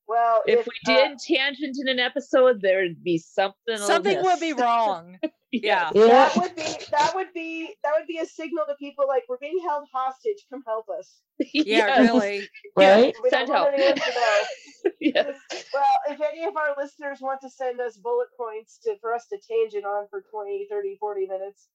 Well, 0.09 0.43
If, 0.47 0.67
we 0.67 0.93
uh, 0.95 0.97
did 1.09 1.19
tangent 1.19 1.77
in 1.81 1.89
an 1.89 1.99
episode, 1.99 2.61
there'd 2.61 3.03
be 3.03 3.19
something. 3.19 3.77
Something 3.79 4.23
would 4.23 4.41
be 4.41 4.53
wrong. 4.53 5.19
Yeah. 5.53 5.91
Yeah. 5.95 6.07
that 6.07 6.37
would 6.37 6.57
be 6.57 6.63
that 6.91 7.15
would 7.15 7.33
be 7.35 7.75
that 7.85 7.93
would 7.99 8.07
be 8.07 8.19
a 8.19 8.27
signal 8.27 8.65
to 8.67 8.75
people 8.77 9.05
like 9.07 9.25
we're 9.29 9.39
being 9.39 9.61
held 9.63 9.87
hostage. 9.93 10.47
Come 10.51 10.63
help 10.67 10.87
us. 10.89 11.21
Yeah, 11.53 11.99
really. 12.01 12.49
Right? 12.77 13.15
We 13.23 13.29
Send 13.29 13.51
help. 13.51 13.69
anyone 13.75 13.97
to 13.97 14.01
know. 14.11 14.91
yes. 15.01 15.37
Well, 15.75 15.95
if 16.09 16.21
any 16.21 16.45
of 16.45 16.57
our 16.57 16.75
listeners 16.79 17.19
want 17.21 17.41
to 17.43 17.51
send 17.51 17.81
us 17.81 17.99
bullet 17.99 18.29
points 18.37 18.79
to 18.85 18.97
for 19.01 19.13
us 19.15 19.27
to 19.29 19.39
tangent 19.47 19.85
on 19.85 20.07
for 20.09 20.25
20, 20.33 20.67
30, 20.71 20.97
40 20.99 21.27
minutes, 21.27 21.69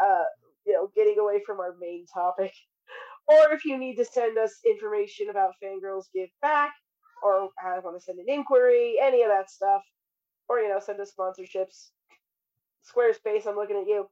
uh, 0.00 0.24
you 0.64 0.74
know, 0.74 0.90
getting 0.94 1.18
away 1.18 1.42
from 1.44 1.58
our 1.58 1.74
main 1.80 2.06
topic, 2.06 2.52
or 3.26 3.52
if 3.52 3.64
you 3.64 3.76
need 3.76 3.96
to 3.96 4.04
send 4.04 4.38
us 4.38 4.60
information 4.64 5.30
about 5.30 5.54
Fangirls 5.62 6.04
Give 6.14 6.28
Back, 6.42 6.74
or 7.24 7.48
I 7.64 7.80
want 7.80 7.96
to 7.96 8.00
send 8.00 8.20
an 8.20 8.26
inquiry, 8.28 8.96
any 9.02 9.22
of 9.22 9.30
that 9.30 9.50
stuff, 9.50 9.82
or 10.48 10.60
you 10.60 10.68
know, 10.68 10.78
send 10.78 11.00
us 11.00 11.12
sponsorships. 11.18 11.90
Squarespace, 12.90 13.46
I'm 13.46 13.56
looking 13.56 13.76
at 13.76 13.86
you. 13.86 14.08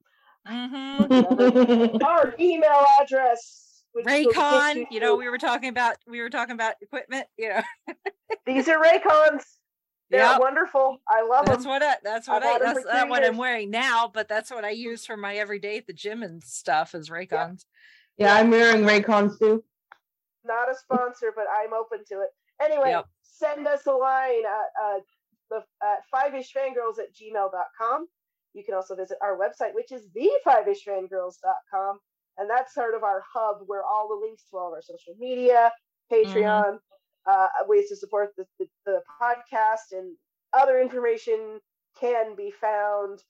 Mm-hmm. 0.49 2.03
Our 2.05 2.35
email 2.39 2.85
address. 3.01 3.83
which 3.93 4.05
will 4.05 4.13
get 4.13 4.35
Raycon, 4.35 4.87
you 4.91 5.01
know, 5.01 5.17
we 5.17 5.29
were 5.29 5.39
talking 5.39 5.69
about 5.71 5.97
we 6.07 6.21
were 6.21 6.31
talking 6.31 6.55
about 6.55 6.75
equipment, 6.83 7.27
you 7.39 7.49
know. 7.51 7.63
these 8.47 8.69
are 8.69 8.83
Raycons. 8.83 9.43
They're 10.11 10.21
Yep. 10.21 10.41
wonderful. 10.41 10.99
I 11.09 11.23
love 11.23 11.47
That's 11.47 11.63
them. 11.65 11.71
what 11.71 11.83
I 11.83 11.97
that's 12.03 12.29
what 12.29 12.43
I've 12.43 12.61
I, 12.61 12.65
that's 12.75 12.85
not 12.85 13.09
what 13.09 13.25
I'm 13.25 13.37
wearing 13.39 13.71
now, 13.71 14.11
but 14.13 14.29
that's 14.29 14.51
what 14.51 14.65
I 14.65 14.71
use 14.71 15.07
for 15.07 15.17
my 15.17 15.37
everyday 15.37 15.79
at 15.79 15.87
the 15.87 15.93
gym 15.95 16.23
and 16.23 16.43
stuff 16.45 16.95
is 16.95 17.09
Raycons. 17.09 17.65
Yeah, 18.19 18.35
I'm 18.35 18.51
wearing 18.51 18.83
Raycons 18.83 19.39
too. 19.39 19.65
not 20.45 20.71
a 20.71 20.75
sponsor, 20.77 21.33
but 21.35 21.47
I'm 21.59 21.73
open 21.73 22.01
to 22.11 22.21
it. 22.21 22.29
Anyway, 22.63 22.91
Yep. 22.91 23.07
send 23.23 23.67
us 23.67 23.87
a 23.87 23.93
line 23.93 24.45
at 24.45 24.85
uh, 24.85 24.99
the 25.51 25.65
at 25.83 26.01
fiveishfangirls 26.15 26.99
at 26.99 27.15
gmail.com. 27.15 28.07
You 28.55 28.65
can 28.65 28.75
also 28.75 28.95
visit 28.97 29.19
our 29.21 29.37
website, 29.37 29.75
which 29.75 29.93
is 29.93 30.09
the 30.15 30.31
fiveishfangirls.com. 30.47 31.99
And 32.39 32.51
that's 32.51 32.75
sort 32.75 32.95
of 32.95 33.05
our 33.05 33.23
hub 33.33 33.59
where 33.67 33.85
all 33.85 34.09
the 34.09 34.27
links 34.27 34.45
to 34.51 34.57
all 34.57 34.69
of 34.69 34.73
our 34.75 34.83
social 34.83 35.15
media, 35.19 35.73
Patreon, 36.13 36.79
uh, 37.27 37.49
ways 37.67 37.89
to 37.89 37.97
support 37.97 38.31
the, 38.37 38.47
the, 38.59 38.67
the 38.87 39.01
podcast, 39.21 39.93
and 39.93 40.17
other 40.53 40.81
information 40.81 41.61
can 41.99 42.35
be 42.37 42.51
found. 42.51 43.23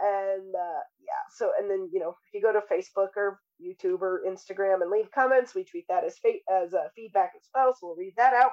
And 0.00 0.54
uh, 0.54 0.82
yeah, 1.00 1.22
so, 1.36 1.50
and 1.58 1.70
then, 1.70 1.90
you 1.92 2.00
know, 2.00 2.10
if 2.10 2.34
you 2.34 2.40
go 2.40 2.52
to 2.52 2.60
Facebook 2.60 3.10
or 3.16 3.40
YouTube 3.60 4.00
or 4.00 4.22
Instagram 4.26 4.80
and 4.80 4.90
leave 4.90 5.10
comments, 5.12 5.54
we 5.54 5.64
treat 5.64 5.86
that 5.88 6.04
as 6.04 6.18
fa- 6.18 6.42
as 6.50 6.72
uh, 6.72 6.88
feedback 6.96 7.32
as 7.36 7.48
well. 7.54 7.74
So 7.74 7.88
we'll 7.88 7.96
read 7.96 8.14
that 8.16 8.32
out. 8.32 8.52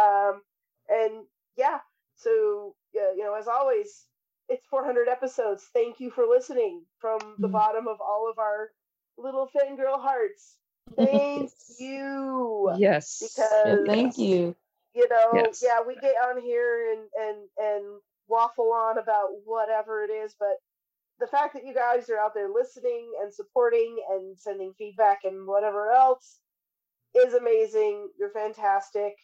Um, 0.00 0.42
and 0.88 1.24
yeah, 1.56 1.78
so 2.16 2.74
uh, 2.96 3.12
you 3.16 3.24
know, 3.24 3.34
as 3.34 3.48
always, 3.48 4.06
it's 4.48 4.66
400 4.70 5.08
episodes. 5.08 5.64
Thank 5.72 6.00
you 6.00 6.10
for 6.10 6.24
listening 6.26 6.82
from 7.00 7.18
the 7.38 7.48
mm. 7.48 7.52
bottom 7.52 7.88
of 7.88 8.00
all 8.00 8.28
of 8.30 8.38
our 8.38 8.70
little 9.18 9.48
fangirl 9.48 10.00
hearts. 10.00 10.56
Thank 10.96 11.50
you. 11.80 12.72
Yes. 12.76 13.18
Because 13.22 13.78
Yeah, 13.86 13.92
thank 13.94 14.18
you. 14.18 14.54
you 14.94 15.08
know, 15.08 15.30
Yes. 15.34 15.62
yeah, 15.64 15.80
we 15.86 15.96
get 15.96 16.14
on 16.22 16.40
here 16.40 16.92
and 16.92 17.08
and 17.20 17.48
and 17.58 18.00
waffle 18.28 18.72
on 18.72 18.98
about 18.98 19.28
whatever 19.44 20.02
it 20.04 20.10
is, 20.10 20.34
but 20.38 20.56
the 21.18 21.26
fact 21.26 21.54
that 21.54 21.64
you 21.64 21.74
guys 21.74 22.10
are 22.10 22.18
out 22.18 22.34
there 22.34 22.52
listening 22.52 23.12
and 23.22 23.32
supporting 23.32 23.96
and 24.10 24.38
sending 24.38 24.74
feedback 24.76 25.20
and 25.24 25.46
whatever 25.46 25.90
else 25.92 26.38
is 27.14 27.34
amazing. 27.34 28.08
You're 28.18 28.30
fantastic. 28.30 29.14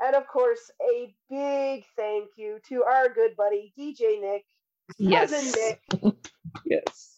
And 0.00 0.14
of 0.14 0.26
course, 0.26 0.70
a 0.82 1.14
big 1.30 1.84
thank 1.96 2.30
you 2.36 2.58
to 2.68 2.82
our 2.82 3.08
good 3.08 3.36
buddy 3.36 3.72
DJ 3.78 4.20
Nick. 4.20 4.44
Cousin 5.00 5.72
Yes. 6.12 6.14
Yes. 6.64 7.14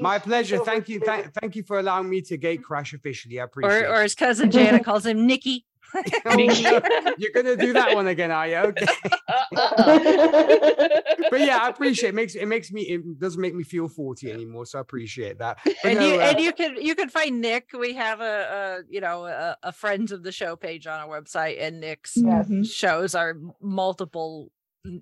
My 0.00 0.18
pleasure. 0.18 0.56
over 0.56 0.64
Thank 0.64 0.88
you. 0.88 0.98
here. 1.00 1.06
Thank, 1.06 1.32
thank 1.34 1.56
you 1.56 1.62
for 1.64 1.78
allowing 1.78 2.08
me 2.08 2.20
to 2.22 2.36
gate 2.36 2.62
crash 2.62 2.92
officially. 2.94 3.40
I 3.40 3.44
appreciate 3.44 3.84
Or 3.84 3.96
or 3.96 4.02
his 4.02 4.14
cousin 4.14 4.50
Janet 4.50 4.84
calls 4.84 5.04
him 5.06 5.26
Nicky. 5.26 5.66
Oh. 6.24 6.38
You're 7.18 7.32
gonna 7.34 7.56
do 7.56 7.72
that 7.72 7.96
one 7.96 8.06
again, 8.06 8.30
are 8.30 8.46
you? 8.46 8.54
Okay. 8.58 8.86
but 9.50 11.40
yeah, 11.40 11.58
I 11.62 11.68
appreciate 11.68 12.10
it. 12.10 12.14
Makes 12.14 12.34
it 12.36 12.46
makes 12.46 12.70
me 12.70 12.82
it 12.82 13.18
doesn't 13.18 13.40
make 13.40 13.54
me 13.54 13.64
feel 13.64 13.88
40 13.88 14.30
anymore, 14.30 14.66
so 14.66 14.78
I 14.78 14.82
appreciate 14.82 15.38
that. 15.38 15.58
But 15.64 15.74
and 15.84 15.98
no, 15.98 16.06
you 16.06 16.14
uh, 16.20 16.24
and 16.24 16.40
you 16.40 16.52
can 16.52 16.76
you 16.80 16.94
can 16.94 17.08
find 17.08 17.40
Nick. 17.40 17.70
We 17.76 17.94
have 17.94 18.20
a, 18.20 18.82
a 18.84 18.92
you 18.92 19.00
know 19.00 19.26
a, 19.26 19.56
a 19.64 19.72
friends 19.72 20.12
of 20.12 20.22
the 20.22 20.30
show 20.32 20.54
page 20.56 20.86
on 20.86 21.00
our 21.00 21.08
website, 21.20 21.56
and 21.60 21.80
Nick's 21.80 22.12
Yes. 22.16 22.68
shows 22.68 23.14
are 23.16 23.34
multiple 23.60 24.50
n- 24.50 24.50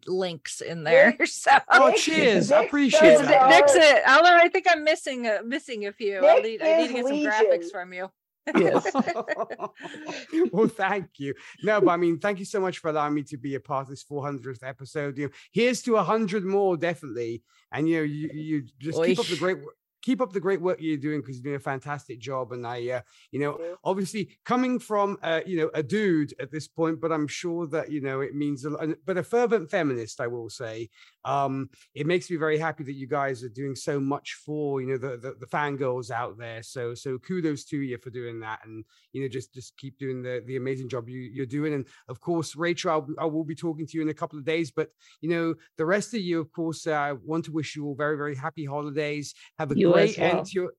links 0.07 0.61
in 0.61 0.85
there. 0.85 1.17
So 1.27 1.51
Oh, 1.71 1.89
Nick- 1.89 1.99
cheers. 1.99 2.51
I 2.53 2.65
appreciate 2.65 3.01
does 3.19 3.21
Nick's, 3.21 3.73
that. 3.75 3.77
our- 3.77 3.99
it. 3.99 4.03
Although 4.09 4.37
I 4.37 4.49
think 4.49 4.67
I'm 4.69 4.83
missing 4.85 5.27
a, 5.27 5.43
missing 5.45 5.87
a 5.87 5.93
few. 5.93 6.27
I 6.27 6.41
need 6.41 6.63
I 6.63 6.77
need 6.79 6.89
to 6.89 6.93
get 6.95 7.07
some 7.07 7.13
Legion. 7.15 7.31
graphics 7.33 7.71
from 7.71 7.93
you. 7.93 8.09
Yes. 8.57 8.91
well, 10.53 10.69
thank 10.69 11.07
you. 11.19 11.35
No, 11.63 11.81
but 11.81 11.91
I 11.91 11.97
mean, 11.97 12.19
thank 12.19 12.39
you 12.39 12.45
so 12.45 12.61
much 12.61 12.79
for 12.79 12.89
allowing 12.89 13.15
me 13.15 13.23
to 13.25 13.37
be 13.37 13.55
a 13.57 13.61
part 13.61 13.83
of 13.83 13.91
this 13.91 14.05
400th 14.05 14.63
episode. 14.63 15.19
You 15.19 15.27
know, 15.27 15.33
here's 15.53 15.83
to 15.83 15.93
100 15.95 16.45
more, 16.45 16.77
definitely. 16.77 17.43
And 17.73 17.89
you 17.89 17.99
know, 17.99 18.03
you, 18.05 18.31
you 18.33 18.63
just 18.79 19.03
keep 19.05 19.19
up 19.19 19.27
the 19.27 19.37
great 19.37 19.59
work. 19.63 19.75
Keep 20.03 20.21
up 20.21 20.33
the 20.33 20.41
great 20.41 20.61
work 20.61 20.79
you're 20.81 20.97
doing 20.97 21.21
because 21.21 21.37
you're 21.37 21.45
doing 21.45 21.57
a 21.57 21.61
fantastic 21.61 22.19
job. 22.21 22.53
And 22.53 22.67
I, 22.67 22.89
uh, 22.89 23.01
you 23.31 23.41
know, 23.41 23.59
obviously 23.85 24.39
coming 24.45 24.79
from, 24.79 25.19
uh, 25.23 25.41
you 25.45 25.59
know, 25.59 25.71
a 25.75 25.83
dude 25.83 26.35
at 26.41 26.51
this 26.51 26.69
point, 26.69 27.01
but 27.01 27.13
I'm 27.13 27.27
sure 27.27 27.67
that 27.69 27.91
you 27.91 28.01
know 28.01 28.21
it 28.21 28.35
means 28.35 28.65
a 28.65 28.71
lot. 28.71 28.89
But 29.05 29.19
a 29.19 29.23
fervent 29.23 29.71
feminist, 29.71 30.21
I 30.21 30.27
will 30.27 30.51
say, 30.51 30.89
um, 31.25 31.69
it 31.95 32.07
makes 32.07 32.31
me 32.31 32.37
very 32.37 32.59
happy 32.59 32.85
that 32.85 32.95
you 32.95 33.07
guys 33.07 33.43
are 33.43 33.49
doing 33.49 33.75
so 33.75 34.01
much 34.01 34.35
for 34.45 34.81
you 34.81 34.89
know 34.89 34.99
the, 34.99 35.17
the 35.17 35.35
the 35.39 35.47
fangirls 35.47 36.11
out 36.11 36.39
there. 36.39 36.63
So 36.63 36.95
so 36.95 37.19
kudos 37.19 37.65
to 37.67 37.79
you 37.79 37.99
for 37.99 38.11
doing 38.11 38.41
that, 38.41 38.61
and 38.65 38.85
you 39.13 39.23
know 39.23 39.29
just 39.29 39.53
just 39.53 39.77
keep 39.77 39.99
doing 39.99 40.23
the 40.23 40.43
the 40.47 40.57
amazing 40.57 40.89
job 40.89 41.09
you, 41.09 41.21
you're 41.21 41.47
doing. 41.47 41.75
And 41.75 41.87
of 42.09 42.21
course, 42.21 42.57
Rachel, 42.57 42.91
I'll, 42.91 43.09
I 43.19 43.25
will 43.25 43.45
be 43.45 43.55
talking 43.55 43.87
to 43.87 43.97
you 43.97 44.03
in 44.03 44.09
a 44.09 44.15
couple 44.15 44.39
of 44.39 44.45
days. 44.45 44.71
But 44.71 44.91
you 45.21 45.29
know 45.29 45.55
the 45.77 45.87
rest 45.87 46.15
of 46.15 46.21
you, 46.21 46.41
of 46.41 46.53
course, 46.53 46.87
uh, 46.87 46.93
I 46.93 47.13
want 47.13 47.45
to 47.47 47.53
wish 47.53 47.77
you 47.77 47.87
all 47.87 47.95
very 47.95 48.17
very 48.17 48.35
happy 48.35 48.65
holidays. 48.65 49.35
Have 49.59 49.71
a 49.71 49.77
You 49.77 49.88
as 49.97 50.15
great 50.17 50.19
end 50.19 50.35
well. 50.37 50.45
to 50.45 50.53
your. 50.53 50.73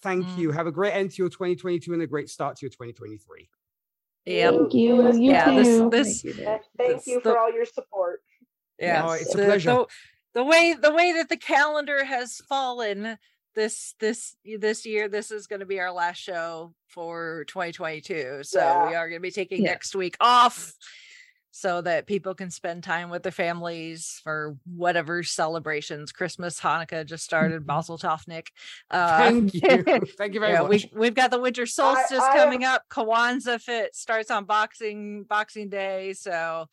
Thank 0.00 0.26
Mm. 0.26 0.38
you. 0.38 0.50
Have 0.50 0.66
a 0.66 0.72
great 0.72 0.92
end 0.94 1.10
to 1.12 1.16
your 1.22 1.28
2022 1.28 1.92
and 1.92 2.02
a 2.02 2.06
great 2.06 2.28
start 2.28 2.56
to 2.56 2.66
your 2.66 2.70
2023. 2.70 3.48
Yep. 4.26 4.54
Thank 4.54 4.74
you. 4.74 5.12
You 5.12 5.20
Yeah, 5.32 5.54
this 5.54 5.66
too. 5.68 5.90
this 5.90 6.22
Thank 6.22 6.36
you, 6.36 6.44
Thank 6.44 6.62
That's 6.92 7.06
you 7.06 7.14
the- 7.16 7.30
for 7.30 7.38
all 7.38 7.52
your 7.52 7.64
support. 7.64 8.20
yeah 8.78 9.02
No, 9.02 9.12
it's 9.12 9.32
a 9.34 9.38
pleasure. 9.38 9.70
The, 9.70 9.86
the 10.34 10.44
way 10.44 10.74
the 10.80 10.90
way 10.92 11.12
that 11.12 11.28
the 11.28 11.36
calendar 11.36 12.04
has 12.04 12.36
fallen 12.48 13.16
this 13.54 13.94
this 14.00 14.36
this 14.44 14.84
year 14.84 15.08
this 15.08 15.30
is 15.30 15.46
going 15.46 15.60
to 15.60 15.66
be 15.66 15.80
our 15.80 15.90
last 15.92 16.18
show 16.18 16.74
for 16.88 17.44
2022 17.48 18.40
so 18.42 18.58
Yeah. 18.58 18.88
we 18.88 18.94
are 18.94 19.08
going 19.08 19.20
to 19.20 19.22
be 19.22 19.30
taking 19.30 19.62
Yeah. 19.62 19.70
next 19.70 19.94
week 19.96 20.14
off 20.20 20.74
so 21.58 21.80
that 21.80 22.06
people 22.06 22.34
can 22.34 22.50
spend 22.50 22.84
time 22.84 23.08
with 23.08 23.22
their 23.22 23.32
families 23.32 24.20
for 24.22 24.58
whatever 24.76 25.22
celebrations 25.22 26.12
christmas 26.12 26.60
hanukkah 26.60 27.04
just 27.06 27.24
started 27.24 27.66
mazel 27.66 27.96
tov 27.96 28.28
nick 28.28 28.52
uh, 28.90 29.18
Thank 29.18 29.54
you. 29.54 29.60
Thank 30.18 30.34
you 30.34 30.40
very 30.40 30.52
yeah, 30.52 30.62
much. 30.62 30.68
we, 30.70 30.90
we've 31.00 31.14
got 31.14 31.30
the 31.30 31.40
winter 31.40 31.64
solstice 31.64 32.20
I 32.20 32.36
coming 32.36 32.64
up 32.64 32.82
kwanzaa 32.90 33.58
fit 33.60 33.94
starts 33.96 34.30
on 34.30 34.44
boxing 34.44 35.24
boxing 35.24 35.70
day 35.70 36.12
so 36.12 36.66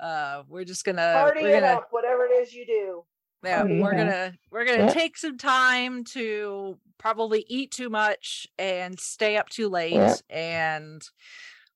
uh 0.00 0.42
we're 0.48 0.64
just 0.64 0.84
gonna 0.84 1.12
Party 1.24 1.42
we're 1.42 1.48
it 1.56 1.60
gonna 1.60 1.72
up, 1.78 1.88
whatever 1.90 2.24
it 2.26 2.32
is 2.42 2.54
you 2.54 2.64
do. 2.66 3.04
yeah, 3.44 3.58
Party 3.62 3.80
we're 3.82 3.92
it 3.94 3.96
gonna 3.96 4.32
we're 4.52 4.64
gonna 4.64 4.84
Yeah. 4.84 4.92
take 4.92 5.18
some 5.18 5.38
time 5.38 6.04
to 6.16 6.78
probably 6.98 7.44
eat 7.48 7.70
too 7.72 7.90
much 7.90 8.46
and 8.58 8.98
stay 9.00 9.36
up 9.36 9.48
too 9.48 9.68
late 9.68 9.94
Yeah. 9.94 10.14
and 10.30 11.02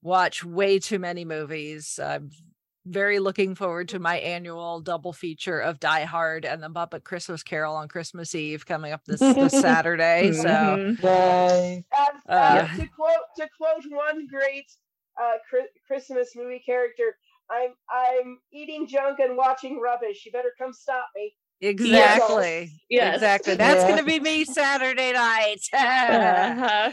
watch 0.04 0.44
way 0.44 0.78
too 0.78 1.00
many 1.00 1.24
movies. 1.24 1.98
I'm 1.98 2.30
very 2.86 3.18
looking 3.18 3.54
forward 3.54 3.88
to 3.88 3.98
my 3.98 4.18
annual 4.18 4.80
double 4.80 5.14
feature 5.14 5.58
of 5.58 5.80
Die 5.80 6.04
Hard 6.04 6.44
and 6.44 6.62
the 6.62 6.68
Muppet 6.68 7.02
Christmas 7.02 7.42
Carol 7.42 7.74
on 7.74 7.88
Christmas 7.88 8.34
Eve 8.34 8.66
coming 8.66 8.92
up 8.92 9.00
this, 9.06 9.20
this 9.20 9.52
Saturday. 9.60 10.32
So 10.32 10.94
Yay. 11.02 11.84
As, 11.96 12.08
Uh, 12.28 12.68
as 12.70 12.78
to 12.78 12.86
quote 12.86 13.16
to 13.38 13.48
quote 13.56 13.84
one 13.90 14.26
great 14.26 14.70
uh, 15.20 15.38
Chri- 15.50 15.72
Christmas 15.86 16.36
movie 16.36 16.62
character, 16.64 17.16
I'm 17.50 17.70
I'm 17.90 18.38
eating 18.52 18.86
junk 18.86 19.18
and 19.20 19.36
watching 19.36 19.80
rubbish. 19.80 20.24
You 20.26 20.32
better 20.32 20.52
come 20.58 20.72
stop 20.74 21.06
me. 21.16 21.34
exactly, 21.62 22.70
Yes. 22.90 23.14
exactly. 23.16 23.54
That's 23.54 23.82
Yeah. 23.82 23.88
gonna 23.90 24.04
be 24.04 24.20
me 24.20 24.44
Saturday 24.60 25.12
night. 25.12 25.60
Uh-huh. 25.72 26.90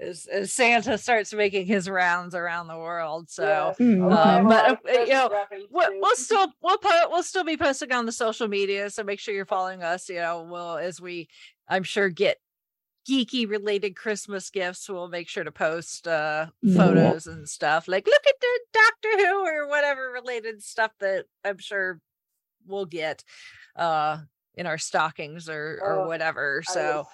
As, 0.00 0.26
as 0.26 0.52
Santa 0.52 0.98
starts 0.98 1.32
making 1.32 1.66
his 1.66 1.88
rounds 1.88 2.34
around 2.34 2.68
the 2.68 2.76
world. 2.78 3.30
So, 3.30 3.74
Yes. 3.78 3.78
Have 3.78 3.98
a 3.98 4.08
lot 4.08 4.48
but 4.48 4.70
of 4.70 4.78
uh, 4.88 5.00
you 5.02 5.12
know, 5.12 5.30
we'll, 5.70 5.90
we'll 6.00 6.16
still 6.16 6.52
we'll 6.62 6.78
po- 6.78 7.08
we'll 7.10 7.22
still 7.22 7.44
be 7.44 7.56
posting 7.56 7.92
on 7.92 8.06
the 8.06 8.12
social 8.12 8.48
media. 8.48 8.90
So 8.90 9.02
make 9.04 9.20
sure 9.20 9.34
you're 9.34 9.46
following 9.46 9.82
us. 9.82 10.08
You 10.08 10.16
know, 10.16 10.42
we'll 10.50 10.76
as 10.78 11.00
we 11.00 11.28
I'm 11.68 11.82
sure 11.82 12.08
get 12.08 12.38
geeky 13.08 13.48
related 13.48 13.96
Christmas 13.96 14.48
gifts. 14.50 14.88
We'll 14.88 15.08
make 15.08 15.28
sure 15.28 15.44
to 15.44 15.52
post 15.52 16.06
uh 16.06 16.46
Yeah. 16.62 16.76
photos 16.76 17.26
and 17.26 17.48
stuff 17.48 17.88
like 17.88 18.06
look 18.06 18.22
at 18.28 18.40
the 18.40 18.60
Doctor 18.72 19.26
Who 19.26 19.44
or 19.46 19.68
whatever 19.68 20.10
related 20.12 20.62
stuff 20.62 20.92
that 21.00 21.24
I'm 21.44 21.58
sure 21.58 22.00
we'll 22.66 22.86
get 22.86 23.24
uh 23.76 24.18
in 24.54 24.66
our 24.66 24.78
stockings 24.78 25.48
or 25.48 25.80
or 25.82 25.92
Oh, 26.02 26.06
whatever. 26.06 26.62
So 26.64 26.98
was, 26.98 27.06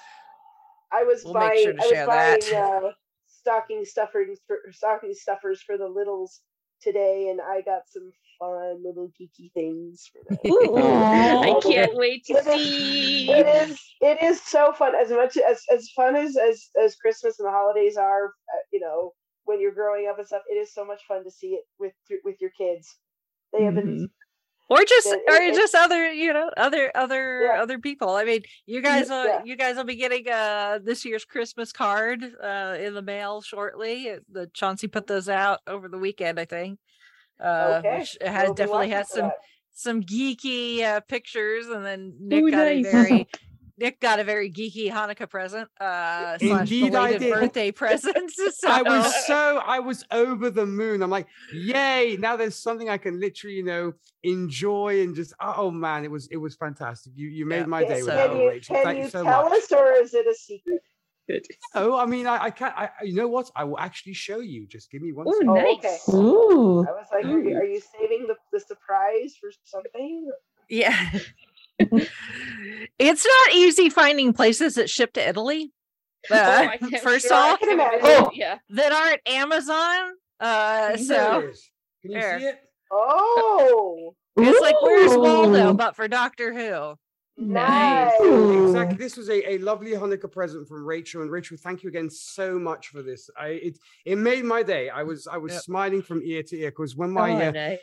I 0.92 1.04
was 1.04 1.22
we'll 1.24 1.34
buying 1.34 1.62
sure 1.62 1.74
I 1.80 1.86
was 1.86 2.06
buying 2.06 2.54
uh, 2.86 2.90
stocking 3.26 3.84
stuffers 3.84 4.38
for 4.46 4.58
stocking 4.72 5.14
stuffers 5.14 5.62
for 5.62 5.76
the 5.78 5.88
littles 5.88 6.40
today, 6.82 7.28
and 7.30 7.40
I 7.40 7.60
got 7.62 7.82
some 7.88 8.10
fun 8.38 8.82
little 8.84 9.10
geeky 9.20 9.52
things 9.52 10.08
for 10.12 10.34
them. 10.34 10.38
I 10.46 11.60
can't 11.62 11.94
wait 11.96 12.24
to 12.26 12.34
It 12.34 12.46
is- 12.46 12.54
see. 12.54 13.30
It 13.30 13.46
is. 13.70 13.80
It 14.00 14.22
is 14.22 14.40
so 14.42 14.72
fun. 14.72 14.94
As 14.94 15.10
much 15.10 15.36
as 15.36 15.62
as 15.72 15.90
fun 15.90 16.16
as 16.16 16.36
as 16.36 16.68
as 16.82 16.96
Christmas 16.96 17.38
and 17.38 17.46
the 17.48 17.52
holidays 17.52 17.96
are, 17.96 18.26
uh, 18.26 18.62
you 18.72 18.80
know, 18.80 19.12
when 19.44 19.60
you're 19.60 19.74
growing 19.74 20.06
up 20.08 20.18
and 20.18 20.26
stuff, 20.26 20.42
it 20.50 20.54
is 20.54 20.72
so 20.72 20.84
much 20.84 21.02
fun 21.08 21.24
to 21.24 21.30
see 21.30 21.48
it 21.48 21.64
with 21.78 21.92
with 22.24 22.36
your 22.40 22.50
kids. 22.56 22.96
They 23.52 23.64
have 23.64 23.74
been. 23.74 24.08
Or 24.68 24.78
just 24.84 25.06
it- 25.06 25.20
or 25.28 25.34
it- 25.36 25.54
just 25.54 25.74
other 25.74 26.10
you 26.12 26.32
know 26.32 26.50
other 26.56 26.90
other 26.94 27.42
Yeah. 27.44 27.62
other 27.62 27.78
people 27.78 28.10
i 28.10 28.24
mean 28.24 28.42
you 28.66 28.80
guys 28.82 29.08
will 29.08 29.24
yeah. 29.24 29.42
you 29.44 29.56
guys 29.56 29.76
will 29.76 29.84
be 29.84 29.96
getting 29.96 30.28
uh 30.28 30.78
this 30.82 31.04
year's 31.04 31.24
christmas 31.24 31.72
card 31.72 32.22
uh 32.42 32.76
in 32.78 32.94
the 32.94 33.02
mail 33.02 33.40
shortly 33.42 34.10
Uh, 34.10 34.16
the 34.30 34.46
chauncey 34.54 34.86
put 34.88 35.06
those 35.06 35.28
out 35.28 35.60
over 35.66 35.88
the 35.88 35.98
weekend 35.98 36.38
i 36.38 36.44
think 36.44 36.78
uh 37.42 37.80
Okay, 37.84 37.98
which 38.00 38.16
it 38.20 38.28
has 38.28 38.44
we'll 38.46 38.54
definitely 38.54 38.78
watching 38.88 38.92
has 38.92 39.08
some 39.10 39.26
that. 39.28 39.36
some 39.72 40.02
geeky 40.02 40.82
uh 40.82 41.00
pictures 41.00 41.66
and 41.68 41.84
then 41.84 42.14
nick 42.20 42.42
Ooh, 42.42 42.50
got 42.50 42.66
nice. 42.66 42.86
a 42.86 42.90
very 42.90 43.28
Nick 43.78 44.00
got 44.00 44.18
a 44.18 44.24
very 44.24 44.50
geeky 44.50 44.90
Hanukkah 44.90 45.28
present, 45.30 45.68
uh, 45.80 46.36
slash 46.38 46.70
Indeed 46.70 46.94
I 46.94 47.16
did. 47.16 47.32
birthday 47.32 47.70
present. 47.72 48.32
So, 48.58 48.68
I 48.68 48.82
was 48.82 49.26
so 49.26 49.58
I 49.64 49.78
was 49.78 50.04
over 50.10 50.50
the 50.50 50.66
moon. 50.66 51.02
I'm 51.02 51.10
like, 51.10 51.28
yay! 51.52 52.16
Now 52.18 52.36
there's 52.36 52.56
something 52.56 52.88
I 52.88 52.98
can 52.98 53.20
literally, 53.20 53.56
you 53.56 53.62
know, 53.62 53.92
enjoy 54.24 55.00
and 55.02 55.14
just 55.14 55.32
oh 55.40 55.70
man, 55.70 56.04
it 56.04 56.10
was 56.10 56.26
it 56.28 56.38
was 56.38 56.56
fantastic. 56.56 57.12
You 57.14 57.28
you 57.28 57.46
made 57.46 57.58
Yeah, 57.60 57.66
my 57.66 57.82
day 57.84 57.88
Can 57.88 58.04
with 58.06 58.06
that, 58.06 58.36
you, 58.36 58.48
Rachel. 58.48 58.74
can 58.74 58.84
Thank 58.84 58.98
you 58.98 59.04
you 59.04 59.10
so 59.10 59.22
tell 59.22 59.44
much. 59.44 59.62
us, 59.62 59.72
or 59.72 59.92
is 59.92 60.12
it 60.14 60.26
a 60.26 60.34
secret? 60.34 60.82
Oh, 61.74 61.96
I 61.96 62.06
mean, 62.06 62.26
I, 62.26 62.44
I 62.44 62.50
can't. 62.50 62.76
I, 62.76 62.90
you 63.02 63.14
know 63.14 63.28
what? 63.28 63.50
I 63.54 63.64
will 63.64 63.78
actually 63.78 64.14
show 64.14 64.40
you. 64.40 64.66
Just 64.66 64.90
give 64.90 65.02
me 65.02 65.12
one 65.12 65.28
Ooh, 65.28 65.32
second. 65.32 65.48
Oh, 65.50 65.54
nice. 65.54 65.78
okay. 65.78 65.98
Ooh. 66.16 66.80
I 66.88 66.92
was 66.92 67.06
like, 67.12 67.24
are 67.26 67.28
you, 67.28 67.56
are 67.56 67.64
you 67.64 67.80
saving 67.80 68.26
the, 68.26 68.36
the 68.52 68.60
surprise 68.60 69.36
for 69.40 69.50
something? 69.64 70.30
Yeah. 70.68 71.10
it's 71.78 73.24
not 73.26 73.54
easy 73.54 73.88
finding 73.90 74.32
places 74.32 74.74
that 74.76 74.90
ship 74.90 75.12
to 75.14 75.26
Italy. 75.28 75.72
Oh, 76.30 76.34
Uh, 76.34 76.68
I 76.72 76.76
can- 76.78 76.90
first 77.00 77.28
sure, 77.28 77.36
off. 77.36 77.58
Oh. 77.62 78.30
yeah. 78.34 78.58
that 78.70 78.92
aren't 78.92 79.20
Amazon. 79.26 80.12
Uh, 80.40 80.96
so. 80.96 81.40
Can 82.02 82.10
you 82.10 82.20
there. 82.20 82.40
see 82.40 82.46
it? 82.46 82.58
Oh, 82.90 84.14
it's 84.36 84.60
like 84.60 84.74
where's 84.82 85.16
Waldo, 85.16 85.72
but 85.74 85.94
for 85.94 86.08
Doctor 86.08 86.52
Who. 86.52 86.96
nice. 87.36 88.12
Exactly. 88.20 88.96
This 88.98 89.16
was 89.16 89.28
a, 89.30 89.52
a 89.52 89.58
lovely 89.58 89.92
Hanukkah 89.92 90.30
present 90.30 90.66
from 90.68 90.84
Rachel. 90.84 91.22
And 91.22 91.30
Rachel, 91.30 91.56
thank 91.56 91.82
you 91.84 91.88
again 91.88 92.10
so 92.10 92.58
much 92.58 92.88
for 92.88 93.00
this. 93.02 93.30
I 93.38 93.48
it 93.48 93.78
it 94.04 94.16
made 94.16 94.44
my 94.44 94.62
day. 94.64 94.90
I 94.90 95.04
was 95.04 95.28
I 95.28 95.36
was 95.38 95.52
Yep. 95.52 95.62
smiling 95.62 96.02
from 96.02 96.20
ear 96.24 96.42
to 96.42 96.56
ear 96.58 96.70
because 96.72 96.96
when 96.96 97.10
my 97.12 97.30
oh, 97.32 97.48
uh, 97.48 97.50
nice. 97.52 97.78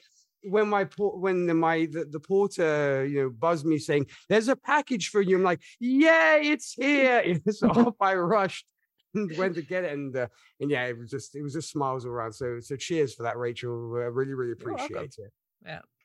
When 0.50 0.70
my 0.70 0.84
por- 0.86 1.18
when 1.18 1.46
the, 1.48 1.54
my 1.54 1.88
the, 1.92 2.06
the 2.06 2.20
porter 2.20 3.06
you 3.06 3.24
know 3.24 3.30
buzzed 3.30 3.66
me 3.66 3.78
saying 3.78 4.06
there's 4.30 4.48
a 4.48 4.56
package 4.56 5.10
for 5.10 5.22
you 5.22 5.36
i'm 5.38 5.44
like 5.44 5.62
yay 5.80 6.42
it's 6.44 6.74
here 6.74 7.40
so 7.50 7.68
off 7.70 7.96
i 8.02 8.14
rushed 8.14 8.66
and 9.14 9.36
went 9.38 9.56
to 9.56 9.62
get 9.62 9.84
it 9.84 9.94
and 9.94 10.16
uh, 10.16 10.28
and 10.60 10.70
yeah 10.70 10.86
it 10.86 10.98
was 10.98 11.10
just 11.10 11.36
it 11.36 11.42
was 11.42 11.54
just 11.54 11.70
smiles 11.72 12.06
all 12.06 12.12
around 12.12 12.34
so 12.34 12.60
so 12.60 12.76
cheers 12.76 13.14
for 13.16 13.24
that 13.24 13.38
rachel 13.38 13.74
i 13.96 14.06
really 14.06 14.34
really 14.34 14.52
appreciate 14.54 15.16
it 15.18 15.32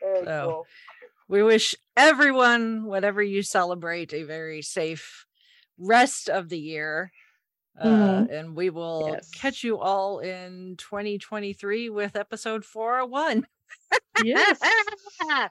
Very 0.01 0.25
So- 0.25 0.47
cool. 0.49 0.67
We 1.29 1.45
wish 1.45 1.77
everyone, 1.97 2.87
whatever 2.87 3.23
you 3.23 3.43
celebrate, 3.45 4.13
a 4.13 4.25
very 4.25 4.63
safe 4.63 5.27
rest 5.79 6.29
of 6.29 6.49
the 6.49 6.59
year. 6.59 7.13
Uh, 7.81 7.87
Mhm. 7.87 8.31
and 8.33 8.57
we 8.57 8.69
will 8.69 9.11
Yes. 9.13 9.31
catch 9.31 9.63
you 9.63 9.79
all 9.79 10.19
in 10.19 10.75
2023 10.77 11.89
with 11.89 12.17
episode 12.17 12.65
401. 12.65 13.47
Yes. 14.25 14.61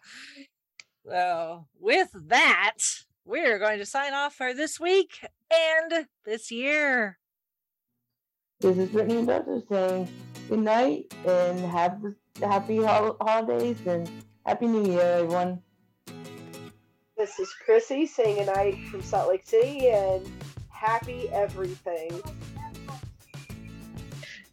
so, 1.06 1.66
with 1.80 2.10
that, 2.28 2.78
we're 3.26 3.60
going 3.60 3.80
to 3.80 3.86
sign 3.86 4.14
off 4.14 4.36
for 4.36 4.54
this 4.54 4.80
week 4.80 5.26
and 5.52 6.08
this 6.26 6.52
year. 6.52 7.18
This 8.60 8.78
is 8.78 8.90
Brittany 8.90 9.20
and 9.20 9.28
Doctor 9.28 9.62
saying 9.70 10.10
good 10.50 10.60
night 10.60 11.14
and 11.26 11.60
have 11.60 12.04
happy 12.42 12.84
holidays 12.84 13.78
and 13.86 14.10
happy 14.46 14.68
New 14.68 14.92
Year, 14.92 15.02
everyone. 15.02 15.62
This 17.18 17.40
is 17.40 17.54
Chrissy 17.66 18.06
saying 18.06 18.36
good 18.36 18.54
night 18.54 18.78
from 18.90 19.02
Salt 19.02 19.30
Lake 19.30 19.46
City 19.46 19.90
and 19.90 20.30
happy 20.70 21.30
everything. 21.30 22.22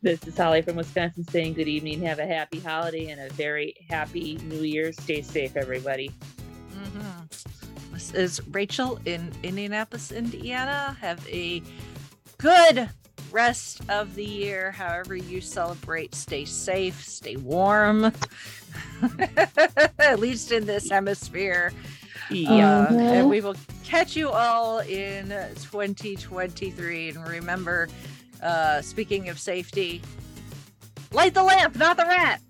This 0.06 0.24
is 0.24 0.38
Holly 0.38 0.62
from 0.62 0.76
Wisconsin 0.76 1.24
saying 1.24 1.54
good 1.54 1.66
evening. 1.66 2.00
Have 2.02 2.20
a 2.20 2.26
happy 2.26 2.60
holiday 2.60 3.08
and 3.08 3.20
a 3.20 3.28
very 3.30 3.74
happy 3.90 4.38
new 4.44 4.60
year. 4.60 4.92
Stay 4.92 5.20
safe, 5.20 5.56
everybody. 5.56 6.12
Mhm. 6.72 7.92
This 7.92 8.12
is 8.12 8.40
Rachel 8.52 9.00
in 9.04 9.32
Indianapolis, 9.42 10.12
Indiana. 10.12 10.96
Have 11.00 11.26
a 11.28 11.60
good 12.38 12.88
rest 13.32 13.80
of 13.88 14.14
the 14.14 14.24
year. 14.24 14.70
However, 14.70 15.16
you 15.16 15.40
celebrate, 15.40 16.14
stay 16.14 16.44
safe, 16.44 17.04
stay 17.04 17.34
warm. 17.34 18.12
At 19.98 20.20
least 20.20 20.52
in 20.52 20.66
this 20.66 20.88
hemisphere. 20.88 21.72
Yeah. 22.30 22.82
Uh, 22.90 22.94
and 22.96 23.28
we 23.28 23.40
will 23.40 23.56
catch 23.82 24.14
you 24.14 24.28
all 24.30 24.78
in 24.78 25.30
2023. 25.56 27.08
And 27.08 27.26
remember, 27.26 27.88
uh, 28.42 28.82
speaking 28.82 29.28
of 29.28 29.39
safety, 29.39 30.02
light 31.12 31.34
the 31.34 31.42
lamp, 31.42 31.76
not 31.76 31.97
the 31.97 32.05
rat. 32.05 32.40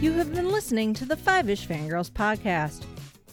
You 0.00 0.12
have 0.12 0.34
been 0.34 0.50
listening 0.50 0.92
to 0.94 1.04
the 1.04 1.16
Five 1.16 1.48
Ish 1.48 1.66
Fangirls 1.66 2.10
podcast. 2.10 2.84